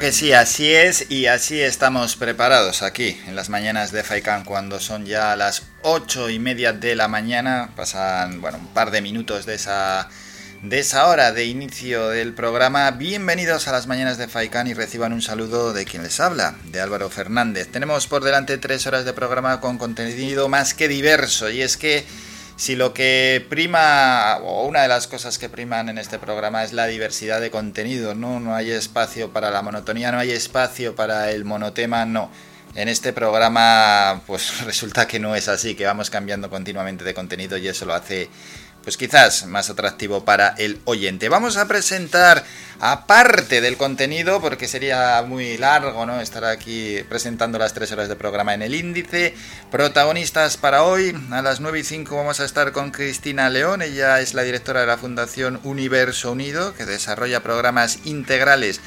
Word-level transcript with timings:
Que 0.00 0.12
sí, 0.12 0.32
así 0.32 0.72
es 0.72 1.10
y 1.10 1.26
así 1.26 1.60
estamos 1.60 2.14
preparados 2.14 2.82
aquí 2.82 3.20
en 3.26 3.34
las 3.34 3.48
mañanas 3.48 3.90
de 3.90 4.04
Faikan 4.04 4.44
cuando 4.44 4.78
son 4.78 5.06
ya 5.06 5.34
las 5.34 5.64
ocho 5.82 6.30
y 6.30 6.38
media 6.38 6.72
de 6.72 6.94
la 6.94 7.08
mañana, 7.08 7.70
pasan 7.74 8.40
bueno 8.40 8.58
un 8.58 8.68
par 8.68 8.92
de 8.92 9.02
minutos 9.02 9.44
de 9.44 9.56
esa 9.56 10.08
de 10.62 10.78
esa 10.78 11.08
hora 11.08 11.32
de 11.32 11.46
inicio 11.46 12.10
del 12.10 12.32
programa. 12.32 12.88
Bienvenidos 12.92 13.66
a 13.66 13.72
las 13.72 13.88
mañanas 13.88 14.18
de 14.18 14.28
Faikan 14.28 14.68
y 14.68 14.74
reciban 14.74 15.12
un 15.12 15.20
saludo 15.20 15.72
de 15.72 15.84
quien 15.84 16.04
les 16.04 16.20
habla, 16.20 16.54
de 16.66 16.80
Álvaro 16.80 17.10
Fernández. 17.10 17.66
Tenemos 17.66 18.06
por 18.06 18.22
delante 18.22 18.56
tres 18.56 18.86
horas 18.86 19.04
de 19.04 19.12
programa 19.12 19.60
con 19.60 19.78
contenido 19.78 20.48
más 20.48 20.74
que 20.74 20.86
diverso 20.86 21.50
y 21.50 21.62
es 21.62 21.76
que 21.76 22.06
si 22.58 22.74
lo 22.74 22.92
que 22.92 23.46
prima, 23.48 24.38
o 24.42 24.66
una 24.66 24.82
de 24.82 24.88
las 24.88 25.06
cosas 25.06 25.38
que 25.38 25.48
priman 25.48 25.88
en 25.88 25.96
este 25.96 26.18
programa 26.18 26.64
es 26.64 26.72
la 26.72 26.88
diversidad 26.88 27.40
de 27.40 27.52
contenido, 27.52 28.16
¿no? 28.16 28.40
No 28.40 28.56
hay 28.56 28.72
espacio 28.72 29.32
para 29.32 29.52
la 29.52 29.62
monotonía, 29.62 30.10
no 30.10 30.18
hay 30.18 30.32
espacio 30.32 30.96
para 30.96 31.30
el 31.30 31.44
monotema, 31.44 32.04
no. 32.04 32.32
En 32.74 32.88
este 32.88 33.12
programa, 33.12 34.22
pues 34.26 34.60
resulta 34.64 35.06
que 35.06 35.20
no 35.20 35.36
es 35.36 35.46
así, 35.46 35.76
que 35.76 35.86
vamos 35.86 36.10
cambiando 36.10 36.50
continuamente 36.50 37.04
de 37.04 37.14
contenido 37.14 37.56
y 37.56 37.68
eso 37.68 37.86
lo 37.86 37.94
hace 37.94 38.28
pues 38.88 38.96
quizás 38.96 39.44
más 39.44 39.68
atractivo 39.68 40.24
para 40.24 40.54
el 40.56 40.80
oyente. 40.86 41.28
Vamos 41.28 41.58
a 41.58 41.68
presentar, 41.68 42.42
aparte 42.80 43.60
del 43.60 43.76
contenido, 43.76 44.40
porque 44.40 44.66
sería 44.66 45.22
muy 45.28 45.58
largo 45.58 46.06
¿no? 46.06 46.22
estar 46.22 46.46
aquí 46.46 47.04
presentando 47.06 47.58
las 47.58 47.74
tres 47.74 47.92
horas 47.92 48.08
de 48.08 48.16
programa 48.16 48.54
en 48.54 48.62
el 48.62 48.74
índice, 48.74 49.34
protagonistas 49.70 50.56
para 50.56 50.84
hoy, 50.84 51.14
a 51.30 51.42
las 51.42 51.60
9 51.60 51.80
y 51.80 51.84
5 51.84 52.16
vamos 52.16 52.40
a 52.40 52.46
estar 52.46 52.72
con 52.72 52.90
Cristina 52.90 53.50
León, 53.50 53.82
ella 53.82 54.22
es 54.22 54.32
la 54.32 54.40
directora 54.40 54.80
de 54.80 54.86
la 54.86 54.96
Fundación 54.96 55.60
Universo 55.64 56.32
Unido, 56.32 56.72
que 56.72 56.86
desarrolla 56.86 57.42
programas 57.42 57.98
integrales 58.06 58.80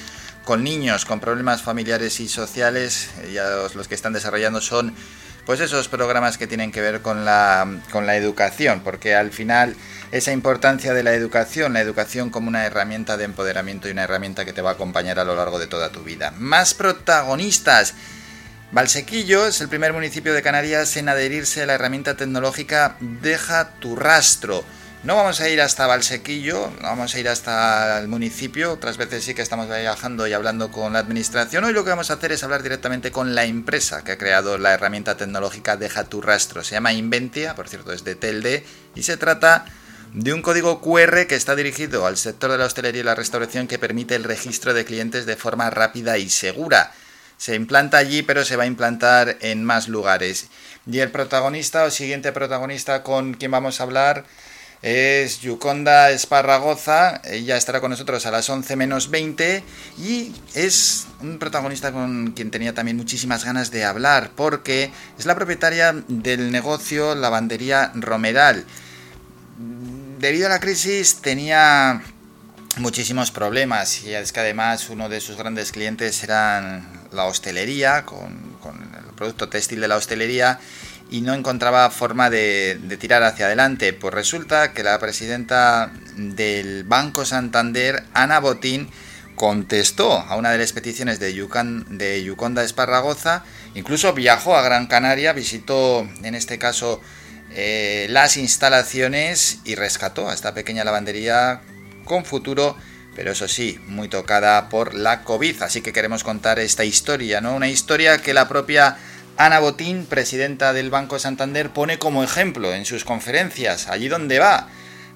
con 0.45 0.63
niños 0.63 1.05
con 1.05 1.19
problemas 1.19 1.61
familiares 1.61 2.19
y 2.19 2.27
sociales, 2.27 3.11
ellos 3.29 3.75
los 3.75 3.87
que 3.87 3.93
están 3.93 4.13
desarrollando 4.13 4.61
son 4.61 4.95
pues 5.45 5.59
esos 5.59 5.87
programas 5.87 6.37
que 6.37 6.47
tienen 6.47 6.71
que 6.71 6.81
ver 6.81 7.01
con 7.01 7.25
la, 7.25 7.67
con 7.91 8.05
la 8.05 8.15
educación, 8.15 8.81
porque 8.83 9.15
al 9.15 9.31
final 9.31 9.75
esa 10.11 10.31
importancia 10.31 10.93
de 10.93 11.03
la 11.03 11.13
educación, 11.13 11.73
la 11.73 11.81
educación 11.81 12.29
como 12.29 12.47
una 12.47 12.65
herramienta 12.65 13.17
de 13.17 13.25
empoderamiento 13.25 13.87
y 13.87 13.91
una 13.91 14.03
herramienta 14.03 14.45
que 14.45 14.53
te 14.53 14.61
va 14.61 14.71
a 14.71 14.73
acompañar 14.73 15.19
a 15.19 15.25
lo 15.25 15.35
largo 15.35 15.59
de 15.59 15.67
toda 15.67 15.91
tu 15.91 16.03
vida. 16.03 16.31
Más 16.37 16.73
protagonistas. 16.73 17.93
Valsequillo 18.71 19.47
es 19.47 19.59
el 19.59 19.67
primer 19.67 19.91
municipio 19.91 20.33
de 20.33 20.41
Canarias 20.41 20.95
en 20.95 21.09
adherirse 21.09 21.63
a 21.63 21.65
la 21.65 21.73
herramienta 21.73 22.15
tecnológica 22.15 22.95
Deja 22.99 23.71
tu 23.79 23.97
rastro 23.97 24.63
no 25.03 25.15
vamos 25.15 25.41
a 25.41 25.49
ir 25.49 25.59
hasta 25.61 25.87
Valsequillo, 25.87 26.71
vamos 26.79 27.15
a 27.15 27.19
ir 27.19 27.27
hasta 27.27 27.99
el 27.99 28.07
municipio. 28.07 28.73
Otras 28.73 28.97
veces 28.97 29.23
sí 29.23 29.33
que 29.33 29.41
estamos 29.41 29.67
viajando 29.67 30.27
y 30.27 30.33
hablando 30.33 30.71
con 30.71 30.93
la 30.93 30.99
administración. 30.99 31.63
Hoy 31.63 31.73
lo 31.73 31.83
que 31.83 31.89
vamos 31.89 32.11
a 32.11 32.15
hacer 32.15 32.31
es 32.31 32.43
hablar 32.43 32.61
directamente 32.61 33.11
con 33.11 33.33
la 33.33 33.45
empresa 33.45 34.03
que 34.03 34.11
ha 34.11 34.17
creado 34.19 34.59
la 34.59 34.73
herramienta 34.73 35.17
tecnológica 35.17 35.75
Deja 35.75 36.03
tu 36.03 36.21
rastro. 36.21 36.63
Se 36.63 36.75
llama 36.75 36.93
Inventia, 36.93 37.55
por 37.55 37.67
cierto, 37.67 37.93
es 37.93 38.03
de 38.03 38.13
Telde 38.13 38.63
y 38.93 39.01
se 39.01 39.17
trata 39.17 39.65
de 40.13 40.33
un 40.33 40.43
código 40.43 40.81
QR 40.81 41.25
que 41.25 41.35
está 41.35 41.55
dirigido 41.55 42.05
al 42.05 42.17
sector 42.17 42.51
de 42.51 42.59
la 42.59 42.65
hostelería 42.65 43.01
y 43.01 43.05
la 43.05 43.15
restauración 43.15 43.67
que 43.67 43.79
permite 43.79 44.13
el 44.15 44.23
registro 44.23 44.75
de 44.75 44.85
clientes 44.85 45.25
de 45.25 45.35
forma 45.35 45.71
rápida 45.71 46.19
y 46.19 46.29
segura. 46.29 46.91
Se 47.37 47.55
implanta 47.55 47.97
allí, 47.97 48.21
pero 48.21 48.45
se 48.45 48.55
va 48.55 48.63
a 48.63 48.67
implantar 48.67 49.37
en 49.41 49.63
más 49.63 49.87
lugares. 49.87 50.49
Y 50.85 50.99
el 50.99 51.09
protagonista 51.09 51.85
o 51.85 51.89
siguiente 51.89 52.31
protagonista 52.31 53.01
con 53.01 53.33
quien 53.33 53.49
vamos 53.49 53.79
a 53.79 53.83
hablar 53.83 54.25
es 54.81 55.41
Yuconda 55.41 56.09
Esparragoza, 56.09 57.21
ella 57.23 57.55
estará 57.55 57.81
con 57.81 57.91
nosotros 57.91 58.25
a 58.25 58.31
las 58.31 58.49
11 58.49 58.75
menos 58.75 59.11
20 59.11 59.63
y 59.99 60.33
es 60.55 61.05
un 61.21 61.37
protagonista 61.37 61.91
con 61.91 62.31
quien 62.31 62.49
tenía 62.49 62.73
también 62.73 62.97
muchísimas 62.97 63.45
ganas 63.45 63.69
de 63.69 63.85
hablar 63.85 64.31
porque 64.35 64.91
es 65.19 65.25
la 65.25 65.35
propietaria 65.35 65.93
del 66.07 66.51
negocio 66.51 67.13
Lavandería 67.13 67.91
Romeral. 67.93 68.65
Debido 70.19 70.47
a 70.47 70.49
la 70.49 70.59
crisis 70.59 71.17
tenía 71.21 72.01
muchísimos 72.77 73.29
problemas 73.29 74.03
y 74.03 74.15
es 74.15 74.31
que 74.31 74.39
además 74.39 74.89
uno 74.89 75.09
de 75.09 75.21
sus 75.21 75.37
grandes 75.37 75.71
clientes 75.71 76.23
eran 76.23 76.87
la 77.11 77.25
hostelería, 77.25 78.03
con, 78.05 78.57
con 78.61 78.81
el 78.81 79.13
producto 79.15 79.47
textil 79.47 79.79
de 79.79 79.87
la 79.87 79.97
hostelería 79.97 80.59
y 81.11 81.21
no 81.21 81.33
encontraba 81.33 81.89
forma 81.91 82.29
de, 82.29 82.79
tirar 82.99 83.21
hacia 83.21 83.45
adelante. 83.45 83.93
Pues 83.93 84.13
resulta 84.13 84.73
que 84.73 84.81
la 84.81 84.97
presidenta 84.97 85.91
del 86.15 86.85
Banco 86.85 87.25
Santander, 87.25 88.03
Ana 88.13 88.39
Botín, 88.39 88.89
contestó 89.35 90.13
a 90.13 90.37
una 90.37 90.51
de 90.51 90.57
las 90.57 90.71
peticiones 90.71 91.19
de, 91.19 91.33
Yucan, 91.33 91.97
de 91.97 92.23
Yuconda 92.23 92.63
Esparragoza, 92.63 93.43
incluso 93.75 94.13
viajó 94.13 94.55
a 94.55 94.61
Gran 94.61 94.87
Canaria, 94.87 95.33
visitó 95.33 96.07
en 96.23 96.33
este 96.33 96.57
caso 96.57 97.01
eh, 97.51 98.07
las 98.09 98.37
instalaciones 98.37 99.59
y 99.65 99.75
rescató 99.75 100.29
a 100.29 100.33
esta 100.33 100.53
pequeña 100.53 100.85
lavandería 100.85 101.61
con 102.05 102.23
futuro, 102.23 102.77
pero 103.15 103.31
eso 103.31 103.49
sí, 103.49 103.79
muy 103.87 104.07
tocada 104.07 104.69
por 104.69 104.93
la 104.93 105.23
COVID. 105.23 105.61
Así 105.63 105.81
que 105.81 105.91
queremos 105.91 106.23
contar 106.23 106.59
esta 106.59 106.85
historia, 106.85 107.41
¿no? 107.41 107.53
Una 107.55 107.67
historia 107.67 108.19
que 108.19 108.33
la 108.33 108.47
propia 108.47 108.97
Ana 109.43 109.57
Botín, 109.57 110.05
presidenta 110.05 110.71
del 110.71 110.91
Banco 110.91 111.17
Santander, 111.17 111.71
pone 111.71 111.97
como 111.97 112.23
ejemplo 112.23 112.75
en 112.75 112.85
sus 112.85 113.03
conferencias, 113.03 113.87
allí 113.87 114.07
donde 114.07 114.37
va. 114.37 114.67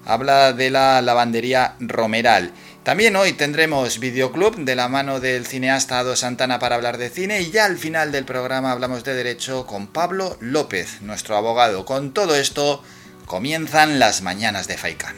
Habla 0.04 0.52
de 0.52 0.68
la 0.68 1.00
lavandería 1.00 1.76
Romeral. 1.78 2.50
También 2.82 3.14
hoy 3.14 3.34
tendremos 3.34 4.00
videoclub 4.00 4.56
de 4.64 4.74
la 4.74 4.88
mano 4.88 5.20
del 5.20 5.46
cineasta 5.46 6.00
Ado 6.00 6.16
Santana 6.16 6.58
para 6.58 6.74
hablar 6.74 6.98
de 6.98 7.08
cine 7.08 7.40
y 7.40 7.52
ya 7.52 7.66
al 7.66 7.78
final 7.78 8.10
del 8.10 8.24
programa 8.24 8.72
hablamos 8.72 9.04
de 9.04 9.14
derecho 9.14 9.64
con 9.64 9.86
Pablo 9.86 10.36
López, 10.40 11.02
nuestro 11.02 11.36
abogado. 11.36 11.84
Con 11.84 12.12
todo 12.12 12.34
esto 12.34 12.82
comienzan 13.26 14.00
las 14.00 14.22
mañanas 14.22 14.66
de 14.66 14.76
Faikán. 14.76 15.14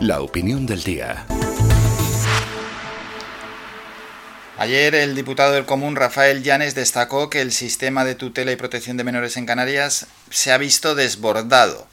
La 0.00 0.20
opinión 0.20 0.66
del 0.66 0.82
día. 0.82 1.24
Ayer 4.58 4.94
el 4.94 5.14
diputado 5.14 5.52
del 5.52 5.66
Común 5.66 5.96
Rafael 5.96 6.42
Llanes 6.42 6.74
destacó 6.74 7.28
que 7.28 7.42
el 7.42 7.52
sistema 7.52 8.06
de 8.06 8.14
tutela 8.14 8.52
y 8.52 8.56
protección 8.56 8.96
de 8.96 9.04
menores 9.04 9.36
en 9.36 9.44
Canarias 9.44 10.06
se 10.30 10.50
ha 10.50 10.56
visto 10.56 10.94
desbordado. 10.94 11.86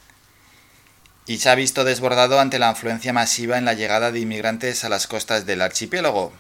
Y 1.26 1.40
se 1.40 1.50
ha 1.50 1.56
visto 1.56 1.84
desbordado 1.84 2.40
ante 2.40 2.60
la 2.60 2.70
afluencia 2.70 3.12
masiva 3.12 3.58
en 3.58 3.66
la 3.66 3.74
llegada 3.74 4.14
de 4.14 4.22
inmigrantes 4.22 4.86
a 4.86 4.90
las 4.90 5.08
costas 5.08 5.46
del 5.46 5.62
archipiélago. 5.62 6.32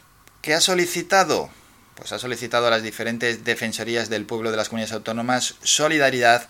¿Qué 0.41 0.53
ha 0.53 0.61
solicitado? 0.61 1.50
Pues 1.95 2.13
ha 2.13 2.19
solicitado 2.19 2.67
a 2.67 2.69
las 2.69 2.84
diferentes 2.84 3.44
defensorías 3.44 4.09
del 4.09 4.25
pueblo 4.25 4.50
de 4.50 4.57
las 4.57 4.69
comunidades 4.69 4.94
autónomas 4.94 5.55
solidaridad 5.61 6.47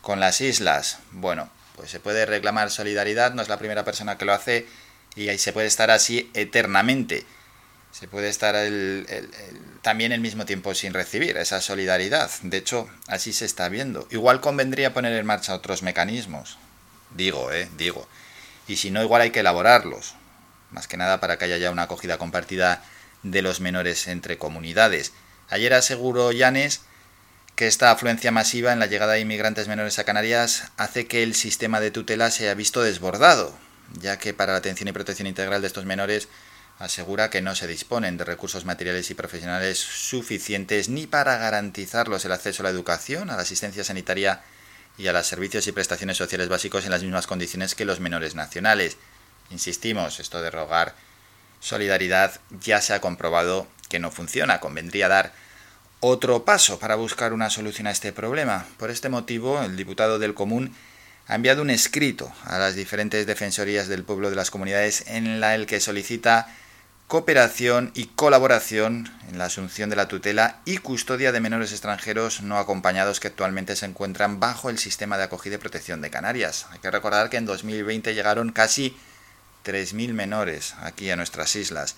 con 0.00 0.20
las 0.20 0.40
islas. 0.40 1.00
Bueno, 1.10 1.50
pues 1.76 1.90
se 1.90 2.00
puede 2.00 2.24
reclamar 2.24 2.70
solidaridad, 2.70 3.34
no 3.34 3.42
es 3.42 3.50
la 3.50 3.58
primera 3.58 3.84
persona 3.84 4.16
que 4.16 4.24
lo 4.24 4.32
hace 4.32 4.66
y 5.16 5.28
ahí 5.28 5.36
se 5.36 5.52
puede 5.52 5.66
estar 5.66 5.90
así 5.90 6.30
eternamente 6.32 7.26
se 7.92 8.08
puede 8.08 8.30
estar 8.30 8.56
también 9.82 10.12
el 10.12 10.20
mismo 10.22 10.46
tiempo 10.46 10.74
sin 10.74 10.94
recibir 10.94 11.36
esa 11.36 11.60
solidaridad. 11.60 12.30
De 12.42 12.56
hecho, 12.56 12.88
así 13.06 13.34
se 13.34 13.44
está 13.44 13.68
viendo. 13.68 14.08
Igual 14.10 14.40
convendría 14.40 14.94
poner 14.94 15.12
en 15.12 15.26
marcha 15.26 15.54
otros 15.54 15.82
mecanismos. 15.82 16.58
Digo, 17.14 17.52
eh, 17.52 17.68
digo. 17.76 18.08
Y 18.66 18.76
si 18.76 18.90
no, 18.90 19.02
igual 19.02 19.20
hay 19.20 19.30
que 19.30 19.40
elaborarlos. 19.40 20.14
Más 20.70 20.88
que 20.88 20.96
nada 20.96 21.20
para 21.20 21.36
que 21.36 21.44
haya 21.44 21.58
ya 21.58 21.70
una 21.70 21.82
acogida 21.82 22.16
compartida 22.16 22.82
de 23.22 23.42
los 23.42 23.60
menores 23.60 24.08
entre 24.08 24.38
comunidades. 24.38 25.12
Ayer 25.50 25.74
aseguró 25.74 26.32
Llanes 26.32 26.80
que 27.56 27.66
esta 27.66 27.90
afluencia 27.90 28.32
masiva 28.32 28.72
en 28.72 28.78
la 28.78 28.86
llegada 28.86 29.12
de 29.12 29.20
inmigrantes 29.20 29.68
menores 29.68 29.98
a 29.98 30.04
Canarias 30.04 30.72
hace 30.78 31.06
que 31.06 31.22
el 31.22 31.34
sistema 31.34 31.78
de 31.78 31.90
tutela 31.90 32.30
se 32.30 32.44
haya 32.44 32.54
visto 32.54 32.82
desbordado, 32.82 33.54
ya 34.00 34.18
que 34.18 34.32
para 34.32 34.52
la 34.52 34.58
atención 34.58 34.88
y 34.88 34.92
protección 34.92 35.26
integral 35.28 35.60
de 35.60 35.66
estos 35.66 35.84
menores 35.84 36.28
asegura 36.82 37.30
que 37.30 37.42
no 37.42 37.54
se 37.54 37.68
disponen 37.68 38.16
de 38.16 38.24
recursos 38.24 38.64
materiales 38.64 39.08
y 39.08 39.14
profesionales 39.14 39.78
suficientes 39.78 40.88
ni 40.88 41.06
para 41.06 41.38
garantizarlos 41.38 42.24
el 42.24 42.32
acceso 42.32 42.62
a 42.62 42.64
la 42.64 42.70
educación, 42.70 43.30
a 43.30 43.36
la 43.36 43.42
asistencia 43.42 43.84
sanitaria 43.84 44.42
y 44.98 45.06
a 45.06 45.12
los 45.12 45.24
servicios 45.24 45.64
y 45.68 45.72
prestaciones 45.72 46.16
sociales 46.16 46.48
básicos 46.48 46.84
en 46.84 46.90
las 46.90 47.04
mismas 47.04 47.28
condiciones 47.28 47.76
que 47.76 47.84
los 47.84 48.00
menores 48.00 48.34
nacionales. 48.34 48.96
Insistimos, 49.50 50.18
esto 50.18 50.42
de 50.42 50.50
rogar 50.50 50.96
solidaridad 51.60 52.40
ya 52.60 52.80
se 52.80 52.94
ha 52.94 53.00
comprobado 53.00 53.68
que 53.88 54.00
no 54.00 54.10
funciona. 54.10 54.58
Convendría 54.58 55.06
dar 55.06 55.32
otro 56.00 56.44
paso 56.44 56.80
para 56.80 56.96
buscar 56.96 57.32
una 57.32 57.48
solución 57.48 57.86
a 57.86 57.92
este 57.92 58.12
problema. 58.12 58.66
Por 58.76 58.90
este 58.90 59.08
motivo, 59.08 59.62
el 59.62 59.76
diputado 59.76 60.18
del 60.18 60.34
Común 60.34 60.74
ha 61.28 61.36
enviado 61.36 61.62
un 61.62 61.70
escrito 61.70 62.32
a 62.42 62.58
las 62.58 62.74
diferentes 62.74 63.24
defensorías 63.24 63.86
del 63.86 64.02
pueblo 64.02 64.30
de 64.30 64.36
las 64.36 64.50
comunidades 64.50 65.04
en 65.06 65.28
el 65.28 65.66
que 65.66 65.78
solicita 65.78 66.48
cooperación 67.12 67.90
y 67.92 68.06
colaboración 68.06 69.12
en 69.28 69.36
la 69.36 69.44
asunción 69.44 69.90
de 69.90 69.96
la 69.96 70.08
tutela 70.08 70.60
y 70.64 70.78
custodia 70.78 71.30
de 71.30 71.40
menores 71.40 71.70
extranjeros 71.70 72.40
no 72.40 72.56
acompañados 72.56 73.20
que 73.20 73.28
actualmente 73.28 73.76
se 73.76 73.84
encuentran 73.84 74.40
bajo 74.40 74.70
el 74.70 74.78
sistema 74.78 75.18
de 75.18 75.24
acogida 75.24 75.56
y 75.56 75.58
protección 75.58 76.00
de 76.00 76.08
Canarias. 76.08 76.68
Hay 76.70 76.78
que 76.78 76.90
recordar 76.90 77.28
que 77.28 77.36
en 77.36 77.44
2020 77.44 78.14
llegaron 78.14 78.50
casi 78.50 78.96
3.000 79.62 80.14
menores 80.14 80.74
aquí 80.80 81.10
a 81.10 81.16
nuestras 81.16 81.54
islas. 81.54 81.96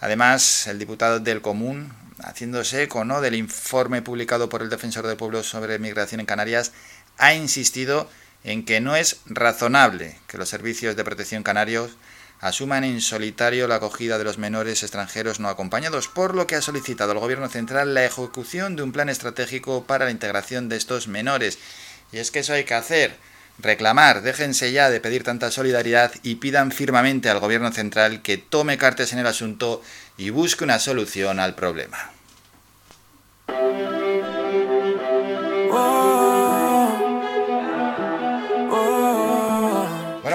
Además, 0.00 0.66
el 0.66 0.78
diputado 0.78 1.20
del 1.20 1.42
Común, 1.42 1.92
haciéndose 2.20 2.84
eco 2.84 3.04
¿no? 3.04 3.20
del 3.20 3.34
informe 3.34 4.00
publicado 4.00 4.48
por 4.48 4.62
el 4.62 4.70
Defensor 4.70 5.06
del 5.06 5.18
Pueblo 5.18 5.42
sobre 5.42 5.78
migración 5.78 6.20
en 6.20 6.26
Canarias, 6.26 6.72
ha 7.18 7.34
insistido 7.34 8.08
en 8.44 8.64
que 8.64 8.80
no 8.80 8.96
es 8.96 9.18
razonable 9.26 10.16
que 10.26 10.38
los 10.38 10.48
servicios 10.48 10.96
de 10.96 11.04
protección 11.04 11.42
canarios 11.42 11.98
asuman 12.44 12.84
en 12.84 13.00
solitario 13.00 13.66
la 13.66 13.76
acogida 13.76 14.18
de 14.18 14.24
los 14.24 14.36
menores 14.36 14.82
extranjeros 14.82 15.40
no 15.40 15.48
acompañados, 15.48 16.08
por 16.08 16.34
lo 16.34 16.46
que 16.46 16.56
ha 16.56 16.60
solicitado 16.60 17.12
al 17.12 17.18
Gobierno 17.18 17.48
central 17.48 17.94
la 17.94 18.04
ejecución 18.04 18.76
de 18.76 18.82
un 18.82 18.92
plan 18.92 19.08
estratégico 19.08 19.84
para 19.84 20.04
la 20.04 20.10
integración 20.10 20.68
de 20.68 20.76
estos 20.76 21.08
menores. 21.08 21.58
Y 22.12 22.18
es 22.18 22.30
que 22.30 22.40
eso 22.40 22.52
hay 22.52 22.64
que 22.64 22.74
hacer, 22.74 23.16
reclamar, 23.58 24.20
déjense 24.20 24.72
ya 24.72 24.90
de 24.90 25.00
pedir 25.00 25.24
tanta 25.24 25.50
solidaridad 25.50 26.12
y 26.22 26.34
pidan 26.34 26.70
firmemente 26.70 27.30
al 27.30 27.40
Gobierno 27.40 27.72
central 27.72 28.20
que 28.20 28.36
tome 28.36 28.76
cartas 28.76 29.14
en 29.14 29.20
el 29.20 29.26
asunto 29.26 29.82
y 30.18 30.28
busque 30.28 30.64
una 30.64 30.78
solución 30.78 31.40
al 31.40 31.54
problema. 31.54 32.10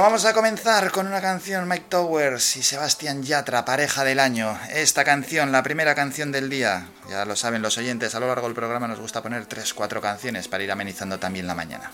Vamos 0.01 0.25
a 0.25 0.33
comenzar 0.33 0.91
con 0.91 1.07
una 1.07 1.21
canción 1.21 1.67
Mike 1.67 1.85
Towers 1.89 2.57
y 2.57 2.63
Sebastián 2.63 3.23
Yatra, 3.23 3.65
pareja 3.65 4.03
del 4.03 4.19
año. 4.19 4.57
Esta 4.71 5.03
canción, 5.03 5.51
la 5.51 5.63
primera 5.63 5.95
canción 5.95 6.31
del 6.31 6.49
día. 6.49 6.87
Ya 7.09 7.25
lo 7.25 7.35
saben 7.35 7.61
los 7.61 7.77
oyentes, 7.77 8.15
a 8.15 8.19
lo 8.19 8.27
largo 8.27 8.47
del 8.47 8.55
programa 8.55 8.87
nos 8.87 8.99
gusta 8.99 9.21
poner 9.21 9.47
3-4 9.47 9.99
canciones 9.99 10.47
para 10.47 10.63
ir 10.63 10.71
amenizando 10.71 11.19
también 11.19 11.47
la 11.47 11.55
mañana. 11.55 11.91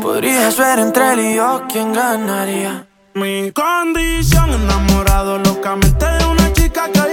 Podrías 0.00 0.56
ver 0.56 0.78
entre 0.78 1.12
él 1.12 1.20
y 1.20 1.34
yo 1.36 1.64
quién 1.70 1.92
ganaría. 1.92 2.86
Mi 3.14 3.52
condición 3.52 4.52
enamorado 4.52 5.38
locamente 5.38 6.06
de 6.06 6.24
una 6.24 6.52
chica 6.52 6.90
que 6.92 7.00
hoy 7.00 7.12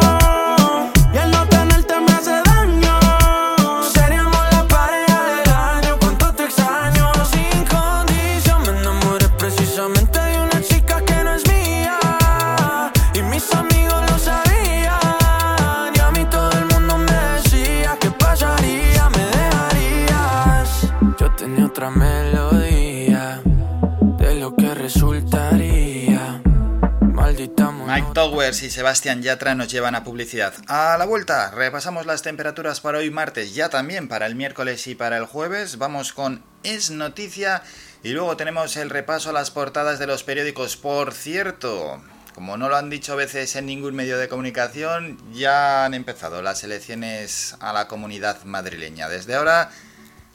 Mike 27.93 28.11
Towers 28.13 28.63
y 28.63 28.69
Sebastián 28.69 29.21
Yatra 29.21 29.53
nos 29.53 29.69
llevan 29.69 29.95
a 29.95 30.05
publicidad. 30.05 30.53
A 30.67 30.95
la 30.97 31.03
vuelta, 31.03 31.51
repasamos 31.51 32.05
las 32.05 32.21
temperaturas 32.21 32.79
para 32.79 32.99
hoy 32.99 33.11
martes, 33.11 33.53
ya 33.53 33.67
también 33.67 34.07
para 34.07 34.27
el 34.27 34.35
miércoles 34.35 34.87
y 34.87 34.95
para 34.95 35.17
el 35.17 35.25
jueves. 35.25 35.77
Vamos 35.77 36.13
con 36.13 36.41
Es 36.63 36.89
Noticia 36.89 37.63
y 38.01 38.11
luego 38.11 38.37
tenemos 38.37 38.77
el 38.77 38.89
repaso 38.89 39.31
a 39.31 39.33
las 39.33 39.51
portadas 39.51 39.99
de 39.99 40.07
los 40.07 40.23
periódicos. 40.23 40.77
Por 40.77 41.13
cierto, 41.13 42.01
como 42.33 42.55
no 42.55 42.69
lo 42.69 42.77
han 42.77 42.89
dicho 42.89 43.11
a 43.11 43.17
veces 43.17 43.57
en 43.57 43.65
ningún 43.65 43.93
medio 43.93 44.17
de 44.17 44.29
comunicación, 44.29 45.17
ya 45.33 45.83
han 45.83 45.93
empezado 45.93 46.41
las 46.41 46.63
elecciones 46.63 47.57
a 47.59 47.73
la 47.73 47.89
comunidad 47.89 48.45
madrileña. 48.45 49.09
Desde 49.09 49.35
ahora 49.35 49.69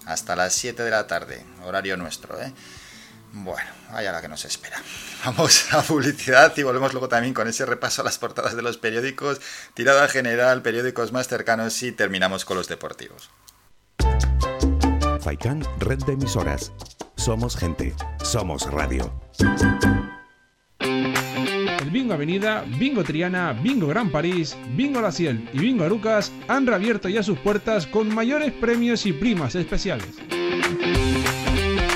hasta 0.04 0.36
las 0.36 0.52
7 0.52 0.82
de 0.82 0.90
la 0.90 1.06
tarde, 1.06 1.42
horario 1.64 1.96
nuestro, 1.96 2.38
¿eh? 2.38 2.52
Bueno, 3.44 3.68
vaya 3.92 4.12
la 4.12 4.22
que 4.22 4.28
nos 4.28 4.46
espera. 4.46 4.78
Vamos 5.24 5.70
a 5.74 5.82
publicidad 5.82 6.56
y 6.56 6.62
volvemos 6.62 6.92
luego 6.92 7.08
también 7.08 7.34
con 7.34 7.46
ese 7.46 7.66
repaso 7.66 8.00
a 8.00 8.04
las 8.04 8.18
portadas 8.18 8.56
de 8.56 8.62
los 8.62 8.78
periódicos, 8.78 9.42
tirada 9.74 10.08
general, 10.08 10.62
periódicos 10.62 11.12
más 11.12 11.28
cercanos 11.28 11.82
y 11.82 11.92
terminamos 11.92 12.46
con 12.46 12.56
los 12.56 12.66
deportivos. 12.68 13.30
Faikan, 15.20 15.62
red 15.80 15.98
de 16.04 16.14
emisoras. 16.14 16.72
Somos 17.16 17.56
gente, 17.56 17.94
somos 18.22 18.70
radio. 18.72 19.12
El 20.78 21.90
Bingo 21.90 22.14
Avenida, 22.14 22.64
Bingo 22.78 23.04
Triana, 23.04 23.52
Bingo 23.52 23.88
Gran 23.88 24.10
París, 24.10 24.56
Bingo 24.70 25.02
La 25.02 25.12
Ciel 25.12 25.50
y 25.52 25.58
Bingo 25.58 25.84
Arucas 25.84 26.32
han 26.48 26.66
reabierto 26.66 27.10
ya 27.10 27.22
sus 27.22 27.38
puertas 27.38 27.86
con 27.86 28.14
mayores 28.14 28.52
premios 28.52 29.04
y 29.04 29.12
primas 29.12 29.54
especiales. 29.56 30.08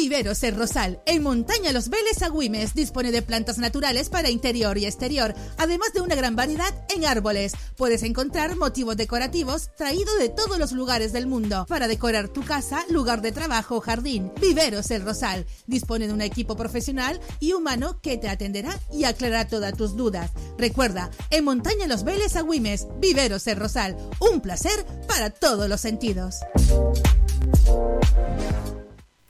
Viveros 0.00 0.44
El 0.44 0.54
Rosal, 0.54 1.00
en 1.06 1.24
Montaña 1.24 1.72
Los 1.72 1.88
Vélez 1.88 2.22
Agüimes, 2.22 2.72
dispone 2.72 3.10
de 3.10 3.20
plantas 3.20 3.58
naturales 3.58 4.08
para 4.08 4.30
interior 4.30 4.78
y 4.78 4.86
exterior, 4.86 5.34
además 5.56 5.92
de 5.92 6.00
una 6.00 6.14
gran 6.14 6.36
variedad 6.36 6.72
en 6.94 7.04
árboles. 7.04 7.52
Puedes 7.76 8.04
encontrar 8.04 8.54
motivos 8.54 8.96
decorativos 8.96 9.70
traídos 9.76 10.16
de 10.20 10.28
todos 10.28 10.56
los 10.56 10.70
lugares 10.70 11.12
del 11.12 11.26
mundo 11.26 11.66
para 11.68 11.88
decorar 11.88 12.28
tu 12.28 12.44
casa, 12.44 12.84
lugar 12.90 13.22
de 13.22 13.32
trabajo 13.32 13.78
o 13.78 13.80
jardín. 13.80 14.30
Viveros 14.40 14.88
El 14.92 15.02
Rosal 15.02 15.46
dispone 15.66 16.06
de 16.06 16.14
un 16.14 16.22
equipo 16.22 16.56
profesional 16.56 17.20
y 17.40 17.52
humano 17.52 18.00
que 18.00 18.18
te 18.18 18.28
atenderá 18.28 18.78
y 18.92 19.02
aclarará 19.02 19.48
todas 19.48 19.74
tus 19.76 19.96
dudas. 19.96 20.30
Recuerda, 20.58 21.10
en 21.30 21.42
Montaña 21.42 21.88
Los 21.88 22.04
Vélez 22.04 22.36
Agüimes, 22.36 22.86
Viveros 23.00 23.48
El 23.48 23.56
Rosal, 23.56 23.96
un 24.20 24.40
placer 24.42 24.86
para 25.08 25.30
todos 25.30 25.68
los 25.68 25.80
sentidos. 25.80 26.36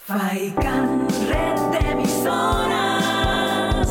Faikan, 0.09 1.07
red 1.29 1.61
de 1.71 1.81
emisoras. 1.91 3.87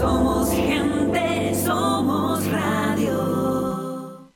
Somos 0.00 0.50
gente, 0.50 1.54
somos 1.64 2.44
radio. 2.50 4.28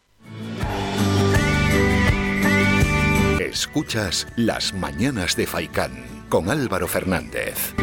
Escuchas 3.40 4.28
Las 4.36 4.72
Mañanas 4.74 5.34
de 5.34 5.48
Faikán 5.48 6.04
con 6.28 6.50
Álvaro 6.50 6.86
Fernández. 6.86 7.74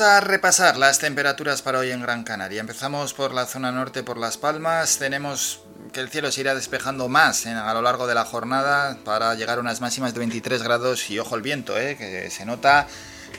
Vamos 0.00 0.14
a 0.14 0.20
repasar 0.20 0.78
las 0.78 0.98
temperaturas 0.98 1.60
para 1.60 1.78
hoy 1.78 1.90
en 1.90 2.00
Gran 2.00 2.24
Canaria. 2.24 2.62
Empezamos 2.62 3.12
por 3.12 3.34
la 3.34 3.44
zona 3.44 3.70
norte, 3.70 4.02
por 4.02 4.16
Las 4.16 4.38
Palmas. 4.38 4.96
Tenemos 4.96 5.60
que 5.92 6.00
el 6.00 6.08
cielo 6.08 6.32
se 6.32 6.40
irá 6.40 6.54
despejando 6.54 7.10
más 7.10 7.44
a 7.44 7.74
lo 7.74 7.82
largo 7.82 8.06
de 8.06 8.14
la 8.14 8.24
jornada 8.24 8.96
para 9.04 9.34
llegar 9.34 9.58
a 9.58 9.60
unas 9.60 9.82
máximas 9.82 10.14
de 10.14 10.20
23 10.20 10.62
grados 10.62 11.10
y 11.10 11.18
ojo 11.18 11.36
el 11.36 11.42
viento, 11.42 11.78
eh, 11.78 11.98
que 11.98 12.30
se 12.30 12.46
nota 12.46 12.86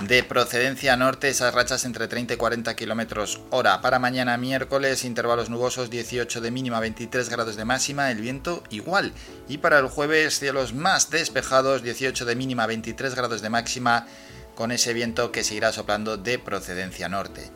de 0.01 0.24
procedencia 0.24 0.96
norte, 0.96 1.30
esas 1.30 1.51
rachas 1.51 1.84
entre 1.84 2.08
30 2.08 2.36
y 2.36 2.38
40 2.38 2.75
kilómetros 2.75 3.41
hora. 3.50 3.82
Para 3.82 3.98
mañana 3.98 4.38
miércoles, 4.38 5.03
intervalos 5.03 5.50
nubosos, 5.50 5.89
18 5.89 6.41
de 6.41 6.51
mínima, 6.51 6.80
23 6.80 7.27
grados 7.27 7.56
de 7.56 7.65
máxima, 7.65 8.12
el 8.12 8.22
viento 8.22 8.63
igual. 8.70 9.13
Y 9.50 9.58
para 9.58 9.80
el 9.80 9.88
jueves, 9.88 10.38
cielos 10.38 10.75
más 10.75 11.10
despejados, 11.10 11.82
18 11.82 12.24
de 12.24 12.36
mínima, 12.36 12.68
23 12.68 13.15
grados 13.15 13.41
de 13.41 13.50
máxima, 13.50 14.06
con 14.55 14.72
ese 14.72 14.93
viento 14.93 15.31
que 15.31 15.43
seguirá 15.43 15.72
soplando 15.72 16.17
de 16.17 16.39
procedencia 16.39 17.10
norte. 17.10 17.51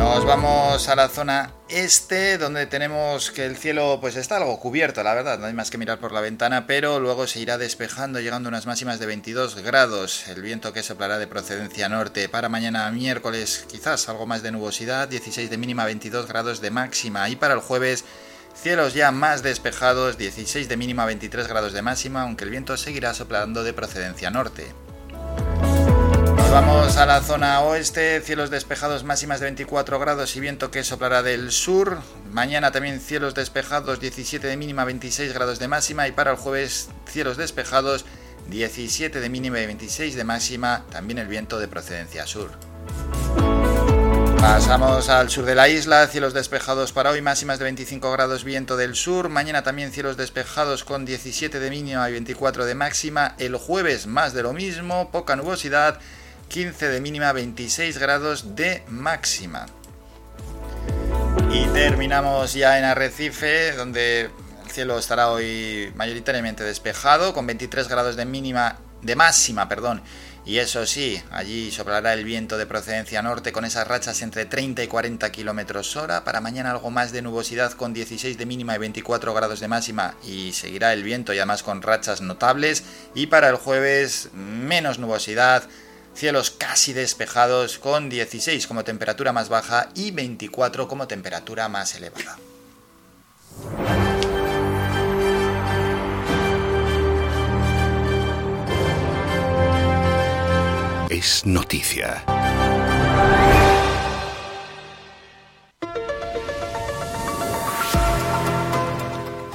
Nos 0.00 0.24
vamos 0.24 0.88
a 0.88 0.96
la 0.96 1.08
zona 1.08 1.52
este, 1.68 2.38
donde 2.38 2.66
tenemos 2.66 3.30
que 3.30 3.44
el 3.44 3.56
cielo 3.56 3.98
pues 4.00 4.16
está 4.16 4.38
algo 4.38 4.58
cubierto, 4.58 5.02
la 5.02 5.12
verdad, 5.14 5.38
no 5.38 5.44
hay 5.44 5.52
más 5.52 5.70
que 5.70 5.76
mirar 5.76 5.98
por 5.98 6.12
la 6.12 6.22
ventana, 6.22 6.66
pero 6.66 6.98
luego 7.00 7.26
se 7.26 7.38
irá 7.40 7.58
despejando, 7.58 8.18
llegando 8.18 8.48
a 8.48 8.50
unas 8.50 8.64
máximas 8.64 8.98
de 8.98 9.04
22 9.04 9.56
grados. 9.56 10.26
El 10.28 10.40
viento 10.40 10.72
que 10.72 10.82
soplará 10.82 11.18
de 11.18 11.26
procedencia 11.26 11.88
norte. 11.90 12.28
Para 12.30 12.48
mañana 12.48 12.90
miércoles, 12.90 13.66
quizás 13.68 14.08
algo 14.08 14.26
más 14.26 14.42
de 14.42 14.52
nubosidad, 14.52 15.06
16 15.06 15.50
de 15.50 15.58
mínima, 15.58 15.84
22 15.84 16.26
grados 16.26 16.62
de 16.62 16.70
máxima. 16.70 17.28
Y 17.28 17.36
para 17.36 17.52
el 17.52 17.60
jueves, 17.60 18.04
cielos 18.60 18.92
ya 18.92 19.10
más 19.10 19.42
despejados, 19.42 20.18
16 20.18 20.68
de 20.68 20.76
mínima, 20.76 21.06
23 21.06 21.48
grados 21.48 21.72
de 21.72 21.80
máxima, 21.80 22.22
aunque 22.22 22.44
el 22.44 22.50
viento 22.50 22.76
seguirá 22.76 23.14
soplando 23.14 23.64
de 23.64 23.72
procedencia 23.72 24.30
norte. 24.30 24.66
Nos 26.36 26.50
vamos 26.50 26.96
a 26.96 27.06
la 27.06 27.22
zona 27.22 27.60
oeste, 27.60 28.20
cielos 28.20 28.50
despejados 28.50 29.02
máximas 29.04 29.40
de 29.40 29.46
24 29.46 29.98
grados 29.98 30.36
y 30.36 30.40
viento 30.40 30.70
que 30.70 30.84
soplará 30.84 31.22
del 31.22 31.52
sur. 31.52 32.00
Mañana 32.32 32.70
también 32.70 33.00
cielos 33.00 33.34
despejados, 33.34 34.00
17 34.00 34.46
de 34.46 34.56
mínima, 34.56 34.84
26 34.84 35.32
grados 35.32 35.58
de 35.58 35.68
máxima. 35.68 36.08
Y 36.08 36.12
para 36.12 36.32
el 36.32 36.36
jueves 36.36 36.88
cielos 37.06 37.36
despejados, 37.36 38.04
17 38.48 39.20
de 39.20 39.28
mínima 39.28 39.60
y 39.60 39.66
26 39.66 40.16
de 40.16 40.24
máxima. 40.24 40.84
También 40.90 41.18
el 41.18 41.28
viento 41.28 41.58
de 41.58 41.68
procedencia 41.68 42.26
sur. 42.26 42.50
Pasamos 44.40 45.10
al 45.10 45.28
sur 45.28 45.44
de 45.44 45.54
la 45.54 45.68
isla, 45.68 46.06
cielos 46.06 46.32
despejados 46.32 46.92
para 46.92 47.10
hoy, 47.10 47.20
máximas 47.20 47.58
de 47.58 47.64
25 47.64 48.10
grados, 48.10 48.42
viento 48.42 48.78
del 48.78 48.94
sur. 48.96 49.28
Mañana 49.28 49.62
también 49.62 49.92
cielos 49.92 50.16
despejados 50.16 50.82
con 50.82 51.04
17 51.04 51.60
de 51.60 51.68
mínima 51.68 52.08
y 52.08 52.12
24 52.12 52.64
de 52.64 52.74
máxima. 52.74 53.34
El 53.36 53.56
jueves 53.56 54.06
más 54.06 54.32
de 54.32 54.42
lo 54.42 54.54
mismo, 54.54 55.10
poca 55.10 55.36
nubosidad, 55.36 55.98
15 56.48 56.88
de 56.88 57.00
mínima, 57.02 57.32
26 57.32 57.98
grados 57.98 58.56
de 58.56 58.82
máxima. 58.88 59.66
Y 61.52 61.66
terminamos 61.74 62.54
ya 62.54 62.78
en 62.78 62.86
Arrecife, 62.86 63.72
donde 63.72 64.30
el 64.64 64.70
cielo 64.70 64.98
estará 64.98 65.28
hoy 65.28 65.92
mayoritariamente 65.96 66.64
despejado, 66.64 67.34
con 67.34 67.46
23 67.46 67.88
grados 67.88 68.16
de 68.16 68.24
mínima, 68.24 68.78
de 69.02 69.16
máxima, 69.16 69.68
perdón. 69.68 70.02
Y 70.50 70.58
eso 70.58 70.84
sí, 70.84 71.22
allí 71.30 71.70
soplará 71.70 72.12
el 72.12 72.24
viento 72.24 72.58
de 72.58 72.66
procedencia 72.66 73.22
norte 73.22 73.52
con 73.52 73.64
esas 73.64 73.86
rachas 73.86 74.20
entre 74.20 74.46
30 74.46 74.82
y 74.82 74.88
40 74.88 75.30
kilómetros 75.30 75.94
hora. 75.94 76.24
Para 76.24 76.40
mañana 76.40 76.72
algo 76.72 76.90
más 76.90 77.12
de 77.12 77.22
nubosidad 77.22 77.70
con 77.74 77.94
16 77.94 78.36
de 78.36 78.46
mínima 78.46 78.74
y 78.74 78.78
24 78.78 79.32
grados 79.32 79.60
de 79.60 79.68
máxima. 79.68 80.16
Y 80.26 80.52
seguirá 80.52 80.92
el 80.92 81.04
viento 81.04 81.32
y 81.32 81.38
además 81.38 81.62
con 81.62 81.82
rachas 81.82 82.20
notables. 82.20 82.82
Y 83.14 83.28
para 83.28 83.48
el 83.48 83.54
jueves 83.54 84.30
menos 84.32 84.98
nubosidad, 84.98 85.62
cielos 86.14 86.50
casi 86.50 86.94
despejados 86.94 87.78
con 87.78 88.10
16 88.10 88.66
como 88.66 88.82
temperatura 88.82 89.32
más 89.32 89.50
baja 89.50 89.90
y 89.94 90.10
24 90.10 90.88
como 90.88 91.06
temperatura 91.06 91.68
más 91.68 91.94
elevada. 91.94 92.38
Es 101.10 101.44
noticia. 101.44 102.24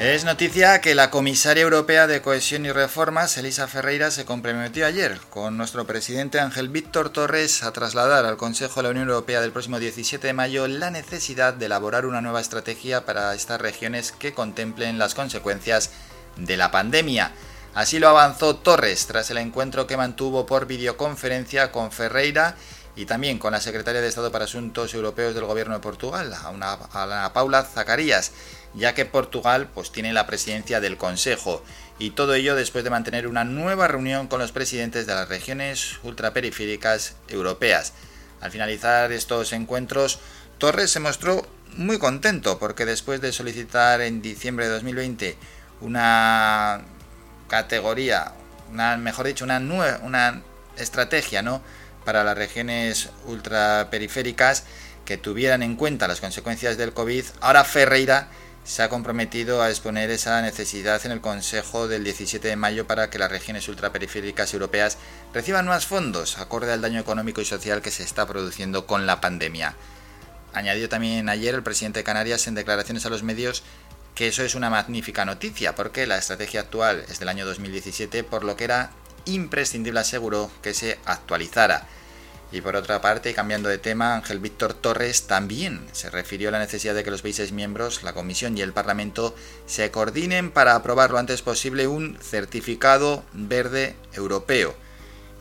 Es 0.02 0.26
noticia 0.26 0.82
que 0.82 0.96
la 0.96 1.10
comisaria 1.10 1.64
europea 1.64 2.08
de 2.08 2.22
Cohesión 2.22 2.66
y 2.66 2.74
Reformas, 2.74 3.38
Elisa 3.38 3.70
Ferreira, 3.70 4.12
se 4.12 4.26
comprometió 4.26 4.86
ayer 4.86 5.18
con 5.30 5.56
nuestro 5.56 5.88
presidente 5.88 6.42
Ángel 6.42 6.68
Víctor 6.68 7.10
Torres 7.10 7.64
a 7.64 7.72
trasladar 7.72 8.26
al 8.26 8.36
Consejo 8.36 8.82
de 8.82 8.84
la 8.84 8.90
Unión 8.90 9.08
Europea 9.08 9.40
del 9.40 9.54
próximo 9.54 9.80
17 9.80 10.28
de 10.28 10.34
mayo 10.34 10.68
la 10.68 10.92
necesidad 10.92 11.54
de 11.54 11.68
elaborar 11.68 12.06
una 12.06 12.20
nueva 12.20 12.42
estrategia 12.42 13.06
para 13.06 13.34
estas 13.34 13.62
regiones 13.62 14.12
que 14.12 14.34
contemplen 14.34 15.00
las 15.00 15.16
consecuencias 15.16 15.92
de 16.36 16.58
la 16.58 16.70
pandemia. 16.72 17.32
Así 17.76 18.00
lo 18.00 18.08
avanzó 18.08 18.56
Torres 18.56 19.06
tras 19.06 19.30
el 19.32 19.38
encuentro 19.38 19.86
que 19.86 19.98
mantuvo 19.98 20.46
por 20.46 20.66
videoconferencia 20.66 21.74
con 21.74 21.92
Ferreira 21.92 22.56
y 22.96 23.06
también 23.06 23.38
con 23.38 23.52
la 23.52 23.60
secretaria 23.60 24.00
de 24.00 24.08
Estado 24.08 24.32
para 24.32 24.46
Asuntos 24.46 24.94
Europeos 24.94 25.36
del 25.36 25.44
Gobierno 25.44 25.74
de 25.74 25.82
Portugal, 25.82 26.34
a 26.34 26.52
una, 26.52 26.72
a 26.72 27.34
Paula 27.34 27.66
Zacarías, 27.66 28.32
ya 28.76 28.94
que 28.94 29.06
Portugal 29.06 29.68
pues, 29.74 29.92
tiene 29.92 30.14
la 30.14 30.26
presidencia 30.26 30.80
del 30.80 30.96
Consejo. 30.96 31.62
Y 32.00 32.12
todo 32.12 32.34
ello 32.34 32.56
después 32.56 32.86
de 32.86 32.92
mantener 32.92 33.28
una 33.28 33.44
nueva 33.44 33.90
reunión 33.90 34.28
con 34.28 34.40
los 34.40 34.54
presidentes 34.54 35.06
de 35.06 35.14
las 35.14 35.28
regiones 35.28 36.00
ultraperiféricas 36.04 37.16
europeas. 37.28 37.92
Al 38.40 38.52
finalizar 38.52 39.12
estos 39.12 39.52
encuentros, 39.52 40.20
Torres 40.60 40.92
se 40.92 41.02
mostró 41.02 41.46
muy 41.76 42.00
contento 42.00 42.58
porque 42.58 42.86
después 42.86 43.20
de 43.20 43.34
solicitar 43.34 44.00
en 44.00 44.22
diciembre 44.22 44.68
de 44.68 44.72
2020 44.72 45.38
una 45.82 46.86
categoría, 47.48 48.34
una, 48.72 48.98
mejor 48.98 49.28
dicho, 49.28 49.46
una, 49.46 49.60
nueva, 49.60 50.00
una 50.04 50.42
estrategia 50.78 51.42
¿no? 51.42 51.62
para 52.04 52.24
las 52.24 52.38
regiones 52.38 53.10
ultraperiféricas 53.26 54.64
que 55.06 55.18
tuvieran 55.18 55.64
en 55.64 55.76
cuenta 55.76 56.08
las 56.08 56.22
consecuencias 56.22 56.78
del 56.78 56.94
COVID, 56.94 57.26
ahora 57.42 57.64
Ferreira 57.64 58.28
se 58.66 58.82
ha 58.82 58.90
comprometido 58.90 59.62
a 59.62 59.70
exponer 59.70 60.10
esa 60.10 60.42
necesidad 60.42 61.06
en 61.06 61.12
el 61.12 61.22
Consejo 61.22 61.88
del 61.88 62.04
17 62.04 62.48
de 62.48 62.56
mayo 62.56 62.88
para 62.88 63.12
que 63.12 63.20
las 63.20 63.32
regiones 63.32 63.68
ultraperiféricas 63.68 64.54
europeas 64.54 64.98
reciban 65.34 65.68
más 65.68 65.86
fondos, 65.86 66.40
acorde 66.40 66.74
al 66.74 66.82
daño 66.82 67.00
económico 67.00 67.42
y 67.42 67.46
social 67.46 67.84
que 67.84 67.92
se 67.92 68.02
está 68.02 68.26
produciendo 68.26 68.88
con 68.88 69.06
la 69.06 69.22
pandemia. 69.22 69.76
Añadió 70.52 70.90
también 70.90 71.30
ayer 71.30 71.54
el 71.54 71.62
presidente 71.62 72.00
de 72.00 72.06
Canarias 72.06 72.48
en 72.48 72.56
declaraciones 72.56 73.06
a 73.06 73.10
los 73.10 73.22
medios 73.22 73.62
que 74.16 74.30
eso 74.30 74.44
es 74.44 74.56
una 74.56 74.70
magnífica 74.70 75.26
noticia, 75.26 75.76
porque 75.76 76.08
la 76.08 76.18
estrategia 76.18 76.62
actual 76.62 77.04
es 77.10 77.20
del 77.20 77.30
año 77.30 77.46
2017, 77.46 78.24
por 78.24 78.46
lo 78.46 78.56
que 78.56 78.64
era 78.64 78.92
imprescindible, 79.26 80.00
aseguró, 80.00 80.50
que 80.64 80.74
se 80.74 80.98
actualizara. 81.06 81.86
Y 82.52 82.62
por 82.62 82.78
otra 82.78 83.02
parte, 83.02 83.34
cambiando 83.34 83.68
de 83.68 83.78
tema, 83.78 84.16
Ángel 84.16 84.40
Víctor 84.40 84.74
Torres 84.74 85.28
también 85.28 85.86
se 85.92 86.10
refirió 86.10 86.50
a 86.50 86.52
la 86.54 86.60
necesidad 86.60 86.96
de 86.96 87.04
que 87.04 87.12
los 87.12 87.22
países 87.22 87.52
miembros, 87.52 88.04
la 88.04 88.14
Comisión 88.14 88.58
y 88.58 88.62
el 88.62 88.72
Parlamento 88.72 89.36
se 89.66 89.92
coordinen 89.92 90.52
para 90.52 90.76
aprobar 90.76 91.12
lo 91.12 91.18
antes 91.18 91.42
posible 91.42 91.88
un 91.88 92.18
certificado 92.22 93.26
verde 93.34 93.96
europeo. 94.14 94.76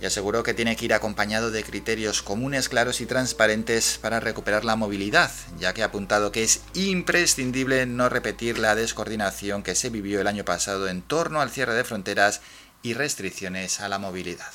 Y 0.05 0.07
aseguró 0.07 0.43
que 0.43 0.53
tiene 0.53 0.77
que 0.77 0.85
ir 0.85 0.93
acompañado 0.93 1.51
de 1.51 1.65
criterios 1.65 2.21
comunes, 2.21 2.69
claros 2.69 3.01
y 3.01 3.07
transparentes 3.07 3.99
para 4.03 4.21
recuperar 4.21 4.63
la 4.63 4.77
movilidad, 4.77 5.31
ya 5.59 5.73
que 5.73 5.83
ha 5.83 5.87
apuntado 5.87 6.31
que 6.31 6.43
es 6.43 6.61
imprescindible 6.75 7.87
no 7.87 8.11
repetir 8.11 8.59
la 8.59 8.75
descoordinación 8.75 9.63
que 9.63 9.75
se 9.75 9.89
vivió 9.89 10.21
el 10.21 10.27
año 10.27 10.45
pasado 10.45 10.89
en 10.89 11.01
torno 11.01 11.41
al 11.41 11.49
cierre 11.49 11.73
de 11.73 11.85
fronteras 11.85 12.43
y 12.83 12.93
restricciones 12.93 13.81
a 13.81 13.89
la 13.89 13.99
movilidad. 13.99 14.53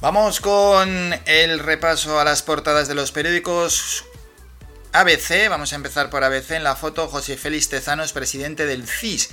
Vamos 0.00 0.40
con 0.40 1.14
el 1.26 1.58
repaso 1.58 2.18
a 2.18 2.24
las 2.24 2.40
portadas 2.40 2.88
de 2.88 2.94
los 2.94 3.12
periódicos. 3.12 4.06
ABC, 4.92 5.50
vamos 5.50 5.74
a 5.74 5.76
empezar 5.76 6.08
por 6.08 6.24
ABC 6.24 6.52
en 6.52 6.64
la 6.64 6.74
foto, 6.74 7.06
José 7.06 7.36
Félix 7.36 7.68
Tezanos, 7.68 8.14
presidente 8.14 8.64
del 8.64 8.88
CIS. 8.88 9.28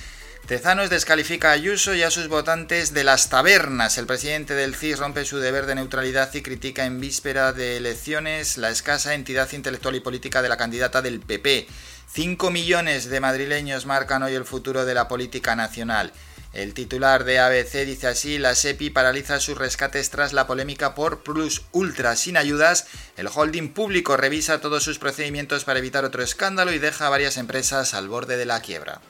Tezanos 0.45 0.89
descalifica 0.89 1.51
a 1.51 1.53
Ayuso 1.53 1.95
y 1.95 2.03
a 2.03 2.11
sus 2.11 2.27
votantes 2.27 2.93
de 2.93 3.05
las 3.05 3.29
tabernas. 3.29 3.97
El 3.97 4.07
presidente 4.07 4.55
del 4.55 4.75
CIS 4.75 4.99
rompe 4.99 5.23
su 5.23 5.39
deber 5.39 5.67
de 5.67 5.75
neutralidad 5.75 6.33
y 6.33 6.41
critica 6.41 6.85
en 6.85 6.99
víspera 6.99 7.53
de 7.53 7.77
elecciones 7.77 8.57
la 8.57 8.69
escasa 8.69 9.13
entidad 9.13 9.49
intelectual 9.53 9.95
y 9.95 10.01
política 10.01 10.41
de 10.41 10.49
la 10.49 10.57
candidata 10.57 11.01
del 11.01 11.21
PP. 11.21 11.65
Cinco 12.11 12.51
millones 12.51 13.09
de 13.09 13.21
madrileños 13.21 13.85
marcan 13.85 14.21
hoy 14.21 14.35
el 14.35 14.43
futuro 14.43 14.83
de 14.83 14.93
la 14.95 15.07
política 15.07 15.55
nacional. 15.55 16.11
El 16.57 16.73
titular 16.73 17.23
de 17.23 17.37
ABC 17.37 17.85
dice 17.85 18.07
así, 18.07 18.39
la 18.39 18.55
SEPI 18.55 18.89
paraliza 18.89 19.39
sus 19.39 19.59
rescates 19.59 20.09
tras 20.09 20.33
la 20.33 20.47
polémica 20.47 20.95
por 20.95 21.21
Plus 21.21 21.61
Ultra 21.71 22.15
sin 22.15 22.35
ayudas. 22.35 22.87
El 23.15 23.29
holding 23.31 23.69
público 23.73 24.17
revisa 24.17 24.59
todos 24.59 24.81
sus 24.81 24.97
procedimientos 24.97 25.65
para 25.65 25.77
evitar 25.77 26.03
otro 26.03 26.23
escándalo 26.23 26.73
y 26.73 26.79
deja 26.79 27.05
a 27.05 27.09
varias 27.11 27.37
empresas 27.37 27.93
al 27.93 28.09
borde 28.09 28.37
de 28.37 28.47
la 28.47 28.59
quiebra. 28.59 29.01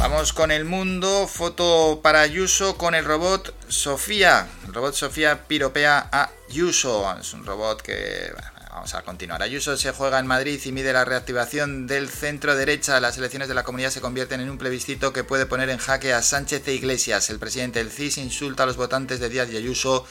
Vamos 0.00 0.32
con 0.32 0.50
el 0.50 0.64
mundo, 0.64 1.28
foto 1.28 2.00
para 2.02 2.20
Ayuso 2.20 2.76
con 2.76 2.96
el 2.96 3.04
robot 3.04 3.54
Sofía. 3.68 4.48
El 4.66 4.74
robot 4.74 4.94
Sofía 4.94 5.46
piropea 5.46 6.08
a 6.10 6.30
Ayuso. 6.50 7.16
Es 7.20 7.32
un 7.34 7.46
robot 7.46 7.82
que 7.82 8.32
Vamos 8.74 8.92
a 8.94 9.02
continuar. 9.02 9.40
Ayuso 9.40 9.76
se 9.76 9.92
juega 9.92 10.18
en 10.18 10.26
Madrid 10.26 10.60
y 10.64 10.72
mide 10.72 10.92
la 10.92 11.04
reactivación 11.04 11.86
del 11.86 12.08
centro 12.08 12.56
derecha. 12.56 12.98
Las 12.98 13.16
elecciones 13.16 13.46
de 13.46 13.54
la 13.54 13.62
comunidad 13.62 13.90
se 13.90 14.00
convierten 14.00 14.40
en 14.40 14.50
un 14.50 14.58
plebiscito 14.58 15.12
que 15.12 15.22
puede 15.22 15.46
poner 15.46 15.70
en 15.70 15.78
jaque 15.78 16.12
a 16.12 16.22
Sánchez 16.22 16.66
e 16.66 16.74
Iglesias. 16.74 17.30
El 17.30 17.38
presidente 17.38 17.78
del 17.78 17.92
CIS 17.92 18.18
insulta 18.18 18.64
a 18.64 18.66
los 18.66 18.76
votantes 18.76 19.20
de 19.20 19.28
Díaz 19.28 19.48
y 19.52 19.56
Ayuso 19.56 20.04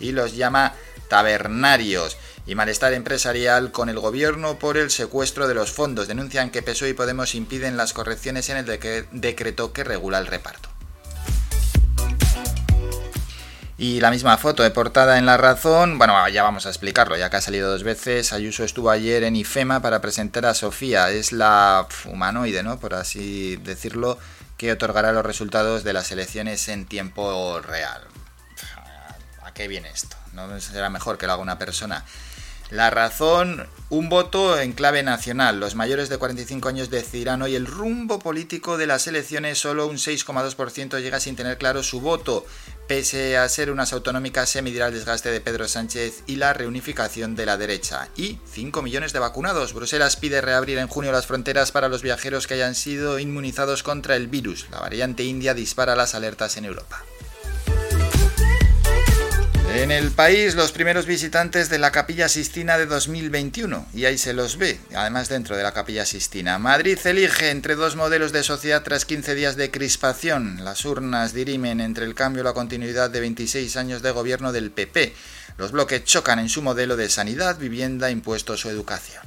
y 0.00 0.12
los 0.12 0.36
llama 0.36 0.74
tabernarios. 1.08 2.18
Y 2.44 2.54
malestar 2.54 2.92
empresarial 2.92 3.72
con 3.72 3.88
el 3.88 3.98
gobierno 3.98 4.58
por 4.58 4.76
el 4.76 4.90
secuestro 4.90 5.48
de 5.48 5.54
los 5.54 5.72
fondos. 5.72 6.06
Denuncian 6.06 6.50
que 6.50 6.60
PSOE 6.60 6.90
y 6.90 6.92
Podemos 6.92 7.34
impiden 7.34 7.78
las 7.78 7.94
correcciones 7.94 8.50
en 8.50 8.58
el 8.58 9.08
decreto 9.12 9.72
que 9.72 9.82
regula 9.82 10.18
el 10.18 10.26
reparto. 10.26 10.68
Y 13.80 13.98
la 14.00 14.10
misma 14.10 14.36
foto 14.36 14.62
de 14.62 14.70
portada 14.70 15.16
en 15.16 15.24
La 15.24 15.38
Razón, 15.38 15.96
bueno, 15.96 16.28
ya 16.28 16.42
vamos 16.42 16.66
a 16.66 16.68
explicarlo, 16.68 17.16
ya 17.16 17.30
que 17.30 17.38
ha 17.38 17.40
salido 17.40 17.70
dos 17.70 17.82
veces. 17.82 18.34
Ayuso 18.34 18.62
estuvo 18.62 18.90
ayer 18.90 19.24
en 19.24 19.36
IFEMA 19.36 19.80
para 19.80 20.02
presentar 20.02 20.44
a 20.44 20.52
Sofía, 20.52 21.08
es 21.08 21.32
la 21.32 21.88
humanoide, 22.04 22.62
¿no? 22.62 22.78
Por 22.78 22.92
así 22.92 23.56
decirlo, 23.56 24.18
que 24.58 24.70
otorgará 24.70 25.12
los 25.12 25.24
resultados 25.24 25.82
de 25.82 25.94
las 25.94 26.12
elecciones 26.12 26.68
en 26.68 26.84
tiempo 26.84 27.58
real. 27.60 28.02
¿A 29.42 29.54
qué 29.54 29.66
viene 29.66 29.88
esto? 29.88 30.14
¿No 30.34 30.60
será 30.60 30.90
mejor 30.90 31.16
que 31.16 31.26
lo 31.26 31.32
haga 31.32 31.40
una 31.40 31.58
persona? 31.58 32.04
La 32.70 32.88
razón, 32.88 33.66
un 33.88 34.08
voto 34.08 34.56
en 34.60 34.72
clave 34.72 35.02
nacional. 35.02 35.58
Los 35.58 35.74
mayores 35.74 36.08
de 36.08 36.18
45 36.18 36.68
años 36.68 36.88
decidirán 36.88 37.42
hoy 37.42 37.56
el 37.56 37.66
rumbo 37.66 38.20
político 38.20 38.78
de 38.78 38.86
las 38.86 39.08
elecciones. 39.08 39.58
Solo 39.58 39.88
un 39.88 39.96
6,2% 39.96 41.00
llega 41.00 41.18
sin 41.18 41.34
tener 41.34 41.58
claro 41.58 41.82
su 41.82 42.00
voto. 42.00 42.46
Pese 42.86 43.36
a 43.36 43.48
ser 43.48 43.72
unas 43.72 43.92
autonómicas, 43.92 44.48
se 44.48 44.62
medirá 44.62 44.86
el 44.86 44.94
desgaste 44.94 45.32
de 45.32 45.40
Pedro 45.40 45.66
Sánchez 45.66 46.22
y 46.28 46.36
la 46.36 46.52
reunificación 46.52 47.34
de 47.34 47.46
la 47.46 47.56
derecha. 47.56 48.08
Y 48.16 48.38
5 48.52 48.82
millones 48.82 49.12
de 49.12 49.18
vacunados. 49.18 49.74
Bruselas 49.74 50.14
pide 50.14 50.40
reabrir 50.40 50.78
en 50.78 50.86
junio 50.86 51.10
las 51.10 51.26
fronteras 51.26 51.72
para 51.72 51.88
los 51.88 52.02
viajeros 52.02 52.46
que 52.46 52.54
hayan 52.54 52.76
sido 52.76 53.18
inmunizados 53.18 53.82
contra 53.82 54.14
el 54.14 54.28
virus. 54.28 54.68
La 54.70 54.78
variante 54.78 55.24
india 55.24 55.54
dispara 55.54 55.96
las 55.96 56.14
alertas 56.14 56.56
en 56.56 56.66
Europa. 56.66 57.02
En 59.72 59.92
el 59.92 60.10
país, 60.10 60.56
los 60.56 60.72
primeros 60.72 61.06
visitantes 61.06 61.70
de 61.70 61.78
la 61.78 61.92
Capilla 61.92 62.28
Sistina 62.28 62.76
de 62.76 62.86
2021, 62.86 63.86
y 63.94 64.04
ahí 64.04 64.18
se 64.18 64.32
los 64.32 64.58
ve, 64.58 64.80
además 64.96 65.28
dentro 65.28 65.56
de 65.56 65.62
la 65.62 65.72
Capilla 65.72 66.04
Sistina. 66.04 66.58
Madrid 66.58 66.98
elige 67.04 67.50
entre 67.50 67.76
dos 67.76 67.94
modelos 67.94 68.32
de 68.32 68.42
sociedad 68.42 68.82
tras 68.82 69.04
15 69.04 69.36
días 69.36 69.54
de 69.54 69.70
crispación. 69.70 70.64
Las 70.64 70.84
urnas 70.84 71.34
dirimen 71.34 71.80
entre 71.80 72.04
el 72.04 72.16
cambio 72.16 72.42
y 72.42 72.44
la 72.44 72.52
continuidad 72.52 73.10
de 73.10 73.20
26 73.20 73.76
años 73.76 74.02
de 74.02 74.10
gobierno 74.10 74.50
del 74.50 74.72
PP. 74.72 75.14
Los 75.56 75.70
bloques 75.70 76.04
chocan 76.04 76.40
en 76.40 76.48
su 76.48 76.62
modelo 76.62 76.96
de 76.96 77.08
sanidad, 77.08 77.56
vivienda, 77.56 78.10
impuestos 78.10 78.66
o 78.66 78.70
educación. 78.70 79.22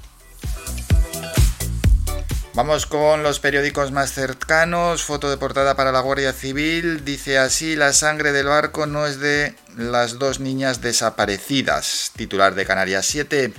Vamos 2.55 2.85
con 2.85 3.23
los 3.23 3.39
periódicos 3.39 3.91
más 3.91 4.13
cercanos. 4.13 5.03
Foto 5.03 5.27
de 5.31 5.37
portada 5.37 5.75
para 5.75 5.91
la 5.91 6.01
Guardia 6.01 6.33
Civil. 6.33 7.03
Dice 7.03 7.39
así, 7.39 7.75
la 7.75 7.93
sangre 7.93 8.31
del 8.31 8.45
barco 8.45 8.85
no 8.85 9.07
es 9.07 9.19
de 9.19 9.55
las 9.75 10.19
dos 10.19 10.39
niñas 10.39 10.79
desaparecidas. 10.79 12.11
Titular 12.15 12.53
de 12.53 12.67
Canarias 12.67 13.07
7. 13.07 13.51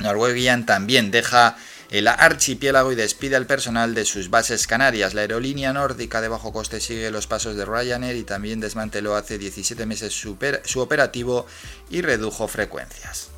Norwegian 0.00 0.66
también 0.66 1.12
deja 1.12 1.56
el 1.90 2.08
archipiélago 2.08 2.90
y 2.90 2.96
despide 2.96 3.36
al 3.36 3.46
personal 3.46 3.94
de 3.94 4.04
sus 4.04 4.28
bases 4.28 4.66
canarias. 4.66 5.14
La 5.14 5.20
aerolínea 5.20 5.72
nórdica 5.72 6.20
de 6.20 6.26
bajo 6.26 6.52
coste 6.52 6.80
sigue 6.80 7.12
los 7.12 7.28
pasos 7.28 7.54
de 7.54 7.64
Ryanair 7.64 8.16
y 8.16 8.24
también 8.24 8.58
desmanteló 8.58 9.14
hace 9.14 9.38
17 9.38 9.86
meses 9.86 10.12
su, 10.12 10.36
su 10.64 10.80
operativo 10.80 11.46
y 11.90 12.02
redujo 12.02 12.48
frecuencias. 12.48 13.28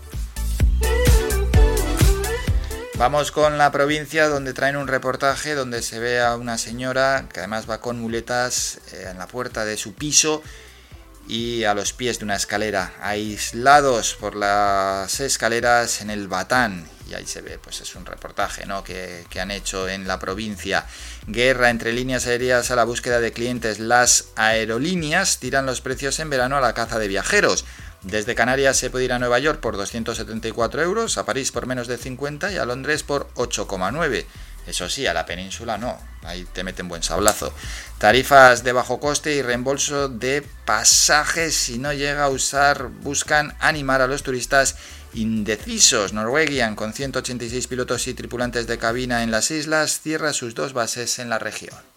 Vamos 2.96 3.32
con 3.32 3.58
la 3.58 3.72
provincia 3.72 4.28
donde 4.28 4.52
traen 4.52 4.76
un 4.76 4.86
reportaje 4.86 5.56
donde 5.56 5.82
se 5.82 5.98
ve 5.98 6.20
a 6.20 6.36
una 6.36 6.58
señora 6.58 7.28
que 7.32 7.40
además 7.40 7.68
va 7.68 7.80
con 7.80 8.00
muletas 8.00 8.78
eh, 8.92 9.08
en 9.10 9.18
la 9.18 9.26
puerta 9.26 9.64
de 9.64 9.76
su 9.76 9.94
piso 9.94 10.42
y 11.26 11.64
a 11.64 11.74
los 11.74 11.92
pies 11.92 12.20
de 12.20 12.24
una 12.24 12.36
escalera, 12.36 12.92
aislados 13.00 14.14
por 14.14 14.36
las 14.36 15.18
escaleras 15.18 16.02
en 16.02 16.10
el 16.10 16.28
Batán. 16.28 16.86
Y 17.10 17.14
ahí 17.14 17.26
se 17.26 17.42
ve, 17.42 17.58
pues 17.58 17.80
es 17.80 17.96
un 17.96 18.06
reportaje 18.06 18.64
¿no? 18.64 18.84
que, 18.84 19.26
que 19.28 19.40
han 19.40 19.50
hecho 19.50 19.88
en 19.88 20.06
la 20.06 20.20
provincia. 20.20 20.86
Guerra 21.26 21.70
entre 21.70 21.92
líneas 21.92 22.26
aéreas 22.28 22.70
a 22.70 22.76
la 22.76 22.84
búsqueda 22.84 23.18
de 23.18 23.32
clientes. 23.32 23.80
Las 23.80 24.26
aerolíneas 24.36 25.38
tiran 25.38 25.66
los 25.66 25.80
precios 25.80 26.20
en 26.20 26.30
verano 26.30 26.56
a 26.56 26.60
la 26.60 26.74
caza 26.74 27.00
de 27.00 27.08
viajeros. 27.08 27.64
Desde 28.04 28.34
Canarias 28.34 28.76
se 28.76 28.90
puede 28.90 29.06
ir 29.06 29.12
a 29.14 29.18
Nueva 29.18 29.38
York 29.38 29.60
por 29.60 29.76
274 29.76 30.82
euros, 30.82 31.16
a 31.16 31.24
París 31.24 31.50
por 31.50 31.66
menos 31.66 31.88
de 31.88 31.96
50 31.96 32.52
y 32.52 32.58
a 32.58 32.66
Londres 32.66 33.02
por 33.02 33.28
8,9. 33.34 34.26
Eso 34.66 34.88
sí, 34.88 35.06
a 35.06 35.14
la 35.14 35.26
península 35.26 35.78
no, 35.78 35.98
ahí 36.22 36.46
te 36.52 36.64
meten 36.64 36.88
buen 36.88 37.02
sablazo. 37.02 37.52
Tarifas 37.98 38.62
de 38.62 38.72
bajo 38.72 39.00
coste 39.00 39.34
y 39.34 39.42
reembolso 39.42 40.08
de 40.08 40.42
pasajes 40.64 41.54
si 41.54 41.78
no 41.78 41.92
llega 41.92 42.24
a 42.24 42.30
usar, 42.30 42.88
buscan 42.88 43.54
animar 43.60 44.02
a 44.02 44.06
los 44.06 44.22
turistas 44.22 44.76
indecisos. 45.14 46.12
Norwegian, 46.12 46.76
con 46.76 46.92
186 46.92 47.66
pilotos 47.66 48.06
y 48.06 48.14
tripulantes 48.14 48.66
de 48.66 48.78
cabina 48.78 49.22
en 49.22 49.30
las 49.30 49.50
islas, 49.50 50.00
cierra 50.00 50.32
sus 50.32 50.54
dos 50.54 50.72
bases 50.72 51.18
en 51.18 51.30
la 51.30 51.38
región. 51.38 51.93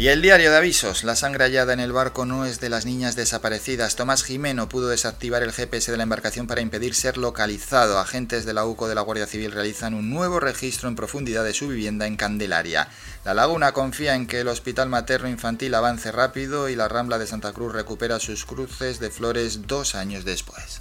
Y 0.00 0.08
el 0.08 0.22
diario 0.22 0.50
de 0.50 0.56
avisos, 0.56 1.04
la 1.04 1.14
sangre 1.14 1.44
hallada 1.44 1.74
en 1.74 1.78
el 1.78 1.92
barco 1.92 2.24
no 2.24 2.46
es 2.46 2.58
de 2.58 2.70
las 2.70 2.86
niñas 2.86 3.16
desaparecidas. 3.16 3.96
Tomás 3.96 4.24
Jimeno 4.24 4.66
pudo 4.66 4.88
desactivar 4.88 5.42
el 5.42 5.52
GPS 5.52 5.90
de 5.90 5.98
la 5.98 6.04
embarcación 6.04 6.46
para 6.46 6.62
impedir 6.62 6.94
ser 6.94 7.18
localizado. 7.18 7.98
Agentes 7.98 8.46
de 8.46 8.54
la 8.54 8.64
UCO 8.64 8.88
de 8.88 8.94
la 8.94 9.02
Guardia 9.02 9.26
Civil 9.26 9.52
realizan 9.52 9.92
un 9.92 10.08
nuevo 10.08 10.40
registro 10.40 10.88
en 10.88 10.96
profundidad 10.96 11.44
de 11.44 11.52
su 11.52 11.68
vivienda 11.68 12.06
en 12.06 12.16
Candelaria. 12.16 12.88
La 13.26 13.34
Laguna 13.34 13.72
confía 13.72 14.14
en 14.14 14.26
que 14.26 14.40
el 14.40 14.48
Hospital 14.48 14.88
Materno 14.88 15.28
Infantil 15.28 15.74
avance 15.74 16.10
rápido 16.10 16.70
y 16.70 16.76
la 16.76 16.88
Rambla 16.88 17.18
de 17.18 17.26
Santa 17.26 17.52
Cruz 17.52 17.74
recupera 17.74 18.20
sus 18.20 18.46
cruces 18.46 19.00
de 19.00 19.10
flores 19.10 19.66
dos 19.66 19.94
años 19.94 20.24
después. 20.24 20.80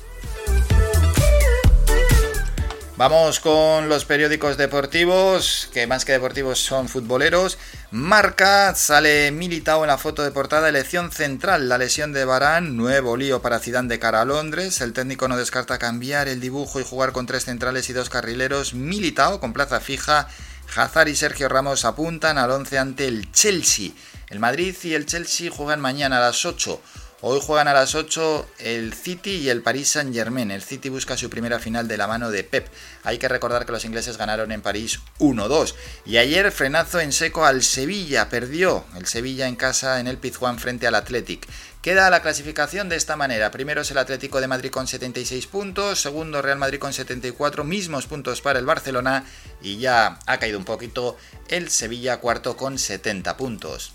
Vamos 3.00 3.40
con 3.40 3.88
los 3.88 4.04
periódicos 4.04 4.58
deportivos, 4.58 5.70
que 5.72 5.88
más 5.88 6.04
que 6.04 6.12
deportivos 6.12 6.60
son 6.60 6.90
futboleros. 6.90 7.58
Marca, 7.92 8.76
sale 8.76 9.32
militado 9.32 9.86
en 9.86 9.88
la 9.88 9.98
foto 9.98 10.22
de 10.22 10.32
portada, 10.32 10.68
elección 10.68 11.10
central, 11.10 11.70
la 11.70 11.78
lesión 11.78 12.12
de 12.12 12.26
Barán, 12.26 12.76
nuevo 12.76 13.16
lío 13.16 13.42
para 13.42 13.60
Zidane 13.60 13.88
de 13.88 14.00
cara 14.00 14.20
a 14.20 14.26
Londres. 14.26 14.82
El 14.82 14.92
técnico 14.92 15.30
no 15.30 15.38
descarta 15.38 15.80
cambiar 15.80 16.28
el 16.28 16.42
dibujo 16.42 16.82
y 16.82 16.84
jugar 16.84 17.14
con 17.14 17.26
tres 17.26 17.46
centrales 17.46 17.90
y 17.90 17.94
dos 17.94 18.10
carrileros. 18.10 18.74
Militao 18.74 19.40
con 19.40 19.54
plaza 19.54 19.80
fija. 19.80 20.28
Hazard 20.76 21.08
y 21.08 21.16
Sergio 21.16 21.48
Ramos 21.48 21.86
apuntan 21.86 22.38
al 22.38 22.52
11 22.52 22.80
ante 22.80 23.08
el 23.08 23.32
Chelsea. 23.32 23.92
El 24.28 24.42
Madrid 24.42 24.76
y 24.84 24.94
el 24.94 25.06
Chelsea 25.06 25.50
juegan 25.50 25.80
mañana 25.80 26.18
a 26.18 26.20
las 26.20 26.46
8. 26.46 26.82
Hoy 27.21 27.41
juegan 27.45 27.67
a 27.67 27.73
las 27.73 27.95
8 27.95 28.47
el 28.60 28.93
City 28.93 29.32
y 29.32 29.49
el 29.49 29.62
Paris 29.62 29.89
Saint 29.89 30.13
Germain. 30.13 30.51
El 30.51 30.62
City 30.62 30.88
busca 30.88 31.17
su 31.17 31.29
primera 31.29 31.60
final 31.60 31.86
de 31.89 31.97
la 31.97 32.08
mano 32.08 32.32
de 32.32 32.45
Pep. 32.45 32.69
Hay 33.03 33.17
que 33.17 33.27
recordar 33.27 33.65
que 33.65 33.73
los 33.73 33.84
ingleses 33.84 34.17
ganaron 34.17 34.53
en 34.53 34.62
París 34.62 35.01
1-2. 35.19 35.75
Y 36.05 36.15
ayer 36.15 36.49
frenazo 36.53 37.01
en 37.01 37.12
seco 37.12 37.43
al 37.43 37.62
Sevilla. 37.62 38.29
Perdió 38.29 38.86
el 38.95 39.05
Sevilla 39.05 39.49
en 39.49 39.58
casa 39.58 39.99
en 39.99 40.08
el 40.08 40.17
Pizjuán 40.17 40.60
frente 40.60 40.88
al 40.88 40.95
Athletic. 40.95 41.45
Queda 41.82 42.10
la 42.10 42.21
clasificación 42.21 42.88
de 42.88 42.95
esta 42.95 43.17
manera. 43.17 43.51
Primero 43.51 43.82
es 43.82 43.91
el 43.91 43.97
Atlético 43.97 44.39
de 44.39 44.47
Madrid 44.47 44.71
con 44.71 44.88
76 44.88 45.45
puntos, 45.47 46.01
segundo 46.01 46.41
Real 46.41 46.58
Madrid 46.58 46.79
con 46.79 46.93
74, 46.93 47.65
mismos 47.65 48.05
puntos 48.05 48.39
para 48.39 48.60
el 48.60 48.65
Barcelona 48.65 49.25
y 49.62 49.77
ya 49.77 50.19
ha 50.25 50.39
caído 50.39 50.58
un 50.58 50.65
poquito 50.65 51.17
el 51.49 51.69
Sevilla 51.69 52.21
cuarto 52.21 52.55
con 52.55 52.79
70 52.79 53.36
puntos. 53.36 53.91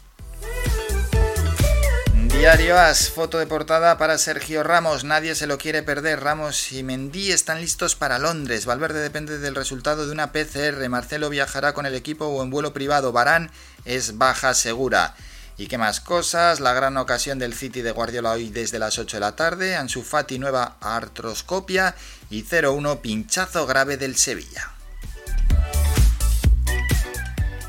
Diario 2.38 2.76
As, 2.76 3.10
foto 3.10 3.38
de 3.38 3.46
portada 3.46 3.96
para 3.96 4.18
Sergio 4.18 4.64
Ramos, 4.64 5.04
nadie 5.04 5.34
se 5.34 5.46
lo 5.46 5.56
quiere 5.56 5.82
perder. 5.82 6.20
Ramos 6.20 6.72
y 6.72 6.82
Mendy 6.82 7.30
están 7.30 7.60
listos 7.60 7.94
para 7.94 8.18
Londres. 8.18 8.66
Valverde 8.66 9.00
depende 9.00 9.38
del 9.38 9.54
resultado 9.54 10.04
de 10.04 10.12
una 10.12 10.32
PCR. 10.32 10.86
Marcelo 10.90 11.30
viajará 11.30 11.72
con 11.72 11.86
el 11.86 11.94
equipo 11.94 12.26
o 12.26 12.42
en 12.42 12.50
vuelo 12.50 12.74
privado. 12.74 13.12
Barán 13.12 13.50
es 13.84 14.18
baja 14.18 14.52
segura. 14.52 15.14
¿Y 15.56 15.68
qué 15.68 15.78
más 15.78 16.00
cosas? 16.00 16.58
La 16.58 16.74
gran 16.74 16.96
ocasión 16.96 17.38
del 17.38 17.54
City 17.54 17.80
de 17.80 17.92
Guardiola 17.92 18.32
hoy 18.32 18.50
desde 18.50 18.80
las 18.80 18.98
8 18.98 19.16
de 19.16 19.20
la 19.20 19.36
tarde. 19.36 19.76
Ansu 19.76 20.02
Fati 20.02 20.38
nueva 20.38 20.76
artroscopia 20.80 21.94
y 22.30 22.42
0-1 22.42 23.00
pinchazo 23.00 23.64
grave 23.64 23.96
del 23.96 24.16
Sevilla. 24.16 24.74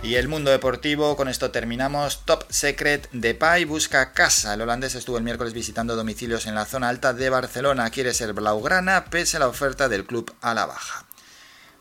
Y 0.05 0.17
el 0.17 0.27
mundo 0.27 0.51
deportivo, 0.51 1.15
con 1.15 1.27
esto 1.27 1.49
terminamos. 1.49 2.25
Top 2.25 2.43
Secret 2.51 3.09
Depay 3.11 3.65
busca 3.65 4.13
casa. 4.13 4.53
El 4.53 4.61
holandés 4.61 4.93
estuvo 4.93 5.17
el 5.17 5.23
miércoles 5.23 5.53
visitando 5.53 5.95
domicilios 5.95 6.45
en 6.45 6.53
la 6.53 6.65
zona 6.65 6.89
alta 6.89 7.11
de 7.11 7.31
Barcelona. 7.31 7.89
Quiere 7.89 8.13
ser 8.13 8.33
blaugrana 8.33 9.05
pese 9.05 9.37
a 9.37 9.39
la 9.39 9.47
oferta 9.47 9.89
del 9.89 10.05
club 10.05 10.31
a 10.41 10.53
la 10.53 10.67
baja. 10.67 11.07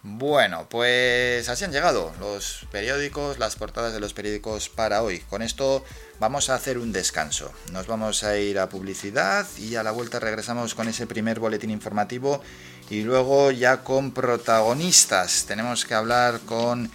Bueno, 0.02 0.66
pues 0.70 1.50
así 1.50 1.64
han 1.64 1.72
llegado 1.72 2.14
los 2.18 2.66
periódicos, 2.72 3.38
las 3.38 3.56
portadas 3.56 3.92
de 3.92 4.00
los 4.00 4.14
periódicos 4.14 4.70
para 4.70 5.02
hoy. 5.02 5.18
Con 5.20 5.42
esto 5.42 5.84
vamos 6.18 6.48
a 6.48 6.54
hacer 6.54 6.78
un 6.78 6.92
descanso. 6.92 7.52
Nos 7.72 7.86
vamos 7.86 8.24
a 8.24 8.38
ir 8.38 8.58
a 8.58 8.70
publicidad 8.70 9.46
y 9.58 9.76
a 9.76 9.82
la 9.82 9.90
vuelta 9.90 10.18
regresamos 10.18 10.74
con 10.74 10.88
ese 10.88 11.06
primer 11.06 11.40
boletín 11.40 11.70
informativo 11.70 12.42
y 12.88 13.02
luego 13.02 13.50
ya 13.50 13.84
con 13.84 14.12
protagonistas. 14.12 15.44
Tenemos 15.46 15.84
que 15.84 15.92
hablar 15.92 16.40
con 16.46 16.90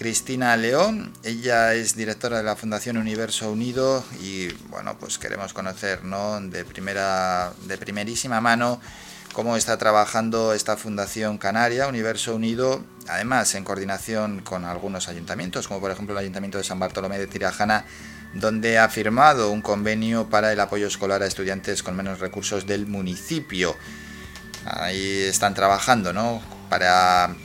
Cristina 0.00 0.56
León. 0.56 1.12
Ella 1.24 1.74
es 1.74 1.94
directora 1.94 2.38
de 2.38 2.42
la 2.42 2.56
Fundación 2.56 2.96
Universo 2.96 3.52
Unido 3.52 4.02
y 4.22 4.48
bueno, 4.70 4.96
pues 4.98 5.18
queremos 5.18 5.52
conocer 5.52 6.04
¿no? 6.04 6.40
de, 6.40 6.64
primera, 6.64 7.52
de 7.66 7.76
primerísima 7.76 8.40
mano 8.40 8.80
cómo 9.34 9.58
está 9.58 9.76
trabajando 9.76 10.54
esta 10.54 10.78
Fundación 10.78 11.36
Canaria, 11.36 11.86
Universo 11.86 12.34
Unido, 12.34 12.82
además 13.08 13.54
en 13.54 13.62
coordinación 13.64 14.40
con 14.40 14.64
algunos 14.64 15.06
ayuntamientos, 15.10 15.68
como 15.68 15.80
por 15.80 15.90
ejemplo 15.90 16.14
el 16.14 16.20
Ayuntamiento 16.20 16.56
de 16.56 16.64
San 16.64 16.78
Bartolomé 16.78 17.18
de 17.18 17.26
Tirajana, 17.26 17.84
donde 18.32 18.78
ha 18.78 18.88
firmado 18.88 19.50
un 19.50 19.60
convenio 19.60 20.30
para 20.30 20.50
el 20.50 20.60
apoyo 20.60 20.86
escolar 20.86 21.22
a 21.22 21.26
estudiantes 21.26 21.82
con 21.82 21.94
menos 21.94 22.20
recursos 22.20 22.66
del 22.66 22.86
municipio. 22.86 23.76
Ahí 24.64 25.24
están 25.24 25.52
trabajando, 25.52 26.14
¿no? 26.14 26.40
Para 26.70 27.36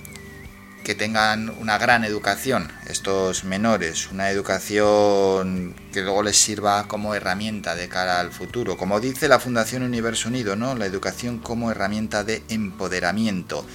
que 0.85 0.95
tengan 0.95 1.49
una 1.49 1.79
gran 1.79 2.05
educación 2.05 2.71
estos 2.85 3.43
menores, 3.43 4.11
una 4.11 4.29
educación 4.29 5.75
que 5.91 6.03
luego 6.03 6.21
les 6.21 6.37
sirva 6.37 6.87
como 6.87 7.15
herramienta 7.15 7.73
de 7.73 7.89
cara 7.89 8.19
al 8.19 8.31
futuro. 8.31 8.77
Como 8.77 8.99
dice 8.99 9.27
la 9.27 9.39
Fundación 9.39 9.81
Universo 9.81 10.29
Unido, 10.29 10.55
¿no? 10.55 10.75
La 10.75 10.85
educación 10.85 11.39
como 11.39 11.71
herramienta 11.71 12.23
de 12.23 12.43
empoderamiento. 12.49 13.65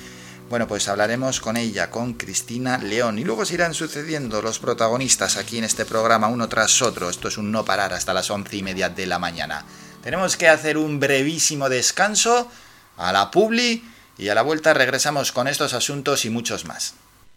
Bueno, 0.48 0.68
pues 0.68 0.88
hablaremos 0.88 1.40
con 1.40 1.56
ella, 1.56 1.90
con 1.90 2.14
Cristina 2.14 2.78
León, 2.78 3.18
y 3.18 3.24
luego 3.24 3.44
se 3.44 3.54
irán 3.54 3.74
sucediendo 3.74 4.40
los 4.40 4.60
protagonistas 4.60 5.36
aquí 5.36 5.58
en 5.58 5.64
este 5.64 5.84
programa 5.84 6.28
uno 6.28 6.48
tras 6.48 6.80
otro. 6.80 7.10
Esto 7.10 7.26
es 7.26 7.38
un 7.38 7.50
no 7.50 7.64
parar 7.64 7.92
hasta 7.92 8.14
las 8.14 8.30
once 8.30 8.56
y 8.56 8.62
media 8.62 8.88
de 8.88 9.06
la 9.06 9.18
mañana. 9.18 9.64
Tenemos 10.00 10.36
que 10.36 10.48
hacer 10.48 10.78
un 10.78 11.00
brevísimo 11.00 11.68
descanso 11.68 12.48
a 12.96 13.12
la 13.12 13.32
publi 13.32 13.82
y 14.16 14.28
a 14.28 14.34
la 14.34 14.42
vuelta 14.42 14.74
regresamos 14.74 15.32
con 15.32 15.48
estos 15.48 15.74
asuntos 15.74 16.24
y 16.24 16.30
muchos 16.30 16.66
más. 16.66 16.94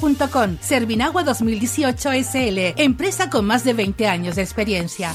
servinagua.com. 0.00 0.56
Servinagua 0.60 1.22
2018 1.22 2.10
SL, 2.12 2.58
empresa 2.76 3.30
con 3.30 3.44
más 3.44 3.64
de 3.64 3.74
20 3.74 4.06
años 4.06 4.36
de 4.36 4.42
experiencia. 4.42 5.12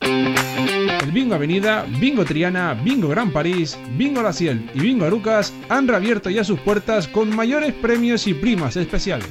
El 0.00 1.12
Bingo 1.12 1.34
Avenida, 1.34 1.86
Bingo 1.98 2.24
Triana, 2.24 2.74
Bingo 2.74 3.08
Gran 3.08 3.32
París, 3.32 3.78
Bingo 3.96 4.22
La 4.22 4.32
Ciel 4.32 4.70
y 4.74 4.80
Bingo 4.80 5.06
Arucas 5.06 5.52
han 5.68 5.88
reabierto 5.88 6.30
ya 6.30 6.44
sus 6.44 6.60
puertas 6.60 7.08
con 7.08 7.34
mayores 7.34 7.72
premios 7.74 8.26
y 8.26 8.34
primas 8.34 8.76
especiales. 8.76 9.30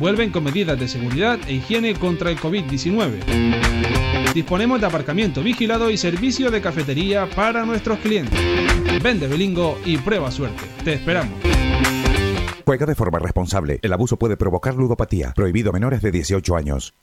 Vuelven 0.00 0.30
con 0.30 0.42
medidas 0.42 0.80
de 0.80 0.88
seguridad 0.88 1.38
e 1.46 1.54
higiene 1.54 1.94
contra 1.94 2.30
el 2.30 2.38
COVID-19. 2.38 4.32
Disponemos 4.34 4.80
de 4.80 4.86
aparcamiento 4.86 5.42
vigilado 5.42 5.90
y 5.90 5.98
servicio 5.98 6.50
de 6.50 6.62
cafetería 6.62 7.28
para 7.28 7.66
nuestros 7.66 7.98
clientes. 7.98 8.40
Vende 9.02 9.28
Belingo 9.28 9.78
y 9.84 9.98
prueba 9.98 10.30
suerte. 10.30 10.62
Te 10.82 10.94
esperamos. 10.94 11.38
Juega 12.64 12.86
de 12.86 12.94
forma 12.94 13.18
responsable. 13.18 13.78
El 13.82 13.92
abuso 13.92 14.16
puede 14.16 14.36
provocar 14.36 14.74
ludopatía. 14.74 15.32
Prohibido 15.34 15.70
a 15.70 15.72
menores 15.72 16.00
de 16.00 16.12
18 16.12 16.56
años. 16.56 16.94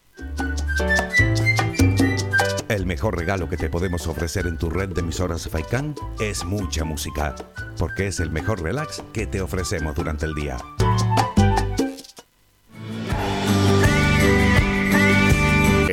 El 2.70 2.86
mejor 2.86 3.18
regalo 3.18 3.48
que 3.48 3.58
te 3.58 3.70
podemos 3.70 4.08
ofrecer 4.08 4.48
en 4.48 4.58
tu 4.58 4.70
red 4.70 4.90
de 4.90 5.02
emisoras 5.02 5.48
Faikan 5.48 5.96
es 6.20 6.44
mucha 6.44 6.84
música, 6.84 7.36
porque 7.78 8.08
es 8.08 8.20
el 8.20 8.32
mejor 8.32 8.62
relax 8.62 9.04
que 9.14 9.26
te 9.26 9.42
ofrecemos 9.42 9.96
durante 9.96 10.26
el 10.26 10.34
día. 10.36 10.58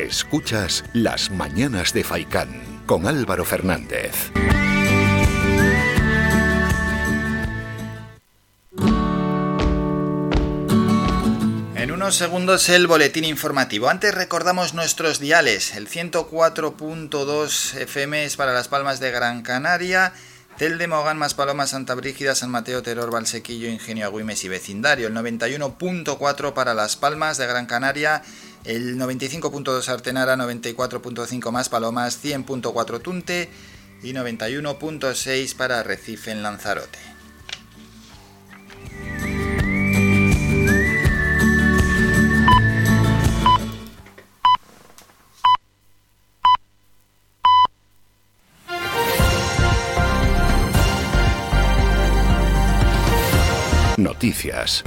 Escuchas 0.05 0.83
Las 0.93 1.31
Mañanas 1.31 1.91
de 1.91 2.03
Faicán 2.03 2.83
con 2.85 3.07
Álvaro 3.07 3.43
Fernández. 3.43 4.31
En 11.75 11.91
unos 11.91 12.15
segundos 12.15 12.69
el 12.69 12.85
boletín 12.85 13.25
informativo. 13.25 13.89
Antes 13.89 14.13
recordamos 14.13 14.75
nuestros 14.75 15.19
diales. 15.19 15.75
El 15.75 15.89
104.2 15.89 17.75
FM 17.75 18.25
es 18.25 18.35
para 18.35 18.53
Las 18.53 18.67
Palmas 18.67 18.99
de 18.99 19.09
Gran 19.09 19.41
Canaria. 19.41 20.13
Telde, 20.57 20.87
Mogán, 20.87 21.17
Maspalomas, 21.17 21.71
Santa 21.71 21.95
Brígida, 21.95 22.35
San 22.35 22.51
Mateo, 22.51 22.83
Teror, 22.83 23.11
Valsequillo, 23.11 23.67
Ingenio, 23.67 24.05
Agüimes 24.05 24.43
y 24.45 24.49
Vecindario. 24.49 25.07
El 25.07 25.15
91.4 25.15 26.53
para 26.53 26.75
Las 26.75 26.95
Palmas 26.95 27.37
de 27.37 27.47
Gran 27.47 27.65
Canaria. 27.65 28.21
El 28.65 28.97
95.2 28.97 29.87
Artenara, 29.89 30.35
94.5 30.35 31.51
Maspalomas, 31.51 32.23
100.4 32.23 33.01
Tunte 33.01 33.49
y 34.01 34.11
91.6 34.13 35.55
para 35.55 35.83
Recife 35.83 36.31
en 36.31 36.41
Lanzarote. 36.41 36.99
Noticias. 53.97 54.83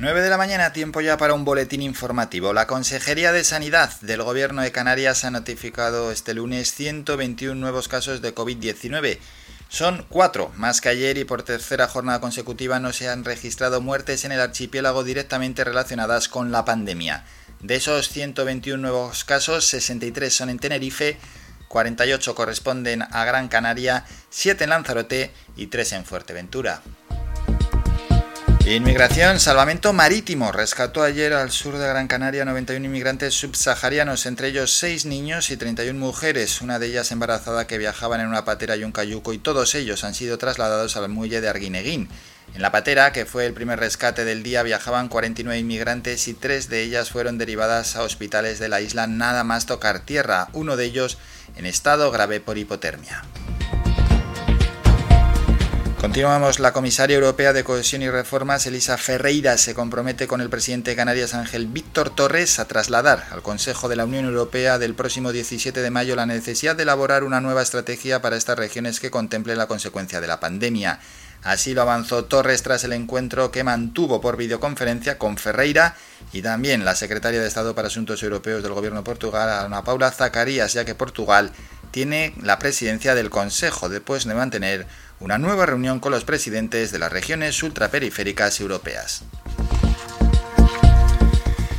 Nueve 0.00 0.20
de 0.20 0.30
la 0.30 0.38
mañana, 0.38 0.72
tiempo 0.72 1.00
ya 1.00 1.16
para 1.16 1.34
un 1.34 1.44
boletín 1.44 1.82
informativo. 1.82 2.52
La 2.52 2.68
Consejería 2.68 3.32
de 3.32 3.42
Sanidad 3.42 4.00
del 4.00 4.22
Gobierno 4.22 4.62
de 4.62 4.70
Canarias 4.70 5.24
ha 5.24 5.32
notificado 5.32 6.12
este 6.12 6.34
lunes 6.34 6.72
121 6.72 7.56
nuevos 7.56 7.88
casos 7.88 8.22
de 8.22 8.32
COVID-19. 8.32 9.18
Son 9.68 10.06
cuatro, 10.08 10.52
más 10.54 10.80
que 10.80 10.90
ayer 10.90 11.18
y 11.18 11.24
por 11.24 11.42
tercera 11.42 11.88
jornada 11.88 12.20
consecutiva 12.20 12.78
no 12.78 12.92
se 12.92 13.08
han 13.08 13.24
registrado 13.24 13.80
muertes 13.80 14.24
en 14.24 14.30
el 14.30 14.40
archipiélago 14.40 15.02
directamente 15.02 15.64
relacionadas 15.64 16.28
con 16.28 16.52
la 16.52 16.64
pandemia. 16.64 17.24
De 17.58 17.74
esos 17.74 18.08
121 18.08 18.80
nuevos 18.80 19.24
casos, 19.24 19.66
63 19.66 20.32
son 20.32 20.50
en 20.50 20.60
Tenerife, 20.60 21.16
48 21.66 22.36
corresponden 22.36 23.02
a 23.02 23.24
Gran 23.24 23.48
Canaria, 23.48 24.04
7 24.30 24.62
en 24.62 24.70
Lanzarote 24.70 25.32
y 25.56 25.66
3 25.66 25.92
en 25.94 26.04
Fuerteventura. 26.04 26.82
Inmigración, 28.76 29.40
salvamento 29.40 29.94
marítimo. 29.94 30.52
Rescató 30.52 31.02
ayer 31.02 31.32
al 31.32 31.50
sur 31.50 31.78
de 31.78 31.88
Gran 31.88 32.06
Canaria 32.06 32.44
91 32.44 32.84
inmigrantes 32.84 33.32
subsaharianos, 33.32 34.26
entre 34.26 34.48
ellos 34.48 34.72
6 34.72 35.06
niños 35.06 35.50
y 35.50 35.56
31 35.56 35.98
mujeres, 35.98 36.60
una 36.60 36.78
de 36.78 36.88
ellas 36.88 37.10
embarazada 37.10 37.66
que 37.66 37.78
viajaban 37.78 38.20
en 38.20 38.28
una 38.28 38.44
patera 38.44 38.76
y 38.76 38.84
un 38.84 38.92
cayuco 38.92 39.32
y 39.32 39.38
todos 39.38 39.74
ellos 39.74 40.04
han 40.04 40.12
sido 40.12 40.36
trasladados 40.36 40.98
al 40.98 41.08
muelle 41.08 41.40
de 41.40 41.48
Arguineguín. 41.48 42.10
En 42.54 42.60
la 42.60 42.70
patera, 42.70 43.10
que 43.10 43.24
fue 43.24 43.46
el 43.46 43.54
primer 43.54 43.80
rescate 43.80 44.26
del 44.26 44.42
día, 44.42 44.62
viajaban 44.62 45.08
49 45.08 45.58
inmigrantes 45.58 46.28
y 46.28 46.34
tres 46.34 46.68
de 46.68 46.82
ellas 46.82 47.08
fueron 47.08 47.38
derivadas 47.38 47.96
a 47.96 48.02
hospitales 48.02 48.58
de 48.58 48.68
la 48.68 48.82
isla 48.82 49.06
nada 49.06 49.44
más 49.44 49.64
tocar 49.64 50.00
tierra, 50.00 50.48
uno 50.52 50.76
de 50.76 50.84
ellos 50.84 51.16
en 51.56 51.64
estado 51.64 52.10
grave 52.10 52.40
por 52.40 52.58
hipotermia. 52.58 53.22
Continuamos. 56.00 56.60
La 56.60 56.72
comisaria 56.72 57.16
europea 57.16 57.52
de 57.52 57.64
Cohesión 57.64 58.02
y 58.02 58.08
Reformas, 58.08 58.64
Elisa 58.66 58.96
Ferreira, 58.96 59.58
se 59.58 59.74
compromete 59.74 60.28
con 60.28 60.40
el 60.40 60.48
presidente 60.48 60.92
de 60.92 60.96
Canarias, 60.96 61.34
Ángel 61.34 61.66
Víctor 61.66 62.10
Torres, 62.10 62.60
a 62.60 62.68
trasladar 62.68 63.26
al 63.32 63.42
Consejo 63.42 63.88
de 63.88 63.96
la 63.96 64.04
Unión 64.04 64.24
Europea 64.24 64.78
del 64.78 64.94
próximo 64.94 65.32
17 65.32 65.82
de 65.82 65.90
mayo 65.90 66.14
la 66.14 66.24
necesidad 66.24 66.76
de 66.76 66.84
elaborar 66.84 67.24
una 67.24 67.40
nueva 67.40 67.62
estrategia 67.62 68.22
para 68.22 68.36
estas 68.36 68.56
regiones 68.56 69.00
que 69.00 69.10
contemple 69.10 69.56
la 69.56 69.66
consecuencia 69.66 70.20
de 70.20 70.28
la 70.28 70.38
pandemia. 70.38 71.00
Así 71.42 71.74
lo 71.74 71.82
avanzó 71.82 72.24
Torres 72.26 72.62
tras 72.62 72.84
el 72.84 72.92
encuentro 72.92 73.50
que 73.50 73.64
mantuvo 73.64 74.20
por 74.20 74.36
videoconferencia 74.36 75.18
con 75.18 75.36
Ferreira 75.36 75.96
y 76.32 76.42
también 76.42 76.84
la 76.84 76.94
secretaria 76.94 77.40
de 77.40 77.48
Estado 77.48 77.74
para 77.74 77.88
Asuntos 77.88 78.22
Europeos 78.22 78.62
del 78.62 78.72
Gobierno 78.72 79.02
Portugal, 79.02 79.66
Ana 79.66 79.82
Paula 79.82 80.12
Zacarías, 80.12 80.72
ya 80.72 80.84
que 80.84 80.94
Portugal 80.94 81.50
tiene 81.90 82.34
la 82.42 82.58
presidencia 82.58 83.14
del 83.14 83.30
Consejo 83.30 83.88
después 83.88 84.24
de 84.24 84.34
mantener 84.34 84.86
una 85.20 85.38
nueva 85.38 85.66
reunión 85.66 86.00
con 86.00 86.12
los 86.12 86.24
presidentes 86.24 86.92
de 86.92 86.98
las 86.98 87.12
regiones 87.12 87.62
ultraperiféricas 87.62 88.60
europeas. 88.60 89.22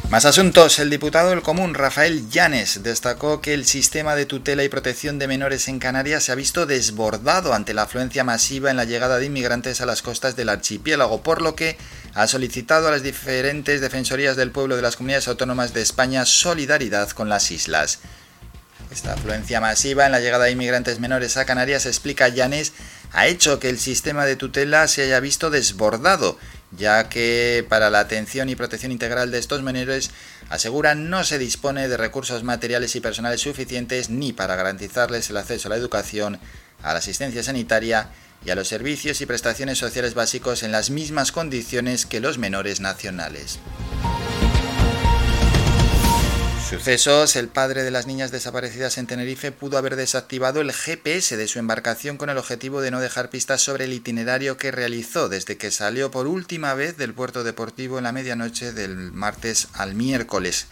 Más 0.09 0.25
asuntos. 0.25 0.79
El 0.79 0.89
diputado 0.89 1.29
del 1.29 1.43
Común, 1.43 1.75
Rafael 1.75 2.31
Llanes, 2.31 2.81
destacó 2.81 3.41
que 3.41 3.53
el 3.53 3.63
sistema 3.65 4.15
de 4.15 4.25
tutela 4.25 4.63
y 4.63 4.69
protección 4.69 5.19
de 5.19 5.27
menores 5.27 5.67
en 5.67 5.77
Canarias 5.77 6.23
se 6.23 6.31
ha 6.31 6.35
visto 6.35 6.65
desbordado 6.65 7.53
ante 7.53 7.75
la 7.75 7.83
afluencia 7.83 8.23
masiva 8.23 8.71
en 8.71 8.77
la 8.77 8.85
llegada 8.85 9.19
de 9.19 9.27
inmigrantes 9.27 9.81
a 9.81 9.85
las 9.85 10.01
costas 10.01 10.35
del 10.35 10.49
archipiélago, 10.49 11.21
por 11.21 11.43
lo 11.43 11.55
que 11.55 11.77
ha 12.15 12.27
solicitado 12.27 12.87
a 12.87 12.91
las 12.91 13.03
diferentes 13.03 13.81
defensorías 13.81 14.35
del 14.35 14.49
pueblo 14.49 14.75
de 14.75 14.81
las 14.81 14.95
comunidades 14.95 15.27
autónomas 15.27 15.75
de 15.75 15.83
España 15.83 16.25
solidaridad 16.25 17.11
con 17.11 17.29
las 17.29 17.51
islas. 17.51 17.99
Esta 18.89 19.13
afluencia 19.13 19.61
masiva 19.61 20.07
en 20.07 20.11
la 20.11 20.19
llegada 20.19 20.45
de 20.45 20.51
inmigrantes 20.51 20.99
menores 20.99 21.37
a 21.37 21.45
Canarias, 21.45 21.85
explica 21.85 22.29
Llanes, 22.29 22.73
ha 23.11 23.27
hecho 23.27 23.59
que 23.59 23.69
el 23.69 23.79
sistema 23.79 24.25
de 24.25 24.35
tutela 24.35 24.87
se 24.87 25.03
haya 25.03 25.19
visto 25.19 25.49
desbordado, 25.49 26.37
ya 26.71 27.09
que 27.09 27.65
para 27.67 27.89
la 27.89 27.99
atención 27.99 28.49
y 28.49 28.55
protección 28.55 28.91
integral 28.91 29.31
de 29.31 29.39
estos 29.39 29.63
menores, 29.63 30.11
aseguran, 30.49 31.09
no 31.09 31.23
se 31.23 31.39
dispone 31.39 31.87
de 31.87 31.97
recursos 31.97 32.43
materiales 32.43 32.95
y 32.95 33.01
personales 33.01 33.41
suficientes 33.41 34.09
ni 34.09 34.33
para 34.33 34.55
garantizarles 34.55 35.29
el 35.29 35.37
acceso 35.37 35.67
a 35.67 35.71
la 35.71 35.77
educación, 35.77 36.39
a 36.83 36.93
la 36.93 36.99
asistencia 36.99 37.43
sanitaria 37.43 38.09
y 38.45 38.51
a 38.51 38.55
los 38.55 38.67
servicios 38.67 39.21
y 39.21 39.25
prestaciones 39.25 39.77
sociales 39.77 40.13
básicos 40.13 40.63
en 40.63 40.71
las 40.71 40.89
mismas 40.89 41.31
condiciones 41.31 42.05
que 42.05 42.19
los 42.19 42.37
menores 42.37 42.79
nacionales. 42.79 43.59
Sucesos, 46.69 47.35
el 47.35 47.47
padre 47.47 47.81
de 47.81 47.89
las 47.89 48.05
niñas 48.05 48.29
desaparecidas 48.29 48.99
en 48.99 49.07
Tenerife 49.07 49.51
pudo 49.51 49.79
haber 49.79 49.95
desactivado 49.95 50.61
el 50.61 50.71
GPS 50.71 51.35
de 51.35 51.47
su 51.47 51.57
embarcación 51.57 52.17
con 52.17 52.29
el 52.29 52.37
objetivo 52.37 52.79
de 52.81 52.91
no 52.91 52.99
dejar 52.99 53.31
pistas 53.31 53.59
sobre 53.61 53.85
el 53.85 53.93
itinerario 53.93 54.55
que 54.55 54.69
realizó 54.69 55.29
desde 55.29 55.57
que 55.57 55.71
salió 55.71 56.11
por 56.11 56.27
última 56.27 56.75
vez 56.75 56.95
del 56.95 57.15
puerto 57.15 57.43
deportivo 57.43 57.97
en 57.97 58.03
la 58.03 58.11
medianoche 58.11 58.71
del 58.71 59.11
martes 59.11 59.69
al 59.73 59.95
miércoles. 59.95 60.67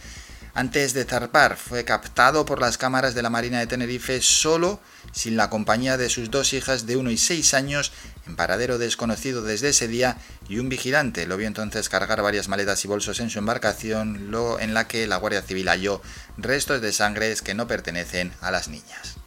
Antes 0.54 0.94
de 0.94 1.04
zarpar, 1.04 1.56
fue 1.56 1.84
captado 1.84 2.44
por 2.44 2.60
las 2.60 2.78
cámaras 2.78 3.16
de 3.16 3.22
la 3.22 3.30
Marina 3.30 3.58
de 3.58 3.66
Tenerife 3.66 4.20
solo, 4.22 4.78
sin 5.12 5.36
la 5.36 5.50
compañía 5.50 5.96
de 5.96 6.08
sus 6.08 6.30
dos 6.30 6.52
hijas 6.52 6.86
de 6.86 6.96
1 6.96 7.10
y 7.10 7.18
6 7.18 7.54
años, 7.54 7.92
en 8.26 8.36
paradero 8.36 8.78
desconocido 8.78 9.42
desde 9.42 9.70
ese 9.70 9.88
día, 9.88 10.18
y 10.48 10.58
un 10.58 10.68
vigilante. 10.68 11.26
Lo 11.26 11.36
vio 11.36 11.46
entonces 11.46 11.88
cargar 11.88 12.22
varias 12.22 12.48
maletas 12.48 12.84
y 12.84 12.88
bolsos 12.88 13.20
en 13.20 13.30
su 13.30 13.38
embarcación, 13.38 14.30
en 14.60 14.74
la 14.74 14.88
que 14.88 15.06
la 15.06 15.16
Guardia 15.16 15.42
Civil 15.42 15.68
halló 15.68 16.00
restos 16.36 16.80
de 16.80 16.92
sangre 16.92 17.34
que 17.44 17.54
no 17.54 17.66
pertenecen 17.66 18.32
a 18.40 18.50
las 18.50 18.68
niñas 18.68 19.17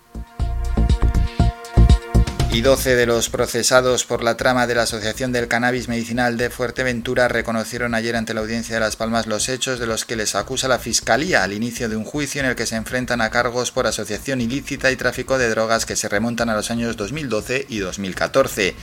y 2.53 2.59
12 2.59 2.97
de 2.97 3.05
los 3.05 3.29
procesados 3.29 4.03
por 4.03 4.23
la 4.23 4.35
trama 4.35 4.67
de 4.67 4.75
la 4.75 4.81
Asociación 4.81 5.31
del 5.31 5.47
Cannabis 5.47 5.87
Medicinal 5.87 6.35
de 6.35 6.49
Fuerteventura 6.49 7.29
reconocieron 7.29 7.95
ayer 7.95 8.17
ante 8.17 8.33
la 8.33 8.41
Audiencia 8.41 8.75
de 8.75 8.81
Las 8.81 8.97
Palmas 8.97 9.25
los 9.25 9.47
hechos 9.47 9.79
de 9.79 9.87
los 9.87 10.03
que 10.03 10.17
les 10.17 10.35
acusa 10.35 10.67
la 10.67 10.77
Fiscalía 10.77 11.43
al 11.43 11.53
inicio 11.53 11.87
de 11.87 11.95
un 11.95 12.03
juicio 12.03 12.41
en 12.41 12.47
el 12.47 12.55
que 12.55 12.65
se 12.65 12.75
enfrentan 12.75 13.21
a 13.21 13.29
cargos 13.29 13.71
por 13.71 13.87
asociación 13.87 14.41
ilícita 14.41 14.91
y 14.91 14.97
tráfico 14.97 15.37
de 15.37 15.49
drogas 15.49 15.85
que 15.85 15.95
se 15.95 16.09
remontan 16.09 16.49
a 16.49 16.55
los 16.55 16.71
años 16.71 16.97
2012 16.97 17.67
y 17.69 17.79
2014. 17.79 18.75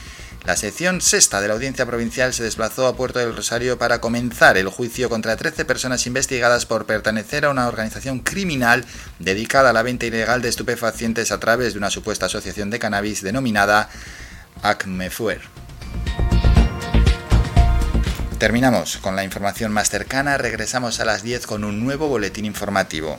La 0.44 0.56
sección 0.56 1.00
sexta 1.00 1.40
de 1.40 1.48
la 1.48 1.54
Audiencia 1.54 1.84
Provincial 1.84 2.32
se 2.32 2.42
desplazó 2.42 2.86
a 2.86 2.96
Puerto 2.96 3.18
del 3.18 3.36
Rosario 3.36 3.78
para 3.78 4.00
comenzar 4.00 4.56
el 4.56 4.68
juicio 4.68 5.10
contra 5.10 5.36
13 5.36 5.64
personas 5.64 6.06
investigadas 6.06 6.64
por 6.64 6.86
pertenecer 6.86 7.44
a 7.44 7.50
una 7.50 7.68
organización 7.68 8.20
criminal 8.20 8.84
dedicada 9.18 9.70
a 9.70 9.72
la 9.72 9.82
venta 9.82 10.06
ilegal 10.06 10.40
de 10.40 10.48
estupefacientes 10.48 11.32
a 11.32 11.40
través 11.40 11.74
de 11.74 11.78
una 11.78 11.90
supuesta 11.90 12.26
asociación 12.26 12.70
de 12.70 12.78
cannabis 12.78 13.22
denominada 13.22 13.90
ACMEFUER. 14.62 15.42
Terminamos 18.38 18.98
con 18.98 19.16
la 19.16 19.24
información 19.24 19.72
más 19.72 19.90
cercana, 19.90 20.38
regresamos 20.38 21.00
a 21.00 21.04
las 21.04 21.22
10 21.24 21.46
con 21.46 21.64
un 21.64 21.84
nuevo 21.84 22.08
boletín 22.08 22.44
informativo. 22.44 23.18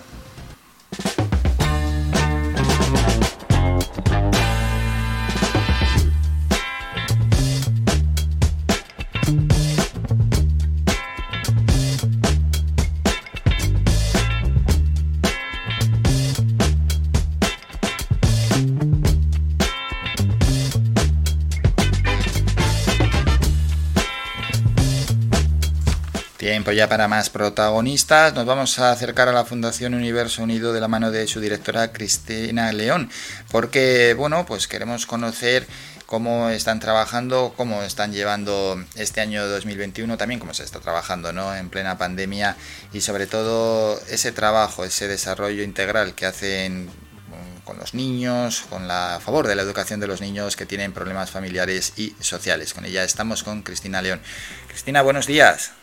Ya 26.72 26.88
para 26.88 27.08
más 27.08 27.32
protagonistas. 27.32 28.36
Nos 28.36 28.46
vamos 28.46 28.78
a 28.78 28.92
acercar 28.92 29.28
a 29.28 29.32
la 29.32 29.44
Fundación 29.44 29.96
Universo 29.96 30.44
Unido 30.44 30.72
de 30.72 30.80
la 30.80 30.88
mano 30.88 31.10
de 31.10 31.26
su 31.26 31.40
directora 31.40 31.92
Cristina 31.92 32.72
León, 32.72 33.10
porque 33.50 34.14
bueno, 34.16 34.46
pues 34.46 34.68
queremos 34.68 35.08
conocer 35.08 35.66
cómo 36.06 36.50
están 36.50 36.80
trabajando, 36.80 37.54
cómo 37.58 37.82
están 37.82 38.12
llevando 38.14 38.84
este 38.96 39.20
año 39.20 39.48
2021, 39.48 40.18
también 40.18 40.40
cómo 40.40 40.54
se 40.54 40.64
está 40.64 40.80
trabajando 40.80 41.34
¿no? 41.34 41.56
en 41.56 41.70
plena 41.70 41.98
pandemia 41.98 42.56
y 42.94 43.02
sobre 43.02 43.26
todo 43.26 44.00
ese 44.08 44.32
trabajo, 44.32 44.86
ese 44.86 45.08
desarrollo 45.08 45.64
integral 45.64 46.14
que 46.14 46.28
hacen 46.28 46.86
mm, 46.86 47.62
con 47.64 47.80
los 47.80 47.96
niños, 47.96 48.62
con 48.70 48.88
la 48.88 49.16
a 49.16 49.20
favor 49.20 49.48
de 49.48 49.56
la 49.56 49.64
educación 49.64 50.00
de 50.00 50.08
los 50.08 50.22
niños 50.22 50.56
que 50.56 50.68
tienen 50.68 50.94
problemas 50.94 51.32
familiares 51.32 51.94
y 51.98 52.16
sociales. 52.20 52.76
Con 52.76 52.86
ella 52.86 53.04
estamos 53.04 53.42
con 53.42 53.64
Cristina 53.64 54.04
León. 54.04 54.22
Cristina, 54.68 55.02
buenos 55.02 55.26
días. 55.26 55.79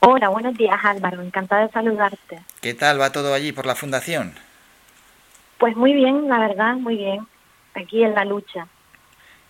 Hola, 0.00 0.28
buenos 0.28 0.56
días 0.56 0.78
Álvaro, 0.84 1.22
encantada 1.22 1.66
de 1.66 1.72
saludarte. 1.72 2.40
¿Qué 2.60 2.74
tal 2.74 3.00
va 3.00 3.10
todo 3.10 3.34
allí 3.34 3.52
por 3.52 3.66
la 3.66 3.74
fundación? 3.74 4.32
Pues 5.58 5.76
muy 5.76 5.92
bien, 5.92 6.28
la 6.28 6.38
verdad, 6.38 6.74
muy 6.74 6.96
bien, 6.96 7.26
aquí 7.74 8.04
en 8.04 8.14
la 8.14 8.24
lucha. 8.24 8.68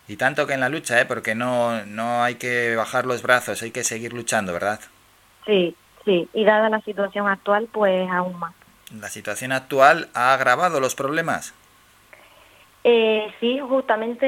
Y 0.09 0.17
tanto 0.17 0.47
que 0.47 0.55
en 0.55 0.61
la 0.61 0.71
lucha, 0.71 0.99
¿eh? 1.01 1.05
porque 1.05 1.35
no, 1.35 1.85
no 1.85 2.23
hay 2.23 2.37
que 2.37 2.75
bajar 2.77 3.05
los 3.05 3.23
brazos, 3.23 3.63
hay 3.63 3.73
que 3.73 3.85
seguir 3.85 4.15
luchando, 4.15 4.55
¿verdad? 4.55 4.81
Sí, 5.45 5.77
sí, 6.07 6.27
y 6.33 6.45
dada 6.45 6.71
la 6.71 6.81
situación 6.81 7.29
actual, 7.29 7.69
pues 7.71 8.11
aún 8.11 8.39
más. 8.39 8.55
¿La 8.99 9.11
situación 9.11 9.53
actual 9.53 10.09
ha 10.15 10.33
agravado 10.33 10.81
los 10.81 10.95
problemas? 10.95 11.53
Eh, 12.85 13.31
sí, 13.39 13.61
justamente 13.61 14.27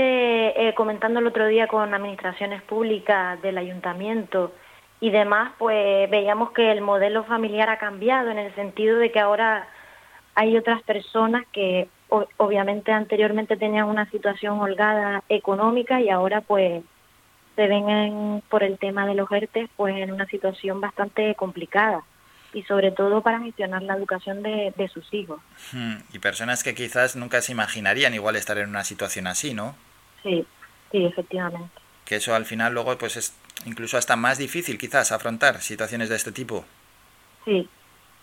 eh, 0.69 0.75
comentando 0.75 1.21
el 1.21 1.27
otro 1.27 1.47
día 1.47 1.67
con 1.67 1.95
administraciones 1.95 2.61
públicas 2.61 3.41
del 3.41 3.57
ayuntamiento 3.57 4.53
y 5.01 5.11
demás, 5.11 5.53
pues 5.59 6.11
veíamos 6.11 6.53
que 6.53 6.71
el 6.71 6.81
modelo 6.83 7.25
familiar 7.25 7.71
ha 7.71 7.79
cambiado 7.79 8.31
en 8.31 8.39
el 8.39 8.55
sentido 8.55 8.99
de 8.99 9.11
que 9.11 9.19
ahora 9.21 9.67
hay 10.35 10.57
otras 10.57 10.83
personas 10.83 11.45
que 11.53 11.89
o- 12.09 12.27
obviamente 12.37 12.93
anteriormente 12.93 13.57
tenían 13.57 13.87
una 13.87 14.09
situación 14.11 14.61
holgada 14.61 15.23
económica 15.29 16.01
y 16.01 16.11
ahora 16.11 16.41
pues 16.41 16.83
se 17.57 17.67
ven 17.67 17.89
en- 17.89 18.43
por 18.49 18.63
el 18.63 18.79
tema 18.79 19.07
de 19.07 19.15
los 19.15 19.31
ERTE 19.31 19.69
pues 19.77 19.97
en 19.97 20.13
una 20.13 20.27
situación 20.27 20.81
bastante 20.81 21.35
complicada 21.35 22.03
y 22.53 22.63
sobre 22.65 22.91
todo 22.91 23.23
para 23.23 23.41
gestionar 23.41 23.83
la 23.83 23.95
educación 23.95 24.43
de, 24.43 24.73
de 24.77 24.89
sus 24.89 25.13
hijos. 25.15 25.41
Hmm, 25.73 25.97
Y 26.13 26.19
personas 26.19 26.63
que 26.65 26.75
quizás 26.75 27.17
nunca 27.17 27.41
se 27.43 27.53
imaginarían 27.53 28.13
igual 28.15 28.37
estar 28.37 28.59
en 28.59 28.69
una 28.69 28.83
situación 28.85 29.27
así, 29.29 29.55
¿no? 29.55 29.75
Sí, 30.23 30.45
sí, 30.91 31.05
efectivamente. 31.07 31.80
Que 32.11 32.17
eso 32.17 32.35
al 32.35 32.45
final 32.45 32.75
luego 32.75 32.99
pues 32.99 33.17
es 33.17 33.33
incluso 33.67 33.97
hasta 33.97 34.17
más 34.17 34.37
difícil 34.37 34.79
quizás 34.79 35.13
afrontar 35.13 35.63
situaciones 35.63 36.09
de 36.09 36.17
este 36.17 36.33
tipo. 36.33 36.65
Sí, 37.45 37.69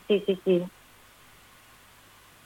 sí, 0.09 0.21
sí, 0.25 0.37
sí. 0.43 0.61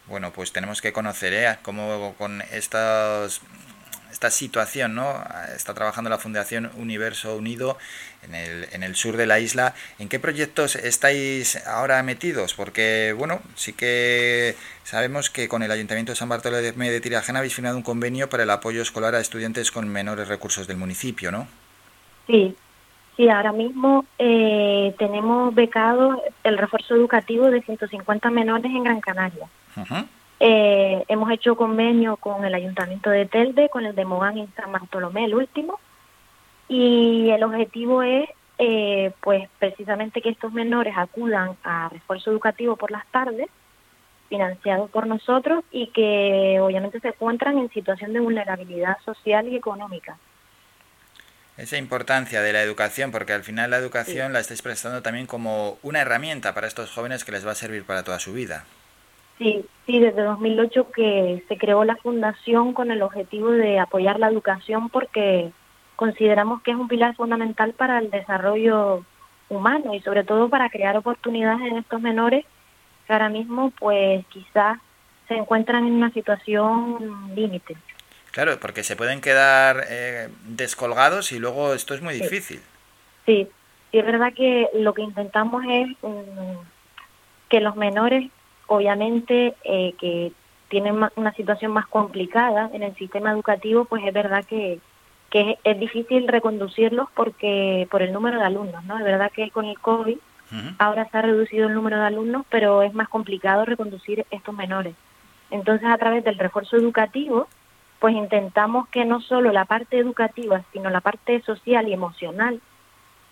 Bueno, 0.06 0.32
pues 0.32 0.54
tenemos 0.54 0.84
que 0.84 0.93
conocer 0.93 1.34
¿eh? 1.34 1.58
cómo 1.63 2.13
con 2.19 2.43
estos, 2.51 3.41
esta 4.12 4.30
situación, 4.30 4.93
¿no? 4.93 5.23
Está 5.56 5.73
trabajando 5.73 6.12
la 6.12 6.19
Fundación 6.19 6.69
Universo 6.75 7.36
Unido 7.36 7.80
en 8.23 8.36
el, 8.36 8.67
en 8.71 8.84
el 8.84 8.95
sur 8.95 9.17
de 9.17 9.25
la 9.25 9.39
isla. 9.39 9.73
¿En 9.99 10.10
qué 10.10 10.19
proyectos 10.19 10.75
estáis 10.75 11.65
ahora 11.67 12.01
metidos? 12.03 12.53
Porque, 12.53 13.13
bueno, 13.17 13.41
sí 13.55 13.73
que 13.73 14.55
sabemos 14.84 15.29
que 15.29 15.47
con 15.47 15.63
el 15.63 15.71
Ayuntamiento 15.71 16.12
de 16.12 16.15
San 16.15 16.29
Bartolomé 16.29 16.91
de 16.91 17.01
Tirajana 17.01 17.39
habéis 17.39 17.55
firmado 17.55 17.77
un 17.77 17.84
convenio 17.84 18.29
para 18.29 18.43
el 18.43 18.49
apoyo 18.49 18.81
escolar 18.81 19.15
a 19.15 19.19
estudiantes 19.19 19.71
con 19.71 19.88
menores 19.88 20.27
recursos 20.27 20.67
del 20.67 20.77
municipio, 20.77 21.31
¿no? 21.31 21.47
Sí, 22.27 22.55
sí, 23.17 23.29
ahora 23.29 23.51
mismo 23.51 24.05
eh, 24.19 24.93
tenemos 24.97 25.53
becado 25.53 26.21
el 26.43 26.57
refuerzo 26.57 26.95
educativo 26.95 27.49
de 27.49 27.62
150 27.62 28.29
menores 28.29 28.71
en 28.71 28.84
Gran 28.84 29.01
Canaria. 29.01 29.47
Eh, 30.39 31.03
hemos 31.07 31.31
hecho 31.31 31.55
convenio 31.55 32.17
con 32.17 32.43
el 32.45 32.53
Ayuntamiento 32.55 33.12
de 33.12 33.27
Telde, 33.27 33.69
con 33.69 33.86
el 33.86 33.93
de 33.93 34.05
Mogán 34.05 34.39
en 34.39 34.51
San 34.55 34.71
Bartolomé, 34.71 35.25
el 35.25 35.36
último, 35.36 35.79
y 36.71 37.29
el 37.29 37.43
objetivo 37.43 38.01
es, 38.01 38.29
eh, 38.57 39.12
pues, 39.19 39.49
precisamente 39.60 40.21
que 40.21 40.29
estos 40.29 40.53
menores 40.53 40.93
acudan 40.95 41.57
a 41.65 41.89
refuerzo 41.89 42.31
educativo 42.31 42.77
por 42.77 42.91
las 42.91 43.05
tardes, 43.07 43.49
financiado 44.29 44.88
por 44.88 45.05
nosotros, 45.05 45.65
y 45.69 45.88
que 45.88 46.60
obviamente 46.62 47.01
se 47.01 47.10
encuentran 47.10 47.57
en 47.57 47.69
situación 47.71 48.13
de 48.13 48.21
vulnerabilidad 48.21 48.95
social 49.03 49.49
y 49.49 49.57
económica. 49.57 50.17
Esa 51.57 51.77
importancia 51.77 52.41
de 52.41 52.53
la 52.53 52.62
educación, 52.62 53.12
porque 53.12 53.34
al 53.34 53.43
final 53.43 53.69
la 53.69 53.77
educación 53.77 54.31
la 54.31 54.39
estáis 54.39 54.62
prestando 54.62 55.01
también 55.01 55.27
como 55.27 55.77
una 55.84 55.99
herramienta 55.99 56.53
para 56.53 56.67
estos 56.67 56.89
jóvenes 56.89 57.25
que 57.25 57.34
les 57.34 57.45
va 57.45 57.51
a 57.51 57.55
servir 57.55 57.84
para 57.84 58.03
toda 58.03 58.19
su 58.19 58.31
vida. 58.31 58.63
Sí, 59.38 59.65
sí, 59.86 59.99
desde 59.99 60.21
2008 60.21 60.91
que 60.91 61.43
se 61.49 61.57
creó 61.57 61.84
la 61.84 61.97
fundación 61.97 62.71
con 62.71 62.91
el 62.91 63.01
objetivo 63.01 63.51
de 63.51 63.77
apoyar 63.77 64.21
la 64.21 64.29
educación 64.29 64.88
porque 64.89 65.51
consideramos 66.02 66.64
que 66.64 66.72
es 66.72 66.78
un 66.78 66.88
pilar 66.88 67.16
fundamental 67.16 67.74
para 67.74 68.00
el 68.00 68.10
desarrollo 68.10 69.06
humano 69.50 69.94
y 69.94 70.00
sobre 70.00 70.24
todo 70.24 70.50
para 70.50 70.68
crear 70.72 70.98
oportunidades 70.98 71.62
en 71.62 71.78
estos 71.78 72.02
menores 72.02 72.44
que 73.06 73.14
ahora 73.14 73.30
mismo 73.30 73.72
pues 73.78 74.26
quizás 74.30 74.80
se 75.28 75.36
encuentran 75.36 75.86
en 75.86 75.94
una 75.94 76.10
situación 76.10 77.36
límite. 77.36 77.78
Claro, 78.32 78.60
porque 78.60 78.82
se 78.82 78.96
pueden 78.96 79.22
quedar 79.22 79.84
eh, 79.92 80.30
descolgados 80.46 81.32
y 81.34 81.38
luego 81.38 81.76
esto 81.76 81.94
es 81.94 82.02
muy 82.02 82.16
Sí. 82.16 82.24
difícil. 82.24 82.62
Sí, 83.28 83.48
sí 83.92 84.00
es 84.00 84.06
verdad 84.06 84.34
que 84.34 84.70
lo 84.74 84.96
que 84.96 85.04
intentamos 85.04 85.64
es 85.70 85.88
mm, 86.02 86.58
que 87.48 87.60
los 87.60 87.76
menores, 87.76 88.28
obviamente, 88.66 89.54
eh, 89.66 89.94
que 90.00 90.32
tienen 90.70 90.98
una 91.16 91.34
situación 91.34 91.74
más 91.74 91.86
complicada 91.86 92.72
en 92.74 92.82
el 92.82 92.96
sistema 92.96 93.30
educativo, 93.34 93.86
pues 93.86 94.04
es 94.04 94.14
verdad 94.14 94.44
que, 94.46 94.80
que 95.32 95.52
es, 95.52 95.58
es 95.63 95.80
difícil 95.80 96.28
reconducirlos 96.28 97.08
porque 97.15 97.88
por 97.89 98.04
el 98.04 98.13
número 98.13 98.38
de 98.38 98.46
alumnos, 98.46 98.84
¿no? 98.84 99.00
Es 99.00 99.04
verdad 99.04 99.32
que 99.34 99.50
con 99.50 99.65
el 99.65 99.80
COVID 99.80 100.17
ahora 100.78 101.08
se 101.10 101.17
ha 101.17 101.22
reducido 101.22 101.67
el 101.67 101.74
número 101.74 101.98
de 101.98 102.06
alumnos, 102.06 102.46
pero 102.50 102.82
es 102.84 102.94
más 102.94 103.08
complicado 103.08 103.65
reconducir 103.65 104.26
estos 104.32 104.54
menores. 104.54 104.96
Entonces, 105.50 105.88
a 105.89 105.98
través 105.98 106.24
del 106.24 106.38
refuerzo 106.38 106.76
educativo, 106.76 107.48
pues 108.00 108.15
intentamos 108.15 108.88
que 108.89 109.06
no 109.06 109.22
solo 109.22 109.52
la 109.52 109.65
parte 109.65 109.98
educativa, 109.98 110.63
sino 110.74 110.89
la 110.89 111.02
parte 111.02 111.41
social 111.41 111.88
y 111.88 111.94
emocional, 111.94 112.60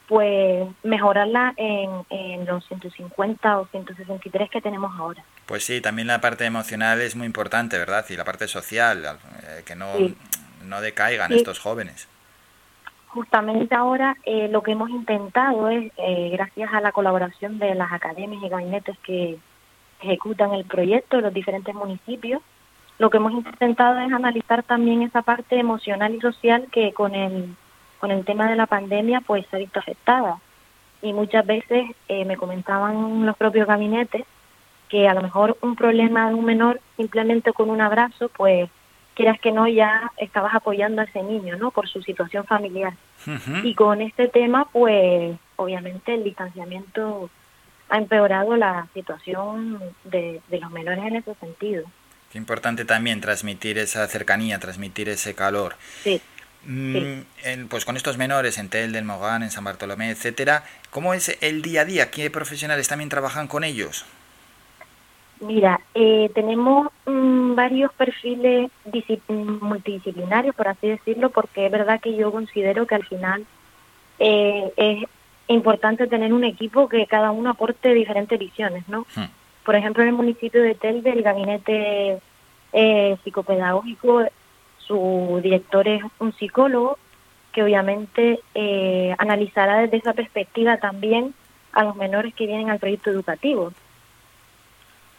pues 0.07 0.67
mejorarla 0.83 1.53
en, 1.57 1.89
en 2.09 2.45
los 2.45 2.65
150 2.67 3.59
o 3.59 3.67
163 3.67 4.49
que 4.49 4.61
tenemos 4.61 4.97
ahora. 4.97 5.23
Pues 5.45 5.65
sí, 5.65 5.81
también 5.81 6.07
la 6.07 6.21
parte 6.21 6.45
emocional 6.45 7.01
es 7.01 7.15
muy 7.15 7.27
importante, 7.27 7.77
¿verdad? 7.77 8.05
Y 8.09 8.15
la 8.15 8.25
parte 8.25 8.47
social, 8.47 9.03
eh, 9.43 9.63
que 9.65 9.75
no, 9.75 9.93
Sí. 9.97 10.15
No 10.69 10.81
decaigan 10.81 11.29
Sí. 11.31 11.37
estos 11.37 11.59
jóvenes. 11.59 12.07
Justamente 13.07 13.73
ahora 13.73 14.15
eh, 14.23 14.47
lo 14.49 14.61
que 14.61 14.71
hemos 14.73 14.89
intentado 14.91 15.67
es, 15.69 15.91
eh, 15.97 16.29
gracias 16.31 16.71
a 16.73 16.79
la 16.79 16.91
colaboración 16.91 17.57
de 17.57 17.73
las 17.73 17.91
academias 17.91 18.43
y 18.43 18.49
gabinetes 18.49 18.97
que 18.99 19.39
ejecutan 20.01 20.53
el 20.53 20.65
proyecto 20.65 21.17
de 21.17 21.23
los 21.23 21.33
diferentes 21.33 21.73
municipios, 21.73 22.41
lo 22.99 23.09
que 23.09 23.17
hemos 23.17 23.31
intentado 23.33 23.99
es 23.99 24.11
analizar 24.11 24.61
también 24.63 25.01
esa 25.01 25.21
parte 25.21 25.57
emocional 25.57 26.13
y 26.13 26.19
social 26.21 26.67
que 26.71 26.93
con 26.93 27.15
el, 27.15 27.55
con 27.99 28.11
el 28.11 28.23
tema 28.25 28.49
de 28.49 28.55
la 28.55 28.67
pandemia 28.67 29.21
pues 29.21 29.45
se 29.47 29.55
ha 29.55 29.59
visto 29.59 29.79
afectada. 29.79 30.37
Y 31.01 31.13
muchas 31.13 31.45
veces 31.45 31.85
eh, 32.09 32.25
me 32.25 32.35
comentaban 32.37 33.25
los 33.25 33.37
propios 33.37 33.67
gabinetes 33.67 34.25
que 34.89 35.07
a 35.07 35.13
lo 35.13 35.21
mejor 35.21 35.57
un 35.61 35.75
problema 35.75 36.27
de 36.27 36.35
un 36.35 36.45
menor 36.45 36.81
simplemente 36.97 37.53
con 37.53 37.69
un 37.69 37.79
abrazo 37.79 38.29
pues 38.35 38.69
quieras 39.19 39.37
que 39.41 39.51
no, 39.51 39.67
ya 39.67 40.11
estabas 40.15 40.55
apoyando 40.55 41.01
a 41.01 41.03
ese 41.03 41.21
niño, 41.21 41.57
¿no? 41.57 41.71
Por 41.71 41.89
su 41.89 42.01
situación 42.01 42.45
familiar. 42.45 42.93
Ujú. 43.27 43.67
Y 43.67 43.75
con 43.75 44.01
este 44.01 44.29
tema, 44.29 44.69
pues 44.71 45.37
obviamente 45.57 46.13
el 46.13 46.23
distanciamiento 46.23 47.29
ha 47.89 47.97
empeorado 47.97 48.55
la 48.55 48.87
situación 48.93 49.77
de, 50.05 50.39
de 50.47 50.59
los 50.61 50.71
menores 50.71 51.03
en 51.03 51.17
ese 51.17 51.35
sentido. 51.35 51.83
Qué 52.31 52.37
importante 52.37 52.85
también 52.85 53.19
transmitir 53.19 53.77
esa 53.77 54.07
cercanía, 54.07 54.57
transmitir 54.59 55.09
ese 55.09 55.35
calor. 55.35 55.75
Sí. 56.03 56.21
Mm, 56.65 57.21
en- 57.43 57.67
pues 57.67 57.83
con 57.83 57.97
estos 57.97 58.17
menores 58.17 58.57
en 58.57 58.69
Tel 58.69 58.93
del 58.93 59.03
Mogán, 59.03 59.43
en 59.43 59.51
San 59.51 59.65
Bartolomé, 59.65 60.11
etcétera, 60.11 60.63
¿cómo 60.91 61.13
es 61.13 61.37
el 61.41 61.61
día 61.61 61.81
a 61.81 61.85
día? 61.85 62.09
¿Qué 62.09 62.29
profesionales 62.29 62.87
también 62.87 63.09
trabajan 63.09 63.47
con 63.47 63.65
ellos? 63.65 64.05
Mira, 65.41 65.79
eh, 65.93 66.29
tenemos 66.35 66.89
mm, 67.05 67.55
varios 67.55 67.93
perfiles 67.93 68.69
disci- 68.85 69.21
multidisciplinarios, 69.29 70.53
por 70.53 70.67
así 70.67 70.87
decirlo, 70.87 71.29
porque 71.29 71.65
es 71.67 71.71
verdad 71.71 72.01
que 72.01 72.15
yo 72.15 72.31
considero 72.31 72.85
que 72.85 72.95
al 72.95 73.05
final 73.05 73.45
eh, 74.19 74.73
es 74.75 75.03
importante 75.47 76.07
tener 76.07 76.33
un 76.33 76.43
equipo 76.43 76.89
que 76.89 77.05
cada 77.07 77.31
uno 77.31 77.51
aporte 77.51 77.93
diferentes 77.93 78.37
visiones, 78.37 78.87
¿no? 78.89 79.05
Hmm. 79.15 79.29
Por 79.63 79.75
ejemplo, 79.75 80.03
en 80.03 80.09
el 80.09 80.15
municipio 80.15 80.61
de 80.61 80.75
Telde, 80.75 81.11
el 81.11 81.21
gabinete 81.21 82.19
eh, 82.73 83.17
psicopedagógico, 83.23 84.23
su 84.77 85.39
director 85.41 85.87
es 85.87 86.01
un 86.19 86.33
psicólogo 86.33 86.97
que 87.53 87.63
obviamente 87.63 88.39
eh, 88.55 89.15
analizará 89.17 89.77
desde 89.79 89.97
esa 89.97 90.13
perspectiva 90.13 90.77
también 90.77 91.33
a 91.71 91.83
los 91.83 91.95
menores 91.95 92.33
que 92.33 92.45
vienen 92.45 92.69
al 92.69 92.79
proyecto 92.79 93.09
educativo. 93.09 93.71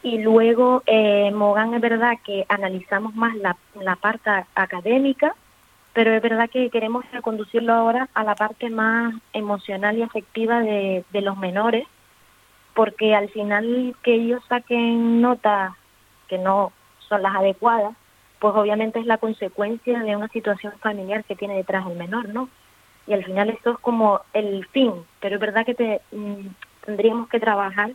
Y 0.03 0.19
luego, 0.19 0.83
eh, 0.87 1.31
Mogán 1.31 1.75
es 1.75 1.81
verdad 1.81 2.15
que 2.25 2.47
analizamos 2.49 3.15
más 3.15 3.35
la, 3.37 3.57
la 3.75 3.97
parte 3.97 4.31
académica, 4.55 5.35
pero 5.93 6.13
es 6.13 6.23
verdad 6.23 6.49
que 6.49 6.71
queremos 6.71 7.05
reconducirlo 7.13 7.75
ahora 7.75 8.09
a 8.15 8.25
la 8.25 8.35
parte 8.35 8.71
más 8.71 9.15
emocional 9.33 9.99
y 9.99 10.03
afectiva 10.03 10.61
de, 10.61 11.05
de 11.13 11.21
los 11.21 11.37
menores, 11.37 11.87
porque 12.75 13.15
al 13.15 13.29
final 13.29 13.95
que 14.03 14.15
ellos 14.15 14.43
saquen 14.49 15.21
notas 15.21 15.73
que 16.29 16.39
no 16.39 16.73
son 17.09 17.23
las 17.23 17.35
adecuadas, 17.35 17.95
pues 18.39 18.55
obviamente 18.55 19.01
es 19.01 19.07
la 19.07 19.19
consecuencia 19.19 19.99
de 19.99 20.17
una 20.17 20.29
situación 20.29 20.73
familiar 20.81 21.25
que 21.25 21.37
tiene 21.37 21.57
detrás 21.57 21.87
el 21.87 21.97
menor, 21.97 22.29
¿no? 22.31 22.49
Y 23.07 23.13
al 23.13 23.25
final 23.25 23.51
eso 23.51 23.73
es 23.73 23.79
como 23.81 24.21
el 24.33 24.65
fin, 24.69 24.93
pero 25.21 25.35
es 25.35 25.41
verdad 25.41 25.67
que 25.67 25.75
te, 25.75 26.01
mm, 26.13 26.47
tendríamos 26.87 27.29
que 27.29 27.41
trabajar 27.41 27.91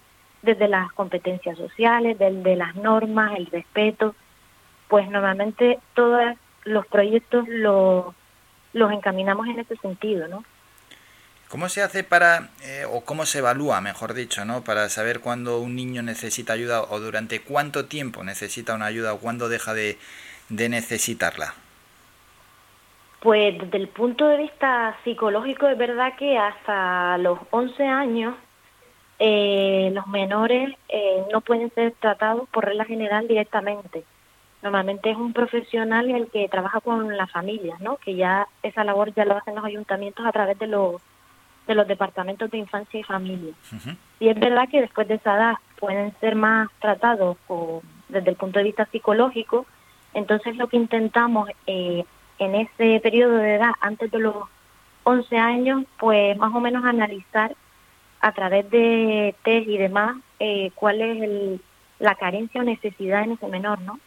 desde 0.45 0.67
las 0.67 0.91
competencias 0.93 1.57
sociales, 1.57 2.17
desde 2.19 2.55
las 2.55 2.75
normas, 2.75 3.33
el 3.37 3.47
respeto, 3.47 4.15
pues 4.87 5.09
normalmente 5.09 5.79
todos 5.95 6.21
los 6.65 6.85
proyectos 6.87 7.47
lo- 7.49 8.15
los 8.73 8.91
encaminamos 8.91 9.47
en 9.47 9.59
ese 9.59 9.77
sentido, 9.77 10.27
¿no? 10.27 10.43
¿Cómo 11.49 11.69
se 11.69 11.81
hace 11.83 12.03
para, 12.03 12.49
eh, 12.63 12.85
o 12.89 13.01
cómo 13.05 13.25
se 13.25 13.39
evalúa, 13.39 13.79
mejor 13.79 14.13
dicho, 14.13 14.45
¿no? 14.45 14.63
para 14.63 14.89
saber 14.89 15.19
cuándo 15.21 15.59
un 15.59 15.75
niño 15.75 16.01
necesita 16.01 16.53
ayuda 16.53 16.81
o 16.83 16.99
durante 16.99 17.41
cuánto 17.41 17.85
tiempo 17.85 18.23
necesita 18.23 18.73
una 18.75 18.85
ayuda 18.87 19.13
o 19.13 19.19
cuándo 19.19 19.47
deja 19.47 19.73
de, 19.73 19.97
de 20.49 20.69
necesitarla? 20.69 21.53
Pues 23.21 23.57
desde 23.57 23.77
el 23.77 23.87
punto 23.89 24.27
de 24.27 24.37
vista 24.37 24.95
psicológico 25.03 25.67
es 25.67 25.77
verdad 25.77 26.15
que 26.17 26.37
hasta 26.37 27.17
los 27.17 27.39
11 27.51 27.83
años 27.83 28.35
eh, 29.19 29.91
los 29.93 30.07
menores 30.07 30.75
eh, 30.89 31.23
no 31.31 31.41
pueden 31.41 31.71
ser 31.73 31.93
tratados 31.99 32.49
por 32.49 32.65
regla 32.65 32.85
general 32.85 33.27
directamente. 33.27 34.03
Normalmente 34.61 35.11
es 35.11 35.17
un 35.17 35.31
profesional 35.31 36.09
el 36.09 36.27
que 36.27 36.49
trabaja 36.49 36.81
con 36.81 37.15
las 37.15 37.31
familias, 37.31 37.79
¿no? 37.81 37.97
Que 37.97 38.15
ya 38.15 38.47
esa 38.63 38.83
labor 38.83 39.13
ya 39.13 39.25
lo 39.25 39.37
hacen 39.37 39.55
los 39.55 39.63
ayuntamientos 39.63 40.25
a 40.25 40.31
través 40.31 40.57
de 40.59 40.67
los 40.67 41.01
de 41.67 41.75
los 41.75 41.87
departamentos 41.87 42.51
de 42.51 42.59
infancia 42.59 42.99
y 42.99 43.03
familia. 43.03 43.53
Y 44.19 44.29
es 44.29 44.39
verdad 44.39 44.69
que 44.69 44.81
después 44.81 45.07
de 45.07 45.15
esa 45.15 45.35
edad 45.35 45.55
pueden 45.79 46.13
ser 46.19 46.35
más 46.35 46.69
tratados 46.79 47.37
desde 48.07 48.29
el 48.29 48.35
punto 48.35 48.59
de 48.59 48.65
vista 48.65 48.85
psicológico. 48.91 49.65
Entonces 50.13 50.57
lo 50.57 50.67
que 50.67 50.77
intentamos 50.77 51.49
eh, 51.65 52.05
en 52.37 52.55
ese 52.55 52.99
periodo 53.01 53.37
de 53.37 53.55
edad, 53.55 53.71
antes 53.81 54.11
de 54.11 54.19
los 54.19 54.35
11 55.03 55.37
años, 55.37 55.85
pues 55.97 56.37
más 56.37 56.53
o 56.53 56.59
menos 56.59 56.85
analizar 56.85 57.55
a 58.27 58.31
través 58.31 58.67
de 58.71 59.35
test 59.43 59.67
y 59.67 59.77
demás 59.77 60.17
eh, 60.39 60.71
cuál 60.73 60.99
es 61.01 61.21
el- 61.21 61.61
la 61.99 62.15
carencia 62.15 62.61
o 62.61 62.63
necesidad 62.63 63.23
en 63.23 63.33
ese 63.33 63.47
menor, 63.47 63.79
¿no? 63.81 63.99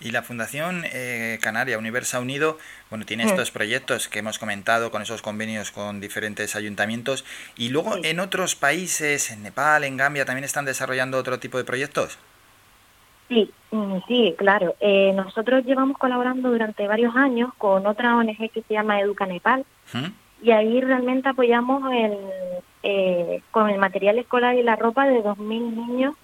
Y 0.00 0.10
la 0.10 0.22
Fundación 0.22 0.82
eh, 0.92 1.38
Canaria 1.40 1.78
Universa 1.78 2.20
Unido, 2.20 2.58
bueno, 2.90 3.06
tiene 3.06 3.24
estos 3.24 3.50
proyectos 3.50 4.08
que 4.08 4.18
hemos 4.18 4.38
comentado 4.38 4.90
con 4.90 5.00
esos 5.00 5.22
convenios 5.22 5.70
con 5.70 6.00
diferentes 6.00 6.54
ayuntamientos 6.54 7.24
y 7.56 7.70
luego 7.70 7.94
Sí. 7.94 8.00
en 8.04 8.20
otros 8.20 8.56
países, 8.56 9.30
en 9.30 9.42
Nepal, 9.42 9.84
en 9.84 9.96
Gambia, 9.96 10.24
también 10.26 10.44
están 10.44 10.66
desarrollando 10.66 11.16
otro 11.18 11.38
tipo 11.38 11.56
de 11.56 11.64
proyectos. 11.64 12.18
Sí, 13.28 13.50
mm, 13.70 13.98
sí, 14.08 14.34
claro. 14.36 14.74
Eh, 14.80 15.12
nosotros 15.14 15.64
llevamos 15.64 15.96
colaborando 15.96 16.50
durante 16.50 16.86
varios 16.86 17.16
años 17.16 17.54
con 17.56 17.86
otra 17.86 18.16
ONG 18.16 18.50
que 18.50 18.62
se 18.68 18.74
llama 18.74 19.00
Educa 19.00 19.24
Nepal 19.24 19.64
¿Mm? 19.94 20.08
Y 20.42 20.50
ahí 20.50 20.80
realmente 20.80 21.28
apoyamos 21.28 21.90
el, 21.92 22.18
eh, 22.82 23.42
con 23.52 23.70
el 23.70 23.78
material 23.78 24.18
escolar 24.18 24.56
y 24.56 24.62
la 24.62 24.76
ropa 24.76 25.06
de 25.06 25.22
2.000 25.22 25.38
niños 25.86 26.14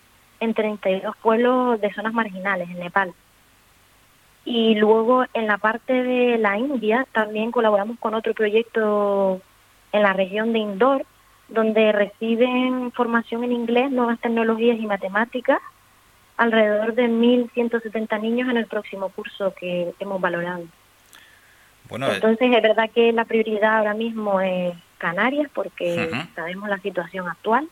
en 0.41 0.55
32 0.55 1.16
pueblos 1.19 1.81
de 1.81 1.93
zonas 1.95 2.12
marginales 2.12 2.69
en 2.69 2.81
Nepal. 2.81 3.14
Y 4.45 4.75
luego 4.75 5.25
en 5.35 5.47
la 5.47 5.59
parte 5.59 5.93
de 5.93 6.39
la 6.39 6.59
India 6.59 7.07
también 7.12 7.53
colaboramos 7.53 7.99
con 7.99 8.14
otro 8.14 8.35
proyecto 8.35 9.41
en 9.93 10.03
la 10.03 10.12
región 10.12 10.53
de 10.53 10.59
Indore, 10.59 11.07
donde 11.49 11.93
reciben 11.93 12.91
formación 12.93 13.45
en 13.45 13.53
inglés, 13.53 13.91
nuevas 13.91 14.21
tecnologías 14.21 14.79
y 14.79 14.87
matemáticas, 14.87 15.61
alrededor 16.37 16.95
de 16.95 17.09
1.170 17.09 18.21
niños 18.21 18.49
en 18.49 18.57
el 18.57 18.66
próximo 18.66 19.11
curso 19.11 19.55
que 19.55 19.93
hemos 19.99 20.21
valorado. 20.21 20.64
Bueno, 21.89 22.09
eh, 22.09 22.14
Entonces 22.14 22.51
es 22.55 22.62
verdad 22.62 22.91
que 22.95 23.12
la 23.12 23.24
prioridad 23.24 23.78
ahora 23.78 23.95
mismo 23.95 24.41
es 24.41 24.74
Canarias 24.99 25.49
porque 25.55 26.11
sabemos 26.34 26.68
la 26.68 26.78
situación 26.78 27.28
actual, 27.28 27.68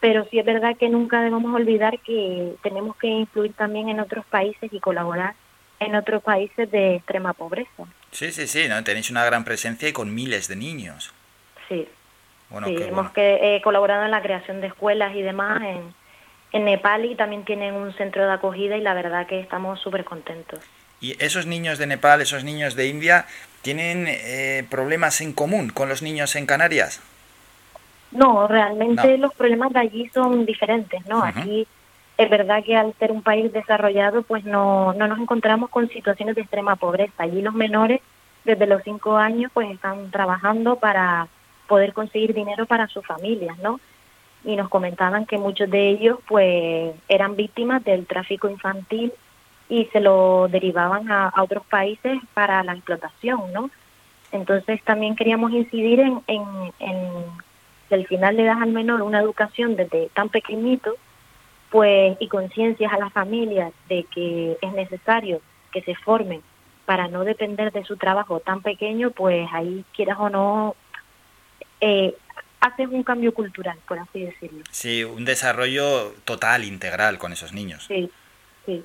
pero 0.00 0.26
sí 0.30 0.38
es 0.38 0.44
verdad 0.44 0.76
que 0.76 0.88
nunca 0.88 1.20
debemos 1.20 1.54
olvidar 1.54 1.98
que 2.00 2.54
tenemos 2.62 2.96
que 2.96 3.06
influir 3.08 3.52
también 3.54 3.88
en 3.88 4.00
otros 4.00 4.24
países 4.26 4.72
y 4.72 4.80
colaborar 4.80 5.34
en 5.78 5.94
otros 5.94 6.22
países 6.22 6.70
de 6.70 6.96
extrema 6.96 7.34
pobreza. 7.34 7.84
sí, 8.10 8.32
sí, 8.32 8.46
sí, 8.46 8.66
¿no? 8.68 8.82
tenéis 8.82 9.10
una 9.10 9.24
gran 9.24 9.44
presencia 9.44 9.88
y 9.88 9.92
con 9.92 10.14
miles 10.14 10.48
de 10.48 10.56
niños. 10.56 11.12
Sí, 11.68 11.86
Bueno, 12.48 12.68
sí 12.68 12.76
hemos 12.76 12.90
bueno. 12.94 13.12
que, 13.12 13.56
eh, 13.56 13.62
colaborado 13.62 14.04
en 14.04 14.10
la 14.10 14.22
creación 14.22 14.60
de 14.60 14.68
escuelas 14.68 15.14
y 15.14 15.20
demás 15.22 15.60
en, 15.62 15.94
en 16.52 16.64
Nepal 16.64 17.04
y 17.04 17.14
también 17.14 17.44
tienen 17.44 17.74
un 17.74 17.92
centro 17.94 18.24
de 18.26 18.32
acogida 18.32 18.76
y 18.76 18.80
la 18.80 18.94
verdad 18.94 19.26
que 19.26 19.40
estamos 19.40 19.78
súper 19.80 20.04
contentos. 20.04 20.60
Y 21.00 21.22
esos 21.22 21.46
niños 21.46 21.78
de 21.78 21.86
Nepal, 21.86 22.20
esos 22.20 22.44
niños 22.44 22.74
de 22.74 22.88
India, 22.88 23.26
¿tienen 23.62 24.06
eh, 24.08 24.64
problemas 24.70 25.20
en 25.20 25.32
común 25.32 25.70
con 25.70 25.88
los 25.88 26.02
niños 26.02 26.36
en 26.36 26.46
Canarias? 26.46 27.00
No, 28.12 28.46
realmente 28.48 29.18
No. 29.18 29.26
los 29.26 29.34
problemas 29.34 29.72
de 29.72 29.80
allí 29.80 30.08
son 30.14 30.46
diferentes, 30.46 31.04
¿no? 31.06 31.18
Ujú. 31.18 31.26
Aquí 31.26 31.66
es 32.16 32.30
verdad 32.30 32.64
que 32.64 32.76
al 32.76 32.94
ser 32.98 33.12
un 33.12 33.22
país 33.22 33.52
desarrollado, 33.52 34.22
pues 34.22 34.44
no, 34.44 34.94
no 34.94 35.06
nos 35.06 35.18
encontramos 35.18 35.68
con 35.68 35.88
situaciones 35.90 36.34
de 36.34 36.42
extrema 36.42 36.76
pobreza. 36.76 37.12
Allí 37.18 37.42
los 37.42 37.52
menores, 37.54 38.00
desde 38.44 38.66
los 38.66 38.82
cinco 38.84 39.16
años, 39.16 39.50
pues 39.52 39.70
están 39.70 40.10
trabajando 40.10 40.76
para 40.76 41.28
poder 41.66 41.92
conseguir 41.92 42.32
dinero 42.32 42.64
para 42.64 42.86
sus 42.88 43.04
familias, 43.04 43.58
¿no? 43.58 43.80
Y 44.44 44.54
nos 44.56 44.68
comentaban 44.70 45.26
que 45.26 45.36
muchos 45.36 45.68
de 45.68 45.88
ellos, 45.90 46.20
pues, 46.28 46.94
eran 47.08 47.34
víctimas 47.36 47.82
del 47.84 48.06
tráfico 48.06 48.48
infantil 48.48 49.12
y 49.68 49.86
se 49.86 50.00
lo 50.00 50.48
derivaban 50.48 51.10
a, 51.10 51.28
a 51.28 51.42
otros 51.42 51.64
países 51.66 52.18
para 52.34 52.62
la 52.62 52.74
explotación, 52.74 53.52
¿no? 53.52 53.70
Entonces 54.32 54.82
también 54.84 55.16
queríamos 55.16 55.52
incidir 55.52 56.00
en, 56.00 56.20
en, 56.26 56.44
en 56.78 57.00
que 57.88 57.94
al 57.94 58.06
final 58.06 58.36
le 58.36 58.44
das 58.44 58.60
al 58.60 58.72
menor 58.72 59.02
una 59.02 59.20
educación 59.20 59.76
desde 59.76 60.08
tan 60.14 60.28
pequeñito, 60.28 60.94
pues 61.70 62.16
y 62.20 62.28
conciencias 62.28 62.92
a 62.92 62.98
las 62.98 63.12
familias 63.12 63.72
de 63.88 64.04
que 64.04 64.56
es 64.60 64.72
necesario 64.72 65.40
que 65.72 65.82
se 65.82 65.94
formen 65.94 66.42
para 66.84 67.08
no 67.08 67.24
depender 67.24 67.72
de 67.72 67.84
su 67.84 67.96
trabajo 67.96 68.40
tan 68.40 68.62
pequeño, 68.62 69.10
pues 69.10 69.48
ahí 69.52 69.84
quieras 69.94 70.18
o 70.20 70.30
no 70.30 70.76
eh, 71.80 72.14
haces 72.60 72.88
un 72.88 73.02
cambio 73.02 73.34
cultural, 73.34 73.78
por 73.86 73.98
así 73.98 74.20
decirlo. 74.20 74.64
Sí, 74.70 75.04
un 75.04 75.24
desarrollo 75.24 76.12
total, 76.24 76.64
integral 76.64 77.18
con 77.18 77.32
esos 77.32 77.52
niños. 77.52 77.84
Sí, 77.86 78.10
sí. 78.64 78.84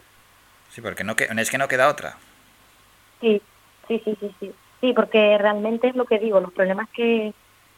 Sí, 0.71 0.81
porque 0.81 1.03
no 1.03 1.15
que, 1.15 1.27
es 1.35 1.49
que 1.51 1.57
no 1.57 1.67
queda 1.67 1.87
otra. 1.89 2.17
Sí, 3.19 3.41
sí, 3.87 4.01
sí, 4.03 4.17
sí, 4.19 4.35
sí. 4.39 4.51
Sí, 4.81 4.93
porque 4.93 5.37
realmente 5.37 5.87
es 5.89 5.95
lo 5.95 6.05
que 6.05 6.17
digo, 6.17 6.39
los 6.39 6.51
problemas 6.53 6.89
que 6.89 7.33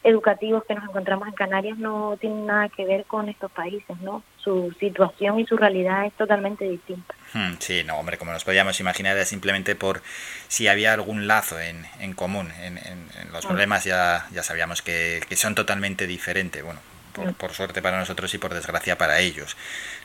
educativos 0.05 0.63
que 0.65 0.75
nos 0.75 0.83
encontramos 0.83 1.27
en 1.29 1.33
Canarias 1.33 1.77
no 1.77 2.17
tienen 2.19 2.45
nada 2.45 2.67
que 2.69 2.85
ver 2.85 3.05
con 3.05 3.29
estos 3.29 3.49
países, 3.51 3.97
¿no? 4.01 4.21
Su 4.37 4.73
situación 4.79 5.39
y 5.39 5.45
su 5.45 5.55
realidad 5.57 6.05
es 6.05 6.13
totalmente 6.13 6.65
distinta. 6.65 7.13
Hmm, 7.33 7.53
Sí, 7.59 7.83
no, 7.85 7.97
hombre, 7.97 8.17
como 8.17 8.31
nos 8.33 8.43
podíamos 8.43 8.79
imaginar, 8.81 9.15
era 9.15 9.25
simplemente 9.25 9.75
por 9.75 10.01
si 10.49 10.67
había 10.67 10.93
algún 10.93 11.25
lazo 11.27 11.59
en, 11.59 11.85
en 11.99 12.13
común. 12.13 12.51
En, 12.61 12.77
en- 12.77 13.09
en 13.21 13.31
los 13.31 13.45
Ah. 13.45 13.47
problemas 13.49 13.85
ya, 13.85 14.27
ya 14.31 14.43
sabíamos 14.43 14.81
que, 14.81 15.21
que 15.27 15.35
son 15.37 15.55
totalmente 15.55 16.05
diferentes. 16.05 16.63
Bueno, 16.63 16.79
por, 17.14 17.34
por 17.36 17.51
suerte 17.51 17.82
para 17.82 17.99
nosotros 17.99 18.34
y 18.34 18.38
por 18.38 18.53
desgracia 18.53 18.97
para 18.97 19.20
ellos. 19.20 19.55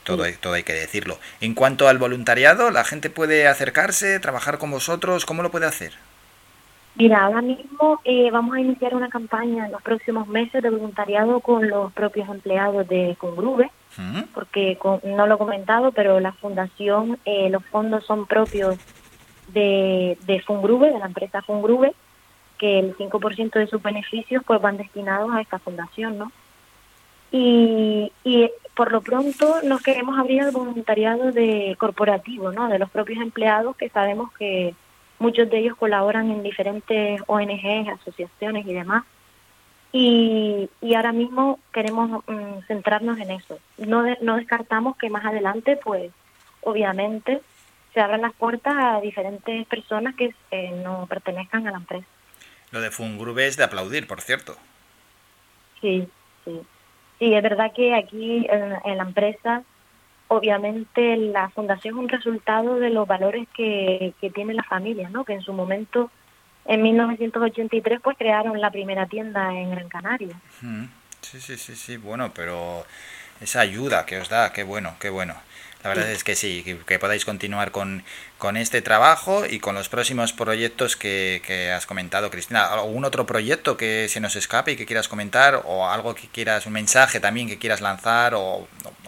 Todo, 0.05 0.25
Sí. 0.25 0.35
todo 0.41 0.55
hay 0.55 0.63
que 0.63 0.73
decirlo. 0.75 1.19
En 1.41 1.55
cuanto 1.55 1.89
al 1.89 1.99
voluntariado, 1.99 2.71
¿la 2.71 2.85
gente 2.85 3.11
puede 3.11 3.49
acercarse, 3.49 4.21
trabajar 4.21 4.59
con 4.59 4.71
vosotros? 4.71 5.27
¿Cómo 5.27 5.43
lo 5.43 5.51
puede 5.51 5.67
hacer? 5.67 5.93
Mira, 6.95 7.23
ahora 7.25 7.43
mismo 7.43 8.01
eh, 8.05 8.29
vamos 8.33 8.57
a 8.57 8.61
iniciar 8.61 8.95
una 8.95 9.09
campaña 9.09 9.67
en 9.67 9.73
los 9.73 9.83
próximos 9.83 10.27
meses 10.27 10.63
de 10.63 10.71
voluntariado 10.71 11.39
con 11.41 11.69
los 11.69 11.93
propios 11.93 12.29
empleados 12.29 12.89
de 12.89 13.15
Congrube, 13.19 13.71
¿Mm? 13.97 14.23
porque 14.35 14.77
con- 14.79 15.01
no 15.05 15.27
lo 15.29 15.37
he 15.37 15.39
comentado, 15.39 15.93
pero 15.93 16.19
la 16.19 16.33
fundación, 16.33 17.19
eh, 17.25 17.51
los 17.51 17.65
fondos 17.67 18.05
son 18.05 18.27
propios 18.27 18.77
de, 19.49 20.19
de 20.27 20.41
Fungrube, 20.43 20.91
de 20.93 20.99
la 20.99 21.07
empresa 21.07 21.41
Fungrube, 21.43 21.95
que 22.59 22.81
el 22.81 22.97
5% 22.97 23.59
de 23.61 23.69
sus 23.69 23.81
beneficios 23.81 24.43
pues 24.45 24.61
van 24.61 24.77
destinados 24.77 25.31
a 25.33 25.41
esta 25.41 25.61
fundación, 25.61 26.19
¿no? 26.19 26.33
Y, 27.31 28.11
y 28.25 28.51
por 28.75 28.91
lo 28.93 29.01
pronto 29.03 29.61
nos 29.63 29.83
queremos 29.83 30.19
abrir 30.19 30.43
al 30.43 30.51
voluntariado 30.51 31.33
de 31.33 31.77
corporativo, 31.79 32.53
¿no? 32.53 32.69
De 32.69 32.79
los 32.79 32.91
propios 32.91 33.21
empleados 33.21 33.77
que 33.77 33.89
sabemos 33.91 34.33
que 34.39 34.75
muchos 35.19 35.51
de 35.51 35.59
ellos 35.59 35.77
colaboran 35.77 36.31
en 36.31 36.43
diferentes 36.43 37.21
ONGs, 37.27 37.89
asociaciones 38.01 38.67
y 38.67 38.73
demás. 38.73 39.05
Y, 39.93 40.69
y 40.83 40.95
ahora 40.95 41.13
mismo 41.13 41.59
queremos 41.73 42.23
mm, 42.27 42.61
centrarnos 42.67 43.19
en 43.19 43.31
eso. 43.31 43.59
No, 43.79 44.03
de- 44.03 44.19
no 44.21 44.37
descartamos 44.37 44.97
que 44.97 45.09
más 45.11 45.25
adelante, 45.25 45.79
pues, 45.83 46.13
obviamente, 46.63 47.41
se 47.95 48.01
abran 48.01 48.21
las 48.23 48.35
puertas 48.35 48.75
a 48.77 49.01
diferentes 49.01 49.67
personas 49.67 50.15
que 50.15 50.35
eh, 50.51 50.71
no 50.85 51.07
pertenezcan 51.07 51.67
a 51.67 51.71
la 51.73 51.79
empresa. 51.79 52.07
Lo 52.71 52.81
de 52.83 52.91
Fungrube 52.91 53.47
es 53.47 53.57
de 53.57 53.65
aplaudir, 53.65 54.07
por 54.07 54.21
cierto. 54.21 54.57
Sí, 55.81 56.07
sí. 56.45 56.61
Sí, 57.19 57.35
es 57.35 57.43
verdad 57.43 57.73
que 57.75 57.95
aquí 57.95 58.47
en, 58.49 58.75
en 58.85 58.97
la 58.97 59.03
empresa, 59.03 59.63
obviamente 60.29 61.17
la 61.17 61.49
fundación 61.51 61.95
es 61.95 62.01
un 62.01 62.09
resultado 62.09 62.77
de 62.77 62.91
los 62.91 63.09
valores 63.09 63.49
que, 63.57 64.15
que 64.21 64.31
tiene 64.31 64.55
la 64.55 64.63
familia, 64.63 65.09
¿no? 65.11 65.25
Que 65.25 65.33
en 65.33 65.43
su 65.43 65.53
momento, 65.53 66.11
en 66.65 66.83
1983, 66.83 68.01
pues 68.03 68.17
crearon 68.17 68.61
la 68.61 68.71
primera 68.71 69.07
tienda 69.07 69.53
en 69.53 69.71
Gran 69.71 69.89
Canaria. 69.89 70.37
Sí, 71.21 71.41
sí, 71.41 71.57
sí, 71.57 71.75
sí, 71.75 71.97
bueno, 71.97 72.31
pero 72.35 72.85
esa 73.41 73.61
ayuda 73.61 74.07
que 74.07 74.19
os 74.19 74.29
da, 74.29 74.53
qué 74.53 74.63
bueno, 74.63 74.95
qué 75.01 75.11
bueno. 75.11 75.35
La 75.85 75.91
verdad 75.91 76.11
es 76.11 76.25
que 76.25 76.35
sí, 76.35 76.63
que, 76.65 76.77
que 76.79 76.99
podáis 76.99 77.25
continuar 77.25 77.71
con, 77.71 78.03
con 78.37 78.57
este 78.57 78.83
trabajo 78.83 79.45
y 79.49 79.61
con 79.61 79.77
los 79.77 79.89
próximos 79.89 80.33
proyectos 80.33 80.97
que, 80.97 81.41
que 81.47 81.71
has 81.71 81.87
comentado, 81.87 82.31
Cristina. 82.31 82.65
¿Algún 82.67 83.05
otro 83.05 83.27
proyecto 83.27 83.77
que 83.77 84.09
se 84.09 84.19
nos 84.21 84.35
escape 84.35 84.73
y 84.73 84.77
que 84.77 84.87
quieras 84.87 85.07
comentar? 85.09 85.63
¿O 85.65 85.89
algo 85.89 86.17
que 86.17 86.27
quieras, 86.27 86.67
un 86.67 86.73
mensaje 86.73 87.21
también 87.21 87.47
que 87.47 87.59
quieras 87.59 87.81
lanzar? 87.81 88.35
¿O, 88.35 88.41
o- 88.43 88.67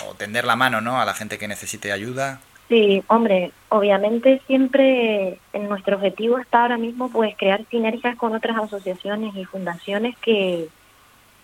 o 0.08 0.14
tender 0.16 0.44
la 0.44 0.54
mano 0.54 0.80
¿no? 0.80 1.00
a 1.00 1.04
la 1.04 1.14
gente 1.14 1.38
que 1.38 1.48
necesite 1.48 1.90
ayuda? 1.90 2.40
Sí, 2.68 3.02
hombre, 3.08 3.50
obviamente 3.68 4.40
siempre 4.46 5.40
en 5.52 5.68
nuestro 5.68 5.96
objetivo 5.96 6.38
está 6.38 6.62
ahora 6.62 6.78
mismo 6.78 7.10
pues 7.10 7.34
crear 7.36 7.64
sinergias 7.68 8.16
con 8.16 8.32
otras 8.32 8.56
asociaciones 8.56 9.34
y 9.34 9.44
fundaciones 9.44 10.14
que, 10.18 10.68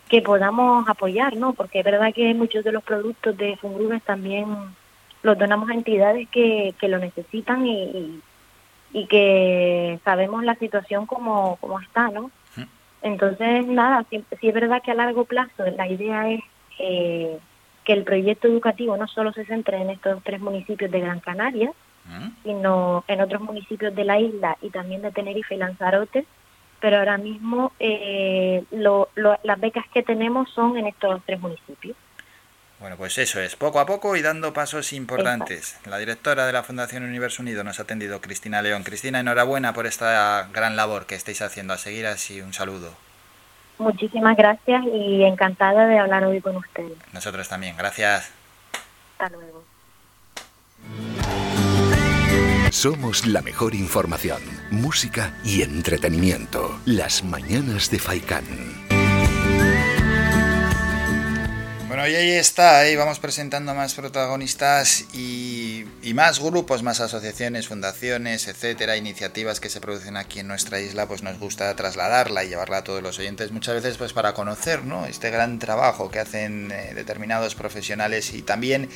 que 0.09 0.23
podamos 0.23 0.89
apoyar, 0.89 1.35
¿no? 1.35 1.53
Porque 1.53 1.81
es 1.81 1.85
verdad 1.85 2.15
que 2.15 2.33
muchos 2.33 2.63
de 2.65 2.71
los 2.71 2.85
productos 2.85 3.37
de 3.37 3.57
Fungrubes 3.57 4.05
también 4.05 4.47
los 5.27 5.37
donamos 5.39 5.69
a 5.69 5.75
entidades 5.75 6.29
que, 6.31 6.75
que 6.81 6.89
lo 6.89 6.99
necesitan 6.99 7.67
y, 7.67 7.83
y, 7.83 8.23
y 8.93 9.07
que 9.07 9.99
sabemos 10.05 10.45
la 10.45 10.55
situación 10.55 11.05
como, 11.07 11.57
como 11.61 11.81
está, 11.81 12.09
¿no? 12.09 12.31
Entonces, 13.03 13.67
nada, 13.67 14.05
sí, 14.11 14.25
sí 14.41 14.49
es 14.49 14.55
verdad 14.55 14.83
que 14.83 14.93
a 14.93 14.95
largo 14.95 15.25
plazo 15.25 15.65
la 15.77 15.87
idea 15.89 16.31
es 16.31 16.41
eh, 16.79 17.39
que 17.85 17.93
el 17.93 18.05
proyecto 18.05 18.49
educativo 18.49 18.97
no 18.97 19.07
solo 19.07 19.33
se 19.33 19.45
centre 19.45 19.77
en 19.77 19.91
estos 19.91 20.23
tres 20.25 20.41
municipios 20.41 20.91
de 20.91 21.01
Gran 21.01 21.21
Canaria, 21.21 21.73
sino 22.43 23.05
en 23.09 23.21
otros 23.21 23.43
municipios 23.43 23.95
de 23.95 24.05
la 24.05 24.19
isla 24.21 24.57
y 24.63 24.71
también 24.71 25.03
de 25.03 25.11
Tenerife 25.13 25.55
y 25.55 25.59
Lanzarote, 25.59 26.25
pero 26.81 26.99
ahora 26.99 27.19
mismo 27.19 27.73
eh, 27.81 28.65
lo- 28.71 29.09
lo- 29.17 29.39
las 29.43 29.59
becas 29.61 29.85
que 29.93 30.03
tenemos 30.03 30.49
son 30.51 30.77
en 30.79 30.87
estos 30.87 31.21
tres 31.27 31.41
municipios. 31.41 31.97
Bueno, 32.79 32.97
pues 32.97 33.17
eso 33.17 33.41
es, 33.41 33.57
poco 33.57 33.81
a 33.81 33.87
poco 33.87 34.17
y 34.17 34.23
dando 34.23 34.53
pasos 34.53 34.93
importantes. 34.93 35.79
La 35.87 35.97
directora 35.97 36.47
de 36.47 36.53
la 36.53 36.63
Fundación 36.63 37.05
Universo 37.05 37.43
Unido 37.43 37.65
nos 37.65 37.79
ha 37.79 37.85
atendido, 37.85 38.21
Cristina 38.21 38.61
León. 38.61 38.83
Cristina, 38.83 39.21
enhorabuena 39.21 39.73
por 39.73 39.87
esta 39.87 40.49
gran 40.53 40.77
labor 40.77 41.07
que 41.07 41.15
estáis 41.15 41.41
haciendo. 41.41 41.73
A 41.73 41.79
seguir 41.79 42.07
así, 42.07 42.43
un 42.43 42.53
saludo. 42.53 42.93
Muchísimas 43.79 44.37
gracias 44.37 44.85
y 44.93 45.25
encantada 45.25 45.87
de 45.87 45.99
hablar 45.99 46.25
hoy 46.25 46.41
con 46.41 46.57
ustedes. 46.57 46.93
Nosotros 47.13 47.49
también, 47.49 47.77
gracias. 47.77 48.31
Hasta 49.19 49.35
luego. 49.37 49.65
Somos 52.71 53.27
la 53.27 53.41
mejor 53.41 53.75
información, 53.75 54.43
música 54.71 55.33
y 55.45 55.63
entretenimiento. 55.63 56.79
Las 56.85 57.25
mañanas 57.25 57.91
de 57.91 57.99
Faikán. 57.99 58.86
Bueno, 61.97 62.11
y 62.11 62.15
ahí 62.15 62.33
está, 62.33 62.83
vamos 62.99 63.21
presentando 63.21 63.75
más 63.75 63.95
protagonistas 63.95 65.07
y, 65.15 65.87
y 66.03 66.13
más 66.13 66.41
grupos, 66.41 66.83
más 66.83 67.01
asociaciones, 67.01 67.69
fundaciones, 67.69 68.49
etcétera, 68.49 68.99
iniciativas 68.99 69.61
que 69.61 69.71
se 69.71 69.81
producen 69.81 70.19
aquí 70.19 70.41
en 70.41 70.47
nuestra 70.47 70.79
isla, 70.79 71.09
pues 71.09 71.23
nos 71.23 71.39
gusta 71.39 71.75
trasladarla 71.75 72.45
y 72.45 72.51
llevarla 72.51 72.77
a 72.77 72.85
todos 72.85 73.03
los 73.03 73.19
oyentes 73.19 73.51
muchas 73.51 73.77
veces 73.77 73.97
pues 73.97 74.13
para 74.13 74.35
conocer, 74.35 74.85
¿no? 74.85 75.07
Este 75.07 75.31
gran 75.31 75.59
trabajo 75.59 76.11
que 76.11 76.19
hacen 76.19 76.71
eh, 76.71 76.93
determinados 76.95 77.55
profesionales 77.55 78.35
y 78.35 78.43
también 78.43 78.91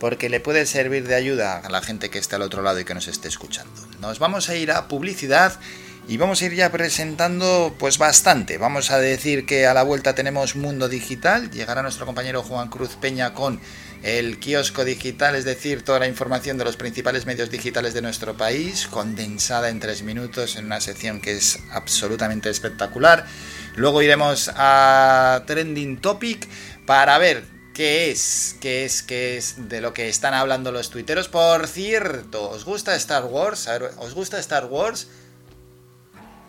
porque 0.00 0.30
le 0.30 0.40
puede 0.40 0.64
servir 0.64 1.06
de 1.06 1.14
ayuda 1.14 1.58
a 1.58 1.68
la 1.68 1.82
gente 1.82 2.08
que 2.08 2.18
esté 2.18 2.36
al 2.36 2.42
otro 2.42 2.62
lado 2.62 2.80
y 2.80 2.86
que 2.86 2.94
nos 2.94 3.06
esté 3.06 3.28
escuchando. 3.28 3.86
Nos 4.00 4.18
vamos 4.18 4.48
a 4.48 4.54
ir 4.54 4.70
a 4.72 4.88
publicidad 4.88 5.60
y 6.08 6.16
vamos 6.18 6.40
a 6.40 6.46
ir 6.46 6.54
ya 6.54 6.70
presentando 6.70 7.74
pues 7.78 7.98
bastante. 7.98 8.58
Vamos 8.58 8.90
a 8.90 8.98
decir 8.98 9.44
que 9.44 9.66
a 9.66 9.74
la 9.74 9.82
vuelta 9.82 10.14
tenemos 10.14 10.54
Mundo 10.54 10.88
Digital. 10.88 11.50
Llegará 11.50 11.82
nuestro 11.82 12.06
compañero 12.06 12.42
Juan 12.42 12.68
Cruz 12.68 12.96
Peña 13.00 13.34
con 13.34 13.60
el 14.02 14.38
kiosco 14.38 14.84
digital, 14.84 15.34
es 15.34 15.44
decir, 15.44 15.82
toda 15.82 15.98
la 15.98 16.06
información 16.06 16.58
de 16.58 16.64
los 16.64 16.76
principales 16.76 17.26
medios 17.26 17.50
digitales 17.50 17.92
de 17.92 18.02
nuestro 18.02 18.36
país, 18.36 18.86
condensada 18.86 19.68
en 19.68 19.80
tres 19.80 20.02
minutos 20.02 20.54
en 20.56 20.66
una 20.66 20.80
sección 20.80 21.20
que 21.20 21.32
es 21.32 21.58
absolutamente 21.72 22.50
espectacular. 22.50 23.26
Luego 23.74 24.02
iremos 24.02 24.50
a 24.54 25.42
Trending 25.46 26.00
Topic 26.00 26.46
para 26.86 27.18
ver 27.18 27.42
qué 27.74 28.12
es, 28.12 28.54
qué 28.60 28.84
es, 28.84 29.02
qué 29.02 29.38
es 29.38 29.68
de 29.68 29.80
lo 29.80 29.92
que 29.92 30.08
están 30.08 30.34
hablando 30.34 30.70
los 30.70 30.90
tuiteros. 30.90 31.26
Por 31.28 31.66
cierto, 31.66 32.48
¿os 32.50 32.64
gusta 32.64 32.94
Star 32.94 33.24
Wars? 33.24 33.68
¿os 33.98 34.14
gusta 34.14 34.38
Star 34.38 34.66
Wars? 34.66 35.08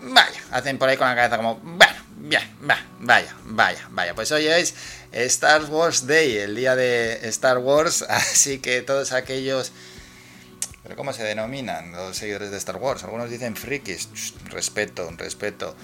Vaya, 0.02 0.40
hacen 0.52 0.78
por 0.78 0.90
ahí 0.90 0.98
con 0.98 1.08
la 1.08 1.16
cabeza 1.16 1.38
como, 1.38 1.56
bueno, 1.56 1.96
bien, 2.18 2.44
va, 2.70 2.78
vaya, 3.00 3.36
vaya, 3.46 3.88
vaya. 3.90 4.14
Pues 4.14 4.32
hoy 4.32 4.48
es 4.48 4.76
Star 5.12 5.64
Wars 5.66 6.06
Day, 6.06 6.38
el 6.38 6.56
día 6.56 6.76
de 6.76 7.28
Star 7.30 7.58
Wars, 7.58 8.02
así 8.10 8.60
que 8.60 8.82
todos 8.82 9.12
aquellos... 9.12 9.72
¿Pero 10.84 10.96
cómo 10.96 11.12
se 11.12 11.24
denominan 11.24 11.92
los 11.92 12.16
seguidores 12.16 12.50
de 12.52 12.58
Star 12.58 12.78
Wars? 12.78 13.04
Algunos 13.04 13.30
dicen 13.30 13.58
frikis, 13.58 14.10
Ch, 14.14 14.34
respeto, 14.46 15.12
respeto. 15.18 15.76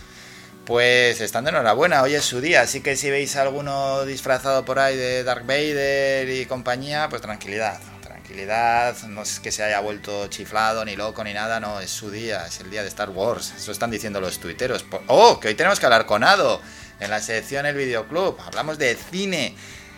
Pues 0.66 1.20
están 1.20 1.44
de 1.44 1.50
enhorabuena, 1.50 2.02
hoy 2.04 2.16
es 2.16 2.24
su 2.24 2.40
día, 2.40 2.62
así 2.62 2.80
que 2.80 2.96
si 2.96 3.10
veis 3.10 3.36
alguno 3.36 4.06
disfrazado 4.06 4.64
por 4.64 4.80
ahí 4.80 4.96
de 4.96 5.26
Dark 5.26 5.46
Vader 5.46 6.30
y 6.30 6.46
compañía, 6.46 7.10
pues 7.10 7.22
tranquilidad, 7.22 7.82
tranquilidad, 8.24 8.96
no 9.04 9.24
es 9.24 9.42
que 9.42 9.52
se 9.52 9.64
haya 9.64 9.82
vuelto 9.82 10.28
chiflado, 10.28 10.86
ni 10.86 10.96
loco, 10.96 11.24
ni 11.26 11.34
nada, 11.34 11.60
no, 11.60 11.82
es 11.82 11.92
su 11.92 12.10
día, 12.10 12.46
es 12.48 12.62
el 12.62 12.70
día 12.70 12.82
de 12.82 12.88
Star 12.88 13.10
Wars, 13.10 13.54
eso 13.58 13.72
están 13.74 13.92
diciendo 13.92 14.22
los 14.22 14.40
tuiteros. 14.40 14.86
¡Oh! 15.08 15.42
Que 15.42 15.50
hoy 15.50 15.56
tenemos 15.56 15.78
que 15.80 15.86
hablar 15.86 16.06
con 16.06 16.24
Ado, 16.24 16.62
en 17.02 17.10
la 17.10 17.20
sección 17.20 17.66
El 17.66 17.76
Videoclub, 17.76 18.40
hablamos 18.40 18.78
de 18.78 18.96
cine. 18.96 19.56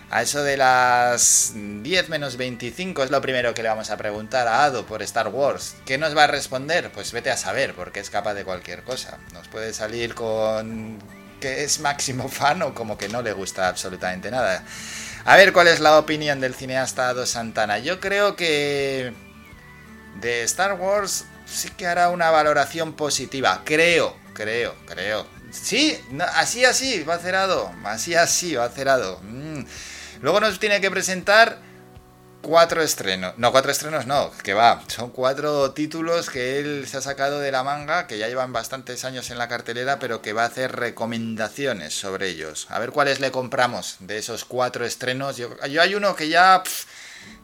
A 0.10 0.22
eso 0.22 0.44
de 0.44 0.56
las 0.56 1.54
10 1.56 2.10
menos 2.10 2.38
25 2.38 3.04
es 3.04 3.12
lo 3.12 3.22
primero 3.22 3.54
que 3.54 3.64
le 3.64 3.70
vamos 3.70 3.90
a 3.90 3.98
preguntar 3.98 4.48
a 4.48 4.64
Ado 4.64 4.86
por 4.86 5.02
Star 5.04 5.28
Wars. 5.28 5.76
¿Qué 5.86 5.98
nos 5.98 6.16
va 6.16 6.24
a 6.24 6.28
responder? 6.28 6.92
Pues 6.92 7.12
vete 7.12 7.32
a 7.32 7.38
saber, 7.38 7.74
porque 7.74 8.00
es 8.00 8.10
capaz 8.10 8.34
de 8.34 8.46
cualquier 8.46 8.84
cosa. 8.84 9.18
Nos 9.34 9.48
puede 9.48 9.74
salir 9.74 10.14
con 10.14 11.00
que 11.40 11.64
es 11.64 11.80
máximo 11.80 12.30
fan 12.30 12.62
o 12.62 12.74
como 12.74 12.98
que 12.98 13.10
no 13.10 13.22
le 13.22 13.34
gusta 13.34 13.68
absolutamente 13.68 14.32
nada. 14.32 14.64
A 15.28 15.38
ver 15.38 15.54
cuál 15.54 15.68
es 15.68 15.80
la 15.80 15.98
opinión 15.98 16.40
del 16.40 16.54
cineasta 16.54 17.10
Ado 17.10 17.26
Santana. 17.26 17.80
Yo 17.80 18.00
creo 18.00 18.36
que 18.36 19.12
de 20.22 20.44
Star 20.44 20.74
Wars 20.74 21.26
sí 21.48 21.72
que 21.72 21.88
hará 21.88 22.10
una 22.10 22.30
valoración 22.30 22.94
positiva. 22.94 23.64
Creo, 23.66 24.16
creo, 24.36 24.76
creo. 24.86 25.26
Sí, 25.50 26.00
así, 26.36 26.64
así, 26.64 27.02
va 27.02 27.18
cerrado. 27.18 27.72
Así, 27.86 28.14
así, 28.14 28.54
va 28.54 28.70
cerrado. 28.70 29.20
Mm. 29.24 29.66
Luego 30.22 30.40
nos 30.42 30.60
tiene 30.60 30.80
que 30.80 30.92
presentar 30.92 31.58
cuatro 32.46 32.84
estrenos. 32.84 33.34
No, 33.38 33.52
cuatro 33.52 33.72
estrenos 33.72 34.06
no, 34.06 34.30
que 34.44 34.54
va. 34.54 34.84
Son 34.88 35.10
cuatro 35.10 35.72
títulos 35.72 36.30
que 36.30 36.60
él 36.60 36.86
se 36.88 36.98
ha 36.98 37.02
sacado 37.02 37.40
de 37.40 37.52
la 37.52 37.64
manga, 37.64 38.06
que 38.06 38.20
ya 38.20 38.28
llevan 38.28 38.54
bastantes 38.54 39.04
años 39.04 39.32
en 39.32 39.40
la 39.40 39.48
cartelera, 39.48 39.98
pero 39.98 40.22
que 40.22 40.32
va 40.34 40.44
a 40.44 40.48
hacer 40.48 40.76
recomendaciones 40.76 42.00
sobre 42.00 42.30
ellos. 42.30 42.68
A 42.70 42.78
ver 42.78 42.92
cuáles 42.92 43.20
le 43.20 43.32
compramos 43.32 43.96
de 44.00 44.20
esos 44.20 44.46
cuatro 44.46 44.86
estrenos. 44.86 45.38
Yo, 45.38 45.50
yo 45.68 45.82
hay 45.82 45.96
uno 45.96 46.16
que 46.16 46.30
ya 46.30 46.62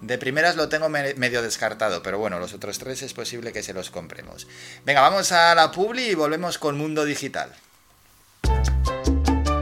de 0.02 0.18
primeras 0.20 0.56
lo 0.56 0.70
tengo 0.70 0.88
me- 0.88 1.16
medio 1.16 1.42
descartado, 1.42 2.04
pero 2.04 2.20
bueno, 2.20 2.38
los 2.38 2.54
otros 2.54 2.78
tres 2.78 3.02
es 3.02 3.16
posible 3.16 3.52
que 3.52 3.64
se 3.64 3.74
los 3.74 3.90
compremos. 3.90 4.46
Venga, 4.86 5.02
vamos 5.02 5.32
a 5.32 5.56
la 5.56 5.72
publi 5.72 6.12
y 6.12 6.14
volvemos 6.16 6.60
con 6.60 6.78
Mundo 6.78 7.06
Digital. 7.06 7.52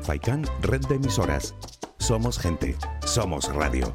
Faikan, 0.03 0.45
red 0.61 0.81
de 0.81 0.95
emisoras. 0.95 1.53
Somos 1.97 2.39
gente, 2.39 2.75
somos 3.05 3.45
radio. 3.53 3.93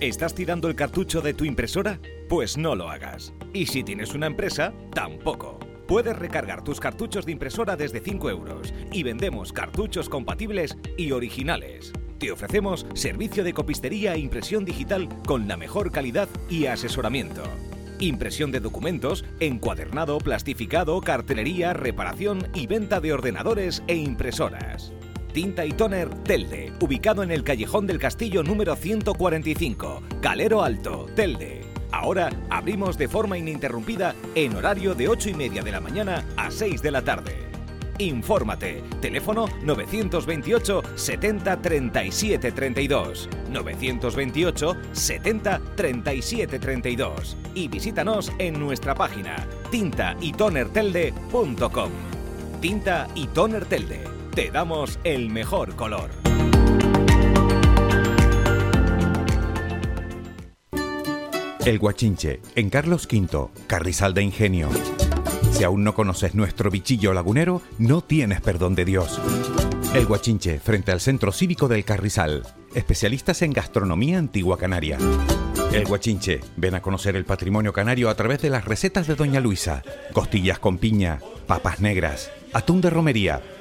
¿Estás 0.00 0.34
tirando 0.34 0.68
el 0.68 0.74
cartucho 0.74 1.20
de 1.20 1.34
tu 1.34 1.44
impresora? 1.44 2.00
Pues 2.28 2.58
no 2.58 2.74
lo 2.74 2.90
hagas. 2.90 3.32
Y 3.52 3.66
si 3.66 3.84
tienes 3.84 4.12
una 4.12 4.26
empresa, 4.26 4.74
tampoco. 4.92 5.58
Puedes 5.86 6.16
recargar 6.18 6.64
tus 6.64 6.80
cartuchos 6.80 7.24
de 7.24 7.32
impresora 7.32 7.76
desde 7.76 8.00
5 8.00 8.28
euros 8.28 8.74
y 8.92 9.04
vendemos 9.04 9.52
cartuchos 9.52 10.08
compatibles 10.08 10.76
y 10.98 11.12
originales. 11.12 11.92
Te 12.18 12.32
ofrecemos 12.32 12.86
servicio 12.94 13.44
de 13.44 13.52
copistería 13.52 14.14
e 14.14 14.18
impresión 14.18 14.64
digital 14.64 15.08
con 15.26 15.46
la 15.46 15.56
mejor 15.56 15.92
calidad 15.92 16.28
y 16.50 16.66
asesoramiento. 16.66 17.42
Impresión 18.00 18.50
de 18.50 18.60
documentos, 18.60 19.24
encuadernado, 19.38 20.18
plastificado, 20.18 21.00
cartelería, 21.00 21.72
reparación 21.72 22.48
y 22.52 22.66
venta 22.66 23.00
de 23.00 23.12
ordenadores 23.12 23.84
e 23.86 23.94
impresoras. 23.94 24.92
Tinta 25.34 25.66
y 25.66 25.72
Toner 25.72 26.08
Telde, 26.22 26.72
ubicado 26.80 27.22
en 27.24 27.32
el 27.32 27.42
Callejón 27.42 27.88
del 27.88 27.98
Castillo 27.98 28.44
número 28.44 28.76
145, 28.76 30.02
Calero 30.22 30.62
Alto, 30.62 31.06
Telde. 31.16 31.62
Ahora 31.90 32.30
abrimos 32.50 32.96
de 32.96 33.08
forma 33.08 33.36
ininterrumpida 33.36 34.14
en 34.36 34.54
horario 34.54 34.94
de 34.94 35.08
8 35.08 35.30
y 35.30 35.34
media 35.34 35.62
de 35.62 35.72
la 35.72 35.80
mañana 35.80 36.24
a 36.36 36.52
6 36.52 36.80
de 36.82 36.90
la 36.92 37.02
tarde. 37.02 37.34
Infórmate. 37.98 38.84
Teléfono 39.00 39.46
928 39.64 40.82
70 40.94 41.60
37 41.60 42.52
32. 42.52 43.28
928 43.50 44.76
70 44.92 45.60
37 45.74 46.60
32. 46.60 47.36
Y 47.56 47.66
visítanos 47.66 48.30
en 48.38 48.60
nuestra 48.60 48.94
página 48.94 49.48
tintaytonertelde.com. 49.72 51.90
Tinta 52.60 53.08
y 53.16 53.26
Toner 53.26 53.64
Telde. 53.64 54.14
Te 54.34 54.50
damos 54.50 54.98
el 55.04 55.30
mejor 55.30 55.76
color. 55.76 56.10
El 61.64 61.78
Guachinche, 61.78 62.40
en 62.56 62.68
Carlos 62.68 63.06
V, 63.06 63.50
Carrizal 63.68 64.12
de 64.12 64.24
Ingenio. 64.24 64.70
Si 65.52 65.62
aún 65.62 65.84
no 65.84 65.94
conoces 65.94 66.34
nuestro 66.34 66.68
bichillo 66.68 67.14
lagunero, 67.14 67.62
no 67.78 68.00
tienes 68.00 68.40
perdón 68.40 68.74
de 68.74 68.84
Dios. 68.84 69.20
El 69.94 70.04
Guachinche, 70.04 70.58
frente 70.58 70.90
al 70.90 71.00
Centro 71.00 71.30
Cívico 71.30 71.68
del 71.68 71.84
Carrizal. 71.84 72.42
Especialistas 72.74 73.40
en 73.42 73.52
gastronomía 73.52 74.18
antigua 74.18 74.58
canaria. 74.58 74.98
El 75.72 75.84
Guachinche, 75.84 76.40
ven 76.56 76.74
a 76.74 76.82
conocer 76.82 77.14
el 77.14 77.24
patrimonio 77.24 77.72
canario 77.72 78.10
a 78.10 78.16
través 78.16 78.42
de 78.42 78.50
las 78.50 78.64
recetas 78.64 79.06
de 79.06 79.14
Doña 79.14 79.38
Luisa. 79.38 79.84
Costillas 80.12 80.58
con 80.58 80.78
piña, 80.78 81.20
papas 81.46 81.78
negras, 81.78 82.32
atún 82.52 82.80
de 82.80 82.90
romería 82.90 83.40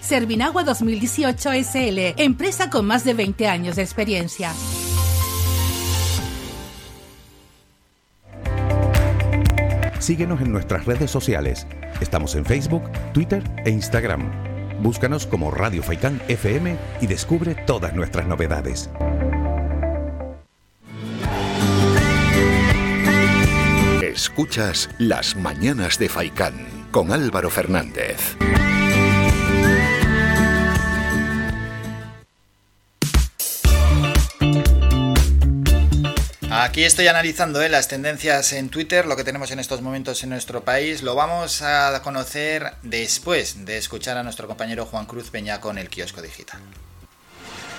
Servinagua 0.00 0.64
2018 0.64 1.50
SL, 1.52 2.14
empresa 2.16 2.70
con 2.70 2.86
más 2.86 3.04
de 3.04 3.14
20 3.14 3.48
años 3.48 3.76
de 3.76 3.82
experiencia. 3.82 4.52
Síguenos 9.98 10.40
en 10.40 10.50
nuestras 10.52 10.86
redes 10.86 11.10
sociales. 11.10 11.66
Estamos 12.00 12.34
en 12.34 12.44
Facebook, 12.44 12.82
Twitter 13.12 13.42
e 13.64 13.70
Instagram. 13.70 14.30
Búscanos 14.82 15.26
como 15.26 15.50
Radio 15.50 15.82
Faikán 15.82 16.20
FM 16.28 16.76
y 17.00 17.06
descubre 17.06 17.54
todas 17.54 17.94
nuestras 17.94 18.26
novedades. 18.26 18.88
Escuchas 24.02 24.88
Las 24.98 25.36
Mañanas 25.36 25.98
de 25.98 26.08
Faicán 26.08 26.54
con 26.90 27.12
Álvaro 27.12 27.50
Fernández. 27.50 28.36
Aquí 36.62 36.84
estoy 36.84 37.08
analizando 37.08 37.62
eh, 37.62 37.70
las 37.70 37.88
tendencias 37.88 38.52
en 38.52 38.68
Twitter, 38.68 39.06
lo 39.06 39.16
que 39.16 39.24
tenemos 39.24 39.50
en 39.50 39.60
estos 39.60 39.80
momentos 39.80 40.22
en 40.24 40.28
nuestro 40.28 40.62
país. 40.62 41.02
Lo 41.02 41.14
vamos 41.14 41.62
a 41.62 42.02
conocer 42.02 42.74
después 42.82 43.64
de 43.64 43.78
escuchar 43.78 44.18
a 44.18 44.22
nuestro 44.22 44.46
compañero 44.46 44.84
Juan 44.84 45.06
Cruz 45.06 45.30
Peña 45.30 45.58
con 45.62 45.78
el 45.78 45.88
kiosco 45.88 46.20
digital. 46.20 46.60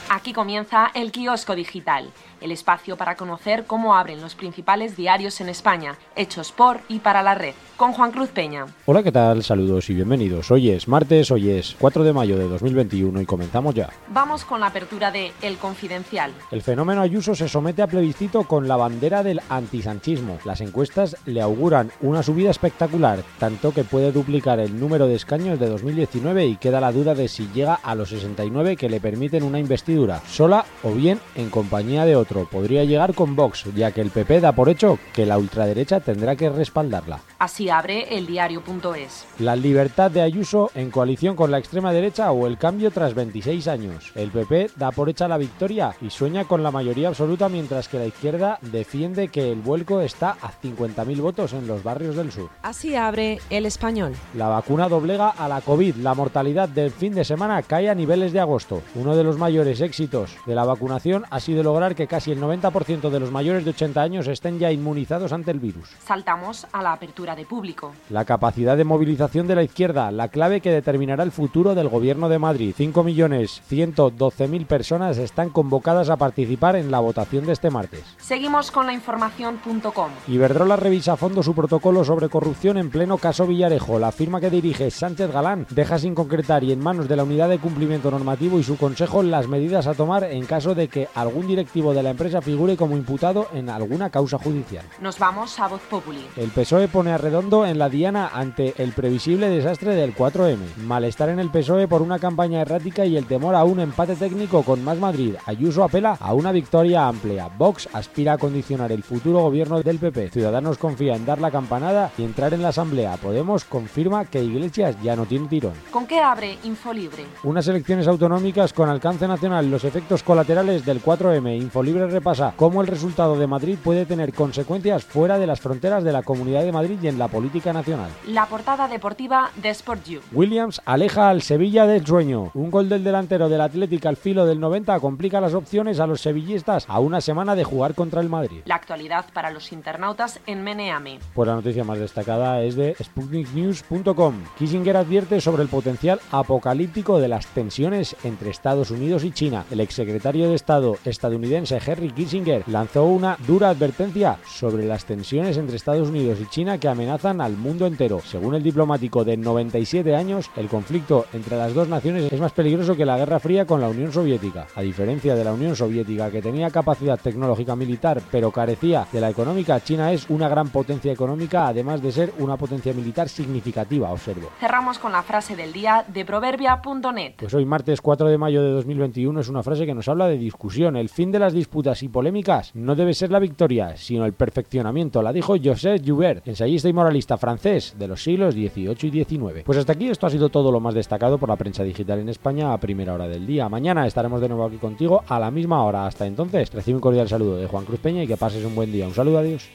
Aquí 0.10 0.34
comienza 0.34 0.90
el 0.96 1.12
kiosco 1.12 1.56
digital, 1.56 2.12
el 2.42 2.52
espacio 2.52 2.98
para 2.98 3.16
conocer 3.16 3.66
cómo 3.66 3.96
abren 3.96 4.22
los 4.22 4.36
principales 4.36 4.98
diarios 4.98 5.40
en 5.42 5.50
España, 5.50 5.98
hechos 6.16 6.52
por 6.52 6.82
y 6.90 7.00
para 7.00 7.24
la 7.24 7.36
red, 7.36 7.54
con 7.78 7.94
Juan 7.94 8.12
Cruz 8.12 8.30
Peña. 8.30 8.66
Hola, 8.86 9.04
¿qué 9.04 9.12
tal? 9.12 9.44
Saludos 9.44 9.90
y 9.90 9.94
bienvenidos. 9.94 10.52
Hoy 10.52 10.70
es 10.70 10.88
martes, 10.88 11.32
hoy 11.32 11.50
es 11.52 11.76
4 11.80 12.04
de 12.04 12.14
mayo 12.14 12.38
de 12.38 12.48
2021 12.48 13.22
y 13.22 13.26
comenzamos 13.26 13.76
ya. 13.76 13.90
Vamos 14.10 14.44
con 14.44 14.60
la 14.60 14.68
apertura 14.68 15.12
de 15.12 15.32
El 15.42 15.58
Confidencial. 15.58 16.32
El 16.52 16.62
fenómeno 16.62 17.02
Ayuso 17.02 17.36
se 17.36 17.48
somete 17.48 17.82
a 17.82 17.88
plebiscito 17.88 18.44
con 18.44 18.68
la 18.68 18.76
bandera 18.76 19.24
del 19.24 19.42
antisanchismo. 19.50 20.40
Las 20.46 20.62
encuestas 20.62 21.18
le 21.26 21.42
auguran 21.42 21.92
una 22.02 22.24
subida 22.24 22.50
espectacular, 22.50 23.24
tanto 23.40 23.74
que 23.74 23.84
puede 23.84 24.12
duplicar 24.12 24.60
el 24.60 24.80
número 24.80 25.08
de 25.08 25.16
escaños 25.16 25.60
de 25.60 25.70
2019 25.70 26.46
y 26.46 26.58
queda 26.58 26.82
la 26.82 26.92
duda 26.92 27.16
de 27.16 27.28
si 27.28 27.48
llega 27.54 27.76
a 27.76 27.96
los 27.96 28.10
69 28.10 28.76
que 28.78 28.90
le 28.90 29.00
permiten 29.00 29.44
una 29.44 29.60
investidura, 29.60 30.22
sola 30.28 30.66
o 30.84 30.92
bien 30.92 31.20
en 31.36 31.50
compañía 31.50 32.06
de 32.06 32.16
Podría 32.32 32.84
llegar 32.86 33.14
con 33.14 33.36
Vox, 33.36 33.66
ya 33.76 33.92
que 33.92 34.02
el 34.02 34.10
PP 34.10 34.40
da 34.40 34.54
por 34.54 34.70
hecho 34.70 34.98
que 35.14 35.26
la 35.26 35.38
ultraderecha 35.38 36.00
tendrá 36.00 36.36
que 36.36 36.50
respaldarla. 36.50 37.20
Así 37.40 37.70
abre 37.70 38.18
el 38.18 38.28
diario.es. 38.28 39.26
La 39.40 39.56
libertad 39.56 40.10
de 40.10 40.22
Ayuso 40.22 40.72
en 40.76 40.92
coalición 40.92 41.36
con 41.36 41.52
la 41.52 41.58
extrema 41.58 41.92
derecha 41.92 42.32
o 42.32 42.48
el 42.48 42.58
cambio 42.58 42.92
tras 42.92 43.14
26 43.14 43.68
años. 43.68 44.12
El 44.16 44.32
PP 44.32 44.72
da 44.78 44.92
por 44.92 45.10
hecha 45.10 45.28
la 45.28 45.38
victoria 45.38 45.96
y 46.02 46.10
sueña 46.10 46.46
con 46.46 46.64
la 46.64 46.72
mayoría 46.72 47.10
absoluta 47.10 47.50
mientras 47.50 47.88
que 47.88 48.00
la 48.00 48.06
izquierda 48.06 48.60
defiende 48.62 49.28
que 49.28 49.52
el 49.52 49.60
vuelco 49.60 50.02
está 50.02 50.38
a 50.42 50.52
50.000 50.52 51.22
votos 51.22 51.54
en 51.54 51.68
los 51.68 51.84
barrios 51.84 52.16
del 52.16 52.32
sur. 52.32 52.50
Así 52.62 52.96
abre 52.96 53.40
el 53.50 53.66
español. 53.66 54.14
La 54.36 54.48
vacuna 54.48 54.88
doblega 54.88 55.30
a 55.30 55.48
la 55.48 55.62
COVID. 55.62 55.96
La 55.96 56.14
mortalidad 56.14 56.70
del 56.70 56.92
fin 56.92 57.14
de 57.14 57.26
semana 57.26 57.64
cae 57.64 57.90
a 57.90 57.96
niveles 57.96 58.32
de 58.32 58.40
agosto. 58.40 58.82
Uno 58.96 59.16
de 59.16 59.24
los 59.24 59.38
mayores 59.38 59.82
éxitos 59.82 60.38
de 60.46 60.56
la 60.56 60.64
vacunación 60.64 61.26
ha 61.32 61.40
sido 61.40 61.64
lograr 61.64 61.96
que 61.96 62.08
casi 62.08 62.21
casi 62.22 62.34
el 62.34 62.40
90% 62.40 63.10
de 63.10 63.20
los 63.20 63.32
mayores 63.32 63.66
de 63.66 63.72
80 63.72 64.00
años 64.00 64.28
estén 64.28 64.60
ya 64.60 64.72
inmunizados 64.72 65.34
ante 65.34 65.50
el 65.50 65.60
virus. 65.60 65.90
Saltamos 66.06 66.68
a 66.72 66.84
la 66.84 66.94
apertura 66.94 67.36
de 67.36 67.46
público. 67.46 67.94
La 68.12 68.26
capacidad 68.26 68.78
de 68.78 68.84
movilización 68.84 69.48
de 69.48 69.56
la 69.56 69.64
izquierda, 69.64 70.12
la 70.12 70.28
clave 70.28 70.62
que 70.62 70.70
determinará 70.70 71.24
el 71.24 71.32
futuro 71.32 71.74
del 71.74 71.90
Gobierno 71.90 72.30
de 72.30 72.38
Madrid. 72.38 72.76
5.112.000 72.78 74.66
personas 74.68 75.18
están 75.18 75.50
convocadas 75.50 76.12
a 76.12 76.18
participar 76.18 76.76
en 76.76 76.92
la 76.92 77.00
votación 77.00 77.48
de 77.48 77.54
este 77.54 77.72
martes. 77.72 78.04
Seguimos 78.20 78.70
con 78.70 78.86
la 78.86 78.94
información.com. 78.94 80.12
Iberdrola 80.28 80.76
revisa 80.76 81.14
a 81.14 81.18
fondo 81.18 81.42
su 81.42 81.56
protocolo 81.56 82.06
sobre 82.06 82.30
corrupción 82.30 82.78
en 82.78 82.92
pleno 82.92 83.18
caso 83.18 83.48
Villarejo. 83.48 83.98
La 83.98 84.12
firma 84.12 84.40
que 84.40 84.52
dirige 84.52 84.92
Sánchez 84.92 85.32
Galán 85.32 85.66
deja 85.72 85.98
sin 85.98 86.14
concretar 86.14 86.64
y 86.64 86.72
en 86.72 86.84
manos 86.84 87.08
de 87.08 87.16
la 87.16 87.24
Unidad 87.24 87.50
de 87.50 87.58
Cumplimiento 87.58 88.12
Normativo 88.12 88.60
y 88.60 88.64
su 88.64 88.78
Consejo 88.78 89.24
las 89.24 89.48
medidas 89.48 89.88
a 89.88 89.96
tomar 89.96 90.26
en 90.26 90.46
caso 90.46 90.76
de 90.76 90.88
que 90.88 91.08
algún 91.16 91.48
directivo 91.48 91.96
de 91.96 92.04
la 92.04 92.11
empresa 92.12 92.42
figure 92.42 92.78
como 92.78 92.96
imputado 92.96 93.48
en 93.54 93.70
alguna 93.70 94.10
causa 94.10 94.38
judicial. 94.38 94.86
Nos 95.02 95.18
vamos 95.20 95.60
a 95.60 95.68
Voz 95.68 95.82
Populi. 95.90 96.26
El 96.38 96.50
PSOE 96.50 96.88
pone 96.88 97.12
a 97.12 97.18
redondo 97.18 97.66
en 97.66 97.80
la 97.80 97.90
diana 97.90 98.30
ante 98.34 98.74
el 98.78 98.92
previsible 98.92 99.50
desastre 99.50 99.96
del 99.96 100.16
4M. 100.16 100.76
Malestar 100.78 101.30
en 101.30 101.40
el 101.40 101.50
PSOE 101.50 101.88
por 101.88 102.02
una 102.02 102.20
campaña 102.20 102.62
errática 102.62 103.06
y 103.06 103.18
el 103.18 103.26
temor 103.26 103.56
a 103.56 103.64
un 103.64 103.80
empate 103.80 104.16
técnico 104.16 104.64
con 104.64 104.84
Más 104.84 104.98
Madrid. 104.98 105.36
Ayuso 105.46 105.84
apela 105.84 106.18
a 106.20 106.34
una 106.34 106.52
victoria 106.52 107.08
amplia. 107.08 107.48
Vox 107.48 107.90
aspira 107.94 108.34
a 108.34 108.38
condicionar 108.38 108.92
el 108.92 109.04
futuro 109.04 109.40
gobierno 109.40 109.82
del 109.82 110.00
PP. 110.00 110.30
Ciudadanos 110.30 110.78
confía 110.78 111.16
en 111.16 111.26
dar 111.26 111.42
la 111.42 111.52
campanada 111.52 112.12
y 112.18 112.24
entrar 112.24 112.54
en 112.54 112.62
la 112.62 112.70
Asamblea. 112.70 113.18
Podemos 113.18 113.64
confirma 113.66 114.26
que 114.26 114.44
Iglesias 114.44 114.96
ya 115.02 115.16
no 115.16 115.26
tiene 115.26 115.48
tirón. 115.48 115.74
¿Con 115.92 116.06
qué 116.06 116.20
abre 116.20 116.58
Infolibre? 116.64 117.26
Unas 117.44 117.68
elecciones 117.68 118.08
autonómicas 118.08 118.74
con 118.74 118.90
alcance 118.90 119.28
nacional, 119.28 119.70
los 119.70 119.84
efectos 119.84 120.24
colaterales 120.24 120.86
del 120.86 121.02
4M. 121.02 121.58
Infolibre 121.58 122.01
repasa 122.08 122.54
cómo 122.58 122.82
el 122.82 122.88
resultado 122.88 123.38
de 123.38 123.48
Madrid 123.48 123.78
puede 123.82 124.06
tener 124.06 124.34
consecuencias 124.34 125.06
fuera 125.06 125.38
de 125.38 125.48
las 125.48 125.62
fronteras 125.62 126.04
de 126.04 126.12
la 126.12 126.24
Comunidad 126.24 126.64
de 126.64 126.72
Madrid 126.72 127.00
y 127.02 127.08
en 127.08 127.20
la 127.20 127.28
política 127.28 127.72
nacional. 127.72 128.10
La 128.28 128.48
portada 128.48 128.88
deportiva 128.88 129.52
de 129.56 129.70
Sport. 129.70 130.02
Williams 130.32 130.82
aleja 130.86 131.30
al 131.30 131.42
Sevilla 131.42 131.86
del 131.86 132.06
sueño. 132.06 132.52
Un 132.54 132.72
gol 132.72 132.90
del 132.90 133.04
delantero 133.04 133.50
del 133.50 133.62
Atlético 133.62 134.08
al 134.08 134.16
filo 134.16 134.46
del 134.46 134.60
90 134.60 135.00
complica 135.00 135.42
las 135.42 135.54
opciones 135.54 136.00
a 136.00 136.08
los 136.08 136.22
sevillistas 136.22 136.86
a 136.88 137.00
una 137.00 137.22
semana 137.22 137.56
de 137.56 137.64
jugar 137.64 137.94
contra 137.94 138.22
el 138.22 138.30
Madrid. 138.30 138.62
La 138.66 138.76
actualidad 138.76 139.26
para 139.34 139.52
los 139.52 139.72
internautas 139.72 140.40
en 140.48 140.64
Meneame. 140.64 141.20
Pues 141.34 141.48
la 141.48 141.56
noticia 141.56 141.84
más 141.84 142.00
destacada 142.00 142.62
es 142.62 142.76
de 142.76 142.96
SputnikNews.com. 142.96 144.36
Kissinger 144.58 144.98
advierte 144.98 145.42
sobre 145.42 145.64
el 145.64 145.70
potencial 145.70 146.20
apocalíptico 146.32 147.20
de 147.20 147.28
las 147.28 147.48
tensiones 147.48 148.16
entre 148.24 148.50
Estados 148.50 148.92
Unidos 148.92 149.24
y 149.24 149.32
China. 149.32 149.66
El 149.72 149.82
exsecretario 149.82 150.50
de 150.50 150.56
Estado 150.56 150.98
estadounidense 151.06 151.80
Henry 151.86 152.12
Kissinger 152.12 152.64
lanzó 152.68 153.06
una 153.06 153.38
dura 153.48 153.70
advertencia 153.70 154.38
sobre 154.46 154.86
las 154.86 155.06
tensiones 155.06 155.58
entre 155.58 155.76
Estados 155.76 156.10
Unidos 156.10 156.40
y 156.42 156.46
China 156.48 156.78
que 156.78 156.88
amenazan 156.88 157.42
al 157.42 157.58
mundo 157.58 157.88
entero. 157.88 158.22
Según 158.24 158.56
el 158.56 158.64
diplomático 158.64 159.24
de 159.24 159.38
97 159.38 160.16
años, 160.16 160.50
el 160.56 160.68
conflicto 160.68 161.26
entre 161.34 161.58
las 161.58 161.74
dos 161.74 161.88
naciones 161.88 162.32
es 162.32 162.40
más 162.40 162.52
peligroso 162.52 162.96
que 162.96 163.06
la 163.06 163.18
Guerra 163.18 163.40
Fría 163.40 163.66
con 163.66 163.82
la 163.82 163.90
Unión 163.90 164.12
Soviética. 164.12 164.68
A 164.76 164.82
diferencia 164.82 165.36
de 165.36 165.44
la 165.44 165.54
Unión 165.54 165.76
Soviética, 165.76 166.30
que 166.30 166.42
tenía 166.42 166.70
capacidad 166.70 167.20
tecnológica 167.20 167.76
militar 167.76 168.22
pero 168.32 168.52
carecía 168.52 169.08
de 169.12 169.22
la 169.22 169.30
económica, 169.30 169.80
China 169.82 170.12
es 170.12 170.30
una 170.30 170.48
gran 170.50 170.70
potencia 170.70 171.12
económica, 171.12 171.68
además 171.68 172.02
de 172.02 172.12
ser 172.12 172.34
una 172.40 172.58
potencia 172.58 172.94
militar 172.94 173.30
significativa, 173.30 174.12
observo. 174.12 174.50
Cerramos 174.60 175.00
con 175.00 175.12
la 175.12 175.24
frase 175.24 175.56
del 175.56 175.74
día 175.74 176.06
de 176.08 176.26
proverbia.net. 176.26 177.34
Pues 177.38 177.54
hoy, 177.54 177.66
martes 177.66 178.02
4 178.02 178.28
de 178.28 178.38
mayo 178.38 178.64
de 178.64 178.72
2021, 178.72 179.40
es 179.40 179.50
una 179.50 179.64
frase 179.64 179.86
que 179.86 179.94
nos 179.94 180.08
habla 180.08 180.28
de 180.28 180.38
discusión. 180.38 180.96
El 180.96 181.10
fin 181.10 181.32
de 181.32 181.40
las 181.40 181.54
disputas 181.72 182.04
y 182.04 182.10
polémicas 182.10 182.72
no 182.76 182.96
debe 182.96 183.14
ser 183.14 183.32
la 183.32 183.40
victoria, 183.40 183.96
sino 183.96 184.26
el 184.26 184.34
perfeccionamiento. 184.34 185.22
La 185.22 185.32
dijo 185.32 185.56
Joseph 185.64 186.02
Joubert, 186.06 186.46
ensayista 186.46 186.90
y 186.90 186.94
moralista 186.94 187.38
francés 187.38 187.96
de 187.98 188.10
los 188.10 188.22
siglos 188.22 188.56
XVIII 188.56 188.98
y 189.02 189.24
XIX. 189.24 189.64
Pues 189.64 189.78
hasta 189.78 189.94
aquí 189.94 190.10
esto 190.10 190.28
ha 190.28 190.30
sido 190.30 190.50
todo 190.50 190.70
lo 190.70 190.82
más 190.82 190.94
destacado 190.94 191.38
por 191.38 191.48
la 191.48 191.56
prensa 191.56 191.82
digital 191.84 192.20
en 192.20 192.28
España 192.28 192.74
a 192.74 192.78
primera 192.78 193.14
hora 193.14 193.30
del 193.30 193.48
día. 193.48 193.70
Mañana 193.70 194.06
estaremos 194.06 194.42
de 194.42 194.50
nuevo 194.50 194.66
aquí 194.66 194.76
contigo 194.80 195.24
a 195.26 195.40
la 195.40 195.50
misma 195.50 195.82
hora. 195.86 196.06
Hasta 196.06 196.28
entonces, 196.28 196.74
recibe 196.74 196.96
un 196.96 197.02
cordial 197.02 197.30
saludo 197.30 197.56
de 197.56 197.68
Juan 197.68 197.86
Cruz 197.86 198.02
Peña 198.02 198.24
y 198.24 198.28
que 198.28 198.36
pases 198.36 198.66
un 198.66 198.76
buen 198.76 198.92
día. 198.92 199.08
Un 199.08 199.14
saludo, 199.14 199.38
adiós. 199.38 199.70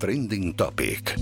Trending 0.00 0.54
Topic. 0.54 1.16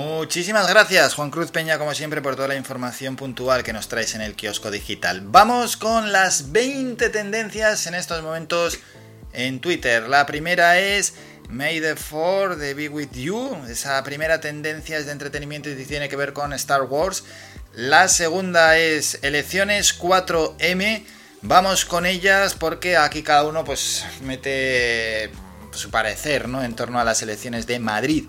Muchísimas 0.00 0.66
gracias 0.66 1.12
Juan 1.12 1.30
Cruz 1.30 1.50
Peña 1.50 1.76
como 1.78 1.92
siempre 1.92 2.22
por 2.22 2.34
toda 2.34 2.48
la 2.48 2.56
información 2.56 3.16
puntual 3.16 3.62
que 3.62 3.74
nos 3.74 3.88
traes 3.88 4.14
en 4.14 4.22
el 4.22 4.34
kiosco 4.34 4.70
digital. 4.70 5.20
Vamos 5.26 5.76
con 5.76 6.10
las 6.10 6.52
20 6.52 7.10
tendencias 7.10 7.86
en 7.86 7.94
estos 7.94 8.22
momentos 8.22 8.78
en 9.34 9.60
Twitter. 9.60 10.08
La 10.08 10.24
primera 10.24 10.78
es 10.78 11.12
May 11.50 11.82
the 11.82 11.96
Four 11.96 12.56
de 12.56 12.72
Be 12.72 12.88
With 12.88 13.10
You. 13.12 13.58
Esa 13.68 14.02
primera 14.02 14.40
tendencia 14.40 14.96
es 14.96 15.04
de 15.04 15.12
entretenimiento 15.12 15.68
y 15.68 15.84
tiene 15.84 16.08
que 16.08 16.16
ver 16.16 16.32
con 16.32 16.54
Star 16.54 16.84
Wars. 16.84 17.24
La 17.74 18.08
segunda 18.08 18.78
es 18.78 19.18
Elecciones 19.20 20.00
4M. 20.00 21.04
Vamos 21.42 21.84
con 21.84 22.06
ellas 22.06 22.54
porque 22.54 22.96
aquí 22.96 23.22
cada 23.22 23.44
uno 23.44 23.66
pues 23.66 24.06
mete 24.22 25.30
su 25.72 25.90
parecer 25.90 26.48
¿no? 26.48 26.64
en 26.64 26.74
torno 26.74 26.98
a 26.98 27.04
las 27.04 27.20
elecciones 27.20 27.66
de 27.66 27.80
Madrid. 27.80 28.24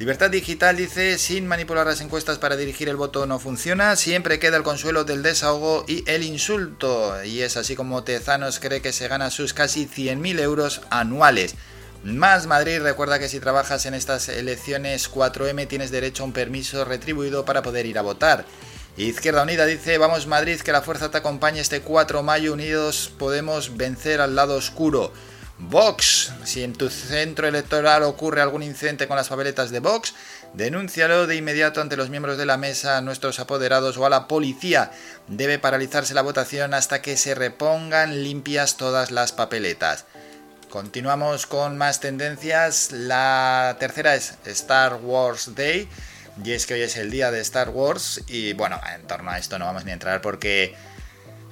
Libertad 0.00 0.30
Digital 0.30 0.78
dice, 0.78 1.18
sin 1.18 1.46
manipular 1.46 1.86
las 1.86 2.00
encuestas 2.00 2.38
para 2.38 2.56
dirigir 2.56 2.88
el 2.88 2.96
voto 2.96 3.26
no 3.26 3.38
funciona, 3.38 3.96
siempre 3.96 4.38
queda 4.38 4.56
el 4.56 4.62
consuelo 4.62 5.04
del 5.04 5.22
desahogo 5.22 5.84
y 5.86 6.10
el 6.10 6.22
insulto. 6.22 7.22
Y 7.22 7.42
es 7.42 7.58
así 7.58 7.76
como 7.76 8.02
Tezanos 8.02 8.60
cree 8.60 8.80
que 8.80 8.94
se 8.94 9.08
gana 9.08 9.28
sus 9.28 9.52
casi 9.52 9.86
100.000 9.86 10.40
euros 10.40 10.80
anuales. 10.88 11.54
Más 12.02 12.46
Madrid 12.46 12.80
recuerda 12.80 13.18
que 13.18 13.28
si 13.28 13.40
trabajas 13.40 13.84
en 13.84 13.92
estas 13.92 14.30
elecciones 14.30 15.12
4M 15.12 15.68
tienes 15.68 15.90
derecho 15.90 16.22
a 16.22 16.26
un 16.26 16.32
permiso 16.32 16.86
retribuido 16.86 17.44
para 17.44 17.60
poder 17.60 17.84
ir 17.84 17.98
a 17.98 18.02
votar. 18.02 18.46
Izquierda 18.96 19.42
Unida 19.42 19.66
dice, 19.66 19.98
vamos 19.98 20.26
Madrid, 20.26 20.62
que 20.62 20.72
la 20.72 20.80
fuerza 20.80 21.10
te 21.10 21.18
acompañe 21.18 21.60
este 21.60 21.82
4 21.82 22.20
de 22.20 22.24
mayo, 22.24 22.54
unidos 22.54 23.12
podemos 23.18 23.76
vencer 23.76 24.22
al 24.22 24.34
lado 24.34 24.54
oscuro. 24.54 25.12
Vox, 25.62 26.32
si 26.44 26.62
en 26.64 26.72
tu 26.72 26.88
centro 26.88 27.46
electoral 27.46 28.02
ocurre 28.02 28.40
algún 28.40 28.62
incidente 28.62 29.06
con 29.06 29.16
las 29.16 29.28
papeletas 29.28 29.70
de 29.70 29.80
Vox, 29.80 30.14
denúncialo 30.54 31.26
de 31.26 31.36
inmediato 31.36 31.82
ante 31.82 31.98
los 31.98 32.08
miembros 32.08 32.38
de 32.38 32.46
la 32.46 32.56
mesa, 32.56 32.96
a 32.96 33.02
nuestros 33.02 33.40
apoderados 33.40 33.98
o 33.98 34.06
a 34.06 34.10
la 34.10 34.26
policía. 34.26 34.90
Debe 35.28 35.58
paralizarse 35.58 36.14
la 36.14 36.22
votación 36.22 36.72
hasta 36.72 37.02
que 37.02 37.18
se 37.18 37.34
repongan 37.34 38.22
limpias 38.22 38.78
todas 38.78 39.10
las 39.10 39.32
papeletas. 39.32 40.06
Continuamos 40.70 41.46
con 41.46 41.76
más 41.76 42.00
tendencias. 42.00 42.92
La 42.92 43.76
tercera 43.78 44.14
es 44.14 44.38
Star 44.46 44.94
Wars 44.94 45.54
Day. 45.54 45.88
Y 46.42 46.52
es 46.52 46.64
que 46.64 46.74
hoy 46.74 46.82
es 46.82 46.96
el 46.96 47.10
día 47.10 47.30
de 47.30 47.40
Star 47.40 47.68
Wars. 47.68 48.22
Y 48.28 48.54
bueno, 48.54 48.80
en 48.94 49.02
torno 49.02 49.30
a 49.30 49.38
esto 49.38 49.58
no 49.58 49.66
vamos 49.66 49.84
ni 49.84 49.90
a 49.90 49.94
entrar 49.94 50.22
porque 50.22 50.74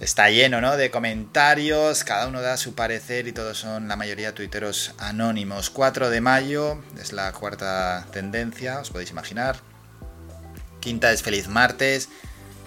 está 0.01 0.31
lleno 0.31 0.61
¿no? 0.61 0.77
de 0.77 0.91
comentarios. 0.91 2.05
Cada 2.05 2.27
uno 2.27 2.41
da 2.41 2.57
su 2.57 2.75
parecer 2.75 3.27
y 3.29 3.33
todos 3.33 3.59
son 3.59 3.89
la 3.89 3.97
mayoría 3.97 4.35
tuiteros 4.35 4.93
anónimos. 4.99 5.71
4 5.71 6.11
de 6.11 6.21
mayo 6.21 6.83
es 7.01 7.13
la 7.13 7.33
cuarta 7.33 8.07
tendencia, 8.13 8.81
os 8.81 8.91
podéis 8.91 9.11
imaginar. 9.11 9.57
Quinta 10.81 11.13
es 11.13 11.23
Feliz 11.23 11.49
Martes. 11.49 12.09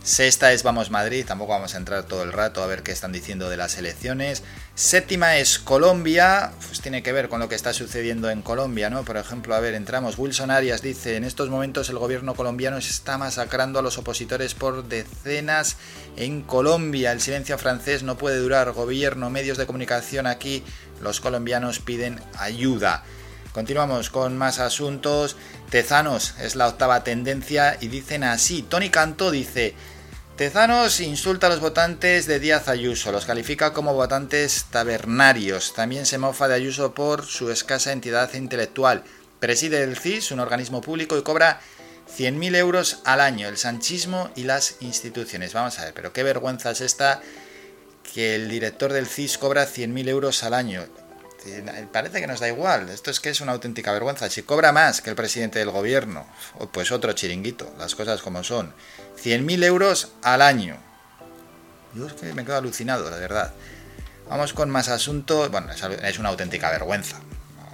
Sexta 0.03 0.51
es 0.51 0.63
Vamos 0.63 0.89
Madrid, 0.89 1.25
tampoco 1.27 1.51
vamos 1.51 1.75
a 1.75 1.77
entrar 1.77 2.03
todo 2.03 2.23
el 2.23 2.33
rato 2.33 2.63
a 2.63 2.67
ver 2.67 2.81
qué 2.81 2.91
están 2.91 3.11
diciendo 3.11 3.49
de 3.49 3.57
las 3.57 3.77
elecciones. 3.77 4.41
Séptima 4.73 5.35
es 5.35 5.59
Colombia, 5.59 6.53
pues 6.65 6.79
tiene 6.79 7.03
que 7.03 7.11
ver 7.11 7.27
con 7.27 7.41
lo 7.41 7.49
que 7.49 7.55
está 7.55 7.73
sucediendo 7.73 8.29
en 8.29 8.41
Colombia, 8.41 8.89
¿no? 8.89 9.03
Por 9.03 9.17
ejemplo, 9.17 9.53
a 9.53 9.59
ver, 9.59 9.75
entramos. 9.75 10.17
Wilson 10.17 10.49
Arias 10.49 10.81
dice, 10.81 11.17
en 11.17 11.25
estos 11.25 11.49
momentos 11.49 11.89
el 11.89 11.99
gobierno 11.99 12.35
colombiano 12.35 12.77
está 12.77 13.17
masacrando 13.17 13.79
a 13.79 13.81
los 13.81 13.97
opositores 13.97 14.53
por 14.53 14.85
decenas 14.85 15.75
en 16.15 16.41
Colombia. 16.41 17.11
El 17.11 17.19
silencio 17.19 17.57
francés 17.57 18.03
no 18.03 18.17
puede 18.17 18.37
durar. 18.37 18.71
Gobierno, 18.71 19.29
medios 19.29 19.57
de 19.57 19.65
comunicación 19.65 20.25
aquí, 20.25 20.63
los 21.01 21.19
colombianos 21.19 21.79
piden 21.79 22.21
ayuda. 22.37 23.03
Continuamos 23.51 24.09
con 24.09 24.37
más 24.37 24.59
asuntos. 24.59 25.35
Tezanos 25.69 26.35
es 26.39 26.55
la 26.55 26.69
octava 26.69 27.03
tendencia 27.03 27.77
y 27.81 27.89
dicen 27.89 28.23
así. 28.23 28.63
Tony 28.63 28.89
Cantó 28.89 29.31
dice, 29.31 29.75
Tezanos 30.37 31.01
insulta 31.01 31.47
a 31.47 31.49
los 31.51 31.59
votantes 31.59 32.25
de 32.25 32.39
Díaz 32.39 32.67
Ayuso, 32.67 33.11
los 33.11 33.25
califica 33.25 33.73
como 33.73 33.93
votantes 33.93 34.65
tabernarios. 34.71 35.73
También 35.73 36.05
se 36.07 36.17
mofa 36.17 36.47
de 36.47 36.55
Ayuso 36.55 36.95
por 36.95 37.25
su 37.25 37.51
escasa 37.51 37.91
entidad 37.91 38.33
intelectual. 38.33 39.03
Preside 39.39 39.83
el 39.83 39.97
CIS, 39.97 40.31
un 40.31 40.39
organismo 40.39 40.81
público, 40.81 41.17
y 41.17 41.21
cobra 41.21 41.61
100.000 42.17 42.55
euros 42.55 43.01
al 43.05 43.21
año, 43.21 43.47
el 43.47 43.57
sanchismo 43.57 44.31
y 44.35 44.43
las 44.43 44.77
instituciones. 44.79 45.53
Vamos 45.53 45.77
a 45.77 45.85
ver, 45.85 45.93
pero 45.93 46.11
qué 46.11 46.23
vergüenza 46.23 46.71
es 46.71 46.81
esta 46.81 47.21
que 48.13 48.35
el 48.35 48.49
director 48.49 48.93
del 48.93 49.07
CIS 49.07 49.37
cobra 49.37 49.67
100.000 49.67 50.09
euros 50.09 50.43
al 50.43 50.55
año. 50.55 50.85
Parece 51.91 52.21
que 52.21 52.27
nos 52.27 52.39
da 52.39 52.47
igual. 52.47 52.89
Esto 52.89 53.11
es 53.11 53.19
que 53.19 53.29
es 53.29 53.41
una 53.41 53.51
auténtica 53.51 53.91
vergüenza. 53.91 54.29
Si 54.29 54.43
cobra 54.43 54.71
más 54.71 55.01
que 55.01 55.09
el 55.09 55.15
presidente 55.15 55.59
del 55.59 55.71
gobierno, 55.71 56.27
pues 56.71 56.91
otro 56.91 57.13
chiringuito, 57.13 57.73
las 57.77 57.95
cosas 57.95 58.21
como 58.21 58.43
son. 58.43 58.73
100.000 59.23 59.63
euros 59.63 60.11
al 60.21 60.41
año. 60.41 60.77
Yo 61.93 62.07
es 62.07 62.13
que 62.13 62.33
me 62.33 62.45
quedo 62.45 62.57
alucinado, 62.57 63.09
la 63.09 63.17
verdad. 63.17 63.53
Vamos 64.29 64.53
con 64.53 64.69
más 64.69 64.87
asuntos. 64.87 65.51
Bueno, 65.51 65.69
es 65.71 66.19
una 66.19 66.29
auténtica 66.29 66.69
vergüenza. 66.69 67.19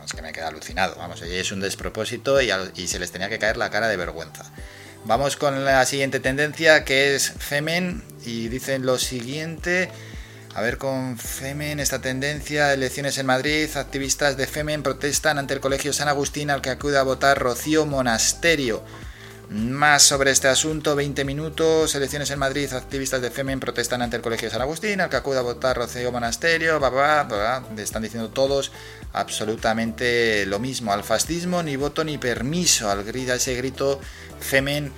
Es 0.04 0.14
que 0.14 0.22
me 0.22 0.32
quedo 0.32 0.48
alucinado. 0.48 0.96
Vamos, 0.96 1.22
es 1.22 1.52
un 1.52 1.60
despropósito 1.60 2.40
y 2.42 2.88
se 2.88 2.98
les 2.98 3.12
tenía 3.12 3.30
que 3.30 3.38
caer 3.38 3.58
la 3.58 3.70
cara 3.70 3.90
de 3.90 3.98
vergüenza. 3.98 4.46
Vamos 5.04 5.36
con 5.36 5.66
la 5.66 5.86
siguiente 5.86 6.20
tendencia 6.20 6.84
que 6.84 7.16
es 7.16 7.32
Femen 7.32 8.04
y 8.26 8.48
dicen 8.48 8.86
lo 8.86 8.98
siguiente. 8.98 9.90
A 10.56 10.62
ver, 10.62 10.78
con 10.78 11.18
Femen, 11.18 11.80
esta 11.80 12.02
tendencia, 12.02 12.74
elecciones 12.74 13.18
en 13.18 13.28
Madrid, 13.28 13.70
activistas 13.76 14.38
de 14.38 14.48
Femen 14.48 14.82
protestan 14.82 15.38
ante 15.38 15.54
el 15.54 15.60
Colegio 15.60 15.94
San 15.94 16.08
Agustín 16.08 16.50
al 16.50 16.62
que 16.62 16.72
acude 16.72 16.98
a 16.98 17.04
votar 17.04 17.38
Rocío 17.38 17.86
Monasterio. 17.86 18.84
Más 19.50 20.04
sobre 20.04 20.32
este 20.32 20.50
asunto, 20.50 20.94
20 20.94 21.24
minutos, 21.24 21.96
elecciones 21.96 22.30
en 22.32 22.40
Madrid, 22.40 22.74
activistas 22.74 23.22
de 23.22 23.32
Femen 23.32 23.62
protestan 23.62 24.02
ante 24.02 24.18
el 24.18 24.22
Colegio 24.22 24.50
San 24.50 24.62
Agustín, 24.62 25.00
al 25.00 25.10
que 25.10 25.16
acude 25.16 25.38
a 25.38 25.42
votar 25.42 25.78
Rocío 25.78 26.12
Monasterio, 26.12 26.80
bla, 26.80 27.64
están 27.78 28.02
diciendo 28.02 28.30
todos 28.30 28.74
absolutamente 29.14 30.46
lo 30.48 30.60
mismo, 30.60 30.92
al 30.92 31.06
fascismo 31.06 31.64
ni 31.64 31.78
voto 31.78 32.04
ni 32.04 32.18
permiso, 32.18 32.90
al 32.90 33.06
grita 33.06 33.36
ese 33.36 33.56
grito 33.56 34.02
Femen 34.42 34.92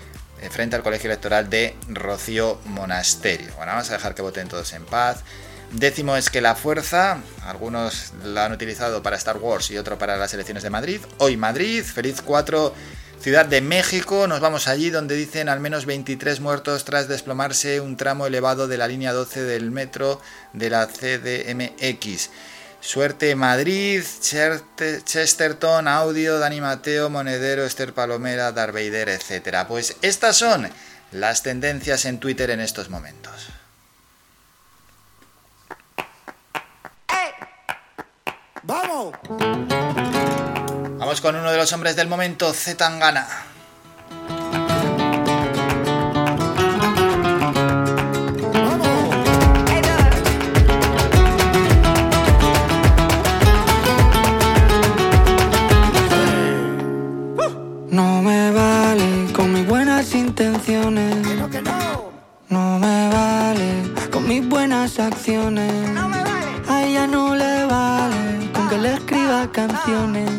frente 0.50 0.76
al 0.76 0.84
colegio 0.84 1.10
electoral 1.10 1.50
de 1.50 1.76
Rocío 1.88 2.60
Monasterio. 2.66 3.48
Bueno, 3.58 3.74
vamos 3.74 3.90
a 3.90 3.94
dejar 3.94 4.16
que 4.16 4.22
voten 4.22 4.48
todos 4.48 4.74
en 4.74 4.86
paz. 4.86 5.24
Décimo 5.72 6.16
es 6.16 6.30
que 6.30 6.42
la 6.42 6.56
fuerza, 6.56 7.20
algunos 7.44 8.14
la 8.24 8.46
han 8.46 8.54
utilizado 8.54 9.04
para 9.04 9.18
Star 9.18 9.38
Wars 9.38 9.70
y 9.70 9.78
otro 9.78 10.00
para 10.00 10.18
las 10.18 10.34
elecciones 10.34 10.64
de 10.64 10.72
Madrid. 10.72 11.02
Hoy 11.20 11.38
Madrid, 11.38 11.84
feliz 11.84 12.22
4, 12.24 12.74
Ciudad 13.22 13.46
de 13.46 13.60
México, 13.60 14.28
nos 14.28 14.40
vamos 14.40 14.70
allí 14.70 14.92
donde 14.92 15.14
dicen 15.16 15.50
al 15.50 15.60
menos 15.60 15.86
23 15.86 16.40
muertos 16.40 16.86
tras 16.86 17.10
desplomarse 17.10 17.82
un 17.82 17.98
tramo 17.98 18.26
elevado 18.26 18.70
de 18.70 18.78
la 18.78 18.88
línea 18.88 19.12
12 19.12 19.44
del 19.44 19.72
metro 19.72 20.22
de 20.54 20.70
la 20.70 20.88
CDMX. 20.88 22.30
Suerte 22.82 23.36
Madrid, 23.36 24.04
Chesterton, 25.04 25.88
Audio, 25.88 26.40
Dani 26.40 26.62
Mateo, 26.62 27.10
Monedero, 27.10 27.66
Esther 27.66 27.94
Palomera, 27.94 28.52
Darveider, 28.52 29.10
etc. 29.10 29.66
Pues 29.68 29.98
estas 30.02 30.38
son 30.38 30.70
las 31.12 31.44
tendencias 31.44 32.06
en 32.06 32.20
Twitter 32.20 32.50
en 32.52 32.62
estos 32.62 32.90
momentos. 32.90 33.50
¡Vamos! 38.64 39.16
Vamos 41.00 41.22
con 41.22 41.36
uno 41.36 41.52
de 41.52 41.58
los 41.58 41.74
hombres 41.74 41.96
del 41.96 42.08
momento, 42.08 42.54
Zetangana. 42.54 43.49
Buenas 64.70 65.00
acciones. 65.00 65.74
A 66.68 66.84
ella 66.84 67.08
no 67.08 67.34
le 67.34 67.66
vale 67.66 68.52
con 68.54 68.70
que 68.70 68.78
le 68.78 68.94
escriba 68.94 69.52
canciones. 69.52 70.30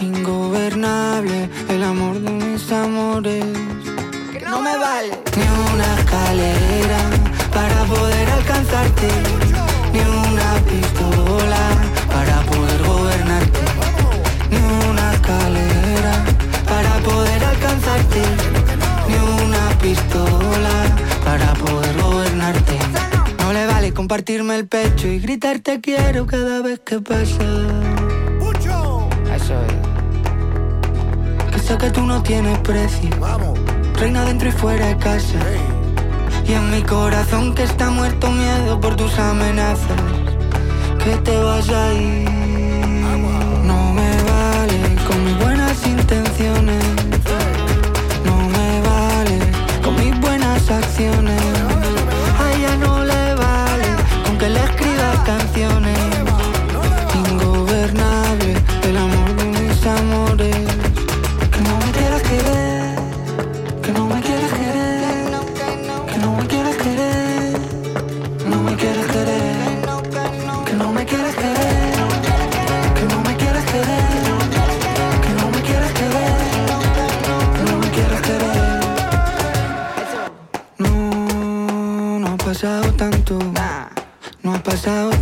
Ingobernable 0.00 1.50
el 1.68 1.82
amor 1.82 2.20
de 2.20 2.30
mis 2.30 2.70
amores. 2.70 3.44
No 4.48 4.62
me 4.62 4.76
vale 4.78 5.10
ni 5.36 5.46
una 5.72 5.88
escalera 5.98 7.00
para 7.52 7.78
poder 7.92 8.30
alcanzarte. 8.30 9.08
Ni 9.92 10.02
una 10.28 10.50
pistola 10.70 11.62
para 12.14 12.36
poder 12.42 12.80
gobernarte. 12.84 13.60
Ni 14.52 14.58
una 14.88 15.14
escalera 15.14 16.14
para 16.72 16.92
poder 17.00 17.44
alcanzarte. 17.44 18.22
Ni 19.08 19.16
una 19.44 19.64
pistola 19.82 20.74
para 21.24 21.54
poder 21.54 21.92
gobernarte. 21.96 22.05
Compartirme 23.94 24.56
el 24.56 24.66
pecho 24.68 25.08
y 25.08 25.18
gritarte 25.20 25.80
quiero 25.80 26.26
cada 26.26 26.60
vez 26.60 26.80
que 26.80 27.00
pasa. 27.00 27.42
Eso 29.34 29.54
es. 29.54 29.72
Que 31.52 31.58
sé 31.58 31.78
que 31.78 31.90
tú 31.90 32.02
no 32.02 32.22
tienes 32.22 32.58
precio. 32.58 33.10
Reina 33.98 34.24
dentro 34.24 34.48
y 34.48 34.52
fuera 34.52 34.86
de 34.86 34.96
casa. 34.98 35.38
Y 36.46 36.52
en 36.52 36.70
mi 36.70 36.82
corazón 36.82 37.54
que 37.54 37.62
está 37.62 37.90
muerto 37.90 38.30
miedo 38.30 38.78
por 38.80 38.96
tus 38.96 39.18
amenazas. 39.18 40.00
Que 41.02 41.16
te 41.16 41.36
vas 41.38 41.68
a 41.70 41.94
ir. 41.94 42.28
No 43.64 43.92
me 43.92 44.10
vale 44.30 44.96
con 45.06 45.24
mis 45.24 45.38
buenas 45.38 45.86
intenciones. 45.86 46.84
No 48.24 48.36
me 48.48 48.80
vale 48.82 49.38
con 49.82 49.96
mis 49.96 50.20
buenas 50.20 50.70
acciones. 50.70 51.35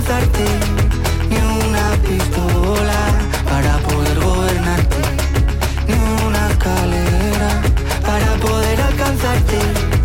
Ni 0.00 1.36
una 1.36 1.90
pistola 2.02 3.00
para 3.44 3.76
poder 3.78 4.18
gobernarte. 4.18 4.96
Ni 5.86 6.26
una 6.26 6.48
escalera 6.48 7.60
para 8.00 8.34
poder 8.36 8.80
alcanzarte. 8.80 9.99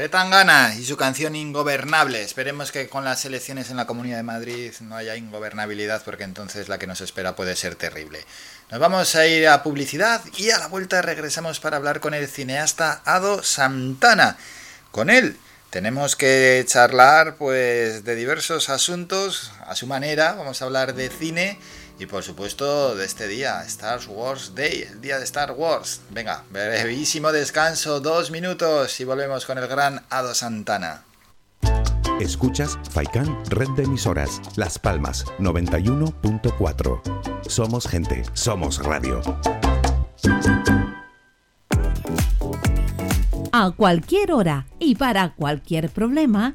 Zetangana 0.00 0.74
y 0.78 0.84
su 0.86 0.96
canción 0.96 1.36
Ingobernable. 1.36 2.22
Esperemos 2.22 2.72
que 2.72 2.88
con 2.88 3.04
las 3.04 3.22
elecciones 3.26 3.68
en 3.68 3.76
la 3.76 3.86
Comunidad 3.86 4.16
de 4.16 4.22
Madrid 4.22 4.72
no 4.80 4.96
haya 4.96 5.14
ingobernabilidad 5.14 6.02
porque 6.06 6.24
entonces 6.24 6.70
la 6.70 6.78
que 6.78 6.86
nos 6.86 7.02
espera 7.02 7.36
puede 7.36 7.54
ser 7.54 7.74
terrible. 7.74 8.24
Nos 8.70 8.80
vamos 8.80 9.14
a 9.14 9.26
ir 9.26 9.46
a 9.46 9.62
publicidad 9.62 10.22
y 10.38 10.52
a 10.52 10.58
la 10.58 10.68
vuelta 10.68 11.02
regresamos 11.02 11.60
para 11.60 11.76
hablar 11.76 12.00
con 12.00 12.14
el 12.14 12.28
cineasta 12.28 13.02
Ado 13.04 13.42
Santana. 13.42 14.38
Con 14.90 15.10
él 15.10 15.36
Tenemos 15.68 16.16
que 16.16 16.64
charlar 16.66 17.36
pues 17.36 18.02
de 18.02 18.16
diversos 18.16 18.70
asuntos 18.70 19.52
a 19.66 19.76
su 19.76 19.86
manera. 19.86 20.32
Vamos 20.32 20.62
a 20.62 20.64
hablar 20.64 20.94
de 20.94 21.10
cine 21.10 21.58
y 22.00 22.06
por 22.06 22.22
supuesto 22.22 22.96
de 22.96 23.04
este 23.04 23.28
día, 23.28 23.62
Star 23.64 24.00
Wars 24.08 24.54
Day, 24.54 24.88
el 24.90 25.02
día 25.02 25.18
de 25.18 25.24
Star 25.24 25.52
Wars. 25.52 26.00
Venga, 26.08 26.44
brevísimo 26.50 27.30
descanso, 27.30 28.00
dos 28.00 28.30
minutos 28.30 28.98
y 29.00 29.04
volvemos 29.04 29.44
con 29.44 29.58
el 29.58 29.68
gran 29.68 30.02
Ado 30.08 30.34
Santana. 30.34 31.04
Escuchas 32.18 32.78
Faikan 32.90 33.44
Red 33.50 33.68
de 33.76 33.82
Emisoras, 33.82 34.40
Las 34.56 34.78
Palmas 34.78 35.26
91.4. 35.38 37.46
Somos 37.46 37.86
gente, 37.86 38.22
somos 38.32 38.82
radio. 38.82 39.20
A 43.52 43.72
cualquier 43.72 44.32
hora 44.32 44.66
y 44.78 44.94
para 44.94 45.34
cualquier 45.34 45.90
problema, 45.90 46.54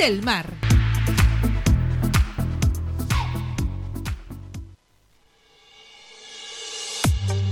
del 0.01 0.23
mar. 0.23 0.80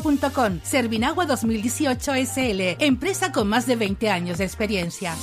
servinagua.com. 0.00 0.60
Servinagua 0.62 1.26
2018 1.26 2.12
SL, 2.26 2.82
empresa 2.84 3.32
con 3.32 3.48
más 3.48 3.66
de 3.66 3.76
20 3.76 4.10
años 4.10 4.38
de 4.38 4.44
experiencia. 4.44 5.14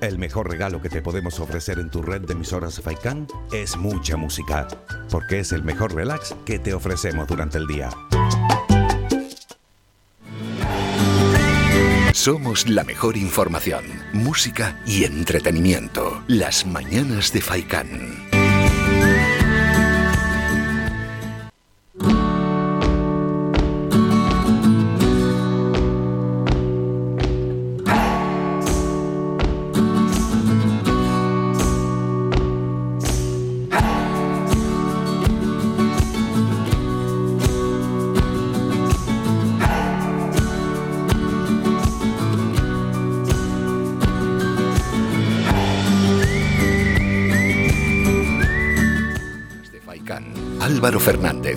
El 0.00 0.18
mejor 0.18 0.48
regalo 0.48 0.80
que 0.80 0.88
te 0.88 1.02
podemos 1.02 1.40
ofrecer 1.40 1.78
en 1.78 1.90
tu 1.90 2.00
red 2.00 2.20
de 2.22 2.34
emisoras 2.34 2.80
Faikan 2.80 3.26
es 3.52 3.76
mucha 3.76 4.16
música, 4.16 4.68
porque 5.10 5.40
es 5.40 5.52
el 5.52 5.64
mejor 5.64 5.94
relax 5.94 6.34
que 6.44 6.58
te 6.58 6.74
ofrecemos 6.74 7.26
durante 7.26 7.58
el 7.58 7.66
día. 7.66 7.90
Somos 12.12 12.68
la 12.68 12.84
mejor 12.84 13.16
información, 13.16 13.84
música 14.12 14.80
y 14.86 15.04
entretenimiento. 15.04 16.22
Las 16.28 16.66
mañanas 16.66 17.32
de 17.32 17.40
Faikan. 17.40 18.35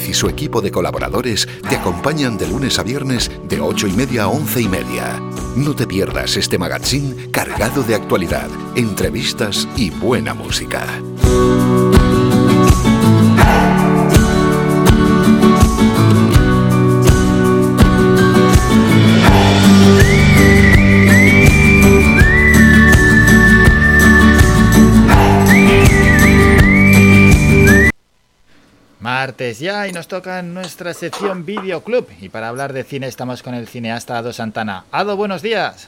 Y 0.10 0.14
su 0.14 0.28
equipo 0.28 0.62
de 0.62 0.72
colaboradores 0.72 1.48
te 1.70 1.76
acompañan 1.76 2.38
de 2.38 2.48
lunes 2.48 2.80
a 2.80 2.84
viernes 2.84 3.32
de 3.48 3.62
8 3.62 3.88
y 3.88 3.92
media 3.94 4.24
a 4.24 4.28
11 4.28 4.62
y 4.62 4.68
media. 4.68 5.22
No 5.56 5.76
te 5.76 5.86
pierdas 5.86 6.36
este 6.36 6.58
magazine 6.58 7.30
cargado 7.32 7.84
de 7.84 7.96
actualidad, 7.96 8.50
entrevistas 8.76 9.68
y 9.78 9.90
buena 9.92 10.34
música. 10.34 10.86
Martes 29.30 29.60
ya 29.60 29.88
y 29.88 29.92
nos 29.92 30.08
toca 30.08 30.42
nuestra 30.42 30.92
sección 30.96 31.46
Videoclub. 31.46 32.08
Y 32.20 32.30
para 32.30 32.48
hablar 32.48 32.74
de 32.74 32.84
cine 32.84 33.06
estamos 33.06 33.44
con 33.44 33.54
el 33.54 33.68
cineasta 33.68 34.18
Ado 34.18 34.34
Santana. 34.34 34.86
Ado, 34.92 35.16
buenos 35.18 35.44
días. 35.44 35.88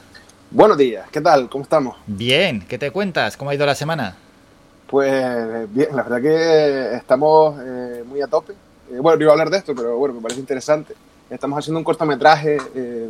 Buenos 0.52 0.78
días, 0.78 1.10
¿qué 1.10 1.20
tal? 1.20 1.48
¿Cómo 1.50 1.64
estamos? 1.64 1.96
Bien, 2.06 2.64
¿qué 2.68 2.78
te 2.78 2.92
cuentas? 2.92 3.36
¿Cómo 3.36 3.50
ha 3.50 3.54
ido 3.56 3.66
la 3.66 3.74
semana? 3.74 4.14
Pues 4.86 5.74
bien, 5.74 5.88
la 5.90 6.04
verdad 6.04 6.22
que 6.22 6.94
estamos 6.94 7.56
eh, 7.66 8.04
muy 8.06 8.22
a 8.22 8.28
tope. 8.28 8.52
Eh, 8.52 9.00
bueno, 9.00 9.16
no 9.16 9.22
iba 9.22 9.32
a 9.32 9.34
hablar 9.34 9.50
de 9.50 9.58
esto, 9.58 9.74
pero 9.74 9.96
bueno, 9.96 10.14
me 10.14 10.20
parece 10.20 10.38
interesante. 10.38 10.94
Estamos 11.28 11.58
haciendo 11.58 11.78
un 11.78 11.84
cortometraje 11.84 12.58
eh, 12.76 13.08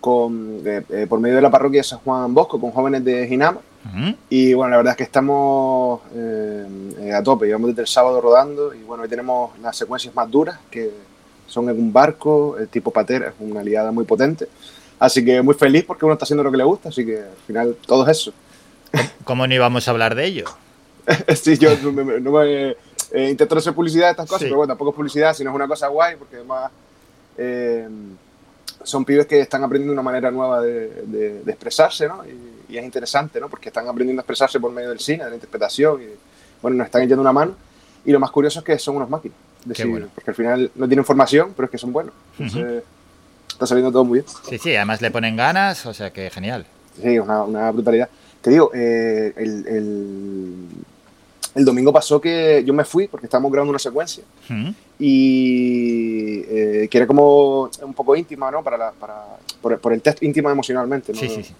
con, 0.00 0.60
eh, 0.66 0.82
eh, 0.90 1.06
por 1.08 1.20
medio 1.20 1.36
de 1.36 1.42
la 1.42 1.52
parroquia 1.52 1.82
de 1.82 1.84
San 1.84 2.00
Juan 2.00 2.34
Bosco 2.34 2.60
con 2.60 2.72
jóvenes 2.72 3.04
de 3.04 3.28
Ginama. 3.28 3.60
Y 4.30 4.54
bueno, 4.54 4.70
la 4.72 4.76
verdad 4.78 4.92
es 4.92 4.96
que 4.96 5.02
estamos 5.04 6.00
eh, 6.14 6.66
eh, 7.00 7.12
a 7.12 7.22
tope. 7.22 7.46
Llevamos 7.46 7.68
desde 7.70 7.82
el 7.82 7.88
sábado 7.88 8.20
rodando 8.20 8.74
y 8.74 8.82
bueno, 8.82 9.02
hoy 9.02 9.08
tenemos 9.08 9.56
las 9.60 9.76
secuencias 9.76 10.14
más 10.14 10.30
duras 10.30 10.58
que 10.70 10.90
son 11.46 11.68
en 11.68 11.78
un 11.78 11.92
barco, 11.92 12.56
el 12.58 12.68
tipo 12.68 12.90
patera, 12.90 13.28
es 13.28 13.34
una 13.38 13.60
aliada 13.60 13.92
muy 13.92 14.04
potente. 14.04 14.48
Así 14.98 15.24
que 15.24 15.42
muy 15.42 15.54
feliz 15.54 15.84
porque 15.84 16.04
uno 16.04 16.14
está 16.14 16.24
haciendo 16.24 16.42
lo 16.42 16.50
que 16.50 16.56
le 16.56 16.64
gusta, 16.64 16.88
así 16.88 17.04
que 17.04 17.18
al 17.18 17.36
final 17.46 17.76
todo 17.86 18.04
es 18.08 18.18
eso. 18.18 18.32
¿Cómo 19.24 19.46
no 19.46 19.54
íbamos 19.54 19.86
a 19.86 19.90
hablar 19.90 20.14
de 20.14 20.24
ello? 20.24 20.44
sí, 21.40 21.58
yo 21.58 21.76
no 21.82 21.92
me, 21.92 22.20
no 22.20 22.30
me- 22.32 22.76
eh, 23.12 23.28
intento 23.30 23.56
hacer 23.58 23.74
publicidad 23.74 24.06
de 24.06 24.10
estas 24.12 24.26
cosas, 24.26 24.40
Sí. 24.40 24.46
pero 24.46 24.56
bueno, 24.56 24.70
tampoco 24.72 24.90
es 24.90 24.96
publicidad, 24.96 25.34
sino 25.34 25.50
es 25.50 25.56
una 25.56 25.68
cosa 25.68 25.88
guay, 25.88 26.16
porque 26.16 26.36
además 26.36 26.70
eh, 27.36 27.86
son 28.82 29.04
pibes 29.04 29.26
que 29.26 29.40
están 29.40 29.62
aprendiendo 29.62 29.92
una 29.92 30.02
manera 30.02 30.30
nueva 30.30 30.60
de, 30.62 30.88
de- 31.02 31.42
de 31.42 31.52
expresarse, 31.52 32.08
¿no? 32.08 32.24
Y, 32.24 32.53
y 32.74 32.78
es 32.78 32.84
interesante, 32.84 33.40
¿no? 33.40 33.48
Porque 33.48 33.68
están 33.68 33.86
aprendiendo 33.88 34.20
a 34.20 34.22
expresarse 34.22 34.58
por 34.60 34.72
medio 34.72 34.90
del 34.90 34.98
cine, 35.00 35.24
de 35.24 35.30
la 35.30 35.36
interpretación, 35.36 36.02
y 36.02 36.06
bueno, 36.60 36.76
nos 36.78 36.86
están 36.86 37.02
echando 37.02 37.20
una 37.22 37.32
mano. 37.32 37.54
Y 38.04 38.12
lo 38.12 38.20
más 38.20 38.30
curioso 38.30 38.58
es 38.58 38.64
que 38.64 38.78
son 38.78 38.96
unos 38.96 39.08
máquinas. 39.08 39.36
Decir, 39.64 39.86
bueno. 39.86 40.08
Porque 40.14 40.30
al 40.30 40.36
final 40.36 40.70
no 40.74 40.86
tienen 40.86 41.04
formación, 41.04 41.52
pero 41.56 41.66
es 41.66 41.70
que 41.70 41.78
son 41.78 41.92
buenos. 41.92 42.12
Entonces, 42.38 42.82
está 43.48 43.66
saliendo 43.66 43.90
todo 43.90 44.04
muy 44.04 44.18
bien. 44.20 44.26
Sí, 44.48 44.58
sí, 44.58 44.76
además 44.76 45.00
le 45.00 45.10
ponen 45.10 45.36
ganas, 45.36 45.86
o 45.86 45.94
sea 45.94 46.12
que 46.12 46.28
genial. 46.30 46.66
Sí, 47.00 47.18
una, 47.18 47.44
una 47.44 47.70
brutalidad. 47.70 48.08
Te 48.42 48.50
digo, 48.50 48.70
eh, 48.74 49.32
el, 49.36 49.66
el, 49.66 50.54
el 51.54 51.64
domingo 51.64 51.92
pasó 51.94 52.20
que 52.20 52.62
yo 52.66 52.74
me 52.74 52.84
fui 52.84 53.08
porque 53.08 53.26
estábamos 53.26 53.50
grabando 53.50 53.70
una 53.70 53.78
secuencia 53.78 54.22
Mm. 54.50 54.70
y 54.98 56.42
eh, 56.46 56.88
que 56.90 56.98
era 56.98 57.06
como 57.06 57.70
un 57.82 57.94
poco 57.94 58.14
íntima, 58.16 58.50
¿no? 58.50 58.62
Para 58.62 58.76
la- 58.76 58.92
para, 58.92 59.24
por, 59.62 59.78
por 59.78 59.92
el 59.92 60.02
test 60.02 60.22
íntima 60.22 60.50
emocionalmente, 60.52 61.12
¿no? 61.12 61.18
Sí, 61.18 61.28
sí, 61.28 61.42
sí. 61.42 61.54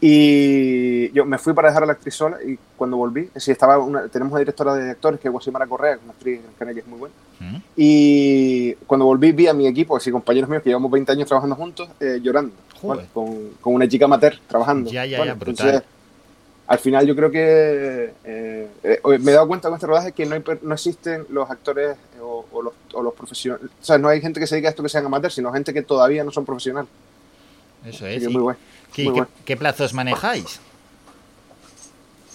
Y 0.00 1.10
yo 1.12 1.24
me 1.24 1.38
fui 1.38 1.54
para 1.54 1.68
dejar 1.68 1.82
a 1.84 1.86
la 1.86 1.92
actriz 1.92 2.14
sola 2.14 2.36
y 2.46 2.58
cuando 2.76 2.98
volví, 2.98 3.30
sí, 3.36 3.50
estaba 3.50 3.78
una- 3.78 4.08
tenemos 4.08 4.32
una 4.32 4.40
directora 4.40 4.74
de 4.74 4.90
actores 4.90 5.18
que 5.18 5.28
es 5.28 5.32
Guasimara 5.32 5.66
Correa, 5.66 5.98
una 6.02 6.12
actriz 6.12 6.40
en 6.60 6.74
que 6.74 6.80
es 6.80 6.86
muy 6.86 6.98
buena. 6.98 7.14
Mm. 7.40 7.56
Y 7.76 8.74
cuando 8.86 9.06
volví 9.06 9.32
vi 9.32 9.46
a 9.46 9.54
mi 9.54 9.66
equipo, 9.66 9.96
así 9.96 10.10
compañeros 10.10 10.50
míos 10.50 10.62
que 10.62 10.68
llevamos 10.70 10.90
20 10.90 11.12
años 11.12 11.26
trabajando 11.26 11.56
juntos, 11.56 11.88
eh, 12.00 12.18
llorando, 12.22 12.52
con, 13.14 13.50
con 13.60 13.74
una 13.74 13.88
chica 13.88 14.04
amateur 14.04 14.38
trabajando. 14.46 14.90
Ya, 14.90 15.06
ya, 15.06 15.18
¿vale? 15.18 15.30
ya, 15.30 15.34
brutal. 15.34 15.66
Entonces, 15.68 15.88
al 16.66 16.78
final 16.78 17.06
yo 17.06 17.14
creo 17.16 17.30
que 17.30 18.12
eh, 18.24 18.68
eh, 18.82 19.00
me 19.20 19.30
he 19.30 19.34
dado 19.34 19.46
cuenta 19.48 19.68
con 19.68 19.76
este 19.76 19.86
rodaje 19.86 20.12
que 20.12 20.26
no, 20.26 20.34
hay 20.34 20.42
no 20.62 20.74
existen 20.74 21.24
los 21.30 21.48
actores 21.48 21.96
eh, 22.16 22.20
o, 22.20 22.44
o 22.52 22.60
los, 22.62 22.72
o 22.92 23.02
los 23.02 23.14
profesionales. 23.14 23.70
O 23.80 23.84
sea, 23.84 23.96
no 23.98 24.08
hay 24.08 24.20
gente 24.20 24.40
que 24.40 24.46
se 24.46 24.56
dedica 24.56 24.68
a 24.68 24.70
esto 24.70 24.82
que 24.82 24.88
sean 24.90 25.06
amateurs, 25.06 25.34
sino 25.34 25.50
gente 25.52 25.72
que 25.72 25.82
todavía 25.82 26.22
no 26.24 26.30
son 26.32 26.44
profesionales. 26.44 26.90
Eso 27.84 28.04
es. 28.06 28.22
¿Y 28.22 28.28
muy 28.28 28.42
guay. 28.42 28.56
Qué, 29.44 29.56
plazos 29.56 29.92
manejáis? 29.94 30.60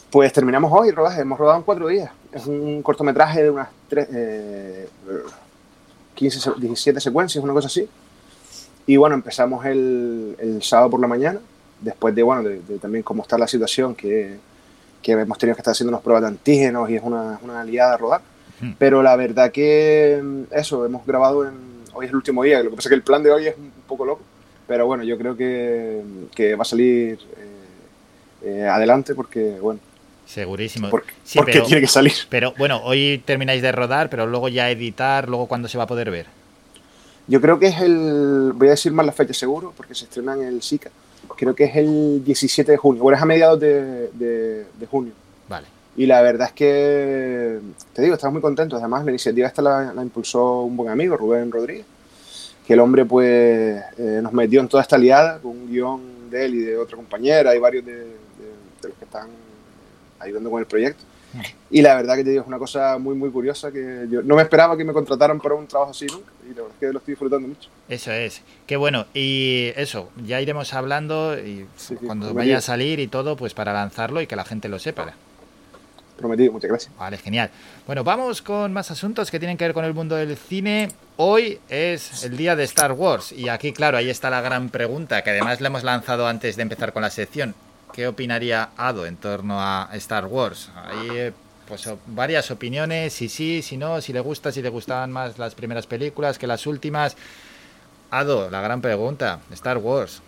Pues 0.09 0.31
terminamos 0.33 0.71
hoy 0.73 0.89
el 0.89 0.95
rodaje, 0.95 1.21
hemos 1.21 1.39
rodado 1.39 1.57
en 1.59 1.63
cuatro 1.63 1.87
días. 1.87 2.11
Es 2.31 2.45
un 2.45 2.81
cortometraje 2.83 3.43
de 3.43 3.49
unas 3.49 3.69
tres, 3.89 4.07
eh, 4.13 4.89
15, 6.15 6.39
se- 6.39 6.51
17 6.57 6.99
secuencias, 6.99 7.43
una 7.43 7.53
cosa 7.53 7.67
así. 7.67 7.87
Y 8.85 8.97
bueno, 8.97 9.15
empezamos 9.15 9.65
el, 9.65 10.35
el 10.39 10.61
sábado 10.63 10.89
por 10.91 10.99
la 10.99 11.07
mañana, 11.07 11.39
después 11.79 12.13
de, 12.13 12.23
bueno, 12.23 12.43
de, 12.43 12.59
de 12.61 12.77
también 12.79 13.03
cómo 13.03 13.21
está 13.23 13.37
la 13.37 13.47
situación, 13.47 13.95
que, 13.95 14.37
que 15.01 15.13
hemos 15.13 15.37
tenido 15.37 15.55
que 15.55 15.61
estar 15.61 15.71
haciendo 15.71 15.91
unas 15.91 16.03
pruebas 16.03 16.23
de 16.23 16.27
antígenos 16.27 16.89
y 16.89 16.95
es 16.95 17.03
una, 17.03 17.39
una 17.43 17.63
liada 17.63 17.93
a 17.93 17.97
rodar. 17.97 18.21
Hmm. 18.59 18.73
Pero 18.77 19.01
la 19.01 19.15
verdad 19.15 19.51
que 19.51 20.19
mm, 20.21 20.41
eso, 20.51 20.85
hemos 20.85 21.05
grabado 21.05 21.47
en, 21.47 21.53
hoy 21.93 22.05
es 22.05 22.09
el 22.09 22.15
último 22.17 22.43
día, 22.43 22.61
lo 22.61 22.69
que 22.71 22.75
pasa 22.75 22.89
es 22.89 22.91
que 22.91 22.95
el 22.95 23.03
plan 23.03 23.23
de 23.23 23.31
hoy 23.31 23.47
es 23.47 23.55
un 23.57 23.71
poco 23.87 24.05
loco, 24.05 24.21
pero 24.71 24.85
bueno, 24.85 25.03
yo 25.03 25.17
creo 25.17 25.35
que, 25.35 26.01
que 26.33 26.55
va 26.55 26.61
a 26.61 26.65
salir 26.65 27.19
eh, 27.37 28.45
eh, 28.45 28.67
adelante 28.67 29.13
porque, 29.13 29.57
bueno, 29.61 29.81
Segurísimo. 30.25 30.89
Porque- 30.89 31.11
Sí, 31.25 31.37
porque 31.39 31.51
pero- 31.51 31.65
tiene 31.65 31.81
que 31.81 31.87
salir. 31.87 32.13
Pero 32.29 32.53
bueno, 32.57 32.79
hoy 32.85 33.21
termináis 33.25 33.61
de 33.61 33.69
rodar, 33.73 34.09
pero 34.09 34.25
luego 34.27 34.47
ya 34.47 34.69
editar, 34.69 35.27
luego 35.27 35.47
cuándo 35.47 35.67
se 35.67 35.77
va 35.77 35.83
a 35.83 35.87
poder 35.87 36.09
ver. 36.09 36.27
Yo 37.27 37.41
creo 37.41 37.59
que 37.59 37.67
es 37.67 37.81
el, 37.81 38.53
voy 38.55 38.69
a 38.69 38.71
decir 38.71 38.93
más 38.93 39.05
la 39.05 39.11
fecha 39.11 39.33
seguro, 39.33 39.73
porque 39.75 39.93
se 39.93 40.05
estrena 40.05 40.35
en 40.35 40.43
el 40.43 40.61
SICA, 40.61 40.89
creo 41.35 41.53
que 41.53 41.65
es 41.65 41.75
el 41.75 42.23
17 42.23 42.71
de 42.71 42.77
junio, 42.77 43.03
bueno, 43.03 43.17
es 43.17 43.21
a 43.23 43.25
mediados 43.25 43.59
de, 43.59 44.07
de- 44.13 44.65
de 44.79 44.85
junio. 44.89 45.11
Vale. 45.49 45.67
Y 45.97 46.05
la 46.05 46.21
verdad 46.21 46.47
es 46.47 46.53
que, 46.53 47.59
te 47.91 48.01
digo, 48.03 48.13
estamos 48.15 48.31
muy 48.35 48.41
contentos. 48.41 48.79
Además, 48.79 49.03
la 49.03 49.11
iniciativa 49.11 49.47
esta 49.49 49.61
la, 49.61 49.91
la 49.93 50.01
impulsó 50.01 50.61
un 50.61 50.77
buen 50.77 50.89
amigo, 50.89 51.17
Rubén 51.17 51.51
Rodríguez, 51.51 51.85
que 52.65 52.73
el 52.73 52.79
hombre 52.79 53.05
pues 53.05 53.81
eh, 53.97 54.19
nos 54.21 54.33
metió 54.33 54.61
en 54.61 54.67
toda 54.67 54.83
esta 54.83 54.97
liada 54.97 55.39
con 55.39 55.51
un 55.51 55.67
guion 55.69 56.29
de 56.29 56.45
él 56.45 56.55
y 56.55 56.59
de 56.59 56.77
otra 56.77 56.95
compañera 56.95 57.55
y 57.55 57.59
varios 57.59 57.85
de, 57.85 57.95
de- 57.95 58.05
de 58.81 58.87
los 58.89 58.97
que 58.97 59.05
están 59.05 59.27
ayudando 60.19 60.49
con 60.49 60.59
el 60.59 60.65
proyecto. 60.65 61.03
Y 61.69 61.81
la 61.81 61.95
verdad 61.95 62.15
que 62.17 62.25
te 62.25 62.31
digo, 62.31 62.41
es 62.41 62.47
una 62.47 62.57
cosa 62.59 62.97
muy, 62.97 63.15
muy 63.15 63.29
curiosa 63.29 63.71
que 63.71 64.05
yo 64.11 64.21
no 64.21 64.35
me 64.35 64.41
esperaba 64.41 64.75
que 64.75 64.83
me 64.83 64.91
contrataran 64.91 65.39
para 65.39 65.55
un 65.55 65.65
trabajo 65.65 65.91
así 65.91 66.05
nunca 66.07 66.29
y 66.43 66.49
la 66.49 66.55
verdad 66.55 66.71
es 66.73 66.79
que 66.79 66.91
lo 66.91 66.99
estoy 66.99 67.13
disfrutando 67.13 67.47
mucho. 67.47 67.69
Eso 67.87 68.11
es. 68.11 68.41
Qué 68.67 68.75
bueno. 68.75 69.05
Y 69.13 69.71
eso, 69.77 70.09
ya 70.25 70.41
iremos 70.41 70.73
hablando 70.73 71.37
y 71.39 71.65
cuando 72.05 72.33
vaya 72.33 72.57
a 72.57 72.61
salir 72.61 72.99
y 72.99 73.07
todo, 73.07 73.37
pues 73.37 73.53
para 73.53 73.71
lanzarlo 73.71 74.19
y 74.21 74.27
que 74.27 74.35
la 74.35 74.43
gente 74.43 74.67
lo 74.67 74.77
sepa. 74.77 75.13
Prometido, 76.21 76.51
muchas 76.51 76.69
gracias. 76.69 76.95
Vale, 76.97 77.17
genial. 77.17 77.49
Bueno, 77.85 78.03
vamos 78.03 78.41
con 78.41 78.71
más 78.71 78.91
asuntos 78.91 79.29
que 79.29 79.39
tienen 79.39 79.57
que 79.57 79.65
ver 79.65 79.73
con 79.73 79.83
el 79.83 79.93
mundo 79.93 80.15
del 80.15 80.37
cine. 80.37 80.89
Hoy 81.17 81.59
es 81.69 82.23
el 82.23 82.37
día 82.37 82.55
de 82.55 82.63
Star 82.63 82.93
Wars 82.93 83.31
y 83.31 83.49
aquí, 83.49 83.73
claro, 83.73 83.97
ahí 83.97 84.09
está 84.09 84.29
la 84.29 84.41
gran 84.41 84.69
pregunta 84.69 85.23
que 85.23 85.31
además 85.31 85.59
le 85.59 85.67
hemos 85.67 85.83
lanzado 85.83 86.27
antes 86.27 86.55
de 86.55 86.61
empezar 86.61 86.93
con 86.93 87.01
la 87.01 87.09
sección. 87.09 87.53
¿Qué 87.93 88.07
opinaría 88.07 88.69
Ado 88.77 89.05
en 89.05 89.17
torno 89.17 89.59
a 89.59 89.89
Star 89.93 90.25
Wars? 90.25 90.71
Hay 90.75 91.09
eh, 91.11 91.33
pues 91.67 91.89
varias 92.07 92.49
opiniones, 92.51 93.13
si 93.13 93.27
sí, 93.27 93.61
si 93.61 93.77
no, 93.77 93.99
si 94.01 94.13
le 94.13 94.19
gusta, 94.19 94.51
si 94.51 94.61
le 94.61 94.69
gustaban 94.69 95.11
más 95.11 95.37
las 95.37 95.55
primeras 95.55 95.87
películas 95.87 96.37
que 96.37 96.47
las 96.47 96.65
últimas. 96.67 97.17
Ado, 98.09 98.49
la 98.49 98.61
gran 98.61 98.81
pregunta, 98.81 99.39
Star 99.51 99.77
Wars. 99.77 100.21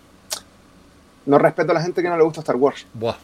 No 1.25 1.37
respeto 1.37 1.71
a 1.71 1.75
la 1.75 1.81
gente 1.81 2.01
que 2.01 2.09
no 2.09 2.17
le 2.17 2.23
gusta 2.23 2.41
Star 2.41 2.57
Wars. 2.57 2.85
Buah. 2.93 3.15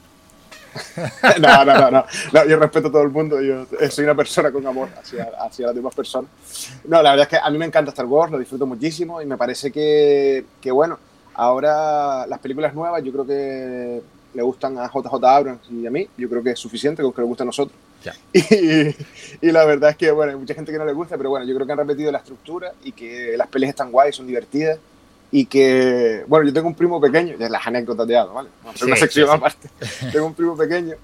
no, 1.39 1.65
no, 1.65 1.73
no, 1.73 1.91
no, 1.91 2.05
no, 2.33 2.45
Yo 2.45 2.57
respeto 2.57 2.87
a 2.87 2.91
todo 2.91 3.03
el 3.03 3.09
mundo. 3.09 3.41
Yo 3.41 3.65
soy 3.89 4.05
una 4.05 4.15
persona 4.15 4.51
con 4.51 4.65
amor 4.65 4.89
hacia, 4.99 5.31
hacia 5.39 5.67
las 5.67 5.75
demás 5.75 5.93
personas. 5.93 6.29
No, 6.85 7.01
la 7.01 7.11
verdad 7.11 7.23
es 7.23 7.29
que 7.29 7.37
a 7.37 7.49
mí 7.49 7.57
me 7.57 7.65
encanta 7.65 7.91
Star 7.91 8.05
Wars, 8.05 8.31
lo 8.31 8.39
disfruto 8.39 8.65
muchísimo 8.65 9.21
y 9.21 9.25
me 9.25 9.37
parece 9.37 9.71
que, 9.71 10.45
que 10.61 10.71
bueno, 10.71 10.99
ahora 11.33 12.27
las 12.27 12.39
películas 12.39 12.73
nuevas 12.73 13.03
yo 13.03 13.11
creo 13.11 13.25
que 13.25 14.01
le 14.33 14.41
gustan 14.41 14.77
a 14.77 14.87
JJ 14.87 15.23
Abrams 15.23 15.69
y 15.71 15.85
a 15.85 15.91
mí. 15.91 16.07
Yo 16.17 16.29
creo 16.29 16.43
que 16.43 16.51
es 16.51 16.59
suficiente 16.59 17.01
con 17.01 17.13
que 17.13 17.21
le 17.21 17.27
guste 17.27 17.43
a 17.43 17.45
nosotros. 17.45 17.77
Ya. 18.03 18.13
Y, 18.33 19.47
y 19.47 19.51
la 19.51 19.65
verdad 19.65 19.91
es 19.91 19.97
que, 19.97 20.11
bueno, 20.11 20.31
hay 20.31 20.37
mucha 20.37 20.53
gente 20.53 20.71
que 20.71 20.77
no 20.77 20.85
le 20.85 20.93
gusta, 20.93 21.17
pero 21.17 21.29
bueno, 21.29 21.45
yo 21.45 21.55
creo 21.55 21.65
que 21.65 21.71
han 21.73 21.79
repetido 21.79 22.11
la 22.11 22.19
estructura 22.19 22.71
y 22.83 22.91
que 22.91 23.35
las 23.37 23.47
peleas 23.47 23.71
están 23.71 23.91
guays, 23.91 24.15
son 24.15 24.27
divertidas. 24.27 24.79
Y 25.31 25.45
que, 25.45 26.23
bueno, 26.27 26.45
yo 26.47 26.51
tengo 26.53 26.67
un 26.67 26.73
primo 26.73 26.99
pequeño, 26.99 27.35
ya 27.37 27.47
las 27.49 27.65
anécdotas 27.67 28.07
de 28.07 28.17
Ado, 28.17 28.33
¿vale? 28.33 28.49
Sí, 28.73 28.85
una 28.85 28.95
sección 28.95 29.27
sí, 29.27 29.31
sí. 29.31 29.37
aparte. 29.37 29.69
Tengo 30.11 30.25
un 30.25 30.33
primo 30.33 30.57
pequeño 30.57 30.95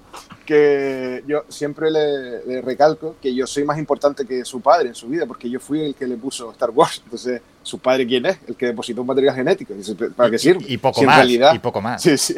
que 0.44 1.22
yo 1.26 1.44
siempre 1.48 1.90
le, 1.90 2.44
le 2.44 2.60
recalco 2.60 3.16
que 3.22 3.32
yo 3.34 3.46
soy 3.46 3.64
más 3.64 3.78
importante 3.78 4.26
que 4.26 4.44
su 4.44 4.60
padre 4.60 4.88
en 4.88 4.94
su 4.94 5.06
vida, 5.08 5.26
porque 5.26 5.48
yo 5.48 5.60
fui 5.60 5.80
el 5.80 5.94
que 5.94 6.06
le 6.06 6.16
puso 6.16 6.50
Star 6.52 6.70
Wars. 6.70 7.00
Entonces, 7.04 7.40
¿su 7.62 7.78
padre 7.78 8.04
quién 8.06 8.26
es? 8.26 8.38
El 8.48 8.56
que 8.56 8.66
depositó 8.66 9.00
un 9.02 9.06
material 9.06 9.34
genético. 9.36 9.74
Y 9.74 9.94
¿Para 10.10 10.30
qué 10.30 10.38
sirve? 10.38 10.64
Y 10.68 10.76
poco 10.78 10.96
Si 10.96 11.00
en 11.02 11.06
más, 11.06 11.16
realidad- 11.16 11.54
y 11.54 11.58
poco 11.60 11.80
más. 11.80 12.02
Sí, 12.06 12.16
sí. 12.18 12.34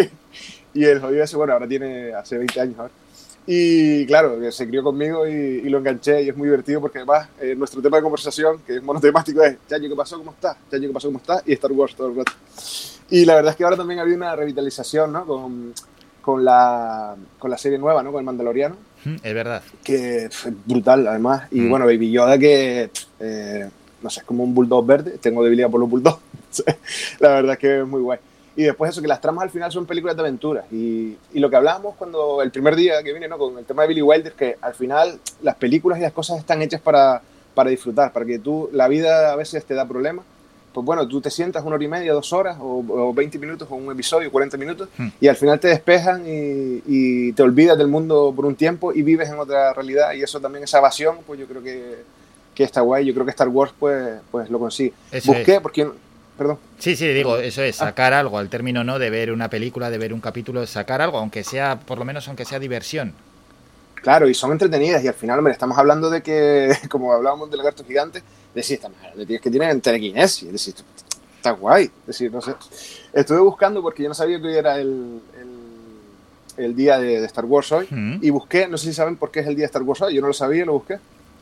Y 0.74 0.84
el 0.84 1.00
jodido 1.00 1.24
ese, 1.24 1.36
bueno, 1.36 1.54
ahora 1.54 1.66
tiene 1.66 2.12
hace 2.12 2.36
20 2.36 2.60
años 2.60 2.78
ahora. 2.78 2.92
Y 3.50 4.04
claro, 4.04 4.38
que 4.38 4.52
se 4.52 4.68
crió 4.68 4.82
conmigo 4.82 5.26
y, 5.26 5.30
y 5.32 5.68
lo 5.70 5.78
enganché 5.78 6.22
y 6.22 6.28
es 6.28 6.36
muy 6.36 6.48
divertido 6.48 6.82
porque 6.82 6.98
además 6.98 7.28
eh, 7.40 7.54
nuestro 7.56 7.80
tema 7.80 7.96
de 7.96 8.02
conversación, 8.02 8.58
que 8.66 8.76
es 8.76 8.82
monotemático, 8.82 9.42
es 9.42 9.56
Chayo, 9.66 9.88
¿qué 9.88 9.96
pasó? 9.96 10.18
¿Cómo 10.18 10.32
estás? 10.32 10.54
Chayo, 10.70 10.88
¿qué 10.88 10.92
pasó? 10.92 11.08
¿Cómo 11.08 11.18
estás? 11.18 11.42
Y 11.46 11.54
Star 11.54 11.72
Wars 11.72 11.94
todo 11.96 12.08
el 12.08 12.16
rato. 12.16 12.32
Y 13.08 13.24
la 13.24 13.36
verdad 13.36 13.52
es 13.52 13.56
que 13.56 13.64
ahora 13.64 13.76
también 13.78 14.00
había 14.00 14.16
una 14.16 14.36
revitalización, 14.36 15.14
¿no? 15.14 15.24
Con, 15.24 15.72
con, 16.20 16.44
la, 16.44 17.16
con 17.38 17.50
la 17.50 17.56
serie 17.56 17.78
nueva, 17.78 18.02
¿no? 18.02 18.12
Con 18.12 18.18
el 18.20 18.26
Mandaloriano, 18.26 18.76
Es 19.22 19.32
verdad. 19.34 19.62
que 19.82 20.26
pf, 20.28 20.50
brutal 20.66 21.06
además. 21.08 21.44
Y 21.50 21.60
Mm. 21.62 21.70
bueno, 21.70 21.86
Baby 21.86 22.10
Yoda 22.10 22.36
que, 22.36 22.90
eh, 23.18 23.70
no 24.02 24.10
sé, 24.10 24.20
es 24.20 24.26
como 24.26 24.44
un 24.44 24.52
bulldog 24.54 24.84
verde. 24.84 25.12
Tengo 25.22 25.42
debilidad 25.42 25.70
por 25.70 25.80
los 25.80 25.88
bulldogs. 25.88 26.20
la 27.20 27.30
verdad 27.30 27.52
es 27.54 27.58
que 27.58 27.80
es 27.80 27.86
muy 27.86 28.02
guay. 28.02 28.18
Y 28.58 28.64
después 28.64 28.90
eso, 28.90 29.00
que 29.00 29.06
las 29.06 29.20
tramas 29.20 29.44
al 29.44 29.50
final 29.50 29.70
son 29.70 29.86
películas 29.86 30.16
de 30.16 30.22
aventuras. 30.22 30.64
Y, 30.72 31.16
y 31.32 31.38
lo 31.38 31.48
que 31.48 31.54
hablábamos 31.54 31.94
cuando 31.94 32.42
el 32.42 32.50
primer 32.50 32.74
día 32.74 33.00
que 33.04 33.12
vine, 33.12 33.28
¿no? 33.28 33.38
Con 33.38 33.56
el 33.56 33.64
tema 33.64 33.82
de 33.82 33.88
Billy 33.88 34.02
Wilder, 34.02 34.32
que 34.32 34.56
al 34.60 34.74
final 34.74 35.20
las 35.42 35.54
películas 35.54 35.98
y 36.00 36.02
las 36.02 36.12
cosas 36.12 36.38
están 36.40 36.60
hechas 36.60 36.80
para, 36.80 37.22
para 37.54 37.70
disfrutar, 37.70 38.12
para 38.12 38.26
que 38.26 38.40
tú, 38.40 38.68
la 38.72 38.88
vida 38.88 39.32
a 39.32 39.36
veces 39.36 39.64
te 39.64 39.74
da 39.74 39.86
problemas. 39.86 40.24
Pues 40.72 40.84
bueno, 40.84 41.06
tú 41.06 41.20
te 41.20 41.30
sientas 41.30 41.64
una 41.64 41.76
hora 41.76 41.84
y 41.84 41.88
media, 41.88 42.12
dos 42.12 42.32
horas, 42.32 42.56
o, 42.60 42.84
o 42.88 43.14
20 43.14 43.38
minutos, 43.38 43.68
o 43.70 43.76
un 43.76 43.92
episodio, 43.92 44.30
40 44.30 44.56
minutos, 44.56 44.88
Hmm. 44.98 45.08
y 45.20 45.28
al 45.28 45.36
final 45.36 45.60
te 45.60 45.68
despejan 45.68 46.24
y, 46.26 46.82
y 46.86 47.32
te 47.34 47.42
olvidas 47.44 47.78
del 47.78 47.86
mundo 47.88 48.32
por 48.34 48.44
un 48.44 48.56
tiempo 48.56 48.92
y 48.92 49.02
vives 49.02 49.28
en 49.28 49.38
otra 49.38 49.72
realidad. 49.72 50.14
Y 50.14 50.22
eso 50.22 50.40
también, 50.40 50.64
esa 50.64 50.78
evasión, 50.78 51.18
pues 51.24 51.38
yo 51.38 51.46
creo 51.46 51.62
que, 51.62 51.98
que 52.56 52.64
está 52.64 52.80
guay. 52.80 53.06
Yo 53.06 53.14
creo 53.14 53.24
que 53.24 53.30
Star 53.30 53.48
Wars, 53.48 53.72
pues, 53.78 54.18
pues 54.32 54.50
lo 54.50 54.58
consigue. 54.58 54.92
Busqué, 55.24 55.54
es. 55.54 55.60
porque. 55.60 55.88
Perdón. 56.38 56.58
Sí, 56.78 56.94
sí, 56.94 57.08
digo, 57.08 57.36
eso 57.38 57.62
es, 57.62 57.76
sacar 57.76 58.14
algo, 58.14 58.38
al 58.38 58.48
término 58.48 58.84
no 58.84 59.00
de 59.00 59.10
ver 59.10 59.32
una 59.32 59.50
película, 59.50 59.90
de 59.90 59.98
ver 59.98 60.14
un 60.14 60.20
capítulo, 60.20 60.64
sacar 60.68 61.02
algo, 61.02 61.18
aunque 61.18 61.42
sea, 61.42 61.80
por 61.80 61.98
lo 61.98 62.04
menos 62.04 62.28
aunque 62.28 62.44
sea 62.44 62.60
diversión. 62.60 63.12
Claro, 63.96 64.28
y 64.28 64.34
son 64.34 64.52
entretenidas. 64.52 65.02
Y 65.02 65.08
al 65.08 65.14
final, 65.14 65.38
hombre, 65.38 65.52
estamos 65.52 65.76
hablando 65.76 66.08
de 66.08 66.22
que, 66.22 66.72
como 66.88 67.12
hablábamos 67.12 67.50
del 67.50 67.62
gato 67.62 67.84
gigante, 67.84 68.22
esta 68.54 68.88
madre, 68.88 69.26
tienes 69.26 69.40
que 69.40 69.50
tienen 69.50 69.80
telequinesis. 69.80 70.44
Es 70.44 70.52
decir, 70.52 70.74
está 71.36 71.50
guay. 71.52 71.84
Es 71.84 72.06
decir, 72.06 72.32
no 72.32 72.40
sé. 72.40 72.54
Estuve 73.12 73.40
buscando 73.40 73.82
porque 73.82 74.02
yo 74.02 74.08
no 74.08 74.14
sabía 74.14 74.40
que 74.40 74.46
hoy 74.46 74.56
era 74.56 74.78
el, 74.78 75.20
el, 75.38 76.64
el 76.64 76.76
día 76.76 76.98
de, 76.98 77.20
de 77.20 77.26
Star 77.26 77.44
Wars 77.44 77.70
hoy. 77.72 77.86
Mm. 77.90 78.18
Y 78.22 78.30
busqué, 78.30 78.66
no 78.68 78.78
sé 78.78 78.86
si 78.86 78.94
saben 78.94 79.16
por 79.16 79.30
qué 79.30 79.40
es 79.40 79.46
el 79.46 79.54
día 79.54 79.62
de 79.62 79.66
Star 79.66 79.82
Wars 79.82 80.02
hoy. 80.02 80.14
Yo 80.14 80.20
no 80.20 80.28
lo 80.28 80.34
sabía, 80.34 80.64
lo 80.64 80.74
busqué. 80.74 80.98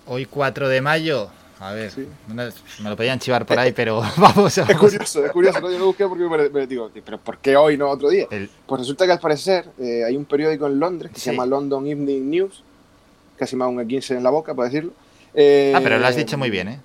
Hoy 0.06 0.26
4 0.26 0.68
de 0.68 0.80
mayo, 0.80 1.30
A 1.58 1.72
ver, 1.72 1.90
me 2.28 2.90
lo 2.90 2.96
podían 2.96 3.18
chivar 3.18 3.46
por 3.46 3.58
ahí, 3.58 3.72
pero 3.72 4.02
vamos 4.18 4.58
a... 4.58 4.62
Es 4.62 4.76
curioso, 4.76 5.24
es 5.24 5.32
curioso. 5.32 5.60
¿no? 5.60 5.70
Yo 5.70 5.78
lo 5.78 5.86
busqué 5.86 6.06
porque 6.06 6.24
me, 6.24 6.48
me 6.50 6.66
digo, 6.66 6.90
pero 7.04 7.18
¿por 7.18 7.38
qué 7.38 7.56
hoy 7.56 7.78
no 7.78 7.88
otro 7.88 8.10
día? 8.10 8.26
Pues 8.66 8.80
resulta 8.80 9.06
que 9.06 9.12
al 9.12 9.20
parecer 9.20 9.66
eh, 9.78 10.04
hay 10.04 10.16
un 10.16 10.26
periódico 10.26 10.66
en 10.66 10.78
Londres 10.78 11.10
que 11.14 11.20
se 11.20 11.30
llama 11.30 11.46
London 11.46 11.86
Evening 11.86 12.28
News, 12.28 12.62
casi 13.38 13.56
hago 13.56 13.68
un 13.70 13.86
15 13.86 14.16
en 14.16 14.22
la 14.22 14.30
boca, 14.30 14.54
para 14.54 14.68
decirlo. 14.68 14.92
Eh, 15.34 15.72
Ah, 15.74 15.80
pero 15.82 15.98
lo 15.98 16.06
has 16.06 16.16
dicho 16.16 16.36
muy 16.36 16.50
bien, 16.50 16.68
¿eh? 16.68 16.80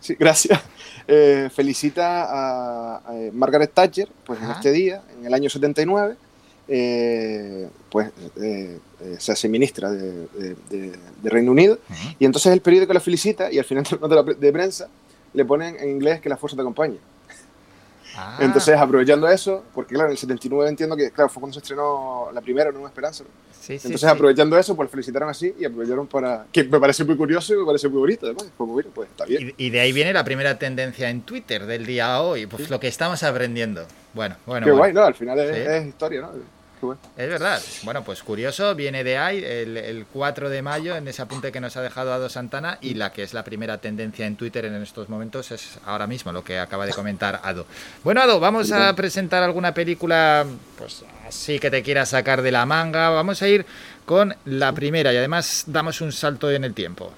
Sí, 0.00 0.16
gracias. 0.18 0.60
Eh, 1.08 1.48
felicita 1.54 2.24
a, 2.24 2.96
a 2.98 3.12
Margaret 3.32 3.72
Thatcher 3.72 4.08
pues, 4.24 4.40
en 4.42 4.50
este 4.50 4.70
día, 4.70 5.02
en 5.18 5.26
el 5.26 5.32
año 5.34 5.48
79, 5.48 6.16
eh, 6.72 7.68
pues 7.90 8.10
eh, 8.40 8.78
eh, 9.00 9.16
se 9.18 9.32
hace 9.32 9.48
ministra 9.48 9.90
de, 9.90 10.26
de- 10.28 10.56
de- 10.70 10.92
de 11.22 11.30
Reino 11.30 11.50
Unido. 11.50 11.78
Y 12.18 12.24
entonces 12.24 12.52
el 12.52 12.60
periódico 12.60 12.92
la 12.94 13.00
felicita 13.00 13.50
y 13.52 13.58
al 13.58 13.64
final 13.64 13.82
de 13.84 13.98
la 14.00 14.22
nota 14.22 14.52
prensa 14.52 14.88
le 15.34 15.44
ponen 15.44 15.76
en 15.80 15.90
inglés 15.90 16.20
que 16.20 16.28
la 16.28 16.36
fuerza 16.36 16.56
te 16.56 16.62
acompaña. 16.62 16.96
Ah. 18.16 18.38
Entonces, 18.40 18.76
aprovechando 18.76 19.28
eso, 19.28 19.64
porque 19.72 19.94
claro, 19.94 20.08
en 20.08 20.12
el 20.12 20.18
79 20.18 20.68
entiendo 20.68 20.96
que 20.96 21.10
claro, 21.12 21.28
fue 21.30 21.40
cuando 21.40 21.54
se 21.54 21.60
estrenó 21.60 22.28
la 22.32 22.40
primera, 22.40 22.70
Nueva 22.72 22.88
Esperanza. 22.88 23.22
¿no? 23.24 23.30
Sí, 23.60 23.74
Entonces, 23.74 24.00
sí. 24.00 24.06
aprovechando 24.06 24.58
eso, 24.58 24.74
pues 24.74 24.90
felicitaron 24.90 25.28
así 25.28 25.54
y 25.58 25.64
aprovecharon 25.64 26.06
para. 26.08 26.46
que 26.50 26.64
me 26.64 26.80
parece 26.80 27.04
muy 27.04 27.16
curioso 27.16 27.54
y 27.54 27.58
me 27.58 27.64
parece 27.66 27.88
muy 27.88 27.98
bonito, 28.00 28.26
además. 28.26 28.46
Pues, 28.56 28.86
pues 28.92 29.08
está 29.10 29.24
bien. 29.26 29.54
Y, 29.56 29.66
y 29.66 29.70
de 29.70 29.80
ahí 29.80 29.92
viene 29.92 30.12
la 30.12 30.24
primera 30.24 30.58
tendencia 30.58 31.08
en 31.08 31.20
Twitter 31.22 31.66
del 31.66 31.86
día 31.86 32.20
hoy, 32.20 32.46
pues 32.46 32.68
lo 32.68 32.80
que 32.80 32.88
estamos 32.88 33.22
aprendiendo. 33.22 33.86
Bueno, 34.12 34.34
bueno. 34.44 34.64
Qué 34.66 34.72
bueno. 34.72 34.78
guay, 34.82 34.92
¿no? 34.92 35.02
Al 35.04 35.14
final 35.14 35.38
es 35.38 35.86
historia, 35.86 36.22
¿no? 36.22 36.30
Es 37.16 37.28
verdad. 37.28 37.60
Bueno, 37.82 38.02
pues 38.02 38.22
curioso, 38.22 38.74
viene 38.74 39.04
de 39.04 39.18
ahí 39.18 39.44
el, 39.44 39.76
el 39.76 40.06
4 40.06 40.48
de 40.48 40.62
mayo 40.62 40.96
en 40.96 41.06
ese 41.08 41.22
apunte 41.22 41.52
que 41.52 41.60
nos 41.60 41.76
ha 41.76 41.82
dejado 41.82 42.12
Ado 42.12 42.28
Santana 42.28 42.78
y 42.80 42.94
la 42.94 43.12
que 43.12 43.22
es 43.22 43.34
la 43.34 43.44
primera 43.44 43.78
tendencia 43.78 44.26
en 44.26 44.36
Twitter 44.36 44.64
en 44.64 44.74
estos 44.82 45.08
momentos 45.08 45.50
es 45.50 45.78
ahora 45.84 46.06
mismo 46.06 46.32
lo 46.32 46.42
que 46.42 46.58
acaba 46.58 46.86
de 46.86 46.92
comentar 46.92 47.40
Ado. 47.42 47.66
Bueno, 48.02 48.22
Ado, 48.22 48.40
vamos 48.40 48.72
a 48.72 48.94
presentar 48.94 49.42
alguna 49.42 49.74
película 49.74 50.46
pues 50.78 51.04
así 51.28 51.58
que 51.58 51.70
te 51.70 51.82
quieras 51.82 52.10
sacar 52.10 52.42
de 52.42 52.52
la 52.52 52.66
manga. 52.66 53.10
Vamos 53.10 53.42
a 53.42 53.48
ir 53.48 53.66
con 54.04 54.34
la 54.44 54.72
primera 54.72 55.12
y 55.12 55.16
además 55.16 55.64
damos 55.66 56.00
un 56.00 56.12
salto 56.12 56.50
en 56.50 56.64
el 56.64 56.74
tiempo. 56.74 57.12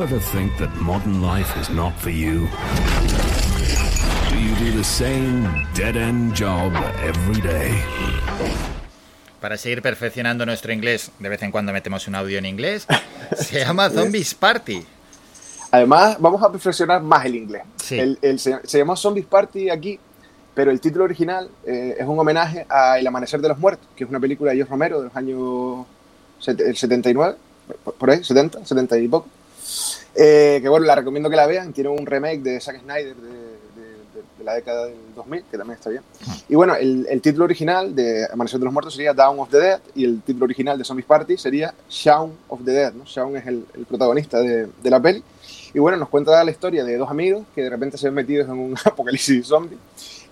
You 0.00 0.06
ever 0.06 0.18
think 0.32 0.56
that 0.56 0.70
modern 0.80 1.20
life 1.20 1.54
is 1.60 1.68
not 1.68 1.92
for 1.98 2.08
you? 2.10 2.48
Do 4.30 4.38
you 4.38 4.54
do 4.56 4.76
the 4.78 4.84
same 4.84 5.46
dead 5.74 5.94
end 5.96 6.34
job 6.34 6.72
every 7.04 7.40
day? 7.42 7.72
Para 9.42 9.58
seguir 9.58 9.82
perfeccionando 9.82 10.46
nuestro 10.46 10.72
inglés, 10.72 11.10
de 11.18 11.28
vez 11.28 11.42
en 11.42 11.50
cuando 11.50 11.72
metemos 11.72 12.08
un 12.08 12.14
audio 12.14 12.38
en 12.38 12.46
inglés. 12.46 12.86
Se 13.36 13.60
llama 13.60 13.90
Zombies 13.90 14.32
Party. 14.34 14.82
Además, 15.70 16.16
vamos 16.18 16.42
a 16.42 16.50
perfeccionar 16.50 17.02
más 17.02 17.26
el 17.26 17.34
inglés. 17.36 17.62
Sí. 17.76 17.98
El, 17.98 18.18
el- 18.22 18.38
se, 18.38 18.58
se 18.64 18.78
llama 18.78 18.96
Zombies 18.96 19.26
Party 19.26 19.68
aquí, 19.70 19.98
pero 20.54 20.70
el 20.70 20.80
título 20.80 21.04
original 21.04 21.50
eh, 21.66 21.96
es 21.98 22.06
un 22.06 22.18
homenaje 22.18 22.64
a 22.70 22.98
El 22.98 23.06
Amanecer 23.06 23.40
de 23.42 23.48
los 23.48 23.58
Muertos, 23.58 23.86
que 23.94 24.04
es 24.04 24.10
una 24.10 24.18
película 24.20 24.50
de 24.52 24.56
George 24.56 24.70
Romero 24.70 24.98
de 25.00 25.08
los 25.08 25.16
años 25.16 25.86
set- 26.38 26.60
el 26.60 26.74
79, 26.76 27.36
por- 27.84 27.94
por 27.94 28.10
ahí, 28.10 28.24
70, 28.24 28.64
70 28.64 28.98
y 28.98 29.06
poco. 29.08 29.28
Eh, 30.14 30.58
que 30.62 30.68
bueno, 30.68 30.86
la 30.86 30.94
recomiendo 30.94 31.30
que 31.30 31.36
la 31.36 31.46
vean. 31.46 31.72
Tiene 31.72 31.90
un 31.90 32.04
remake 32.06 32.40
de 32.42 32.60
Zack 32.60 32.80
Snyder 32.82 33.14
de, 33.16 33.28
de- 33.28 33.34
de- 33.34 34.22
de 34.38 34.44
la 34.44 34.54
década 34.54 34.86
del 34.86 34.96
2000, 35.14 35.44
que 35.50 35.56
también 35.58 35.76
está 35.78 35.90
bien. 35.90 36.02
Y 36.48 36.54
bueno, 36.54 36.74
el, 36.74 37.06
el 37.08 37.20
título 37.20 37.44
original 37.44 37.94
de 37.94 38.26
Amanecer 38.32 38.58
de 38.58 38.64
los 38.64 38.72
Muertos 38.72 38.94
sería 38.94 39.12
Dawn 39.12 39.38
of 39.38 39.50
the 39.50 39.58
Dead 39.58 39.80
y 39.94 40.04
el 40.04 40.22
título 40.22 40.44
original 40.46 40.76
de 40.78 40.84
Zombies 40.84 41.06
Party 41.06 41.36
sería 41.36 41.72
Shaun 41.88 42.32
of 42.48 42.60
the 42.64 42.70
Dead. 42.72 42.92
¿no? 42.94 43.04
Shaun 43.04 43.36
es 43.36 43.46
el, 43.46 43.64
el 43.74 43.86
protagonista 43.86 44.40
de, 44.40 44.68
la 44.84 45.00
peli. 45.00 45.22
Y 45.72 45.78
bueno, 45.78 45.96
nos 45.98 46.08
cuenta 46.08 46.42
la 46.42 46.50
historia 46.50 46.82
de 46.84 46.96
dos 46.96 47.08
amigos 47.10 47.44
que 47.54 47.62
de 47.62 47.70
repente 47.70 47.96
se 47.96 48.06
ven 48.08 48.14
metidos 48.14 48.46
en 48.48 48.58
un 48.58 48.74
apocalipsis 48.84 49.46
zombie 49.46 49.78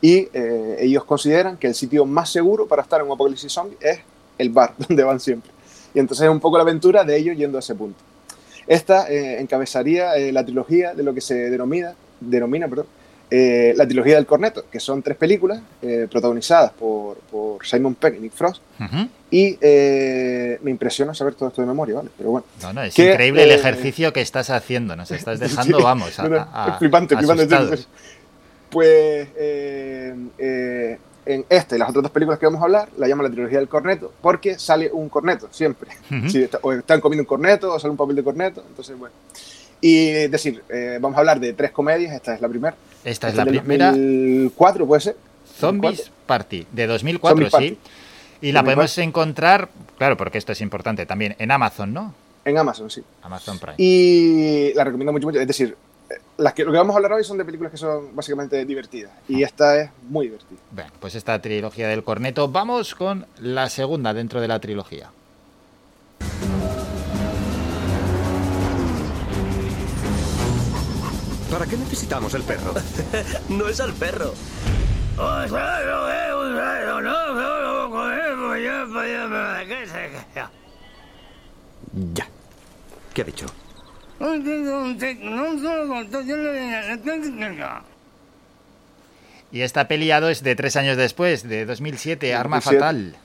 y 0.00 0.28
eh, 0.32 0.76
ellos 0.80 1.04
consideran 1.04 1.56
que 1.56 1.66
el 1.68 1.74
sitio 1.74 2.04
más 2.04 2.30
seguro 2.30 2.66
para 2.66 2.82
estar 2.82 3.00
en 3.00 3.06
un 3.06 3.12
apocalipsis 3.12 3.52
zombie 3.52 3.76
es 3.80 4.00
el 4.38 4.50
bar 4.50 4.74
donde 4.88 5.04
van 5.04 5.20
siempre. 5.20 5.50
Y 5.94 5.98
entonces 6.00 6.24
es 6.24 6.30
un 6.30 6.40
poco 6.40 6.56
la 6.56 6.62
aventura 6.62 7.04
de 7.04 7.16
ellos 7.16 7.36
yendo 7.36 7.58
a 7.58 7.60
ese 7.60 7.74
punto. 7.74 7.98
Esta 8.68 9.10
eh, 9.10 9.40
encabezaría 9.40 10.14
eh, 10.16 10.30
la 10.30 10.44
trilogía 10.44 10.94
de 10.94 11.02
lo 11.02 11.12
que 11.14 11.20
se 11.22 11.34
denomina, 11.50 11.94
denomina 12.20 12.68
perdón, 12.68 12.86
eh, 13.30 13.72
la 13.76 13.86
trilogía 13.86 14.14
del 14.16 14.26
corneto, 14.26 14.66
que 14.70 14.78
son 14.78 15.02
tres 15.02 15.16
películas 15.16 15.60
protagonizadas 16.10 16.72
por, 16.72 17.16
por 17.30 17.66
Simon 17.66 17.94
Pegg 17.94 18.16
y 18.16 18.20
Nick 18.20 18.32
Frost. 18.32 18.62
Y 19.30 19.58
me 19.60 20.70
impresiona 20.70 21.12
saber 21.14 21.34
todo 21.34 21.48
esto 21.50 21.60
de 21.62 21.66
memoria, 21.68 21.96
¿vale? 21.96 22.08
Pero 22.16 22.30
bueno. 22.30 22.46
No, 22.62 22.72
no, 22.72 22.82
es 22.82 22.94
Que, 22.94 23.10
increíble 23.10 23.42
el 23.44 23.50
ejercicio 23.50 24.12
que 24.12 24.20
estás 24.22 24.48
haciendo. 24.50 24.96
Nos 24.96 25.10
estás 25.18 25.40
dejando, 25.40 25.78
Sí, 25.78 25.82
vamos, 25.84 26.18
a, 26.18 26.22
no, 26.22 26.28
no, 26.30 26.36
a- 26.38 26.64
a- 26.66 26.72
es 26.72 26.78
flipante, 26.78 27.16
flipante. 27.16 27.46
Pues 28.70 29.28
en 31.28 31.44
esta 31.48 31.76
y 31.76 31.78
las 31.78 31.90
otras 31.90 32.02
dos 32.04 32.10
películas 32.12 32.38
que 32.38 32.46
vamos 32.46 32.60
a 32.60 32.64
hablar 32.64 32.88
la 32.96 33.06
llaman 33.06 33.24
la 33.26 33.30
trilogía 33.32 33.58
del 33.58 33.68
corneto 33.68 34.12
porque 34.20 34.58
sale 34.58 34.90
un 34.92 35.08
corneto 35.08 35.48
siempre. 35.50 35.90
Ujú. 36.10 36.28
Sí, 36.30 36.42
está- 36.42 36.58
o 36.62 36.72
están 36.72 37.00
comiendo 37.00 37.22
un 37.22 37.26
corneto 37.26 37.72
o 37.72 37.78
sale 37.78 37.90
un 37.92 37.96
papel 37.98 38.16
de 38.16 38.24
corneto. 38.24 38.64
Entonces, 38.66 38.98
bueno. 38.98 39.14
Y 39.80 40.08
es 40.08 40.30
decir, 40.30 40.62
eh, 40.70 40.98
vamos 41.00 41.16
a 41.16 41.20
hablar 41.20 41.38
de 41.38 41.52
tres 41.52 41.70
comedias. 41.70 42.14
Esta 42.14 42.34
es 42.34 42.40
la 42.40 42.48
primera. 42.48 42.74
Esta 43.04 43.28
es 43.28 43.34
la 43.36 43.44
primera. 43.46 43.90
2004 43.92 44.86
puede 44.86 45.00
ser. 45.02 45.16
Zombies 45.58 46.10
Party, 46.26 46.66
de 46.72 46.86
2004, 46.86 47.50
Zombies 47.50 47.50
sí. 47.50 47.74
Party. 47.76 47.90
Y 48.40 48.52
la 48.52 48.60
2004. 48.60 48.64
podemos 48.64 48.98
encontrar, 48.98 49.68
claro, 49.98 50.16
porque 50.16 50.38
esto 50.38 50.52
es 50.52 50.60
importante 50.60 51.04
también, 51.06 51.34
en 51.38 51.50
Amazon, 51.50 51.92
¿no? 51.92 52.14
En 52.44 52.56
Amazon, 52.56 52.88
sí. 52.90 53.02
Amazon 53.22 53.58
Prime. 53.58 53.74
Y 53.76 54.72
la 54.74 54.84
recomiendo 54.84 55.12
mucho, 55.12 55.26
mucho. 55.26 55.40
Es 55.40 55.46
decir, 55.46 55.76
las 56.36 56.54
que, 56.54 56.64
lo 56.64 56.72
que 56.72 56.78
vamos 56.78 56.94
a 56.94 56.98
hablar 56.98 57.12
hoy 57.12 57.24
son 57.24 57.38
de 57.38 57.44
películas 57.44 57.72
que 57.72 57.78
son 57.78 58.14
básicamente 58.14 58.64
divertidas. 58.64 59.12
Y 59.28 59.42
esta 59.42 59.80
es 59.80 59.90
muy 60.08 60.26
divertida. 60.26 60.58
Bueno, 60.70 60.90
pues 61.00 61.14
esta 61.14 61.40
trilogía 61.40 61.88
del 61.88 62.04
corneto. 62.04 62.48
Vamos 62.48 62.94
con 62.94 63.26
la 63.38 63.68
segunda 63.68 64.14
dentro 64.14 64.40
de 64.40 64.48
la 64.48 64.60
trilogía. 64.60 65.10
¿Para 71.50 71.66
qué 71.66 71.76
necesitamos 71.76 72.34
el 72.34 72.42
perro? 72.42 72.74
no 73.48 73.68
es 73.68 73.80
al 73.80 73.92
perro. 73.94 74.34
Ya. 82.14 82.28
¿Qué 83.12 83.22
ha 83.22 83.24
dicho? 83.24 83.46
Y 89.50 89.62
esta 89.62 89.88
peleado 89.88 90.28
es 90.28 90.42
de 90.42 90.54
tres 90.56 90.76
años 90.76 90.96
después, 90.96 91.48
de 91.48 91.64
2007, 91.64 92.34
Arma 92.34 92.56
2007. 92.56 92.78
Fatal. 92.78 93.16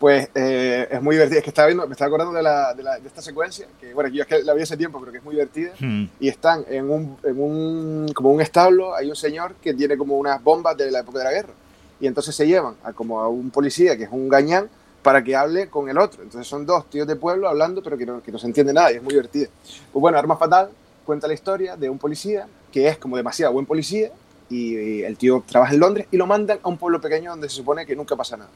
Pues 0.00 0.28
eh, 0.34 0.88
es 0.90 1.02
muy 1.02 1.14
divertida. 1.14 1.38
Es 1.38 1.44
que 1.44 1.50
estaba 1.50 1.66
viendo, 1.68 1.86
me 1.86 1.92
estaba 1.92 2.08
acordando 2.08 2.32
de, 2.32 2.42
la, 2.42 2.74
de, 2.74 2.82
la- 2.82 2.98
de 2.98 3.06
esta 3.06 3.20
secuencia, 3.20 3.66
que 3.78 3.92
bueno, 3.92 4.08
yo 4.10 4.22
es 4.22 4.28
que 4.28 4.42
la 4.42 4.54
vi 4.54 4.62
hace 4.62 4.76
tiempo, 4.76 4.98
pero 4.98 5.12
que 5.12 5.18
es 5.18 5.24
muy 5.24 5.34
divertida. 5.34 5.72
Hmm. 5.78 6.06
Y 6.18 6.28
están 6.28 6.64
en 6.68 6.90
un, 6.90 7.16
en 7.22 7.40
un, 7.40 8.12
como 8.14 8.30
un 8.30 8.40
establo, 8.40 8.94
hay 8.94 9.08
un 9.10 9.16
señor 9.16 9.54
que 9.62 9.74
tiene 9.74 9.96
como 9.98 10.16
unas 10.16 10.42
bombas 10.42 10.76
de 10.76 10.90
la 10.90 11.00
época 11.00 11.18
de 11.18 11.24
la 11.24 11.32
guerra. 11.32 11.52
Y 12.00 12.06
entonces 12.06 12.34
se 12.34 12.46
llevan 12.46 12.74
a 12.82 12.92
como 12.94 13.20
a 13.20 13.28
un 13.28 13.50
policía, 13.50 13.96
que 13.96 14.04
es 14.04 14.10
un 14.10 14.28
gañán, 14.28 14.68
para 15.02 15.22
que 15.24 15.34
hable 15.34 15.68
con 15.68 15.88
el 15.88 15.98
otro. 15.98 16.22
Entonces 16.22 16.46
son 16.48 16.66
dos 16.66 16.88
tíos 16.90 17.06
de 17.06 17.16
pueblo 17.16 17.48
hablando, 17.48 17.82
pero 17.82 17.96
que 17.96 18.06
no, 18.06 18.22
que 18.22 18.30
no 18.32 18.38
se 18.38 18.46
entiende 18.46 18.72
nada, 18.72 18.92
y 18.92 18.96
es 18.96 19.02
muy 19.02 19.12
divertida. 19.12 19.48
Pues 19.92 20.00
bueno, 20.00 20.18
Arma 20.18 20.36
Fatal 20.36 20.70
cuenta 21.04 21.26
la 21.26 21.34
historia 21.34 21.76
de 21.76 21.88
un 21.88 21.98
policía 21.98 22.46
que 22.72 22.86
es 22.88 22.98
como 22.98 23.16
demasiado 23.16 23.52
buen 23.52 23.66
policía, 23.66 24.10
y, 24.48 24.76
y 24.76 25.02
el 25.02 25.16
tío 25.16 25.42
trabaja 25.46 25.74
en 25.74 25.80
Londres, 25.80 26.06
y 26.10 26.16
lo 26.16 26.26
mandan 26.26 26.58
a 26.62 26.68
un 26.68 26.76
pueblo 26.76 27.00
pequeño 27.00 27.30
donde 27.30 27.48
se 27.48 27.56
supone 27.56 27.86
que 27.86 27.94
nunca 27.96 28.16
pasa 28.16 28.36
nada. 28.36 28.50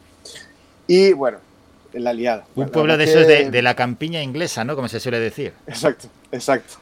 Y 0.86 1.12
bueno, 1.12 1.38
en 1.92 2.04
la 2.04 2.12
liada. 2.12 2.44
Un 2.56 2.66
La 2.66 2.70
pueblo 2.72 2.96
de 2.96 3.04
esos 3.04 3.22
es 3.22 3.28
de, 3.28 3.50
de 3.50 3.62
la 3.62 3.74
campiña 3.74 4.22
inglesa, 4.22 4.64
¿no? 4.64 4.74
Como 4.76 4.88
se 4.88 5.00
suele 5.00 5.20
decir. 5.20 5.52
Exacto, 5.66 6.08
exacto. 6.32 6.74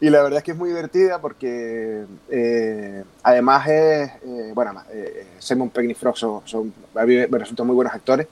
Y 0.00 0.10
la 0.10 0.22
verdad 0.22 0.38
es 0.38 0.44
que 0.44 0.50
es 0.50 0.56
muy 0.58 0.68
divertida 0.68 1.20
porque 1.20 2.04
eh, 2.28 3.02
además 3.22 3.66
es, 3.68 4.10
eh, 4.26 4.52
bueno, 4.54 4.82
eh, 4.90 5.26
Simon 5.38 5.70
Pegg 5.70 5.90
y 5.90 5.94
Frog 5.94 6.18
son, 6.18 6.42
son- 6.44 6.74
resultan 7.30 7.66
muy 7.66 7.74
buenos 7.74 7.94
actores. 7.94 8.26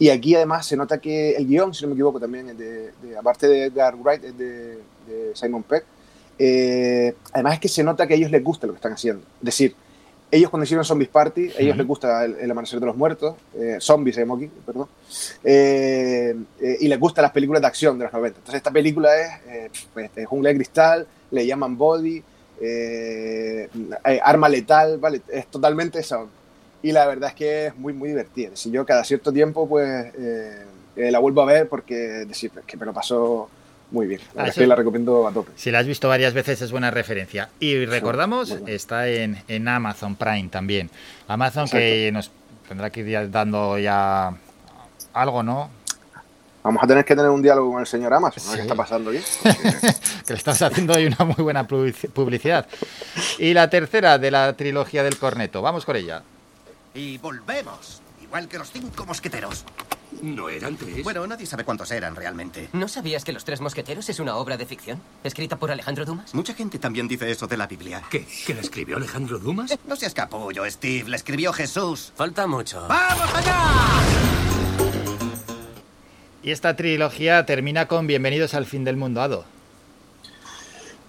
Y 0.00 0.08
aquí 0.08 0.34
además 0.34 0.66
se 0.66 0.76
nota 0.76 0.98
que 0.98 1.32
el 1.36 1.46
guion, 1.46 1.72
si 1.74 1.82
no 1.84 1.88
me 1.90 1.94
equivoco, 1.94 2.18
también 2.18 2.48
es 2.48 2.58
de, 2.58 2.90
de- 3.02 3.16
aparte 3.16 3.46
de 3.46 3.64
Edgar 3.66 3.94
Wright, 3.94 4.24
es 4.24 4.36
de, 4.36 4.78
de 5.06 5.30
Simon 5.34 5.62
Pegg. 5.62 5.84
Eh, 6.38 7.14
además 7.32 7.54
es 7.54 7.60
que 7.60 7.68
se 7.68 7.84
nota 7.84 8.06
que 8.06 8.14
a 8.14 8.16
ellos 8.16 8.30
les 8.30 8.42
gusta 8.42 8.66
lo 8.66 8.72
que 8.72 8.78
están 8.78 8.94
haciendo. 8.94 9.22
Es 9.40 9.44
decir, 9.44 9.74
ellos 10.30 10.48
cuando 10.48 10.64
hicieron 10.64 10.84
Zombies 10.86 11.10
Party, 11.10 11.50
a 11.50 11.58
ellos 11.60 11.72
Ujú. 11.72 11.78
les 11.78 11.86
gusta 11.86 12.24
el, 12.24 12.36
el 12.36 12.50
Amanecer 12.50 12.80
de 12.80 12.86
los 12.86 12.96
Muertos, 12.96 13.34
eh, 13.54 13.76
Zombies 13.80 14.16
aquí, 14.16 14.50
perdón, 14.64 14.88
eh, 15.44 16.34
eh, 16.60 16.76
y 16.80 16.88
les 16.88 16.98
gustan 16.98 17.22
las 17.22 17.32
películas 17.32 17.60
de 17.60 17.66
acción 17.68 17.98
de 17.98 18.04
los 18.04 18.12
90. 18.12 18.38
Entonces 18.38 18.56
esta 18.58 18.70
película 18.70 19.10
es 19.20 19.30
eh, 19.48 19.70
pues, 19.92 20.14
de 20.14 20.24
Jungla 20.24 20.48
de 20.48 20.54
Cristal, 20.56 21.06
le 21.30 21.46
llaman 21.46 21.76
Body, 21.76 22.22
eh, 22.60 23.68
eh, 24.06 24.20
Arma 24.24 24.48
Letal, 24.48 24.98
¿vale? 24.98 25.20
Es 25.28 25.46
totalmente 25.48 25.98
esa. 25.98 26.20
Y 26.82 26.92
la 26.92 27.06
verdad 27.06 27.30
es 27.30 27.34
que 27.34 27.66
es 27.66 27.76
muy, 27.76 27.92
muy 27.92 28.08
divertida. 28.08 28.50
Si 28.54 28.70
yo 28.70 28.84
cada 28.86 29.04
cierto 29.04 29.32
tiempo, 29.32 29.68
pues 29.68 30.12
eh, 30.18 30.64
eh, 30.96 31.10
la 31.10 31.18
vuelvo 31.18 31.42
a 31.42 31.46
ver 31.46 31.68
porque 31.68 31.94
decir, 31.94 32.50
es 32.58 32.64
que 32.64 32.76
me 32.76 32.86
lo 32.86 32.92
pasó 32.92 33.48
muy 33.90 34.06
bien. 34.06 34.20
La 34.34 34.44
Ah, 34.44 34.50
que 34.50 34.66
la 34.66 34.76
recomiendo 34.76 35.26
a 35.26 35.32
tope. 35.32 35.50
Si 35.56 35.70
la 35.70 35.80
has 35.80 35.86
visto 35.86 36.08
varias 36.08 36.32
veces 36.32 36.62
es 36.62 36.70
buena 36.70 36.90
referencia. 36.90 37.48
Y 37.58 37.84
recordamos, 37.86 38.56
está 38.66 39.08
en, 39.08 39.42
en 39.48 39.66
Amazon 39.68 40.14
Prime 40.16 40.48
también. 40.48 40.90
Amazon 41.28 41.68
que 41.68 42.10
nos 42.12 42.30
tendrá 42.68 42.90
que 42.90 43.00
ir 43.00 43.30
dando 43.30 43.78
ya 43.78 44.32
algo, 45.12 45.42
¿no? 45.42 45.70
Vamos 46.62 46.84
a 46.84 46.86
tener 46.86 47.04
que 47.06 47.16
tener 47.16 47.30
un 47.30 47.40
diálogo 47.42 47.72
con 47.72 47.80
el 47.80 47.86
señor 47.86 48.12
Amazon, 48.12 48.44
¿no? 48.44 48.50
Sí. 48.50 48.56
¿Qué 48.56 48.62
está 48.62 48.74
pasando 48.74 49.10
aquí? 49.10 49.18
que 50.26 50.32
le 50.34 50.38
estamos 50.38 50.60
haciendo 50.60 50.92
hoy 50.92 51.06
una 51.06 51.24
muy 51.24 51.42
buena 51.42 51.66
publici- 51.66 52.10
publicidad. 52.10 52.66
Y 53.38 53.54
la 53.54 53.70
tercera 53.70 54.18
de 54.18 54.30
la 54.30 54.52
trilogía 54.52 55.02
del 55.02 55.16
corneto. 55.18 55.62
Vamos 55.62 55.84
con 55.86 55.96
ella. 55.96 56.22
Y 56.94 57.18
volvemos, 57.18 58.02
igual 58.22 58.48
que 58.48 58.58
los 58.58 58.70
cinco 58.70 59.06
mosqueteros. 59.06 59.64
¿No 60.22 60.48
eran 60.48 60.76
tres? 60.76 61.04
Bueno, 61.04 61.24
nadie 61.26 61.46
sabe 61.46 61.64
cuántos 61.64 61.90
eran 61.92 62.16
realmente. 62.16 62.68
¿No 62.72 62.88
sabías 62.88 63.24
que 63.24 63.32
Los 63.32 63.44
Tres 63.44 63.60
Mosqueteros 63.60 64.08
es 64.08 64.18
una 64.18 64.34
obra 64.36 64.56
de 64.56 64.66
ficción? 64.66 65.00
¿Escrita 65.22 65.56
por 65.56 65.70
Alejandro 65.70 66.04
Dumas? 66.04 66.34
Mucha 66.34 66.52
gente 66.52 66.80
también 66.80 67.06
dice 67.06 67.30
eso 67.30 67.46
de 67.46 67.56
la 67.56 67.68
Biblia. 67.68 68.02
¿Qué? 68.10 68.26
¿Que 68.44 68.54
la 68.54 68.60
escribió 68.60 68.96
Alejandro 68.96 69.38
Dumas? 69.38 69.78
No 69.86 69.94
seas 69.94 70.12
capullo, 70.12 70.68
Steve. 70.68 71.08
La 71.08 71.14
escribió 71.16 71.52
Jesús. 71.52 72.12
Falta 72.16 72.48
mucho. 72.48 72.84
¡Vamos 72.88 73.34
allá! 73.34 73.56
Y 76.42 76.50
esta 76.50 76.74
trilogía 76.74 77.46
termina 77.46 77.86
con 77.86 78.08
Bienvenidos 78.08 78.54
al 78.54 78.66
fin 78.66 78.82
del 78.82 78.96
mundo, 78.96 79.22
Ado. 79.22 79.44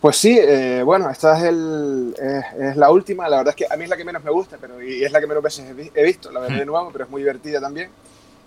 Pues 0.02 0.18
sí, 0.18 0.36
eh, 0.40 0.82
bueno, 0.84 1.10
esta 1.12 1.38
es, 1.38 1.44
el, 1.44 2.16
es, 2.20 2.46
es 2.60 2.76
la 2.78 2.90
última. 2.92 3.30
La 3.30 3.38
verdad 3.38 3.52
es 3.52 3.56
que 3.68 3.72
a 3.72 3.78
mí 3.78 3.84
es 3.84 3.90
la 3.90 3.98
que 3.98 4.04
menos 4.04 4.24
me 4.24 4.32
gusta, 4.32 4.58
pero 4.60 4.82
y 4.82 5.04
es 5.04 5.12
la 5.12 5.20
que 5.22 5.28
menos 5.28 5.44
veces 5.44 5.70
he, 5.70 5.74
vi- 5.74 5.92
he 5.94 6.04
visto, 6.04 6.32
la 6.32 6.40
verdad 6.40 6.58
de 6.58 6.66
nuevo, 6.66 6.90
pero 6.92 7.04
es 7.06 7.10
muy 7.12 7.22
divertida 7.22 7.62
también. 7.62 7.90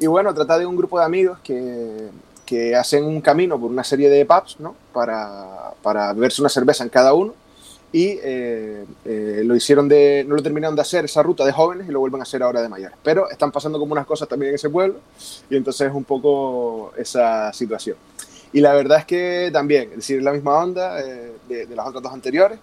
Y 0.00 0.06
bueno, 0.06 0.34
trata 0.34 0.58
de 0.58 0.66
un 0.66 0.76
grupo 0.76 0.98
de 0.98 1.04
amigos 1.04 1.38
que, 1.44 2.08
que 2.44 2.74
hacen 2.74 3.04
un 3.04 3.20
camino 3.20 3.58
por 3.60 3.70
una 3.70 3.84
serie 3.84 4.10
de 4.10 4.26
pubs, 4.26 4.58
¿no? 4.58 4.74
Para, 4.92 5.72
para 5.82 6.12
beberse 6.12 6.42
una 6.42 6.48
cerveza 6.48 6.82
en 6.82 6.90
cada 6.90 7.14
uno. 7.14 7.34
Y 7.92 8.18
eh, 8.24 8.84
eh, 9.04 9.42
lo 9.44 9.54
hicieron 9.54 9.88
de, 9.88 10.24
no 10.26 10.34
lo 10.34 10.42
terminaron 10.42 10.74
de 10.74 10.82
hacer 10.82 11.04
esa 11.04 11.22
ruta 11.22 11.44
de 11.44 11.52
jóvenes 11.52 11.88
y 11.88 11.92
lo 11.92 12.00
vuelven 12.00 12.20
a 12.20 12.24
hacer 12.24 12.42
ahora 12.42 12.60
de 12.60 12.68
mayores. 12.68 12.96
Pero 13.04 13.30
están 13.30 13.52
pasando 13.52 13.78
como 13.78 13.92
unas 13.92 14.06
cosas 14.06 14.26
también 14.28 14.48
en 14.50 14.56
ese 14.56 14.68
pueblo 14.68 14.96
y 15.48 15.54
entonces 15.56 15.86
es 15.88 15.94
un 15.94 16.02
poco 16.02 16.92
esa 16.96 17.52
situación. 17.52 17.96
Y 18.54 18.60
la 18.60 18.72
verdad 18.72 19.00
es 19.00 19.04
que 19.04 19.50
también, 19.52 19.90
es 19.90 19.96
decir, 19.96 20.22
la 20.22 20.32
misma 20.32 20.58
onda 20.58 20.98
eh, 21.00 21.32
de, 21.46 21.66
de 21.66 21.76
las 21.76 21.86
otras 21.86 22.02
dos 22.02 22.12
anteriores. 22.14 22.58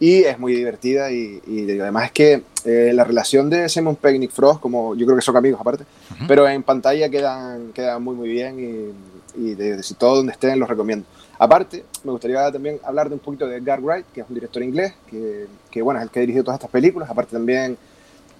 Y 0.00 0.22
es 0.22 0.38
muy 0.38 0.54
divertida 0.54 1.10
y, 1.10 1.42
y 1.46 1.80
además 1.80 2.04
es 2.04 2.12
que 2.12 2.42
eh, 2.64 2.92
la 2.94 3.02
relación 3.02 3.50
de 3.50 3.68
Simon 3.68 3.96
Pegg 3.96 4.14
y 4.14 4.18
Nick 4.20 4.30
Frost, 4.30 4.60
como 4.60 4.94
yo 4.94 5.04
creo 5.04 5.16
que 5.16 5.22
son 5.22 5.36
amigos 5.36 5.60
aparte, 5.60 5.84
pero 6.28 6.48
en 6.48 6.62
pantalla 6.62 7.08
quedan, 7.08 7.72
quedan 7.72 8.00
muy 8.04 8.14
muy 8.14 8.28
bien 8.28 8.60
y, 8.60 9.42
y 9.44 9.54
de, 9.54 9.76
de 9.76 9.82
si 9.82 9.94
todo 9.94 10.16
donde 10.18 10.32
estén 10.32 10.56
los 10.60 10.68
recomiendo. 10.68 11.04
Aparte, 11.36 11.84
me 12.04 12.12
gustaría 12.12 12.50
también 12.52 12.78
hablar 12.84 13.08
de 13.08 13.14
un 13.14 13.20
poquito 13.20 13.48
de 13.48 13.56
Edgar 13.56 13.80
Wright, 13.80 14.06
que 14.14 14.20
es 14.20 14.26
un 14.28 14.34
director 14.34 14.62
inglés, 14.62 14.94
que, 15.10 15.46
que 15.68 15.82
bueno, 15.82 15.98
es 15.98 16.04
el 16.04 16.10
que 16.10 16.20
ha 16.20 16.22
dirigido 16.22 16.44
todas 16.44 16.58
estas 16.58 16.70
películas, 16.70 17.10
aparte 17.10 17.32
también 17.32 17.76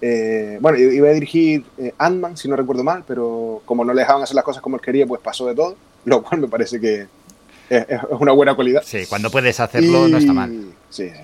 eh, 0.01 0.59
bueno, 0.61 0.79
iba 0.79 1.09
a 1.09 1.12
dirigir 1.12 1.65
eh, 1.77 1.93
Ant-Man, 1.99 2.37
si 2.37 2.49
no 2.49 2.55
recuerdo 2.55 2.85
mal, 2.85 3.03
pero 3.05 3.62
como 3.65 3.85
no 3.85 3.93
le 3.93 4.03
dejaban 4.03 4.23
hacer 4.23 4.37
las 4.37 4.45
cosas 4.45 4.62
como 4.62 4.77
él 4.77 4.83
quería, 4.83 5.07
pues 5.07 5.20
pasó 5.20 5.45
de 5.47 5.57
todo, 5.57 5.75
lo 6.09 6.22
cual 6.22 6.40
me 6.40 6.48
parece 6.48 6.80
que 6.80 7.06
es, 7.70 7.86
es 7.89 8.01
una 8.10 8.32
buena 8.32 8.55
cualidad. 8.55 8.82
Sí, 8.85 9.05
cuando 9.09 9.30
puedes 9.30 9.60
hacerlo 9.60 10.09
no 10.09 10.18
está 10.18 10.32
mal. 10.32 10.72
Sí, 10.90 11.09
sí. 11.09 11.20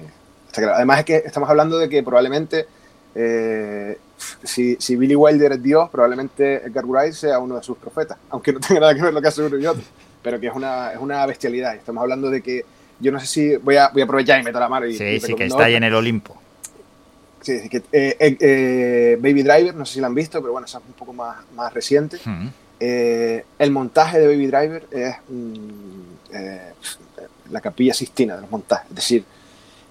Está 0.46 0.62
claro. 0.62 0.76
Además 0.76 1.00
es 1.00 1.04
que 1.04 1.16
estamos 1.16 1.48
hablando 1.48 1.78
de 1.78 1.88
que 1.88 2.02
probablemente 2.02 2.66
eh, 3.14 3.98
si, 4.42 4.76
si 4.78 4.96
Billy 4.96 5.14
Wilder 5.14 5.52
es 5.52 5.62
Dios, 5.62 5.88
probablemente 5.90 6.66
Edgar 6.66 6.84
Wright 6.84 7.12
sea 7.12 7.38
uno 7.38 7.56
de 7.56 7.62
sus 7.62 7.76
profetas, 7.78 8.18
aunque 8.30 8.52
no 8.52 8.60
tenga 8.60 8.80
nada 8.80 8.94
que 8.94 9.02
ver 9.02 9.12
lo 9.12 9.20
que 9.20 9.28
hace 9.28 9.42
uno 9.42 9.56
y 9.58 9.66
otro, 9.66 9.82
pero 10.22 10.38
que 10.40 10.48
es 10.48 10.54
una, 10.54 10.92
es 10.92 10.98
una 10.98 11.24
bestialidad. 11.26 11.74
Estamos 11.74 12.02
hablando 12.02 12.30
de 12.30 12.42
que 12.42 12.64
yo 13.00 13.12
no 13.12 13.20
sé 13.20 13.26
si 13.26 13.56
voy 13.56 13.76
a, 13.76 13.88
voy 13.88 14.02
a 14.02 14.04
aprovechar 14.04 14.40
y 14.40 14.44
meto 14.44 14.60
la 14.60 14.68
mano 14.68 14.86
y, 14.86 14.96
Sí, 14.96 15.04
y 15.04 15.20
sí, 15.20 15.34
que 15.34 15.46
está 15.46 15.64
ahí 15.64 15.74
en 15.74 15.84
el 15.84 15.94
Olimpo. 15.94 16.40
Sí, 17.40 17.60
sí, 17.60 17.68
que, 17.68 17.78
eh, 17.92 18.16
eh, 18.18 18.36
eh, 18.40 19.18
Baby 19.20 19.42
Driver, 19.42 19.74
no 19.74 19.84
sé 19.84 19.94
si 19.94 20.00
la 20.00 20.06
han 20.06 20.14
visto, 20.14 20.40
pero 20.40 20.52
bueno, 20.52 20.66
esa 20.66 20.78
es 20.78 20.84
un 20.86 20.94
poco 20.94 21.12
más, 21.12 21.36
más 21.54 21.72
reciente. 21.74 22.18
Mm. 22.24 22.48
Eh, 22.80 23.44
el 23.58 23.70
montaje 23.70 24.18
de 24.18 24.26
Baby 24.26 24.46
Driver 24.46 24.86
es 24.90 25.14
mm, 25.28 26.00
eh, 26.32 26.72
la 27.50 27.60
capilla 27.60 27.94
sistina 27.94 28.34
de 28.36 28.42
los 28.42 28.50
montajes, 28.50 28.86
es 28.90 28.96
decir, 28.96 29.24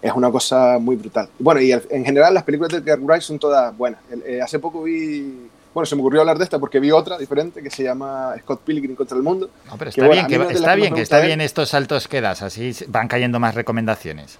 es 0.01 0.11
una 0.13 0.29
cosa 0.31 0.77
muy 0.79 0.95
brutal. 0.97 1.29
Bueno, 1.39 1.61
y 1.61 1.71
en 1.71 2.03
general 2.05 2.33
las 2.33 2.43
películas 2.43 2.71
de 2.73 2.79
Edgar 2.79 2.99
Wright 2.99 3.21
son 3.21 3.39
todas 3.39 3.75
buenas. 3.77 4.01
El- 4.11 4.23
eh, 4.23 4.41
hace 4.41 4.59
poco 4.59 4.83
vi, 4.83 5.47
bueno, 5.73 5.85
se 5.85 5.95
me 5.95 6.01
ocurrió 6.01 6.19
hablar 6.21 6.37
de 6.37 6.43
esta 6.43 6.59
porque 6.59 6.79
vi 6.79 6.91
otra 6.91 7.17
diferente 7.17 7.63
que 7.63 7.69
se 7.69 7.83
llama 7.83 8.35
Scott 8.41 8.61
Pilgrim 8.65 8.95
contra 8.95 9.15
el 9.15 9.23
mundo. 9.23 9.49
No, 9.65 9.77
pero 9.77 9.89
está 9.89 10.07
bien, 10.09 10.27
que, 10.27 10.35
está 10.35 10.75
bien, 10.75 10.93
que 10.93 11.01
está 11.01 11.19
bien 11.21 11.39
estos 11.41 11.69
saltos 11.69 12.07
que 12.09 12.19
das, 12.19 12.41
así 12.41 12.75
van 12.89 13.07
cayendo 13.07 13.39
más 13.39 13.55
recomendaciones. 13.55 14.39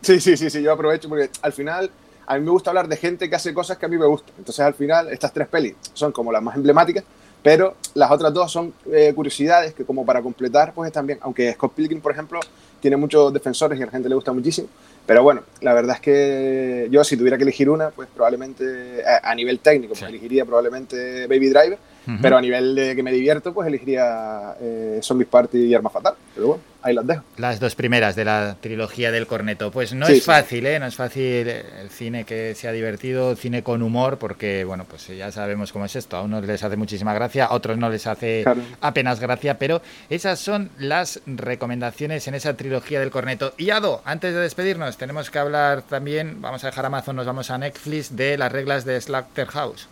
Sí, 0.00 0.18
sí, 0.18 0.36
sí, 0.36 0.48
sí, 0.48 0.62
yo 0.62 0.72
aprovecho 0.72 1.08
porque 1.10 1.28
al 1.42 1.52
final 1.52 1.90
a 2.26 2.38
mí 2.38 2.44
me 2.44 2.50
gusta 2.50 2.70
hablar 2.70 2.88
de 2.88 2.96
gente 2.96 3.28
que 3.28 3.36
hace 3.36 3.52
cosas 3.52 3.76
que 3.76 3.84
a 3.86 3.88
mí 3.88 3.98
me 3.98 4.06
gustan. 4.06 4.34
Entonces 4.38 4.64
al 4.64 4.74
final 4.74 5.08
estas 5.12 5.32
tres 5.32 5.46
pelis 5.46 5.74
son 5.92 6.10
como 6.10 6.32
las 6.32 6.42
más 6.42 6.56
emblemáticas, 6.56 7.04
pero 7.42 7.74
las 7.94 8.10
otras 8.10 8.32
dos 8.32 8.50
son 8.50 8.72
eh, 8.92 9.12
curiosidades 9.14 9.74
que 9.74 9.84
como 9.84 10.06
para 10.06 10.22
completar 10.22 10.72
pues 10.72 10.86
están 10.88 11.06
bien. 11.06 11.18
Aunque 11.22 11.52
Scott 11.52 11.72
Pilgrim, 11.74 12.00
por 12.00 12.12
ejemplo, 12.12 12.40
tiene 12.80 12.96
muchos 12.96 13.32
defensores 13.32 13.78
y 13.78 13.82
a 13.82 13.86
la 13.86 13.92
gente 13.92 14.08
le 14.08 14.14
gusta 14.14 14.32
muchísimo. 14.32 14.68
Pero 15.06 15.22
bueno, 15.22 15.42
la 15.60 15.74
verdad 15.74 15.96
es 15.96 16.00
que 16.00 16.88
yo 16.90 17.02
si 17.02 17.16
tuviera 17.16 17.36
que 17.36 17.42
elegir 17.42 17.68
una, 17.68 17.90
pues 17.90 18.08
probablemente 18.14 19.02
a, 19.04 19.30
a 19.30 19.34
nivel 19.34 19.58
técnico, 19.58 19.94
pues 19.94 20.08
elegiría 20.08 20.44
probablemente 20.44 21.26
Baby 21.26 21.48
Driver. 21.48 21.78
Pero 22.20 22.36
a 22.36 22.40
nivel 22.40 22.74
de 22.74 22.96
que 22.96 23.02
me 23.02 23.12
divierto, 23.12 23.52
pues 23.54 23.68
elegiría 23.68 24.54
eh, 24.60 24.98
Zombies 25.02 25.28
Party 25.28 25.58
y 25.66 25.74
Arma 25.74 25.88
Fatal. 25.90 26.14
Pero 26.34 26.46
bueno, 26.48 26.62
ahí 26.82 26.94
las 26.94 27.06
dejo. 27.06 27.22
Las 27.36 27.60
dos 27.60 27.74
primeras 27.76 28.16
de 28.16 28.24
la 28.24 28.56
trilogía 28.60 29.12
del 29.12 29.26
corneto. 29.26 29.70
Pues 29.70 29.92
no 29.94 30.06
Sí, 30.06 30.14
es 30.14 30.18
sí. 30.20 30.24
fácil, 30.24 30.66
¿eh? 30.66 30.78
No 30.80 30.86
es 30.86 30.96
fácil 30.96 31.48
el 31.48 31.90
cine 31.90 32.24
que 32.24 32.54
sea 32.56 32.72
divertido, 32.72 33.30
el 33.30 33.36
cine 33.36 33.62
con 33.62 33.82
humor, 33.82 34.18
porque, 34.18 34.64
bueno, 34.64 34.84
pues 34.88 35.06
ya 35.06 35.30
sabemos 35.30 35.72
cómo 35.72 35.84
es 35.84 35.94
esto. 35.94 36.16
A 36.16 36.22
unos 36.22 36.44
les 36.44 36.62
hace 36.64 36.76
muchísima 36.76 37.14
gracia, 37.14 37.44
a 37.46 37.54
otros 37.54 37.78
no 37.78 37.88
les 37.88 38.06
hace 38.06 38.42
Claro. 38.42 38.60
apenas 38.80 39.20
gracia, 39.20 39.58
pero 39.58 39.80
esas 40.10 40.40
son 40.40 40.70
las 40.78 41.20
recomendaciones 41.26 42.26
en 42.26 42.34
esa 42.34 42.54
trilogía 42.56 42.98
del 42.98 43.10
corneto. 43.10 43.54
Y 43.58 43.70
Ado, 43.70 44.02
antes 44.04 44.34
de 44.34 44.40
despedirnos, 44.40 44.96
tenemos 44.96 45.30
que 45.30 45.38
hablar 45.38 45.82
también, 45.82 46.40
vamos 46.40 46.64
a 46.64 46.66
dejar 46.68 46.86
Amazon, 46.86 47.14
nos 47.16 47.26
vamos 47.26 47.50
a 47.50 47.58
Netflix, 47.58 48.16
de 48.16 48.36
las 48.38 48.50
reglas 48.50 48.84
de 48.84 49.00
Slaughterhouse. 49.00 49.86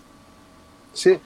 Sí, 0.92 1.18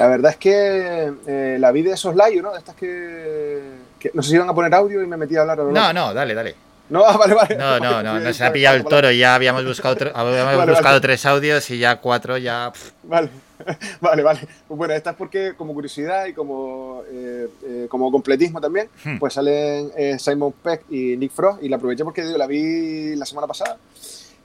la 0.00 0.08
verdad 0.08 0.30
es 0.32 0.36
que 0.38 1.12
eh, 1.26 1.56
la 1.60 1.70
vi 1.72 1.82
de 1.82 1.92
esos 1.92 2.16
layos, 2.16 2.42
¿no? 2.42 2.52
De 2.52 2.58
estas 2.58 2.74
que, 2.74 3.60
que 3.98 4.10
no 4.14 4.22
sé 4.22 4.30
si 4.30 4.34
iban 4.36 4.48
a 4.48 4.54
poner 4.54 4.74
audio 4.74 5.02
y 5.02 5.06
me 5.06 5.16
metí 5.16 5.36
a 5.36 5.42
hablar. 5.42 5.60
a 5.60 5.64
No, 5.64 5.92
no, 5.92 6.14
dale, 6.14 6.34
dale. 6.34 6.54
No, 6.88 7.02
vale, 7.18 7.34
vale. 7.34 7.56
No, 7.56 7.78
no, 7.78 8.02
no, 8.02 8.18
Sí, 8.18 8.24
nos 8.24 8.40
ha 8.40 8.50
pillado 8.52 8.76
el 8.76 8.84
toro, 8.84 9.10
ya 9.12 9.34
habíamos 9.34 9.64
buscado, 9.64 9.96
habíamos 10.14 10.56
Vale, 10.56 10.72
buscado 10.72 10.94
vale. 10.94 11.00
tres 11.00 11.24
audios 11.26 11.70
y 11.70 11.78
ya 11.78 11.96
cuatro, 11.96 12.36
ya... 12.38 12.72
pff, 12.72 12.90
Vale, 13.04 13.28
vale, 14.00 14.22
vale. 14.22 14.40
Pues 14.66 14.78
bueno, 14.78 14.94
esta 14.94 15.10
es 15.10 15.16
porque 15.16 15.52
como 15.56 15.74
curiosidad 15.74 16.24
y 16.26 16.32
como, 16.32 17.02
eh, 17.12 17.46
eh, 17.64 17.86
como 17.90 18.10
completismo 18.10 18.58
también, 18.60 18.88
Hmm. 19.04 19.18
pues 19.18 19.34
salen 19.34 19.90
eh, 19.96 20.16
Simon 20.18 20.52
Peck 20.64 20.84
y 20.90 21.16
Nick 21.18 21.32
Frost 21.32 21.62
y 21.62 21.68
la 21.68 21.76
aproveché 21.76 22.02
porque 22.04 22.24
digo, 22.24 22.38
la 22.38 22.46
vi 22.46 23.14
la 23.16 23.26
semana 23.26 23.46
pasada 23.46 23.76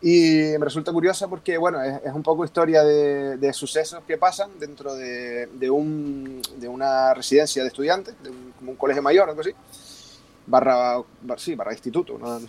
y 0.07 0.57
me 0.59 0.65
resulta 0.65 0.91
curiosa 0.91 1.27
porque, 1.27 1.57
bueno, 1.57 1.81
es, 1.81 1.99
es 2.05 2.13
un 2.13 2.21
poco 2.21 2.45
historia 2.45 2.83
de, 2.83 3.37
de 3.37 3.53
sucesos 3.53 4.03
que 4.07 4.17
pasan 4.17 4.51
dentro 4.59 4.93
de, 4.93 5.47
de, 5.47 5.69
un, 5.69 6.41
de 6.57 6.67
una 6.67 7.13
residencia 7.15 7.63
de 7.63 7.69
estudiantes, 7.69 8.13
de 8.21 8.29
un, 8.29 8.53
como 8.59 8.71
un 8.71 8.77
colegio 8.77 9.01
mayor, 9.01 9.27
algo 9.29 9.41
así, 9.41 9.51
barra, 10.45 10.97
bar- 11.23 11.39
sí, 11.39 11.55
barra 11.55 11.73
instituto, 11.73 12.19
¿no? 12.19 12.39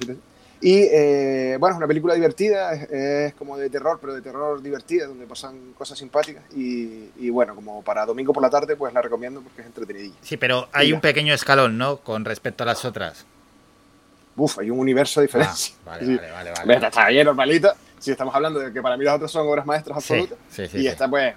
Y 0.59 0.89
eh, 0.91 1.57
bueno, 1.61 1.75
es 1.75 1.79
una 1.79 1.87
película 1.87 2.15
divertida, 2.15 2.73
es, 2.75 2.91
es 2.91 3.35
como 3.35 3.59
de 3.59 3.69
terror, 3.69 3.99
pero 4.01 4.15
de 4.15 4.23
terror 4.23 4.63
divertida, 4.63 5.07
donde 5.07 5.27
pasan 5.27 5.75
cosas 5.77 5.99
simpáticas. 5.99 6.45
Y, 6.55 7.11
y 7.19 7.29
bueno, 7.31 7.55
como 7.55 7.83
para 7.83 8.07
domingo 8.07 8.33
por 8.33 8.43
la 8.43 8.49
tarde, 8.49 8.75
pues 8.75 8.93
la 8.95 9.03
recomiendo 9.03 9.43
porque 9.43 9.61
es 9.61 9.67
entretenidilla. 9.67 10.17
Sí, 10.23 10.39
pero 10.39 10.69
hay 10.73 10.95
un 10.95 11.01
pequeño 11.03 11.35
escalón, 11.35 11.77
¿no? 11.77 11.99
Con 11.99 12.25
respecto 12.25 12.65
a 12.65 12.67
las 12.67 12.87
otras. 12.87 13.27
Uf, 14.37 14.59
hay 14.59 14.71
un 14.71 14.79
universo 14.79 15.21
de 15.21 15.27
diferencia. 15.27 15.75
Ah, 15.87 15.91
vale, 15.91 16.07
Sí. 16.07 16.17
vale, 16.17 16.31
vale, 16.31 16.51
vale. 16.53 16.75
Esta 16.75 16.89
está 16.89 17.09
bien 17.09 17.25
normalita. 17.27 17.75
Si 17.99 18.11
estamos 18.11 18.35
hablando 18.35 18.61
de 18.61 18.73
que 18.73 18.83
para 18.83 18.97
mí 18.97 19.05
las 19.05 19.15
otras 19.17 19.31
son 19.31 19.47
obras 19.49 19.65
maestras 19.65 19.97
absolutas. 19.99 20.39
sí, 20.51 20.67
sí, 20.69 20.79
y 20.79 20.87
esta, 20.87 21.09
pues, 21.09 21.35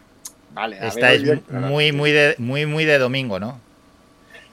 vale. 0.54 0.78
Esta 0.82 1.14
es 1.14 1.24
muy, 1.50 1.92
muy 1.92 2.12
de, 2.12 2.36
muy, 2.38 2.66
muy 2.66 2.86
de 2.86 2.98
domingo, 2.98 3.40
¿no? 3.40 3.60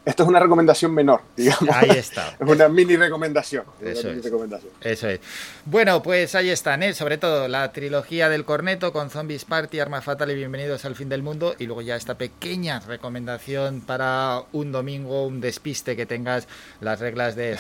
Esto 0.07 0.23
es 0.23 0.29
una 0.29 0.39
recomendación 0.39 0.95
menor, 0.95 1.21
digamos. 1.37 1.69
Ahí 1.75 1.91
está. 1.91 2.29
es 2.41 2.49
una 2.49 2.69
mini 2.69 2.97
recomendación. 2.97 3.65
es 3.81 3.99
Eso 3.99 4.01
una 4.03 4.09
mini 4.11 4.19
es. 4.21 4.25
recomendación. 4.25 4.73
Eso 4.81 5.09
es. 5.09 5.21
Bueno, 5.65 6.01
pues 6.01 6.37
ahí 6.37 6.49
están, 6.49 6.85
¿eh? 6.85 6.95
sobre 6.95 7.19
todo 7.19 7.49
la 7.49 7.73
trilogía 7.73 8.29
del 8.29 8.45
corneto 8.45 8.93
con 8.93 9.11
Zombies 9.11 9.45
Party, 9.45 9.81
Arma 9.81 10.01
Fatal 10.03 10.31
y 10.31 10.37
Bienvenidos 10.37 10.85
al 10.85 10.95
Fin 10.95 11.09
del 11.09 11.25
Mundo. 11.25 11.57
Y 11.59 11.67
luego 11.67 11.83
ya 11.83 11.97
esta 11.97 12.15
pequeña 12.15 12.79
recomendación 12.79 13.81
para 13.81 14.45
un 14.53 14.71
domingo, 14.71 15.27
un 15.27 15.41
despiste 15.41 15.97
que 15.97 16.07
tengas 16.07 16.47
las 16.81 17.01
reglas 17.01 17.35
de 17.35 17.59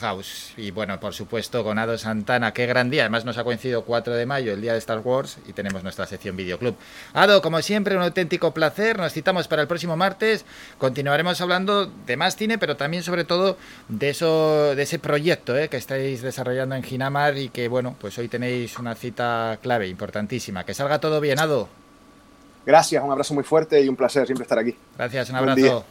House 0.00 0.54
Y 0.56 0.70
bueno, 0.70 0.98
por 0.98 1.12
supuesto, 1.12 1.62
con 1.62 1.78
Ado 1.78 1.98
Santana, 1.98 2.54
qué 2.54 2.64
gran 2.64 2.88
día. 2.88 3.02
Además, 3.02 3.26
nos 3.26 3.36
ha 3.36 3.44
coincidido 3.44 3.84
4 3.84 4.14
de 4.14 4.24
mayo, 4.24 4.54
el 4.54 4.62
día 4.62 4.72
de 4.72 4.78
Star 4.78 5.00
Wars, 5.00 5.36
y 5.46 5.52
tenemos 5.52 5.82
nuestra 5.82 6.06
sección 6.06 6.36
Videoclub. 6.36 6.74
Ado, 7.12 7.42
como 7.42 7.60
siempre, 7.60 7.96
un 7.96 8.02
auténtico 8.02 8.54
placer. 8.54 8.96
Nos 8.96 9.12
citamos 9.12 9.46
para 9.46 9.60
el 9.60 9.68
próximo 9.68 9.94
martes. 9.94 10.46
Continuaremos 10.78 11.38
hablando 11.42 11.81
de 11.86 12.16
más 12.16 12.36
cine, 12.36 12.58
pero 12.58 12.76
también, 12.76 13.02
sobre 13.02 13.24
todo, 13.24 13.56
de, 13.88 14.10
eso, 14.10 14.74
de 14.74 14.82
ese 14.82 14.98
proyecto 14.98 15.56
¿eh? 15.56 15.68
que 15.68 15.76
estáis 15.76 16.22
desarrollando 16.22 16.74
en 16.74 16.82
Ginamar 16.82 17.38
y 17.38 17.48
que, 17.48 17.68
bueno, 17.68 17.96
pues 18.00 18.18
hoy 18.18 18.28
tenéis 18.28 18.78
una 18.78 18.94
cita 18.94 19.58
clave, 19.62 19.88
importantísima. 19.88 20.64
Que 20.64 20.74
salga 20.74 20.98
todo 21.00 21.20
bien, 21.20 21.38
Ado. 21.38 21.68
Gracias, 22.64 23.02
un 23.02 23.10
abrazo 23.10 23.34
muy 23.34 23.44
fuerte 23.44 23.80
y 23.80 23.88
un 23.88 23.96
placer 23.96 24.26
siempre 24.26 24.42
estar 24.42 24.58
aquí. 24.58 24.76
Gracias, 24.96 25.30
un 25.30 25.38
Buen 25.38 25.50
abrazo. 25.50 25.60
día. 25.60 25.84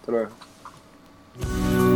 Hasta 0.00 0.12
luego. 0.12 1.89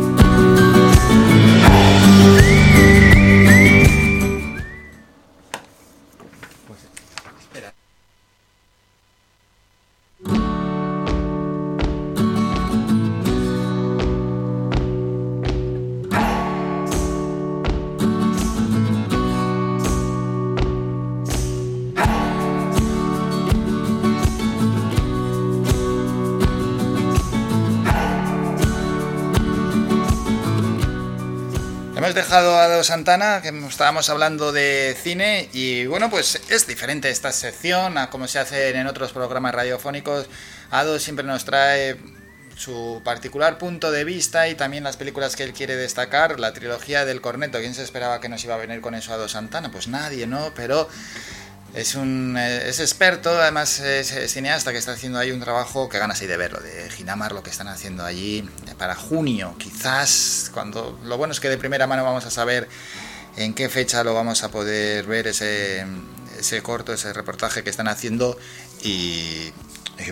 Dejado 32.15 32.57
a 32.57 32.63
Ado 32.63 32.83
Santana, 32.83 33.41
que 33.41 33.49
estábamos 33.67 34.09
hablando 34.09 34.51
de 34.51 34.97
cine, 35.01 35.49
y 35.53 35.85
bueno, 35.85 36.09
pues 36.09 36.41
es 36.49 36.65
diferente 36.65 37.09
esta 37.09 37.31
sección 37.31 37.97
a 37.97 38.09
como 38.09 38.27
se 38.27 38.39
hace 38.39 38.69
en 38.69 38.87
otros 38.87 39.11
programas 39.11 39.53
radiofónicos. 39.53 40.27
Ado 40.71 40.97
siempre 40.97 41.25
nos 41.25 41.45
trae 41.45 41.97
su 42.55 43.01
particular 43.03 43.57
punto 43.57 43.91
de 43.91 44.05
vista 44.05 44.47
y 44.47 44.55
también 44.55 44.83
las 44.83 44.95
películas 44.95 45.35
que 45.35 45.43
él 45.43 45.53
quiere 45.53 45.75
destacar. 45.75 46.39
La 46.39 46.53
trilogía 46.53 47.05
del 47.05 47.21
corneto, 47.21 47.59
¿quién 47.59 47.75
se 47.75 47.83
esperaba 47.83 48.21
que 48.21 48.29
nos 48.29 48.43
iba 48.43 48.55
a 48.55 48.57
venir 48.57 48.81
con 48.81 48.95
eso 48.95 49.13
Ado 49.13 49.27
Santana? 49.27 49.69
Pues 49.69 49.87
nadie, 49.87 50.25
¿no? 50.25 50.53
Pero 50.55 50.89
es 51.75 51.95
un 51.95 52.35
eh, 52.37 52.69
es 52.69 52.79
experto, 52.79 53.29
además 53.29 53.79
es, 53.79 54.31
cineasta 54.31 54.71
que 54.71 54.77
está 54.77 54.93
haciendo 54.93 55.19
ahí 55.19 55.31
un 55.31 55.39
trabajo 55.41 55.89
que 55.89 55.99
ganas 55.99 56.21
ahí 56.21 56.27
de 56.27 56.37
verlo, 56.37 56.59
de 56.59 56.89
Ginamar, 56.89 57.33
lo 57.33 57.43
que 57.43 57.49
están 57.49 57.67
haciendo 57.67 58.05
allí 58.05 58.47
para 58.77 58.95
junio, 58.95 59.55
quizás 59.57 60.49
cuando 60.53 60.99
lo 61.03 61.17
bueno 61.17 61.33
es 61.33 61.39
que 61.39 61.49
de 61.49 61.57
primera 61.57 61.85
mano 61.87 62.03
vamos 62.03 62.25
a 62.25 62.31
saber 62.31 62.67
en 63.37 63.53
qué 63.53 63.67
fecha 63.69 64.03
lo 64.03 64.13
vamos 64.13 64.43
a 64.43 64.49
poder 64.49 65.05
ver 65.05 65.27
ese, 65.27 65.85
ese 66.39 66.61
corto, 66.61 66.93
ese 66.93 67.11
reportaje 67.13 67.63
que 67.63 67.69
están 67.69 67.87
haciendo 67.89 68.37
y, 68.81 69.51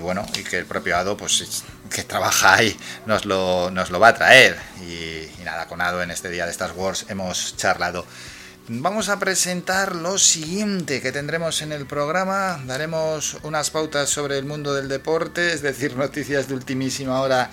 bueno, 0.01 0.25
y 0.35 0.43
que 0.43 0.57
el 0.57 0.65
propio 0.65 0.97
Ado 0.97 1.15
pues 1.15 1.39
es- 1.41 1.63
que 1.89 2.03
trabaja 2.03 2.55
ahí 2.55 2.75
nos 3.05 3.25
lo, 3.25 3.69
nos 3.71 3.89
lo 3.91 3.99
va 3.99 4.09
a 4.09 4.15
traer 4.15 4.57
y, 4.81 5.29
y 5.39 5.43
nada, 5.45 5.67
con 5.67 5.79
Ado 5.79 6.01
en 6.03 6.11
este 6.11 6.29
día 6.29 6.45
de 6.45 6.51
Star 6.51 6.71
Wars 6.73 7.05
hemos 7.07 7.55
charlado. 7.55 8.05
Vamos 8.69 9.09
a 9.09 9.19
presentar 9.19 9.93
lo 9.93 10.17
siguiente 10.17 11.01
que 11.01 11.11
tendremos 11.11 11.61
en 11.61 11.73
el 11.73 11.85
programa. 11.85 12.61
Daremos 12.65 13.35
unas 13.43 13.69
pautas 13.71 14.09
sobre 14.09 14.37
el 14.37 14.45
mundo 14.45 14.73
del 14.73 14.87
deporte, 14.87 15.51
es 15.51 15.61
decir, 15.61 15.97
noticias 15.97 16.47
de 16.47 16.53
ultimísima 16.53 17.19
hora 17.19 17.51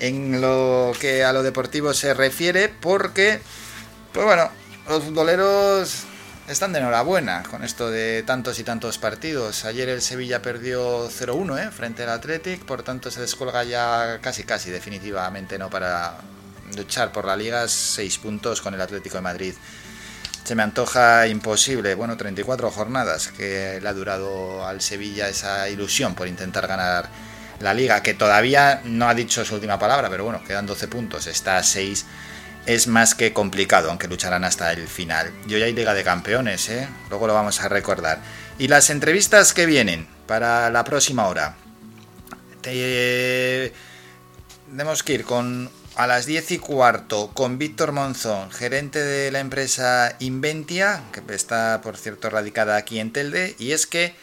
en 0.00 0.42
lo 0.42 0.92
que 1.00 1.24
a 1.24 1.32
lo 1.32 1.42
deportivo 1.42 1.94
se 1.94 2.12
refiere, 2.12 2.68
porque, 2.68 3.40
pues 4.12 4.26
bueno, 4.26 4.50
los 4.86 5.02
futboleros 5.02 6.04
están 6.46 6.74
de 6.74 6.80
enhorabuena 6.80 7.42
con 7.44 7.64
esto 7.64 7.90
de 7.90 8.22
tantos 8.24 8.58
y 8.58 8.62
tantos 8.62 8.98
partidos. 8.98 9.64
Ayer 9.64 9.88
el 9.88 10.02
Sevilla 10.02 10.42
perdió 10.42 11.08
0-1 11.08 11.68
¿eh? 11.68 11.70
frente 11.70 12.02
al 12.02 12.10
Athletic, 12.10 12.66
por 12.66 12.82
tanto 12.82 13.10
se 13.10 13.22
descolga 13.22 13.64
ya 13.64 14.18
casi 14.20 14.44
casi 14.44 14.70
definitivamente 14.70 15.58
no 15.58 15.70
para 15.70 16.18
luchar 16.76 17.12
por 17.12 17.24
la 17.24 17.34
liga, 17.34 17.66
seis 17.66 18.18
puntos 18.18 18.60
con 18.60 18.74
el 18.74 18.80
Atlético 18.82 19.16
de 19.16 19.22
Madrid. 19.22 19.54
Se 20.50 20.56
me 20.56 20.64
antoja 20.64 21.28
imposible, 21.28 21.94
bueno, 21.94 22.16
34 22.16 22.72
jornadas 22.72 23.28
que 23.28 23.78
le 23.80 23.88
ha 23.88 23.92
durado 23.92 24.66
al 24.66 24.80
Sevilla 24.80 25.28
esa 25.28 25.68
ilusión 25.68 26.16
por 26.16 26.26
intentar 26.26 26.66
ganar 26.66 27.08
la 27.60 27.72
liga, 27.72 28.02
que 28.02 28.14
todavía 28.14 28.80
no 28.84 29.08
ha 29.08 29.14
dicho 29.14 29.44
su 29.44 29.54
última 29.54 29.78
palabra, 29.78 30.10
pero 30.10 30.24
bueno, 30.24 30.42
quedan 30.42 30.66
12 30.66 30.88
puntos, 30.88 31.28
está 31.28 31.56
a 31.58 31.62
6, 31.62 32.04
es 32.66 32.88
más 32.88 33.14
que 33.14 33.32
complicado, 33.32 33.90
aunque 33.90 34.08
lucharán 34.08 34.42
hasta 34.42 34.72
el 34.72 34.88
final. 34.88 35.32
Y 35.46 35.54
hoy 35.54 35.62
hay 35.62 35.72
Liga 35.72 35.94
de 35.94 36.02
Campeones, 36.02 36.68
¿eh? 36.68 36.88
luego 37.10 37.28
lo 37.28 37.34
vamos 37.34 37.60
a 37.60 37.68
recordar. 37.68 38.18
Y 38.58 38.66
las 38.66 38.90
entrevistas 38.90 39.54
que 39.54 39.66
vienen 39.66 40.08
para 40.26 40.68
la 40.70 40.82
próxima 40.82 41.28
hora. 41.28 41.54
Te- 42.60 43.72
Tenemos 44.68 45.04
que 45.04 45.12
ir 45.12 45.22
con 45.24 45.70
a 46.00 46.06
las 46.06 46.24
10 46.24 46.52
y 46.52 46.58
cuarto 46.58 47.30
con 47.34 47.58
Víctor 47.58 47.92
Monzón, 47.92 48.50
gerente 48.50 49.04
de 49.04 49.30
la 49.30 49.40
empresa 49.40 50.16
Inventia, 50.18 51.02
que 51.12 51.20
está 51.34 51.82
por 51.82 51.98
cierto 51.98 52.30
radicada 52.30 52.76
aquí 52.76 53.00
en 53.00 53.12
Telde, 53.12 53.54
y 53.58 53.72
es 53.72 53.86
que 53.86 54.14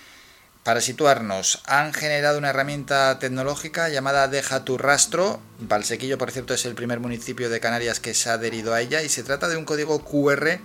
para 0.64 0.82
situarnos, 0.82 1.62
han 1.68 1.94
generado 1.94 2.40
una 2.40 2.50
herramienta 2.50 3.20
tecnológica 3.20 3.90
llamada 3.90 4.28
Deja 4.28 4.66
tu 4.66 4.80
rastro. 4.80 5.40
Valsequillo, 5.60 6.18
por 6.18 6.32
cierto, 6.32 6.56
es 6.56 6.66
el 6.66 6.74
primer 6.74 7.00
municipio 7.00 7.48
de 7.48 7.60
Canarias 7.60 8.00
que 8.00 8.16
se 8.16 8.32
ha 8.32 8.34
adherido 8.34 8.74
a 8.74 8.82
ella 8.82 9.04
y 9.04 9.10
se 9.10 9.22
trata 9.22 9.48
de 9.48 9.58
un 9.58 9.64
código 9.64 10.04
QR 10.04 10.60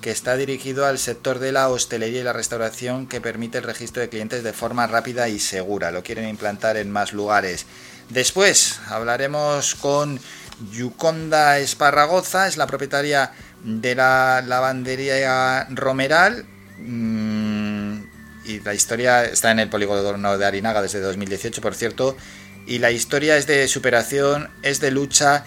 que 0.00 0.10
está 0.12 0.36
dirigido 0.36 0.86
al 0.86 0.98
sector 0.98 1.40
de 1.40 1.50
la 1.50 1.68
hostelería 1.68 2.20
y 2.20 2.24
la 2.24 2.32
restauración 2.32 3.08
que 3.08 3.20
permite 3.20 3.58
el 3.58 3.64
registro 3.64 4.02
de 4.02 4.08
clientes 4.08 4.44
de 4.44 4.52
forma 4.52 4.86
rápida 4.86 5.28
y 5.28 5.40
segura. 5.40 5.90
Lo 5.90 6.04
quieren 6.04 6.28
implantar 6.28 6.76
en 6.76 6.90
más 6.90 7.12
lugares. 7.12 7.66
Después 8.10 8.80
hablaremos 8.88 9.74
con 9.74 10.20
Yuconda 10.72 11.58
Esparragoza, 11.58 12.46
es 12.46 12.56
la 12.56 12.66
propietaria 12.66 13.32
de 13.62 13.94
la 13.94 14.42
lavandería 14.46 15.66
Romeral. 15.70 16.46
Mm, 16.78 18.02
y 18.44 18.60
la 18.60 18.74
historia 18.74 19.24
está 19.24 19.50
en 19.50 19.58
el 19.58 19.68
polígono 19.68 20.38
de 20.38 20.44
Arinaga 20.44 20.82
desde 20.82 21.00
2018, 21.00 21.60
por 21.60 21.74
cierto. 21.74 22.16
Y 22.66 22.78
la 22.78 22.90
historia 22.90 23.36
es 23.36 23.46
de 23.46 23.66
superación, 23.68 24.50
es 24.62 24.80
de 24.80 24.90
lucha. 24.90 25.44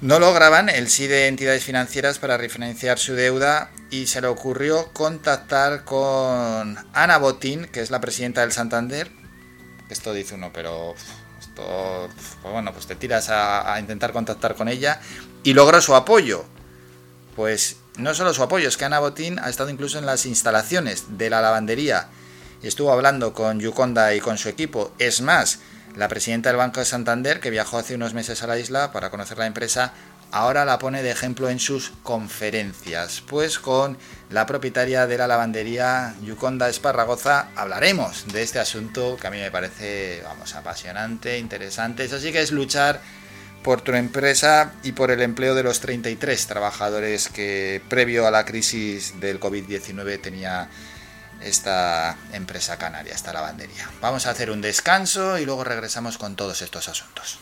No 0.00 0.18
lograban 0.18 0.68
el 0.68 0.88
sí 0.88 1.06
de 1.06 1.28
entidades 1.28 1.64
financieras 1.64 2.18
para 2.18 2.36
refinanciar 2.36 2.98
su 2.98 3.14
deuda 3.14 3.70
y 3.90 4.06
se 4.06 4.20
le 4.20 4.26
ocurrió 4.26 4.92
contactar 4.92 5.84
con 5.84 6.76
Ana 6.92 7.18
Botín, 7.18 7.66
que 7.66 7.80
es 7.80 7.90
la 7.90 8.00
presidenta 8.00 8.42
del 8.42 8.52
Santander. 8.52 9.10
Esto 9.88 10.12
dice 10.12 10.34
uno, 10.34 10.50
pero 10.52 10.94
pues 11.54 12.52
bueno, 12.52 12.72
pues 12.72 12.86
te 12.86 12.96
tiras 12.96 13.28
a, 13.30 13.78
intentar 13.78 14.12
contactar 14.12 14.54
con 14.54 14.68
ella 14.68 15.00
y 15.42 15.54
logró 15.54 15.80
su 15.80 15.94
apoyo. 15.94 16.44
Pues 17.36 17.76
no 17.96 18.14
solo 18.14 18.32
su 18.32 18.42
apoyo, 18.42 18.68
es 18.68 18.76
que 18.76 18.84
Ana 18.84 19.00
Botín 19.00 19.38
ha 19.38 19.50
estado 19.50 19.70
incluso 19.70 19.98
en 19.98 20.06
las 20.06 20.26
instalaciones 20.26 21.18
de 21.18 21.30
la 21.30 21.40
lavandería 21.40 22.08
estuvo 22.68 22.92
hablando 22.92 23.32
con 23.32 23.60
Yuconda 23.60 24.14
y 24.14 24.20
con 24.20 24.38
su 24.38 24.48
equipo. 24.48 24.92
Es 24.98 25.20
más, 25.20 25.60
la 25.96 26.08
presidenta 26.08 26.48
del 26.48 26.58
Banco 26.58 26.80
de 26.80 26.86
Santander, 26.86 27.40
que 27.40 27.50
viajó 27.50 27.78
hace 27.78 27.94
unos 27.94 28.14
meses 28.14 28.42
a 28.42 28.46
la 28.46 28.58
isla 28.58 28.92
para 28.92 29.10
conocer 29.10 29.38
la 29.38 29.46
empresa, 29.46 29.92
ahora 30.34 30.64
la 30.64 30.80
pone 30.80 31.04
de 31.04 31.12
ejemplo 31.12 31.48
en 31.48 31.60
sus 31.60 31.92
conferencias. 32.02 33.22
Pues 33.28 33.60
con 33.60 33.96
la 34.30 34.46
propietaria 34.46 35.06
de 35.06 35.16
la 35.16 35.28
lavandería, 35.28 36.16
Yuconda 36.22 36.68
Esparragoza, 36.68 37.50
hablaremos 37.54 38.26
de 38.32 38.42
este 38.42 38.58
asunto 38.58 39.16
que 39.16 39.28
a 39.28 39.30
mí 39.30 39.38
me 39.38 39.52
parece, 39.52 40.22
vamos, 40.24 40.56
apasionante, 40.56 41.38
interesante. 41.38 42.04
Eso 42.04 42.18
sí 42.18 42.32
que 42.32 42.42
es 42.42 42.50
luchar 42.50 43.00
por 43.62 43.80
tu 43.80 43.92
empresa 43.92 44.72
y 44.82 44.90
por 44.90 45.12
el 45.12 45.22
empleo 45.22 45.54
de 45.54 45.62
los 45.62 45.78
33 45.78 46.48
trabajadores 46.48 47.28
que 47.28 47.80
previo 47.88 48.26
a 48.26 48.32
la 48.32 48.44
crisis 48.44 49.20
del 49.20 49.38
COVID-19 49.38 50.20
tenía 50.20 50.68
esta 51.42 52.16
empresa 52.32 52.76
canaria, 52.76 53.14
esta 53.14 53.32
lavandería. 53.32 53.88
Vamos 54.00 54.26
a 54.26 54.30
hacer 54.30 54.50
un 54.50 54.60
descanso 54.60 55.38
y 55.38 55.44
luego 55.44 55.62
regresamos 55.62 56.18
con 56.18 56.34
todos 56.34 56.60
estos 56.60 56.88
asuntos. 56.88 57.38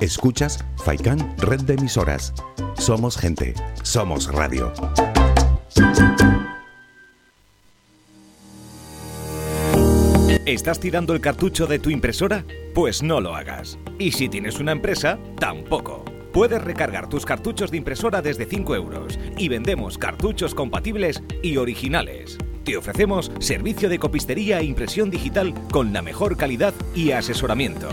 Escuchas 0.00 0.64
Faikan 0.84 1.34
Red 1.38 1.62
de 1.62 1.74
Emisoras. 1.74 2.32
Somos 2.76 3.16
gente, 3.16 3.54
somos 3.82 4.32
radio. 4.32 4.72
¿Estás 10.46 10.78
tirando 10.78 11.14
el 11.14 11.20
cartucho 11.20 11.66
de 11.66 11.80
tu 11.80 11.90
impresora? 11.90 12.44
Pues 12.74 13.02
no 13.02 13.20
lo 13.20 13.34
hagas. 13.34 13.76
Y 13.98 14.12
si 14.12 14.28
tienes 14.28 14.60
una 14.60 14.72
empresa, 14.72 15.18
tampoco. 15.40 16.04
Puedes 16.32 16.62
recargar 16.62 17.08
tus 17.08 17.26
cartuchos 17.26 17.72
de 17.72 17.78
impresora 17.78 18.22
desde 18.22 18.46
5 18.46 18.76
euros 18.76 19.18
y 19.36 19.48
vendemos 19.48 19.98
cartuchos 19.98 20.54
compatibles 20.54 21.22
y 21.42 21.56
originales. 21.56 22.38
Te 22.64 22.76
ofrecemos 22.76 23.32
servicio 23.40 23.88
de 23.88 23.98
copistería 23.98 24.60
e 24.60 24.64
impresión 24.64 25.10
digital 25.10 25.54
con 25.72 25.92
la 25.92 26.02
mejor 26.02 26.36
calidad 26.36 26.72
y 26.94 27.10
asesoramiento. 27.10 27.88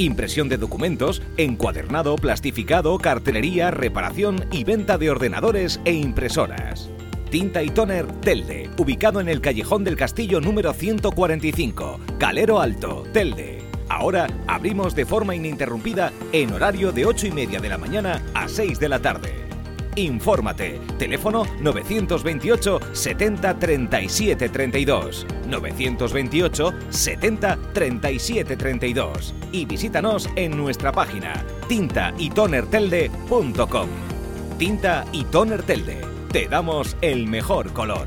Impresión 0.00 0.48
de 0.48 0.56
documentos, 0.56 1.20
encuadernado, 1.36 2.16
plastificado, 2.16 2.96
cartelería, 2.96 3.70
reparación 3.70 4.46
y 4.50 4.64
venta 4.64 4.96
de 4.96 5.10
ordenadores 5.10 5.78
e 5.84 5.92
impresoras. 5.92 6.88
Tinta 7.30 7.62
y 7.62 7.68
Toner 7.68 8.06
Telde, 8.22 8.70
ubicado 8.78 9.20
en 9.20 9.28
el 9.28 9.42
Callejón 9.42 9.84
del 9.84 9.96
Castillo 9.96 10.40
número 10.40 10.72
145, 10.72 12.00
Calero 12.18 12.62
Alto, 12.62 13.04
Telde. 13.12 13.58
Ahora 13.90 14.26
abrimos 14.46 14.94
de 14.94 15.04
forma 15.04 15.34
ininterrumpida 15.34 16.14
en 16.32 16.54
horario 16.54 16.92
de 16.92 17.04
8 17.04 17.26
y 17.26 17.32
media 17.32 17.60
de 17.60 17.68
la 17.68 17.76
mañana 17.76 18.22
a 18.32 18.48
6 18.48 18.80
de 18.80 18.88
la 18.88 19.00
tarde. 19.00 19.49
Infórmate. 20.00 20.80
Teléfono 20.98 21.44
928 21.60 22.80
70 22.92 23.58
37 23.58 24.48
32. 24.48 25.26
928 25.46 26.74
70 26.88 27.58
37 27.72 28.56
32. 28.56 29.34
Y 29.52 29.64
visítanos 29.64 30.28
en 30.36 30.56
nuestra 30.56 30.92
página 30.92 31.44
tinta 31.68 32.10
y 32.18 32.30
tintaytonertelde.com. 32.30 33.88
Tinta 34.58 35.04
y 35.12 35.24
Toner 35.24 35.62
Telde. 35.62 36.00
Te 36.32 36.48
damos 36.48 36.96
el 37.00 37.26
mejor 37.26 37.72
color. 37.72 38.06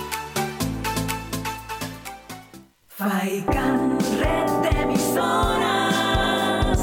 Faikan, 3.01 3.97
red 4.19 4.45
de 4.61 4.69
emisoras. 4.83 6.77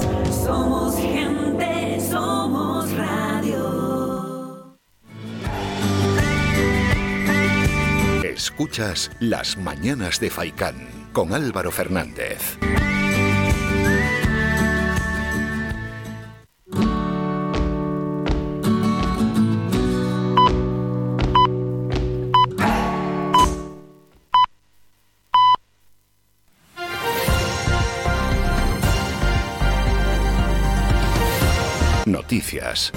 Somos 0.45 0.97
gente, 0.97 2.01
somos 2.01 2.91
radio. 2.91 4.75
Escuchas 8.25 9.13
Las 9.21 9.57
Mañanas 9.59 10.19
de 10.19 10.31
Faicán 10.31 10.89
con 11.13 11.33
Álvaro 11.33 11.71
Fernández. 11.71 12.59
Noticias. 32.49 32.93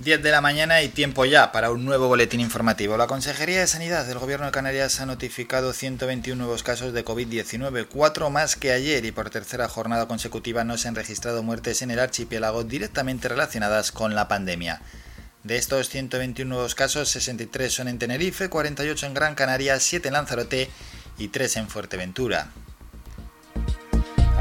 Diez 0.00 0.20
de 0.20 0.30
la 0.30 0.40
mañana 0.40 0.82
y 0.82 0.88
tiempo 0.88 1.24
ya 1.24 1.52
para 1.52 1.70
un 1.70 1.84
nuevo 1.86 2.08
boletín 2.08 2.40
informativo. 2.40 2.98
La 2.98 3.06
Consejería 3.06 3.60
de 3.60 3.66
Sanidad 3.66 4.04
del 4.04 4.18
Gobierno 4.18 4.46
de 4.46 4.52
Canarias 4.52 5.00
ha 5.00 5.06
notificado 5.06 5.72
121 5.72 6.36
nuevos 6.36 6.62
casos 6.62 6.92
de 6.92 7.04
COVID-19, 7.04 7.86
cuatro 7.90 8.28
más 8.28 8.56
que 8.56 8.72
ayer 8.72 9.04
y 9.06 9.12
por 9.12 9.30
tercera 9.30 9.68
jornada 9.68 10.08
consecutiva 10.08 10.64
no 10.64 10.76
se 10.76 10.88
han 10.88 10.96
registrado 10.96 11.42
muertes 11.42 11.80
en 11.80 11.90
el 11.90 12.00
archipiélago 12.00 12.64
directamente 12.64 13.28
relacionadas 13.28 13.92
con 13.92 14.14
la 14.14 14.28
pandemia. 14.28 14.82
De 15.44 15.56
estos 15.56 15.88
121 15.88 16.48
nuevos 16.48 16.76
casos, 16.76 17.08
63 17.08 17.72
son 17.72 17.88
en 17.88 17.98
Tenerife, 17.98 18.48
48 18.48 19.06
en 19.06 19.14
Gran 19.14 19.34
Canaria, 19.34 19.80
7 19.80 20.06
en 20.06 20.14
Lanzarote 20.14 20.70
y 21.18 21.28
3 21.28 21.56
en 21.56 21.68
Fuerteventura. 21.68 22.52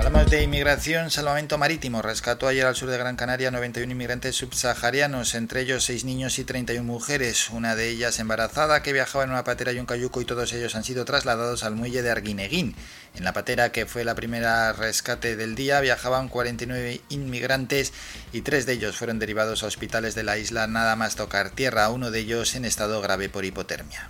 Hablamos 0.03 0.31
de 0.31 0.41
inmigración, 0.41 1.11
salvamento 1.11 1.59
marítimo. 1.59 2.01
Rescató 2.01 2.47
ayer 2.47 2.65
al 2.65 2.75
sur 2.75 2.89
de 2.89 2.97
Gran 2.97 3.15
Canaria 3.15 3.51
91 3.51 3.91
inmigrantes 3.91 4.35
subsaharianos, 4.35 5.35
entre 5.35 5.61
ellos 5.61 5.83
6 5.83 6.05
niños 6.05 6.39
y 6.39 6.43
31 6.43 6.83
mujeres, 6.83 7.51
una 7.51 7.75
de 7.75 7.89
ellas 7.89 8.17
embarazada 8.17 8.81
que 8.81 8.93
viajaba 8.93 9.25
en 9.25 9.29
una 9.29 9.43
patera 9.43 9.73
y 9.73 9.77
un 9.77 9.85
cayuco 9.85 10.19
y 10.19 10.25
todos 10.25 10.53
ellos 10.53 10.73
han 10.73 10.83
sido 10.83 11.05
trasladados 11.05 11.63
al 11.63 11.75
muelle 11.75 12.01
de 12.01 12.09
Arguineguín. 12.09 12.75
En 13.13 13.23
la 13.23 13.33
patera, 13.33 13.71
que 13.71 13.85
fue 13.85 14.03
la 14.03 14.15
primera 14.15 14.73
rescate 14.73 15.35
del 15.35 15.53
día, 15.53 15.79
viajaban 15.81 16.29
49 16.29 17.01
inmigrantes 17.09 17.93
y 18.33 18.41
tres 18.41 18.65
de 18.65 18.73
ellos 18.73 18.97
fueron 18.97 19.19
derivados 19.19 19.61
a 19.61 19.67
hospitales 19.67 20.15
de 20.15 20.23
la 20.23 20.39
isla 20.39 20.65
nada 20.65 20.95
más 20.95 21.15
tocar 21.15 21.51
tierra, 21.51 21.89
uno 21.89 22.09
de 22.09 22.21
ellos 22.21 22.55
en 22.55 22.65
estado 22.65 23.01
grave 23.01 23.29
por 23.29 23.45
hipotermia. 23.45 24.09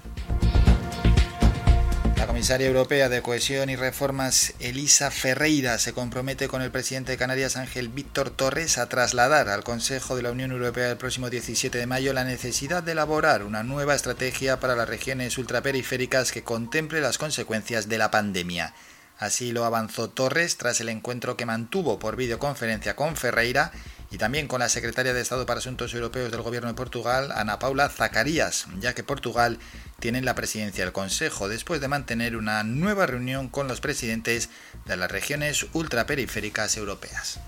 La 2.21 2.27
comisaria 2.27 2.67
europea 2.67 3.09
de 3.09 3.23
Cohesión 3.23 3.71
y 3.71 3.75
Reformas, 3.75 4.53
Elisa 4.59 5.09
Ferreira, 5.09 5.79
se 5.79 5.91
compromete 5.91 6.47
con 6.47 6.61
el 6.61 6.69
presidente 6.69 7.13
de 7.13 7.17
Canarias, 7.17 7.57
Ángel 7.57 7.89
Víctor 7.89 8.29
Torres, 8.29 8.77
a 8.77 8.87
trasladar 8.87 9.49
al 9.49 9.63
Consejo 9.63 10.15
de 10.15 10.21
la 10.21 10.29
Unión 10.29 10.51
Europea 10.51 10.91
el 10.91 10.97
próximo 10.97 11.31
17 11.31 11.79
de 11.79 11.87
mayo 11.87 12.13
la 12.13 12.23
necesidad 12.23 12.83
de 12.83 12.91
elaborar 12.91 13.43
una 13.43 13.63
nueva 13.63 13.95
estrategia 13.95 14.59
para 14.59 14.75
las 14.75 14.87
regiones 14.87 15.35
ultraperiféricas 15.39 16.31
que 16.31 16.43
contemple 16.43 17.01
las 17.01 17.17
consecuencias 17.17 17.89
de 17.89 17.97
la 17.97 18.11
pandemia. 18.11 18.75
Así 19.17 19.51
lo 19.51 19.65
avanzó 19.65 20.11
Torres 20.11 20.57
tras 20.57 20.79
el 20.79 20.89
encuentro 20.89 21.35
que 21.35 21.47
mantuvo 21.47 21.97
por 21.97 22.17
videoconferencia 22.17 22.95
con 22.95 23.15
Ferreira 23.15 23.71
y 24.11 24.17
también 24.17 24.47
con 24.47 24.59
la 24.59 24.69
secretaria 24.69 25.13
de 25.13 25.21
Estado 25.21 25.45
para 25.45 25.59
Asuntos 25.59 25.93
Europeos 25.93 26.31
del 26.31 26.41
Gobierno 26.41 26.67
de 26.67 26.75
Portugal, 26.75 27.31
Ana 27.31 27.59
Paula 27.59 27.89
Zacarías, 27.89 28.67
ya 28.79 28.93
que 28.93 29.03
Portugal 29.03 29.57
tiene 29.99 30.21
la 30.21 30.35
presidencia 30.35 30.83
del 30.83 30.93
Consejo 30.93 31.47
después 31.47 31.79
de 31.79 31.87
mantener 31.87 32.35
una 32.35 32.63
nueva 32.63 33.05
reunión 33.05 33.47
con 33.47 33.69
los 33.69 33.79
presidentes 33.79 34.49
de 34.85 34.97
las 34.97 35.09
regiones 35.09 35.65
ultraperiféricas 35.73 36.75
europeas. 36.75 37.39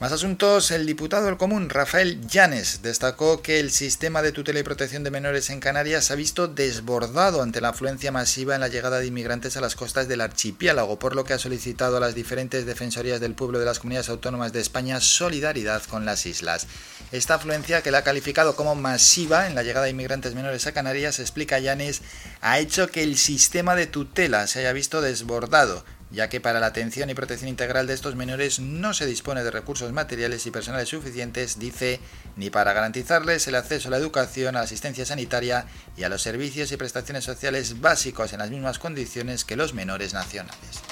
Más 0.00 0.12
asuntos, 0.12 0.70
el 0.70 0.86
diputado 0.86 1.26
del 1.26 1.36
Común, 1.36 1.68
Rafael 1.68 2.26
Llanes, 2.26 2.80
destacó 2.80 3.42
que 3.42 3.60
el 3.60 3.70
sistema 3.70 4.22
de 4.22 4.32
tutela 4.32 4.58
y 4.58 4.62
protección 4.62 5.04
de 5.04 5.10
menores 5.10 5.50
en 5.50 5.60
Canarias 5.60 6.06
se 6.06 6.14
ha 6.14 6.16
visto 6.16 6.48
desbordado 6.48 7.42
ante 7.42 7.60
la 7.60 7.68
afluencia 7.68 8.10
masiva 8.10 8.54
en 8.54 8.62
la 8.62 8.68
llegada 8.68 8.98
de 8.98 9.08
inmigrantes 9.08 9.58
a 9.58 9.60
las 9.60 9.76
costas 9.76 10.08
del 10.08 10.22
archipiélago, 10.22 10.98
por 10.98 11.14
lo 11.14 11.24
que 11.24 11.34
ha 11.34 11.38
solicitado 11.38 11.98
a 11.98 12.00
las 12.00 12.14
diferentes 12.14 12.64
defensorías 12.64 13.20
del 13.20 13.34
pueblo 13.34 13.58
de 13.58 13.66
las 13.66 13.78
comunidades 13.78 14.08
autónomas 14.08 14.54
de 14.54 14.60
España 14.60 15.00
solidaridad 15.00 15.82
con 15.82 16.06
las 16.06 16.24
islas. 16.24 16.66
Esta 17.12 17.34
afluencia, 17.34 17.82
que 17.82 17.90
la 17.90 17.98
ha 17.98 18.02
calificado 18.02 18.56
como 18.56 18.74
masiva 18.74 19.48
en 19.48 19.54
la 19.54 19.62
llegada 19.62 19.84
de 19.84 19.90
inmigrantes 19.90 20.34
menores 20.34 20.66
a 20.66 20.72
Canarias, 20.72 21.18
explica 21.18 21.58
Llanes, 21.58 22.00
ha 22.40 22.58
hecho 22.58 22.88
que 22.88 23.02
el 23.02 23.18
sistema 23.18 23.74
de 23.76 23.86
tutela 23.86 24.46
se 24.46 24.60
haya 24.60 24.72
visto 24.72 25.02
desbordado 25.02 25.84
ya 26.10 26.28
que 26.28 26.40
para 26.40 26.60
la 26.60 26.66
atención 26.66 27.08
y 27.10 27.14
protección 27.14 27.48
integral 27.48 27.86
de 27.86 27.94
estos 27.94 28.16
menores 28.16 28.60
no 28.60 28.94
se 28.94 29.06
dispone 29.06 29.44
de 29.44 29.50
recursos 29.50 29.92
materiales 29.92 30.46
y 30.46 30.50
personales 30.50 30.88
suficientes, 30.88 31.58
dice, 31.58 32.00
ni 32.36 32.50
para 32.50 32.72
garantizarles 32.72 33.46
el 33.46 33.54
acceso 33.54 33.88
a 33.88 33.92
la 33.92 33.96
educación, 33.96 34.56
a 34.56 34.60
la 34.60 34.64
asistencia 34.64 35.06
sanitaria 35.06 35.66
y 35.96 36.02
a 36.02 36.08
los 36.08 36.22
servicios 36.22 36.72
y 36.72 36.76
prestaciones 36.76 37.24
sociales 37.24 37.80
básicos 37.80 38.32
en 38.32 38.40
las 38.40 38.50
mismas 38.50 38.78
condiciones 38.78 39.44
que 39.44 39.56
los 39.56 39.74
menores 39.74 40.14
nacionales. 40.14 40.82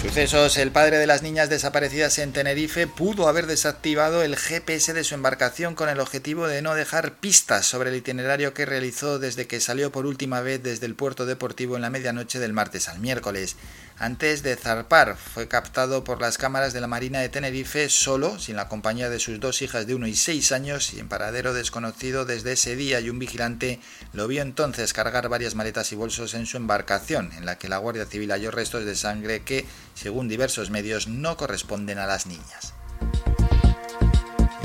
Sucesos. 0.00 0.56
El 0.58 0.70
padre 0.70 0.98
de 0.98 1.08
las 1.08 1.22
niñas 1.22 1.50
desaparecidas 1.50 2.18
en 2.20 2.32
Tenerife 2.32 2.86
pudo 2.86 3.26
haber 3.26 3.46
desactivado 3.46 4.22
el 4.22 4.36
GPS 4.36 4.92
de 4.92 5.02
su 5.02 5.16
embarcación 5.16 5.74
con 5.74 5.88
el 5.88 5.98
objetivo 5.98 6.46
de 6.46 6.62
no 6.62 6.76
dejar 6.76 7.14
pistas 7.16 7.66
sobre 7.66 7.90
el 7.90 7.96
itinerario 7.96 8.54
que 8.54 8.64
realizó 8.64 9.18
desde 9.18 9.48
que 9.48 9.58
salió 9.58 9.90
por 9.90 10.06
última 10.06 10.40
vez 10.40 10.62
desde 10.62 10.86
el 10.86 10.94
puerto 10.94 11.26
deportivo 11.26 11.74
en 11.74 11.82
la 11.82 11.90
medianoche 11.90 12.38
del 12.38 12.52
martes 12.52 12.88
al 12.88 13.00
miércoles. 13.00 13.56
Antes 14.00 14.44
de 14.44 14.54
zarpar, 14.54 15.16
fue 15.16 15.48
captado 15.48 16.04
por 16.04 16.20
las 16.20 16.38
cámaras 16.38 16.72
de 16.72 16.80
la 16.80 16.86
Marina 16.86 17.18
de 17.18 17.28
Tenerife 17.28 17.88
solo, 17.88 18.38
sin 18.38 18.54
la 18.54 18.68
compañía 18.68 19.10
de 19.10 19.18
sus 19.18 19.40
dos 19.40 19.60
hijas 19.60 19.88
de 19.88 19.96
1 19.96 20.06
y 20.06 20.14
6 20.14 20.52
años 20.52 20.94
y 20.94 21.00
en 21.00 21.08
paradero 21.08 21.52
desconocido 21.52 22.24
desde 22.24 22.52
ese 22.52 22.76
día 22.76 23.00
y 23.00 23.10
un 23.10 23.18
vigilante 23.18 23.80
lo 24.12 24.28
vio 24.28 24.42
entonces 24.42 24.92
cargar 24.92 25.28
varias 25.28 25.56
maletas 25.56 25.90
y 25.90 25.96
bolsos 25.96 26.34
en 26.34 26.46
su 26.46 26.58
embarcación, 26.58 27.32
en 27.36 27.44
la 27.44 27.58
que 27.58 27.68
la 27.68 27.78
Guardia 27.78 28.06
Civil 28.06 28.30
halló 28.30 28.52
restos 28.52 28.84
de 28.84 28.94
sangre 28.94 29.42
que, 29.42 29.66
según 29.94 30.28
diversos 30.28 30.70
medios, 30.70 31.08
no 31.08 31.36
corresponden 31.36 31.98
a 31.98 32.06
las 32.06 32.26
niñas. 32.26 32.77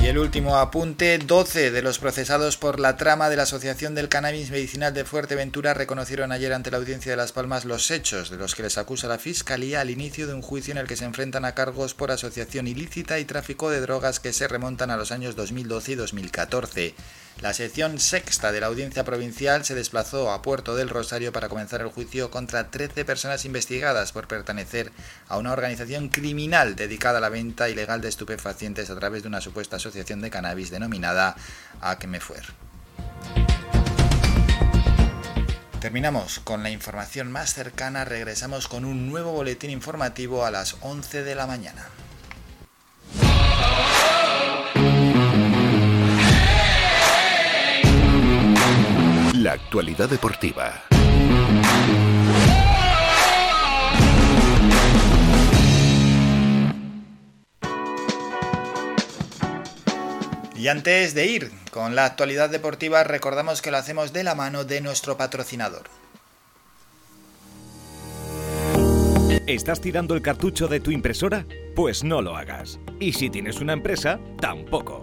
Y 0.03 0.07
el 0.07 0.17
último 0.17 0.57
apunte, 0.57 1.17
12 1.17 1.71
de 1.71 1.81
los 1.81 1.97
procesados 1.97 2.57
por 2.57 2.81
la 2.81 2.97
trama 2.97 3.29
de 3.29 3.37
la 3.37 3.43
Asociación 3.43 3.95
del 3.95 4.09
Cannabis 4.09 4.51
Medicinal 4.51 4.93
de 4.93 5.05
Fuerteventura 5.05 5.73
reconocieron 5.73 6.33
ayer 6.33 6.51
ante 6.51 6.71
la 6.71 6.77
Audiencia 6.77 7.13
de 7.13 7.15
Las 7.15 7.31
Palmas 7.31 7.63
los 7.63 7.89
hechos 7.89 8.29
de 8.29 8.35
los 8.35 8.53
que 8.53 8.63
les 8.63 8.77
acusa 8.77 9.07
la 9.07 9.17
Fiscalía 9.17 9.79
al 9.79 9.89
inicio 9.89 10.27
de 10.27 10.33
un 10.33 10.41
juicio 10.41 10.73
en 10.73 10.77
el 10.77 10.87
que 10.87 10.97
se 10.97 11.05
enfrentan 11.05 11.45
a 11.45 11.55
cargos 11.55 11.93
por 11.93 12.11
asociación 12.11 12.67
ilícita 12.67 13.17
y 13.17 13.23
tráfico 13.23 13.69
de 13.69 13.79
drogas 13.79 14.19
que 14.19 14.33
se 14.33 14.49
remontan 14.49 14.91
a 14.91 14.97
los 14.97 15.13
años 15.13 15.37
2012 15.37 15.93
y 15.93 15.95
2014. 15.95 16.95
La 17.41 17.53
sección 17.53 17.99
sexta 17.99 18.51
de 18.51 18.61
la 18.61 18.67
Audiencia 18.67 19.03
Provincial 19.03 19.65
se 19.65 19.75
desplazó 19.75 20.31
a 20.31 20.41
Puerto 20.41 20.75
del 20.75 20.89
Rosario 20.89 21.33
para 21.33 21.49
comenzar 21.49 21.81
el 21.81 21.89
juicio 21.89 22.31
contra 22.31 22.69
13 22.69 23.03
personas 23.03 23.43
investigadas 23.43 24.11
por 24.11 24.27
pertenecer 24.27 24.91
a 25.27 25.37
una 25.37 25.51
organización 25.51 26.09
criminal 26.09 26.75
dedicada 26.75 27.17
a 27.17 27.21
la 27.21 27.29
venta 27.29 27.69
ilegal 27.69 27.99
de 28.01 28.09
estupefacientes 28.09 28.89
a 28.89 28.97
través 28.97 29.23
de 29.23 29.27
una 29.27 29.41
supuesta 29.41 29.75
asociación 29.75 30.21
de 30.21 30.29
cannabis 30.29 30.71
denominada 30.71 31.35
Acmefuer. 31.81 32.45
Terminamos 35.81 36.39
con 36.39 36.63
la 36.63 36.69
información 36.69 37.29
más 37.29 37.53
cercana, 37.53 38.05
regresamos 38.05 38.69
con 38.69 38.85
un 38.85 39.09
nuevo 39.09 39.33
boletín 39.33 39.69
informativo 39.69 40.45
a 40.45 40.51
las 40.51 40.77
11 40.79 41.23
de 41.23 41.35
la 41.35 41.45
mañana. 41.45 41.89
La 49.43 49.51
actualidad 49.51 50.07
deportiva. 50.07 50.83
Y 60.55 60.69
antes 60.69 61.13
de 61.13 61.25
ir 61.25 61.51
con 61.71 61.93
la 61.93 62.05
actualidad 62.05 62.49
deportiva, 62.51 63.03
recordamos 63.03 63.61
que 63.61 63.69
lo 63.69 63.75
hacemos 63.75 64.13
de 64.13 64.23
la 64.23 64.33
mano 64.33 64.63
de 64.63 64.79
nuestro 64.79 65.17
patrocinador. 65.17 65.89
¿Estás 69.45 69.81
tirando 69.81 70.15
el 70.15 70.21
cartucho 70.21 70.69
de 70.69 70.79
tu 70.79 70.91
impresora? 70.91 71.45
Pues 71.75 72.05
no 72.05 72.21
lo 72.21 72.37
hagas. 72.37 72.79
Y 73.01 73.11
si 73.11 73.29
tienes 73.29 73.59
una 73.59 73.73
empresa, 73.73 74.21
tampoco. 74.39 75.02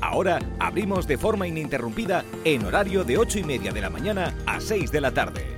Ahora 0.00 0.38
abrimos 0.58 1.06
de 1.06 1.18
forma 1.18 1.46
ininterrumpida 1.46 2.24
en 2.44 2.64
horario 2.64 3.04
de 3.04 3.18
8 3.18 3.40
y 3.40 3.44
media 3.44 3.72
de 3.72 3.80
la 3.80 3.90
mañana 3.90 4.34
a 4.46 4.60
6 4.60 4.90
de 4.90 5.00
la 5.00 5.12
tarde. 5.12 5.56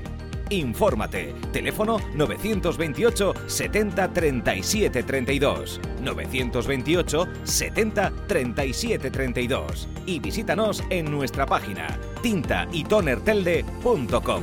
Infórmate. 0.50 1.34
Teléfono 1.52 1.98
928 2.14 3.34
70 3.46 4.12
37 4.12 5.02
32. 5.02 5.80
928 6.02 7.28
70 7.44 8.12
37 8.26 9.10
32. 9.10 9.88
Y 10.06 10.20
visítanos 10.20 10.82
en 10.90 11.10
nuestra 11.10 11.46
página 11.46 11.98
tintaytonertelde.com. 12.22 14.42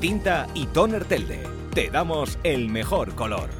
Tinta 0.00 0.46
y 0.54 0.66
Toner 0.66 1.04
Telde. 1.04 1.42
Te 1.74 1.90
damos 1.90 2.38
el 2.42 2.68
mejor 2.68 3.14
color. 3.14 3.50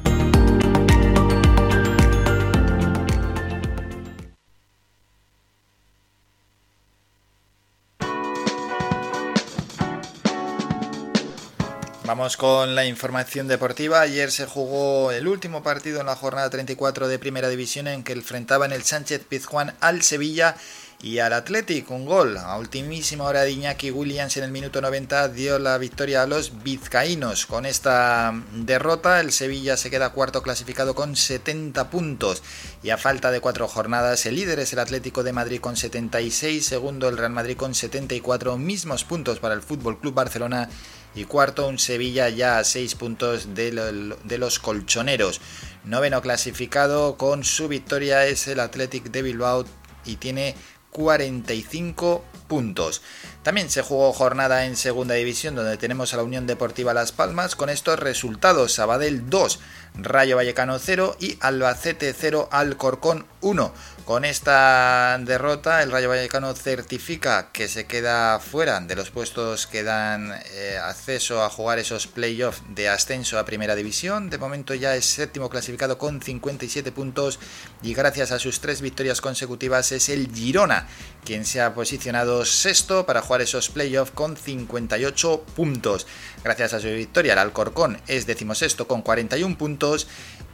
Vamos 12.07 12.37
con 12.37 12.73
la 12.73 12.85
información 12.85 13.49
deportiva. 13.49 13.99
Ayer 13.99 14.31
se 14.31 14.45
jugó 14.45 15.11
el 15.11 15.27
último 15.27 15.61
partido 15.61 15.99
en 15.99 16.05
la 16.05 16.15
jornada 16.15 16.49
34 16.49 17.09
de 17.09 17.19
Primera 17.19 17.49
División 17.49 17.85
en 17.85 18.05
que 18.05 18.13
enfrentaban 18.13 18.71
el 18.71 18.83
Sánchez 18.83 19.25
Pizjuán 19.27 19.75
al 19.81 20.01
Sevilla 20.03 20.55
y 21.01 21.19
al 21.19 21.33
Athletic. 21.33 21.91
Un 21.91 22.05
gol 22.05 22.37
a 22.37 22.57
ultimísima 22.57 23.25
hora 23.25 23.41
de 23.41 23.51
Iñaki 23.51 23.91
Williams 23.91 24.37
en 24.37 24.45
el 24.45 24.51
minuto 24.51 24.79
90 24.79 25.27
dio 25.29 25.59
la 25.59 25.77
victoria 25.77 26.23
a 26.23 26.27
los 26.27 26.63
vizcaínos. 26.63 27.45
Con 27.45 27.65
esta 27.65 28.33
derrota 28.53 29.19
el 29.19 29.33
Sevilla 29.33 29.75
se 29.75 29.89
queda 29.89 30.11
cuarto 30.11 30.41
clasificado 30.41 30.95
con 30.95 31.17
70 31.17 31.89
puntos 31.89 32.41
y 32.83 32.89
a 32.91 32.97
falta 32.97 33.31
de 33.31 33.41
cuatro 33.41 33.67
jornadas 33.67 34.25
el 34.25 34.35
líder 34.35 34.59
es 34.59 34.71
el 34.71 34.79
Atlético 34.79 35.23
de 35.23 35.33
Madrid 35.33 35.59
con 35.59 35.75
76, 35.75 36.65
segundo 36.65 37.09
el 37.09 37.17
Real 37.17 37.31
Madrid 37.31 37.57
con 37.57 37.75
74, 37.75 38.57
mismos 38.57 39.03
puntos 39.03 39.39
para 39.39 39.55
el 39.55 39.61
Fútbol 39.61 39.99
Club 39.99 40.13
Barcelona 40.13 40.69
y 41.17 41.25
cuarto 41.25 41.67
un 41.67 41.79
Sevilla 41.79 42.29
ya 42.29 42.59
a 42.59 42.63
6 42.63 42.95
puntos 42.95 43.55
de, 43.55 43.71
lo- 43.73 44.15
de 44.15 44.37
los 44.37 44.59
colchoneros. 44.59 45.41
Noveno 45.83 46.21
clasificado 46.21 47.17
con 47.17 47.43
su 47.43 47.67
victoria 47.67 48.25
es 48.25 48.47
el 48.47 48.59
Athletic 48.59 49.05
de 49.05 49.21
Bilbao 49.23 49.65
y 50.05 50.17
tiene 50.17 50.55
45 50.91 52.23
puntos. 52.47 53.01
También 53.43 53.69
se 53.69 53.81
jugó 53.81 54.11
jornada 54.13 54.65
en 54.65 54.75
segunda 54.75 55.15
división 55.15 55.55
donde 55.55 55.77
tenemos 55.77 56.13
a 56.13 56.17
la 56.17 56.23
Unión 56.23 56.47
Deportiva 56.47 56.93
Las 56.93 57.11
Palmas 57.11 57.55
con 57.55 57.69
estos 57.69 57.99
resultados. 57.99 58.73
Sabadell 58.73 59.29
2, 59.29 59.59
Rayo 59.95 60.35
Vallecano 60.35 60.77
0 60.79 61.17
y 61.19 61.37
Albacete 61.39 62.13
0, 62.13 62.49
Alcorcón 62.51 63.25
1. 63.41 63.73
Con 64.05 64.23
esta 64.23 65.17
derrota 65.19 65.83
el 65.83 65.91
Rayo 65.91 66.07
Vallecano 66.07 66.53
certifica 66.53 67.51
que 67.51 67.67
se 67.67 67.87
queda 67.87 68.39
fuera 68.39 68.79
de 68.79 68.95
los 68.95 69.11
puestos 69.11 69.67
que 69.67 69.83
dan 69.83 70.33
eh, 70.51 70.77
acceso 70.81 71.43
a 71.43 71.49
jugar 71.49 71.77
esos 71.77 72.07
playoffs 72.07 72.61
de 72.69 72.87
ascenso 72.87 73.37
a 73.37 73.45
primera 73.45 73.75
división. 73.75 74.29
De 74.29 74.37
momento 74.37 74.73
ya 74.73 74.95
es 74.95 75.05
séptimo 75.05 75.49
clasificado 75.49 75.97
con 75.97 76.21
57 76.21 76.91
puntos 76.93 77.39
y 77.81 77.93
gracias 77.93 78.31
a 78.31 78.39
sus 78.39 78.61
tres 78.61 78.81
victorias 78.81 79.19
consecutivas 79.19 79.91
es 79.91 80.07
el 80.09 80.33
Girona 80.33 80.87
quien 81.25 81.43
se 81.43 81.59
ha 81.59 81.73
posicionado 81.73 82.36
sexto 82.45 83.05
para 83.05 83.21
jugar 83.21 83.41
esos 83.41 83.69
playoffs 83.69 84.11
con 84.11 84.37
58 84.37 85.43
puntos. 85.55 86.07
Gracias 86.43 86.73
a 86.73 86.79
su 86.79 86.87
victoria, 86.87 87.33
el 87.33 87.39
Alcorcón 87.39 87.99
es 88.07 88.25
decimosexto 88.25 88.87
con 88.87 89.01
41 89.01 89.57
puntos 89.57 90.07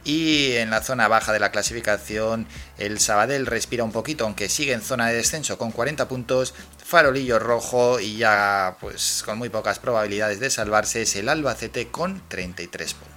y 0.04 0.52
en 0.52 0.70
la 0.70 0.82
zona 0.82 1.08
baja 1.08 1.32
de 1.32 1.40
la 1.40 1.50
clasificación 1.50 2.46
el 2.78 3.00
Sabadell 3.00 3.46
respira 3.46 3.84
un 3.84 3.92
poquito, 3.92 4.24
aunque 4.24 4.48
sigue 4.48 4.72
en 4.72 4.82
zona 4.82 5.08
de 5.08 5.14
descenso 5.14 5.58
con 5.58 5.72
40 5.72 6.08
puntos. 6.08 6.54
Farolillo 6.84 7.38
rojo 7.38 8.00
y 8.00 8.18
ya 8.18 8.76
pues 8.80 9.22
con 9.24 9.38
muy 9.38 9.48
pocas 9.48 9.78
probabilidades 9.78 10.40
de 10.40 10.50
salvarse 10.50 11.02
es 11.02 11.16
el 11.16 11.28
Albacete 11.28 11.88
con 11.88 12.22
33 12.28 12.94
puntos. 12.94 13.13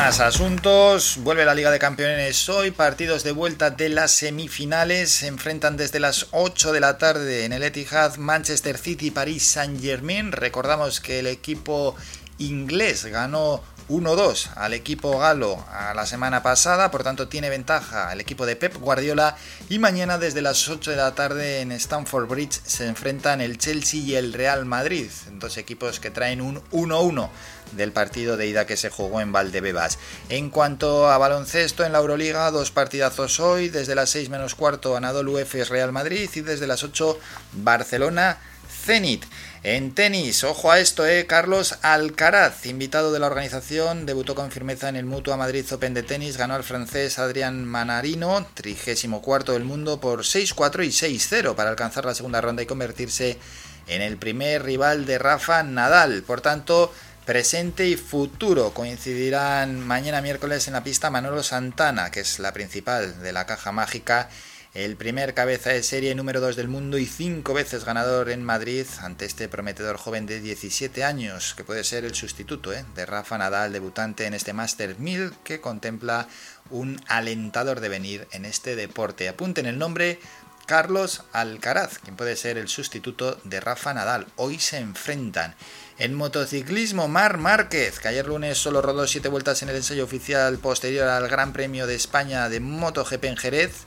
Más 0.00 0.20
asuntos, 0.20 1.18
vuelve 1.18 1.44
la 1.44 1.54
Liga 1.54 1.70
de 1.70 1.78
Campeones 1.78 2.48
hoy, 2.48 2.70
partidos 2.70 3.22
de 3.22 3.32
vuelta 3.32 3.68
de 3.68 3.90
las 3.90 4.12
semifinales, 4.12 5.10
se 5.10 5.26
enfrentan 5.26 5.76
desde 5.76 6.00
las 6.00 6.28
8 6.30 6.72
de 6.72 6.80
la 6.80 6.96
tarde 6.96 7.44
en 7.44 7.52
el 7.52 7.62
Etihad 7.62 8.16
Manchester 8.16 8.78
City 8.78 9.10
París 9.10 9.46
Saint 9.46 9.78
Germain. 9.78 10.32
Recordamos 10.32 11.00
que 11.00 11.18
el 11.18 11.26
equipo 11.26 11.96
inglés 12.38 13.04
ganó 13.04 13.62
1-2 13.90 14.50
al 14.54 14.72
equipo 14.72 15.18
galo 15.18 15.62
a 15.68 15.92
la 15.94 16.06
semana 16.06 16.42
pasada, 16.42 16.90
por 16.90 17.02
tanto 17.02 17.28
tiene 17.28 17.50
ventaja 17.50 18.12
el 18.12 18.20
equipo 18.20 18.46
de 18.46 18.56
Pep 18.56 18.76
Guardiola. 18.76 19.36
Y 19.68 19.78
mañana 19.80 20.16
desde 20.16 20.40
las 20.40 20.66
8 20.68 20.92
de 20.92 20.96
la 20.96 21.14
tarde 21.14 21.60
en 21.60 21.72
Stamford 21.72 22.26
Bridge 22.26 22.60
se 22.64 22.86
enfrentan 22.86 23.42
el 23.42 23.58
Chelsea 23.58 24.00
y 24.00 24.14
el 24.14 24.32
Real 24.32 24.64
Madrid, 24.64 25.10
dos 25.32 25.58
equipos 25.58 26.00
que 26.00 26.10
traen 26.10 26.40
un 26.40 26.62
1-1 26.70 27.28
del 27.72 27.92
partido 27.92 28.36
de 28.36 28.46
ida 28.46 28.66
que 28.66 28.76
se 28.76 28.90
jugó 28.90 29.20
en 29.20 29.32
Valdebebas. 29.32 29.98
En 30.28 30.50
cuanto 30.50 31.10
a 31.10 31.18
baloncesto 31.18 31.84
en 31.84 31.92
la 31.92 31.98
Euroliga, 31.98 32.50
dos 32.50 32.70
partidazos 32.70 33.40
hoy, 33.40 33.68
desde 33.68 33.94
las 33.94 34.10
6 34.10 34.28
menos 34.28 34.54
cuarto 34.54 34.96
Anadolu 34.96 35.38
Efes 35.38 35.68
Real 35.68 35.92
Madrid 35.92 36.28
y 36.34 36.40
desde 36.40 36.66
las 36.66 36.82
8 36.82 37.18
Barcelona 37.52 38.38
Zenit. 38.70 39.24
En 39.62 39.94
tenis, 39.94 40.42
ojo 40.42 40.72
a 40.72 40.80
esto, 40.80 41.06
eh, 41.06 41.26
Carlos 41.26 41.74
Alcaraz, 41.82 42.64
invitado 42.64 43.12
de 43.12 43.18
la 43.18 43.26
organización, 43.26 44.06
debutó 44.06 44.34
con 44.34 44.50
firmeza 44.50 44.88
en 44.88 44.96
el 44.96 45.04
Mutua 45.04 45.36
Madrid 45.36 45.70
Open 45.70 45.92
de 45.92 46.02
tenis, 46.02 46.38
ganó 46.38 46.54
al 46.54 46.64
francés 46.64 47.18
Adrián 47.18 47.66
Manarino, 47.66 48.46
34 48.54 49.52
del 49.52 49.64
mundo, 49.64 50.00
por 50.00 50.20
6-4 50.20 50.86
y 50.86 50.88
6-0 50.88 51.54
para 51.54 51.68
alcanzar 51.68 52.06
la 52.06 52.14
segunda 52.14 52.40
ronda 52.40 52.62
y 52.62 52.66
convertirse 52.66 53.38
en 53.86 54.00
el 54.00 54.16
primer 54.16 54.62
rival 54.62 55.04
de 55.04 55.18
Rafa 55.18 55.62
Nadal. 55.62 56.22
Por 56.22 56.40
tanto, 56.40 56.90
presente 57.24 57.88
y 57.88 57.96
futuro 57.96 58.72
coincidirán 58.72 59.80
mañana 59.86 60.22
miércoles 60.22 60.66
en 60.66 60.74
la 60.74 60.84
pista 60.84 61.10
Manolo 61.10 61.42
Santana, 61.42 62.10
que 62.10 62.20
es 62.20 62.38
la 62.38 62.52
principal 62.52 63.22
de 63.22 63.32
la 63.32 63.46
caja 63.46 63.72
mágica 63.72 64.28
el 64.74 64.96
primer 64.96 65.34
cabeza 65.34 65.70
de 65.70 65.82
serie 65.82 66.14
número 66.14 66.40
2 66.40 66.54
del 66.54 66.68
mundo 66.68 66.96
y 66.96 67.06
cinco 67.06 67.54
veces 67.54 67.84
ganador 67.84 68.30
en 68.30 68.44
Madrid 68.44 68.86
ante 69.00 69.24
este 69.24 69.48
prometedor 69.48 69.96
joven 69.96 70.26
de 70.26 70.40
17 70.40 71.02
años, 71.02 71.54
que 71.56 71.64
puede 71.64 71.82
ser 71.82 72.04
el 72.04 72.14
sustituto 72.14 72.72
¿eh? 72.72 72.84
de 72.94 73.04
Rafa 73.04 73.36
Nadal, 73.36 73.72
debutante 73.72 74.26
en 74.26 74.34
este 74.34 74.52
Master 74.52 74.96
1000, 74.96 75.32
que 75.42 75.60
contempla 75.60 76.28
un 76.70 77.02
alentador 77.08 77.80
devenir 77.80 78.28
en 78.30 78.44
este 78.44 78.76
deporte. 78.76 79.28
Apunten 79.28 79.66
el 79.66 79.76
nombre 79.76 80.20
Carlos 80.66 81.24
Alcaraz, 81.32 81.98
quien 81.98 82.14
puede 82.14 82.36
ser 82.36 82.56
el 82.56 82.68
sustituto 82.68 83.40
de 83.42 83.58
Rafa 83.58 83.92
Nadal. 83.92 84.28
Hoy 84.36 84.60
se 84.60 84.78
enfrentan. 84.78 85.56
En 86.00 86.14
motociclismo, 86.14 87.08
Mar 87.08 87.36
Márquez, 87.36 87.98
que 87.98 88.08
ayer 88.08 88.26
lunes 88.26 88.56
solo 88.56 88.80
rodó 88.80 89.06
7 89.06 89.28
vueltas 89.28 89.62
en 89.62 89.68
el 89.68 89.76
ensayo 89.76 90.02
oficial 90.02 90.56
posterior 90.56 91.06
al 91.06 91.28
Gran 91.28 91.52
Premio 91.52 91.86
de 91.86 91.94
España 91.94 92.48
de 92.48 92.58
MotoGP 92.58 93.24
en 93.24 93.36
Jerez, 93.36 93.84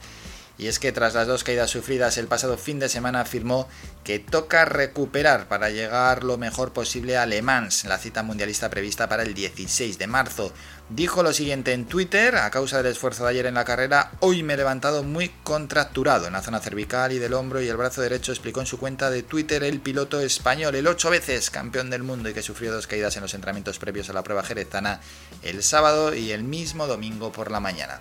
y 0.58 0.68
es 0.68 0.80
que 0.80 0.92
tras 0.92 1.14
las 1.14 1.28
dos 1.28 1.44
caídas 1.44 1.72
sufridas 1.72 2.18
el 2.18 2.28
pasado 2.28 2.58
fin 2.58 2.80
de 2.80 2.90
semana 2.90 3.22
afirmó 3.22 3.68
que 4.04 4.20
toca 4.20 4.66
recuperar 4.66 5.48
para 5.48 5.70
llegar 5.70 6.24
lo 6.24 6.38
mejor 6.38 6.74
posible 6.74 7.18
a 7.18 7.26
Le 7.26 7.42
Mans, 7.42 7.86
la 7.86 7.98
cita 7.98 8.22
mundialista 8.22 8.70
prevista 8.70 9.10
para 9.10 9.24
el 9.24 9.34
16 9.34 9.98
de 9.98 10.08
marzo. 10.08 10.54
Dijo 10.90 11.24
lo 11.24 11.34
siguiente 11.34 11.74
en 11.74 11.86
Twitter, 11.86 12.36
a 12.36 12.52
causa 12.52 12.78
del 12.78 12.92
esfuerzo 12.92 13.24
de 13.24 13.32
ayer 13.32 13.46
en 13.46 13.56
la 13.56 13.66
carrera, 13.66 14.12
hoy 14.20 14.44
me 14.44 14.54
he 14.54 14.58
levantado 14.58 15.02
muy 15.02 15.30
contracturado 15.44 16.28
en 16.28 16.34
la 16.34 16.42
zona 16.42 16.60
cervical 16.60 17.12
y 17.14 17.20
del 17.20 17.34
hombro 17.34 17.62
y 17.62 17.68
el 17.68 17.78
brazo 17.78 18.02
derecho, 18.02 18.32
explicó 18.32 18.60
en 18.60 18.68
su 18.68 18.78
cuenta 18.78 19.10
de 19.10 19.24
Twitter 19.24 19.64
el 19.64 19.80
piloto 19.80 20.20
español, 20.20 20.76
el 20.76 20.88
ocho 20.88 21.10
veces 21.10 21.50
campeón 21.50 21.90
del 21.90 22.04
mundo 22.04 22.30
y 22.30 22.34
que 22.34 22.44
sufrió 22.44 22.72
dos 22.72 22.86
caídas 22.86 23.16
en 23.16 23.24
los 23.24 23.34
entrenamientos 23.34 23.80
previos 23.80 24.10
a 24.10 24.14
la 24.14 24.24
prueba 24.24 24.44
jerezana 24.44 25.00
el 25.42 25.64
sábado 25.64 26.14
y 26.14 26.32
el 26.32 26.44
mismo 26.44 26.86
domingo 26.86 27.32
por 27.32 27.50
la 27.50 27.60
mañana. 27.60 27.98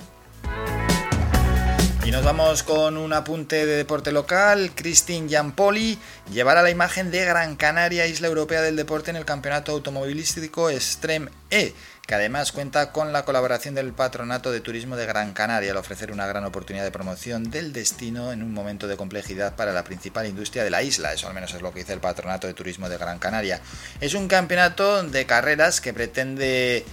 Y 2.05 2.11
nos 2.11 2.25
vamos 2.25 2.65
con 2.65 2.97
un 2.97 3.13
apunte 3.13 3.65
de 3.65 3.77
deporte 3.77 4.11
local. 4.11 4.73
Christine 4.75 5.29
Giampoli 5.29 5.97
llevará 6.33 6.61
la 6.61 6.71
imagen 6.71 7.13
de 7.13 7.25
Gran 7.25 7.55
Canaria, 7.55 8.09
isla 8.09 8.27
europea 8.27 8.61
del 8.61 8.75
deporte, 8.75 9.11
en 9.11 9.17
el 9.17 9.25
campeonato 9.25 9.71
automovilístico 9.71 10.69
Extreme 10.69 11.31
E, 11.51 11.73
que 12.05 12.15
además 12.17 12.51
cuenta 12.51 12.91
con 12.91 13.13
la 13.13 13.25
colaboración 13.25 13.77
del 13.77 13.93
Patronato 13.93 14.51
de 14.51 14.61
Turismo 14.61 14.97
de 14.97 15.07
Gran 15.07 15.33
Canaria 15.33 15.71
al 15.71 15.77
ofrecer 15.77 16.11
una 16.11 16.27
gran 16.27 16.45
oportunidad 16.45 16.83
de 16.83 16.91
promoción 16.91 17.53
del 17.53 17.73
destino 17.73 18.33
en 18.33 18.43
un 18.43 18.53
momento 18.53 18.89
de 18.89 18.97
complejidad 18.97 19.55
para 19.55 19.73
la 19.73 19.85
principal 19.85 20.27
industria 20.27 20.65
de 20.65 20.71
la 20.71 20.83
isla. 20.83 21.13
Eso 21.13 21.29
al 21.29 21.35
menos 21.35 21.55
es 21.55 21.63
lo 21.63 21.73
que 21.73 21.81
dice 21.81 21.93
el 21.93 22.01
Patronato 22.01 22.49
de 22.49 22.55
Turismo 22.55 22.89
de 22.89 22.99
Gran 22.99 23.21
Canaria. 23.21 23.61
Es 24.01 24.15
un 24.15 24.27
campeonato 24.27 25.05
de 25.05 25.25
carreras 25.25 25.81
que 25.81 25.95
pretende 25.95 26.85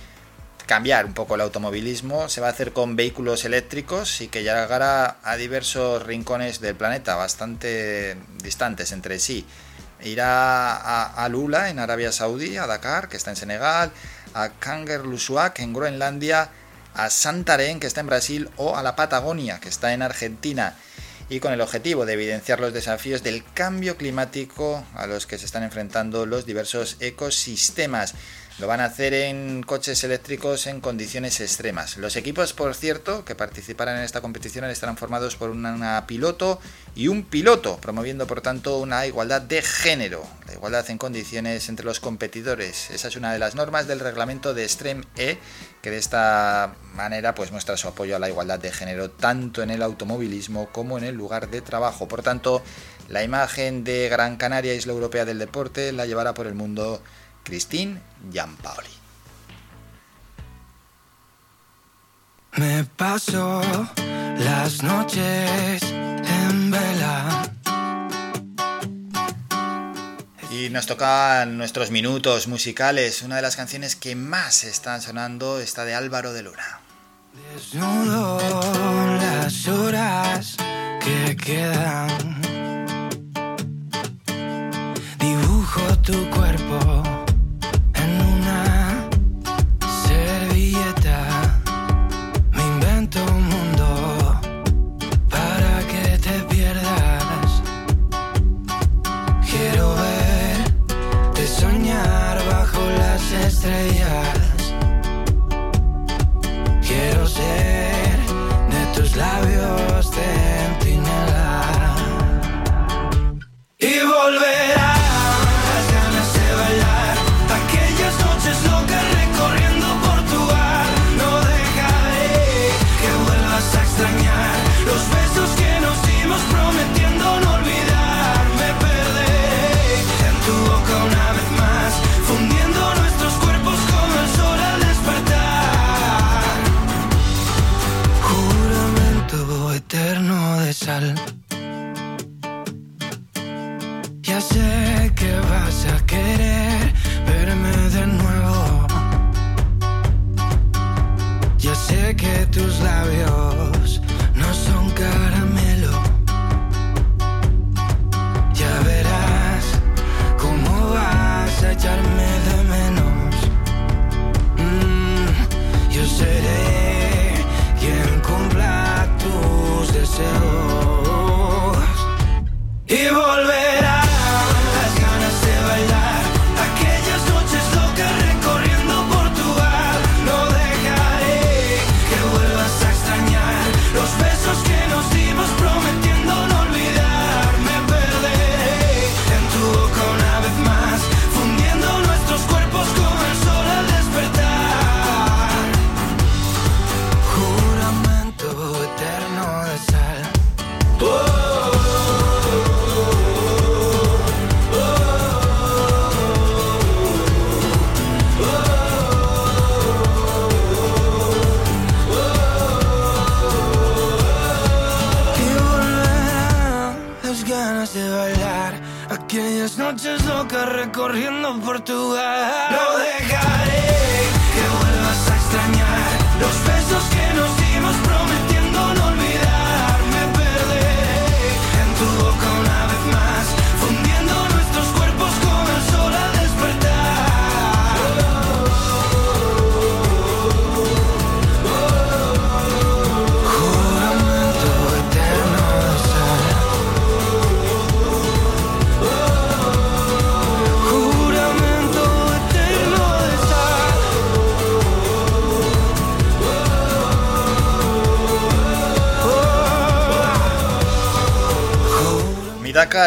cambiar 0.70 1.08
un 1.08 1.16
poco 1.16 1.34
el 1.34 1.42
automovilismo, 1.42 2.30
se 2.30 2.42
va 2.42 2.48
a 2.48 2.52
hacer 2.52 2.74
con 2.74 2.96
vehículos 2.96 3.44
eléctricos 3.44 4.22
y 4.22 4.28
que 4.28 4.44
llegará 4.44 5.18
a 5.24 5.36
diversos 5.36 6.06
rincones 6.06 6.62
del 6.62 6.76
planeta, 6.76 7.16
bastante 7.16 8.16
distantes 8.44 8.92
entre 8.92 9.18
sí. 9.18 9.48
Irá 10.04 10.76
a, 10.76 11.26
a 11.26 11.28
Lula, 11.28 11.72
en 11.72 11.80
Arabia 11.80 12.12
Saudí, 12.12 12.58
a 12.58 12.68
Dakar, 12.68 13.10
que 13.10 13.18
está 13.18 13.32
en 13.32 13.36
Senegal, 13.36 13.92
a 14.36 14.50
Kangerlussuaq, 14.50 15.58
en 15.58 15.74
Groenlandia, 15.74 16.52
a 16.94 17.10
Santarém, 17.10 17.80
que 17.80 17.88
está 17.88 18.02
en 18.02 18.08
Brasil, 18.08 18.50
o 18.56 18.78
a 18.78 18.84
la 18.84 18.96
Patagonia, 18.96 19.60
que 19.60 19.70
está 19.70 19.92
en 19.94 20.04
Argentina 20.04 20.76
y 21.30 21.40
con 21.40 21.54
el 21.54 21.62
objetivo 21.62 22.06
de 22.06 22.14
evidenciar 22.14 22.60
los 22.60 22.74
desafíos 22.74 23.24
del 23.24 23.44
cambio 23.54 23.98
climático 23.98 24.84
a 24.96 25.06
los 25.06 25.28
que 25.28 25.38
se 25.38 25.46
están 25.46 25.64
enfrentando 25.64 26.26
los 26.26 26.46
diversos 26.46 26.98
ecosistemas. 27.00 28.16
Lo 28.60 28.68
van 28.68 28.82
a 28.82 28.86
hacer 28.86 29.14
en 29.14 29.64
coches 29.64 30.04
eléctricos 30.04 30.68
en 30.68 30.82
condiciones 30.82 31.40
extremas. 31.40 31.96
Los 31.96 32.18
equipos, 32.18 32.52
por 32.52 32.76
cierto, 32.76 33.24
que 33.24 33.34
participarán 33.34 33.98
en 33.98 34.04
esta 34.04 34.20
competición 34.20 34.66
estarán 34.66 34.98
formados 34.98 35.38
por 35.38 35.50
una 35.50 36.06
piloto 36.08 36.60
y 36.94 37.08
un 37.08 37.24
piloto, 37.24 37.78
promoviendo 37.78 38.28
por 38.28 38.42
tanto 38.42 38.80
una 38.80 39.08
igualdad 39.08 39.42
de 39.42 39.62
género, 39.62 40.28
la 40.46 40.54
igualdad 40.56 40.90
en 40.90 40.98
condiciones 40.98 41.70
entre 41.70 41.86
los 41.86 42.02
competidores. 42.02 42.92
Esa 42.92 43.08
es 43.08 43.16
una 43.16 43.32
de 43.32 43.40
las 43.40 43.56
normas 43.56 43.88
del 43.88 44.02
reglamento 44.02 44.54
de 44.54 44.66
Extreme 44.66 45.06
E, 45.16 45.38
que 45.82 45.92
de 45.92 45.98
esta 45.98 46.76
manera 46.96 47.36
pues 47.36 47.54
muestra 47.54 47.78
su 47.78 47.88
apoyo 47.88 48.18
a 48.18 48.20
la 48.20 48.28
igualdad 48.28 48.60
de 48.60 48.74
género 48.74 49.10
tanto 49.10 49.64
en 49.64 49.70
el 49.70 49.82
automovilismo 49.82 50.68
como 50.74 50.98
en 50.98 51.06
el 51.06 51.16
lugar 51.16 51.50
de 51.50 51.62
trabajo. 51.62 52.10
Por 52.10 52.24
tanto, 52.24 52.62
la 53.08 53.24
imagen 53.24 53.86
de 53.86 54.10
Gran 54.10 54.36
Canaria, 54.36 54.74
isla 54.74 54.92
europea 54.92 55.24
del 55.24 55.40
deporte, 55.40 55.94
la 55.94 56.06
llevará 56.06 56.34
por 56.34 56.46
el 56.46 56.56
mundo 56.56 57.02
Christine 57.50 58.00
Giampaoli. 58.32 58.90
Me 62.58 62.84
paso 62.84 63.62
las 64.38 64.84
noches 64.84 65.82
en 65.82 66.70
vela. 66.70 67.52
Y 70.52 70.70
nos 70.70 70.86
tocan 70.86 71.58
nuestros 71.58 71.90
minutos 71.90 72.48
musicales. 72.48 73.24
Una 73.24 73.38
de 73.38 73.42
las 73.42 73.56
canciones 73.56 73.96
que 73.96 74.16
más 74.16 74.64
están 74.64 75.02
sonando 75.02 75.60
está 75.60 75.86
de 75.86 75.96
Álvaro 75.96 76.34
de 76.34 76.44
Luna. 76.44 76.82
Desnudo 77.52 78.38
las 79.18 79.68
horas 79.68 80.56
que 81.04 81.36
quedan. 81.36 82.42
Dibujo 85.18 85.98
tu 86.04 86.30
cuerpo 86.30 87.09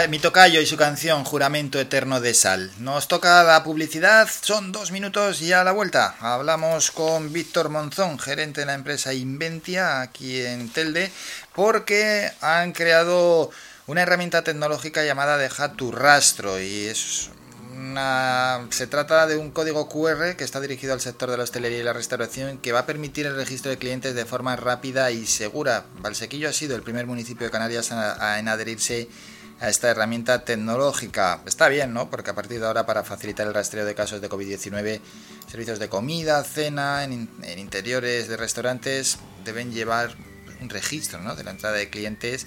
Mi, 0.08 0.18
tocayo 0.18 0.60
y 0.60 0.66
su 0.66 0.76
canción 0.76 1.22
Juramento 1.24 1.78
Eterno 1.78 2.20
de 2.20 2.34
Sal. 2.34 2.70
Nos 2.78 3.08
toca 3.08 3.42
la 3.44 3.62
publicidad, 3.62 4.28
son 4.40 4.72
dos 4.72 4.90
minutos 4.90 5.40
y 5.42 5.52
a 5.52 5.62
la 5.64 5.72
vuelta. 5.72 6.16
Hablamos 6.20 6.90
con 6.90 7.32
Víctor 7.32 7.68
Monzón, 7.68 8.18
gerente 8.18 8.62
de 8.62 8.66
la 8.66 8.74
empresa 8.74 9.12
Inventia 9.14 10.00
aquí 10.00 10.40
en 10.40 10.68
Telde, 10.70 11.12
porque 11.54 12.30
han 12.40 12.72
creado 12.72 13.50
una 13.86 14.02
herramienta 14.02 14.42
tecnológica 14.42 15.04
llamada 15.04 15.36
Deja 15.38 15.72
tu 15.74 15.92
rastro 15.92 16.60
y 16.60 16.86
es 16.86 17.30
una- 17.74 18.66
se 18.70 18.86
trata 18.86 19.26
de 19.26 19.36
un 19.36 19.50
código 19.50 19.88
QR 19.88 20.36
que 20.36 20.44
está 20.44 20.60
dirigido 20.60 20.92
al 20.94 21.00
sector 21.00 21.30
de 21.30 21.36
la 21.36 21.44
hostelería 21.44 21.78
y 21.78 21.82
la 21.84 21.92
restauración 21.92 22.58
que 22.58 22.72
va 22.72 22.80
a 22.80 22.86
permitir 22.86 23.26
el 23.26 23.36
registro 23.36 23.70
de 23.70 23.78
clientes 23.78 24.14
de 24.14 24.24
forma 24.24 24.56
rápida 24.56 25.10
y 25.10 25.26
segura. 25.26 25.84
Valsequillo 26.00 26.48
ha 26.48 26.52
sido 26.52 26.76
el 26.76 26.82
primer 26.82 27.06
municipio 27.06 27.46
de 27.46 27.50
Canarias 27.50 27.90
en 27.90 28.48
adherirse 28.48 29.08
esta 29.68 29.90
herramienta 29.90 30.44
tecnológica. 30.44 31.40
Está 31.46 31.68
bien, 31.68 31.92
¿no? 31.92 32.10
Porque 32.10 32.30
a 32.30 32.34
partir 32.34 32.60
de 32.60 32.66
ahora, 32.66 32.86
para 32.86 33.04
facilitar 33.04 33.46
el 33.46 33.54
rastreo 33.54 33.84
de 33.84 33.94
casos 33.94 34.20
de 34.20 34.28
COVID-19, 34.28 35.00
servicios 35.48 35.78
de 35.78 35.88
comida, 35.88 36.42
cena, 36.44 37.04
en, 37.04 37.28
en 37.42 37.58
interiores 37.58 38.28
de 38.28 38.36
restaurantes 38.36 39.18
deben 39.44 39.72
llevar 39.72 40.14
un 40.60 40.68
registro, 40.68 41.20
¿no? 41.20 41.36
De 41.36 41.44
la 41.44 41.52
entrada 41.52 41.76
de 41.76 41.90
clientes 41.90 42.46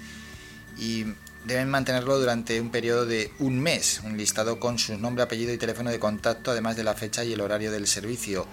y 0.77 1.05
deben 1.45 1.69
mantenerlo 1.69 2.19
durante 2.19 2.59
un 2.59 2.71
periodo 2.71 3.05
de 3.05 3.31
un 3.39 3.59
mes, 3.59 4.01
un 4.03 4.17
listado 4.17 4.59
con 4.59 4.79
su 4.79 4.97
nombre, 4.97 5.23
apellido 5.23 5.53
y 5.53 5.57
teléfono 5.57 5.91
de 5.91 5.99
contacto, 5.99 6.51
además 6.51 6.75
de 6.75 6.83
la 6.83 6.95
fecha 6.95 7.23
y 7.23 7.33
el 7.33 7.41
horario 7.41 7.71
del 7.71 7.87
servicio. 7.87 8.45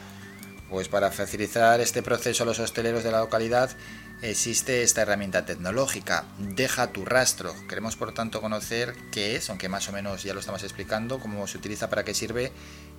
Pues 0.68 0.88
para 0.88 1.10
facilitar 1.10 1.80
este 1.80 2.02
proceso 2.02 2.44
a 2.44 2.46
los 2.46 2.58
hosteleros 2.58 3.04
de 3.04 3.12
la 3.12 3.20
localidad 3.20 3.70
existe 4.22 4.82
esta 4.82 5.02
herramienta 5.02 5.44
tecnológica, 5.44 6.24
Deja 6.38 6.92
tu 6.92 7.04
rastro. 7.04 7.54
Queremos 7.68 7.96
por 7.96 8.14
tanto 8.14 8.40
conocer 8.40 8.94
qué 9.10 9.36
es, 9.36 9.50
aunque 9.50 9.68
más 9.68 9.88
o 9.88 9.92
menos 9.92 10.22
ya 10.22 10.32
lo 10.32 10.40
estamos 10.40 10.62
explicando, 10.62 11.18
cómo 11.18 11.46
se 11.46 11.58
utiliza, 11.58 11.90
para 11.90 12.04
qué 12.04 12.14
sirve 12.14 12.52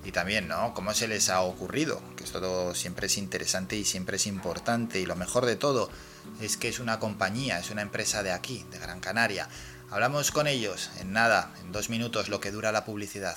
y 0.04 0.12
también, 0.12 0.48
¿no? 0.48 0.74
Cómo 0.74 0.92
se 0.92 1.08
les 1.08 1.30
ha 1.30 1.40
ocurrido, 1.40 2.02
que 2.16 2.24
esto 2.24 2.74
siempre 2.74 3.06
es 3.06 3.16
interesante 3.16 3.76
y 3.76 3.84
siempre 3.84 4.16
es 4.16 4.26
importante 4.26 5.00
y 5.00 5.06
lo 5.06 5.16
mejor 5.16 5.46
de 5.46 5.56
todo 5.56 5.90
es 6.40 6.56
que 6.56 6.68
es 6.68 6.78
una 6.78 6.98
compañía, 6.98 7.58
es 7.58 7.70
una 7.70 7.82
empresa 7.82 8.22
de 8.22 8.32
aquí, 8.32 8.64
de 8.70 8.78
Gran 8.78 9.00
Canaria. 9.00 9.48
Hablamos 9.90 10.30
con 10.30 10.46
ellos 10.46 10.90
en 11.00 11.12
nada, 11.12 11.54
en 11.60 11.72
dos 11.72 11.88
minutos, 11.88 12.28
lo 12.28 12.40
que 12.40 12.50
dura 12.50 12.72
la 12.72 12.84
publicidad. 12.84 13.36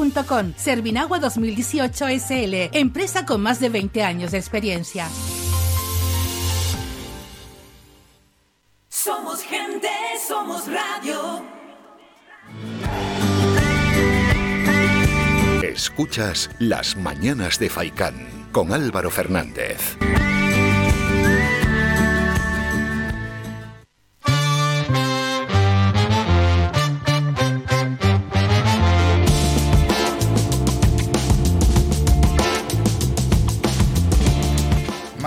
Servinagua 0.57 1.19
2018 1.19 2.07
SL, 2.07 2.69
empresa 2.73 3.25
con 3.25 3.41
más 3.41 3.59
de 3.59 3.69
20 3.69 4.03
años 4.03 4.31
de 4.31 4.37
experiencia. 4.37 5.07
Somos 8.89 9.43
gente, 9.43 9.89
somos 10.27 10.63
radio. 10.67 11.45
Escuchas 15.63 16.49
Las 16.59 16.97
Mañanas 16.97 17.59
de 17.59 17.69
Faicán 17.69 18.49
con 18.51 18.73
Álvaro 18.73 19.09
Fernández. 19.09 19.97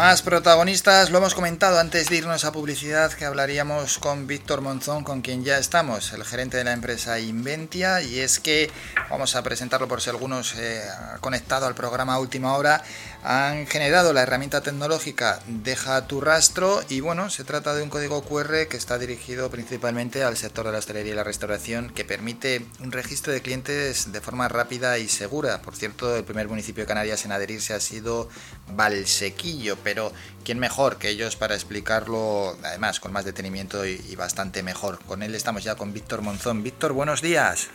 Más 0.05 0.20
protagonistas, 0.20 1.09
lo 1.09 1.16
hemos 1.16 1.35
comentado 1.35 1.81
antes 1.81 2.10
de 2.10 2.16
irnos 2.16 2.44
a 2.44 2.52
publicidad 2.52 3.10
que 3.14 3.24
hablaríamos 3.24 3.98
con 3.98 4.26
Víctor 4.26 4.60
Monzón, 4.60 5.02
con 5.02 5.22
quien 5.22 5.44
ya 5.44 5.56
estamos, 5.56 6.12
el 6.12 6.24
gerente 6.24 6.59
de 6.59 6.64
la 6.64 6.74
empresa 6.74 7.18
Inventia, 7.18 8.02
y 8.02 8.18
es 8.18 8.39
que 8.39 8.70
vamos 9.09 9.35
a 9.35 9.43
presentarlo 9.43 9.89
por 9.89 10.02
si 10.02 10.10
algunos 10.10 10.56
eh, 10.56 10.82
conectado 11.20 11.66
al 11.66 11.74
programa 11.74 12.18
última 12.18 12.52
hora, 12.52 12.85
han 13.24 13.66
generado 13.66 14.12
la 14.12 14.22
herramienta 14.22 14.60
tecnológica 14.60 15.40
Deja 15.46 16.06
tu 16.06 16.20
rastro 16.20 16.82
y 16.90 17.01
bueno, 17.01 17.30
se 17.30 17.42
trata 17.42 17.74
de 17.74 17.82
un 17.82 17.88
código 17.88 18.22
QR 18.22 18.68
que 18.68 18.76
está 18.76 18.98
dirigido 18.98 19.51
principalmente 19.51 20.22
al 20.22 20.36
sector 20.36 20.66
de 20.66 20.72
la 20.72 20.78
hostelería 20.78 21.14
y 21.14 21.16
la 21.16 21.24
restauración 21.24 21.90
que 21.90 22.05
permite 22.05 22.66
un 22.80 22.92
registro 22.92 23.32
de 23.32 23.40
clientes 23.40 24.12
de 24.12 24.20
forma 24.20 24.48
rápida 24.48 24.98
y 24.98 25.09
segura. 25.09 25.62
Por 25.62 25.74
cierto, 25.74 26.14
el 26.16 26.24
primer 26.24 26.48
municipio 26.48 26.84
de 26.84 26.88
Canarias 26.88 27.24
en 27.24 27.32
adherirse 27.32 27.72
ha 27.72 27.80
sido 27.80 28.28
Valsequillo, 28.74 29.78
pero 29.82 30.12
¿quién 30.44 30.59
mejor 30.59 30.98
que 30.98 31.09
ellos 31.09 31.36
para 31.36 31.55
explicarlo 31.55 32.56
además 32.62 33.01
con 33.01 33.12
más 33.12 33.24
detenimiento 33.24 33.86
y, 33.86 34.14
bastante 34.16 34.62
mejor? 34.62 34.98
Con 35.06 35.22
él 35.22 35.34
estamos 35.34 35.64
ya 35.64 35.76
con 35.76 35.94
Víctor 35.94 36.20
Monzón. 36.20 36.62
Víctor, 36.62 36.92
buenos 36.92 37.22
días. 37.22 37.68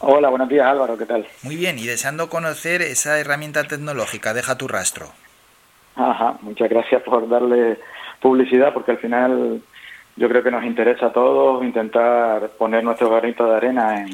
Hola, 0.00 0.28
buenos 0.28 0.48
días 0.48 0.66
Álvaro, 0.66 0.96
¿qué 0.96 1.06
tal? 1.06 1.26
Muy 1.42 1.56
bien, 1.56 1.78
y 1.78 1.86
deseando 1.86 2.28
conocer 2.28 2.82
esa 2.82 3.18
herramienta 3.18 3.64
tecnológica, 3.64 4.32
deja 4.32 4.56
tu 4.56 4.68
rastro. 4.68 5.08
Ajá, 5.96 6.36
muchas 6.42 6.68
gracias 6.68 7.02
por 7.02 7.28
darle 7.28 7.78
publicidad 8.20 8.72
porque 8.72 8.92
al 8.92 8.98
final 8.98 9.60
yo 10.16 10.28
creo 10.28 10.42
que 10.42 10.50
nos 10.52 10.64
interesa 10.64 11.06
a 11.06 11.12
todos 11.12 11.64
intentar 11.64 12.48
poner 12.50 12.84
nuestro 12.84 13.10
granito 13.10 13.44
de 13.46 13.56
arena 13.56 14.02
en, 14.02 14.08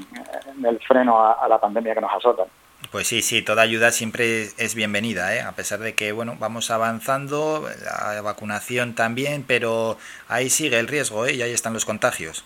en 0.56 0.64
el 0.64 0.78
freno 0.80 1.20
a, 1.20 1.32
a 1.32 1.48
la 1.48 1.58
pandemia 1.58 1.94
que 1.94 2.00
nos 2.00 2.12
azota. 2.12 2.44
Pues 2.90 3.06
sí, 3.06 3.22
sí, 3.22 3.42
toda 3.42 3.62
ayuda 3.62 3.90
siempre 3.90 4.44
es 4.56 4.74
bienvenida, 4.74 5.34
¿eh? 5.34 5.40
a 5.40 5.52
pesar 5.52 5.80
de 5.80 5.94
que 5.94 6.12
bueno, 6.12 6.36
vamos 6.38 6.70
avanzando, 6.70 7.68
la 7.84 8.20
vacunación 8.22 8.94
también, 8.94 9.44
pero 9.46 9.96
ahí 10.28 10.48
sigue 10.48 10.78
el 10.78 10.88
riesgo 10.88 11.26
¿eh? 11.26 11.34
y 11.34 11.42
ahí 11.42 11.52
están 11.52 11.72
los 11.72 11.84
contagios. 11.84 12.44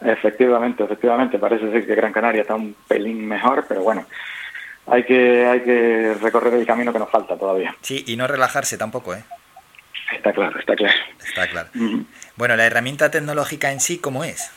Efectivamente, 0.00 0.84
efectivamente, 0.84 1.38
parece 1.38 1.70
ser 1.72 1.86
que 1.86 1.94
Gran 1.94 2.12
Canaria 2.12 2.42
está 2.42 2.54
un 2.54 2.74
pelín 2.86 3.26
mejor, 3.26 3.64
pero 3.68 3.82
bueno, 3.82 4.06
hay 4.86 5.02
que, 5.04 5.44
hay 5.46 5.60
que 5.62 6.14
recorrer 6.22 6.54
el 6.54 6.66
camino 6.66 6.92
que 6.92 6.98
nos 7.00 7.10
falta 7.10 7.36
todavía. 7.36 7.74
Sí, 7.80 8.04
y 8.06 8.16
no 8.16 8.26
relajarse 8.26 8.78
tampoco, 8.78 9.14
¿eh? 9.14 9.24
Está 10.14 10.32
claro, 10.32 10.58
está 10.58 10.74
claro. 10.76 10.94
Está 11.26 11.46
claro. 11.48 11.68
Bueno, 12.36 12.56
la 12.56 12.64
herramienta 12.64 13.10
tecnológica 13.10 13.70
en 13.72 13.80
sí, 13.80 13.98
¿cómo 13.98 14.24
es? 14.24 14.50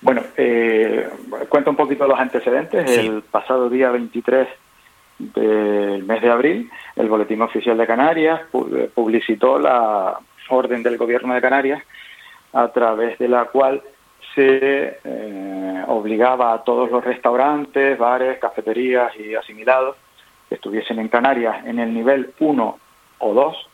Bueno, 0.00 0.22
eh, 0.36 1.08
cuento 1.48 1.70
un 1.70 1.76
poquito 1.76 2.06
los 2.06 2.18
antecedentes. 2.18 2.88
Sí. 2.90 3.06
El 3.08 3.22
pasado 3.22 3.68
día 3.68 3.90
23 3.90 4.48
del 5.18 6.04
mes 6.04 6.22
de 6.22 6.30
abril, 6.30 6.70
el 6.96 7.08
Boletín 7.08 7.42
Oficial 7.42 7.76
de 7.76 7.86
Canarias 7.86 8.40
pu- 8.52 8.88
publicitó 8.94 9.58
la 9.58 10.16
orden 10.48 10.82
del 10.84 10.96
Gobierno 10.96 11.34
de 11.34 11.40
Canarias 11.40 11.82
a 12.52 12.68
través 12.68 13.18
de 13.18 13.28
la 13.28 13.46
cual 13.46 13.82
se 14.38 15.00
eh, 15.02 15.84
obligaba 15.88 16.52
a 16.52 16.62
todos 16.62 16.88
los 16.92 17.04
restaurantes, 17.04 17.98
bares, 17.98 18.38
cafeterías 18.38 19.10
y 19.18 19.34
asimilados 19.34 19.96
que 20.48 20.54
estuviesen 20.54 21.00
en 21.00 21.08
Canarias 21.08 21.66
en 21.66 21.80
el 21.80 21.92
nivel 21.92 22.30
1 22.38 22.78
o 23.18 23.34
2 23.34 23.68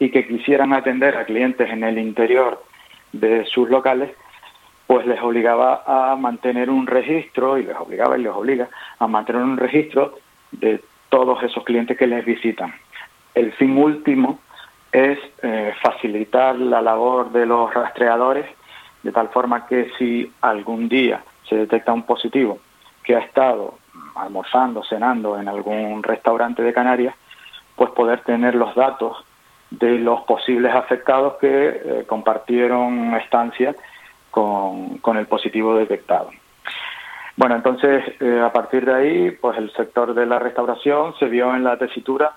y 0.00 0.10
que 0.10 0.26
quisieran 0.26 0.72
atender 0.72 1.16
a 1.16 1.24
clientes 1.24 1.70
en 1.70 1.84
el 1.84 1.98
interior 1.98 2.60
de 3.12 3.44
sus 3.44 3.70
locales, 3.70 4.10
pues 4.88 5.06
les 5.06 5.20
obligaba 5.22 5.84
a 5.86 6.16
mantener 6.16 6.68
un 6.68 6.88
registro, 6.88 7.56
y 7.56 7.62
les 7.62 7.76
obligaba 7.76 8.18
y 8.18 8.22
les 8.22 8.32
obliga 8.32 8.68
a 8.98 9.06
mantener 9.06 9.42
un 9.42 9.56
registro 9.56 10.18
de 10.50 10.82
todos 11.10 11.40
esos 11.44 11.62
clientes 11.62 11.96
que 11.96 12.08
les 12.08 12.24
visitan. 12.24 12.74
El 13.36 13.52
fin 13.52 13.78
último 13.78 14.40
es 14.90 15.18
eh, 15.42 15.72
facilitar 15.80 16.56
la 16.56 16.82
labor 16.82 17.30
de 17.30 17.46
los 17.46 17.72
rastreadores 17.72 18.46
de 19.02 19.12
tal 19.12 19.28
forma 19.28 19.66
que 19.66 19.90
si 19.98 20.32
algún 20.40 20.88
día 20.88 21.22
se 21.48 21.56
detecta 21.56 21.92
un 21.92 22.02
positivo 22.02 22.58
que 23.02 23.16
ha 23.16 23.20
estado 23.20 23.78
almorzando, 24.14 24.82
cenando 24.84 25.38
en 25.38 25.48
algún 25.48 26.02
restaurante 26.02 26.62
de 26.62 26.72
Canarias, 26.72 27.14
pues 27.76 27.90
poder 27.90 28.20
tener 28.20 28.54
los 28.54 28.74
datos 28.74 29.24
de 29.70 29.98
los 29.98 30.22
posibles 30.22 30.74
afectados 30.74 31.34
que 31.40 31.68
eh, 31.68 32.04
compartieron 32.06 33.14
estancia 33.14 33.74
con, 34.30 34.98
con 34.98 35.16
el 35.16 35.26
positivo 35.26 35.76
detectado. 35.76 36.30
Bueno, 37.36 37.54
entonces 37.54 38.04
eh, 38.20 38.40
a 38.44 38.52
partir 38.52 38.84
de 38.84 38.94
ahí, 38.94 39.30
pues 39.30 39.56
el 39.58 39.72
sector 39.72 40.12
de 40.12 40.26
la 40.26 40.40
restauración 40.40 41.14
se 41.18 41.26
vio 41.26 41.54
en 41.54 41.62
la 41.62 41.76
tesitura 41.76 42.32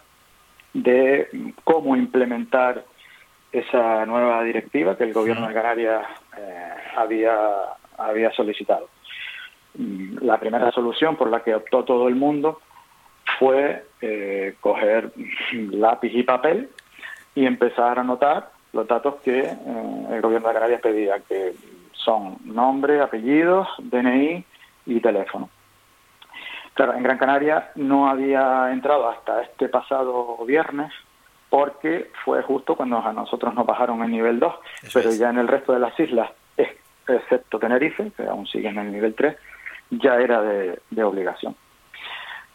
de 0.74 1.28
cómo 1.64 1.96
implementar 1.96 2.84
esa 3.52 4.06
nueva 4.06 4.44
directiva 4.44 4.98
que 4.98 5.04
el 5.04 5.14
gobierno 5.14 5.48
de 5.48 5.54
Canarias 5.54 6.06
eh, 6.38 6.70
había, 6.96 7.36
había 7.98 8.32
solicitado. 8.32 8.90
Mm, 9.76 10.20
La 10.22 10.40
primera 10.40 10.72
solución 10.72 11.16
por 11.16 11.30
la 11.30 11.44
que 11.44 11.56
optó 11.56 11.84
todo 11.84 12.08
el 12.08 12.16
mundo 12.16 12.62
fue 13.40 13.86
eh, 14.02 14.56
coger 14.60 15.12
lápiz 15.54 16.12
y 16.14 16.24
papel 16.24 16.70
y 17.36 17.46
empezar 17.46 17.98
a 17.98 18.02
anotar 18.02 18.52
los 18.74 18.88
datos 18.88 19.16
que 19.24 19.40
eh, 19.40 20.06
el 20.12 20.22
gobierno 20.22 20.48
de 20.48 20.54
Canarias 20.54 20.82
pedía, 20.82 21.20
que 21.28 21.54
son 21.94 22.38
nombre, 22.46 23.02
apellidos, 23.02 23.68
DNI 23.80 24.46
y 24.86 25.00
teléfono. 25.02 25.50
Claro, 26.74 26.94
en 26.94 27.04
Gran 27.04 27.18
Canaria 27.18 27.72
no 27.76 28.10
había 28.10 28.72
entrado 28.72 29.10
hasta 29.10 29.42
este 29.44 29.68
pasado 29.68 30.38
viernes 30.46 30.92
porque 31.52 32.10
fue 32.26 32.42
justo 32.42 32.76
cuando 32.76 32.98
a 33.06 33.12
nosotros 33.14 33.54
nos 33.54 33.66
bajaron 33.68 34.02
el 34.02 34.10
nivel 34.10 34.40
2, 34.40 34.56
pero 34.94 35.12
ya 35.12 35.30
en 35.30 35.38
el 35.38 35.48
resto 35.48 35.74
de 35.74 35.80
las 35.80 36.00
islas, 36.00 36.32
ex- 36.58 36.80
excepto 37.08 37.60
Tenerife, 37.60 38.12
que 38.18 38.24
aún 38.24 38.48
sigue 38.48 38.70
en 38.70 38.80
el 38.80 38.92
nivel 38.92 39.14
3, 39.14 39.36
ya 39.92 40.16
era 40.16 40.42
de, 40.42 40.80
de 40.90 41.04
obligación. 41.04 41.56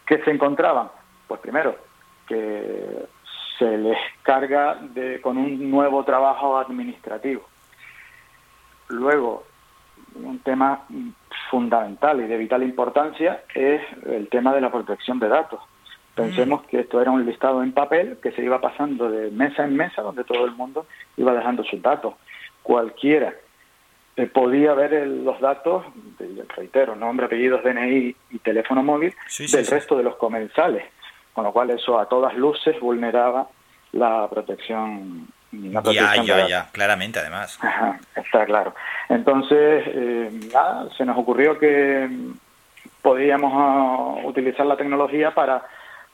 ¿Qué 0.05 0.17
se 0.23 0.31
encontraban? 0.31 0.89
Pues 1.27 1.39
primero, 1.41 1.75
que 2.27 3.05
se 3.59 3.77
les 3.77 3.97
carga 4.23 4.75
de, 4.81 5.21
con 5.21 5.37
un 5.37 5.69
nuevo 5.69 6.03
trabajo 6.03 6.57
administrativo. 6.57 7.43
Luego, 8.89 9.43
un 10.15 10.39
tema 10.39 10.85
fundamental 11.51 12.19
y 12.21 12.27
de 12.27 12.37
vital 12.37 12.63
importancia 12.63 13.43
es 13.53 13.81
el 14.07 14.27
tema 14.29 14.53
de 14.53 14.61
la 14.61 14.71
protección 14.71 15.19
de 15.19 15.27
datos. 15.27 15.59
Pensemos 16.17 16.65
que 16.65 16.79
esto 16.81 16.99
era 17.01 17.11
un 17.11 17.25
listado 17.25 17.61
en 17.63 17.71
papel 17.71 18.17
que 18.21 18.31
se 18.31 18.43
iba 18.43 18.59
pasando 18.59 19.09
de 19.09 19.29
mesa 19.31 19.63
en 19.63 19.75
mesa, 19.77 20.01
donde 20.01 20.23
todo 20.23 20.45
el 20.45 20.51
mundo 20.51 20.85
iba 21.15 21.33
dejando 21.33 21.63
sus 21.63 21.81
datos. 21.81 22.15
Cualquiera 22.63 23.33
eh, 24.19 24.25
podía 24.25 24.73
ver 24.73 24.95
el- 24.95 25.23
los 25.23 25.39
datos, 25.39 25.85
de- 26.17 26.43
reitero, 26.55 26.95
nombre, 26.95 27.27
apellidos, 27.27 27.63
DNI 27.63 28.15
y 28.31 28.39
teléfono 28.39 28.81
móvil 28.81 29.13
Sí, 29.27 29.45
del 29.45 29.63
sí. 29.63 29.71
resto 29.71 29.95
de 29.95 30.01
los 30.01 30.15
comensales, 30.15 30.83
con 31.33 31.43
lo 31.43 31.51
cual 31.53 31.69
eso 31.69 31.99
a 31.99 32.09
todas 32.09 32.33
luces 32.35 32.79
vulneraba 32.79 33.47
la 33.91 34.27
protección. 34.27 35.27
La 35.51 35.69
Ya, 35.69 35.81
protección 35.83 36.25
ya, 36.25 36.35
datos. 36.35 36.49
ya, 36.49 36.69
claramente 36.71 37.19
además. 37.19 37.59
Ajá, 37.61 37.99
está 38.15 38.43
claro. 38.45 38.73
Entonces, 39.07 39.83
eh, 39.85 40.31
nada, 40.51 40.89
se 40.97 41.05
nos 41.05 41.15
ocurrió 41.15 41.59
que, 41.59 42.09
podríamos 43.03 43.51
ah, 43.55 44.25
utilizar 44.27 44.65
la 44.65 44.75
tecnología 44.77 45.33
para 45.35 45.63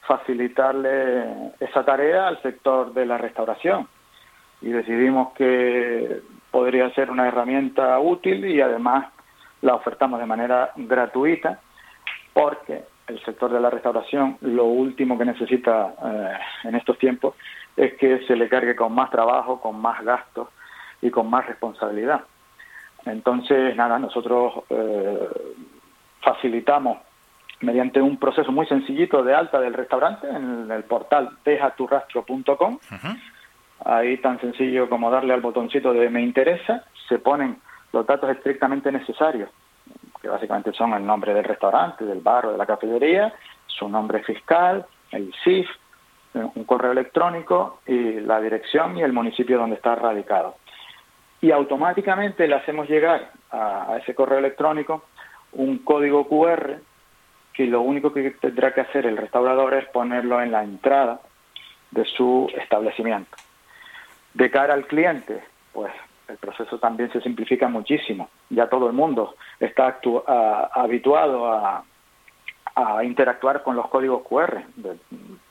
facilitarle 0.08 1.52
esa 1.60 1.84
tarea 1.84 2.28
al 2.28 2.42
sector 2.42 2.94
de 2.94 3.06
la 3.06 3.18
restauración. 3.18 3.88
Y 4.62 4.70
decidimos 4.70 5.34
que 5.34 6.22
podría 6.52 6.90
ser 6.94 7.10
una 7.12 7.28
herramienta 7.28 8.00
útil 8.00 8.46
y 8.46 8.62
además 8.62 9.08
la 9.62 9.76
ofertamos 9.76 10.20
de 10.20 10.26
manera 10.26 10.72
gratuita 10.76 11.60
porque 12.34 12.84
el 13.08 13.24
sector 13.24 13.52
de 13.52 13.60
la 13.60 13.70
restauración 13.70 14.38
lo 14.42 14.66
último 14.66 15.18
que 15.18 15.26
necesita 15.26 15.94
eh, 16.04 16.38
en 16.66 16.76
estos 16.76 16.98
tiempos 16.98 17.36
es 17.76 17.94
que 17.96 18.26
se 18.28 18.36
le 18.36 18.48
cargue 18.48 18.76
con 18.76 18.94
más 18.94 19.10
trabajo, 19.10 19.60
con 19.60 19.80
más 19.80 20.04
gastos 20.04 20.50
y 21.02 21.10
con 21.10 21.30
más 21.30 21.46
responsabilidad. 21.46 22.22
Entonces, 23.06 23.76
nada, 23.76 24.00
nosotros 24.00 24.64
eh, 24.70 25.30
facilitamos 26.22 27.00
mediante 27.64 28.02
un 28.02 28.18
proceso 28.18 28.52
muy 28.52 28.66
sencillito 28.68 29.24
de 29.24 29.34
alta 29.34 29.60
del 29.60 29.74
restaurante 29.74 30.28
en 30.28 30.70
el 30.70 30.84
portal 30.84 31.30
dejaturrastro.com. 31.46 32.80
Ahí 33.86 34.18
tan 34.18 34.40
sencillo 34.42 34.90
como 34.90 35.10
darle 35.10 35.34
al 35.34 35.42
botoncito 35.42 35.94
de 35.94 36.10
me 36.10 36.22
interesa, 36.22 36.84
se 37.08 37.20
ponen 37.20 37.58
los 37.94 38.06
datos 38.06 38.30
estrictamente 38.30 38.92
necesarios, 38.92 39.50
que 40.22 40.28
básicamente 40.28 40.74
son 40.74 40.94
el 40.94 41.06
nombre 41.06 41.34
del 41.34 41.46
restaurante, 41.46 42.04
del 42.04 42.20
bar 42.20 42.48
o 42.48 42.52
de 42.52 42.58
la 42.58 42.66
cafetería, 42.66 43.34
su 43.66 43.88
nombre 43.88 44.24
fiscal, 44.24 44.86
el 45.12 45.34
CIF, 45.44 45.68
un 46.34 46.64
correo 46.66 46.92
electrónico 46.92 47.80
y 47.88 48.20
la 48.20 48.42
dirección 48.42 48.98
y 48.98 49.04
el 49.04 49.14
municipio 49.14 49.58
donde 49.58 49.78
está 49.78 49.96
radicado. 49.96 50.56
Y 51.40 51.52
automáticamente 51.52 52.48
le 52.48 52.56
hacemos 52.56 52.90
llegar 52.90 53.32
a, 53.52 53.94
a 53.94 53.98
ese 53.98 54.16
correo 54.16 54.40
electrónico 54.40 55.06
un 55.54 55.80
código 55.80 56.28
QR 56.28 56.80
que 57.54 57.66
lo 57.68 57.82
único 57.82 58.12
que 58.12 58.32
tendrá 58.32 58.74
que 58.74 58.82
hacer 58.82 59.06
el 59.06 59.18
restaurador 59.18 59.74
es 59.76 59.86
ponerlo 59.90 60.42
en 60.42 60.52
la 60.52 60.64
entrada 60.64 61.22
de 61.92 62.06
su 62.06 62.52
establecimiento. 62.58 63.38
De 64.34 64.50
cara 64.50 64.74
al 64.74 64.88
cliente, 64.88 65.44
pues 65.72 65.92
el 66.28 66.38
proceso 66.38 66.80
también 66.80 67.12
se 67.12 67.22
simplifica 67.22 67.68
muchísimo. 67.68 68.30
Ya 68.50 68.68
todo 68.68 68.88
el 68.88 68.94
mundo 68.94 69.36
está 69.60 70.00
habituado 70.74 71.52
a, 71.52 71.84
a, 72.76 73.04
interactuar 73.04 73.62
con 73.62 73.76
los 73.76 73.88
códigos 73.88 74.24
QR. 74.24 74.64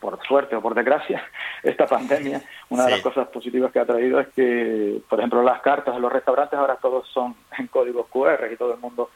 por 0.00 0.20
suerte 0.26 0.56
o 0.56 0.60
por 0.60 0.74
desgracia, 0.74 1.22
esta 1.62 1.86
pandemia, 1.86 2.42
una 2.70 2.86
de 2.86 2.90
las 2.90 3.00
cosas 3.00 3.28
positivas 3.28 3.70
que 3.70 3.78
ha 3.78 3.86
traído 3.86 4.18
es 4.18 4.28
que, 4.28 5.00
por 5.08 5.20
ejemplo, 5.20 5.42
las 5.42 5.60
cartas 5.60 5.94
de 5.94 6.00
los 6.00 6.12
restaurantes 6.12 6.58
ahora 6.58 6.76
todos 6.76 7.06
son 7.08 7.36
en 7.56 7.68
códigos 7.68 8.08
QR 8.08 8.50
y 8.52 8.56
todo 8.56 8.74
el 8.74 8.80
mundo 8.80 9.10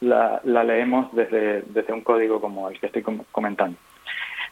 la, 0.00 0.40
leemos 0.44 1.14
desde, 1.14 1.62
desde 1.62 1.92
un 1.92 2.02
código 2.02 2.40
como 2.40 2.68
el 2.68 2.78
que 2.78 2.86
estoy 2.86 3.04
comentando. 3.30 3.76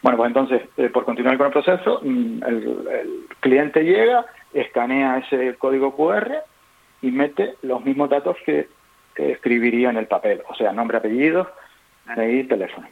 Bueno, 0.02 0.16
pues 0.16 0.28
entonces, 0.28 0.62
eh, 0.76 0.90
por 0.90 1.04
continuar 1.04 1.36
con 1.36 1.46
el 1.46 1.52
proceso, 1.52 2.00
mm, 2.02 2.42
el, 2.44 3.26
cliente 3.40 3.82
llega, 3.82 4.26
escanea 4.52 5.18
ese 5.18 5.56
código 5.56 5.96
QR 5.96 6.42
y 7.02 7.10
mete 7.10 7.56
los 7.62 7.84
mismos 7.84 8.10
datos 8.10 8.36
que 8.44 8.68
escribiría 9.16 9.90
en 9.90 9.96
el 9.96 10.06
papel, 10.06 10.42
o 10.48 10.54
sea, 10.54 10.72
nombre, 10.72 10.98
apellido 10.98 11.50
y 12.16 12.44
teléfono. 12.44 12.88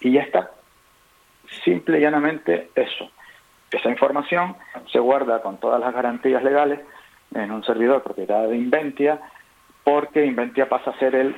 Y 0.00 0.12
ya 0.12 0.22
está. 0.22 0.50
Simple 1.64 1.98
y 1.98 2.02
llanamente 2.02 2.70
eso. 2.74 3.10
Esa 3.70 3.90
información 3.90 4.56
se 4.92 4.98
guarda 4.98 5.42
con 5.42 5.58
todas 5.58 5.80
las 5.80 5.94
garantías 5.94 6.42
legales 6.42 6.80
en 7.34 7.50
un 7.50 7.64
servidor 7.64 8.02
propiedad 8.02 8.48
de 8.48 8.56
Inventia, 8.56 9.20
porque 9.84 10.24
Inventia 10.24 10.68
pasa 10.68 10.90
a 10.90 10.98
ser 10.98 11.14
el 11.14 11.34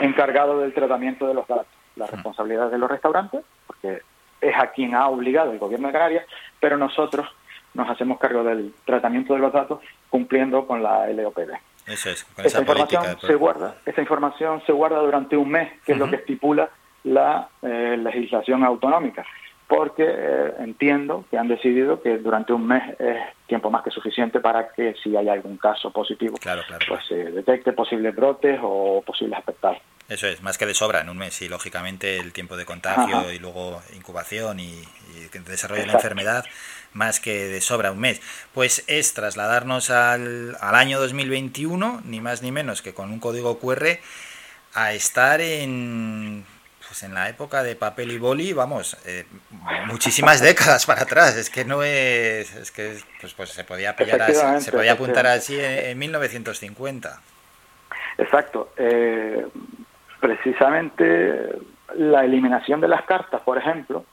encargado 0.00 0.60
del 0.60 0.72
tratamiento 0.72 1.26
de 1.26 1.34
los 1.34 1.46
datos. 1.46 1.66
La 1.96 2.06
responsabilidad 2.06 2.70
de 2.70 2.78
los 2.78 2.90
restaurantes, 2.90 3.44
porque 3.66 4.00
es 4.40 4.56
a 4.56 4.70
quien 4.72 4.94
ha 4.94 5.08
obligado 5.08 5.52
el 5.52 5.58
gobierno 5.58 5.88
de 5.88 5.92
Canarias, 5.92 6.26
pero 6.58 6.76
nosotros 6.76 7.28
nos 7.74 7.88
hacemos 7.88 8.18
cargo 8.18 8.44
del 8.44 8.74
tratamiento 8.84 9.34
de 9.34 9.40
los 9.40 9.52
datos 9.52 9.80
cumpliendo 10.10 10.66
con 10.66 10.82
la 10.82 11.06
LOPD. 11.08 11.52
Eso 11.86 12.10
es, 12.10 12.24
con 12.24 12.46
esa, 12.46 12.60
información 12.60 13.04
se 13.20 13.34
guarda, 13.34 13.76
esa 13.84 14.00
información 14.00 14.62
se 14.64 14.72
guarda 14.72 14.98
durante 14.98 15.36
un 15.36 15.50
mes, 15.50 15.72
que 15.84 15.92
es 15.92 15.98
lo 15.98 16.08
que 16.08 16.16
estipula 16.16 16.70
la 17.04 17.48
eh, 17.62 17.96
legislación 17.98 18.62
autonómica 18.62 19.24
porque 19.74 20.04
eh, 20.06 20.52
entiendo 20.58 21.24
que 21.30 21.38
han 21.38 21.48
decidido 21.48 22.02
que 22.02 22.18
durante 22.18 22.52
un 22.52 22.66
mes 22.66 22.82
es 22.98 23.16
tiempo 23.46 23.70
más 23.70 23.82
que 23.82 23.90
suficiente 23.90 24.38
para 24.38 24.70
que 24.70 24.94
si 25.02 25.16
hay 25.16 25.30
algún 25.30 25.56
caso 25.56 25.90
positivo, 25.90 26.36
pues 26.86 27.06
se 27.08 27.14
detecte 27.14 27.72
posibles 27.72 28.14
brotes 28.14 28.60
o 28.62 29.02
posibles 29.06 29.38
afectados. 29.38 29.78
Eso 30.10 30.26
es, 30.26 30.42
más 30.42 30.58
que 30.58 30.66
de 30.66 30.74
sobra 30.74 31.00
en 31.00 31.08
un 31.08 31.16
mes 31.16 31.40
y 31.40 31.48
lógicamente 31.48 32.18
el 32.18 32.34
tiempo 32.34 32.58
de 32.58 32.66
contagio 32.66 33.32
y 33.32 33.38
luego 33.38 33.80
incubación 33.96 34.60
y, 34.60 34.82
desarrollo 35.46 35.80
de 35.80 35.86
la 35.86 35.94
enfermedad, 35.94 36.44
más 36.92 37.18
que 37.18 37.48
de 37.48 37.62
sobra 37.62 37.92
un 37.92 38.00
mes. 38.00 38.20
Pues 38.52 38.84
es 38.88 39.14
trasladarnos 39.14 39.88
al, 39.88 40.54
al 40.60 40.74
año 40.74 41.00
2021, 41.00 42.02
ni 42.04 42.20
más 42.20 42.42
ni 42.42 42.52
menos 42.52 42.82
que 42.82 42.92
con 42.92 43.10
un 43.10 43.20
código 43.20 43.58
QR, 43.58 44.00
a 44.74 44.92
estar 44.92 45.40
en 45.40 46.44
pues 46.92 47.04
en 47.04 47.14
la 47.14 47.30
época 47.30 47.62
de 47.62 47.74
papel 47.74 48.12
y 48.12 48.18
boli, 48.18 48.52
vamos, 48.52 48.98
eh, 49.06 49.24
muchísimas 49.86 50.42
décadas 50.42 50.84
para 50.84 51.04
atrás. 51.04 51.38
Es 51.38 51.48
que 51.48 51.64
no 51.64 51.82
es, 51.82 52.54
es 52.54 52.70
que 52.70 52.98
pues, 53.18 53.32
pues 53.32 53.48
se 53.48 53.64
podía 53.64 53.96
se 53.96 54.70
podía 54.70 54.92
apuntar 54.92 55.26
así 55.26 55.58
en, 55.58 55.98
1950. 55.98 57.18
Exacto. 58.18 58.74
Eh, 58.76 59.46
precisamente 60.20 61.56
la 61.94 62.26
eliminación 62.26 62.82
de 62.82 62.88
las 62.88 63.04
cartas, 63.04 63.40
por 63.40 63.56
ejemplo, 63.56 64.04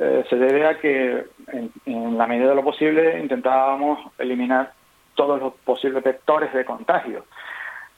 eh, 0.00 0.24
se 0.30 0.36
debe 0.36 0.68
a 0.68 0.78
que 0.78 1.26
en, 1.48 1.72
en, 1.84 2.16
la 2.16 2.28
medida 2.28 2.50
de 2.50 2.54
lo 2.54 2.62
posible 2.62 3.18
intentábamos 3.18 3.98
eliminar 4.18 4.72
todos 5.16 5.40
los 5.40 5.52
posibles 5.64 6.04
vectores 6.04 6.52
de 6.52 6.64
contagio, 6.64 7.24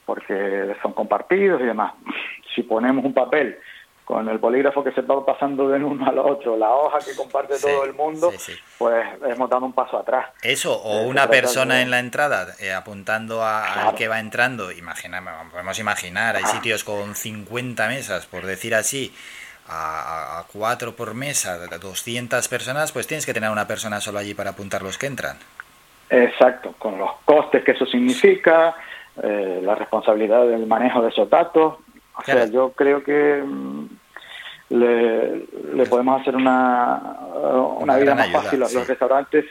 porque 0.07 0.75
son 0.81 0.95
compartidos 0.95 1.61
y 1.61 1.65
demás. 1.65 1.93
Si 2.55 2.63
ponemos 2.63 3.05
un 3.05 3.13
papel 3.13 3.59
con 4.11 4.29
el 4.29 4.41
polígrafo 4.41 4.83
que 4.83 4.91
se 4.91 5.03
va 5.03 5.25
pasando 5.25 5.69
de 5.69 5.85
uno 5.85 6.05
al 6.05 6.19
otro, 6.19 6.57
la 6.57 6.69
hoja 6.69 6.99
que 6.99 7.15
comparte 7.15 7.55
todo 7.61 7.85
el 7.85 7.95
mundo, 7.95 8.33
pues 8.77 9.07
hemos 9.25 9.49
dado 9.49 9.65
un 9.65 9.73
paso 9.73 9.99
atrás. 9.99 10.31
Eso, 10.43 10.75
o 10.83 11.03
una 11.03 11.29
persona 11.29 11.81
en 11.81 11.93
la 11.93 12.01
entrada 12.01 12.57
eh, 12.59 12.73
apuntando 12.73 13.45
a, 13.45 13.87
al 13.87 13.95
que 13.95 14.09
va 14.09 14.19
entrando, 14.19 14.73
imagina, 14.73 15.23
podemos 15.53 15.79
imaginar, 15.79 16.35
hay 16.35 16.43
sitios 16.43 16.83
con 16.83 17.15
50 17.15 17.87
mesas, 17.87 18.27
por 18.27 18.47
decir 18.47 18.75
así, 18.75 19.15
a, 19.69 20.41
a, 20.41 20.45
cuatro 20.53 20.97
por 20.97 21.15
mesa, 21.15 21.69
200 21.69 22.49
personas, 22.49 22.91
pues 22.91 23.07
tienes 23.07 23.25
que 23.25 23.33
tener 23.33 23.51
una 23.51 23.69
persona 23.69 24.01
solo 24.01 24.19
allí 24.19 24.35
para 24.35 24.51
apuntar 24.51 24.83
los 24.83 24.99
que 24.99 25.07
entran. 25.07 25.37
Exacto, 26.09 26.75
con 26.81 26.99
los 26.99 27.13
costes 27.25 27.63
que 27.63 27.71
eso 27.71 27.87
significa, 27.87 28.75
eh, 29.23 29.61
la 29.63 29.77
responsabilidad 29.77 30.49
del 30.49 30.67
manejo 30.67 31.01
de 31.01 31.11
esos 31.11 31.31
datos. 31.31 31.77
O 32.17 32.23
sea, 32.25 32.47
yo 32.47 32.73
creo 32.73 33.03
que 33.03 33.43
mm, 34.71 35.77
le, 35.77 35.87
podemos 35.87 36.21
hacer 36.21 36.37
una, 36.37 37.19
una, 37.81 37.97
vida 37.97 38.15
más 38.15 38.31
fácil 38.31 38.63
a 38.63 38.69
los 38.71 38.87
restaurantes 38.87 39.45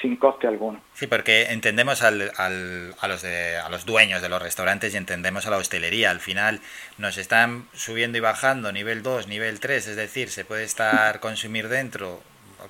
sin 0.00 0.16
coste 0.16 0.46
alguno. 0.46 0.80
Sí, 0.94 1.06
porque 1.06 1.46
entendemos 1.50 2.02
al, 2.02 2.30
al, 2.36 2.94
a, 3.00 3.08
los 3.08 3.22
de, 3.22 3.56
a 3.56 3.68
los 3.68 3.84
dueños 3.84 4.22
de 4.22 4.28
los 4.28 4.40
restaurantes 4.40 4.94
y 4.94 4.96
entendemos 4.96 5.46
a 5.46 5.50
la 5.50 5.56
hostelería. 5.56 6.10
Al 6.10 6.20
final 6.20 6.60
nos 6.98 7.18
están 7.18 7.64
subiendo 7.72 8.18
y 8.18 8.20
bajando 8.20 8.72
nivel 8.72 9.02
2, 9.02 9.26
nivel 9.28 9.60
3, 9.60 9.88
es 9.88 9.96
decir, 9.96 10.30
se 10.30 10.44
puede 10.44 10.64
estar 10.64 11.20
consumir 11.20 11.68
dentro 11.68 12.20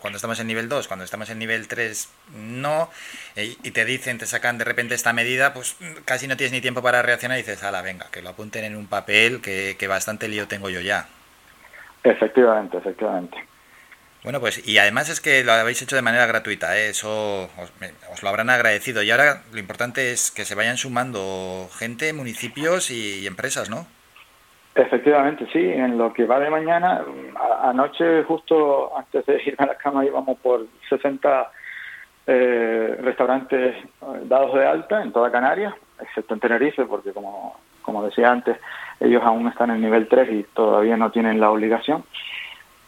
cuando 0.01 0.16
estamos 0.16 0.39
en 0.39 0.47
nivel 0.47 0.69
2, 0.69 0.86
cuando 0.86 1.05
estamos 1.05 1.31
en 1.31 1.39
nivel 1.39 1.66
3 1.66 2.09
no, 2.36 2.90
eh, 3.36 3.56
y 3.62 3.70
te 3.70 3.86
dicen, 3.86 4.19
te 4.19 4.27
sacan 4.27 4.59
de 4.59 4.65
repente 4.65 4.94
esta 4.94 5.15
medida, 5.15 5.55
pues 5.55 5.77
casi 6.05 6.28
no 6.28 6.36
tienes 6.36 6.52
ni 6.52 6.60
tiempo 6.60 6.82
para 6.82 7.01
reaccionar 7.01 7.39
y 7.39 7.43
dices, 7.43 7.62
ala, 7.62 7.81
venga, 7.81 8.09
que 8.10 8.20
lo 8.20 8.28
apunten 8.28 8.65
en 8.65 8.77
un 8.77 8.86
papel, 8.86 9.40
que, 9.40 9.77
que 9.78 9.89
bastante 9.89 10.28
lío 10.28 10.47
tengo 10.47 10.69
yo 10.69 10.81
ya. 10.81 11.09
Efectivamente, 12.02 12.78
efectivamente. 12.78 13.38
Bueno, 14.24 14.40
pues 14.40 14.66
y 14.66 14.78
además 14.78 15.08
es 15.08 15.20
que 15.20 15.44
lo 15.44 15.52
habéis 15.52 15.80
hecho 15.80 15.94
de 15.94 16.02
manera 16.02 16.26
gratuita, 16.26 16.76
¿eh? 16.76 16.90
eso 16.90 17.44
os, 17.44 18.22
lo 18.22 18.28
habrán 18.28 18.50
agradecido. 18.50 19.02
Y 19.02 19.10
ahora 19.10 19.42
lo 19.52 19.58
importante 19.58 20.10
es 20.10 20.30
que 20.30 20.44
se 20.44 20.54
vayan 20.54 20.76
sumando 20.76 21.68
gente, 21.78 22.12
municipios 22.12 22.90
y, 22.90 23.26
empresas, 23.26 23.70
¿no? 23.70 23.86
Efectivamente, 24.74 25.46
sí. 25.52 25.60
En 25.60 25.98
lo 25.98 26.12
que 26.12 26.26
va 26.26 26.40
de 26.40 26.50
mañana, 26.50 27.04
anoche 27.62 28.24
justo 28.24 28.96
antes 28.96 29.24
de 29.26 29.42
irme 29.44 29.64
a 29.64 29.66
la 29.66 29.74
cama 29.76 30.04
íbamos 30.04 30.38
por 30.38 30.66
60 30.88 31.50
eh, 32.26 32.98
restaurantes 33.00 33.76
eh, 33.76 33.84
dados 34.24 34.54
de 34.54 34.66
alta 34.66 35.02
en 35.02 35.12
toda 35.12 35.32
Canarias, 35.32 35.74
excepto 36.00 36.34
en 36.34 36.40
Tenerife, 36.40 36.84
porque 36.84 37.12
como, 37.12 37.58
como 37.82 38.04
decía 38.04 38.30
antes, 38.30 38.58
ellos 39.00 39.22
aún 39.24 39.48
están 39.48 39.70
en 39.70 39.80
nivel 39.80 40.08
3 40.08 40.28
y 40.32 40.42
todavía 40.54 40.96
no 40.96 41.10
tienen 41.10 41.40
la 41.40 41.50
obligación. 41.50 42.04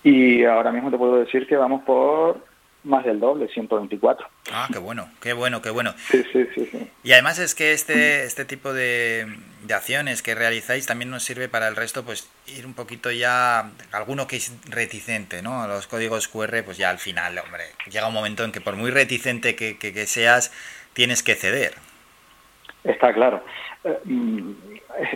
Y 0.02 0.44
ahora 0.44 0.72
mismo 0.72 0.90
te 0.90 0.98
puedo 0.98 1.16
decir 1.18 1.46
que 1.46 1.56
vamos 1.56 1.82
por 1.82 2.48
más 2.84 3.04
del 3.04 3.20
doble, 3.20 3.48
124. 3.48 4.26
Ah, 4.52 4.68
qué 4.72 4.78
bueno, 4.78 5.08
qué 5.20 5.32
bueno, 5.34 5.60
qué 5.60 5.70
bueno. 5.70 5.92
Sí, 6.10 6.24
sí, 6.32 6.46
sí. 6.54 6.90
Y 7.04 7.12
además 7.12 7.38
es 7.38 7.54
que 7.54 7.72
este, 7.72 8.24
este 8.24 8.44
tipo 8.46 8.72
de, 8.72 9.26
de 9.62 9.74
acciones 9.74 10.22
que 10.22 10.34
realizáis 10.34 10.86
también 10.86 11.10
nos 11.10 11.22
sirve 11.22 11.48
para 11.48 11.68
el 11.68 11.76
resto, 11.76 12.04
pues 12.04 12.30
ir 12.46 12.64
un 12.64 12.74
poquito 12.74 13.10
ya, 13.10 13.70
alguno 13.92 14.26
que 14.26 14.36
es 14.36 14.56
reticente, 14.68 15.42
¿no? 15.42 15.62
A 15.62 15.68
los 15.68 15.86
códigos 15.86 16.28
QR, 16.28 16.62
pues 16.64 16.78
ya 16.78 16.88
al 16.90 16.98
final, 16.98 17.38
hombre, 17.38 17.64
llega 17.90 18.08
un 18.08 18.14
momento 18.14 18.44
en 18.44 18.52
que 18.52 18.60
por 18.60 18.76
muy 18.76 18.90
reticente 18.90 19.54
que, 19.54 19.76
que, 19.76 19.92
que 19.92 20.06
seas, 20.06 20.50
tienes 20.94 21.22
que 21.22 21.34
ceder. 21.34 21.74
Está 22.84 23.12
claro. 23.12 23.44
Eh, 23.84 23.98
mm, 24.04 24.50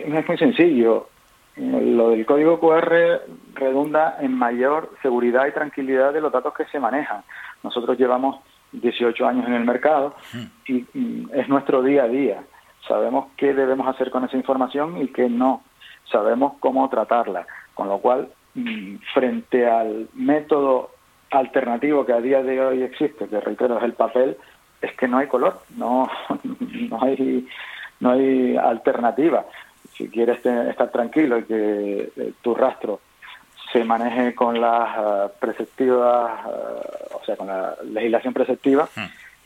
es 0.07 0.27
muy 0.27 0.37
sencillo. 0.37 1.09
Lo 1.57 2.09
del 2.09 2.25
código 2.25 2.59
QR 2.59 3.21
redunda 3.53 4.17
en 4.19 4.33
mayor 4.37 4.91
seguridad 5.01 5.47
y 5.47 5.53
tranquilidad 5.53 6.11
de 6.11 6.19
los 6.19 6.31
datos 6.31 6.53
que 6.53 6.65
se 6.65 6.79
manejan. 6.79 7.23
Nosotros 7.63 7.97
llevamos 7.97 8.41
18 8.73 9.25
años 9.25 9.47
en 9.47 9.53
el 9.53 9.63
mercado 9.63 10.15
y 10.67 10.85
mm, 10.93 11.29
es 11.33 11.47
nuestro 11.47 11.81
día 11.81 12.03
a 12.03 12.07
día. 12.07 12.43
Sabemos 12.87 13.27
qué 13.37 13.53
debemos 13.53 13.87
hacer 13.87 14.11
con 14.11 14.25
esa 14.25 14.35
información 14.35 15.01
y 15.01 15.07
qué 15.07 15.29
no. 15.29 15.63
Sabemos 16.11 16.53
cómo 16.59 16.89
tratarla. 16.89 17.47
Con 17.73 17.87
lo 17.87 17.99
cual, 17.99 18.29
mm, 18.53 18.97
frente 19.13 19.67
al 19.67 20.09
método 20.13 20.91
alternativo 21.31 22.05
que 22.05 22.13
a 22.13 22.21
día 22.21 22.43
de 22.43 22.59
hoy 22.59 22.83
existe, 22.83 23.27
que 23.27 23.39
reitero 23.39 23.77
es 23.77 23.83
el 23.83 23.93
papel, 23.93 24.37
es 24.81 24.93
que 24.97 25.07
no 25.07 25.17
hay 25.17 25.27
color, 25.27 25.61
no, 25.77 26.09
no 26.89 26.99
hay 27.01 27.47
no 27.99 28.11
hay 28.11 28.57
alternativa. 28.57 29.45
Si 29.93 30.09
quieres 30.09 30.45
estar 30.45 30.91
tranquilo 30.91 31.37
y 31.39 31.43
que 31.43 32.11
eh, 32.15 32.33
tu 32.41 32.53
rastro 32.53 32.99
se 33.71 33.83
maneje 33.83 34.33
con 34.33 34.59
las 34.59 34.97
eh, 34.97 35.33
preceptivas, 35.39 36.45
eh, 36.47 37.07
o 37.13 37.25
sea, 37.25 37.35
con 37.35 37.47
la 37.47 37.75
legislación 37.83 38.33
preceptiva, 38.33 38.87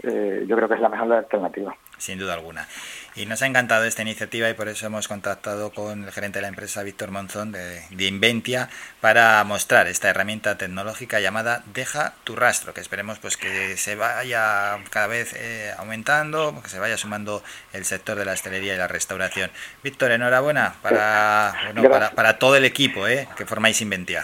eh, 0.04 0.46
yo 0.48 0.56
creo 0.56 0.68
que 0.68 0.76
es 0.76 0.82
la 0.82 0.90
mejor 0.90 1.12
alternativa. 1.14 1.76
Sin 2.00 2.18
duda 2.18 2.34
alguna. 2.34 2.68
Y 3.16 3.26
nos 3.26 3.42
ha 3.42 3.48
encantado 3.48 3.84
esta 3.86 4.02
iniciativa 4.02 4.50
y 4.50 4.54
por 4.54 4.68
eso 4.70 4.86
hemos 4.86 5.08
contactado 5.08 5.72
con 5.72 6.06
el 6.06 6.12
gerente 6.12 6.40
de 6.40 6.44
la 6.44 6.48
empresa, 6.48 6.84
Víctor 6.84 7.12
Monzón, 7.12 7.52
de, 7.52 7.82
de 7.90 8.08
Inventia, 8.08 8.70
para 9.02 9.44
mostrar 9.44 9.88
esta 9.88 10.10
herramienta 10.10 10.58
tecnológica 10.58 11.20
llamada 11.20 11.64
Deja 11.74 12.14
tu 12.24 12.36
rastro, 12.36 12.74
que 12.74 12.82
esperemos 12.82 13.20
pues 13.20 13.36
que 13.36 13.76
se 13.78 13.96
vaya 13.96 14.78
cada 14.90 15.08
vez 15.08 15.34
eh, 15.38 15.74
aumentando, 15.78 16.62
que 16.64 16.70
se 16.70 16.80
vaya 16.80 16.98
sumando 16.98 17.44
el 17.74 17.86
sector 17.86 18.18
de 18.18 18.26
la 18.26 18.34
hostelería 18.34 18.76
y 18.76 18.78
la 18.78 18.88
restauración. 18.88 19.52
Víctor, 19.84 20.12
enhorabuena 20.12 20.76
para, 20.82 21.54
bueno, 21.74 22.10
para 22.16 22.40
todo 22.40 22.56
el 22.56 22.66
equipo 22.66 23.08
eh, 23.08 23.28
que 23.36 23.46
formáis 23.46 23.82
Inventia. 23.82 24.24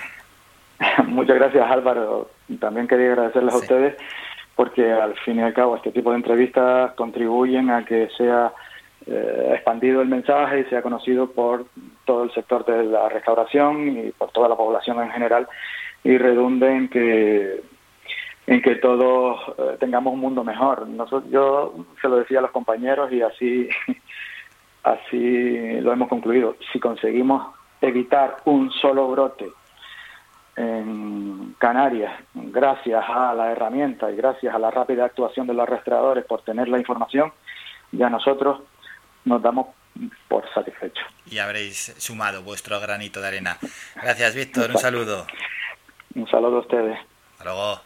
Muchas 1.06 1.36
gracias 1.36 1.70
Álvaro. 1.70 2.30
También 2.60 2.88
quería 2.88 3.10
agradecerles 3.10 3.54
a 3.54 3.58
ustedes 3.58 3.96
porque 4.56 4.92
al 4.92 5.16
fin 5.20 5.38
y 5.38 5.42
al 5.42 5.54
cabo 5.54 5.76
este 5.76 5.92
tipo 5.92 6.12
de 6.12 6.18
entrevistas 6.18 6.94
contribuyen 6.94 7.70
a 7.70 7.84
que 7.84 8.10
sea 8.18 8.54
eh, 9.06 9.52
expandido 9.54 10.02
el 10.02 10.08
mensaje 10.08 10.62
y 10.62 10.66
sea 10.66 10.82
conocido 10.82 11.30
por 11.32 11.66
todo 12.06 12.24
el 12.24 12.34
sector 12.34 12.66
de 12.66 12.86
la 12.86 13.10
restauración 13.10 13.88
y 13.98 14.12
por 14.12 14.32
toda 14.32 14.50
la 14.50 14.56
población 14.56 15.02
en 15.04 15.12
general 15.12 15.48
y 16.04 16.18
redunde 16.18 16.72
en 16.72 16.90
que 16.90 17.62
en 18.48 18.62
que 18.62 18.76
todos 18.76 19.40
eh, 19.58 19.78
tengamos 19.80 20.14
un 20.14 20.20
mundo 20.20 20.44
mejor. 20.44 20.88
Nosotros, 20.88 21.32
yo 21.32 21.74
se 22.00 22.08
lo 22.08 22.18
decía 22.18 22.40
a 22.40 22.44
los 22.44 22.52
compañeros 22.52 23.12
y 23.12 23.22
así 23.22 23.68
así 24.84 25.82
lo 25.82 25.92
hemos 25.92 26.08
concluido. 26.08 26.56
Si 26.72 26.80
conseguimos 26.80 27.54
evitar 27.82 28.38
un 28.46 28.72
solo 28.72 29.08
brote 29.10 29.50
en 30.56 31.56
Canarias, 31.58 32.14
gracias 32.34 33.04
a 33.08 33.34
la 33.34 33.52
herramienta 33.52 34.12
y 34.12 34.16
gracias 34.16 34.54
a 34.56 34.60
la 34.60 34.72
rápida 34.72 35.06
actuación 35.06 35.48
de 35.48 35.54
los 35.54 35.68
rastreadores 35.68 36.26
por 36.26 36.44
tener 36.44 36.68
la 36.68 36.80
información, 36.80 37.34
ya 37.92 38.10
nosotros 38.10 38.62
nos 39.26 39.42
damos 39.42 39.68
por 40.28 40.44
satisfechos. 40.54 41.06
Y 41.26 41.40
habréis 41.40 41.96
sumado 41.98 42.44
vuestro 42.44 42.80
granito 42.80 43.22
de 43.22 43.28
arena. 43.28 43.58
Gracias, 43.96 44.36
Víctor. 44.36 44.72
Un 44.72 44.78
saludo. 44.78 45.26
Un 46.16 46.28
saludo 46.28 46.58
a 46.58 46.60
ustedes. 46.60 47.00
Hasta 47.34 47.44
luego. 47.46 47.82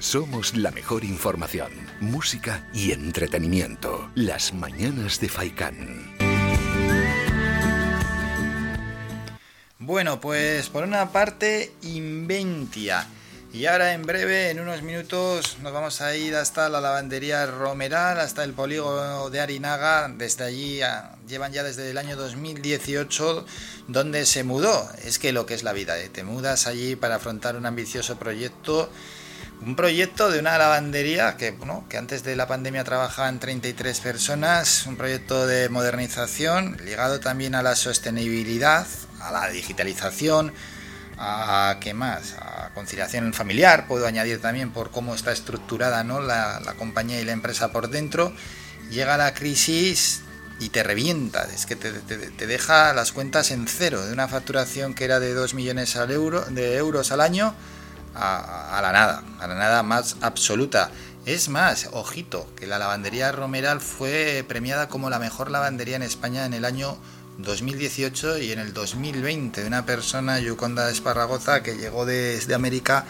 Somos 0.00 0.54
la 0.54 0.70
mejor 0.70 1.04
información, 1.04 1.72
música 2.00 2.68
y 2.72 2.92
entretenimiento. 2.92 4.08
Las 4.14 4.54
mañanas 4.54 5.20
de 5.20 5.28
Faikán. 5.28 6.25
Bueno, 9.78 10.20
pues 10.20 10.70
por 10.70 10.84
una 10.84 11.12
parte, 11.12 11.70
Inventia. 11.82 13.06
Y 13.52 13.66
ahora 13.66 13.92
en 13.92 14.06
breve, 14.06 14.48
en 14.48 14.58
unos 14.58 14.80
minutos, 14.80 15.58
nos 15.60 15.70
vamos 15.70 16.00
a 16.00 16.16
ir 16.16 16.34
hasta 16.34 16.70
la 16.70 16.80
lavandería 16.80 17.44
Romeral, 17.44 18.18
hasta 18.18 18.42
el 18.42 18.54
polígono 18.54 19.28
de 19.28 19.40
Arinaga. 19.40 20.08
Desde 20.08 20.44
allí 20.44 20.80
llevan 21.28 21.52
ya 21.52 21.62
desde 21.62 21.90
el 21.90 21.98
año 21.98 22.16
2018, 22.16 23.44
donde 23.88 24.24
se 24.24 24.44
mudó. 24.44 24.88
Es 25.04 25.18
que 25.18 25.32
lo 25.32 25.44
que 25.44 25.52
es 25.52 25.62
la 25.62 25.74
vida, 25.74 25.98
¿eh? 25.98 26.08
te 26.08 26.24
mudas 26.24 26.66
allí 26.66 26.96
para 26.96 27.16
afrontar 27.16 27.54
un 27.54 27.66
ambicioso 27.66 28.18
proyecto. 28.18 28.90
Un 29.62 29.74
proyecto 29.74 30.30
de 30.30 30.38
una 30.38 30.58
lavandería 30.58 31.36
que, 31.36 31.50
bueno, 31.50 31.86
que 31.88 31.96
antes 31.96 32.22
de 32.22 32.36
la 32.36 32.46
pandemia 32.46 32.84
trabajaban 32.84 33.40
33 33.40 34.00
personas, 34.00 34.86
un 34.86 34.96
proyecto 34.96 35.46
de 35.46 35.70
modernización 35.70 36.76
ligado 36.84 37.20
también 37.20 37.54
a 37.54 37.62
la 37.62 37.74
sostenibilidad, 37.74 38.86
a 39.20 39.32
la 39.32 39.48
digitalización, 39.48 40.52
a 41.18 41.78
qué 41.80 41.94
más, 41.94 42.34
a 42.38 42.70
conciliación 42.74 43.32
familiar, 43.32 43.86
puedo 43.88 44.06
añadir 44.06 44.42
también 44.42 44.72
por 44.72 44.90
cómo 44.90 45.14
está 45.14 45.32
estructurada 45.32 46.04
¿no? 46.04 46.20
la, 46.20 46.60
compañía 46.78 47.20
y 47.20 47.24
la 47.24 47.32
empresa 47.32 47.72
por 47.72 47.88
dentro. 47.88 48.34
Llega 48.90 49.16
la 49.16 49.32
crisis 49.32 50.20
y 50.60 50.68
te 50.68 50.82
revienta, 50.82 51.44
es 51.44 51.64
que 51.64 51.76
te 51.76 52.46
deja 52.46 52.92
las 52.92 53.12
cuentas 53.12 53.50
en 53.50 53.66
cero, 53.66 54.04
de 54.04 54.12
una 54.12 54.28
facturación 54.28 54.94
que 54.94 55.04
era 55.04 55.18
de 55.18 55.32
2 55.32 55.54
millones 55.54 55.96
al 55.96 56.10
euro, 56.10 56.42
de 56.42 56.76
euros 56.76 57.10
al 57.10 57.22
año 57.22 57.54
a, 58.16 58.80
la 58.82 58.92
nada, 58.92 59.22
a 59.38 59.46
la 59.46 59.54
nada 59.54 59.82
más 59.82 60.16
absoluta. 60.20 60.90
Es 61.24 61.48
más, 61.48 61.88
ojito, 61.92 62.46
que 62.56 62.66
la 62.66 62.78
lavandería 62.78 63.32
Romeral 63.32 63.80
fue 63.80 64.44
premiada 64.46 64.88
como 64.88 65.10
la 65.10 65.18
mejor 65.18 65.50
lavandería 65.50 65.96
en 65.96 66.02
España 66.02 66.46
en 66.46 66.54
el 66.54 66.64
año 66.64 66.96
2018 67.38 68.38
y 68.38 68.52
en 68.52 68.60
el 68.60 68.72
2020 68.72 69.60
de 69.60 69.66
una 69.66 69.84
persona, 69.84 70.38
Yuconda 70.38 70.90
Esparragoza, 70.90 71.62
que 71.62 71.76
llegó 71.76 72.06
desde 72.06 72.54
América 72.54 73.04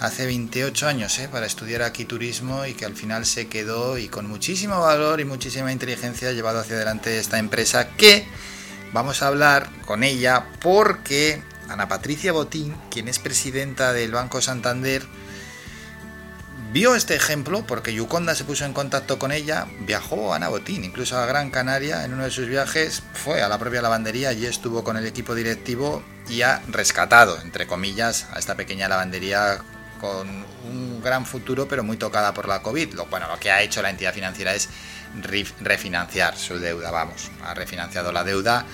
hace 0.00 0.24
28 0.26 0.88
años 0.88 1.18
¿eh? 1.18 1.28
para 1.30 1.46
estudiar 1.46 1.82
aquí 1.82 2.06
turismo 2.06 2.64
y 2.64 2.72
que 2.72 2.86
al 2.86 2.96
final 2.96 3.26
se 3.26 3.48
quedó 3.48 3.98
y 3.98 4.08
con 4.08 4.26
muchísimo 4.26 4.80
valor 4.80 5.20
y 5.20 5.26
muchísima 5.26 5.72
inteligencia 5.72 6.30
ha 6.30 6.32
llevado 6.32 6.60
hacia 6.60 6.76
adelante 6.76 7.18
esta 7.18 7.38
empresa 7.38 7.88
que 7.96 8.26
vamos 8.94 9.22
a 9.22 9.26
hablar 9.26 9.68
con 9.86 10.02
ella 10.02 10.46
porque 10.62 11.42
Ana 11.70 11.88
Patricia 11.88 12.32
Botín, 12.32 12.74
quien 12.90 13.08
es 13.08 13.18
presidenta 13.18 13.92
del 13.92 14.12
Banco 14.12 14.40
Santander, 14.40 15.02
vio 16.72 16.94
este 16.94 17.16
ejemplo 17.16 17.64
porque 17.66 17.92
Yuconda 17.94 18.34
se 18.34 18.44
puso 18.44 18.64
en 18.64 18.72
contacto 18.72 19.18
con 19.18 19.32
ella, 19.32 19.66
viajó 19.80 20.34
Ana 20.34 20.48
Botín, 20.48 20.84
incluso 20.84 21.18
a 21.18 21.26
Gran 21.26 21.50
Canaria 21.50 22.04
en 22.04 22.14
uno 22.14 22.24
de 22.24 22.30
sus 22.30 22.46
viajes, 22.48 23.02
fue 23.14 23.42
a 23.42 23.48
la 23.48 23.58
propia 23.58 23.82
lavandería, 23.82 24.28
allí 24.28 24.46
estuvo 24.46 24.84
con 24.84 24.96
el 24.96 25.06
equipo 25.06 25.34
directivo 25.34 26.02
y 26.28 26.42
ha 26.42 26.62
rescatado, 26.68 27.40
entre 27.42 27.66
comillas, 27.66 28.26
a 28.32 28.38
esta 28.38 28.54
pequeña 28.56 28.88
lavandería 28.88 29.58
con 30.00 30.28
un 30.64 31.00
gran 31.02 31.26
futuro 31.26 31.68
pero 31.68 31.82
muy 31.84 31.96
tocada 31.96 32.32
por 32.32 32.48
la 32.48 32.62
COVID. 32.62 32.96
Bueno, 33.10 33.26
lo 33.28 33.38
que 33.38 33.50
ha 33.50 33.62
hecho 33.62 33.82
la 33.82 33.90
entidad 33.90 34.14
financiera 34.14 34.54
es 34.54 34.68
ref- 35.22 35.52
refinanciar 35.60 36.36
su 36.36 36.58
deuda, 36.58 36.90
vamos, 36.90 37.30
ha 37.44 37.52
refinanciado 37.54 38.12
la 38.12 38.24
deuda 38.24 38.64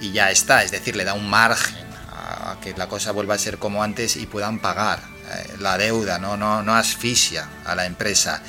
y 0.00 0.12
ya 0.12 0.30
está, 0.30 0.64
es 0.64 0.70
decir, 0.72 0.96
le 0.96 1.04
da 1.04 1.14
un 1.14 1.30
margen 1.30 1.86
que 2.60 2.74
la 2.76 2.88
cosa 2.88 3.12
vuelva 3.12 3.34
a 3.34 3.38
ser 3.38 3.58
como 3.58 3.82
antes 3.82 4.16
y 4.16 4.26
puedan 4.26 4.58
pagar 4.58 5.00
eh, 5.00 5.54
la 5.60 5.78
deuda, 5.78 6.18
¿no? 6.18 6.36
No, 6.36 6.62
no 6.62 6.74
asfixia 6.74 7.48
a 7.64 7.74
la 7.74 7.86
empresa. 7.86 8.42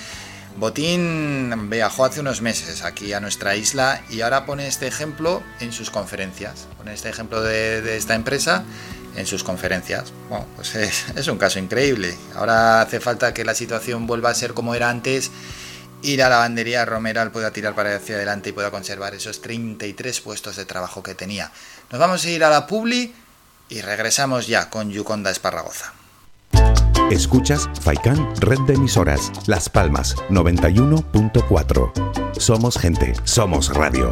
Botín 0.57 1.69
viajó 1.69 2.05
hace 2.05 2.19
unos 2.19 2.41
meses 2.41 2.83
aquí 2.83 3.13
a 3.13 3.19
nuestra 3.19 3.55
isla 3.55 4.01
y 4.09 4.21
ahora 4.21 4.47
pone 4.47 4.67
este 4.67 4.87
ejemplo 4.87 5.43
en 5.59 5.71
sus 5.71 5.91
conferencias. 5.91 6.67
Pone 6.77 6.93
este 6.93 7.09
ejemplo 7.09 7.43
de, 7.43 7.95
esta 7.95 8.15
empresa 8.15 8.63
en 9.15 9.27
sus 9.27 9.43
conferencias. 9.43 10.11
Bueno, 10.29 10.47
pues 10.55 10.73
es, 10.73 11.05
es 11.15 11.27
un 11.27 11.37
caso 11.37 11.59
increíble. 11.59 12.17
Ahora 12.35 12.81
hace 12.81 12.99
falta 12.99 13.35
que 13.35 13.45
la 13.45 13.53
situación 13.53 14.07
vuelva 14.07 14.31
a 14.31 14.33
ser 14.33 14.55
como 14.55 14.73
era 14.73 14.89
antes 14.89 15.29
y 16.01 16.17
la 16.17 16.29
lavandería 16.29 16.85
Romeral 16.85 17.31
pueda 17.31 17.51
tirar 17.51 17.75
para 17.75 17.95
hacia 17.95 18.15
adelante 18.15 18.49
y 18.49 18.53
pueda 18.53 18.71
conservar 18.71 19.13
esos 19.13 19.41
33 19.41 20.21
puestos 20.21 20.55
de 20.55 20.65
trabajo 20.65 21.03
que 21.03 21.13
tenía. 21.13 21.51
Nos 21.91 21.99
vamos 21.99 22.25
a 22.25 22.29
ir 22.29 22.43
a 22.43 22.49
la 22.49 22.65
Publi 22.65 23.13
y 23.69 23.81
regresamos 23.81 24.47
ya 24.47 24.69
con 24.69 24.91
Yuconda 24.91 25.31
Esparragoza. 25.31 25.93
Escuchas 27.11 27.69
Faikan 27.81 28.35
Red 28.37 28.59
de 28.67 28.73
Emisoras, 28.73 29.31
Las 29.45 29.69
Palmas 29.69 30.15
91.4. 30.29 32.37
Somos 32.37 32.77
gente, 32.77 33.13
somos 33.23 33.73
radio. 33.73 34.11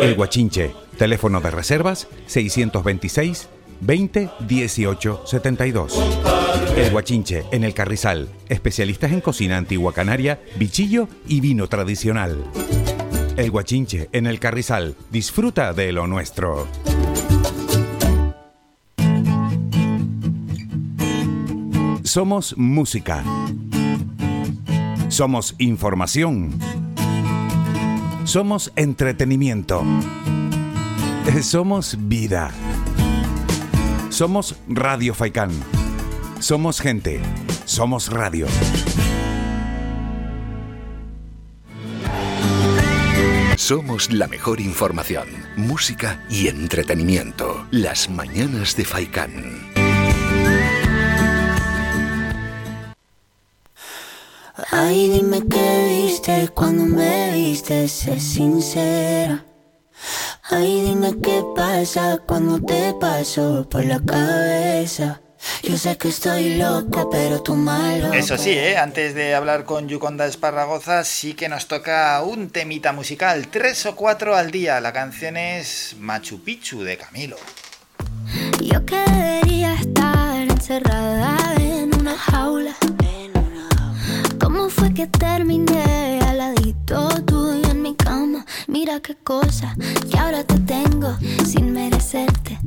El 0.00 0.14
Guachinche, 0.14 0.72
teléfono 0.98 1.40
de 1.40 1.50
reservas 1.50 2.08
626 2.26 3.48
20 3.80 4.30
18 4.40 5.22
72. 5.26 6.00
El 6.76 6.90
Guachinche, 6.90 7.44
en 7.52 7.64
el 7.64 7.74
Carrizal, 7.74 8.28
especialistas 8.48 9.12
en 9.12 9.20
cocina 9.20 9.56
antigua 9.56 9.92
canaria, 9.92 10.40
bichillo 10.56 11.08
y 11.26 11.40
vino 11.40 11.68
tradicional. 11.68 12.44
El 13.36 13.50
Guachinche, 13.50 14.08
en 14.12 14.26
el 14.26 14.40
Carrizal, 14.40 14.96
disfruta 15.10 15.72
de 15.72 15.92
lo 15.92 16.06
nuestro. 16.06 16.66
Somos 22.02 22.56
música. 22.56 23.24
Somos 25.08 25.54
información. 25.58 26.83
Somos 28.24 28.72
entretenimiento. 28.74 29.84
Somos 31.42 31.96
vida. 32.08 32.50
Somos 34.08 34.56
Radio 34.66 35.14
Faikán. 35.14 35.50
Somos 36.40 36.80
gente. 36.80 37.20
Somos 37.66 38.10
radio. 38.10 38.46
Somos 43.56 44.10
la 44.10 44.26
mejor 44.26 44.60
información, 44.60 45.28
música 45.56 46.24
y 46.30 46.48
entretenimiento. 46.48 47.66
Las 47.70 48.08
mañanas 48.08 48.74
de 48.74 48.84
Faikán. 48.86 49.74
Ay, 54.70 55.08
dime 55.08 55.42
qué 55.48 55.93
cuando 56.54 56.84
me 56.84 57.32
viste, 57.34 57.86
sé 57.86 58.18
sincera. 58.18 59.44
Ay, 60.50 60.82
dime 60.82 61.14
qué 61.22 61.44
pasa 61.54 62.18
cuando 62.26 62.60
te 62.60 62.94
paso 62.98 63.68
por 63.68 63.84
la 63.84 64.00
cabeza. 64.00 65.20
Yo 65.62 65.76
sé 65.76 65.98
que 65.98 66.08
estoy 66.08 66.56
loca, 66.56 67.04
pero 67.10 67.42
tú 67.42 67.54
malo. 67.54 68.12
Eso 68.14 68.38
sí, 68.38 68.50
¿eh? 68.50 68.78
antes 68.78 69.14
de 69.14 69.34
hablar 69.34 69.64
con 69.64 69.86
Yuconda 69.86 70.24
Esparragoza, 70.24 71.04
sí 71.04 71.34
que 71.34 71.50
nos 71.50 71.68
toca 71.68 72.22
un 72.22 72.48
temita 72.48 72.92
musical, 72.92 73.48
tres 73.48 73.84
o 73.84 73.94
cuatro 73.94 74.34
al 74.34 74.50
día. 74.50 74.80
La 74.80 74.94
canción 74.94 75.36
es 75.36 75.94
Machu 75.98 76.42
Picchu 76.42 76.82
de 76.82 76.96
Camilo. 76.96 77.36
Yo 78.62 78.84
que 78.86 78.96
debería 78.96 79.74
estar 79.74 80.36
encerrada 80.38 81.36
en 81.58 81.94
una 81.94 82.16
jaula. 82.16 82.74
¿Cómo 84.54 84.70
fue 84.70 84.94
que 84.94 85.08
terminé 85.08 86.20
al 86.28 86.38
ladito 86.38 87.08
tuyo 87.26 87.72
en 87.72 87.82
mi 87.82 87.96
cama? 87.96 88.46
Mira 88.68 89.00
qué 89.00 89.16
cosa 89.16 89.74
que 90.08 90.16
ahora 90.16 90.44
te 90.44 90.60
tengo 90.60 91.16
sin 91.44 91.72
merecerte. 91.72 92.60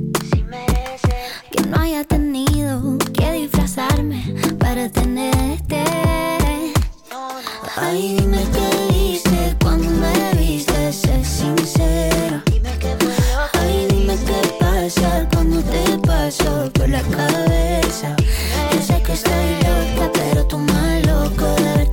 Que 1.50 1.64
no 1.64 1.80
haya 1.80 2.04
tenido 2.04 2.98
que 3.14 3.32
disfrazarme 3.32 4.36
para 4.60 4.90
tenerte. 4.90 5.82
Ay, 7.78 8.18
dime 8.20 8.46
qué 8.52 8.94
hice 8.94 9.56
cuando 9.62 9.90
me 9.90 10.42
viste, 10.42 10.92
sé 10.92 11.24
sincero. 11.24 12.44
Ay, 13.54 13.88
dime 13.90 14.18
qué 14.26 14.56
pasa 14.60 15.26
cuando 15.32 15.62
te 15.62 15.98
paso 16.06 16.70
por 16.74 16.90
la 16.90 17.02
cabeza. 17.04 18.14
Yo 18.74 18.82
sé 18.82 19.02
que 19.04 19.14
estoy 19.14 19.67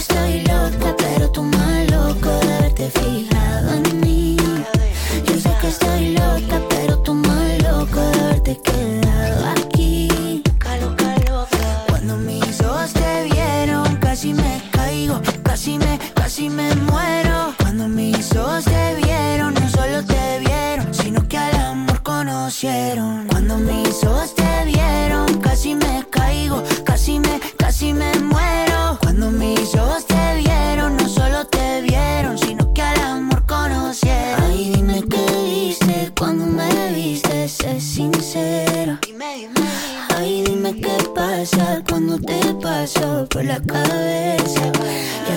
estoy 0.00 0.49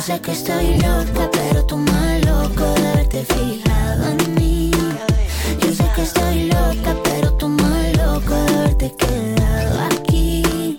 sé 0.06 0.20
que 0.20 0.34
estoy 0.34 0.78
loca, 0.80 1.30
pero 1.32 1.66
tú 1.66 1.78
más 1.78 2.26
loco 2.26 2.76
fijado 3.26 4.10
en 4.10 4.36
mí. 4.36 4.70
Yo 5.62 5.74
sé 5.74 5.86
que 5.96 6.02
estoy 6.02 6.50
loca, 6.50 6.94
pero 7.06 7.32
tú 7.38 7.48
más 7.48 7.98
loco 7.98 8.34
de 8.36 8.54
haberte 8.54 8.94
quedado 8.98 9.82
aquí. 9.86 10.78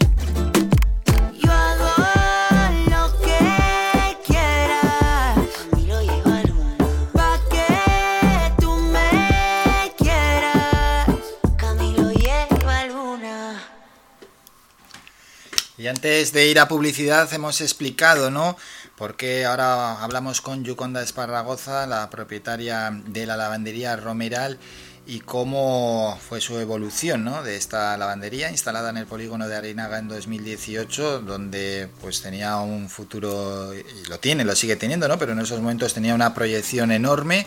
Y 15.77 15.87
antes 15.87 16.33
de 16.33 16.47
ir 16.47 16.59
a 16.59 16.69
publicidad 16.69 17.33
hemos 17.33 17.61
explicado, 17.61 18.31
¿no? 18.31 18.57
Porque 18.97 19.45
ahora 19.45 20.03
hablamos 20.03 20.41
con 20.41 20.65
Yuconda 20.65 21.03
Esparragoza, 21.03 21.87
la 21.87 22.11
propietaria 22.11 22.91
de 23.07 23.27
la 23.27 23.37
lavandería 23.37 23.97
Romeral, 23.97 24.59
y 25.07 25.21
cómo 25.21 26.19
fue 26.27 26.41
su 26.41 26.59
evolución 26.59 27.25
¿no? 27.25 27.43
de 27.43 27.57
esta 27.57 27.97
lavandería 27.99 28.51
instalada 28.51 28.89
en 28.89 28.97
el 28.97 29.07
polígono 29.07 29.49
de 29.49 29.57
Arenaga 29.57 29.99
en 29.99 30.09
2018, 30.09 31.21
donde 31.21 31.89
pues 32.01 32.23
tenía 32.23 32.57
un 32.57 32.89
futuro, 32.89 33.75
y 33.75 34.09
lo 34.09 34.19
tiene, 34.19 34.45
lo 34.45 34.57
sigue 34.57 34.77
teniendo, 34.77 35.07
¿no? 35.07 35.19
pero 35.19 35.33
en 35.33 35.41
esos 35.41 35.61
momentos 35.61 35.93
tenía 35.93 36.15
una 36.15 36.33
proyección 36.33 36.91
enorme, 36.91 37.47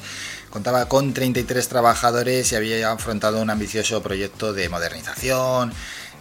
contaba 0.52 0.88
con 0.88 1.14
33 1.14 1.68
trabajadores 1.68 2.52
y 2.52 2.56
había 2.56 2.92
afrontado 2.92 3.42
un 3.42 3.50
ambicioso 3.50 4.04
proyecto 4.04 4.54
de 4.54 4.70
modernización, 4.70 5.74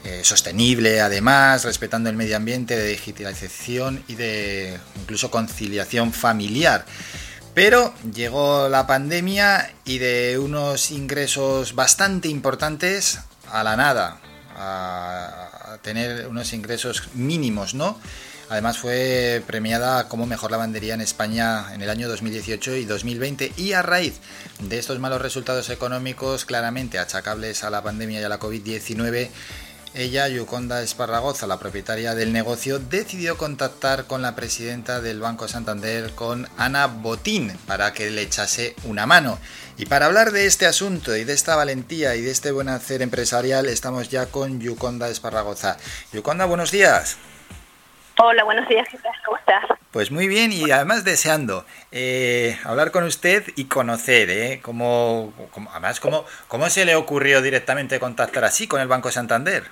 eh, 0.06 0.22
sostenible 0.22 1.00
además, 1.00 1.64
respetando 1.64 2.08
el 2.08 2.14
medio 2.14 2.36
ambiente, 2.36 2.76
de 2.76 2.86
digitalización 2.90 4.04
y 4.06 4.14
de 4.14 4.78
incluso 5.00 5.32
conciliación 5.32 6.12
familiar. 6.12 6.84
Pero 7.54 7.92
llegó 8.14 8.68
la 8.68 8.86
pandemia 8.86 9.68
y 9.84 9.98
de 9.98 10.38
unos 10.38 10.92
ingresos 10.92 11.74
bastante 11.74 12.28
importantes 12.28 13.18
a 13.50 13.64
la 13.64 13.74
nada, 13.74 14.20
a, 14.54 15.78
tener 15.82 16.28
unos 16.28 16.52
ingresos 16.52 17.08
mínimos, 17.14 17.74
¿no? 17.74 17.98
Además 18.48 18.78
fue 18.78 19.42
premiada 19.44 20.06
como 20.06 20.24
mejor 20.24 20.52
lavandería 20.52 20.94
en 20.94 21.00
España 21.00 21.74
en 21.74 21.82
el 21.82 21.90
año 21.90 22.08
2018 22.08 22.76
y 22.76 22.84
2020 22.84 23.54
y 23.56 23.72
a 23.72 23.82
raíz 23.82 24.20
de 24.60 24.78
estos 24.78 25.00
malos 25.00 25.20
resultados 25.20 25.68
económicos 25.68 26.44
claramente 26.44 27.00
achacables 27.00 27.64
a 27.64 27.70
la 27.70 27.82
pandemia 27.82 28.20
y 28.20 28.24
a 28.24 28.28
la 28.28 28.38
COVID-19 28.38 29.30
ella, 29.96 30.28
Yuconda 30.28 30.82
Esparragoza, 30.82 31.46
la 31.46 31.58
propietaria 31.58 32.14
del 32.14 32.32
negocio, 32.32 32.78
decidió 32.78 33.38
contactar 33.38 34.04
con 34.04 34.20
la 34.20 34.36
presidenta 34.36 35.00
del 35.00 35.20
Banco 35.20 35.48
Santander, 35.48 36.12
con 36.14 36.46
Ana 36.58 36.86
Botín, 36.86 37.56
para 37.66 37.92
que 37.94 38.10
le 38.10 38.22
echase 38.22 38.76
una 38.84 39.06
mano. 39.06 39.38
Y 39.78 39.86
para 39.86 40.06
hablar 40.06 40.32
de 40.32 40.46
este 40.46 40.66
asunto 40.66 41.16
y 41.16 41.24
de 41.24 41.32
esta 41.32 41.56
valentía 41.56 42.14
y 42.14 42.20
de 42.20 42.30
este 42.30 42.50
buen 42.50 42.68
hacer 42.68 43.00
empresarial, 43.00 43.66
estamos 43.66 44.10
ya 44.10 44.26
con 44.26 44.60
Yuconda 44.60 45.08
Esparragoza. 45.08 45.78
Yuconda, 46.12 46.44
buenos 46.44 46.70
días. 46.70 47.16
Hola, 48.18 48.44
buenos 48.44 48.68
días, 48.68 48.86
¿qué 48.90 48.98
tal? 48.98 49.12
¿Cómo 49.24 49.38
estás? 49.38 49.64
Pues 49.92 50.10
muy 50.10 50.28
bien 50.28 50.52
y 50.52 50.70
además 50.70 51.04
deseando 51.04 51.64
eh, 51.90 52.58
hablar 52.64 52.90
con 52.90 53.04
usted 53.04 53.44
y 53.56 53.64
conocer, 53.64 54.28
¿eh? 54.30 54.60
Cómo, 54.62 55.32
cómo- 55.52 55.70
además, 55.70 56.00
cómo, 56.00 56.26
¿cómo 56.48 56.68
se 56.68 56.84
le 56.84 56.96
ocurrió 56.96 57.40
directamente 57.40 57.98
contactar 57.98 58.44
así 58.44 58.66
con 58.66 58.80
el 58.82 58.88
Banco 58.88 59.10
Santander? 59.10 59.64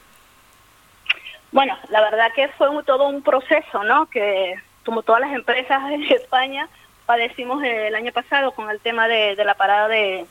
Bueno, 1.54 1.78
la 1.88 2.00
verdad 2.00 2.32
que 2.34 2.48
fue 2.58 2.68
un- 2.68 2.84
todo 2.84 3.06
un 3.06 3.22
proceso, 3.22 3.84
¿no? 3.84 4.06
Que 4.06 4.56
como 4.84 5.04
todas 5.04 5.20
las 5.20 5.32
empresas 5.32 5.80
en 5.92 6.02
España 6.02 6.68
padecimos 7.06 7.62
el 7.62 7.94
año 7.94 8.10
pasado 8.12 8.50
con 8.50 8.68
el 8.70 8.80
tema 8.80 9.06
de, 9.06 9.36
la 9.36 9.54
parada 9.54 9.86
de, 9.86 10.26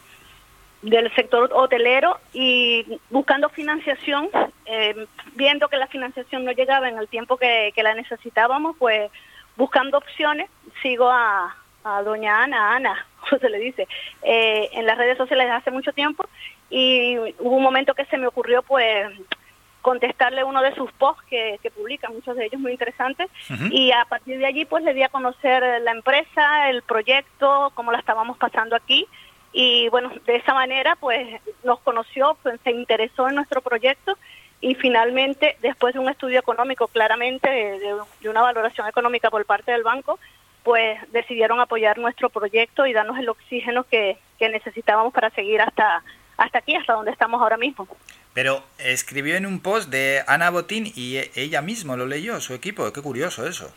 del 0.81 1.15
sector 1.15 1.49
hotelero 1.53 2.19
y 2.33 2.99
buscando 3.09 3.47
financiación, 3.47 4.29
eh, 4.65 5.07
viendo 5.35 5.69
que 5.69 5.77
la 5.77 5.87
financiación 5.87 6.43
no 6.43 6.51
llegaba 6.51 6.89
en 6.89 6.97
el 6.97 7.07
tiempo 7.07 7.37
que, 7.37 7.71
la 7.77 7.93
necesitábamos, 7.95 8.75
pues 8.77 9.09
buscando 9.55 9.99
opciones, 9.99 10.49
sigo 10.81 11.09
a, 11.09 11.55
doña 12.03 12.43
Ana, 12.43 12.75
Ana, 12.75 13.05
como 13.29 13.39
se 13.39 13.49
le 13.49 13.59
dice, 13.59 13.87
eh, 14.23 14.67
en 14.73 14.85
las 14.85 14.97
redes 14.97 15.17
sociales 15.17 15.49
hace 15.49 15.71
mucho 15.71 15.93
tiempo 15.93 16.25
y 16.69 17.17
hubo 17.39 17.55
un 17.55 17.63
momento 17.63 17.93
que 17.93 18.03
se 18.07 18.17
me 18.17 18.27
ocurrió 18.27 18.61
pues 18.61 19.07
contestarle 19.83 20.43
uno 20.43 20.61
de 20.63 20.73
sus 20.73 20.91
posts 20.93 21.23
que, 21.29 21.59
que 21.61 21.69
publica, 21.69 22.09
muchos 22.09 22.35
de 22.35 22.45
ellos 22.45 22.59
muy 22.59 22.71
interesantes, 22.71 23.29
y 23.69 23.91
a 23.91 24.05
partir 24.05 24.39
de 24.39 24.47
allí 24.47 24.65
pues 24.65 24.83
le 24.83 24.95
di 24.95 25.03
a 25.03 25.09
conocer 25.09 25.61
la 25.81 25.91
empresa, 25.91 26.69
el 26.69 26.81
proyecto, 26.81 27.71
cómo 27.75 27.91
la 27.91 27.99
estábamos 27.99 28.37
pasando 28.37 28.75
aquí, 28.75 29.05
y 29.51 29.87
bueno, 29.89 30.09
de 30.25 30.37
esa 30.37 30.53
manera 30.55 30.95
pues 30.95 31.39
nos 31.63 31.79
conoció, 31.81 32.35
pues, 32.41 32.59
se 32.63 32.71
interesó 32.71 33.29
en 33.29 33.35
nuestro 33.35 33.61
proyecto. 33.61 34.17
Y 34.61 34.75
finalmente, 34.75 35.57
después 35.61 35.93
de 35.93 35.99
un 35.99 36.07
estudio 36.07 36.39
económico 36.39 36.87
claramente, 36.87 37.49
de- 37.49 37.95
de 38.21 38.29
una 38.29 38.41
valoración 38.41 38.87
económica 38.87 39.29
por 39.29 39.45
parte 39.45 39.73
del 39.73 39.83
banco, 39.83 40.17
pues 40.63 40.97
decidieron 41.11 41.59
apoyar 41.59 41.97
nuestro 41.97 42.29
proyecto 42.29 42.85
y 42.87 42.93
darnos 42.93 43.19
el 43.19 43.27
oxígeno 43.27 43.83
que, 43.83 44.17
que 44.39 44.47
necesitábamos 44.47 45.11
para 45.13 45.29
seguir 45.31 45.59
hasta, 45.59 46.01
hasta 46.37 46.59
aquí, 46.59 46.73
hasta 46.75 46.93
donde 46.93 47.11
estamos 47.11 47.41
ahora 47.41 47.57
mismo. 47.57 47.85
Pero 48.33 48.63
escribió 48.79 49.35
en 49.35 49.45
un 49.45 49.59
post 49.59 49.89
de 49.89 50.23
Ana 50.27 50.49
Botín 50.49 50.91
y 50.95 51.17
e- 51.17 51.31
ella 51.35 51.61
misma 51.61 51.95
lo 51.95 52.05
leyó, 52.05 52.39
su 52.41 52.53
equipo. 52.53 52.91
Qué 52.91 53.01
curioso 53.01 53.47
eso. 53.47 53.71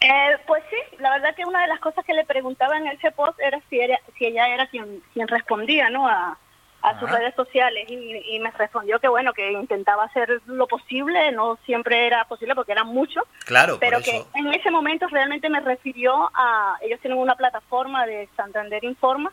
Eh, 0.00 0.36
pues 0.46 0.62
sí, 0.68 0.96
la 0.98 1.12
verdad 1.12 1.34
que 1.34 1.46
una 1.46 1.62
de 1.62 1.68
las 1.68 1.80
cosas 1.80 2.04
que 2.04 2.12
le 2.12 2.26
preguntaba 2.26 2.76
en 2.76 2.88
ese 2.88 3.10
post 3.10 3.38
era 3.40 3.58
si, 3.70 3.80
era, 3.80 3.98
si 4.18 4.26
ella 4.26 4.48
era 4.48 4.66
quien, 4.66 5.02
quien 5.14 5.26
respondía 5.28 5.88
¿no? 5.88 6.06
a, 6.06 6.36
a 6.82 7.00
sus 7.00 7.10
redes 7.10 7.34
sociales 7.34 7.86
y, 7.88 8.34
y 8.36 8.38
me 8.40 8.50
respondió 8.50 8.98
que 9.00 9.08
bueno, 9.08 9.32
que 9.32 9.52
intentaba 9.52 10.04
hacer 10.04 10.42
lo 10.44 10.66
posible, 10.66 11.32
no 11.32 11.58
siempre 11.64 12.06
era 12.06 12.24
posible 12.26 12.54
porque 12.54 12.72
eran 12.72 12.88
muchos, 12.88 13.24
Claro, 13.46 13.78
pero 13.80 14.02
que 14.02 14.10
eso. 14.10 14.28
en 14.34 14.52
ese 14.52 14.70
momento 14.70 15.06
realmente 15.08 15.48
me 15.48 15.60
refirió 15.60 16.30
a, 16.34 16.76
ellos 16.82 17.00
tienen 17.00 17.18
una 17.18 17.36
plataforma 17.36 18.04
de 18.04 18.28
Santander 18.36 18.84
Informa, 18.84 19.32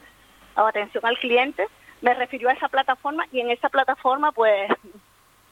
o 0.56 0.62
atención 0.62 1.06
al 1.06 1.18
cliente, 1.18 1.68
me 2.02 2.14
refirió 2.14 2.50
a 2.50 2.54
esa 2.54 2.68
plataforma 2.70 3.26
y 3.32 3.40
en 3.42 3.52
esa 3.52 3.70
plataforma 3.70 4.32
pues 4.32 4.70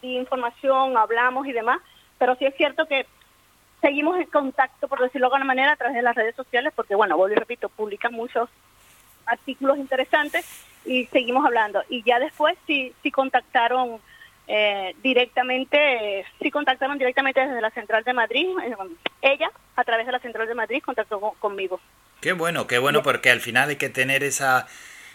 di 0.02 0.16
información, 0.18 0.98
hablamos 0.98 1.46
y 1.48 1.52
demás, 1.52 1.80
pero 2.18 2.36
sí 2.36 2.46
es 2.46 2.56
cierto 2.56 2.86
que 2.88 3.06
seguimos 3.82 4.18
en 4.18 4.26
contacto, 4.26 4.88
por 4.88 5.00
decirlo 5.00 5.28
de 5.30 5.36
alguna 5.36 5.46
manera, 5.46 5.74
a 5.74 5.76
través 5.78 5.96
de 5.96 6.02
las 6.02 6.16
redes 6.16 6.36
sociales, 6.36 6.74
porque 6.76 6.96
bueno, 6.96 7.16
vuelvo 7.18 7.34
y 7.36 7.38
repito, 7.40 7.70
publican 7.70 8.14
muchos 8.14 8.50
artículos 9.26 9.78
interesantes 9.78 10.46
y 10.86 11.06
seguimos 11.08 11.46
hablando. 11.46 11.84
Y 11.90 12.04
ya 12.04 12.20
después 12.20 12.58
sí, 12.66 12.94
sí 13.04 13.12
contactaron 13.12 14.00
eh, 14.48 14.96
directamente, 15.04 16.20
eh, 16.20 16.26
sí 16.42 16.50
contactaron 16.50 16.98
directamente 16.98 17.40
desde 17.46 17.62
la 17.62 17.70
Central 17.72 18.04
de 18.04 18.14
Madrid. 18.14 18.48
eh, 18.64 18.76
ella, 19.22 19.52
a 19.76 19.84
través 19.84 20.06
de 20.06 20.12
la 20.14 20.20
Central 20.20 20.48
de 20.48 20.56
Madrid, 20.56 20.82
contactó 20.84 21.20
con- 21.20 21.36
conmigo. 21.36 21.80
Qué 22.22 22.34
bueno, 22.34 22.68
qué 22.68 22.80
bueno, 22.80 23.04
porque 23.04 23.30
al 23.30 23.40
final 23.40 23.70
hay 23.70 23.76
que 23.78 23.90
tener 23.90 24.24
esa, 24.24 24.68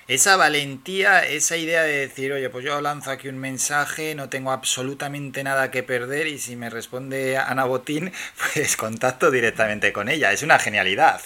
esa 0.08 0.36
valentía, 0.36 1.24
esa 1.24 1.56
idea 1.56 1.82
de 1.82 1.98
decir, 1.98 2.32
oye, 2.32 2.50
pues 2.50 2.64
yo 2.64 2.80
lanzo 2.80 3.10
aquí 3.10 3.28
un 3.28 3.38
mensaje, 3.38 4.14
no 4.14 4.28
tengo 4.28 4.52
absolutamente 4.52 5.42
nada 5.44 5.70
que 5.70 5.82
perder 5.82 6.26
y 6.26 6.38
si 6.38 6.56
me 6.56 6.70
responde 6.70 7.38
Ana 7.38 7.64
Botín, 7.64 8.12
pues 8.54 8.76
contacto 8.76 9.30
directamente 9.30 9.92
con 9.92 10.08
ella. 10.08 10.32
Es 10.32 10.42
una 10.42 10.58
genialidad. 10.58 11.20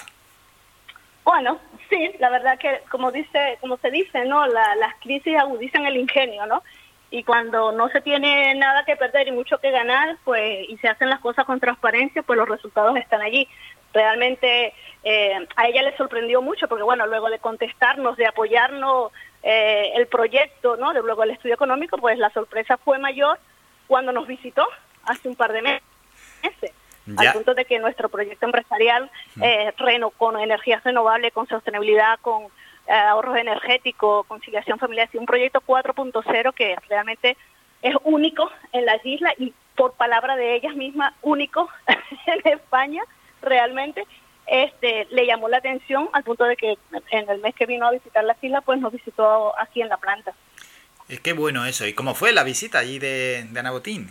Bueno, 1.25 1.59
sí, 1.91 2.11
la 2.19 2.31
verdad 2.31 2.59
que 2.59 2.81
como 2.91 3.13
dice, 3.13 3.59
como 3.61 3.77
se 3.79 3.91
dice, 3.91 4.25
¿no? 4.25 4.47
La- 4.47 4.75
las 4.77 4.95
crisis 5.01 5.37
agudizan 5.37 5.87
el 5.87 5.97
ingenio, 5.97 6.47
¿no? 6.47 6.63
Y 7.11 7.23
cuando 7.25 7.73
no 7.73 7.89
se 7.89 8.01
tiene 8.03 8.55
nada 8.55 8.85
que 8.85 8.97
perder 8.97 9.29
y 9.29 9.33
mucho 9.33 9.59
que 9.59 9.71
ganar, 9.71 10.17
pues 10.25 10.69
y 10.69 10.77
se 10.79 10.89
hacen 10.89 11.09
las 11.11 11.21
cosas 11.21 11.45
con 11.47 11.61
transparencia, 11.61 12.23
pues 12.23 12.39
los 12.39 12.49
resultados 12.49 12.97
están 12.97 13.23
allí. 13.23 13.49
Realmente 13.93 14.75
eh, 15.05 15.47
a 15.57 15.69
ella 15.69 15.83
le 15.83 15.97
sorprendió 15.97 16.43
mucho 16.43 16.69
porque 16.69 16.85
bueno, 16.85 17.07
luego 17.07 17.31
de 17.31 17.39
contestarnos, 17.39 18.17
de 18.17 18.27
apoyarnos 18.27 19.13
eh, 19.43 19.93
el 19.95 20.07
proyecto, 20.07 20.77
¿no? 20.77 20.93
De 20.93 21.03
luego 21.03 21.23
el 21.23 21.31
estudio 21.31 21.55
económico, 21.55 21.99
pues 21.99 22.19
la 22.19 22.31
sorpresa 22.31 22.77
fue 22.77 22.99
mayor 22.99 23.39
cuando 23.87 24.13
nos 24.13 24.27
visitó 24.27 24.67
hace 25.05 25.29
un 25.29 25.37
par 25.37 25.53
de 25.53 25.63
meses 25.63 25.83
Ya. 27.07 27.31
al 27.31 27.33
punto 27.33 27.55
de 27.55 27.65
que 27.65 27.79
nuestro 27.79 28.11
proyecto 28.11 28.45
empresarial 28.45 29.11
eh, 29.41 29.73
reno, 29.79 30.11
con 30.11 30.39
energías 30.39 30.85
renovables, 30.85 31.33
con 31.33 31.47
sostenibilidad, 31.49 32.19
con 32.21 32.45
eh, 32.87 32.93
ahorros 32.93 33.37
energéticos, 33.39 34.27
conciliación 34.27 34.79
familiar, 34.79 35.09
es 35.11 35.19
un 35.19 35.25
proyecto 35.27 35.63
4.0 35.67 36.53
que 36.53 36.77
realmente 36.89 37.37
es 37.81 37.95
único 38.05 38.51
en 38.73 38.85
las 38.85 39.05
islas 39.07 39.35
y 39.39 39.55
por 39.75 39.93
palabra 39.95 40.37
de 40.37 40.57
ellas 40.57 40.75
mismas, 40.75 41.15
único 41.23 41.69
en 42.27 42.53
España, 42.53 43.03
realmente. 43.43 44.07
Este, 44.47 45.07
le 45.11 45.27
llamó 45.27 45.49
la 45.49 45.59
atención 45.59 46.09
al 46.13 46.25
punto 46.25 46.45
de 46.45 46.57
que 46.57 46.79
en 47.11 47.29
el 47.29 47.41
mes 47.41 47.55
que 47.55 47.67
vino 47.67 47.87
a 47.87 47.91
visitar 47.91 48.25
las 48.25 48.43
islas, 48.43 48.63
pues 48.65 48.81
nos 48.81 48.93
visitó 48.93 49.59
aquí 49.59 49.83
en 49.83 49.89
la 49.89 49.99
planta. 49.99 50.33
Es 51.09 51.21
que 51.21 51.33
bueno 51.33 51.65
eso. 51.67 51.87
¿Y 51.87 51.93
cómo 51.93 52.15
fue 52.15 52.33
la 52.33 52.45
visita 52.45 52.79
allí 52.79 52.99
de, 52.99 53.47
de 53.51 53.61
Ana 53.61 53.71
Botín? 53.71 54.11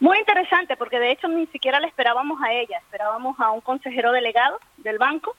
Muy 0.00 0.18
interesante, 0.18 0.76
porque 0.76 1.00
de 1.00 1.10
hecho 1.10 1.26
ni 1.26 1.46
siquiera 1.48 1.80
le 1.80 1.88
esperábamos 1.88 2.40
a 2.42 2.52
ella, 2.52 2.78
esperábamos 2.78 3.38
a 3.40 3.50
un 3.50 3.60
consejero 3.60 4.12
delegado 4.12 4.60
del 4.76 4.98
banco 4.98 5.34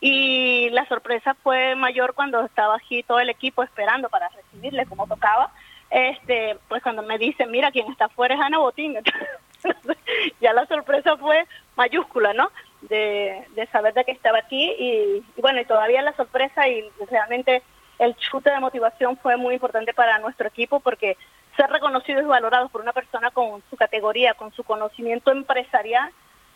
y 0.00 0.68
la 0.70 0.86
sorpresa 0.86 1.34
fue 1.42 1.76
mayor 1.76 2.14
cuando 2.14 2.44
estaba 2.44 2.76
aquí 2.76 3.02
todo 3.04 3.20
el 3.20 3.30
equipo 3.30 3.62
esperando 3.62 4.08
para 4.08 4.28
recibirle 4.28 4.84
como 4.86 5.06
tocaba. 5.06 5.52
Este, 5.90 6.58
pues 6.68 6.82
cuando 6.82 7.02
me 7.02 7.18
dicen, 7.18 7.50
mira, 7.50 7.70
quien 7.70 7.90
está 7.90 8.06
afuera 8.06 8.34
es 8.34 8.40
Ana 8.40 8.58
Botín, 8.58 8.96
ya 10.40 10.52
la 10.52 10.66
sorpresa 10.66 11.16
fue 11.16 11.46
mayúscula, 11.76 12.32
¿no? 12.32 12.50
De, 12.82 13.46
saber 13.72 13.94
de 13.94 14.04
que 14.04 14.12
estaba 14.12 14.38
aquí 14.38 14.70
y, 14.78 15.24
y 15.36 15.40
bueno, 15.40 15.60
y 15.60 15.64
todavía 15.64 16.02
la 16.02 16.14
sorpresa 16.14 16.68
y 16.68 16.84
realmente 17.10 17.62
el 17.98 18.14
chute 18.16 18.50
de 18.50 18.60
motivación 18.60 19.16
fue 19.16 19.36
muy 19.36 19.54
importante 19.54 19.94
para 19.94 20.18
nuestro 20.18 20.48
equipo 20.48 20.80
porque 20.80 21.16
ser 21.56 21.70
reconocidos 21.70 22.22
y 22.22 22.26
valorados 22.26 22.70
por 22.70 22.80
una 22.80 22.92
persona 22.92 23.30
con 23.30 23.62
su 23.70 23.76
categoría, 23.76 24.34
con 24.34 24.52
su 24.52 24.64
conocimiento 24.64 25.30
empresarial, 25.30 26.10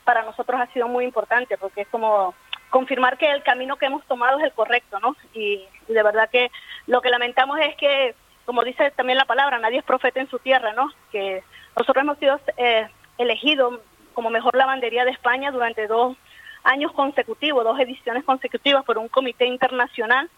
para 0.04 0.22
nosotros 0.22 0.60
ha 0.60 0.72
sido 0.72 0.88
muy 0.88 1.04
importante 1.04 1.56
porque 1.58 1.82
es 1.82 1.88
como 1.88 2.34
confirmar 2.70 3.16
que 3.16 3.30
el 3.30 3.42
camino 3.42 3.76
que 3.76 3.86
hemos 3.86 4.04
tomado 4.06 4.38
es 4.38 4.44
el 4.44 4.52
correcto, 4.52 4.98
¿no? 5.00 5.16
Y, 5.34 5.64
y 5.88 5.92
de 5.92 6.02
verdad 6.02 6.28
que 6.30 6.50
lo 6.86 7.00
que 7.00 7.10
lamentamos 7.10 7.58
es 7.60 7.76
que, 7.76 8.14
como 8.44 8.64
dice 8.64 8.90
también 8.90 9.18
la 9.18 9.24
palabra, 9.24 9.58
nadie 9.58 9.78
es 9.78 9.84
profeta 9.84 10.20
en 10.20 10.28
su 10.28 10.38
tierra, 10.38 10.72
¿no? 10.72 10.90
Que 11.12 11.42
nosotros 11.76 12.02
hemos 12.02 12.18
sido 12.18 12.40
eh, 12.56 12.88
elegidos 13.18 13.80
como 14.14 14.30
mejor 14.30 14.56
lavandería 14.56 15.04
de 15.04 15.10
España 15.10 15.50
durante 15.50 15.86
dos 15.86 16.16
años 16.64 16.92
consecutivos, 16.92 17.64
dos 17.64 17.78
ediciones 17.78 18.24
consecutivas 18.24 18.84
por 18.84 18.98
un 18.98 19.08
comité 19.08 19.46
internacional 19.46 20.28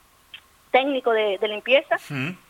técnico 0.70 1.12
de, 1.12 1.38
de 1.38 1.48
limpieza 1.48 1.96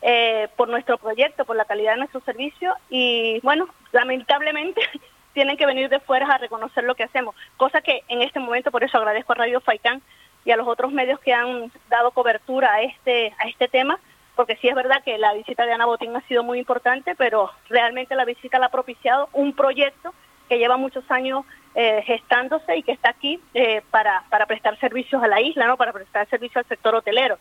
eh, 0.02 0.48
por 0.56 0.68
nuestro 0.68 0.98
proyecto, 0.98 1.44
por 1.44 1.56
la 1.56 1.64
calidad 1.64 1.92
de 1.92 1.98
nuestro 1.98 2.20
servicio. 2.20 2.74
Y 2.90 3.40
bueno, 3.42 3.68
lamentablemente 3.92 4.80
tienen 5.32 5.56
que 5.56 5.66
venir 5.66 5.88
de 5.88 6.00
fuera 6.00 6.26
a 6.26 6.38
reconocer 6.38 6.84
lo 6.84 6.94
que 6.94 7.04
hacemos, 7.04 7.34
cosa 7.56 7.80
que 7.80 8.02
en 8.08 8.22
este 8.22 8.40
momento 8.40 8.70
por 8.70 8.84
eso 8.84 8.98
agradezco 8.98 9.32
a 9.32 9.36
Radio 9.36 9.60
Faicán 9.60 10.02
y 10.44 10.50
a 10.50 10.56
los 10.56 10.66
otros 10.66 10.92
medios 10.92 11.20
que 11.20 11.32
han 11.32 11.70
dado 11.88 12.10
cobertura 12.10 12.72
a 12.72 12.82
este 12.82 13.34
a 13.38 13.48
este 13.48 13.68
tema, 13.68 13.98
porque 14.40 14.56
sí 14.56 14.68
es 14.68 14.74
verdad 14.74 15.02
que 15.04 15.18
la 15.18 15.34
visita 15.34 15.66
de 15.66 15.74
Ana 15.74 15.84
Botín 15.84 16.16
ha 16.16 16.22
sido 16.22 16.42
muy 16.42 16.58
importante, 16.58 17.14
pero 17.14 17.50
realmente 17.68 18.14
la 18.14 18.24
visita 18.24 18.58
la 18.58 18.66
ha 18.66 18.70
propiciado 18.70 19.28
un 19.34 19.52
proyecto 19.52 20.14
que 20.48 20.56
lleva 20.56 20.78
muchos 20.78 21.04
años 21.10 21.44
eh, 21.74 22.02
gestándose 22.06 22.74
y 22.74 22.82
que 22.82 22.92
está 22.92 23.10
aquí 23.10 23.38
eh, 23.52 23.82
para, 23.90 24.24
para 24.30 24.46
prestar 24.46 24.80
servicios 24.80 25.22
a 25.22 25.28
la 25.28 25.42
isla, 25.42 25.66
no 25.66 25.76
para 25.76 25.92
prestar 25.92 26.26
servicios 26.30 26.56
al 26.56 26.68
sector 26.70 26.94
hotelero. 26.94 27.36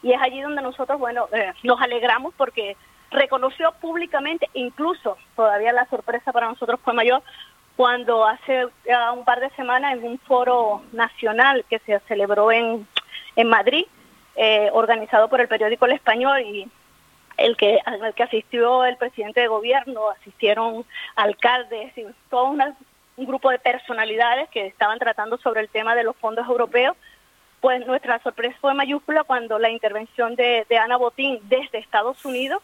Y 0.00 0.12
es 0.12 0.22
allí 0.22 0.40
donde 0.42 0.62
nosotros, 0.62 1.00
bueno, 1.00 1.26
eh, 1.32 1.52
nos 1.64 1.80
alegramos 1.80 2.32
porque 2.36 2.76
reconoció 3.10 3.72
públicamente, 3.80 4.48
incluso 4.54 5.18
todavía 5.34 5.72
la 5.72 5.86
sorpresa 5.86 6.30
para 6.30 6.48
nosotros 6.48 6.78
fue 6.84 6.94
mayor, 6.94 7.20
cuando 7.74 8.24
hace 8.24 8.66
un 9.12 9.24
par 9.24 9.40
de 9.40 9.50
semanas 9.56 9.94
en 9.94 10.04
un 10.04 10.20
foro 10.20 10.82
nacional 10.92 11.64
que 11.68 11.80
se 11.80 11.98
celebró 12.06 12.52
en, 12.52 12.86
en 13.34 13.48
Madrid, 13.48 13.86
eh, 14.36 14.70
organizado 14.72 15.28
por 15.28 15.40
el 15.40 15.48
periódico 15.48 15.86
El 15.86 15.92
Español 15.92 16.40
y 16.40 16.68
el 17.36 17.56
que 17.56 17.80
al 17.84 18.14
que 18.14 18.22
asistió 18.22 18.84
el 18.84 18.96
presidente 18.96 19.40
de 19.40 19.48
gobierno, 19.48 20.08
asistieron 20.10 20.84
alcaldes 21.16 21.96
y 21.98 22.04
todo 22.30 22.44
una- 22.44 22.76
un 23.16 23.26
grupo 23.26 23.50
de 23.50 23.58
personalidades 23.58 24.48
que 24.50 24.66
estaban 24.66 24.98
tratando 24.98 25.36
sobre 25.38 25.60
el 25.60 25.68
tema 25.68 25.94
de 25.94 26.04
los 26.04 26.16
fondos 26.16 26.46
europeos, 26.48 26.96
pues 27.60 27.84
nuestra 27.86 28.18
sorpresa 28.20 28.56
fue 28.60 28.74
mayúscula 28.74 29.24
cuando 29.24 29.58
la 29.58 29.70
intervención 29.70 30.34
de, 30.36 30.66
de 30.68 30.78
Ana 30.78 30.96
Botín 30.96 31.38
desde 31.44 31.78
Estados 31.78 32.24
Unidos 32.24 32.62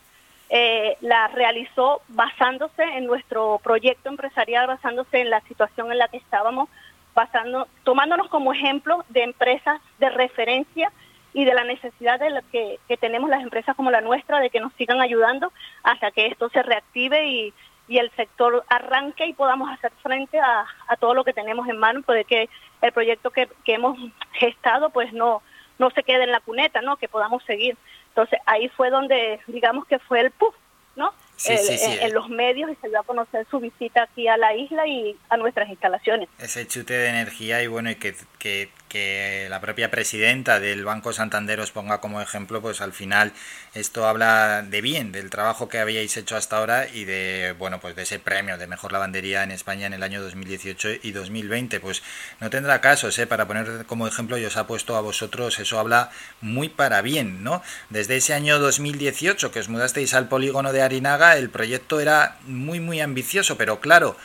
eh, 0.51 0.97
la 1.01 1.28
realizó 1.28 2.02
basándose 2.09 2.82
en 2.82 3.06
nuestro 3.06 3.60
proyecto 3.62 4.09
empresarial, 4.09 4.66
basándose 4.66 5.20
en 5.20 5.30
la 5.30 5.40
situación 5.42 5.90
en 5.92 5.98
la 5.98 6.09
que 6.09 6.16
estábamos, 6.16 6.68
basando, 7.14 7.66
tomándonos 7.84 8.28
como 8.28 8.52
ejemplo 8.52 9.05
de 9.09 9.22
empresas 9.22 9.80
de 9.98 10.10
referencia 10.10 10.92
y 11.32 11.44
de 11.44 11.55
la 11.55 11.65
necesidad 11.65 12.19
de 12.19 12.31
la 12.31 12.43
que, 12.43 12.78
que 12.89 12.97
tenemos 12.97 13.31
las 13.31 13.43
empresas 13.43 13.77
como 13.77 13.90
la 13.90 14.01
nuestra 14.01 14.40
de 14.40 14.51
que 14.51 14.61
nos 14.61 14.73
sigan 14.74 15.01
ayudando 15.01 15.52
hasta 15.82 16.11
que 16.11 16.27
esto 16.27 16.48
se 16.51 16.62
reactive 16.62 17.27
y, 17.28 17.55
y 17.89 17.98
el 17.98 18.11
sector 18.12 18.65
arranque 18.69 19.27
y 19.27 19.32
podamos 19.32 19.70
hacer 19.70 19.93
frente 20.02 20.39
a, 20.40 20.65
a 20.89 20.97
todo 20.97 21.15
lo 21.15 21.24
que 21.24 21.32
tenemos 21.32 21.69
en 21.69 21.78
mano, 21.78 22.02
puede 22.02 22.24
que 22.24 22.48
el 22.82 22.93
proyecto 22.93 23.31
que, 23.31 23.48
que 23.65 23.74
hemos 23.74 23.98
gestado 24.32 24.90
pues 24.90 25.12
no, 25.12 25.43
no 25.78 25.90
se 25.90 26.02
quede 26.02 26.24
en 26.24 26.32
la 26.32 26.40
cuneta, 26.40 26.81
¿no? 26.82 26.97
que 26.97 27.09
podamos 27.09 27.44
seguir. 27.44 27.77
Entonces 28.09 28.40
ahí 28.47 28.69
fue 28.70 28.90
donde 28.90 29.40
digamos 29.47 29.86
que 29.86 29.98
fue 30.01 30.20
el 30.20 30.31
puff, 30.32 30.55
¿no? 30.97 31.12
Sí, 31.36 31.52
El- 31.52 31.59
sí, 31.59 31.78
sí, 31.78 31.93
en, 31.93 32.09
en 32.09 32.15
los 32.15 32.28
medios 32.28 32.70
y 32.70 32.74
se 32.77 32.89
dio 32.89 33.01
a 33.01 33.05
conocer 33.05 33.47
su 33.51 33.61
visita 33.61 34.02
aquí 34.02 34.27
a 34.28 34.36
la 34.36 34.55
isla 34.55 34.86
y 34.86 35.16
a 35.28 35.36
nuestras 35.36 35.69
instalaciones. 35.69 36.28
ese 36.39 36.66
chute 36.66 36.93
de 36.93 37.09
energía 37.09 37.62
y 37.62 37.66
bueno, 37.69 37.90
y 37.90 37.94
que, 37.94 38.15
que, 38.39 38.69
que 38.91 39.47
la 39.49 39.61
propia 39.61 39.91
presidenta 39.91 40.59
del 40.59 40.85
Banco 40.85 41.12
Santander 41.12 41.61
os 41.61 41.71
ponga 41.71 42.01
como 42.01 42.21
ejemplo, 42.21 42.61
pues 42.61 42.81
al 42.81 42.93
final 42.93 43.33
esto 43.73 44.07
habla 44.07 44.62
de 44.62 44.81
bien, 44.81 45.12
del 45.12 45.31
trabajo 45.31 45.69
que 45.69 45.79
habíais 45.79 46.17
hecho 46.17 46.37
hasta 46.37 46.59
ahora 46.59 46.89
y 46.89 47.05
de, 47.05 47.55
bueno, 47.57 47.81
pues 47.81 47.95
de 47.95 48.03
ese 48.03 48.19
premio 48.19 48.59
de 48.59 48.67
mejor 48.67 48.93
lavandería 48.93 49.45
en 49.45 49.53
España 49.53 49.87
en 49.87 49.93
el 49.93 50.03
año 50.03 50.21
2018 50.21 50.89
y 51.03 51.12
2020. 51.12 51.79
Pues 51.79 52.03
no 52.41 52.51
tendrá 52.51 52.81
casos, 52.81 53.17
¿eh? 53.21 53.29
Para 53.29 53.47
poner 53.47 53.87
como 53.87 54.09
ejemplo, 54.09 54.37
y 54.37 54.45
os 54.45 54.57
ha 54.57 54.67
puesto 54.67 54.97
a 54.97 55.01
vosotros, 55.01 55.61
eso 55.61 55.79
habla 55.79 56.11
muy 56.41 56.69
para 56.69 57.01
bien, 57.01 57.45
¿no? 57.45 57.62
Desde 57.91 58.17
ese 58.17 58.35
año 58.35 58.59
2018 58.59 59.53
que 59.53 59.61
os 59.61 59.69
mudasteis 59.69 60.15
al 60.15 60.29
polígono 60.29 60.73
de 60.73 60.83
Arinaga, 60.83 61.37
el 61.37 61.49
proyecto 61.49 62.01
era 62.01 62.39
muy, 62.45 62.81
muy 62.81 63.01
ambicioso, 63.01 63.57
pero 63.57 63.79
claro, 63.79 64.17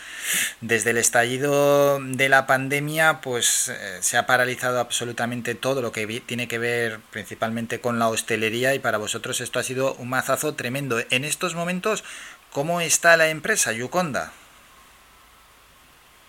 desde 0.62 0.90
el 0.90 0.98
estallido 0.98 2.00
de 2.02 2.30
la 2.30 2.48
pandemia, 2.48 3.22
pues 3.22 3.68
eh, 3.68 4.00
se 4.02 4.18
ha 4.18 4.26
paralizado 4.26 4.55
absolutamente 4.64 5.56
todo 5.56 5.82
lo 5.82 5.92
que 5.92 6.22
tiene 6.22 6.48
que 6.48 6.58
ver 6.58 7.00
principalmente 7.12 7.82
con 7.82 8.00
la 8.00 8.08
hostelería 8.08 8.74
y 8.74 8.80
para 8.80 8.98
vosotros 8.98 9.42
esto 9.42 9.60
ha 9.60 9.64
sido 9.64 9.96
un 9.96 10.10
mazazo 10.10 10.56
tremendo. 10.56 10.98
En 11.12 11.26
estos 11.26 11.56
momentos, 11.56 12.04
¿cómo 12.52 12.82
está 12.82 13.18
la 13.18 13.30
empresa 13.30 13.72
Yuconda? 13.74 14.32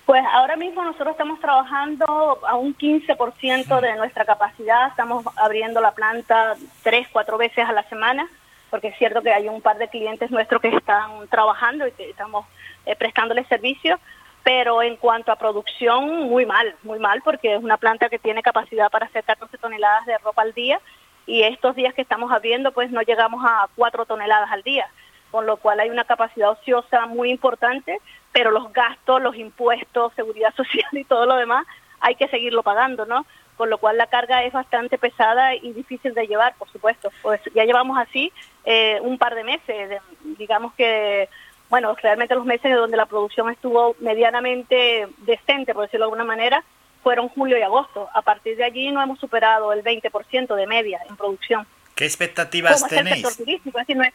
Pues 0.07 0.23
ahora 0.33 0.57
mismo 0.57 0.85
nosotros 0.85 1.11
estamos 1.11 1.41
trabajando 1.41 2.39
a 2.47 2.55
un 2.55 2.77
15% 2.77 3.81
de 3.81 3.97
nuestra 3.97 4.25
capacidad, 4.25 4.89
estamos 4.89 5.25
abriendo 5.35 5.81
la 5.81 5.93
planta 5.93 6.55
tres, 6.85 7.09
cuatro 7.11 7.37
veces 7.37 7.69
a 7.69 7.73
la 7.73 7.83
semana, 7.89 8.29
porque 8.71 8.89
es 8.89 8.99
cierto 8.99 9.21
que 9.21 9.33
hay 9.33 9.49
un 9.49 9.61
par 9.61 9.79
de 9.79 9.89
clientes 9.89 10.31
nuestros 10.31 10.63
que 10.63 10.69
están 10.69 11.27
trabajando 11.29 11.89
y 11.89 11.93
que 11.93 12.11
estamos 12.11 12.47
eh, 12.87 12.95
prestándoles 12.95 13.49
servicio, 13.49 13.99
pero 14.47 14.81
en 14.81 14.95
cuanto 14.95 15.33
a 15.33 15.37
producción, 15.37 16.29
muy 16.29 16.47
mal, 16.47 16.77
muy 16.85 17.01
mal, 17.01 17.21
porque 17.25 17.57
es 17.57 17.61
una 17.61 17.79
planta 17.79 18.09
que 18.09 18.21
tiene 18.21 18.45
capacidad 18.45 18.89
para 18.91 19.07
hacer 19.07 19.25
14 19.25 19.59
toneladas 19.59 20.07
de 20.07 20.17
ropa 20.19 20.43
al 20.43 20.53
día 20.53 20.81
y 21.27 21.43
estos 21.43 21.75
días 21.75 21.95
que 21.95 22.03
estamos 22.03 22.31
abriendo, 22.31 22.71
pues 22.71 22.93
no 22.93 23.03
llegamos 23.03 23.45
a 23.45 23.67
4 23.75 24.07
toneladas 24.07 24.53
al 24.53 24.63
día, 24.63 24.89
con 25.33 25.47
lo 25.47 25.57
cual 25.57 25.81
hay 25.81 25.91
una 25.91 26.05
capacidad 26.05 26.51
ociosa 26.51 27.07
muy 27.07 27.31
importante, 27.31 27.99
pero 28.31 28.53
los 28.53 28.73
gastos, 28.73 29.21
los 29.21 29.35
impuestos, 29.35 30.13
seguridad 30.15 30.55
social 30.57 30.91
y 30.93 31.03
todo 31.03 31.27
lo 31.27 31.35
demás, 31.35 31.67
hay 31.99 32.15
que 32.15 32.29
seguirlo 32.29 32.63
pagando, 32.63 33.05
¿no? 33.05 33.27
Con 33.57 33.69
lo 33.69 33.79
cual 33.79 33.97
la 33.97 34.07
carga 34.07 34.45
es 34.45 34.53
bastante 34.53 34.97
pesada 34.97 35.57
y 35.57 35.73
difícil 35.73 36.15
de 36.15 36.29
llevar, 36.29 36.55
por 36.57 36.71
supuesto. 36.71 37.11
Pues 37.21 37.41
ya 37.53 37.65
llevamos 37.65 37.99
así 37.99 38.33
eh, 38.65 39.01
un 39.03 39.19
par 39.19 39.35
de 39.35 39.43
meses, 39.43 40.01
digamos 40.39 40.73
que 40.75 41.29
bueno, 41.71 41.95
realmente 42.03 42.35
los 42.35 42.45
meses 42.45 42.75
donde 42.75 42.97
la 42.97 43.07
producción 43.07 43.51
estuvo 43.51 43.97
medianamente 44.01 45.09
decente, 45.19 45.75
por 45.75 45.85
decirlo 45.85 46.07
de 46.07 46.13
alguna 46.13 46.25
manera, 46.25 46.63
fueron 47.03 47.29
julio 47.29 47.59
y 47.59 47.63
agosto. 47.63 48.09
A 48.15 48.23
partir 48.23 48.57
de 48.57 48.65
allí 48.65 48.91
no 48.91 49.03
hemos 49.03 49.19
superado 49.21 49.73
el 49.73 49.83
20% 49.83 50.55
de 50.55 50.67
media 50.67 51.01
en 51.09 51.17
producción. 51.17 51.67
¿Qué 51.95 52.05
expectativas 52.05 52.75
Como 52.75 52.87
es 52.87 52.93
el 52.93 52.99
tenéis? 52.99 53.27
sector 53.27 53.45
turístico, 53.45 53.79
es 53.79 53.87
decir, 53.87 53.97
no 53.97 54.05
es- 54.05 54.15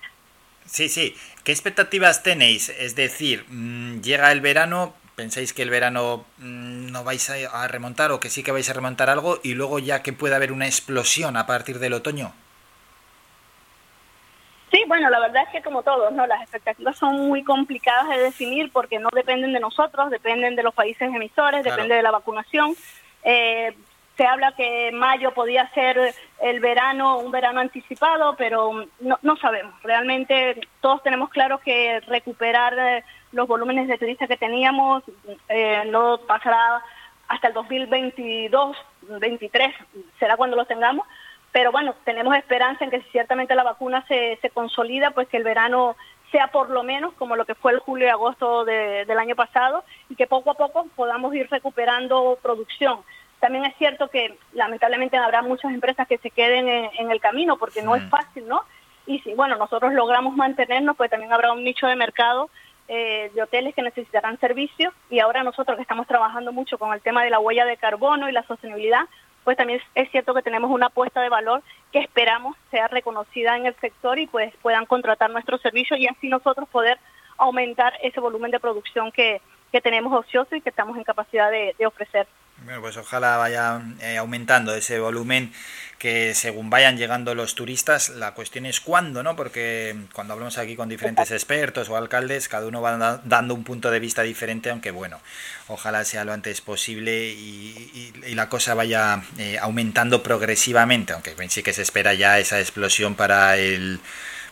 Sí, 0.65 0.87
sí. 0.89 1.15
¿Qué 1.43 1.51
expectativas 1.51 2.21
tenéis? 2.23 2.69
Es 2.69 2.95
decir, 2.95 3.45
mm, 3.49 4.01
llega 4.01 4.31
el 4.31 4.39
verano, 4.41 4.93
pensáis 5.15 5.53
que 5.53 5.63
el 5.63 5.69
verano 5.69 6.25
mm, 6.37 6.91
no 6.91 7.03
vais 7.03 7.29
a 7.29 7.67
remontar 7.67 8.11
o 8.11 8.19
que 8.19 8.29
sí 8.29 8.43
que 8.43 8.51
vais 8.51 8.69
a 8.69 8.73
remontar 8.73 9.09
algo 9.09 9.39
y 9.43 9.55
luego 9.55 9.79
ya 9.79 10.03
que 10.03 10.13
pueda 10.13 10.35
haber 10.35 10.51
una 10.51 10.67
explosión 10.67 11.35
a 11.37 11.47
partir 11.47 11.79
del 11.79 11.93
otoño. 11.93 12.33
Sí, 14.71 14.83
bueno, 14.87 15.09
la 15.09 15.19
verdad 15.19 15.43
es 15.43 15.49
que 15.49 15.61
como 15.61 15.83
todos, 15.83 16.13
¿no? 16.13 16.25
Las 16.25 16.41
expectativas 16.41 16.97
son 16.97 17.27
muy 17.27 17.43
complicadas 17.43 18.07
de 18.09 18.19
definir 18.19 18.71
porque 18.71 18.99
no 18.99 19.09
dependen 19.13 19.51
de 19.51 19.59
nosotros, 19.59 20.09
dependen 20.09 20.55
de 20.55 20.63
los 20.63 20.73
países 20.73 21.13
emisores, 21.13 21.61
Claro. 21.61 21.75
depende 21.75 21.95
de 21.95 22.01
la 22.01 22.11
vacunación. 22.11 22.73
Eh, 23.23 23.75
se 24.15 24.25
habla 24.25 24.53
que 24.53 24.91
mayo 24.93 25.33
podía 25.33 25.67
ser 25.73 26.13
el 26.41 26.59
verano, 26.59 27.17
un 27.19 27.31
verano 27.31 27.59
anticipado, 27.59 28.35
pero 28.37 28.85
no, 28.99 29.19
no 29.21 29.35
sabemos. 29.37 29.73
Realmente 29.83 30.61
todos 30.79 31.01
tenemos 31.03 31.29
claro 31.29 31.59
que 31.59 31.99
recuperar 32.01 32.77
eh, 32.77 33.03
los 33.31 33.47
volúmenes 33.47 33.87
de 33.87 33.97
turistas 33.97 34.27
que 34.27 34.37
teníamos 34.37 35.03
eh, 35.49 35.83
no 35.87 36.19
pasará 36.27 36.81
hasta 37.27 37.47
el 37.47 37.53
2022, 37.53 38.77
23, 39.19 39.73
será 40.19 40.35
cuando 40.37 40.55
los 40.57 40.67
tengamos, 40.67 41.07
pero 41.51 41.71
bueno, 41.71 41.95
tenemos 42.05 42.35
esperanza 42.35 42.83
en 42.85 42.91
que 42.91 43.01
si 43.01 43.09
ciertamente 43.09 43.55
la 43.55 43.63
vacuna 43.63 44.05
se, 44.07 44.37
se 44.41 44.49
consolida, 44.49 45.11
pues 45.11 45.27
que 45.27 45.37
el 45.37 45.43
verano 45.43 45.95
sea 46.31 46.47
por 46.47 46.69
lo 46.69 46.81
menos 46.83 47.13
como 47.15 47.35
lo 47.35 47.45
que 47.45 47.55
fue 47.55 47.73
el 47.73 47.79
julio 47.79 48.07
y 48.07 48.09
agosto 48.09 48.63
de- 48.63 49.03
del 49.05 49.19
año 49.19 49.35
pasado 49.35 49.83
y 50.09 50.15
que 50.15 50.27
poco 50.27 50.51
a 50.51 50.53
poco 50.55 50.85
podamos 50.95 51.35
ir 51.35 51.49
recuperando 51.49 52.37
producción. 52.41 52.99
También 53.41 53.65
es 53.65 53.75
cierto 53.77 54.07
que 54.07 54.37
lamentablemente 54.53 55.17
habrá 55.17 55.41
muchas 55.41 55.71
empresas 55.73 56.07
que 56.07 56.19
se 56.19 56.29
queden 56.29 56.69
en, 56.69 56.89
en 56.99 57.11
el 57.11 57.19
camino 57.19 57.57
porque 57.57 57.81
no 57.81 57.95
es 57.95 58.03
fácil, 58.09 58.47
¿no? 58.47 58.61
Y 59.07 59.19
si, 59.21 59.33
bueno, 59.33 59.57
nosotros 59.57 59.93
logramos 59.93 60.35
mantenernos, 60.35 60.95
pues 60.95 61.09
también 61.09 61.33
habrá 61.33 61.51
un 61.51 61.63
nicho 61.63 61.87
de 61.87 61.95
mercado 61.95 62.49
eh, 62.87 63.31
de 63.33 63.41
hoteles 63.41 63.73
que 63.73 63.81
necesitarán 63.81 64.39
servicios 64.39 64.93
y 65.09 65.19
ahora 65.19 65.43
nosotros 65.43 65.75
que 65.75 65.81
estamos 65.81 66.07
trabajando 66.07 66.51
mucho 66.53 66.77
con 66.77 66.93
el 66.93 67.01
tema 67.01 67.23
de 67.23 67.29
la 67.29 67.39
huella 67.39 67.65
de 67.65 67.77
carbono 67.77 68.29
y 68.29 68.31
la 68.31 68.43
sostenibilidad, 68.43 69.05
pues 69.43 69.57
también 69.57 69.81
es- 69.95 70.11
cierto 70.11 70.33
que 70.33 70.41
tenemos 70.41 70.69
una 70.71 70.87
apuesta 70.87 71.21
de 71.21 71.29
valor 71.29 71.63
que 71.91 71.99
esperamos 71.99 72.55
sea 72.69 72.87
reconocida 72.87 73.57
en 73.57 73.65
el 73.65 73.75
sector 73.75 74.19
y 74.19 74.27
pues 74.27 74.53
puedan 74.61 74.85
contratar 74.85 75.29
nuestros 75.29 75.61
servicios 75.61 75.99
y 75.99 76.07
así 76.07 76.27
nosotros 76.27 76.67
poder 76.69 76.99
aumentar 77.37 77.93
ese 78.03 78.19
volumen 78.19 78.51
de 78.51 78.59
producción 78.59 79.11
que, 79.11 79.41
que 79.71 79.81
tenemos 79.81 80.13
ocioso 80.13 80.55
y 80.55 80.61
que 80.61 80.69
estamos 80.69 80.97
en 80.97 81.03
capacidad 81.03 81.49
de 81.51 81.85
ofrecer. 81.85 82.27
Bueno, 82.63 82.81
pues 82.81 82.95
ojalá 82.97 83.37
vaya 83.37 83.81
eh, 84.01 84.17
aumentando 84.17 84.75
ese 84.75 84.99
volumen 84.99 85.51
que 85.97 86.33
según 86.33 86.69
vayan 86.71 86.97
llegando 86.97 87.35
los 87.35 87.53
turistas, 87.53 88.09
la 88.09 88.33
cuestión 88.33 88.65
es 88.65 88.79
cuándo, 88.79 89.21
¿no? 89.23 89.35
Porque 89.35 89.95
cuando 90.13 90.33
hablamos 90.33 90.57
aquí 90.57 90.75
con 90.75 90.89
diferentes 90.89 91.29
expertos 91.31 91.89
o 91.89 91.95
alcaldes, 91.97 92.47
cada 92.47 92.65
uno 92.65 92.81
va 92.81 92.97
da- 92.97 93.21
dando 93.23 93.53
un 93.53 93.63
punto 93.63 93.91
de 93.91 93.99
vista 93.99 94.23
diferente, 94.23 94.69
aunque 94.71 94.89
bueno, 94.91 95.19
ojalá 95.67 96.03
sea 96.03 96.23
lo 96.23 96.33
antes 96.33 96.61
posible 96.61 97.29
y, 97.29 98.13
y- 98.25 98.29
y 98.31 98.35
la 98.35 98.49
cosa 98.49 98.73
vaya 98.73 99.21
eh, 99.37 99.57
aumentando 99.59 100.23
progresivamente, 100.23 101.13
aunque 101.13 101.35
sí 101.49 101.61
que 101.63 101.73
se 101.73 101.83
espera 101.83 102.13
ya 102.15 102.39
esa 102.39 102.59
explosión 102.59 103.15
para 103.15 103.57
el 103.57 103.99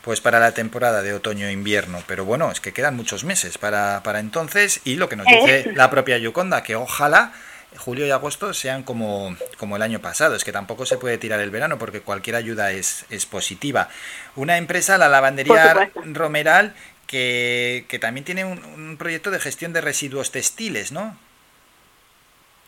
pues 0.03 0.22
para 0.22 0.40
la 0.40 0.53
temporada 0.53 1.02
de 1.03 1.14
otoño-invierno, 1.14 2.02
pero 2.07 2.23
bueno, 2.26 2.52
es 2.52 2.61
que 2.61 2.72
quedan 2.73 2.95
muchos 2.95 3.26
meses 3.26 3.57
para, 3.57 4.02
para 4.02 4.19
entonces 4.19 4.80
y 4.86 4.95
lo 4.95 5.10
que 5.10 5.18
nos 5.18 5.27
dice 5.45 5.72
la 5.76 5.90
propia 5.90 6.18
Yuconda, 6.18 6.64
que 6.64 6.76
ojalá 6.76 7.34
julio 7.78 8.06
y 8.06 8.12
agosto 8.12 8.54
sean 8.54 8.84
como, 8.84 9.36
como 9.58 9.76
el 9.76 9.82
año 9.82 10.00
pasado. 10.00 10.36
Es 10.36 10.44
que 10.44 10.52
tampoco 10.52 10.86
se 10.86 10.98
puede 10.98 11.18
tirar 11.18 11.40
el 11.40 11.52
verano 11.52 11.78
porque 11.78 12.02
cualquier 12.02 12.36
ayuda 12.36 12.72
es, 12.72 13.06
es 13.10 13.26
positiva. 13.26 13.90
Una 14.36 14.58
empresa, 14.58 14.98
la 14.98 15.10
lavandería. 15.10 15.91
Romeral, 16.06 16.74
que, 17.08 17.86
que 17.88 18.00
también 18.00 18.24
tiene 18.26 18.46
un, 18.46 18.64
un 18.64 18.98
proyecto 18.98 19.32
de 19.32 19.40
gestión 19.40 19.74
de 19.74 19.82
residuos 19.82 20.32
textiles, 20.32 20.91
¿no? 20.91 21.18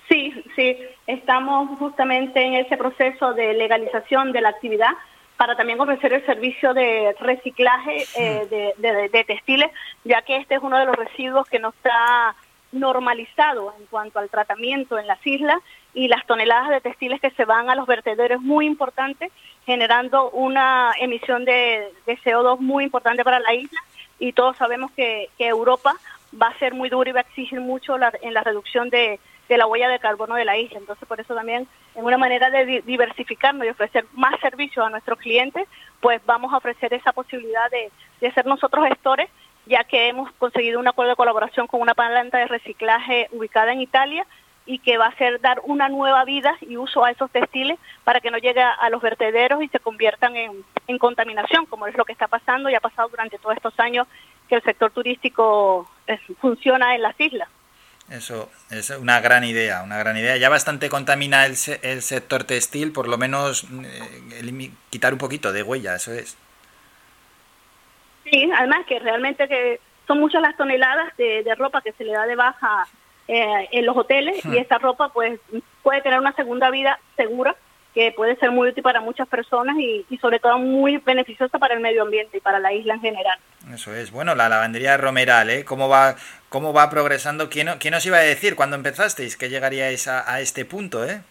Sí, 0.10 0.44
sí, 0.56 0.78
estamos 1.08 1.78
justamente 1.80 2.42
en 2.44 2.56
ese 2.56 2.76
proceso 2.76 3.34
de 3.34 3.54
legalización 3.54 4.32
de 4.34 4.42
la 4.42 4.50
actividad 4.50 4.90
para 5.38 5.56
también 5.56 5.80
ofrecer 5.80 6.12
el 6.14 6.26
servicio 6.26 6.74
de 6.74 7.16
reciclaje 7.20 8.06
eh, 8.16 8.46
de, 8.50 8.74
de- 8.78 9.10
de 9.10 9.24
textiles, 9.24 9.72
ya 10.04 10.22
que 10.22 10.38
este 10.38 10.56
es 10.56 10.62
uno 10.62 10.78
de 10.78 10.86
los 10.86 10.96
residuos 10.96 11.48
que 11.48 11.60
no 11.60 11.70
está 11.70 12.36
normalizado 12.72 13.74
en 13.80 13.86
cuanto 13.88 14.20
al 14.20 14.30
tratamiento 14.30 14.98
en 14.98 15.08
las 15.08 15.26
islas 15.26 15.58
y 15.94 16.08
las 16.08 16.26
toneladas 16.26 16.70
de 16.70 16.82
textiles 16.82 17.20
que 17.22 17.32
se 17.32 17.46
van 17.46 17.70
a 17.70 17.76
los 17.76 17.88
vertederos 17.88 18.42
muy 18.42 18.66
importante, 18.66 19.32
generando 19.66 20.30
una 20.32 20.92
emisión 21.00 21.46
de, 21.46 21.92
de 22.06 22.18
CO2 22.20 22.60
muy 22.60 22.84
importante 22.84 23.24
para 23.24 23.40
la 23.40 23.54
isla 23.54 23.80
y 24.20 24.34
todos 24.34 24.58
sabemos 24.58 24.92
que, 24.92 25.30
Europa 25.40 25.94
va 26.42 26.48
a 26.48 26.60
ser 26.60 26.74
muy 26.74 26.90
duro 26.90 27.10
y 27.10 27.14
va 27.14 27.20
a 27.20 27.24
exigir 27.24 27.60
mucho 27.60 27.98
la- 27.98 28.14
en 28.22 28.34
la 28.34 28.42
reducción 28.44 28.90
de, 28.90 29.20
la 29.50 29.68
huella 29.68 29.90
de 29.90 30.00
carbono 30.00 30.36
de 30.36 30.46
la 30.46 30.58
isla. 30.58 30.78
Entonces, 30.80 31.06
por 31.06 31.20
eso 31.20 31.36
también, 31.36 31.68
en 31.96 32.06
una 32.06 32.18
manera 32.18 32.50
de 32.50 32.66
di- 32.66 32.80
diversificarnos 32.82 33.66
y 33.66 33.70
ofrecer 33.70 34.06
más 34.14 34.40
servicios 34.40 34.86
a 34.86 34.90
nuestros 34.90 35.20
clientes, 35.20 35.68
pues 36.00 36.22
vamos 36.26 36.54
a 36.54 36.58
ofrecer 36.58 36.94
esa 36.94 37.12
posibilidad 37.12 37.70
de, 37.70 37.92
de 38.22 38.32
ser 38.32 38.46
nosotros 38.46 38.88
gestores, 38.88 39.30
ya 39.72 39.86
que 39.86 40.10
hemos 40.10 40.30
conseguido 40.34 40.80
un 40.82 40.88
acuerdo 40.90 41.12
de 41.12 41.16
colaboración 41.16 41.66
con 41.66 41.80
una 41.80 41.96
planta 41.96 42.38
de 42.38 42.48
reciclaje 42.48 43.30
ubicada 43.32 43.72
en 43.72 43.80
Italia 43.80 44.28
y 44.66 44.80
que 44.80 44.98
va 44.98 45.08
a 45.08 45.16
ser 45.16 45.40
dar 45.40 45.62
una 45.64 45.88
nueva 45.88 46.26
vida 46.26 46.58
y 46.60 46.76
uso 46.76 47.06
a 47.06 47.12
esos 47.12 47.32
textiles 47.32 47.80
para 48.04 48.20
que 48.20 48.32
no 48.32 48.38
llegue 48.38 48.62
a 48.62 48.90
los 48.90 49.02
vertederos 49.02 49.64
y 49.64 49.70
se 49.70 49.80
conviertan 49.80 50.36
en, 50.36 50.66
en 50.88 50.98
contaminación, 50.98 51.66
como 51.66 51.88
es 51.88 51.96
lo 51.96 52.04
que 52.04 52.12
está 52.12 52.28
pasando 52.28 52.70
y 52.70 52.76
ha 52.76 52.82
pasado 52.82 53.08
durante 53.08 53.40
todos 53.40 53.56
estos 53.56 53.80
años 53.80 54.08
que 54.50 54.56
el 54.56 54.62
sector 54.64 54.92
turístico 54.92 55.90
eh, 56.06 56.20
funciona 56.42 56.94
en 56.94 57.02
las 57.02 57.18
islas. 57.20 57.48
Eso 58.10 58.52
es 58.70 58.90
una 58.90 59.22
gran 59.22 59.46
idea, 59.46 59.84
una 59.84 59.98
gran 59.98 60.18
idea. 60.18 60.36
Ya 60.36 60.50
bastante 60.50 60.90
contamina 60.90 61.46
el, 61.46 61.56
el 61.82 62.02
sector 62.02 62.44
textil, 62.44 62.92
por 62.92 63.08
lo 63.08 63.18
menos 63.18 63.64
eh, 63.64 64.72
quitar 64.90 65.14
un 65.14 65.20
poquito 65.20 65.54
de 65.54 65.64
huella, 65.64 65.96
eso 65.96 66.12
es. 66.12 66.36
Sí, 68.24 68.50
además 68.56 68.86
que 68.88 69.00
realmente 69.00 69.48
que 69.48 69.80
son 70.08 70.20
muchas 70.20 70.42
las 70.42 70.58
toneladas 70.58 71.16
de, 71.18 71.44
de 71.44 71.56
ropa 71.56 71.82
que 71.82 71.92
se 71.94 72.04
le 72.04 72.14
da 72.14 72.26
de 72.26 72.36
baja 72.36 72.88
eh, 73.28 73.70
en 73.72 73.86
los 73.86 73.96
hoteles 73.96 74.44
Hmm. 74.44 74.54
y 74.54 74.58
esa 74.58 74.78
ropa 74.78 75.10
pues 75.10 75.40
puede 75.84 76.02
tener 76.02 76.20
una 76.20 76.34
segunda 76.34 76.70
vida 76.70 77.00
segura 77.16 77.56
que 77.94 78.14
puede 78.14 78.38
ser 78.38 78.52
muy 78.52 78.70
útil 78.70 78.84
para 78.84 79.02
muchas 79.02 79.28
personas 79.28 79.76
y, 79.78 80.06
y 80.10 80.18
sobre 80.20 80.40
todo 80.40 80.58
muy 80.58 80.98
beneficiosa 80.98 81.60
para 81.60 81.74
el 81.74 81.82
medio 81.82 82.04
ambiente 82.04 82.38
y 82.38 82.40
para 82.40 82.58
la 82.60 82.72
isla 82.72 82.94
en 82.94 83.02
general. 83.02 83.38
Eso 83.74 83.94
es. 83.94 84.12
Bueno, 84.12 84.34
la 84.34 84.48
lavandería 84.48 84.96
Romeral, 84.96 85.50
¿eh? 85.50 85.66
¿Cómo 85.66 85.90
va, 85.90 86.16
cómo 86.48 86.72
va 86.72 86.90
progresando? 86.90 87.50
¿Quién, 87.50 87.68
quién 87.80 87.94
os 87.94 88.06
iba 88.06 88.18
a 88.18 88.22
decir 88.22 88.56
cuando 88.56 88.78
empezasteis 88.78 89.36
que 89.36 89.50
llegaríais 89.50 90.08
a, 90.08 90.32
a 90.32 90.40
este 90.40 90.64
punto, 90.64 91.04
eh? 91.06 91.22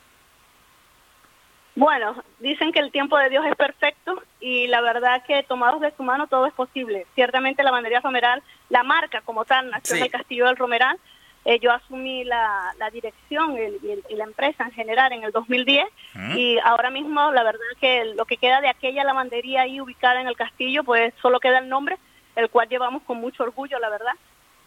Bueno, 1.81 2.15
dicen 2.41 2.73
que 2.73 2.79
el 2.81 2.93
tiempo 2.93 3.17
de 3.17 3.31
Dios 3.31 3.47
es 3.47 3.57
perfecto 3.57 4.23
y 4.39 4.67
la 4.67 4.83
verdad 4.83 5.23
que 5.27 5.43
tomados 5.45 5.81
de 5.81 5.91
su 5.97 6.03
mano 6.03 6.27
todo 6.27 6.45
es 6.45 6.53
posible. 6.53 7.07
Ciertamente 7.15 7.63
la 7.63 7.71
bandería 7.71 8.01
Romeral, 8.01 8.43
la 8.69 8.83
marca 8.83 9.23
como 9.23 9.47
tal, 9.47 9.71
nació 9.71 9.97
en 9.97 10.03
el 10.03 10.11
Castillo 10.11 10.45
del 10.47 10.57
Romeral. 10.59 10.99
Eh, 11.47 11.59
yo 11.59 11.73
asumí 11.73 12.23
la, 12.25 12.75
la 12.79 12.91
dirección 12.91 13.57
el- 13.57 13.79
y, 13.83 13.93
el- 13.93 14.05
y 14.11 14.15
la 14.17 14.25
empresa 14.25 14.65
en 14.65 14.73
general 14.73 15.11
en 15.15 15.25
el 15.25 15.33
2010 15.33 15.87
Mm. 16.13 16.37
y 16.37 16.59
ahora 16.59 16.91
mismo 16.91 17.33
la 17.33 17.43
verdad 17.45 17.61
que 17.81 18.05
lo 18.15 18.27
que 18.27 18.37
queda 18.37 18.61
de 18.61 18.69
aquella 18.69 19.03
lavandería 19.05 19.63
ahí 19.63 19.81
ubicada 19.81 20.21
en 20.21 20.29
el 20.29 20.37
castillo, 20.37 20.85
pues 20.85 21.15
solo 21.23 21.41
queda 21.41 21.61
el 21.61 21.71
nombre, 21.71 21.97
el 22.37 22.51
cual 22.51 22.69
llevamos 22.69 23.03
con 23.05 23.19
mucho 23.23 23.43
orgullo, 23.43 23.79
la 23.79 23.89
verdad. 23.89 24.13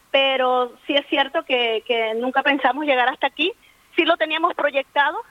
Pero 0.10 0.74
sí 0.88 0.96
es 0.96 1.06
cierto 1.10 1.44
que, 1.44 1.84
que 1.88 2.16
nunca 2.16 2.42
pensamos 2.42 2.86
llegar 2.86 3.08
hasta 3.08 3.28
aquí. 3.28 3.54
Sí 3.96 4.04
lo 4.04 4.18
teníamos 4.18 4.56
proyectado 4.56 5.22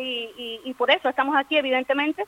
y, 0.00 0.60
y- 0.64 0.74
por 0.74 0.90
eso 0.90 1.08
estamos 1.08 1.36
aquí, 1.36 1.56
evidentemente. 1.56 2.24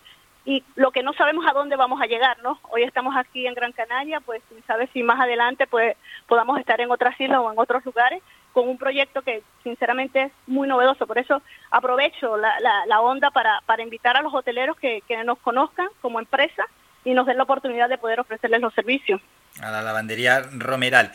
Y 0.46 0.62
lo 0.76 0.90
que 0.90 1.02
no 1.02 1.14
sabemos 1.14 1.46
a 1.46 1.52
dónde 1.54 1.74
vamos 1.76 2.02
a 2.02 2.06
llegar, 2.06 2.36
¿no? 2.42 2.58
Hoy 2.70 2.82
estamos 2.82 3.16
aquí 3.16 3.46
en 3.46 3.54
Gran 3.54 3.72
Canaria, 3.72 4.20
pues 4.20 4.42
quién 4.48 4.62
sabe 4.66 4.88
si 4.92 5.02
más 5.02 5.18
adelante 5.18 5.66
pues 5.66 5.96
podamos 6.26 6.58
estar 6.60 6.78
en 6.82 6.90
otras 6.90 7.18
islas 7.18 7.38
o 7.38 7.50
en 7.50 7.58
otros 7.58 7.82
lugares 7.86 8.22
con 8.52 8.68
un 8.68 8.76
proyecto 8.76 9.22
que 9.22 9.42
sinceramente 9.62 10.24
es 10.24 10.32
muy 10.46 10.68
novedoso. 10.68 11.06
Por 11.06 11.16
eso 11.16 11.40
aprovecho 11.70 12.36
la 12.36 13.00
onda 13.00 13.30
para, 13.30 13.62
para 13.64 13.82
invitar 13.82 14.18
a 14.18 14.22
los 14.22 14.34
hoteleros 14.34 14.76
que, 14.76 15.02
que 15.08 15.24
nos 15.24 15.38
conozcan 15.38 15.88
como 16.02 16.18
empresa 16.20 16.66
y 17.04 17.14
nos 17.14 17.26
den 17.26 17.38
la 17.38 17.44
oportunidad 17.44 17.88
de 17.88 17.98
poder 17.98 18.20
ofrecerles 18.20 18.60
los 18.60 18.74
servicios. 18.74 19.20
A 19.62 19.70
la 19.70 19.82
lavandería 19.82 20.42
Romeral. 20.58 21.12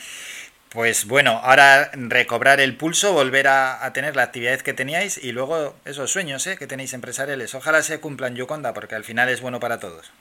Pues 0.71 1.07
bueno, 1.07 1.39
ahora 1.43 1.89
recobrar 1.93 2.59
el 2.59 2.77
pulso, 2.77 3.13
volver 3.13 3.47
a, 3.47 3.83
a 3.83 3.91
tener 3.91 4.15
la 4.15 4.23
actividad 4.23 4.59
que 4.61 4.73
teníais 4.73 5.17
y 5.23 5.31
luego 5.31 5.75
esos 5.85 6.11
sueños 6.11 6.45
¿eh? 6.45 6.57
que 6.57 6.67
tenéis 6.67 6.93
empresariales. 6.93 7.55
Ojalá 7.55 7.81
se 7.81 7.99
cumplan, 7.99 8.35
Yoconda, 8.35 8.73
porque 8.73 8.93
al 8.95 9.03
final 9.03 9.29
es 9.29 9.41
bueno 9.41 9.59
para 9.59 9.79
todos. 9.79 10.11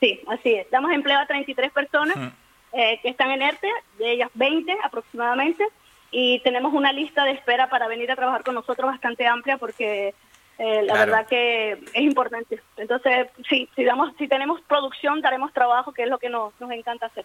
Sí, 0.00 0.20
así 0.28 0.54
es. 0.54 0.70
Damos 0.70 0.92
empleo 0.92 1.18
a 1.18 1.26
33 1.26 1.70
personas 1.72 2.16
Mm. 2.16 2.28
eh, 2.72 3.00
que 3.02 3.10
están 3.10 3.30
en 3.32 3.42
ERTE, 3.42 3.68
de 3.98 4.12
ellas 4.12 4.30
20 4.32 4.74
aproximadamente, 4.82 5.62
y 6.10 6.40
tenemos 6.40 6.72
una 6.72 6.90
lista 6.92 7.24
de 7.24 7.32
espera 7.32 7.68
para 7.68 7.86
venir 7.88 8.10
a 8.10 8.16
trabajar 8.16 8.42
con 8.42 8.54
nosotros 8.54 8.90
bastante 8.90 9.26
amplia 9.26 9.58
porque 9.58 10.14
eh, 10.58 10.82
la 10.82 10.94
Claro. 10.94 11.12
verdad 11.12 11.26
que 11.28 11.72
es 11.72 12.02
importante. 12.02 12.60
Entonces, 12.78 13.26
sí, 13.48 13.68
si, 13.76 13.84
damos, 13.84 14.14
si 14.18 14.26
tenemos 14.26 14.60
producción, 14.62 15.20
daremos 15.20 15.52
trabajo, 15.52 15.92
que 15.92 16.04
es 16.04 16.08
lo 16.08 16.18
que 16.18 16.28
nos, 16.30 16.58
nos 16.60 16.70
encanta 16.70 17.06
hacer. 17.06 17.24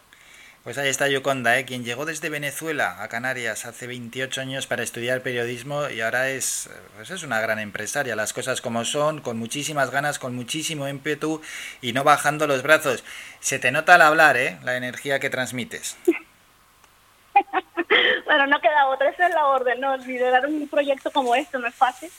Pues 0.68 0.78
ahí 0.78 0.90
está 0.90 1.08
Yoconda, 1.08 1.58
¿eh? 1.58 1.64
quien 1.64 1.86
llegó 1.86 2.06
desde 2.06 2.28
Venezuela 2.28 3.02
a 3.02 3.08
Canarias 3.08 3.66
hace 3.66 3.88
28 3.88 4.42
años 4.42 4.68
para 4.68 4.84
estudiar 4.84 5.22
periodismo 5.22 5.88
y 5.88 6.02
ahora 6.02 6.28
es, 6.28 6.70
pues 6.98 7.10
es 7.10 7.24
una 7.24 7.40
gran 7.40 7.60
empresaria, 7.60 8.18
las 8.18 8.34
cosas 8.34 8.60
como 8.60 8.84
son, 8.84 9.22
con 9.22 9.40
muchísimas 9.40 9.92
ganas, 9.92 10.20
con 10.20 10.36
muchísimo 10.36 10.90
ímpetu 10.90 11.42
y 11.80 11.94
no 11.94 12.04
bajando 12.04 12.48
los 12.48 12.64
brazos. 12.64 13.06
Se 13.40 13.60
te 13.60 13.72
nota 13.72 13.96
al 13.96 14.02
hablar, 14.02 14.36
¿eh? 14.36 14.60
la 14.62 14.76
energía 14.76 15.22
que 15.22 15.30
transmites. 15.30 15.96
bueno, 18.26 18.48
no 18.48 18.60
queda 18.60 18.88
otra, 18.88 19.10
esa 19.10 19.28
es 19.28 19.34
la 19.34 19.46
orden, 19.46 19.80
¿no? 19.80 19.96
Liderar 19.96 20.48
un 20.48 20.68
proyecto 20.68 21.12
como 21.12 21.34
este 21.34 21.60
no 21.60 21.68
es 21.68 21.76
fácil, 21.76 22.12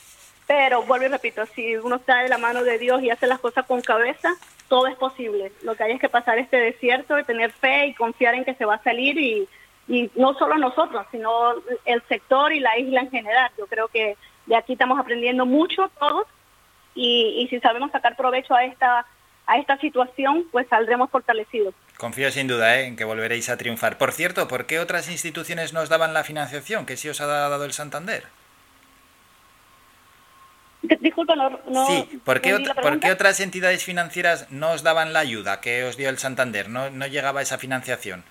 pero 0.46 0.84
vuelvo 0.84 1.04
y 1.04 1.08
repito, 1.08 1.44
si 1.54 1.76
uno 1.76 1.96
está 1.96 2.20
de 2.20 2.30
la 2.30 2.38
mano 2.38 2.64
de 2.64 2.78
Dios 2.78 3.02
y 3.02 3.10
hace 3.10 3.26
las 3.26 3.40
cosas 3.40 3.66
con 3.66 3.82
cabeza, 3.82 4.34
todo 4.68 4.86
es 4.86 4.96
posible. 4.96 5.52
Lo 5.62 5.74
que 5.74 5.84
hay 5.84 5.92
es 5.92 6.00
que 6.00 6.08
pasar 6.08 6.38
este 6.38 6.58
desierto 6.58 7.18
y 7.18 7.24
tener 7.24 7.52
fe 7.52 7.86
y 7.86 7.94
confiar 7.94 8.34
en 8.34 8.44
que 8.44 8.54
se 8.54 8.64
va 8.64 8.74
a 8.74 8.82
salir 8.82 9.18
y, 9.18 9.48
no 10.16 10.34
solo 10.34 10.58
nosotros, 10.58 11.06
sino 11.10 11.54
el 11.86 12.02
sector 12.08 12.52
y 12.52 12.60
la 12.60 12.78
isla 12.78 13.00
en 13.00 13.10
general. 13.10 13.50
Yo 13.56 13.66
creo 13.66 13.88
que 13.88 14.18
de 14.44 14.56
aquí 14.56 14.74
estamos 14.74 14.98
aprendiendo 14.98 15.46
mucho 15.46 15.90
todos 15.98 16.26
y, 16.94 17.40
y 17.40 17.48
si 17.48 17.58
sabemos 17.60 17.90
sacar 17.90 18.14
provecho 18.14 18.54
a 18.54 18.64
esta 18.64 19.06
a 19.48 19.56
esta 19.56 19.78
situación, 19.78 20.44
pues 20.52 20.68
saldremos 20.68 21.10
fortalecidos. 21.10 21.74
Confío 21.96 22.30
sin 22.30 22.46
duda 22.46 22.78
¿eh? 22.78 22.86
en 22.86 22.96
que 22.96 23.04
volveréis 23.04 23.48
a 23.48 23.56
triunfar. 23.56 23.96
Por 23.96 24.12
cierto, 24.12 24.46
¿por 24.46 24.66
qué 24.66 24.78
otras 24.78 25.10
instituciones 25.10 25.72
nos 25.72 25.88
daban 25.88 26.12
la 26.12 26.22
financiación 26.22 26.84
que 26.84 26.98
sí 26.98 27.08
os 27.08 27.20
ha 27.22 27.26
dado 27.26 27.64
el 27.64 27.72
Santander? 27.72 28.24
Disculpa, 30.82 31.34
no, 31.34 31.58
no 31.68 31.86
Sí, 31.86 32.20
¿por 32.24 32.40
qué, 32.40 32.56
¿por 32.80 33.00
qué 33.00 33.10
otras 33.10 33.40
entidades 33.40 33.82
financieras 33.84 34.50
no 34.50 34.70
os 34.70 34.82
daban 34.84 35.12
la 35.12 35.18
ayuda 35.20 35.60
que 35.60 35.84
os 35.84 35.96
dio 35.96 36.08
el 36.08 36.18
Santander? 36.18 36.68
No, 36.68 36.88
no 36.90 37.06
llegaba 37.06 37.42
esa 37.42 37.58
financiación. 37.58 38.24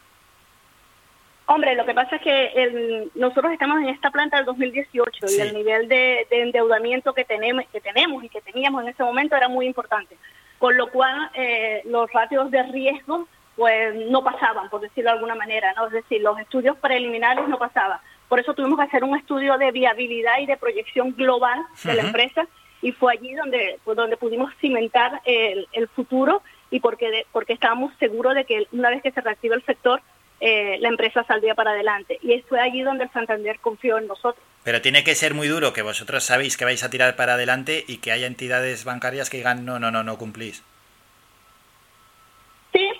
Hombre, 1.50 1.76
lo 1.76 1.86
que 1.86 1.94
pasa 1.94 2.18
es 2.18 2.22
que 2.22 2.46
el- 2.56 3.12
nosotros 3.16 3.54
estamos 3.54 3.78
en 3.82 3.90
esta 3.90 4.12
planta 4.12 4.36
del 4.38 4.46
2018 4.46 5.28
Sí. 5.28 5.38
y 5.38 5.42
el 5.42 5.54
nivel 5.54 5.88
de, 5.88 6.28
de 6.30 6.42
endeudamiento 6.42 7.14
que 7.14 7.24
tenemos, 7.24 7.64
que 7.72 7.80
tenemos 7.80 8.24
y 8.24 8.30
que 8.30 8.42
teníamos 8.42 8.84
en 8.84 8.90
ese 8.90 9.04
momento 9.04 9.36
era 9.36 9.48
muy 9.48 9.66
importante, 9.66 10.18
con 10.60 10.76
lo 10.76 10.90
cual 10.90 11.30
eh, 11.36 11.82
los 11.86 12.12
ratios 12.12 12.52
de 12.52 12.64
riesgo 12.64 13.28
pues 13.56 13.96
no 14.10 14.24
pasaban, 14.24 14.70
por 14.70 14.82
decirlo 14.82 15.10
de 15.10 15.16
alguna 15.16 15.36
manera, 15.36 15.74
¿no? 15.76 15.88
Es 15.88 15.94
decir, 15.94 16.22
los 16.22 16.38
estudios 16.40 16.78
preliminares 16.78 17.48
no 17.48 17.58
pasaban. 17.58 18.00
Por 18.30 18.40
eso 18.40 18.54
tuvimos 18.54 18.78
que 18.78 18.86
hacer 18.86 19.04
un 19.04 19.18
estudio 19.18 19.58
de 19.58 19.72
viabilidad 19.72 20.40
y 20.40 20.46
de 20.46 20.58
proyección 20.58 21.14
global 21.16 21.60
de 21.84 21.94
la 21.94 22.02
empresa 22.08 22.48
y 22.82 22.92
fue 22.92 23.14
allí 23.14 23.34
donde, 23.34 23.80
pues, 23.84 23.96
donde 23.98 24.18
pudimos 24.18 24.54
cimentar 24.60 25.22
el, 25.26 25.68
el 25.74 25.88
futuro 25.88 26.42
y 26.70 26.80
porque, 26.80 27.10
de- 27.10 27.26
porque 27.32 27.54
estábamos 27.54 27.94
seguros 28.00 28.36
de 28.36 28.46
que 28.46 28.68
una 28.72 28.90
vez 28.90 29.02
que 29.02 29.12
se 29.12 29.22
reactive 29.22 29.56
el 29.56 29.66
sector, 29.66 30.02
eh, 30.40 30.78
la 30.82 30.90
empresa 30.90 31.24
saldría 31.24 31.56
para 31.56 31.72
adelante. 31.72 32.20
Y 32.22 32.40
fue 32.42 32.60
allí 32.60 32.82
donde 32.84 33.06
el 33.06 33.12
Santander 33.12 33.60
confió 33.60 33.98
en 33.98 34.06
nosotros. 34.08 34.44
Pero 34.64 34.82
tiene 34.82 35.04
que 35.04 35.16
ser 35.16 35.34
muy 35.34 35.48
duro 35.48 35.74
que 35.74 35.82
vosotros 35.82 36.24
sabéis 36.24 36.58
que 36.58 36.66
vais 36.66 36.84
a 36.84 36.90
tirar 36.90 37.16
para 37.16 37.34
adelante 37.36 37.84
y 37.88 37.98
que 37.98 38.12
haya 38.12 38.28
entidades 38.28 38.84
bancarias 38.84 39.30
que 39.32 39.38
digan 39.38 39.66
no, 39.66 39.80
no, 39.80 39.90
no, 39.90 40.04
no 40.04 40.18
cumplís. 40.18 40.64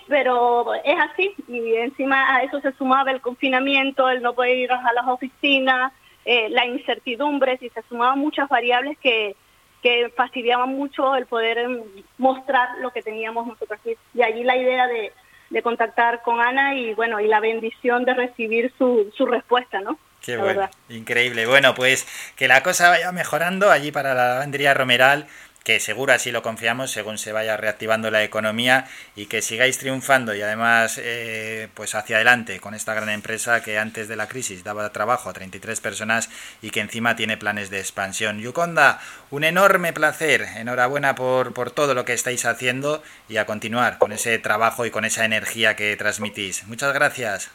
Pero 0.08 0.74
es 0.74 0.96
así. 0.98 1.34
Y 1.48 1.74
encima 1.76 2.34
a 2.36 2.42
eso 2.42 2.60
se 2.60 2.72
sumaba 2.72 3.10
el 3.10 3.20
confinamiento, 3.20 4.08
el 4.08 4.22
no 4.22 4.34
poder 4.34 4.56
ir 4.56 4.72
a 4.72 4.92
las 4.92 5.06
oficinas, 5.06 5.92
eh, 6.24 6.48
la 6.50 6.64
incertidumbre, 6.66 7.58
y 7.60 7.68
se 7.70 7.82
sumaban 7.88 8.18
muchas 8.18 8.48
variables 8.48 8.96
que, 9.02 9.36
que 9.82 10.10
fastidiaban 10.16 10.70
mucho 10.70 11.14
el 11.14 11.26
poder 11.26 11.58
em, 11.58 11.82
mostrar 12.16 12.78
lo 12.80 12.90
que 12.90 13.02
teníamos 13.02 13.46
nosotros 13.46 13.78
aquí. 13.80 13.96
Y 14.14 14.22
allí 14.22 14.44
la 14.44 14.56
idea 14.56 14.86
de, 14.86 15.12
de 15.50 15.62
contactar 15.62 16.22
con 16.22 16.40
Ana 16.40 16.74
y 16.74 16.94
bueno, 16.94 17.20
y 17.20 17.26
la 17.28 17.40
bendición 17.40 18.04
de 18.04 18.14
recibir 18.14 18.72
su, 18.78 19.12
su 19.16 19.26
respuesta, 19.26 19.80
¿no? 19.80 19.98
Qué 20.20 20.32
La 20.36 20.42
bueno, 20.42 20.60
verdad. 20.60 20.76
increíble. 20.88 21.46
Bueno, 21.46 21.74
pues 21.74 22.06
que 22.36 22.48
la 22.48 22.62
cosa 22.62 22.90
vaya 22.90 23.12
mejorando 23.12 23.70
allí 23.70 23.92
para 23.92 24.14
la 24.14 24.28
lavandería 24.30 24.74
Romeral, 24.74 25.26
que 25.64 25.80
seguro 25.80 26.12
así 26.12 26.32
lo 26.32 26.42
confiamos 26.42 26.90
según 26.90 27.18
se 27.18 27.32
vaya 27.32 27.56
reactivando 27.56 28.10
la 28.10 28.24
economía 28.24 28.86
y 29.16 29.26
que 29.26 29.42
sigáis 29.42 29.78
triunfando 29.78 30.34
y 30.34 30.40
además 30.40 30.98
eh, 31.02 31.68
pues 31.74 31.94
hacia 31.94 32.16
adelante 32.16 32.58
con 32.58 32.74
esta 32.74 32.94
gran 32.94 33.10
empresa 33.10 33.62
que 33.62 33.78
antes 33.78 34.08
de 34.08 34.16
la 34.16 34.28
crisis 34.28 34.64
daba 34.64 34.90
trabajo 34.92 35.28
a 35.28 35.34
33 35.34 35.80
personas 35.80 36.30
y 36.62 36.70
que 36.70 36.80
encima 36.80 37.16
tiene 37.16 37.36
planes 37.36 37.70
de 37.70 37.80
expansión. 37.80 38.40
Yuconda, 38.40 39.00
un 39.30 39.44
enorme 39.44 39.92
placer. 39.92 40.46
Enhorabuena 40.56 41.14
por, 41.14 41.52
por 41.52 41.70
todo 41.70 41.94
lo 41.94 42.04
que 42.04 42.14
estáis 42.14 42.44
haciendo 42.44 43.02
y 43.28 43.36
a 43.36 43.46
continuar 43.46 43.98
con 43.98 44.12
ese 44.12 44.38
trabajo 44.38 44.86
y 44.86 44.90
con 44.90 45.04
esa 45.04 45.24
energía 45.24 45.76
que 45.76 45.96
transmitís. 45.96 46.66
Muchas 46.66 46.92
gracias. 46.94 47.50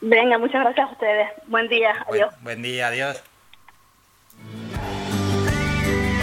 Venga, 0.00 0.38
muchas 0.38 0.62
gracias 0.62 0.88
a 0.88 0.92
ustedes. 0.92 1.28
Buen 1.46 1.68
día. 1.68 2.04
Adiós. 2.08 2.34
Buen 2.42 2.62
día, 2.62 2.88
adiós. 2.88 3.22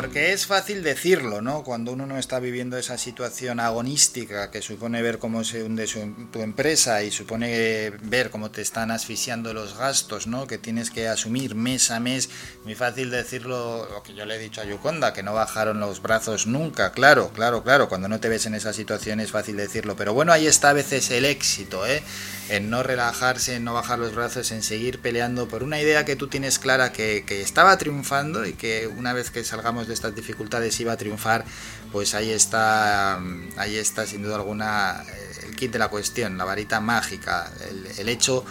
Porque 0.00 0.32
es 0.32 0.46
fácil 0.46 0.82
decirlo, 0.82 1.42
¿no? 1.42 1.62
Cuando 1.62 1.92
uno 1.92 2.06
no 2.06 2.18
está 2.18 2.38
viviendo 2.40 2.78
esa 2.78 2.96
situación 2.98 3.60
agonística 3.60 4.50
que 4.50 4.62
supone 4.62 5.02
ver 5.02 5.18
cómo 5.18 5.44
se 5.44 5.62
hunde 5.62 5.86
su- 5.86 6.28
tu 6.32 6.40
empresa 6.40 7.02
y 7.02 7.10
supone 7.10 7.90
ver 8.02 8.30
cómo 8.30 8.50
te 8.50 8.62
están 8.62 8.90
asfixiando 8.90 9.52
los 9.52 9.76
gastos, 9.76 10.26
¿no? 10.26 10.46
Que 10.46 10.58
tienes 10.58 10.90
que 10.90 11.08
asumir 11.08 11.54
mes 11.54 11.90
a 11.90 12.00
mes. 12.00 12.30
Muy 12.64 12.74
fácil 12.74 13.10
decirlo, 13.10 13.88
lo 13.90 14.02
que 14.02 14.14
yo 14.14 14.24
le 14.24 14.36
he 14.36 14.38
dicho 14.38 14.60
a 14.60 14.64
Yukonda, 14.64 15.12
que 15.12 15.22
no 15.22 15.34
bajaron 15.34 15.80
los 15.80 16.00
brazos 16.02 16.46
nunca. 16.46 16.92
Claro, 16.92 17.30
claro, 17.34 17.62
claro. 17.62 17.88
Cuando 17.88 18.08
no 18.08 18.20
te 18.20 18.28
ves 18.28 18.46
en 18.46 18.54
esa 18.54 18.72
situación 18.72 19.20
es 19.20 19.30
fácil 19.30 19.56
decirlo. 19.56 19.96
Pero 19.96 20.14
bueno, 20.14 20.32
ahí 20.32 20.46
está 20.46 20.70
a 20.70 20.74
veces 20.74 21.10
el 21.10 21.24
éxito, 21.24 21.86
¿eh? 21.86 22.02
En 22.48 22.68
no 22.68 22.82
relajarse, 22.82 23.54
en 23.56 23.64
no 23.64 23.74
bajar 23.74 23.98
los 24.00 24.14
brazos, 24.14 24.50
en 24.50 24.62
seguir 24.64 25.00
peleando 25.00 25.46
por 25.46 25.62
una 25.62 25.80
idea 25.80 26.04
que 26.04 26.16
tú 26.16 26.26
tienes 26.26 26.58
clara 26.58 26.90
que, 26.90 27.24
que 27.24 27.42
estaba 27.42 27.78
triunfando 27.78 28.44
y 28.44 28.54
que 28.54 28.88
una 28.88 29.12
vez 29.12 29.30
que 29.30 29.44
salgamos 29.44 29.86
de 29.90 29.94
estas 29.94 30.14
dificultades 30.14 30.80
iba 30.80 30.92
a 30.92 30.96
triunfar, 30.96 31.44
pues 31.92 32.14
ahí 32.14 32.30
está, 32.30 33.18
mm, 33.20 33.58
ahí 33.58 33.76
está 33.76 34.06
sin 34.06 34.22
duda 34.22 34.36
alguna 34.36 35.04
eh, 35.06 35.46
el 35.48 35.56
kit 35.56 35.72
de 35.72 35.78
la 35.78 35.88
cuestión, 35.88 36.38
la 36.38 36.44
varita 36.44 36.80
mágica, 36.80 37.52
el, 37.68 37.86
el 37.98 38.08
hecho 38.08 38.44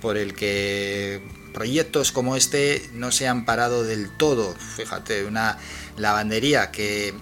por 0.00 0.16
el 0.16 0.34
que 0.34 1.22
proyectos 1.56 2.12
como 2.12 2.36
este 2.36 2.90
no 2.92 3.12
se 3.12 3.28
han 3.28 3.44
parado 3.44 3.82
del 3.82 4.10
todo. 4.16 4.54
Fíjate, 4.76 5.24
una 5.24 5.56
lavandería 5.96 6.70
que 6.70 7.14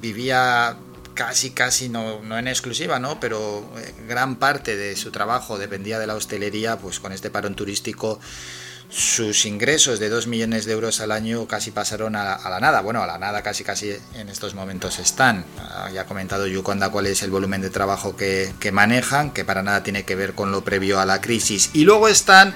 vivía 0.00 0.76
casi, 1.14 1.50
casi, 1.50 1.88
no, 1.88 2.22
no 2.22 2.38
en 2.38 2.48
exclusiva, 2.48 3.00
¿no? 3.00 3.18
Pero 3.18 3.68
eh, 3.78 3.94
gran 4.06 4.36
parte 4.36 4.76
de 4.76 4.94
su 4.94 5.10
trabajo 5.10 5.58
dependía 5.58 5.98
de 5.98 6.06
la 6.06 6.14
hostelería, 6.14 6.78
pues 6.78 7.00
con 7.00 7.12
este 7.12 7.30
parón 7.30 7.56
turístico 7.56 8.20
sus 8.90 9.44
ingresos 9.44 9.98
de 9.98 10.08
2 10.08 10.26
millones 10.26 10.64
de 10.64 10.72
euros 10.72 11.00
al 11.00 11.12
año 11.12 11.46
casi 11.46 11.70
pasaron 11.70 12.16
a, 12.16 12.38
la 12.48 12.60
nada. 12.60 12.80
Bueno, 12.80 13.02
a 13.02 13.06
la 13.06 13.18
nada 13.18 13.42
casi 13.42 13.62
casi 13.64 13.94
en 14.14 14.28
estos 14.28 14.54
momentos 14.54 14.98
están. 14.98 15.44
Ah, 15.58 15.90
Ya 15.92 16.02
ha 16.02 16.06
comentado 16.06 16.46
Yukonda 16.46 16.90
cuál 16.90 17.06
es 17.06 17.22
el 17.22 17.30
volumen 17.30 17.60
de 17.60 17.70
trabajo 17.70 18.16
que, 18.16 18.52
que 18.58 18.72
manejan, 18.72 19.30
que 19.32 19.44
para 19.44 19.62
nada 19.62 19.82
tiene 19.82 20.04
que 20.04 20.14
ver 20.14 20.34
con 20.34 20.50
lo 20.50 20.64
previo 20.64 21.00
a 21.00 21.06
la 21.06 21.20
crisis. 21.20 21.70
Y 21.74 21.84
luego 21.84 22.08
están, 22.08 22.54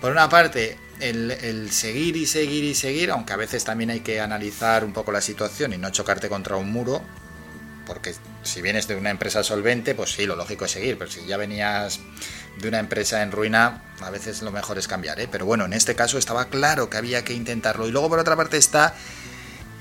por 0.00 0.12
una 0.12 0.28
parte, 0.28 0.78
el 1.00 1.70
seguir 1.70 2.16
y 2.16 2.24
seguir 2.24 2.64
y 2.64 2.74
seguir, 2.74 3.10
aunque 3.10 3.34
a 3.34 3.36
veces 3.36 3.64
también 3.64 3.90
hay 3.90 4.00
que 4.00 4.20
analizar 4.20 4.84
un 4.84 4.94
poco 4.94 5.12
la 5.12 5.20
situación 5.20 5.74
y 5.74 5.76
no 5.76 5.90
chocarte 5.90 6.30
contra 6.30 6.56
un 6.56 6.72
muro, 6.72 7.02
porque 7.86 8.14
si 8.42 8.62
vienes 8.62 8.88
de 8.88 8.96
una 8.96 9.10
empresa 9.10 9.42
solvente, 9.42 9.94
pues 9.94 10.12
sí, 10.12 10.26
lo 10.26 10.36
lógico 10.36 10.64
es 10.64 10.72
seguir, 10.72 10.98
pero 10.98 11.10
si 11.10 11.24
ya 11.26 11.36
venías 11.36 12.00
de 12.60 12.68
una 12.68 12.78
empresa 12.78 13.22
en 13.22 13.32
ruina, 13.32 13.82
a 14.00 14.10
veces 14.10 14.42
lo 14.42 14.50
mejor 14.50 14.78
es 14.78 14.88
cambiar, 14.88 15.20
¿eh? 15.20 15.28
Pero 15.30 15.46
bueno, 15.46 15.64
en 15.64 15.72
este 15.72 15.94
caso 15.94 16.18
estaba 16.18 16.46
claro 16.46 16.88
que 16.90 16.96
había 16.96 17.24
que 17.24 17.34
intentarlo. 17.34 17.88
Y 17.88 17.90
luego 17.90 18.08
por 18.08 18.18
otra 18.18 18.36
parte 18.36 18.56
está 18.56 18.94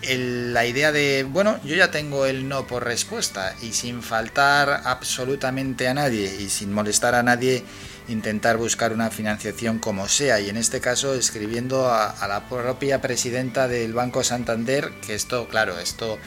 la 0.09 0.65
idea 0.65 0.91
de, 0.91 1.23
bueno, 1.23 1.59
yo 1.63 1.75
ya 1.75 1.89
tengo 1.89 2.25
el 2.25 2.49
no 2.49 2.67
por 2.67 2.83
respuesta 2.83 3.55
y 3.61 3.71
sin 3.71 4.03
faltar 4.03 4.81
absolutamente 4.83 5.87
a 5.87 5.93
nadie 5.93 6.35
y 6.41 6.49
sin 6.49 6.73
molestar 6.73 7.15
a 7.15 7.23
nadie, 7.23 7.63
intentar 8.09 8.57
buscar 8.57 8.91
una 8.91 9.09
financiación 9.11 9.79
como 9.79 10.09
sea. 10.09 10.41
Y 10.41 10.49
en 10.49 10.57
este 10.57 10.81
caso 10.81 11.13
escribiendo 11.13 11.89
a 11.89 12.27
la 12.27 12.49
propia 12.49 12.99
presidenta 13.01 13.67
del 13.69 13.93
Banco 13.93 14.23
Santander, 14.23 14.91
que 15.05 15.15
esto, 15.15 15.47
claro, 15.47 15.79
esto 15.79 16.19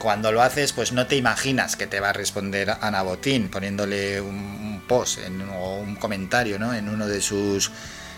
cuando 0.00 0.32
lo 0.32 0.42
haces, 0.42 0.72
pues 0.72 0.92
no 0.92 1.06
te 1.06 1.14
imaginas 1.16 1.76
que 1.76 1.86
te 1.86 2.00
va 2.00 2.08
a 2.08 2.12
responder 2.12 2.70
Ana 2.80 3.02
Botín 3.02 3.50
poniéndole 3.50 4.20
un, 4.20 4.82
post 4.88 5.18
en- 5.20 5.42
o 5.50 5.76
un 5.78 5.94
comentario 5.94 6.58
¿no? 6.58 6.74
en 6.74 6.88
uno 6.88 7.06
de 7.06 7.20
sus 7.20 7.70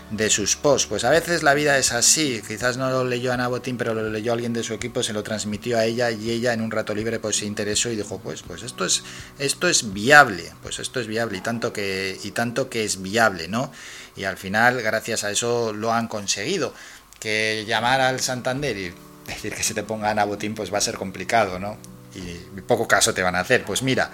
de 0.09 0.29
sus 0.29 0.55
posts. 0.55 0.87
Pues 0.87 1.03
a 1.05 1.09
veces 1.09 1.41
la 1.43 1.53
vida 1.55 1.77
es 1.77 1.91
así. 1.91 2.41
Quizás 2.47 2.77
no 2.77 2.89
lo 2.89 3.03
leyó 3.03 3.33
Ana 3.33 3.47
Botín, 3.47 3.77
pero 3.77 3.93
lo 3.95 4.09
leyó 4.09 4.33
alguien 4.33 4.53
de 4.53 4.63
su 4.63 4.73
equipo, 4.73 5.01
se 5.03 5.11
lo 5.13 5.23
transmitió 5.23 5.77
a 5.77 5.85
ella 5.85 6.11
y 6.11 6.29
ella 6.29 6.53
en 6.53 6.61
un 6.61 6.69
rato 6.71 6.93
libre 6.93 7.19
pues 7.19 7.37
se 7.37 7.45
interesó 7.45 7.89
y 7.89 7.95
dijo, 7.95 8.19
pues, 8.19 8.43
pues 8.43 8.61
esto 8.63 8.85
es, 8.85 9.03
esto 9.39 9.67
es 9.67 9.91
viable, 9.93 10.51
pues 10.61 10.79
esto 10.79 10.99
es 10.99 11.07
viable 11.07 11.37
y 11.39 11.41
tanto 11.41 11.73
que, 11.73 12.17
y 12.23 12.31
tanto 12.31 12.69
que 12.69 12.83
es 12.85 13.01
viable, 13.01 13.47
¿no? 13.47 13.71
Y 14.15 14.25
al 14.25 14.37
final, 14.37 14.81
gracias 14.81 15.23
a 15.23 15.31
eso, 15.31 15.73
lo 15.73 15.91
han 15.93 16.07
conseguido. 16.07 16.73
Que 17.19 17.63
llamar 17.67 17.99
al 18.01 18.19
Santander 18.19 18.77
y 18.77 18.93
decir 19.27 19.53
que 19.53 19.63
se 19.63 19.73
te 19.73 19.83
ponga 19.83 20.09
Ana 20.09 20.25
Botín, 20.25 20.55
pues 20.55 20.73
va 20.73 20.77
a 20.77 20.81
ser 20.81 20.95
complicado, 20.95 21.59
¿no? 21.59 21.77
Y 22.15 22.61
poco 22.61 22.87
caso 22.87 23.13
te 23.13 23.23
van 23.23 23.35
a 23.35 23.39
hacer. 23.39 23.65
Pues 23.65 23.81
mira, 23.81 24.11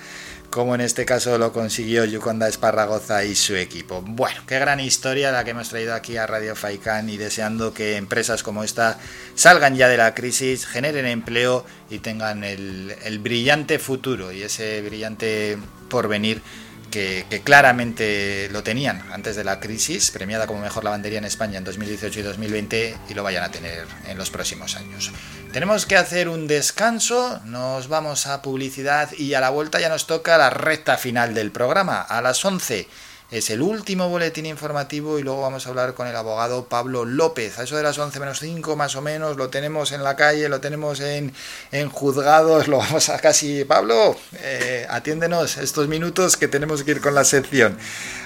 como 0.49 0.73
en 0.73 0.81
este 0.81 1.05
caso 1.05 1.37
lo 1.37 1.51
consiguió 1.51 2.05
Yuconda 2.05 2.47
Esparragoza 2.47 3.23
y 3.25 3.35
su 3.35 3.55
equipo. 3.55 4.01
Bueno, 4.01 4.41
qué 4.47 4.57
gran 4.57 4.79
historia 4.79 5.31
la 5.31 5.43
que 5.43 5.51
hemos 5.51 5.69
traído 5.69 5.93
aquí 5.93 6.17
a 6.17 6.25
Radio 6.25 6.55
Faikán 6.55 7.09
y 7.09 7.17
deseando 7.17 7.73
que 7.73 7.97
empresas 7.97 8.41
como 8.41 8.63
esta 8.63 8.97
salgan 9.35 9.75
ya 9.75 9.89
de 9.89 9.97
la 9.97 10.15
crisis, 10.15 10.65
generen 10.65 11.05
empleo 11.05 11.65
y 11.89 11.99
tengan 11.99 12.43
el 12.43 13.19
brillante 13.21 13.79
futuro 13.79 14.31
y 14.31 14.43
ese 14.43 14.81
brillante 14.81 15.57
porvenir 15.89 16.41
que, 16.89 17.25
claramente 17.43 18.49
lo 18.51 18.63
tenían 18.63 19.03
antes 19.11 19.35
de 19.35 19.43
la 19.43 19.59
crisis, 19.59 20.11
premiada 20.11 20.47
como 20.47 20.61
mejor 20.61 20.83
lavandería 20.83 21.19
en 21.19 21.25
España 21.25 21.57
en 21.57 21.63
2018 21.63 22.19
y 22.19 22.23
2020 22.23 22.97
y 23.09 23.13
lo 23.13 23.23
vayan 23.23 23.43
a 23.43 23.51
tener 23.51 23.85
en 24.07 24.17
los 24.17 24.29
próximos 24.29 24.75
años. 24.75 25.11
Tenemos 25.53 25.85
que 25.85 25.97
hacer 25.97 26.29
un 26.29 26.47
descanso, 26.47 27.41
nos 27.45 27.87
vamos 27.87 28.27
a 28.27 28.41
publicidad 28.41 29.11
y 29.17 29.33
a 29.33 29.39
la 29.39 29.49
vuelta 29.49 29.79
ya 29.79 29.89
nos 29.89 30.07
toca 30.07 30.37
la 30.37 30.49
recta 30.49 30.97
final 30.97 31.33
del 31.33 31.51
programa. 31.51 32.01
A 32.01 32.21
las 32.21 32.43
11 32.43 32.87
es 33.31 33.49
el 33.51 33.61
último 33.61 34.09
boletín 34.09 34.45
informativo 34.47 35.19
y 35.19 35.23
luego 35.23 35.41
vamos 35.41 35.65
a 35.65 35.69
hablar 35.69 35.93
con 35.93 36.07
el 36.07 36.15
abogado 36.15 36.65
Pablo 36.65 37.05
López. 37.05 37.59
A 37.59 37.63
eso 37.63 37.77
de 37.77 37.83
las 37.83 37.97
11 37.97 38.19
menos 38.19 38.39
5 38.39 38.75
más 38.75 38.95
o 38.95 39.01
menos 39.01 39.37
lo 39.37 39.49
tenemos 39.49 39.91
en 39.91 40.03
la 40.03 40.15
calle, 40.15 40.49
lo 40.49 40.59
tenemos 40.59 40.99
en, 40.99 41.33
en 41.71 41.89
juzgados, 41.89 42.67
lo 42.67 42.77
vamos 42.77 43.09
a 43.09 43.19
casi... 43.19 43.65
Pablo, 43.65 44.15
eh, 44.41 44.87
atiéndenos 44.89 45.57
estos 45.57 45.87
minutos 45.87 46.37
que 46.37 46.47
tenemos 46.47 46.83
que 46.83 46.91
ir 46.91 47.01
con 47.01 47.13
la 47.13 47.23
sección. 47.23 47.77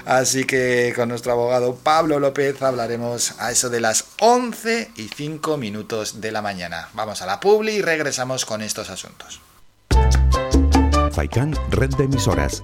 Así 0.06 0.46
que 0.46 0.94
con 0.96 1.10
nuestro 1.10 1.34
abogado 1.34 1.76
Pablo 1.76 2.20
López 2.20 2.62
hablaremos 2.62 3.36
a 3.40 3.52
eso 3.52 3.70
de 3.70 3.82
las 3.82 4.06
11 4.20 4.92
y 4.96 5.10
5 5.10 5.58
minutos 5.58 6.22
de 6.22 6.32
la 6.32 6.42
mañana. 6.42 6.90
Vamos 6.94 7.22
a 7.22 7.26
la 7.26 7.40
publi 7.40 7.74
y 7.74 7.82
regresamos 7.82 8.46
con 8.46 8.62
estos 8.62 8.90
asuntos. 8.90 9.42
Faikan, 11.12 11.54
red 11.70 11.90
de 11.96 12.06
emisoras. 12.06 12.64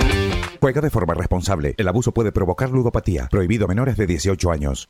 Juega 0.61 0.79
de 0.79 0.91
forma 0.91 1.15
responsable. 1.15 1.73
El 1.79 1.87
abuso 1.87 2.11
puede 2.11 2.31
provocar 2.31 2.69
ludopatía. 2.69 3.27
Prohibido 3.31 3.65
a 3.65 3.67
menores 3.67 3.97
de 3.97 4.05
18 4.05 4.51
años. 4.51 4.89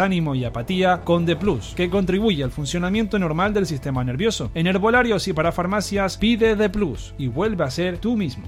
desánimo 0.01 0.33
y 0.33 0.45
apatía 0.45 1.01
con 1.01 1.27
Plus, 1.27 1.73
que 1.75 1.91
contribuye 1.91 2.43
al 2.43 2.49
funcionamiento 2.49 3.19
normal 3.19 3.53
del 3.53 3.67
sistema 3.67 4.03
nervioso. 4.03 4.49
En 4.55 4.65
herbolarios 4.65 5.27
y 5.27 5.33
para 5.33 5.51
farmacias 5.51 6.17
pide 6.17 6.69
Plus 6.69 7.13
y 7.19 7.27
vuelve 7.27 7.63
a 7.63 7.69
ser 7.69 7.99
tú 7.99 8.17
mismo. 8.17 8.45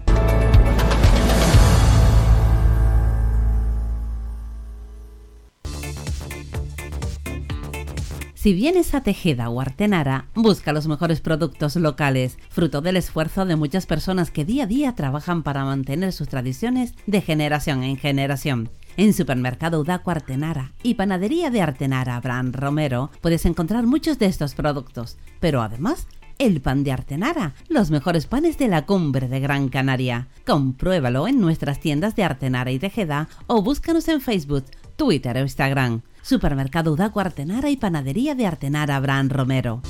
Si 8.33 8.53
vienes 8.53 8.93
a 8.93 9.01
Tejeda 9.01 9.49
o 9.49 9.61
Artenara, 9.61 10.25
busca 10.33 10.73
los 10.73 10.87
mejores 10.87 11.21
productos 11.21 11.77
locales, 11.77 12.37
fruto 12.49 12.81
del 12.81 12.97
esfuerzo 12.97 13.45
de 13.45 13.55
muchas 13.55 13.85
personas 13.85 14.31
que 14.31 14.43
día 14.43 14.63
a 14.63 14.67
día 14.67 14.95
trabajan 14.95 15.43
para 15.43 15.63
mantener 15.63 16.11
sus 16.11 16.27
tradiciones 16.27 16.93
de 17.05 17.21
generación 17.21 17.83
en 17.83 17.95
generación. 17.95 18.69
En 18.95 19.13
Supermercado 19.13 19.79
Udaco 19.79 20.11
Artenara 20.11 20.73
y 20.83 20.93
Panadería 20.93 21.49
de 21.49 21.61
Artenara 21.61 22.15
Abraham 22.15 22.51
Romero 22.53 23.09
puedes 23.21 23.45
encontrar 23.45 23.87
muchos 23.87 24.19
de 24.19 24.27
estos 24.27 24.53
productos, 24.53 25.17
pero 25.39 25.63
además 25.63 26.07
el 26.37 26.61
pan 26.61 26.83
de 26.83 26.91
Artenara, 26.91 27.53
los 27.69 27.89
mejores 27.89 28.27
panes 28.27 28.57
de 28.57 28.67
la 28.67 28.85
cumbre 28.85 29.27
de 29.27 29.39
Gran 29.39 29.69
Canaria. 29.69 30.27
Compruébalo 30.45 31.27
en 31.27 31.39
nuestras 31.39 31.79
tiendas 31.79 32.15
de 32.15 32.23
Artenara 32.23 32.71
y 32.71 32.79
Tejeda 32.79 33.29
o 33.47 33.63
búscanos 33.63 34.07
en 34.09 34.21
Facebook, 34.21 34.65
Twitter 34.95 35.37
o 35.37 35.41
Instagram. 35.41 36.01
Supermercado 36.21 36.93
Udaco 36.93 37.19
Artenara 37.19 37.69
y 37.69 37.77
Panadería 37.77 38.35
de 38.35 38.45
Artenara 38.45 38.95
Abraham 38.95 39.29
Romero. 39.29 39.81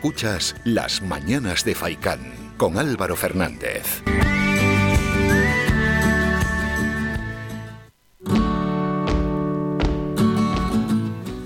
Escuchas 0.00 0.54
Las 0.64 1.02
Mañanas 1.02 1.62
de 1.62 1.74
Faicán 1.74 2.54
con 2.56 2.78
Álvaro 2.78 3.16
Fernández. 3.16 4.02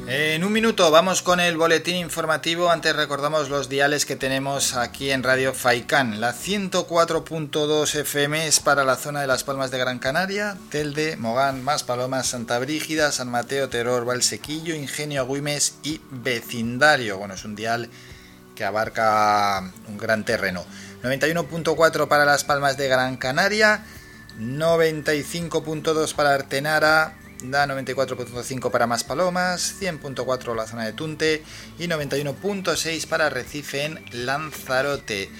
En 0.07 0.45
un 0.45 0.53
minuto 0.53 0.89
vamos 0.93 1.23
con 1.23 1.41
el 1.41 1.57
boletín 1.57 1.97
informativo. 1.97 2.71
Antes 2.71 2.95
recordamos 2.95 3.49
los 3.49 3.69
diales 3.69 4.07
que 4.07 4.15
tenemos 4.15 4.77
aquí 4.77 5.11
en 5.11 5.25
Radio 5.25 5.53
Faicán. 5.53 6.21
La 6.21 6.33
104.2 6.33 7.97
FM 8.03 8.47
es 8.47 8.61
para 8.61 8.85
la 8.85 8.95
zona 8.95 9.21
de 9.21 9.27
Las 9.27 9.43
Palmas 9.43 9.73
de 9.73 9.79
Gran 9.79 9.99
Canaria, 9.99 10.57
Telde, 10.71 11.17
Mogán, 11.17 11.65
Maspalomas, 11.65 12.29
Santa 12.29 12.61
Brígida, 12.61 13.11
San 13.11 13.33
Mateo, 13.33 13.69
Terror, 13.69 14.05
Valsequillo, 14.05 14.77
Ingenio, 14.77 15.23
Agüimes 15.23 15.79
y 15.83 16.01
Vecindario. 16.13 17.19
Bueno, 17.19 17.35
es 17.35 17.45
un 17.45 17.57
dial 17.57 17.91
que 18.55 18.65
abarca 18.65 19.73
un 19.89 19.99
gran 19.99 20.25
terreno. 20.25 20.65
91.4 21.03 22.09
para 22.09 22.25
Las 22.25 22.45
Palmas 22.45 22.77
de 22.77 22.89
Gran 22.89 23.17
Canaria, 23.17 23.85
95.2 24.39 26.15
para 26.15 26.35
Artenara, 26.35 27.17
da 27.43 27.67
94.5 27.67 28.71
para 28.71 28.87
Maspalomas, 28.87 29.75
100.4 29.81 30.55
la 30.55 30.67
zona 30.67 30.87
de 30.87 30.93
Tunte 30.93 31.43
y 31.79 31.87
91.6 31.87 33.07
para 33.07 33.29
Recife 33.29 33.85
en 33.85 34.05
Lanzarote. 34.13 35.31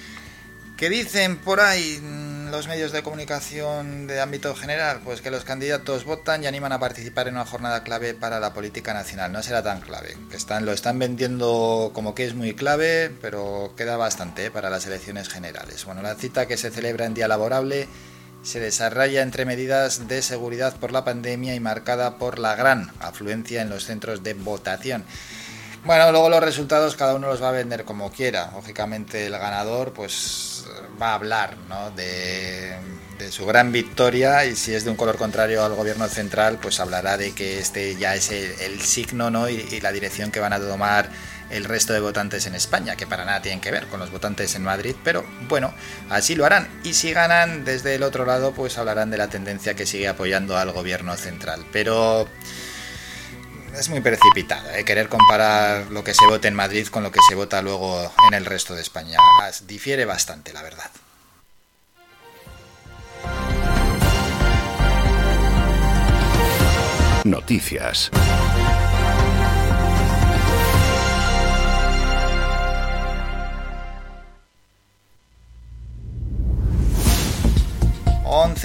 ¿Qué 0.77 0.91
dicen 0.91 1.39
por 1.39 1.61
ahí 1.61 2.01
los 2.55 2.69
medios 2.69 2.93
de 2.93 3.03
comunicación 3.03 4.07
de 4.07 4.21
ámbito 4.21 4.55
general? 4.55 5.01
Pues 5.03 5.21
que 5.21 5.33
los 5.33 5.45
candidatos 5.45 6.05
votan 6.05 6.45
y 6.45 6.47
animan 6.47 6.71
a 6.71 6.79
participar 6.79 7.27
en 7.27 7.35
una 7.35 7.45
jornada 7.45 7.83
clave 7.83 8.15
para 8.15 8.39
la 8.39 8.55
política 8.55 8.95
nacional. 8.95 9.33
No 9.33 9.43
será 9.43 9.61
tan 9.65 9.81
clave, 9.81 10.17
que 10.31 10.37
están, 10.37 10.65
lo 10.65 10.71
están 10.71 11.01
vendiendo 11.01 11.91
como 11.95 12.15
que 12.15 12.25
es 12.25 12.35
muy 12.35 12.55
clave, 12.55 13.11
pero 13.21 13.75
queda 13.77 13.97
bastante 13.97 14.47
¿eh? 14.47 14.51
para 14.53 14.71
las 14.71 14.87
elecciones 14.87 15.29
generales. 15.29 15.85
Bueno, 15.85 16.01
la 16.01 16.15
cita 16.15 16.47
que 16.47 16.57
se 16.57 16.71
celebra 16.71 17.07
en 17.07 17.15
día 17.15 17.27
laborable 17.27 17.89
se 18.45 18.61
desarrolla 18.61 19.23
entre 19.23 19.47
medidas 19.47 20.07
de 20.07 20.23
seguridad 20.23 20.77
por 20.77 20.93
la 20.93 21.05
pandemia 21.05 21.57
y 21.57 21.61
marcada 21.61 22.19
por 22.19 22.39
la 22.39 22.55
gran 22.55 22.93
afluencia 23.01 23.63
en 23.63 23.71
los 23.71 23.85
centros 23.85 24.23
de 24.23 24.35
votación. 24.35 25.05
Bueno, 25.85 26.11
luego 26.13 26.31
los 26.31 26.43
resultados 26.43 26.97
cada 26.97 27.15
uno 27.15 27.29
los 27.29 27.43
va 27.43 27.51
a 27.51 27.53
vender 27.53 27.85
como 27.85 28.11
quiera. 28.11 28.51
Lógicamente 28.55 29.27
el 29.27 29.33
ganador 29.33 29.93
pues 29.93 30.65
va 31.01 31.11
a 31.11 31.15
hablar 31.15 31.59
¿no? 31.69 31.91
de, 31.91 32.75
su 33.31 33.45
gran 33.45 33.71
victoria 33.71 34.47
y 34.47 34.57
si 34.57 34.75
es 34.75 34.85
de 34.85 34.91
un 34.91 34.97
color 34.97 35.17
contrario 35.17 35.63
al 35.63 35.75
gobierno 35.75 36.09
central 36.09 36.59
pues 36.61 36.81
hablará 36.81 37.19
de 37.19 37.35
que 37.35 37.59
este 37.59 37.97
ya 37.97 38.15
es 38.15 38.31
el, 38.31 38.51
el 38.61 38.81
signo 38.81 39.31
¿no? 39.31 39.49
y, 39.49 39.57
y 39.71 39.81
la 39.81 39.93
dirección 39.93 40.31
que 40.31 40.41
van 40.41 40.55
a 40.55 40.59
tomar 40.59 41.11
el 41.51 41.65
resto 41.65 41.93
de 41.93 42.01
votantes 42.01 42.47
en 42.47 42.55
España, 42.55 42.97
que 42.97 43.07
para 43.07 43.25
nada 43.25 43.43
tienen 43.43 43.61
que 43.61 43.71
ver 43.71 43.87
con 43.87 44.01
los 44.01 44.11
votantes 44.11 44.55
en 44.55 44.63
Madrid, 44.63 44.97
pero 45.05 45.25
bueno, 45.49 45.73
así 46.11 46.35
lo 46.35 46.47
harán. 46.47 46.67
Y 46.83 46.95
si 46.95 47.13
ganan 47.13 47.65
desde 47.65 47.95
el 47.95 48.03
otro 48.03 48.25
lado, 48.25 48.53
pues 48.53 48.79
hablarán 48.79 49.11
de 49.11 49.19
la 49.19 49.29
tendencia 49.29 49.75
que 49.75 49.87
sigue 49.87 50.09
apoyando 50.09 50.57
al 50.57 50.73
gobierno 50.73 51.15
central. 51.17 51.65
Pero 51.73 52.27
es 53.79 53.89
muy 53.89 54.01
precipitado 54.01 54.71
¿eh? 54.71 54.85
querer 54.85 55.09
comparar 55.09 55.91
lo 55.91 56.05
que 56.05 56.15
se 56.15 56.27
vote 56.27 56.49
en 56.49 56.55
Madrid 56.55 56.87
con 56.89 57.03
lo 57.03 57.11
que 57.11 57.21
se 57.29 57.35
vota 57.35 57.63
luego 57.63 58.13
en 58.29 58.35
el 58.35 58.45
resto 58.45 58.75
de 58.75 58.83
España. 58.83 59.19
Difiere 59.67 60.05
bastante, 60.05 60.53
la 60.53 60.63
verdad. 60.63 60.91
Noticias. 67.25 68.11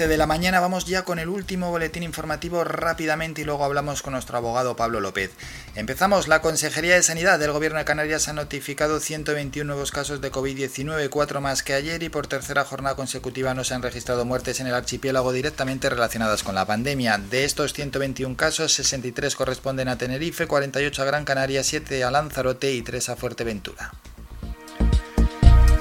11 0.00 0.08
de 0.08 0.16
la 0.16 0.26
mañana 0.26 0.60
vamos 0.60 0.86
ya 0.86 1.04
con 1.04 1.18
el 1.18 1.28
último 1.28 1.68
boletín 1.68 2.02
informativo 2.02 2.64
rápidamente 2.64 3.42
y 3.42 3.44
luego 3.44 3.66
hablamos 3.66 4.00
con 4.00 4.14
nuestro 4.14 4.38
abogado 4.38 4.74
Pablo 4.74 4.98
López. 4.98 5.30
Empezamos. 5.74 6.26
La 6.26 6.40
Consejería 6.40 6.94
de 6.94 7.02
Sanidad 7.02 7.38
del 7.38 7.52
Gobierno 7.52 7.78
de 7.78 7.84
Canarias 7.84 8.26
ha 8.28 8.32
notificado 8.32 8.98
121 8.98 9.66
nuevos 9.66 9.90
casos 9.90 10.22
de 10.22 10.32
COVID-19, 10.32 11.10
cuatro 11.10 11.42
más 11.42 11.62
que 11.62 11.74
ayer 11.74 12.02
y 12.02 12.08
por 12.08 12.28
tercera 12.28 12.64
jornada 12.64 12.96
consecutiva 12.96 13.52
no 13.52 13.62
se 13.62 13.74
han 13.74 13.82
registrado 13.82 14.24
muertes 14.24 14.60
en 14.60 14.68
el 14.68 14.74
archipiélago 14.74 15.32
directamente 15.32 15.90
relacionadas 15.90 16.44
con 16.44 16.54
la 16.54 16.64
pandemia. 16.64 17.18
De 17.18 17.44
estos 17.44 17.74
121 17.74 18.38
casos, 18.38 18.72
63 18.72 19.36
corresponden 19.36 19.88
a 19.88 19.98
Tenerife, 19.98 20.46
48 20.46 21.02
a 21.02 21.04
Gran 21.04 21.26
Canaria, 21.26 21.62
7 21.62 22.04
a 22.04 22.10
Lanzarote 22.10 22.72
y 22.72 22.80
3 22.80 23.10
a 23.10 23.16
Fuerteventura. 23.16 23.92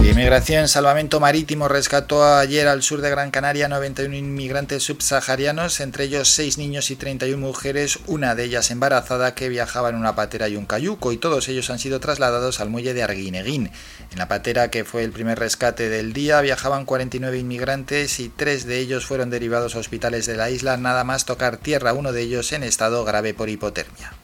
Inmigración 0.01 0.67
Salvamento 0.67 1.19
Marítimo 1.19 1.67
rescató 1.67 2.25
ayer 2.25 2.67
al 2.67 2.83
sur 2.83 3.01
de 3.01 3.09
Gran 3.09 3.31
Canaria 3.31 3.67
91 3.67 4.15
inmigrantes 4.15 4.83
subsaharianos, 4.83 5.79
entre 5.79 6.05
ellos 6.05 6.29
6 6.29 6.57
niños 6.57 6.91
y 6.91 6.95
31 6.95 7.37
mujeres, 7.37 7.99
una 8.05 8.35
de 8.35 8.45
ellas 8.45 8.69
embarazada 8.71 9.33
que 9.33 9.49
viajaba 9.49 9.89
en 9.89 9.95
una 9.95 10.15
patera 10.15 10.49
y 10.49 10.55
un 10.55 10.65
cayuco, 10.65 11.11
y 11.11 11.17
todos 11.17 11.47
ellos 11.47 11.69
han 11.69 11.79
sido 11.79 11.99
trasladados 11.99 12.59
al 12.59 12.69
muelle 12.69 12.93
de 12.93 13.03
Arguineguín. 13.03 13.71
En 14.11 14.17
la 14.17 14.27
patera, 14.27 14.69
que 14.69 14.83
fue 14.83 15.03
el 15.03 15.11
primer 15.11 15.39
rescate 15.39 15.89
del 15.89 16.11
día, 16.11 16.41
viajaban 16.41 16.85
49 16.85 17.37
inmigrantes 17.37 18.19
y 18.19 18.29
3 18.29 18.65
de 18.65 18.79
ellos 18.79 19.05
fueron 19.05 19.29
derivados 19.29 19.75
a 19.75 19.79
hospitales 19.79 20.25
de 20.25 20.35
la 20.35 20.49
isla, 20.49 20.75
nada 20.77 21.03
más 21.03 21.25
tocar 21.25 21.57
tierra, 21.57 21.93
uno 21.93 22.11
de 22.11 22.21
ellos 22.23 22.51
en 22.51 22.63
estado 22.63 23.05
grave 23.05 23.33
por 23.33 23.47
hipotermia. 23.47 24.18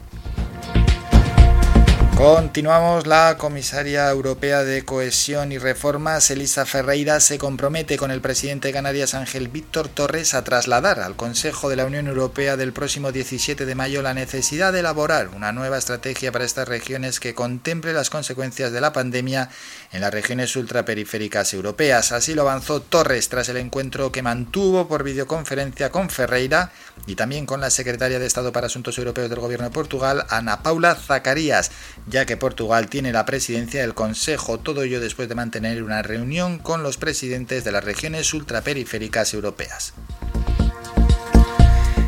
Continuamos. 2.18 3.08
La 3.08 3.36
comisaria 3.38 4.10
europea 4.10 4.64
de 4.64 4.86
Cohesión 4.86 5.52
y 5.52 5.58
Reformas, 5.58 6.32
Elisa 6.32 6.66
Ferreira, 6.66 7.20
se 7.20 7.38
compromete 7.38 7.98
con 7.98 8.10
el 8.10 8.22
presidente 8.22 8.72
de 8.72 9.06
Ángel 9.14 9.50
Víctor 9.50 9.90
Torres, 9.90 10.34
a 10.34 10.46
trasladar 10.46 11.02
al 11.02 11.18
Consejo 11.18 11.68
de 11.68 11.76
la 11.76 11.86
Unión 11.86 12.08
Europea 12.08 12.56
del 12.56 12.72
próximo 12.72 13.12
17 13.12 13.66
de 13.66 13.76
mayo 13.76 14.02
la 14.02 14.14
necesidad 14.14 14.72
de 14.72 14.80
elaborar 14.80 15.28
una 15.36 15.52
nueva 15.52 15.78
estrategia 15.78 16.32
para 16.32 16.46
estas 16.46 16.70
regiones 16.70 17.20
que 17.20 17.36
contemple 17.36 17.92
las 17.92 18.10
consecuencias 18.10 18.72
de 18.72 18.80
la 18.80 18.94
pandemia 18.94 19.50
en 19.92 20.00
las 20.00 20.14
regiones 20.14 20.56
ultraperiféricas 20.56 21.54
europeas. 21.54 22.14
Así 22.14 22.34
lo 22.34 22.44
avanzó 22.44 22.82
Torres 22.82 23.28
tras 23.28 23.50
el 23.50 23.58
encuentro 23.58 24.14
que 24.14 24.22
mantuvo 24.22 24.88
por 24.88 25.04
videoconferencia 25.04 25.90
con 25.92 26.10
Ferreira 26.10 26.72
y 27.08 27.16
también 27.16 27.46
con 27.46 27.60
la 27.60 27.70
secretaria 27.70 28.20
de 28.20 28.26
Estado 28.26 28.54
para 28.54 28.68
Asuntos 28.68 28.98
Europeos 28.98 29.30
del 29.30 29.40
Gobierno 29.40 29.68
de 29.68 29.74
Portugal, 29.74 30.26
Ana 30.30 30.64
Paula 30.64 30.96
Zacarías 30.96 31.72
ya 32.08 32.26
que 32.26 32.38
Portugal 32.38 32.88
tiene 32.90 33.12
la 33.12 33.26
presidencia 33.26 33.82
del 33.82 33.94
Consejo, 33.94 34.60
todo 34.60 34.84
ello 34.84 35.00
después 35.00 35.30
de 35.30 35.36
mantener 35.36 35.84
una 35.84 36.02
reunión 36.02 36.60
con 36.60 36.84
los 36.84 36.98
presidentes 36.98 37.64
de 37.64 37.72
las 37.72 37.84
regiones 37.84 38.34
ultraperiféricas 38.34 39.34
europeas. 39.34 39.94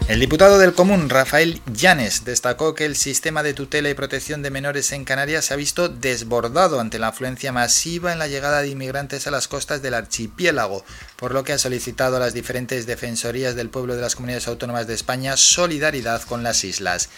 El 0.08 0.22
diputado 0.22 0.58
del 0.58 0.74
Común, 0.74 1.10
Rafael 1.10 1.62
Llanes, 1.74 2.24
destacó 2.24 2.74
que 2.74 2.86
el 2.86 2.96
sistema 2.96 3.44
de 3.44 3.54
tutela 3.54 3.90
y 3.90 3.94
protección 3.94 4.42
de 4.42 4.50
menores 4.50 4.94
en 4.94 5.04
Canarias 5.04 5.44
se 5.44 5.54
ha 5.54 5.58
visto 5.58 5.90
desbordado 5.90 6.80
ante 6.80 6.98
la 6.98 7.10
afluencia 7.10 7.52
masiva 7.52 8.14
en 8.14 8.20
la 8.20 8.30
llegada 8.30 8.62
de 8.62 8.70
inmigrantes 8.70 9.28
a 9.28 9.32
las 9.32 9.50
costas 9.50 9.82
del 9.82 9.96
archipiélago, 9.96 10.86
por 11.18 11.34
lo 11.34 11.44
que 11.44 11.52
ha 11.52 11.58
solicitado 11.58 12.16
a 12.16 12.20
las 12.22 12.34
diferentes 12.34 12.86
defensorías 12.86 13.56
del 13.56 13.70
pueblo 13.70 13.98
de 13.98 14.02
las 14.02 14.16
comunidades 14.16 14.48
autónomas 14.48 14.88
de 14.88 14.94
España 14.94 15.36
solidaridad 15.36 16.22
con 16.22 16.42
las 16.42 16.64
islas. 16.64 17.10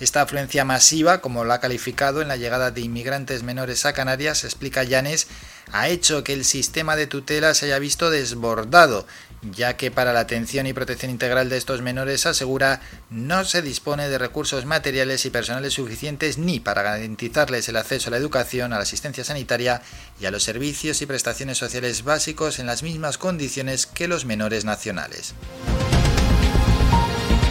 Esta 0.00 0.22
afluencia 0.22 0.64
masiva, 0.64 1.20
como 1.20 1.44
lo 1.44 1.52
ha 1.52 1.60
calificado 1.60 2.22
en 2.22 2.28
la 2.28 2.36
llegada 2.36 2.70
de 2.70 2.82
inmigrantes 2.82 3.42
menores 3.42 3.84
a 3.84 3.92
Canarias, 3.92 4.44
explica 4.44 4.84
Llanes, 4.84 5.26
ha 5.72 5.88
hecho 5.88 6.22
que 6.22 6.32
el 6.32 6.44
sistema 6.44 6.94
de 6.94 7.08
tutela 7.08 7.52
se 7.52 7.66
haya 7.66 7.80
visto 7.80 8.08
desbordado, 8.08 9.06
ya 9.42 9.76
que 9.76 9.90
para 9.90 10.12
la 10.12 10.20
atención 10.20 10.68
y 10.68 10.72
protección 10.72 11.10
integral 11.10 11.48
de 11.48 11.56
estos 11.56 11.82
menores, 11.82 12.26
asegura, 12.26 12.80
no 13.10 13.44
se 13.44 13.60
dispone 13.60 14.08
de 14.08 14.18
recursos 14.18 14.64
materiales 14.66 15.24
y 15.26 15.30
personales 15.30 15.74
suficientes 15.74 16.38
ni 16.38 16.60
para 16.60 16.82
garantizarles 16.82 17.68
el 17.68 17.76
acceso 17.76 18.08
a 18.08 18.12
la 18.12 18.18
educación, 18.18 18.72
a 18.72 18.76
la 18.76 18.82
asistencia 18.82 19.24
sanitaria 19.24 19.82
y 20.20 20.26
a 20.26 20.30
los 20.30 20.44
servicios 20.44 21.02
y 21.02 21.06
prestaciones 21.06 21.58
sociales 21.58 22.04
básicos 22.04 22.60
en 22.60 22.66
las 22.66 22.84
mismas 22.84 23.18
condiciones 23.18 23.86
que 23.86 24.06
los 24.06 24.24
menores 24.24 24.64
nacionales. 24.64 25.34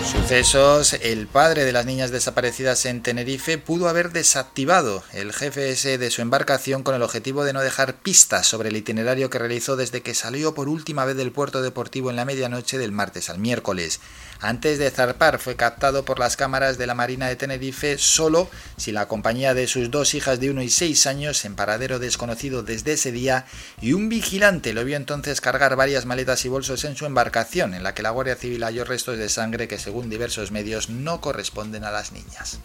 Sucesos, 0.08 0.94
el 0.94 1.28
padre 1.28 1.66
de 1.66 1.74
las 1.74 1.86
niñas 1.86 2.12
desaparecidas 2.12 2.86
en 2.86 3.04
Tenerife 3.04 3.58
pudo 3.58 3.90
haber 3.90 4.14
desactivado 4.14 5.04
el 5.12 5.34
GPS 5.34 5.98
de 5.98 6.12
su 6.12 6.22
embarcación 6.22 6.84
con 6.84 6.96
el 6.96 7.04
objetivo 7.04 7.44
de 7.44 7.52
no 7.52 7.60
dejar 7.60 7.96
pistas 7.96 8.48
sobre 8.48 8.70
el 8.70 8.78
itinerario 8.78 9.30
que 9.30 9.38
realizó 9.38 9.76
desde 9.76 10.02
que 10.02 10.14
salió 10.14 10.54
por 10.54 10.70
última 10.70 11.04
vez 11.04 11.18
del 11.18 11.34
puerto 11.34 11.62
deportivo 11.62 12.10
en 12.10 12.16
la 12.16 12.24
medianoche 12.24 12.78
del 12.78 12.94
martes 12.94 13.30
al 13.30 13.40
miércoles. 13.40 14.00
Antes 14.40 14.78
de 14.78 14.92
zarpar 14.92 15.40
fue 15.40 15.56
captado 15.56 16.06
por 16.06 16.20
las 16.20 16.38
cámaras 16.38 16.78
de 16.78 16.88
la 16.88 16.94
Marina 16.94 17.28
de 17.28 17.36
Tenerife 17.36 17.98
solo 17.98 18.50
si 18.78 18.92
la 18.92 19.08
compañía 19.08 19.54
de 19.54 19.68
sus 19.68 19.90
dos 19.90 20.14
hijas 20.14 20.40
de 20.40 20.52
1 20.52 20.62
y 20.62 20.70
6 20.70 21.08
años 21.08 21.44
en 21.46 21.56
paradero 21.56 22.00
desconocido 22.00 22.64
desde 22.64 22.94
ese 22.94 23.12
día 23.12 23.46
y 23.82 23.94
un 23.94 24.10
vigilante 24.10 24.74
lo 24.74 24.86
vio 24.86 24.96
entonces 24.96 25.42
cargar 25.42 25.76
varias 25.76 26.06
maletas 26.06 26.46
y 26.46 26.50
bolsos 26.50 26.84
en 26.84 26.96
su 26.96 27.06
embarcación 27.06 27.74
en 27.74 27.84
la 27.84 27.94
que 27.94 28.04
la 28.04 28.12
Guardia 28.12 28.36
Civil 28.36 28.64
halló 28.64 28.86
restos 28.86 29.18
de 29.18 29.30
sangre 29.30 29.68
que 29.68 29.80
según 29.80 30.10
diversos 30.10 30.52
medios 30.52 30.90
no 30.90 31.20
corresponden 31.22 31.84
a 31.84 31.92
las 31.92 32.12
niñas. 32.12 32.60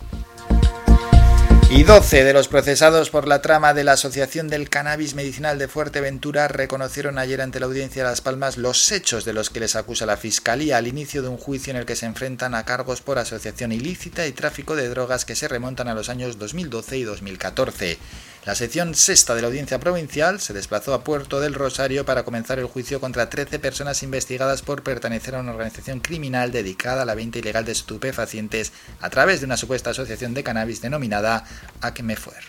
Y 1.75 1.85
12 1.85 2.25
de 2.25 2.35
los 2.35 2.49
procesados 2.49 3.09
por 3.09 3.27
la 3.27 3.41
trama 3.41 3.73
de 3.73 3.83
la 3.83 3.93
Asociación 3.93 4.49
del 4.49 4.69
Cannabis 4.69 5.15
Medicinal 5.15 5.59
de 5.59 5.69
Fuerteventura 5.69 6.47
reconocieron 6.47 7.17
ayer 7.17 7.41
ante 7.41 7.61
la 7.61 7.65
Audiencia 7.65 8.05
de 8.05 8.11
Las 8.11 8.21
Palmas 8.21 8.59
los 8.59 8.93
hechos 8.93 9.25
de 9.25 9.33
los 9.33 9.49
que 9.49 9.61
les 9.61 9.75
acusa 9.75 10.05
la 10.05 10.19
Fiscalía 10.19 10.77
al 10.77 10.87
inicio 10.87 11.23
de 11.23 11.29
un 11.29 11.39
juicio 11.39 11.71
en 11.71 11.79
el 11.79 11.87
que 11.87 11.97
se 11.97 12.05
enfrentan 12.05 12.55
a 12.55 12.67
cargos 12.67 13.01
por 13.01 13.19
asociación 13.19 13.73
ilícita 13.73 14.27
y 14.27 14.33
tráfico 14.33 14.77
de 14.77 14.91
drogas 14.91 15.25
que 15.25 15.35
se 15.35 15.49
remontan 15.49 15.89
a 15.89 15.95
los 15.95 16.11
años 16.11 16.39
2012 16.39 16.99
y 16.99 17.05
2014. 17.05 17.99
La 18.45 18.57
sección 18.57 18.97
sexta 18.97 19.37
de 19.37 19.41
la 19.41 19.47
Audiencia 19.47 19.79
Provincial 19.79 20.41
se 20.41 20.53
desplazó 20.53 20.95
a 20.95 21.05
Puerto 21.05 21.39
del 21.39 21.55
Rosario 21.55 22.05
para 22.05 22.25
comenzar 22.25 22.59
el 22.59 22.65
juicio 22.67 23.01
contra 23.01 23.31
13 23.31 23.61
personas 23.61 24.03
investigadas 24.03 24.63
por 24.63 24.83
pertenecer 24.83 25.37
a 25.37 25.41
una 25.41 25.53
organización 25.53 26.01
criminal 26.01 26.51
dedicada 26.51 27.03
a 27.03 27.05
la 27.05 27.15
venta 27.15 27.39
ilegal 27.39 27.65
de 27.65 27.71
estupefacientes 27.71 28.73
a 29.01 29.11
través 29.11 29.39
de 29.39 29.47
una 29.47 29.57
supuesta 29.57 29.91
asociación 29.91 30.35
de 30.35 30.43
cannabis 30.43 30.83
denominada 30.83 31.45
Acmefuer. 31.81 32.43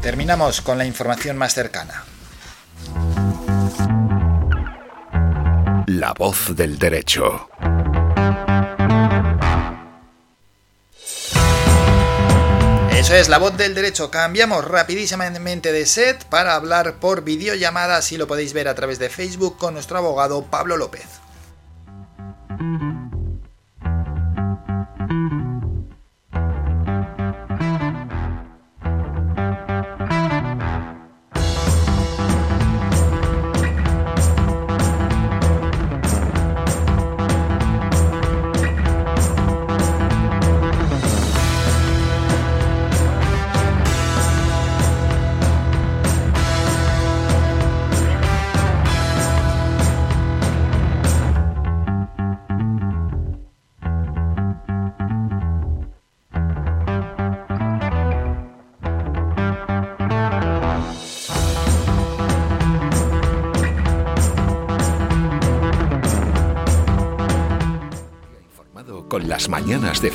Terminamos 0.00 0.62
con 0.62 0.78
la 0.78 0.86
información 0.86 1.36
más 1.36 1.52
cercana. 1.52 2.04
La 5.86 6.14
voz 6.14 6.56
del 6.56 6.78
derecho. 6.78 7.50
Es, 13.12 13.28
la 13.28 13.36
voz 13.36 13.54
del 13.58 13.74
derecho. 13.74 14.10
Cambiamos 14.10 14.64
rapidísimamente 14.64 15.70
de 15.70 15.84
set 15.84 16.24
para 16.24 16.54
hablar 16.54 16.94
por 16.94 17.24
videollamada, 17.24 17.98
así 17.98 18.16
lo 18.16 18.26
podéis 18.26 18.54
ver 18.54 18.68
a 18.68 18.74
través 18.74 18.98
de 18.98 19.10
Facebook 19.10 19.58
con 19.58 19.74
nuestro 19.74 19.98
abogado 19.98 20.46
Pablo 20.46 20.78
López. 20.78 21.04
De 70.02 70.10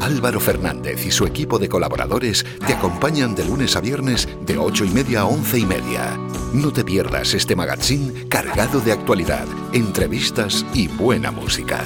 Álvaro 0.00 0.40
Fernández 0.40 1.04
y 1.06 1.10
su 1.10 1.26
equipo 1.26 1.58
de 1.58 1.68
colaboradores 1.68 2.44
te 2.66 2.72
acompañan 2.72 3.34
de 3.34 3.44
lunes 3.44 3.76
a 3.76 3.80
viernes 3.80 4.26
de 4.46 4.56
8 4.56 4.86
y 4.86 4.88
media 4.88 5.20
a 5.20 5.26
11 5.26 5.58
y 5.58 5.66
media. 5.66 6.18
No 6.54 6.72
te 6.72 6.82
pierdas 6.82 7.34
este 7.34 7.54
magazine 7.54 8.26
cargado 8.28 8.80
de 8.80 8.92
actualidad, 8.92 9.46
entrevistas 9.72 10.64
y 10.72 10.88
buena 10.88 11.30
música. 11.30 11.82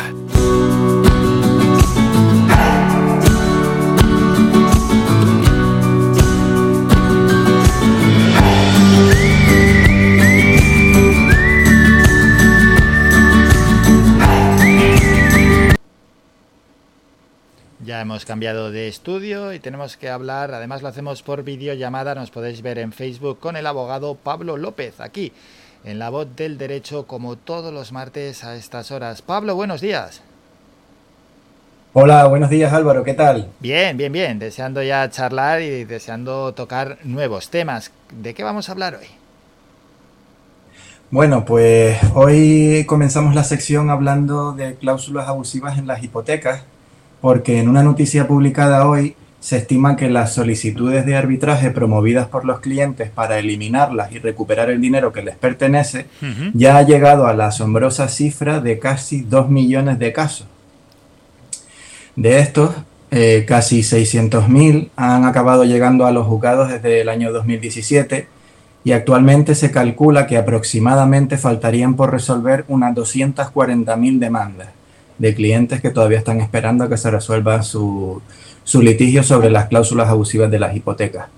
Ya 17.96 18.02
hemos 18.02 18.26
cambiado 18.26 18.70
de 18.70 18.88
estudio 18.88 19.54
y 19.54 19.58
tenemos 19.58 19.96
que 19.96 20.10
hablar, 20.10 20.52
además 20.52 20.82
lo 20.82 20.88
hacemos 20.88 21.22
por 21.22 21.44
videollamada, 21.44 22.14
nos 22.14 22.30
podéis 22.30 22.60
ver 22.60 22.78
en 22.78 22.92
Facebook 22.92 23.38
con 23.40 23.56
el 23.56 23.66
abogado 23.66 24.16
Pablo 24.16 24.58
López, 24.58 25.00
aquí 25.00 25.32
en 25.82 25.98
La 25.98 26.10
Voz 26.10 26.28
del 26.36 26.58
Derecho, 26.58 27.06
como 27.06 27.36
todos 27.36 27.72
los 27.72 27.92
martes 27.92 28.44
a 28.44 28.54
estas 28.54 28.90
horas. 28.90 29.22
Pablo, 29.22 29.54
buenos 29.54 29.80
días. 29.80 30.20
Hola, 31.94 32.26
buenos 32.26 32.50
días 32.50 32.70
Álvaro, 32.70 33.02
¿qué 33.02 33.14
tal? 33.14 33.48
Bien, 33.60 33.96
bien, 33.96 34.12
bien, 34.12 34.38
deseando 34.38 34.82
ya 34.82 35.08
charlar 35.08 35.62
y 35.62 35.84
deseando 35.84 36.52
tocar 36.52 36.98
nuevos 37.02 37.48
temas. 37.48 37.92
¿De 38.12 38.34
qué 38.34 38.44
vamos 38.44 38.68
a 38.68 38.72
hablar 38.72 38.96
hoy? 38.96 39.06
Bueno, 41.10 41.46
pues 41.46 41.96
hoy 42.12 42.84
comenzamos 42.86 43.34
la 43.34 43.42
sección 43.42 43.88
hablando 43.88 44.52
de 44.52 44.74
cláusulas 44.74 45.28
abusivas 45.28 45.78
en 45.78 45.86
las 45.86 46.02
hipotecas 46.02 46.64
porque 47.26 47.58
en 47.58 47.66
una 47.66 47.82
noticia 47.82 48.28
publicada 48.28 48.86
hoy 48.86 49.16
se 49.40 49.56
estima 49.56 49.96
que 49.96 50.08
las 50.08 50.32
solicitudes 50.32 51.04
de 51.04 51.16
arbitraje 51.16 51.72
promovidas 51.72 52.28
por 52.28 52.44
los 52.44 52.60
clientes 52.60 53.10
para 53.10 53.40
eliminarlas 53.40 54.12
y 54.12 54.20
recuperar 54.20 54.70
el 54.70 54.80
dinero 54.80 55.12
que 55.12 55.22
les 55.22 55.34
pertenece 55.34 56.06
ya 56.54 56.76
ha 56.76 56.82
llegado 56.84 57.26
a 57.26 57.34
la 57.34 57.48
asombrosa 57.48 58.06
cifra 58.06 58.60
de 58.60 58.78
casi 58.78 59.22
2 59.22 59.50
millones 59.50 59.98
de 59.98 60.12
casos. 60.12 60.46
De 62.14 62.38
estos, 62.38 62.70
eh, 63.10 63.44
casi 63.44 63.80
600.000 63.80 64.90
han 64.94 65.24
acabado 65.24 65.64
llegando 65.64 66.06
a 66.06 66.12
los 66.12 66.28
juzgados 66.28 66.68
desde 66.68 67.00
el 67.00 67.08
año 67.08 67.32
2017 67.32 68.28
y 68.84 68.92
actualmente 68.92 69.56
se 69.56 69.72
calcula 69.72 70.28
que 70.28 70.36
aproximadamente 70.36 71.38
faltarían 71.38 71.96
por 71.96 72.12
resolver 72.12 72.64
unas 72.68 72.94
240.000 72.94 74.20
demandas 74.20 74.75
de 75.18 75.34
clientes 75.34 75.80
que 75.80 75.90
todavía 75.90 76.18
están 76.18 76.40
esperando 76.40 76.84
a 76.84 76.88
que 76.88 76.96
se 76.96 77.10
resuelva 77.10 77.62
su, 77.62 78.22
su 78.64 78.82
litigio 78.82 79.22
sobre 79.22 79.50
las 79.50 79.66
cláusulas 79.66 80.08
abusivas 80.08 80.50
de 80.50 80.58
las 80.58 80.74
hipotecas. 80.74 81.28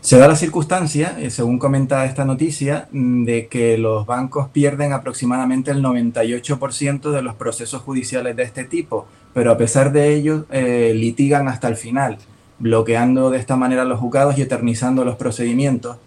Se 0.00 0.16
da 0.16 0.26
la 0.26 0.34
circunstancia, 0.34 1.14
eh, 1.20 1.28
según 1.28 1.58
comenta 1.58 2.06
esta 2.06 2.24
noticia, 2.24 2.88
mm, 2.90 3.24
de 3.24 3.48
que 3.48 3.76
los 3.76 4.06
bancos 4.06 4.48
pierden 4.48 4.94
aproximadamente 4.94 5.70
el 5.70 5.82
98% 5.82 7.12
de 7.12 7.20
los 7.20 7.34
procesos 7.34 7.82
judiciales 7.82 8.34
de 8.34 8.42
este 8.42 8.64
tipo, 8.64 9.06
pero 9.34 9.52
a 9.52 9.58
pesar 9.58 9.92
de 9.92 10.14
ello 10.14 10.46
eh, 10.50 10.92
litigan 10.94 11.48
hasta 11.48 11.68
el 11.68 11.76
final, 11.76 12.16
bloqueando 12.58 13.30
de 13.30 13.38
esta 13.38 13.56
manera 13.56 13.84
los 13.84 14.00
juzgados 14.00 14.38
y 14.38 14.42
eternizando 14.42 15.04
los 15.04 15.16
procedimientos. 15.16 15.98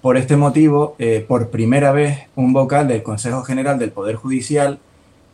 Por 0.00 0.16
este 0.16 0.36
motivo, 0.36 0.96
eh, 0.98 1.24
por 1.26 1.50
primera 1.50 1.92
vez, 1.92 2.20
un 2.34 2.54
vocal 2.54 2.88
del 2.88 3.02
Consejo 3.02 3.42
General 3.42 3.78
del 3.78 3.90
Poder 3.90 4.16
Judicial 4.16 4.78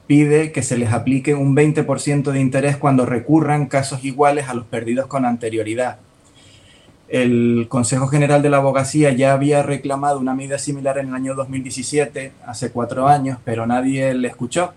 pide 0.07 0.52
que 0.52 0.62
se 0.62 0.76
les 0.76 0.92
aplique 0.92 1.34
un 1.34 1.57
20% 1.57 2.31
de 2.31 2.41
interés 2.41 2.76
cuando 2.76 3.07
recurran 3.07 3.66
casos 3.66 4.05
iguales 4.05 4.49
a 4.49 4.55
los 4.55 4.66
perdidos 4.66 5.07
con 5.07 5.24
anterioridad. 5.24 5.99
El 7.08 7.66
Consejo 7.68 8.08
General 8.08 8.42
de 8.42 8.50
la 8.50 8.58
Abogacía 8.58 9.12
ya 9.12 9.33
había 9.33 9.62
reclamado 9.62 10.18
una 10.18 10.34
medida 10.34 10.58
similar 10.58 10.99
en 10.99 11.08
el 11.08 11.15
año 11.15 11.34
2017, 11.34 12.33
hace 12.47 12.70
cuatro 12.70 13.07
años, 13.07 13.39
pero 13.44 13.66
nadie 13.66 14.15
le 14.15 14.28
escuchó. 14.28 14.73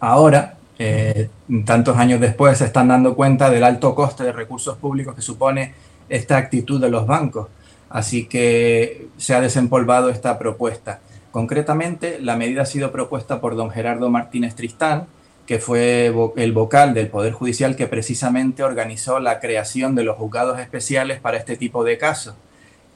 Ahora, 0.00 0.56
eh, 0.78 1.28
tantos 1.66 1.96
años 1.96 2.20
después, 2.20 2.56
se 2.58 2.64
están 2.64 2.88
dando 2.88 3.14
cuenta 3.14 3.50
del 3.50 3.64
alto 3.64 3.94
coste 3.94 4.24
de 4.24 4.32
recursos 4.32 4.78
públicos 4.78 5.14
que 5.14 5.22
supone 5.22 5.74
esta 6.08 6.38
actitud 6.38 6.80
de 6.80 6.90
los 6.90 7.06
bancos. 7.06 7.48
Así 7.90 8.26
que 8.26 9.08
se 9.18 9.34
ha 9.34 9.40
desempolvado 9.40 10.08
esta 10.08 10.38
propuesta. 10.38 11.00
Concretamente, 11.30 12.18
la 12.20 12.36
medida 12.36 12.62
ha 12.62 12.66
sido 12.66 12.90
propuesta 12.90 13.40
por 13.40 13.54
don 13.56 13.70
Gerardo 13.70 14.10
Martínez 14.10 14.54
Tristán, 14.56 15.06
que 15.46 15.58
fue 15.58 16.12
el 16.36 16.52
vocal 16.52 16.94
del 16.94 17.08
Poder 17.08 17.32
Judicial 17.32 17.76
que 17.76 17.86
precisamente 17.86 18.62
organizó 18.62 19.18
la 19.20 19.40
creación 19.40 19.94
de 19.94 20.04
los 20.04 20.16
juzgados 20.16 20.58
especiales 20.60 21.20
para 21.20 21.38
este 21.38 21.56
tipo 21.56 21.84
de 21.84 21.98
casos. 21.98 22.34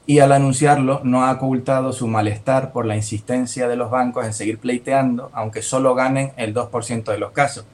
Y 0.06 0.18
al 0.18 0.32
anunciarlo 0.32 1.00
no 1.02 1.24
ha 1.24 1.32
ocultado 1.32 1.92
su 1.92 2.06
malestar 2.08 2.72
por 2.72 2.86
la 2.86 2.96
insistencia 2.96 3.68
de 3.68 3.76
los 3.76 3.90
bancos 3.90 4.26
en 4.26 4.32
seguir 4.34 4.58
pleiteando, 4.58 5.30
aunque 5.32 5.62
solo 5.62 5.94
ganen 5.94 6.32
el 6.36 6.52
2% 6.54 7.04
de 7.12 7.18
los 7.18 7.32
casos. 7.32 7.64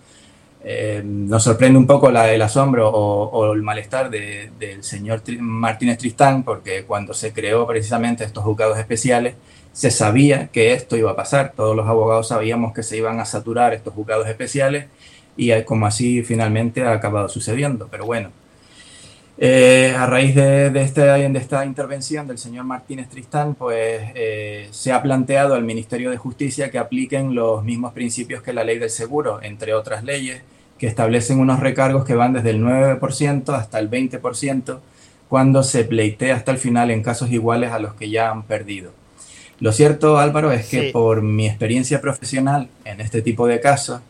Eh, 0.63 1.03
nos 1.05 1.43
sorprende 1.43 1.79
un 1.79 1.87
poco 1.87 2.11
la, 2.11 2.31
el 2.33 2.41
asombro 2.43 2.89
o, 2.91 3.53
el 3.53 3.63
malestar 3.63 4.11
de- 4.11 4.51
del 4.59 4.85
señor 4.85 5.23
Martínez 5.41 5.97
Tristán, 5.99 6.43
porque 6.43 6.85
cuando 6.85 7.15
se 7.15 7.33
creó 7.33 7.67
precisamente 7.67 8.25
estos 8.25 8.45
juzgados 8.45 8.79
especiales, 8.79 9.35
se 9.73 9.91
sabía 9.91 10.49
que 10.49 10.73
esto 10.73 10.97
iba 10.97 11.13
a 11.13 11.17
pasar. 11.17 11.53
Todos 11.57 11.77
los 11.77 11.87
abogados 11.89 12.29
sabíamos 12.29 12.73
que 12.75 12.83
se 12.83 12.97
iban 12.97 13.21
a 13.21 13.25
saturar 13.25 13.75
estos 13.75 13.95
juzgados 13.95 14.29
especiales 14.29 14.87
y 15.37 15.51
como 15.63 15.87
así 15.87 16.23
finalmente 16.23 16.83
ha 16.85 16.93
acabado 16.93 17.29
sucediendo. 17.29 17.89
Pero 17.91 18.05
bueno, 18.07 18.31
eh, 19.39 19.95
a 19.97 20.07
raíz 20.07 20.35
de, 20.35 20.71
de 20.71 20.83
este- 20.83 21.01
de 21.03 21.39
esta 21.39 21.65
intervención 21.65 22.27
del 22.27 22.37
señor 22.39 22.65
Martínez 22.65 23.09
Tristán, 23.09 23.55
pues 23.55 24.03
eh, 24.15 24.69
se 24.71 24.93
ha 24.93 25.01
planteado 25.03 25.55
al 25.55 25.65
Ministerio 25.65 26.11
de 26.11 26.19
Justicia 26.19 26.71
que 26.71 26.79
apliquen 26.79 27.35
los 27.35 27.65
mismos 27.65 27.93
principios 27.95 28.43
que 28.43 28.53
la 28.53 28.65
ley 28.65 28.79
del 28.79 28.91
seguro, 28.91 29.41
entre 29.43 29.73
otras 29.75 30.05
leyes, 30.05 30.43
que 30.79 30.87
establecen 30.87 31.39
unos 31.41 31.61
recargos 31.61 32.05
que 32.05 32.15
van 32.15 32.33
desde 32.35 32.51
el 32.51 32.61
9% 32.61 33.55
hasta 33.55 33.79
el 33.79 33.89
20% 33.91 34.81
cuando 35.29 35.63
se 35.63 35.85
pleitea 35.85 36.35
hasta 36.37 36.51
el 36.53 36.59
final 36.59 36.91
en 36.91 37.03
casos 37.03 37.31
iguales 37.31 37.71
a 37.73 37.79
los 37.79 37.95
que 37.95 38.11
ya 38.11 38.31
han 38.31 38.43
perdido. 38.43 38.91
Lo 39.61 39.73
cierto, 39.73 40.19
Álvaro, 40.19 40.53
es 40.53 40.67
que 40.69 40.87
Sí. 40.87 40.91
por 40.93 41.23
mi 41.23 41.47
experiencia 41.47 42.01
profesional 42.01 42.69
en 42.85 43.01
este 43.01 43.21
tipo 43.23 43.47
de 43.47 43.61
casos, 43.61 44.01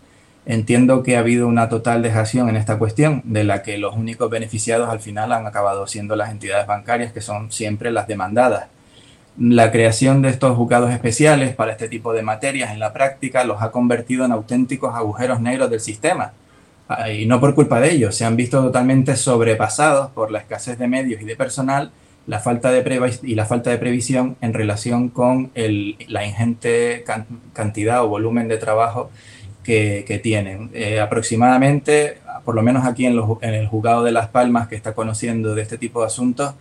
entiendo 0.46 1.02
que 1.02 1.16
ha 1.16 1.20
habido 1.20 1.46
una 1.48 1.68
total 1.68 2.02
dejación 2.02 2.48
en 2.48 2.56
esta 2.56 2.78
cuestión, 2.78 3.22
de 3.24 3.44
la 3.44 3.62
que 3.62 3.76
los 3.78 3.96
únicos 3.96 4.30
beneficiados 4.30 4.88
al 4.88 5.00
final 5.00 5.32
han 5.32 5.46
acabado 5.46 5.86
siendo 5.86 6.16
las 6.16 6.30
entidades 6.30 6.66
bancarias, 6.66 7.12
que 7.12 7.20
son 7.20 7.50
siempre 7.52 7.90
las 7.90 8.06
demandadas. 8.06 8.66
La 9.38 9.70
creación 9.70 10.22
de 10.22 10.28
estos 10.28 10.56
juzgados 10.56 10.90
especiales 10.90 11.54
para 11.54 11.72
este 11.72 11.88
tipo 11.88 12.12
de 12.12 12.22
materias 12.22 12.72
en 12.72 12.78
la 12.80 12.92
práctica 12.92 13.44
los 13.44 13.62
ha 13.62 13.70
convertido 13.70 14.24
en 14.24 14.32
auténticos 14.32 14.94
agujeros 14.94 15.40
negros 15.40 15.70
del 15.70 15.80
sistema. 15.80 16.32
Ah, 16.88 17.10
Y 17.10 17.26
no 17.26 17.38
por 17.40 17.54
culpa 17.54 17.80
de 17.80 17.92
ellos, 17.92 18.14
se 18.16 18.24
han 18.24 18.36
visto 18.36 18.60
totalmente 18.62 19.16
sobrepasados 19.16 20.10
por 20.10 20.30
la 20.30 20.40
escasez 20.40 20.78
de 20.78 20.88
medios 20.88 21.22
y 21.22 21.24
de 21.24 21.36
personal 21.36 21.92
la 22.32 22.38
falta 22.38 22.70
de 22.70 22.80
y 23.24 23.34
la 23.34 23.44
falta 23.44 23.70
de 23.70 23.78
previsión 23.84 24.36
en 24.40 24.52
relación 24.54 25.08
con 25.08 25.50
el- 25.54 25.96
la 26.08 26.24
ingente 26.24 27.02
can- 27.04 27.26
cantidad 27.52 28.04
o 28.04 28.08
volumen 28.08 28.46
de 28.48 28.56
trabajo 28.66 29.10
que, 29.66 30.04
que 30.08 30.18
tienen. 30.18 30.70
Eh, 30.72 31.00
aproximadamente, 31.00 32.18
por 32.44 32.54
lo 32.54 32.62
menos 32.62 32.86
aquí 32.86 33.04
en, 33.06 33.14
los 33.16 33.26
en 33.42 33.54
el 33.60 33.66
juzgado 33.66 34.04
de 34.04 34.12
Las 34.12 34.28
Palmas, 34.28 34.68
que 34.68 34.76
está 34.76 34.92
conociendo 34.94 35.54
de 35.56 35.62
este 35.62 35.76
tipo 35.76 36.00
de 36.00 36.06
asuntos, 36.06 36.54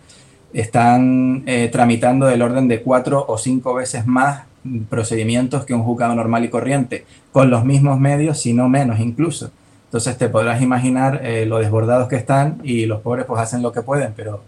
están 0.52 1.44
eh, 1.46 1.68
tramitando 1.70 2.26
del 2.26 2.42
orden 2.42 2.66
de 2.68 2.82
cuatro 2.82 3.24
o 3.28 3.38
cinco 3.38 3.74
veces 3.74 4.06
más 4.06 4.42
procedimientos 4.90 5.64
que 5.64 5.72
un 5.74 5.82
juzgado 5.84 6.14
normal 6.14 6.44
y 6.44 6.48
corriente, 6.50 7.04
con 7.32 7.48
los 7.48 7.64
mismos 7.64 7.98
medios, 8.00 8.40
si 8.40 8.52
no 8.52 8.68
menos 8.68 8.98
incluso. 8.98 9.50
Entonces 9.86 10.18
te 10.18 10.28
podrás 10.28 10.60
imaginar 10.62 11.20
eh, 11.24 11.46
lo 11.46 11.58
desbordados 11.58 12.08
que 12.08 12.16
están 12.16 12.58
y 12.62 12.86
los 12.86 13.00
pobres 13.00 13.24
pues 13.26 13.40
hacen 13.40 13.62
lo 13.62 13.70
que 13.72 13.82
pueden, 13.82 14.12
pero, 14.16 14.42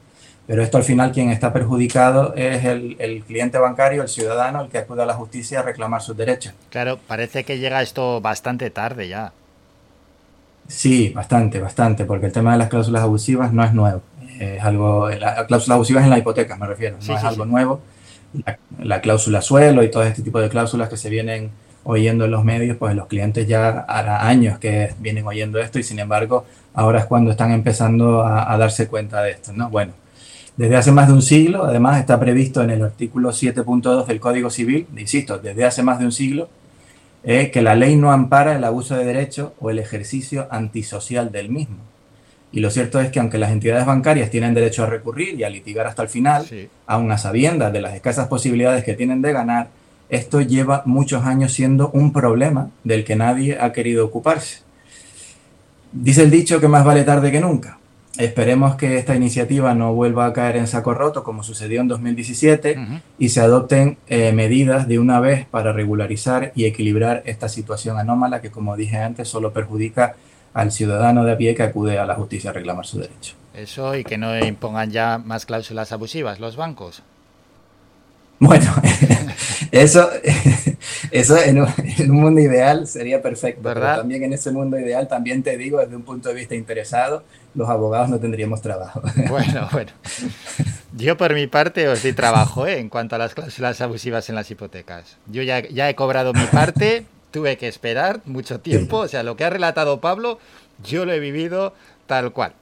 pero 0.47 0.63
esto 0.63 0.77
al 0.79 0.85
final 0.85 1.13
quien 1.13 1.31
está 1.31 1.53
perjudicado 1.53 2.35
es 2.35 2.65
el, 2.65 2.97
el 3.01 3.25
cliente 3.25 3.59
bancario, 3.59 4.03
el 4.03 4.09
ciudadano, 4.09 4.63
el 4.63 4.71
que 4.71 4.79
acude 4.79 5.03
a 5.03 5.07
la 5.07 5.15
justicia 5.15 5.61
a 5.61 5.63
reclamar 5.63 6.03
sus 6.03 6.17
derechos. 6.17 6.55
Claro, 6.71 6.99
parece 7.07 7.45
que 7.45 7.59
llega 7.61 7.83
esto 7.83 8.21
bastante 8.21 8.71
tarde 8.73 9.07
ya. 9.09 9.33
Sí, 10.69 11.11
bastante, 11.11 11.61
bastante, 11.61 12.05
porque 12.05 12.27
el 12.27 12.33
tema 12.33 12.53
de 12.53 12.59
las 12.59 12.69
cláusulas 12.69 13.03
abusivas 13.03 13.53
no 13.53 13.65
es 13.65 13.75
nuevo. 13.75 14.03
Es 14.39 14.63
algo, 14.63 15.09
las 15.11 15.45
cláusulas 15.47 15.75
abusivas 15.77 16.05
en 16.05 16.11
la 16.11 16.19
hipoteca 16.19 16.57
me 16.57 16.67
refiero, 16.67 16.99
no 17.03 17.03
Sí, 17.03 17.13
es 17.15 17.25
algo 17.25 17.45
sí. 17.45 17.51
nuevo. 17.51 17.83
La, 18.33 18.59
la 18.79 19.01
cláusula 19.01 19.43
suelo 19.43 19.83
y 19.83 19.91
todo 19.91 20.05
este 20.05 20.23
tipo 20.23 20.41
de 20.41 20.49
cláusulas 20.49 20.89
que 20.89 20.97
se 20.97 21.11
vienen 21.11 21.51
oyendo 21.85 22.25
en 22.25 22.31
los 22.31 22.45
medios, 22.45 22.77
pues 22.79 22.95
los 22.95 23.09
clientes 23.09 23.47
ya 23.47 23.81
hará 23.81 24.27
años 24.27 24.59
que 24.59 24.95
vienen 24.99 25.27
oyendo 25.27 25.59
esto 25.61 25.79
y 25.79 25.83
sin 25.83 25.99
embargo 25.99 26.47
ahora 26.75 27.01
es 27.01 27.07
cuando 27.07 27.31
están 27.33 27.51
empezando 27.53 28.23
a, 28.23 28.51
a 28.53 28.57
darse 28.57 28.89
cuenta 28.89 29.23
de 29.23 29.33
esto, 29.33 29.53
¿no? 29.53 29.69
Bueno, 29.69 29.93
desde 30.57 30.77
hace 30.77 30.93
más 30.93 31.09
de 31.09 31.15
un 31.15 31.23
siglo, 31.23 31.65
además 31.65 31.99
está 31.99 32.21
previsto 32.21 32.63
en 32.63 32.71
el 32.71 32.83
artículo 32.83 33.31
7.2 33.31 34.07
del 34.07 34.21
Código 34.21 34.51
Civil, 34.51 34.87
insisto, 34.97 35.39
desde 35.39 35.65
hace 35.65 35.83
más 35.83 35.99
de 35.99 36.05
un 36.05 36.13
siglo, 36.13 36.49
eh, 37.25 37.51
que 37.51 37.63
la 37.63 37.75
ley 37.75 37.97
no 37.97 38.13
ampara 38.13 38.57
el 38.57 38.65
abuso 38.65 38.95
de 38.97 39.05
derecho 39.05 39.55
o 39.61 39.71
el 39.71 39.79
ejercicio 39.79 40.49
antisocial 40.51 41.33
del 41.33 41.49
mismo. 41.49 41.79
Y 42.53 42.61
lo 42.61 42.71
cierto 42.71 43.01
es 43.01 43.11
que 43.11 43.19
aunque 43.19 43.39
las 43.39 43.51
entidades 43.51 43.87
bancarias 43.87 44.29
tienen 44.29 44.53
derecho 44.53 44.83
a 44.83 44.87
recurrir 44.87 45.41
y 45.41 45.45
a 45.45 45.49
litigar 45.49 45.87
hasta 45.87 46.03
el 46.03 46.09
final, 46.09 46.47
aun 46.87 47.11
a 47.11 47.17
sabiendas 47.17 47.73
de 47.73 47.81
las 47.81 47.95
escasas 47.95 48.29
posibilidades 48.29 48.85
que 48.85 48.93
tienen 48.93 49.23
de 49.23 49.33
ganar, 49.33 49.69
esto 50.11 50.43
lleva 50.43 50.83
muchos 50.85 51.25
años 51.25 51.55
siendo 51.55 51.91
un 51.95 52.13
problema 52.13 52.69
del 52.85 53.05
que 53.05 53.17
nadie 53.17 53.57
ha 53.59 53.73
querido 53.73 54.05
ocuparse. 54.05 54.59
Dice 55.93 56.23
el 56.23 56.31
dicho 56.31 56.61
que 56.61 56.69
más 56.69 56.85
vale 56.85 57.05
tarde 57.05 57.33
que 57.33 57.41
nunca. 57.41 57.79
Esperemos 58.19 58.77
que 58.77 58.99
esta 58.99 59.17
iniciativa 59.17 59.75
no 59.75 59.95
vuelva 59.95 60.27
a 60.27 60.33
caer 60.35 60.57
en 60.57 60.67
saco 60.67 60.93
roto 60.93 61.25
como 61.25 61.43
sucedió 61.43 61.81
en 61.81 61.89
2017 61.89 62.77
y 63.19 63.29
se 63.31 63.41
adopten 63.41 63.97
eh, 64.07 64.33
medidas 64.33 64.87
de 64.87 64.99
una 64.99 65.19
vez 65.19 65.47
para 65.47 65.73
regularizar 65.73 66.53
y 66.55 66.67
equilibrar 66.67 67.23
esta 67.25 67.49
situación 67.49 67.99
anómala 67.99 68.43
que, 68.43 68.51
como 68.51 68.77
dije 68.77 68.99
antes, 68.99 69.29
solo 69.29 69.53
perjudica 69.53 70.15
al 70.53 70.73
ciudadano 70.73 71.25
de 71.25 71.33
a 71.33 71.39
pie 71.39 71.55
que 71.55 71.63
acude 71.63 71.99
a 71.99 72.05
la 72.05 72.15
justicia 72.15 72.51
a 72.51 72.53
reclamar 72.53 72.85
su 72.85 72.99
derecho. 72.99 73.35
Eso 73.55 73.97
y 73.97 74.05
que 74.05 74.19
no 74.19 74.39
impongan 74.39 74.91
ya 74.91 75.19
más 75.19 75.47
cláusulas 75.47 75.93
abusivas 75.93 76.39
los 76.39 76.57
bancos. 76.57 77.03
Bueno, 78.39 78.75
eso, 79.71 80.11
eso 81.13 81.39
en 81.39 81.63
un, 81.63 81.69
en 81.99 82.11
un 82.11 82.21
mundo 82.21 82.41
ideal 82.41 82.87
sería 82.89 83.23
perfecto, 83.23 83.61
pero 83.63 83.81
¿Verdad? 83.81 83.99
también 83.99 84.25
en 84.25 84.33
ese 84.33 84.51
mundo 84.51 84.79
ideal, 84.79 85.07
también 85.07 85.43
te 85.43 85.57
digo, 85.57 85.79
desde 85.79 85.95
un 85.95 86.03
punto 86.03 86.29
de 86.29 86.35
vista 86.35 86.55
interesado, 86.55 87.23
los 87.55 87.69
abogados 87.69 88.09
no 88.09 88.19
tendríamos 88.19 88.63
trabajo. 88.63 89.03
Bueno, 89.29 89.69
bueno. 89.73 89.91
Yo 90.97 91.17
por 91.17 91.35
mi 91.35 91.47
parte 91.47 91.89
os 91.89 92.03
di 92.03 92.13
trabajo 92.13 92.67
¿eh? 92.67 92.79
en 92.79 92.89
cuanto 92.89 93.17
a 93.17 93.19
las 93.19 93.35
cláusulas 93.35 93.81
abusivas 93.81 94.29
en 94.29 94.35
las 94.35 94.51
hipotecas. 94.51 95.17
Yo 95.27 95.43
ya, 95.43 95.61
ya 95.61 95.89
he 95.89 95.95
cobrado 95.95 96.33
mi 96.33 96.45
parte, 96.47 97.07
tuve 97.31 97.57
que 97.57 97.69
esperar 97.69 98.21
mucho 98.27 98.61
tiempo, 98.61 98.99
o 98.99 99.09
sea, 99.09 99.23
lo 99.23 99.37
que 99.37 99.45
ha 99.45 99.51
relatado 99.51 100.01
Pablo, 100.01 100.39
yo 100.85 101.05
lo 101.05 101.13
he 101.13 101.21
vivido 101.21 101.75
tal 102.07 102.33
cual. 102.33 102.53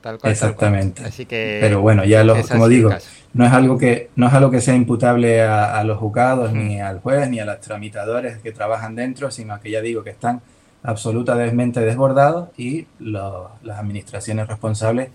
Tal 0.00 0.18
cual. 0.18 0.20
tal 0.20 0.20
cual. 0.20 0.32
Exactamente. 0.32 1.04
Así 1.04 1.26
que... 1.26 1.58
Pero 1.60 1.80
bueno, 1.80 2.04
ya 2.04 2.24
lo, 2.24 2.40
como 2.46 2.68
digo, 2.68 2.90
no 3.34 3.44
es 3.44 3.52
algo 3.52 3.76
que 3.76 4.10
no 4.16 4.28
es 4.28 4.32
algo 4.32 4.50
que 4.50 4.60
sea 4.60 4.74
imputable 4.74 5.42
a, 5.42 5.78
a 5.78 5.84
los 5.84 5.98
juzgados, 5.98 6.52
ni 6.52 6.80
al 6.80 7.00
juez, 7.00 7.28
ni 7.28 7.40
a 7.40 7.44
los 7.44 7.60
tramitadores 7.60 8.38
que 8.38 8.52
trabajan 8.52 8.94
dentro, 8.94 9.30
sino 9.30 9.60
que 9.60 9.70
ya 9.70 9.80
digo 9.80 10.02
que 10.02 10.10
están 10.10 10.40
absolutamente 10.82 11.80
desbordados 11.80 12.48
y 12.56 12.86
lo- 12.98 13.50
las 13.62 13.78
administraciones 13.78 14.46
responsables 14.46 15.10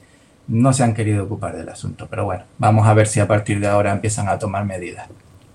no 0.47 0.73
se 0.73 0.83
han 0.83 0.93
querido 0.93 1.23
ocupar 1.23 1.55
del 1.55 1.69
asunto. 1.69 2.07
Pero 2.09 2.25
bueno, 2.25 2.43
vamos 2.57 2.87
a 2.87 2.93
ver 2.93 3.07
si 3.07 3.19
a 3.19 3.27
partir 3.27 3.59
de 3.59 3.67
ahora 3.67 3.91
empiezan 3.91 4.27
a 4.27 4.37
tomar 4.37 4.65
medidas. 4.65 5.07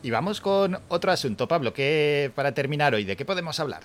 Y 0.03 0.11
vamos 0.11 0.41
con 0.41 0.79
otro 0.89 1.11
asunto, 1.11 1.49
Pablo, 1.49 1.73
que 1.73 2.31
para 2.35 2.53
terminar 2.53 2.95
hoy, 2.95 3.05
¿de 3.05 3.17
qué 3.17 3.25
podemos 3.25 3.59
hablar? 3.59 3.81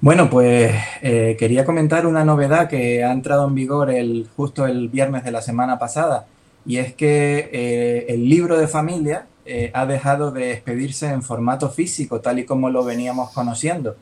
Bueno, 0.00 0.28
pues 0.28 0.74
eh, 1.02 1.36
quería 1.38 1.64
comentar 1.64 2.06
una 2.06 2.24
novedad 2.24 2.68
que 2.68 3.04
ha 3.04 3.12
entrado 3.12 3.46
en 3.48 3.54
vigor 3.54 3.90
el, 3.90 4.28
justo 4.36 4.66
el 4.66 4.88
viernes 4.88 5.24
de 5.24 5.30
la 5.30 5.40
semana 5.40 5.78
pasada, 5.78 6.26
y 6.66 6.78
es 6.78 6.94
que 6.94 7.50
eh, 7.52 8.06
el 8.08 8.28
libro 8.28 8.58
de 8.58 8.66
familia 8.68 9.26
eh, 9.46 9.70
ha 9.74 9.86
dejado 9.86 10.30
de 10.30 10.52
expedirse 10.52 11.06
en 11.08 11.22
formato 11.22 11.70
físico, 11.70 12.20
tal 12.20 12.38
y 12.38 12.44
como 12.44 12.70
lo 12.70 12.84
veníamos 12.84 13.30
conociendo, 13.30 13.96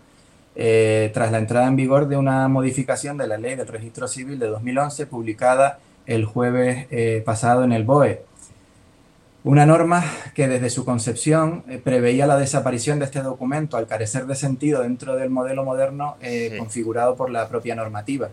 eh, 0.55 1.11
tras 1.15 1.33
la 1.33 1.39
entrada 1.39 1.67
en 1.67 1.77
vigor 1.77 2.09
de 2.09 2.17
una 2.17 2.47
modificación 2.49 3.17
de 3.17 3.27
la 3.27 3.39
ley 3.39 3.55
del 3.57 3.69
registro 3.69 4.09
civil 4.09 4.39
de 4.39 4.49
2011, 4.49 5.07
publicada 5.07 5.79
el 6.07 6.25
jueves 6.25 6.87
eh, 6.91 7.23
pasado 7.25 7.65
en 7.65 7.73
el 7.73 7.85
BOE. 7.85 8.23
Una 9.45 9.67
norma 9.67 10.05
que 10.35 10.47
desde 10.47 10.71
su 10.71 10.85
concepción 10.85 11.65
eh, 11.69 11.81
preveía 11.83 12.27
la 12.27 12.37
desaparición 12.37 13.01
de 13.01 13.07
este 13.07 13.23
documento 13.23 13.77
al 13.77 13.87
carecer 13.89 14.27
de 14.27 14.37
sentido 14.37 14.83
dentro 14.83 15.17
del 15.17 15.31
modelo 15.31 15.65
moderno 15.65 16.17
Sí. 16.21 16.53
configurado 16.59 17.17
por 17.17 17.31
la 17.31 17.49
propia 17.49 17.75
normativa. 17.75 18.29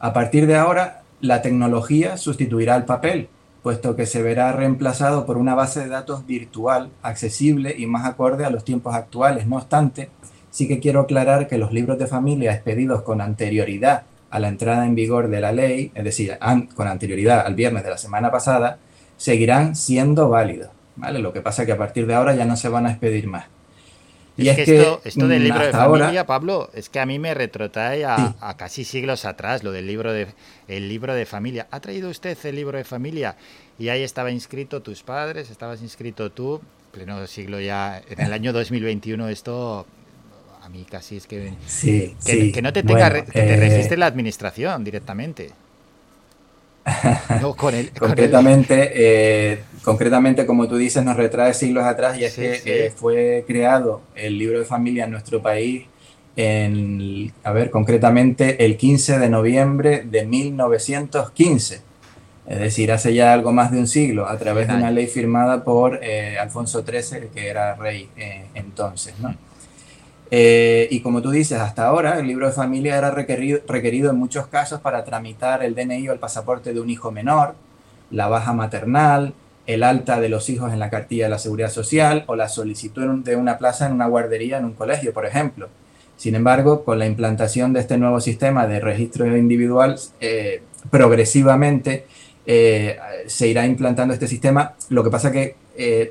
A 0.00 0.12
partir 0.12 0.46
de 0.46 0.56
ahora, 0.56 1.02
la 1.20 1.40
tecnología 1.40 2.16
sustituirá 2.18 2.74
al 2.74 2.84
papel, 2.84 3.28
puesto 3.62 3.96
que 3.96 4.06
se 4.06 4.22
verá 4.22 4.52
reemplazado 4.52 5.24
por 5.26 5.36
una 5.38 5.54
base 5.54 5.80
de 5.80 5.88
datos 5.88 6.26
virtual, 6.26 6.90
accesible 7.02 7.74
y 7.76 7.86
más 7.86 8.04
acorde 8.06 8.44
a 8.44 8.50
los 8.50 8.64
tiempos 8.64 8.94
actuales. 8.94 9.46
No 9.46 9.56
obstante, 9.56 10.10
sí 10.50 10.66
que 10.68 10.78
quiero 10.80 11.00
aclarar 11.00 11.46
que 11.48 11.58
los 11.58 11.72
libros 11.72 11.98
de 11.98 12.06
familia 12.06 12.52
expedidos 12.52 13.02
con 13.02 13.20
anterioridad 13.20 14.02
a 14.30 14.38
la 14.40 14.48
entrada 14.48 14.84
en 14.86 14.94
vigor 14.94 15.28
de 15.28 15.40
la 15.40 15.52
ley, 15.52 15.90
es 15.94 16.04
decir, 16.04 16.36
an- 16.40 16.66
con 16.66 16.86
anterioridad 16.86 17.46
al 17.46 17.54
viernes 17.54 17.84
de 17.84 17.90
la 17.90 17.98
semana 17.98 18.30
pasada, 18.30 18.78
seguirán 19.16 19.74
siendo 19.76 20.28
válidos. 20.28 20.68
¿vale? 20.96 21.18
Lo 21.20 21.32
que 21.32 21.40
pasa 21.40 21.62
es 21.62 21.66
que 21.66 21.72
a 21.72 21.78
partir 21.78 22.06
de 22.06 22.14
ahora 22.14 22.34
ya 22.34 22.44
no 22.44 22.56
se 22.56 22.68
van 22.68 22.86
a 22.86 22.90
expedir 22.90 23.26
más. 23.26 23.46
Y 24.36 24.48
es, 24.50 24.56
que, 24.56 24.62
esto, 24.78 25.00
esto 25.04 25.26
del 25.26 25.42
libro 25.42 25.58
de 25.60 25.66
hasta 25.66 25.82
ahora- 25.82 26.04
familia, 26.04 26.24
Pablo, 26.26 26.70
es 26.72 26.88
que 26.88 27.00
a 27.00 27.06
mí 27.06 27.18
me 27.18 27.34
retrotrae 27.34 28.04
a, 28.04 28.16
Sí. 28.16 28.34
a 28.40 28.56
casi 28.56 28.84
siglos 28.84 29.24
atrás, 29.24 29.64
lo 29.64 29.72
del 29.72 29.86
libro 29.88 30.12
de, 30.12 30.28
el 30.68 30.88
libro 30.88 31.12
de 31.14 31.26
familia. 31.26 31.66
¿Ha 31.72 31.80
traído 31.80 32.08
usted 32.08 32.38
el 32.44 32.54
libro 32.54 32.78
de 32.78 32.84
familia? 32.84 33.34
Y 33.80 33.88
ahí 33.88 34.02
estaba 34.04 34.30
inscrito 34.30 34.80
tus 34.80 35.02
padres, 35.02 35.50
estabas 35.50 35.82
inscrito 35.82 36.30
tú, 36.30 36.60
pleno 36.92 37.26
siglo 37.26 37.58
ya, 37.58 38.00
en 38.08 38.20
el 38.20 38.32
año 38.32 38.52
2021 38.52 39.28
esto... 39.28 39.86
A 40.68 40.70
mí 40.70 40.84
casi 40.84 41.16
es 41.16 41.26
que... 41.26 41.54
Sí, 41.66 42.14
que, 42.26 42.32
sí, 42.32 42.52
que 42.52 42.60
no 42.60 42.74
te 42.74 42.82
tenga, 42.82 43.08
bueno, 43.08 43.24
que 43.24 43.42
te 43.42 43.54
eh, 43.54 43.56
registre 43.56 43.96
la 43.96 44.04
administración 44.04 44.84
directamente. 44.84 45.50
No, 47.40 47.54
con 47.54 47.74
el, 47.74 47.90
con 47.98 48.10
el- 48.10 48.16
concretamente, 48.18 48.90
eh, 48.94 49.64
concretamente, 49.82 50.44
como 50.44 50.68
tú 50.68 50.76
dices, 50.76 51.02
nos 51.04 51.16
retrae 51.16 51.54
siglos 51.54 51.84
atrás 51.84 52.18
y 52.18 52.24
es 52.24 52.34
Sí, 52.34 52.42
que 52.42 52.54
sí. 52.54 52.70
eh, 52.70 52.90
fue 52.94 53.44
creado 53.46 54.02
el 54.14 54.38
libro 54.38 54.58
de 54.58 54.66
familia 54.66 55.04
en 55.04 55.12
nuestro 55.12 55.40
país 55.40 55.86
en, 56.36 57.32
a 57.44 57.52
ver, 57.52 57.70
concretamente 57.70 58.64
el 58.64 58.76
15 58.76 59.18
de 59.18 59.28
noviembre 59.30 60.02
de 60.04 60.26
1915. 60.26 61.80
Es 62.46 62.58
decir, 62.60 62.92
hace 62.92 63.12
ya 63.14 63.32
algo 63.32 63.52
más 63.52 63.70
de 63.72 63.78
un 63.78 63.86
siglo, 63.86 64.26
a 64.28 64.38
través 64.38 64.68
de 64.68 64.74
una 64.74 64.90
ley 64.90 65.06
firmada 65.06 65.64
por 65.64 65.98
eh, 66.02 66.38
Alfonso 66.38 66.82
XIII, 66.82 67.30
que 67.34 67.48
era 67.48 67.74
rey 67.74 68.08
entonces, 68.54 69.18
¿no? 69.18 69.34
Eh, 70.30 70.88
y 70.90 71.00
como 71.00 71.22
tú 71.22 71.30
dices, 71.30 71.58
hasta 71.58 71.86
ahora 71.86 72.18
el 72.18 72.26
libro 72.26 72.46
de 72.46 72.52
familia 72.52 72.98
era 72.98 73.10
requerido, 73.10 73.60
requerido 73.66 74.10
en 74.10 74.16
muchos 74.16 74.46
casos 74.48 74.80
para 74.80 75.04
tramitar 75.04 75.62
el 75.62 75.74
DNI 75.74 76.08
o 76.08 76.12
el 76.12 76.18
pasaporte 76.18 76.74
de 76.74 76.80
un 76.80 76.90
hijo 76.90 77.10
menor, 77.10 77.54
la 78.10 78.28
baja 78.28 78.52
maternal, 78.52 79.32
el 79.66 79.82
alta 79.82 80.20
de 80.20 80.28
los 80.28 80.48
hijos 80.50 80.72
en 80.72 80.78
la 80.78 80.90
cartilla 80.90 81.24
de 81.24 81.30
la 81.30 81.38
seguridad 81.38 81.70
social 81.70 82.24
o 82.26 82.36
la 82.36 82.48
solicitud 82.48 83.22
de 83.22 83.36
una 83.36 83.58
plaza 83.58 83.86
en 83.86 83.92
una 83.92 84.06
guardería 84.06 84.58
en 84.58 84.66
un 84.66 84.74
colegio, 84.74 85.12
por 85.12 85.26
ejemplo. 85.26 85.68
Sin 86.16 86.34
embargo, 86.34 86.84
con 86.84 86.98
la 86.98 87.06
implantación 87.06 87.72
de 87.72 87.80
este 87.80 87.96
nuevo 87.96 88.20
sistema 88.20 88.66
de 88.66 88.80
registro 88.80 89.36
individual, 89.36 89.98
eh, 90.20 90.62
progresivamente 90.90 92.06
eh, 92.44 92.96
se 93.26 93.46
irá 93.46 93.66
implantando 93.66 94.14
este 94.14 94.26
sistema. 94.26 94.74
Lo 94.88 95.04
que 95.04 95.10
pasa 95.10 95.32
que 95.32 95.56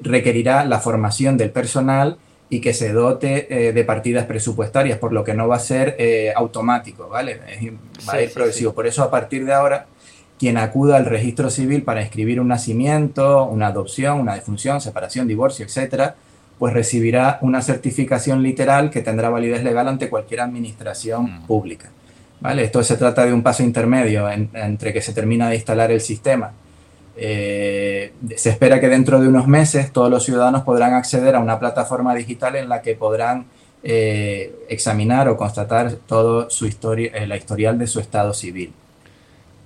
requerirá 0.02 0.64
la 0.64 0.80
formación 0.80 1.36
del 1.36 1.50
personal 1.50 2.18
y 2.50 2.62
que 2.62 2.74
se 2.74 2.94
dote 2.94 3.68
eh, 3.68 3.74
de 3.74 3.84
partidas 3.84 4.26
presupuestarias, 4.26 4.98
por 5.00 5.12
lo 5.12 5.24
que 5.24 5.34
no 5.34 5.48
va 5.48 5.58
a 5.58 5.60
ser 5.60 5.96
eh, 6.00 6.32
automático, 6.36 7.10
¿vale? 7.10 7.40
Es- 7.50 8.08
va 8.08 8.14
a 8.14 8.22
ir 8.22 8.32
progresivo. 8.34 8.72
sí. 8.72 8.76
Por 8.76 8.88
eso, 8.88 9.04
a 9.04 9.12
partir 9.12 9.46
de 9.46 9.54
ahora, 9.54 9.88
quien 10.40 10.58
acuda 10.58 10.98
al 10.98 11.06
registro 11.06 11.50
civil 11.50 11.82
para 11.84 12.02
inscribir 12.02 12.40
un 12.40 12.48
nacimiento, 12.48 13.44
una 13.46 13.68
adopción, 13.68 14.20
una 14.20 14.36
defunción, 14.36 14.80
separación, 14.80 15.28
divorcio, 15.28 15.66
etcétera, 15.66 16.16
pues 16.60 16.74
recibirá 16.74 17.38
una 17.42 17.62
certificación 17.62 18.42
literal 18.44 18.90
que 18.90 19.02
tendrá 19.02 19.30
validez 19.30 19.64
legal 19.64 19.88
ante 19.88 20.10
cualquier 20.10 20.42
administración 20.42 21.42
pública. 21.48 21.90
¿vale? 22.40 22.64
Esto 22.64 22.84
se 22.84 22.98
trata 22.98 23.26
de 23.26 23.34
un 23.34 23.42
paso 23.44 23.64
intermedio 23.64 24.30
en- 24.30 24.50
entre 24.54 24.94
que 24.94 25.02
se 25.02 25.12
termina 25.12 25.50
de 25.50 25.56
instalar 25.56 25.92
el 25.92 26.02
sistema. 26.02 26.52
Eh, 27.20 28.14
se 28.36 28.50
espera 28.52 28.80
que 28.80 28.88
dentro 28.90 29.20
de 29.20 29.28
unos 29.28 29.48
meses 29.48 29.92
todos 29.92 30.10
los 30.10 30.24
ciudadanos 30.24 30.62
podrán 30.64 30.94
acceder 30.94 31.36
a 31.36 31.40
una 31.40 31.60
plataforma 31.60 32.14
digital 32.14 32.56
en 32.56 32.70
la 32.70 32.82
que 32.82 32.96
podrán 32.96 33.46
eh, 33.84 34.54
examinar 34.70 35.28
o 35.30 35.36
constatar 35.38 35.92
todo 36.08 36.50
su 36.50 36.68
historia, 36.68 37.12
eh, 37.14 37.26
la 37.28 37.38
historial 37.38 37.78
de 37.80 37.88
su 37.88 38.00
estado 38.00 38.34
civil. 38.34 38.72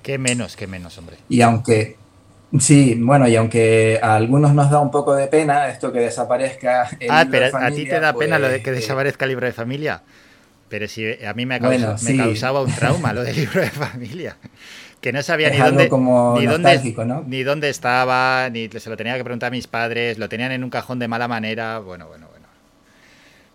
Qué 0.03 0.17
menos, 0.17 0.55
qué 0.55 0.65
menos, 0.67 0.97
hombre. 0.97 1.17
Y 1.29 1.41
aunque, 1.41 1.97
sí, 2.59 2.95
bueno, 2.99 3.27
y 3.27 3.35
aunque 3.35 3.99
a 4.01 4.15
algunos 4.15 4.53
nos 4.53 4.69
da 4.71 4.79
un 4.79 4.91
poco 4.91 5.13
de 5.15 5.27
pena 5.27 5.67
esto 5.69 5.91
que 5.91 5.99
desaparezca 5.99 6.89
el 6.99 7.09
Ah, 7.11 7.23
libro 7.23 7.39
de 7.39 7.45
pero 7.45 7.45
a 7.45 7.49
ti 7.67 7.73
familia, 7.73 7.93
te 7.95 7.99
da 7.99 8.13
pena 8.13 8.39
lo 8.39 8.47
de 8.47 8.53
pues, 8.55 8.63
que 8.63 8.69
eh, 8.71 8.73
desaparezca 8.73 9.25
el 9.25 9.29
libro 9.29 9.45
de 9.45 9.53
familia. 9.53 10.01
Pero 10.69 10.87
si 10.87 11.05
a 11.25 11.33
mí 11.33 11.45
me, 11.45 11.59
Bueno, 11.59 11.87
causa- 11.87 12.05
me 12.05 12.11
sí. 12.11 12.17
causaba 12.17 12.61
un 12.61 12.71
trauma 12.73 13.11
lo 13.13 13.23
del 13.23 13.35
libro 13.41 13.59
de 13.61 13.69
familia. 13.69 14.37
Que 15.01 15.11
no 15.11 15.21
sabía 15.23 15.47
Es 15.47 15.53
ni 15.53 15.59
dónde, 15.59 15.89
como 15.89 16.35
ni, 16.37 16.45
dónde, 16.45 16.93
¿no? 17.05 17.23
ni 17.25 17.43
dónde 17.43 17.69
estaba, 17.69 18.49
ni 18.51 18.69
se 18.69 18.89
lo 18.89 18.95
tenía 18.95 19.17
que 19.17 19.23
preguntar 19.23 19.47
a 19.47 19.51
mis 19.51 19.67
padres, 19.67 20.19
lo 20.19 20.29
tenían 20.29 20.51
en 20.51 20.63
un 20.63 20.69
cajón 20.69 20.99
de 20.99 21.07
mala 21.07 21.27
manera. 21.27 21.79
Bueno, 21.79 22.07
bueno, 22.07 22.27
bueno. 22.29 22.47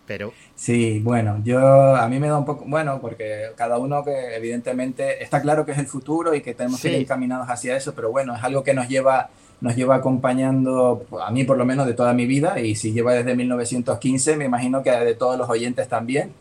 Pero 0.05 0.33
Sí, 0.57 0.99
bueno, 1.03 1.39
yo 1.43 1.95
a 1.95 2.09
mí 2.09 2.19
me 2.19 2.29
da 2.29 2.37
un 2.39 2.43
poco, 2.43 2.65
bueno, 2.65 2.99
porque 2.99 3.51
cada 3.55 3.77
uno 3.77 4.03
que 4.03 4.35
evidentemente 4.35 5.23
está 5.23 5.39
claro 5.39 5.67
que 5.67 5.73
es 5.73 5.77
el 5.77 5.85
futuro 5.85 6.33
y 6.33 6.41
que 6.41 6.55
tenemos 6.55 6.81
que 6.81 6.89
ir 6.89 6.95
encaminados 6.95 7.47
hacia 7.47 7.77
eso, 7.77 7.93
pero 7.93 8.09
bueno, 8.09 8.35
es 8.35 8.43
algo 8.43 8.63
que 8.63 8.73
nos 8.73 8.87
lleva, 8.87 9.29
nos 9.61 9.75
lleva 9.75 9.97
acompañando 9.97 11.05
a 11.23 11.29
mí 11.29 11.43
por 11.43 11.59
lo 11.59 11.65
menos 11.65 11.85
de 11.85 11.93
toda 11.93 12.11
mi 12.15 12.25
vida 12.25 12.59
y 12.59 12.75
si 12.75 12.91
lleva 12.91 13.13
desde 13.13 13.35
1915, 13.35 14.35
me 14.35 14.45
imagino 14.45 14.81
que 14.81 14.89
de 14.89 15.13
todos 15.13 15.37
los 15.37 15.47
oyentes 15.47 15.87
también. 15.87 16.33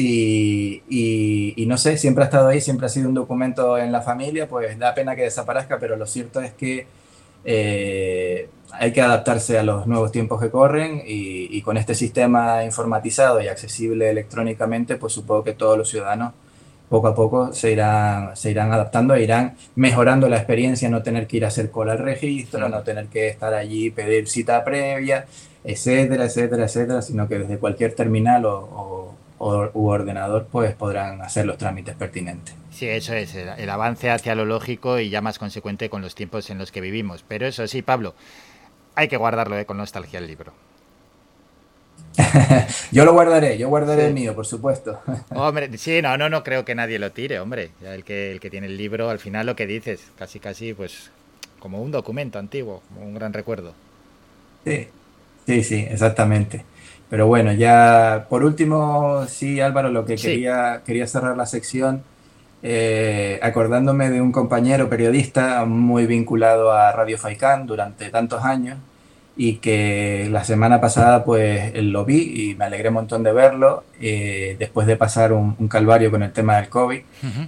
Y, 0.00 0.82
y- 0.88 1.54
y 1.56 1.66
no 1.66 1.76
sé, 1.76 1.96
siempre 1.98 2.22
ha 2.22 2.26
estado 2.26 2.48
ahí, 2.48 2.60
siempre 2.60 2.86
ha 2.86 2.88
sido 2.88 3.08
un 3.08 3.14
documento 3.14 3.76
en 3.78 3.90
la 3.90 4.00
familia, 4.00 4.48
pues 4.48 4.78
da 4.78 4.94
pena 4.94 5.16
que 5.16 5.22
desaparezca, 5.22 5.78
pero 5.80 5.96
lo 5.96 6.06
cierto 6.06 6.40
es 6.40 6.52
que 6.52 6.86
eh, 7.44 8.48
hay 8.72 8.92
que 8.92 9.00
adaptarse 9.02 9.58
a 9.58 9.62
los 9.64 9.86
nuevos 9.88 10.12
tiempos 10.12 10.40
que 10.40 10.50
corren 10.50 11.02
y, 11.06 11.48
y 11.56 11.62
con 11.62 11.76
este 11.76 11.94
sistema 11.96 12.64
informatizado 12.64 13.40
y 13.42 13.48
accesible 13.48 14.08
electrónicamente, 14.10 14.96
pues 14.96 15.12
supongo 15.14 15.42
que 15.44 15.54
todos 15.54 15.76
los 15.78 15.88
ciudadanos 15.88 16.32
poco 16.88 17.08
a 17.08 17.14
poco 17.14 17.52
se 17.52 17.72
irán, 17.72 18.36
se 18.36 18.50
irán 18.50 18.72
adaptando 18.72 19.14
e 19.14 19.22
irán 19.22 19.56
mejorando 19.74 20.28
la 20.28 20.36
experiencia, 20.36 20.88
no 20.88 21.02
tener 21.02 21.26
que 21.26 21.38
ir 21.38 21.44
a 21.44 21.48
hacer 21.48 21.70
cola 21.70 21.92
al 21.92 21.98
registro, 21.98 22.68
no 22.68 22.82
tener 22.82 23.06
que 23.08 23.28
estar 23.28 23.52
allí, 23.52 23.90
pedir 23.90 24.28
cita 24.28 24.64
previa, 24.64 25.26
etcétera, 25.64 26.24
etcétera, 26.26 26.64
etcétera, 26.64 27.02
sino 27.02 27.28
que 27.28 27.38
desde 27.40 27.58
cualquier 27.58 27.94
terminal 27.94 28.46
o, 28.46 28.54
o- 28.60 29.14
o- 29.38 29.70
u 29.74 29.88
ordenador 29.88 30.46
pues 30.50 30.74
podrán 30.74 31.22
hacer 31.22 31.46
los 31.46 31.58
trámites 31.58 31.94
pertinentes. 31.96 32.54
sí, 32.70 32.86
eso 32.88 33.14
es, 33.14 33.34
el, 33.34 33.48
el 33.48 33.70
avance 33.70 34.10
hacia 34.10 34.34
lo 34.34 34.44
lógico 34.44 34.98
y 34.98 35.10
ya 35.10 35.20
más 35.20 35.38
consecuente 35.38 35.90
con 35.90 36.02
los 36.02 36.14
tiempos 36.14 36.50
en 36.50 36.58
los 36.58 36.70
que 36.72 36.80
vivimos. 36.80 37.24
Pero 37.26 37.46
eso 37.46 37.66
sí, 37.66 37.82
Pablo, 37.82 38.14
hay 38.94 39.08
que 39.08 39.16
guardarlo 39.16 39.58
eh, 39.58 39.66
con 39.66 39.76
nostalgia 39.78 40.18
el 40.18 40.26
libro. 40.26 40.52
Yo 42.92 43.04
lo 43.04 43.12
guardaré, 43.12 43.58
yo 43.58 43.68
guardaré 43.68 44.02
Sí. 44.02 44.08
el 44.08 44.14
mío, 44.14 44.34
por 44.34 44.46
supuesto. 44.46 45.00
Hombre, 45.34 45.76
sí, 45.78 46.02
no, 46.02 46.16
no, 46.18 46.28
no 46.28 46.42
creo 46.42 46.64
que 46.64 46.74
nadie 46.74 46.98
lo 46.98 47.12
tire, 47.12 47.38
hombre. 47.40 47.70
Ya 47.80 47.94
El 47.94 48.04
que, 48.04 48.32
el 48.32 48.40
que 48.40 48.50
tiene 48.50 48.66
el 48.66 48.76
libro, 48.76 49.10
al 49.10 49.18
final 49.18 49.46
lo 49.46 49.54
que 49.56 49.66
dices, 49.66 50.00
casi, 50.18 50.40
casi, 50.40 50.74
pues, 50.74 51.10
como 51.60 51.80
un 51.82 51.90
documento 51.92 52.38
antiguo, 52.38 52.82
como 52.88 53.06
un 53.06 53.14
gran 53.14 53.32
recuerdo. 53.32 53.74
Sí, 54.64 54.88
sí, 55.46 55.62
sí, 55.64 55.86
exactamente. 55.88 56.64
Pero 57.10 57.26
bueno, 57.26 57.52
ya 57.52 58.26
por 58.28 58.44
último, 58.44 59.24
sí, 59.28 59.60
Álvaro, 59.60 59.90
lo 59.90 60.04
que 60.04 60.18
Sí. 60.18 60.26
quería, 60.28 60.82
quería 60.84 61.06
cerrar 61.06 61.36
la 61.36 61.46
sección 61.46 62.02
eh, 62.62 63.38
acordándome 63.40 64.10
de 64.10 64.20
un 64.20 64.32
compañero 64.32 64.88
periodista 64.88 65.64
muy 65.64 66.06
vinculado 66.06 66.72
a 66.72 66.90
Radio 66.92 67.16
Faicán 67.16 67.66
durante 67.66 68.10
tantos 68.10 68.44
años 68.44 68.78
y 69.36 69.54
que 69.58 70.26
la 70.32 70.42
semana 70.42 70.80
pasada 70.80 71.24
pues 71.24 71.72
lo 71.80 72.04
vi 72.04 72.50
y 72.50 72.54
me 72.56 72.64
alegré 72.64 72.88
un 72.88 72.94
montón 72.94 73.22
de 73.22 73.32
verlo 73.32 73.84
eh, 74.00 74.56
después 74.58 74.88
de 74.88 74.96
pasar 74.96 75.32
un, 75.32 75.54
un 75.56 75.68
calvario 75.68 76.10
con 76.10 76.24
el 76.24 76.32
tema 76.32 76.56
del 76.56 76.68
COVID. 76.68 76.98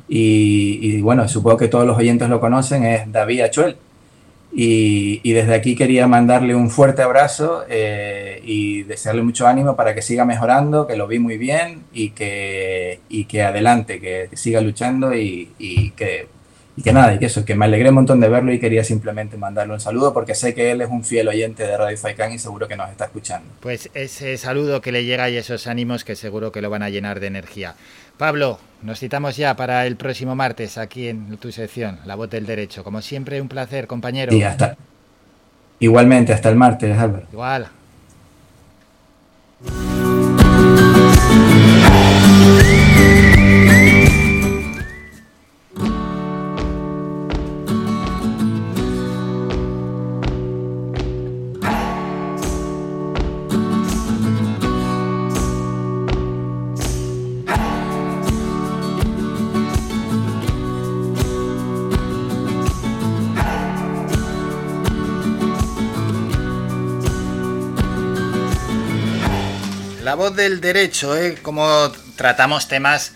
Y, 0.09 0.79
y, 0.81 1.01
bueno, 1.03 1.27
supongo 1.29 1.57
que 1.57 1.67
todos 1.67 1.85
los 1.85 1.99
oyentes 1.99 2.29
lo 2.29 2.39
conocen, 2.39 2.85
es 2.85 3.11
David 3.11 3.41
Achuel. 3.41 3.77
Y, 4.53 5.33
desde 5.33 5.55
aquí 5.55 5.77
quería 5.77 6.07
mandarle 6.07 6.55
un 6.55 6.70
fuerte 6.70 7.03
abrazo 7.03 7.65
eh, 7.69 8.41
y 8.45 8.83
desearle 8.83 9.23
mucho 9.23 9.47
ánimo 9.47 9.77
para 9.77 9.95
que 9.95 10.03
siga 10.03 10.25
mejorando, 10.25 10.87
que 10.87 10.97
lo 10.97 11.07
vi 11.07 11.19
muy 11.19 11.39
bien 11.39 11.85
y 11.93 12.11
que, 12.11 13.01
y 13.09 13.25
que 13.27 13.43
adelante, 13.43 14.01
que, 14.01 14.27
que 14.29 14.37
siga 14.37 14.61
luchando 14.61 15.15
y, 15.15 15.51
y 15.59 15.91
que 15.93 16.29
y 16.81 16.83
que 16.83 16.93
nada, 16.95 17.15
y 17.15 17.19
que 17.19 17.27
eso, 17.27 17.45
que 17.45 17.55
me 17.55 17.67
alegré 17.67 17.91
un 17.91 17.97
montón 17.97 18.20
de 18.20 18.29
verlo 18.29 18.53
y 18.55 18.59
quería 18.59 18.85
simplemente 18.85 19.37
mandarle 19.37 19.75
un 19.75 19.81
saludo 19.81 20.15
porque 20.15 20.35
sé 20.35 20.55
que 20.55 20.70
él 20.70 20.81
es 20.81 20.89
un 20.89 21.05
fiel 21.05 21.29
oyente 21.29 21.67
de 21.67 21.77
Radio 21.77 21.97
Faikán 21.99 22.33
y 22.33 22.39
seguro 22.39 22.69
que 22.69 22.77
nos 22.77 22.89
está 22.91 23.05
escuchando. 23.05 23.47
Pues 23.61 23.91
ese 23.93 24.39
saludo 24.39 24.81
que 24.81 24.91
le 24.91 25.05
llega 25.05 25.29
y 25.29 25.37
esos 25.37 25.67
ánimos 25.67 26.05
que 26.05 26.17
seguro 26.17 26.53
que 26.53 26.62
lo 26.62 26.70
van 26.70 26.83
a 26.83 26.89
llenar 26.89 27.20
de 27.20 27.27
energía. 27.27 27.75
Pablo, 28.21 28.59
nos 28.83 28.99
citamos 28.99 29.35
ya 29.39 29.57
para 29.57 29.87
el 29.87 29.97
próximo 29.97 30.37
martes 30.37 30.77
aquí 30.77 31.09
en 31.09 31.39
tu 31.39 31.51
sección, 31.51 32.01
La 32.05 32.17
Voz 32.17 32.29
del 32.29 32.45
Derecho. 32.45 32.85
Como 32.85 33.01
siempre, 33.01 33.41
un 33.41 33.49
placer, 33.49 33.87
compañero. 33.87 34.35
Y 34.35 34.43
hasta. 34.43 34.77
Igualmente, 35.79 36.35
hasta 36.35 36.51
el 36.51 36.57
martes, 36.57 36.99
Álvaro. 36.99 37.27
Igual. 37.33 37.69
Del 70.41 70.62
derecho, 70.62 71.15
¿eh? 71.15 71.36
Como 71.43 71.93
tratamos 72.17 72.67
temas, 72.67 73.12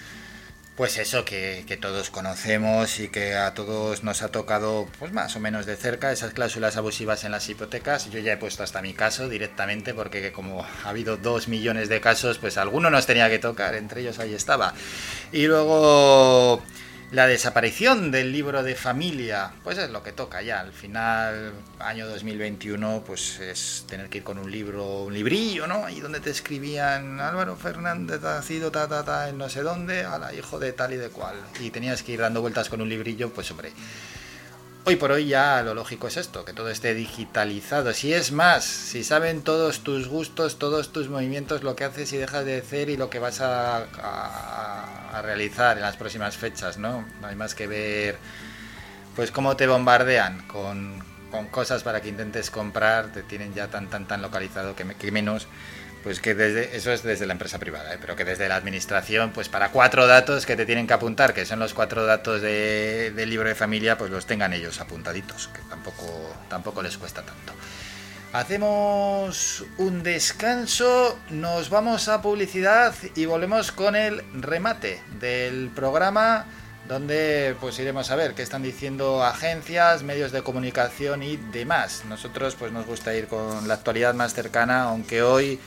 pues 0.76 0.98
eso, 0.98 1.24
que, 1.24 1.64
que, 1.66 1.78
todos 1.78 2.10
conocemos 2.10 3.00
y 3.00 3.08
que 3.08 3.34
a 3.34 3.54
todos 3.54 4.04
nos 4.04 4.20
ha 4.22 4.28
tocado, 4.28 4.86
pues 4.98 5.10
más 5.10 5.34
o 5.34 5.40
menos 5.40 5.64
de 5.64 5.76
cerca, 5.76 6.12
esas 6.12 6.34
cláusulas 6.34 6.76
abusivas 6.76 7.24
en 7.24 7.32
las 7.32 7.48
hipotecas. 7.48 8.10
Yo 8.10 8.18
ya 8.18 8.34
he 8.34 8.36
puesto 8.36 8.62
hasta 8.62 8.82
mi 8.82 8.92
caso 8.92 9.30
directamente, 9.30 9.94
porque 9.94 10.32
como 10.32 10.64
ha 10.64 10.90
habido 10.90 11.16
dos 11.16 11.48
millones 11.48 11.88
de 11.88 12.02
casos, 12.02 12.36
pues 12.36 12.58
alguno 12.58 12.90
nos 12.90 13.06
tenía 13.06 13.30
que 13.30 13.38
tocar, 13.38 13.74
entre 13.74 14.02
ellos 14.02 14.18
ahí 14.18 14.34
estaba. 14.34 14.74
Y 15.32 15.46
luego 15.46 16.62
la 17.14 17.28
desaparición 17.28 18.10
del 18.10 18.32
libro 18.32 18.64
de 18.64 18.74
familia, 18.74 19.52
pues 19.62 19.78
es 19.78 19.88
lo 19.90 20.02
que 20.02 20.10
toca 20.10 20.42
ya. 20.42 20.58
Al 20.58 20.72
final, 20.72 21.52
año 21.78 22.08
2021, 22.08 23.04
pues 23.06 23.38
es 23.38 23.84
tener 23.88 24.08
que 24.08 24.18
ir 24.18 24.24
con 24.24 24.36
un 24.36 24.50
libro, 24.50 25.04
un 25.04 25.14
librillo, 25.14 25.68
¿no? 25.68 25.86
Ahí 25.86 26.00
donde 26.00 26.18
te 26.18 26.30
escribían 26.30 27.20
Álvaro 27.20 27.54
Fernández 27.54 28.24
ha 28.24 28.42
sido 28.42 28.72
ta, 28.72 28.88
ta, 28.88 29.04
ta, 29.04 29.28
en 29.28 29.38
no 29.38 29.48
sé 29.48 29.62
dónde, 29.62 30.02
a 30.02 30.18
la 30.18 30.34
hijo 30.34 30.58
de 30.58 30.72
tal 30.72 30.92
y 30.92 30.96
de 30.96 31.08
cual. 31.08 31.36
Y 31.60 31.70
tenías 31.70 32.02
que 32.02 32.12
ir 32.12 32.20
dando 32.20 32.40
vueltas 32.40 32.68
con 32.68 32.80
un 32.80 32.88
librillo, 32.88 33.32
pues 33.32 33.48
hombre. 33.52 33.70
Hoy 34.86 34.96
por 34.96 35.12
hoy 35.12 35.28
ya 35.28 35.62
lo 35.62 35.72
lógico 35.72 36.08
es 36.08 36.18
esto, 36.18 36.44
que 36.44 36.52
todo 36.52 36.68
esté 36.68 36.92
digitalizado. 36.92 37.94
Si 37.94 38.12
es 38.12 38.32
más, 38.32 38.64
si 38.64 39.02
saben 39.02 39.40
todos 39.40 39.80
tus 39.80 40.08
gustos, 40.08 40.58
todos 40.58 40.92
tus 40.92 41.08
movimientos, 41.08 41.62
lo 41.62 41.74
que 41.74 41.84
haces 41.84 42.12
y 42.12 42.18
dejas 42.18 42.44
de 42.44 42.58
hacer 42.58 42.90
y 42.90 42.98
lo 42.98 43.08
que 43.08 43.18
vas 43.18 43.40
a, 43.40 43.78
a, 43.78 45.22
realizar 45.22 45.78
en 45.78 45.82
las 45.84 45.96
próximas 45.96 46.36
fechas, 46.36 46.76
¿no? 46.76 47.02
No 47.22 47.26
hay 47.26 47.34
más 47.34 47.54
que 47.54 47.66
ver, 47.66 48.18
pues 49.16 49.30
cómo 49.30 49.56
te 49.56 49.66
bombardean 49.66 50.46
con, 50.48 51.02
con 51.30 51.46
cosas 51.46 51.82
para 51.82 52.02
que 52.02 52.10
intentes 52.10 52.50
comprar, 52.50 53.10
te 53.10 53.22
tienen 53.22 53.54
ya 53.54 53.68
tan, 53.68 53.88
tan, 53.88 54.06
tan 54.06 54.20
localizado 54.20 54.76
que, 54.76 54.84
me, 54.84 54.96
que 54.96 55.10
menos 55.10 55.48
pues 56.05 56.20
que 56.20 56.34
desde, 56.34 56.76
eso 56.76 56.92
es 56.92 57.02
desde 57.02 57.24
la 57.24 57.33
empresa 57.33 57.58
privada, 57.58 57.94
¿eh? 57.94 57.99
pero 57.99 58.15
que 58.15 58.26
desde 58.26 58.47
la 58.47 58.57
administración, 58.57 59.33
pues 59.33 59.49
para 59.49 59.70
cuatro 59.70 60.07
datos 60.07 60.44
que 60.44 60.55
te 60.55 60.66
tienen 60.66 60.86
que 60.86 60.92
apuntar, 60.92 61.33
que 61.33 61.47
son 61.47 61.58
los 61.58 61.73
cuatro 61.73 62.05
datos 62.05 62.42
de, 62.42 63.10
del 63.16 63.31
libro 63.31 63.49
de 63.49 63.55
familia, 63.55 63.97
pues 63.97 64.10
los 64.10 64.26
tengan 64.26 64.52
ellos 64.52 64.81
apuntaditos, 64.81 65.49
que 65.49 65.62
tampoco, 65.62 66.05
tampoco 66.50 66.83
les 66.83 66.99
cuesta 66.99 67.23
tanto. 67.23 67.55
Hacemos 68.34 69.65
un 69.78 70.02
descanso, 70.02 71.18
nos 71.31 71.70
vamos 71.70 72.08
a 72.08 72.20
publicidad 72.20 72.94
y 73.15 73.24
volvemos 73.24 73.73
con 73.73 73.97
el 73.97 74.23
remate 74.34 75.00
del 75.18 75.70
programa 75.74 76.44
donde 76.86 77.57
pues 77.60 77.78
iremos 77.78 78.10
a 78.10 78.16
ver 78.16 78.34
qué 78.34 78.42
están 78.42 78.62
diciendo 78.62 79.24
agencias, 79.24 80.02
medios 80.02 80.33
de 80.33 80.42
comunicación 80.42 81.23
y 81.23 81.36
demás. 81.36 82.02
Nosotros 82.07 82.57
pues 82.57 82.73
nos 82.73 82.84
gusta 82.84 83.15
ir 83.15 83.26
con 83.26 83.66
la 83.66 83.74
actualidad 83.74 84.12
más 84.12 84.34
cercana, 84.34 84.83
aunque 84.83 85.23
hoy 85.23 85.58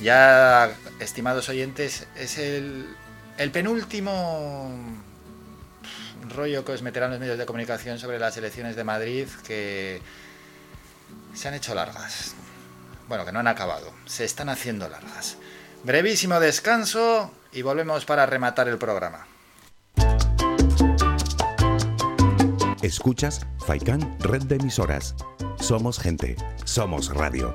ya, 0.00 0.70
estimados 0.98 1.48
oyentes, 1.48 2.06
es 2.16 2.38
el, 2.38 2.86
el 3.38 3.50
penúltimo 3.50 4.70
rollo 6.28 6.64
que 6.64 6.72
os 6.72 6.82
meterán 6.82 7.10
los 7.10 7.20
medios 7.20 7.38
de 7.38 7.46
comunicación 7.46 7.98
sobre 7.98 8.18
las 8.18 8.36
elecciones 8.36 8.76
de 8.76 8.84
Madrid 8.84 9.26
que 9.46 10.00
se 11.34 11.48
han 11.48 11.54
hecho 11.54 11.74
largas. 11.74 12.34
Bueno, 13.08 13.24
que 13.24 13.32
no 13.32 13.40
han 13.40 13.48
acabado, 13.48 13.92
se 14.06 14.24
están 14.24 14.48
haciendo 14.48 14.88
largas. 14.88 15.36
Brevísimo 15.82 16.38
descanso 16.38 17.32
y 17.52 17.62
volvemos 17.62 18.04
para 18.04 18.26
rematar 18.26 18.68
el 18.68 18.78
programa. 18.78 19.26
Escuchas 22.82 23.46
Faikan 23.66 24.16
Red 24.20 24.44
de 24.44 24.56
Emisoras. 24.56 25.14
Somos 25.58 25.98
gente, 25.98 26.36
somos 26.64 27.14
radio. 27.14 27.54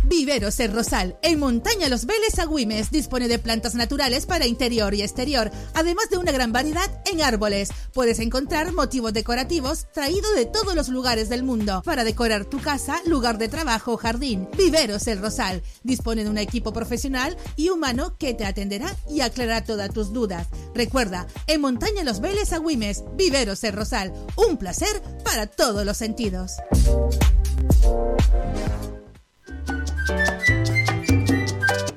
Viveros 0.11 0.59
El 0.59 0.73
Rosal, 0.73 1.17
en 1.21 1.39
Montaña 1.39 1.87
Los 1.87 2.05
Vélez 2.05 2.37
Agüimes, 2.37 2.91
dispone 2.91 3.29
de 3.29 3.39
plantas 3.39 3.75
naturales 3.75 4.25
para 4.25 4.45
interior 4.45 4.93
y 4.93 5.03
exterior, 5.03 5.49
además 5.73 6.09
de 6.09 6.17
una 6.17 6.33
gran 6.33 6.51
variedad 6.51 7.01
en 7.05 7.21
árboles. 7.21 7.69
Puedes 7.93 8.19
encontrar 8.19 8.73
motivos 8.73 9.13
decorativos 9.13 9.87
traídos 9.93 10.35
de 10.35 10.45
todos 10.45 10.75
los 10.75 10.89
lugares 10.89 11.29
del 11.29 11.43
mundo 11.43 11.81
para 11.85 12.03
decorar 12.03 12.43
tu 12.43 12.59
casa, 12.59 13.01
lugar 13.05 13.37
de 13.37 13.47
trabajo 13.47 13.93
o 13.93 13.97
jardín. 13.97 14.49
Viveros 14.57 15.07
El 15.07 15.21
Rosal 15.21 15.63
dispone 15.83 16.25
de 16.25 16.29
un 16.29 16.37
equipo 16.37 16.73
profesional 16.73 17.37
y 17.55 17.69
humano 17.69 18.17
que 18.17 18.33
te 18.33 18.45
atenderá 18.45 18.93
y 19.09 19.21
aclarará 19.21 19.63
todas 19.63 19.93
tus 19.93 20.11
dudas. 20.11 20.49
Recuerda, 20.75 21.25
en 21.47 21.61
Montaña 21.61 22.03
Los 22.03 22.19
Vélez 22.19 22.51
Agüimes, 22.51 23.05
Viveros 23.15 23.63
El 23.63 23.71
Rosal, 23.71 24.13
un 24.35 24.57
placer 24.57 25.01
para 25.23 25.47
todos 25.47 25.85
los 25.85 25.95
sentidos. 25.95 26.57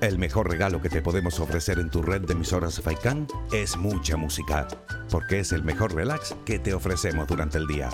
El 0.01 0.19
mejor 0.19 0.51
regalo 0.51 0.83
que 0.83 0.91
te 0.91 1.01
podemos 1.01 1.41
ofrecer 1.41 1.79
en 1.79 1.89
tu 1.89 2.03
red 2.03 2.23
de 2.23 2.35
emisoras 2.35 2.81
Faikan 2.81 3.27
es 3.53 3.77
mucha 3.77 4.19
música, 4.19 4.69
porque 5.11 5.41
es 5.41 5.53
el 5.53 5.63
mejor 5.63 5.95
relax 5.95 6.35
que 6.45 6.59
te 6.59 6.75
ofrecemos 6.75 7.27
durante 7.27 7.57
el 7.57 7.67
día. 7.67 7.89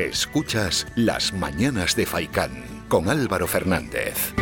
Escuchas 0.00 0.86
Las 0.94 1.32
Mañanas 1.32 1.94
de 1.96 2.06
Faikán 2.06 2.64
con 2.88 3.08
Álvaro 3.08 3.46
Fernández. 3.46 4.34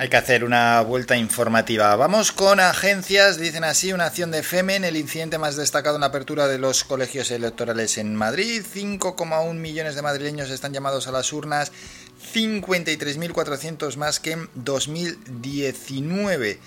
Hay 0.00 0.08
que 0.08 0.16
hacer 0.16 0.44
una 0.44 0.80
vuelta 0.80 1.18
informativa. 1.18 1.94
Vamos 1.94 2.32
con 2.32 2.58
agencias, 2.58 3.36
dicen 3.36 3.64
así, 3.64 3.92
una 3.92 4.06
acción 4.06 4.30
de 4.30 4.42
FEMEN, 4.42 4.86
el 4.86 4.96
incidente 4.96 5.36
más 5.36 5.56
destacado 5.56 5.96
en 5.96 6.00
la 6.00 6.06
apertura 6.06 6.48
de 6.48 6.56
los 6.56 6.84
colegios 6.84 7.30
electorales 7.30 7.98
en 7.98 8.16
Madrid. 8.16 8.64
5,1 8.64 9.52
millones 9.52 9.96
de 9.96 10.00
madrileños 10.00 10.48
están 10.48 10.72
llamados 10.72 11.06
a 11.06 11.12
las 11.12 11.34
urnas, 11.34 11.70
53.400 12.32 13.98
más 13.98 14.20
que 14.20 14.32
en 14.32 14.48
2019. 14.54 16.58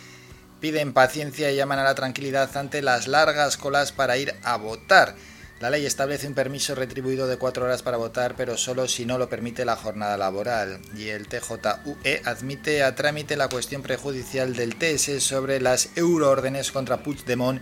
Piden 0.59 0.93
paciencia 0.93 1.51
y 1.51 1.55
llaman 1.55 1.79
a 1.79 1.85
la 1.85 1.95
tranquilidad 1.95 2.55
ante 2.55 2.83
las 2.83 3.07
largas 3.07 3.57
colas 3.57 3.91
para 3.91 4.15
ir 4.15 4.35
a 4.43 4.57
votar. 4.57 5.15
La 5.63 5.69
ley 5.69 5.85
establece 5.85 6.27
un 6.27 6.33
permiso 6.33 6.75
retribuido 6.75 7.25
de 7.25 7.37
cuatro 7.37 7.63
horas 7.63 7.83
para 7.83 7.95
votar, 7.95 8.35
pero 8.35 8.57
solo 8.57 8.85
si 8.89 9.05
no 9.05 9.17
lo 9.17 9.29
permite 9.29 9.63
la 9.63 9.77
jornada 9.77 10.17
laboral. 10.17 10.81
Y 10.97 11.07
el 11.07 11.29
TJUE 11.29 12.21
admite 12.25 12.83
a 12.83 12.95
trámite 12.95 13.37
la 13.37 13.47
cuestión 13.47 13.81
prejudicial 13.81 14.57
del 14.57 14.75
TS 14.75 15.23
sobre 15.23 15.61
las 15.61 15.91
euroórdenes 15.95 16.73
contra 16.73 17.01
Puigdemont 17.01 17.61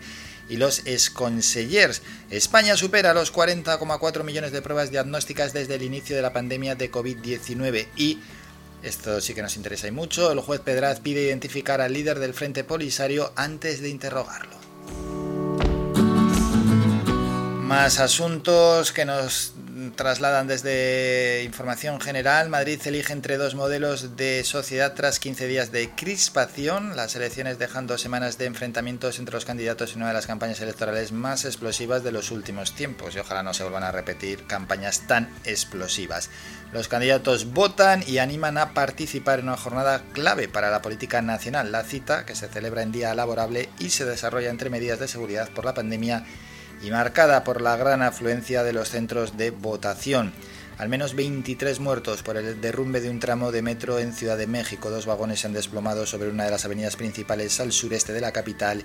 y 0.49 0.57
los 0.57 0.81
exconsellers. 0.88 2.01
España 2.31 2.75
supera 2.75 3.13
los 3.13 3.31
40,4 3.31 4.23
millones 4.23 4.51
de 4.51 4.63
pruebas 4.63 4.89
diagnósticas 4.89 5.53
desde 5.53 5.75
el 5.75 5.83
inicio 5.83 6.15
de 6.15 6.23
la 6.23 6.33
pandemia 6.33 6.73
de 6.73 6.91
COVID-19 6.91 7.85
y 7.97 8.17
esto 8.81 9.21
sí 9.21 9.35
que 9.35 9.43
nos 9.43 9.57
interesa 9.57 9.88
y 9.88 9.91
mucho. 9.91 10.31
El 10.31 10.39
juez 10.39 10.59
Pedraz 10.61 11.01
pide 11.01 11.21
identificar 11.21 11.81
al 11.81 11.93
líder 11.93 12.17
del 12.17 12.33
Frente 12.33 12.63
Polisario 12.63 13.31
antes 13.35 13.80
de 13.80 13.89
interrogarlo. 13.89 14.70
Más 17.72 18.01
asuntos 18.01 18.91
que 18.91 19.06
nos 19.06 19.53
trasladan 19.95 20.45
desde 20.45 21.43
información 21.45 22.01
general. 22.01 22.50
Madrid 22.50 22.82
elige 22.83 23.14
entre 23.14 23.38
dos 23.38 23.56
modelos 23.56 24.17
de 24.17 24.43
sociedad 24.43 24.93
tras 24.93 25.19
15 25.19 25.48
días 25.48 25.72
de 25.72 25.90
crispación. 25.90 26.98
Las 26.98 27.16
elecciones 27.16 27.59
dejan 27.59 27.88
dos 27.88 28.01
semanas 28.01 28.38
de 28.38 28.48
enfrentamientos 28.48 29.19
entre 29.19 29.35
los 29.35 29.45
candidatos 29.45 29.93
en 29.93 30.00
una 30.00 30.09
de 30.09 30.16
las 30.16 30.27
campañas 30.27 30.59
electorales 30.59 31.14
más 31.14 31.45
explosivas 31.45 32.03
de 32.03 32.11
los 32.11 32.32
últimos 32.32 32.75
tiempos. 32.75 33.16
Y 33.16 33.19
ojalá 33.19 33.41
no 33.41 33.53
se 33.53 33.64
vuelvan 33.64 33.83
a 33.83 33.93
repetir 33.93 34.45
campañas 34.48 35.08
tan 35.08 35.33
explosivas. 35.45 36.30
Los 36.74 36.90
candidatos 36.90 37.53
votan 37.53 38.03
y 38.06 38.17
animan 38.17 38.58
a 38.58 38.74
participar 38.74 39.40
en 39.40 39.48
una 39.48 39.56
jornada 39.56 40.03
clave 40.11 40.50
para 40.50 40.72
la 40.72 40.82
política 40.82 41.22
nacional. 41.22 41.72
La 41.72 41.85
cita, 41.85 42.25
que 42.25 42.35
se 42.35 42.50
celebra 42.50 42.83
en 42.83 42.91
día 42.91 43.16
laborable 43.16 43.69
y 43.80 43.91
se 43.91 44.03
desarrolla 44.03 44.50
entre 44.50 44.69
medidas 44.69 45.00
de 45.00 45.08
seguridad 45.08 45.48
por 45.51 45.64
la 45.64 45.74
pandemia 45.74 46.25
y 46.84 46.92
marcada 46.92 47.43
por 47.43 47.61
la 47.61 47.77
gran 47.77 48.01
afluencia 48.01 48.64
de 48.64 48.74
los 48.74 48.90
centros 48.90 49.38
de 49.38 49.51
votación. 49.51 50.34
Al 50.77 50.90
menos 50.90 51.16
23 51.16 51.80
muertos 51.80 52.24
por 52.24 52.38
el 52.38 52.60
derrumbe 52.60 53.01
de 53.01 53.10
un 53.10 53.19
tramo 53.19 53.51
de 53.51 53.61
metro 53.61 54.00
en 54.00 54.14
Ciudad 54.14 54.38
de 54.38 54.48
México. 54.48 54.90
Dos 54.90 55.06
vagones 55.06 55.42
se 55.42 55.48
han 55.48 55.53
desplomado 55.53 56.06
sobre 56.06 56.30
una 56.30 56.45
de 56.45 56.51
las 56.51 56.66
avenidas 56.66 56.95
principales 56.95 57.60
al 57.60 57.72
sureste 57.72 58.14
de 58.14 58.22
la 58.22 58.32
capital 58.32 58.84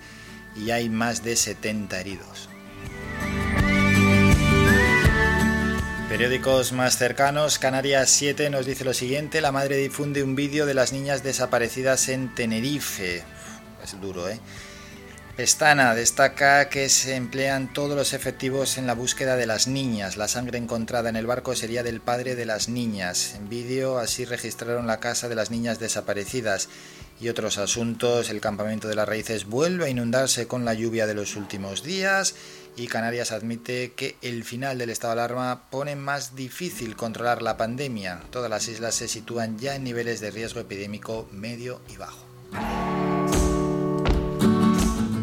y 0.55 0.71
hay 0.71 0.89
más 0.89 1.23
de 1.25 1.37
70 1.37 2.01
heridos. 2.01 2.49
Periódicos 6.09 6.73
más 6.73 6.99
cercanos, 6.99 7.59
Canarias 7.59 8.11
7 8.11 8.49
nos 8.49 8.65
dice 8.65 8.85
lo 8.85 8.95
siguiente, 8.95 9.41
la 9.41 9.53
madre 9.53 9.77
difunde 9.77 10.23
un 10.23 10.37
vídeo 10.37 10.65
de 10.65 10.73
las 10.73 10.93
niñas 10.93 11.23
desaparecidas 11.23 12.09
en 12.09 12.35
Tenerife. 12.35 13.25
Es 13.83 14.01
duro, 14.01 14.29
¿eh? 14.29 14.39
Pestana 15.37 15.95
destaca 15.95 16.71
que 16.71 16.89
se 16.89 17.15
emplean 17.15 17.71
todos 17.71 17.95
los 17.95 18.15
efectivos 18.15 18.79
en 18.79 18.87
la 18.87 18.95
búsqueda 18.95 19.37
de 19.37 19.45
las 19.45 19.67
niñas. 19.67 20.17
La 20.17 20.29
sangre 20.29 20.57
encontrada 20.57 21.11
en 21.11 21.17
el 21.17 21.27
barco 21.27 21.55
sería 21.55 21.83
del 21.83 22.01
padre 22.01 22.37
de 22.37 22.47
las 22.47 22.71
niñas. 22.71 23.35
En 23.35 23.51
vídeo 23.51 23.99
así 23.99 24.25
registraron 24.25 24.87
la 24.87 24.99
casa 24.99 25.29
de 25.29 25.35
las 25.35 25.51
niñas 25.51 25.79
desaparecidas. 25.79 26.71
Y 27.21 27.29
otros 27.29 27.59
asuntos, 27.59 28.31
el 28.31 28.41
campamento 28.41 28.89
de 28.89 28.95
las 28.95 29.07
raíces 29.07 29.45
vuelve 29.45 29.85
a 29.85 29.89
inundarse 29.91 30.47
con 30.47 30.65
la 30.65 30.73
lluvia 30.73 31.07
de 31.07 31.15
los 31.15 31.37
últimos 31.37 31.83
días 31.83 32.35
y 32.75 32.87
Canarias 32.87 33.31
admite 33.31 33.93
que 33.93 34.17
el 34.23 34.43
final 34.43 34.79
del 34.79 34.89
estado 34.89 35.17
de 35.17 35.21
alarma 35.21 35.69
pone 35.69 35.97
más 35.97 36.35
difícil 36.35 36.97
controlar 36.97 37.43
la 37.43 37.59
pandemia. 37.59 38.23
Todas 38.31 38.49
las 38.49 38.69
islas 38.69 38.95
se 38.95 39.07
sitúan 39.07 39.59
ya 39.59 39.75
en 39.75 39.85
niveles 39.85 40.21
de 40.21 40.31
riesgo 40.31 40.61
epidémico 40.61 41.29
medio 41.31 41.83
y 41.93 41.99
bajo. 41.99 42.25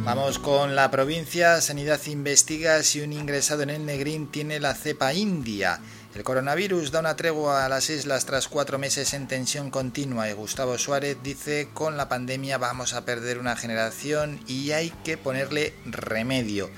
Vamos 0.05 0.37
con 0.37 0.75
la 0.75 0.91
provincia. 0.91 1.61
Sanidad 1.61 2.01
investiga 2.07 2.83
si 2.83 2.99
un 2.99 3.13
ingresado 3.13 3.63
en 3.63 3.69
el 3.69 3.85
Negrín 3.85 4.27
tiene 4.27 4.59
la 4.59 4.73
cepa 4.73 5.13
india. 5.13 5.79
El 6.13 6.23
coronavirus 6.23 6.91
da 6.91 6.99
una 6.99 7.15
tregua 7.15 7.65
a 7.65 7.69
las 7.69 7.89
islas 7.89 8.25
tras 8.25 8.49
cuatro 8.49 8.77
meses 8.77 9.13
en 9.13 9.29
tensión 9.29 9.71
continua 9.71 10.29
y 10.29 10.33
Gustavo 10.33 10.77
Suárez 10.77 11.17
dice 11.23 11.69
con 11.73 11.95
la 11.95 12.09
pandemia 12.09 12.57
vamos 12.57 12.93
a 12.93 13.05
perder 13.05 13.39
una 13.39 13.55
generación 13.55 14.41
y 14.45 14.71
hay 14.71 14.89
que 15.05 15.17
ponerle 15.17 15.73
remedio. 15.85 16.69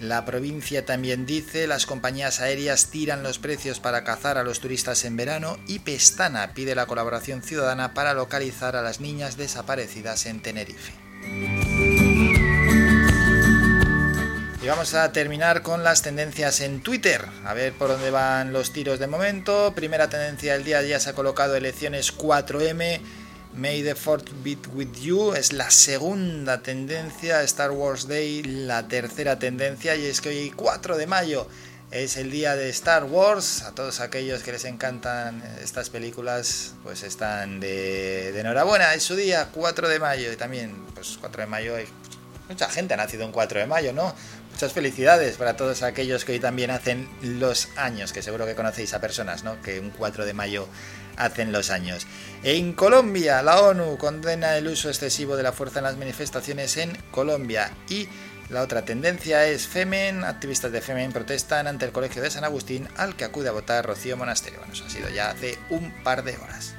La 0.00 0.24
provincia 0.24 0.84
también 0.84 1.24
dice 1.24 1.68
las 1.68 1.86
compañías 1.86 2.40
aéreas 2.40 2.90
tiran 2.90 3.22
los 3.22 3.38
precios 3.38 3.78
para 3.78 4.02
cazar 4.02 4.38
a 4.38 4.42
los 4.42 4.58
turistas 4.58 5.04
en 5.04 5.16
verano 5.16 5.56
y 5.68 5.78
Pestana 5.78 6.52
pide 6.52 6.74
la 6.74 6.86
colaboración 6.86 7.42
ciudadana 7.42 7.94
para 7.94 8.12
localizar 8.12 8.74
a 8.74 8.82
las 8.82 8.98
niñas 9.00 9.36
desaparecidas 9.36 10.26
en 10.26 10.42
Tenerife. 10.42 10.92
Y 14.62 14.68
vamos 14.68 14.94
a 14.94 15.10
terminar 15.10 15.62
con 15.62 15.82
las 15.82 16.02
tendencias 16.02 16.60
en 16.60 16.84
Twitter. 16.84 17.26
A 17.44 17.52
ver 17.52 17.72
por 17.72 17.88
dónde 17.88 18.12
van 18.12 18.52
los 18.52 18.72
tiros 18.72 19.00
de 19.00 19.08
momento. 19.08 19.74
Primera 19.74 20.08
tendencia 20.08 20.52
del 20.52 20.62
día 20.62 20.80
ya 20.82 21.00
se 21.00 21.10
ha 21.10 21.14
colocado 21.14 21.56
elecciones 21.56 22.16
4M. 22.16 23.00
May 23.54 23.82
the 23.82 23.96
Fourth 23.96 24.30
Beat 24.44 24.68
With 24.72 24.92
You 25.00 25.32
es 25.32 25.52
la 25.52 25.68
segunda 25.72 26.62
tendencia. 26.62 27.42
Star 27.42 27.72
Wars 27.72 28.06
Day 28.06 28.44
la 28.44 28.86
tercera 28.86 29.36
tendencia. 29.36 29.96
Y 29.96 30.06
es 30.06 30.20
que 30.20 30.28
hoy 30.28 30.52
4 30.54 30.96
de 30.96 31.08
mayo 31.08 31.48
es 31.90 32.16
el 32.16 32.30
día 32.30 32.54
de 32.54 32.68
Star 32.68 33.02
Wars. 33.02 33.62
A 33.62 33.74
todos 33.74 33.98
aquellos 33.98 34.44
que 34.44 34.52
les 34.52 34.64
encantan 34.64 35.42
estas 35.60 35.90
películas, 35.90 36.74
pues 36.84 37.02
están 37.02 37.58
de, 37.58 38.30
de 38.30 38.40
enhorabuena. 38.40 38.94
Es 38.94 39.02
su 39.02 39.16
día, 39.16 39.48
4 39.52 39.88
de 39.88 39.98
mayo. 39.98 40.32
Y 40.32 40.36
también, 40.36 40.84
pues 40.94 41.18
4 41.20 41.42
de 41.42 41.46
mayo 41.48 41.74
hay 41.74 41.88
mucha 42.48 42.68
gente 42.68 42.94
ha 42.94 42.96
nacido 42.96 43.26
un 43.26 43.32
4 43.32 43.60
de 43.60 43.66
mayo, 43.66 43.92
¿no? 43.92 44.14
Muchas 44.52 44.72
felicidades 44.72 45.36
para 45.38 45.56
todos 45.56 45.82
aquellos 45.82 46.24
que 46.24 46.32
hoy 46.32 46.38
también 46.38 46.70
hacen 46.70 47.08
los 47.20 47.68
años, 47.76 48.12
que 48.12 48.22
seguro 48.22 48.46
que 48.46 48.54
conocéis 48.54 48.94
a 48.94 49.00
personas, 49.00 49.42
¿no? 49.42 49.60
Que 49.60 49.80
un 49.80 49.90
4 49.90 50.24
de 50.24 50.34
mayo 50.34 50.68
hacen 51.16 51.52
los 51.52 51.70
años. 51.70 52.06
En 52.42 52.72
Colombia, 52.72 53.42
la 53.42 53.60
ONU 53.60 53.98
condena 53.98 54.56
el 54.56 54.68
uso 54.68 54.88
excesivo 54.88 55.36
de 55.36 55.42
la 55.42 55.52
fuerza 55.52 55.80
en 55.80 55.84
las 55.84 55.96
manifestaciones 55.96 56.76
en 56.76 56.96
Colombia 57.10 57.72
y 57.88 58.08
la 58.50 58.62
otra 58.62 58.84
tendencia 58.84 59.46
es 59.46 59.66
Femen, 59.66 60.24
activistas 60.24 60.70
de 60.70 60.82
Femen 60.82 61.12
protestan 61.12 61.66
ante 61.66 61.86
el 61.86 61.92
Colegio 61.92 62.22
de 62.22 62.30
San 62.30 62.44
Agustín 62.44 62.86
al 62.96 63.16
que 63.16 63.24
acude 63.24 63.48
a 63.48 63.52
votar 63.52 63.86
Rocío 63.86 64.16
Monasterio. 64.16 64.58
Bueno, 64.58 64.74
eso 64.74 64.84
ha 64.86 64.90
sido 64.90 65.08
ya 65.08 65.30
hace 65.30 65.58
un 65.70 65.90
par 66.04 66.22
de 66.22 66.36
horas. 66.36 66.74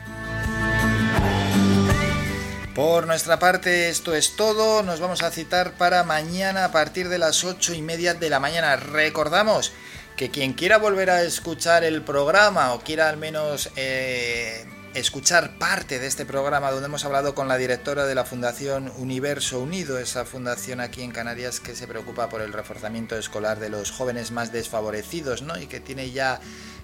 Por 2.76 3.06
nuestra 3.06 3.38
parte 3.38 3.90
esto 3.90 4.16
es 4.16 4.36
todo, 4.36 4.82
nos 4.82 5.00
vamos 5.00 5.22
a 5.22 5.30
citar 5.30 5.74
para 5.74 6.04
mañana 6.04 6.66
a 6.66 6.72
partir 6.72 7.08
de 7.08 7.20
las 7.20 7.44
8 7.44 7.76
y 7.76 7.84
media 7.84 8.16
de 8.16 8.32
la 8.32 8.40
mañana. 8.40 8.76
Recordamos 8.78 9.72
que 10.18 10.32
quien 10.32 10.54
quiera 10.54 10.80
volver 10.80 11.12
a 11.12 11.22
escuchar 11.22 11.84
el 11.84 12.02
programa 12.02 12.74
o 12.74 12.80
quiera 12.80 13.10
al 13.10 13.18
menos 13.18 13.70
eh, 13.76 14.66
escuchar 14.96 15.60
parte 15.60 16.00
de 16.00 16.08
este 16.08 16.26
programa 16.26 16.72
donde 16.72 16.88
hemos 16.88 17.06
hablado 17.06 17.36
con 17.36 17.48
la 17.48 17.58
directora 17.58 18.08
de 18.08 18.16
la 18.16 18.26
Fundación 18.26 18.92
Universo 18.98 19.60
Unido, 19.60 20.00
esa 20.00 20.26
fundación 20.26 20.80
aquí 20.80 21.04
en 21.04 21.12
Canarias 21.12 21.60
que 21.60 21.76
se 21.76 21.88
preocupa 21.88 22.30
por 22.30 22.42
el 22.42 22.54
reforzamiento 22.54 23.16
escolar 23.16 23.60
de 23.60 23.70
los 23.70 23.92
jóvenes 23.92 24.32
más 24.32 24.52
desfavorecidos 24.52 25.44
¿no? 25.44 25.60
y 25.60 25.68
que 25.68 25.80
tiene 25.80 26.10
ya 26.10 26.40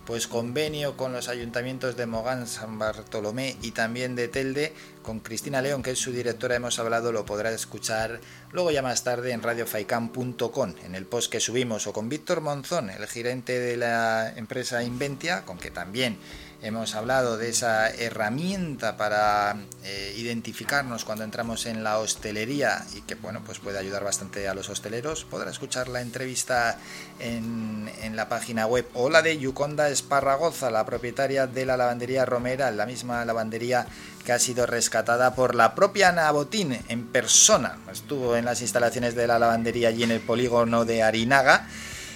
pues 0.09 0.27
convenio 0.27 0.98
con 0.98 1.14
los 1.14 1.30
ayuntamientos 1.30 1.95
de 1.95 2.08
Mogán, 2.08 2.48
San 2.48 2.80
Bartolomé 2.80 3.58
y 3.61 3.72
también 3.72 4.16
de 4.16 4.27
Telde. 4.27 4.74
Con 5.09 5.21
Cristina 5.21 5.59
León, 5.59 5.81
que 5.81 5.89
es 5.89 5.97
su 5.97 6.11
directora, 6.11 6.55
hemos 6.55 6.77
hablado, 6.77 7.11
lo 7.11 7.25
podrá 7.25 7.49
escuchar 7.49 8.21
luego 8.51 8.69
ya 8.69 8.83
más 8.83 9.03
tarde 9.03 9.31
en 9.31 9.41
radiofaikan.com, 9.41 10.75
en 10.85 10.93
el 10.93 11.07
post 11.07 11.31
que 11.31 11.39
subimos, 11.39 11.88
o 11.88 11.93
con 11.93 12.09
Víctor 12.09 12.41
Monzón, 12.41 12.91
el 12.91 13.07
gerente 13.07 13.57
de 13.57 13.75
la 13.75 14.31
empresa 14.35 14.83
Inventia, 14.83 15.45
con 15.45 15.57
que 15.57 15.71
también 15.71 16.19
hemos 16.61 16.95
hablado 16.95 17.38
de 17.38 17.49
esa 17.49 17.89
herramienta 17.89 18.97
para 18.97 19.55
eh, 19.83 20.13
identificarnos 20.17 21.05
cuando 21.05 21.23
entramos 21.23 21.65
en 21.65 21.83
la 21.83 21.99
hostelería 21.99 22.85
y 22.93 23.01
que 23.01 23.15
bueno 23.15 23.41
pues 23.45 23.59
puede 23.59 23.79
ayudar 23.79 24.03
bastante 24.03 24.47
a 24.47 24.53
los 24.53 24.69
hosteleros. 24.69 25.23
Podrá 25.25 25.51
escuchar 25.51 25.88
la 25.88 26.01
entrevista 26.01 26.77
en, 27.19 27.89
la 28.15 28.27
página 28.27 28.65
web. 28.65 28.85
O 28.95 29.09
la 29.09 29.21
de 29.21 29.38
Yuconda 29.38 29.89
Esparragoza 29.89 30.69
la 30.69 30.85
propietaria 30.85 31.47
de 31.47 31.65
la 31.65 31.77
lavandería 31.77 32.25
Romera 32.25 32.71
la 32.71 32.85
misma 32.85 33.23
lavandería 33.23 33.88
que 34.23 34.31
ha 34.31 34.39
sido 34.39 34.65
rescatada 34.65 35.35
por 35.35 35.56
la 35.56 35.75
propia 35.75 36.09
Ana 36.09 36.31
Botín 36.31 36.80
en 36.88 37.07
persona 37.07 37.77
estuvo 37.91 38.35
en 38.35 38.45
las 38.45 38.61
instalaciones 38.61 39.15
de 39.15 39.27
la 39.27 39.39
lavandería 39.39 39.89
allí 39.89 40.03
en 40.03 40.11
el 40.11 40.19
polígono 40.19 40.85
de 40.85 41.03
Arinaga 41.03 41.67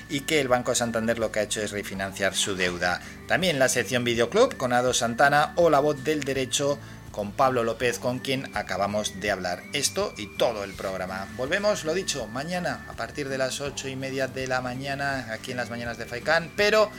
y 0.09 0.21
que 0.21 0.39
el 0.39 0.47
Banco 0.47 0.75
Santander 0.75 1.19
lo 1.19 1.31
que 1.31 1.39
ha 1.39 1.43
hecho 1.43 1.61
es 1.61 1.71
refinanciar 1.71 2.35
su 2.35 2.55
deuda. 2.55 3.01
También 3.27 3.57
la 3.57 3.69
sección 3.69 4.03
Videoclub 4.03 4.57
con 4.57 4.73
Ado 4.73 4.93
Santana 4.93 5.53
o 5.55 5.69
La 5.69 5.79
Voz 5.79 6.03
del 6.03 6.23
Derecho 6.23 6.77
con 7.11 7.31
Pablo 7.31 7.63
López, 7.63 7.99
con 7.99 8.19
quien 8.19 8.49
acabamos 8.55 9.19
de 9.21 9.31
hablar. 9.31 9.61
Esto 9.73 10.13
y 10.17 10.35
todo 10.35 10.63
el 10.63 10.73
programa. 10.73 11.27
Volvemos, 11.37 11.85
lo 11.85 11.93
dicho, 11.93 12.27
mañana 12.27 12.85
a 12.89 12.93
partir 12.93 13.29
de 13.29 13.37
las 13.37 13.61
ocho 13.61 13.87
y 13.87 13.95
media 13.95 14.27
de 14.27 14.47
la 14.47 14.61
mañana 14.61 15.27
aquí 15.31 15.51
en 15.51 15.57
las 15.57 15.69
mañanas 15.69 15.97
de 15.97 16.05
Faikán, 16.05 16.51
pero 16.57 16.89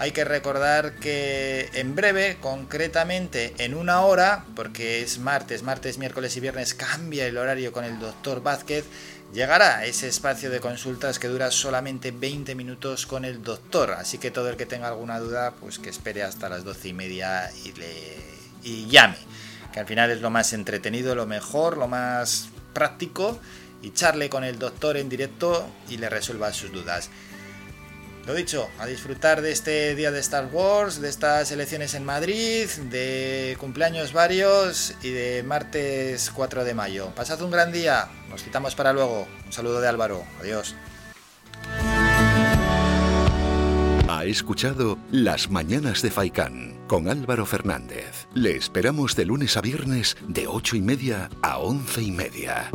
hay 0.00 0.12
que 0.12 0.24
recordar 0.24 0.94
que 0.94 1.68
en 1.74 1.94
breve, 1.94 2.38
concretamente 2.40 3.52
en 3.58 3.74
una 3.74 4.00
hora, 4.00 4.46
porque 4.56 5.02
es 5.02 5.18
martes, 5.18 5.62
martes, 5.62 5.98
miércoles 5.98 6.34
y 6.38 6.40
viernes, 6.40 6.72
cambia 6.72 7.26
el 7.26 7.36
horario 7.36 7.70
con 7.70 7.84
el 7.84 7.98
doctor 7.98 8.42
Vázquez, 8.42 8.86
llegará 9.34 9.84
ese 9.84 10.08
espacio 10.08 10.48
de 10.48 10.58
consultas 10.58 11.18
que 11.18 11.28
dura 11.28 11.50
solamente 11.50 12.12
20 12.12 12.54
minutos 12.54 13.04
con 13.04 13.26
el 13.26 13.42
doctor. 13.42 13.90
Así 13.90 14.16
que 14.16 14.30
todo 14.30 14.48
el 14.48 14.56
que 14.56 14.64
tenga 14.64 14.88
alguna 14.88 15.18
duda, 15.18 15.52
pues 15.60 15.78
que 15.78 15.90
espere 15.90 16.22
hasta 16.22 16.48
las 16.48 16.64
doce 16.64 16.88
y 16.88 16.92
media 16.94 17.50
y, 17.62 17.72
le, 17.72 18.86
llame. 18.88 19.18
Que 19.70 19.80
al 19.80 19.86
final 19.86 20.10
es 20.10 20.22
lo 20.22 20.30
más 20.30 20.54
entretenido, 20.54 21.14
lo 21.14 21.26
mejor, 21.26 21.76
lo 21.76 21.88
más 21.88 22.48
práctico 22.72 23.38
y 23.82 23.90
charle 23.90 24.30
con 24.30 24.44
el 24.44 24.58
doctor 24.58 24.96
en 24.96 25.10
directo 25.10 25.68
y 25.90 25.98
le 25.98 26.08
resuelva 26.08 26.54
sus 26.54 26.72
dudas. 26.72 27.10
Lo 28.26 28.34
dicho, 28.34 28.68
a 28.78 28.86
disfrutar 28.86 29.40
de 29.40 29.50
este 29.50 29.94
día 29.94 30.10
de 30.10 30.20
Star 30.20 30.46
Wars, 30.52 31.00
de 31.00 31.08
estas 31.08 31.50
elecciones 31.52 31.94
en 31.94 32.04
Madrid, 32.04 32.68
de 32.90 33.56
cumpleaños 33.58 34.12
varios 34.12 34.94
y 35.02 35.10
de 35.10 35.42
martes 35.42 36.30
4 36.34 36.64
de 36.64 36.74
mayo. 36.74 37.12
Pasad 37.14 37.40
un 37.42 37.50
gran 37.50 37.72
día, 37.72 38.08
nos 38.28 38.42
citamos 38.42 38.74
para 38.74 38.92
luego. 38.92 39.26
Un 39.46 39.52
saludo 39.52 39.80
de 39.80 39.88
Álvaro, 39.88 40.24
adiós. 40.40 40.74
Ha 44.08 44.24
escuchado 44.26 44.98
Las 45.10 45.50
Mañanas 45.50 46.02
de 46.02 46.10
Faikán 46.10 46.78
con 46.86 47.08
Álvaro 47.08 47.46
Fernández. 47.46 48.26
Le 48.34 48.54
esperamos 48.54 49.16
de 49.16 49.24
lunes 49.24 49.56
a 49.56 49.62
viernes 49.62 50.16
de 50.28 50.46
ocho 50.46 50.76
y 50.76 50.82
media 50.82 51.30
a 51.40 51.58
once 51.58 52.02
y 52.02 52.12
media. 52.12 52.70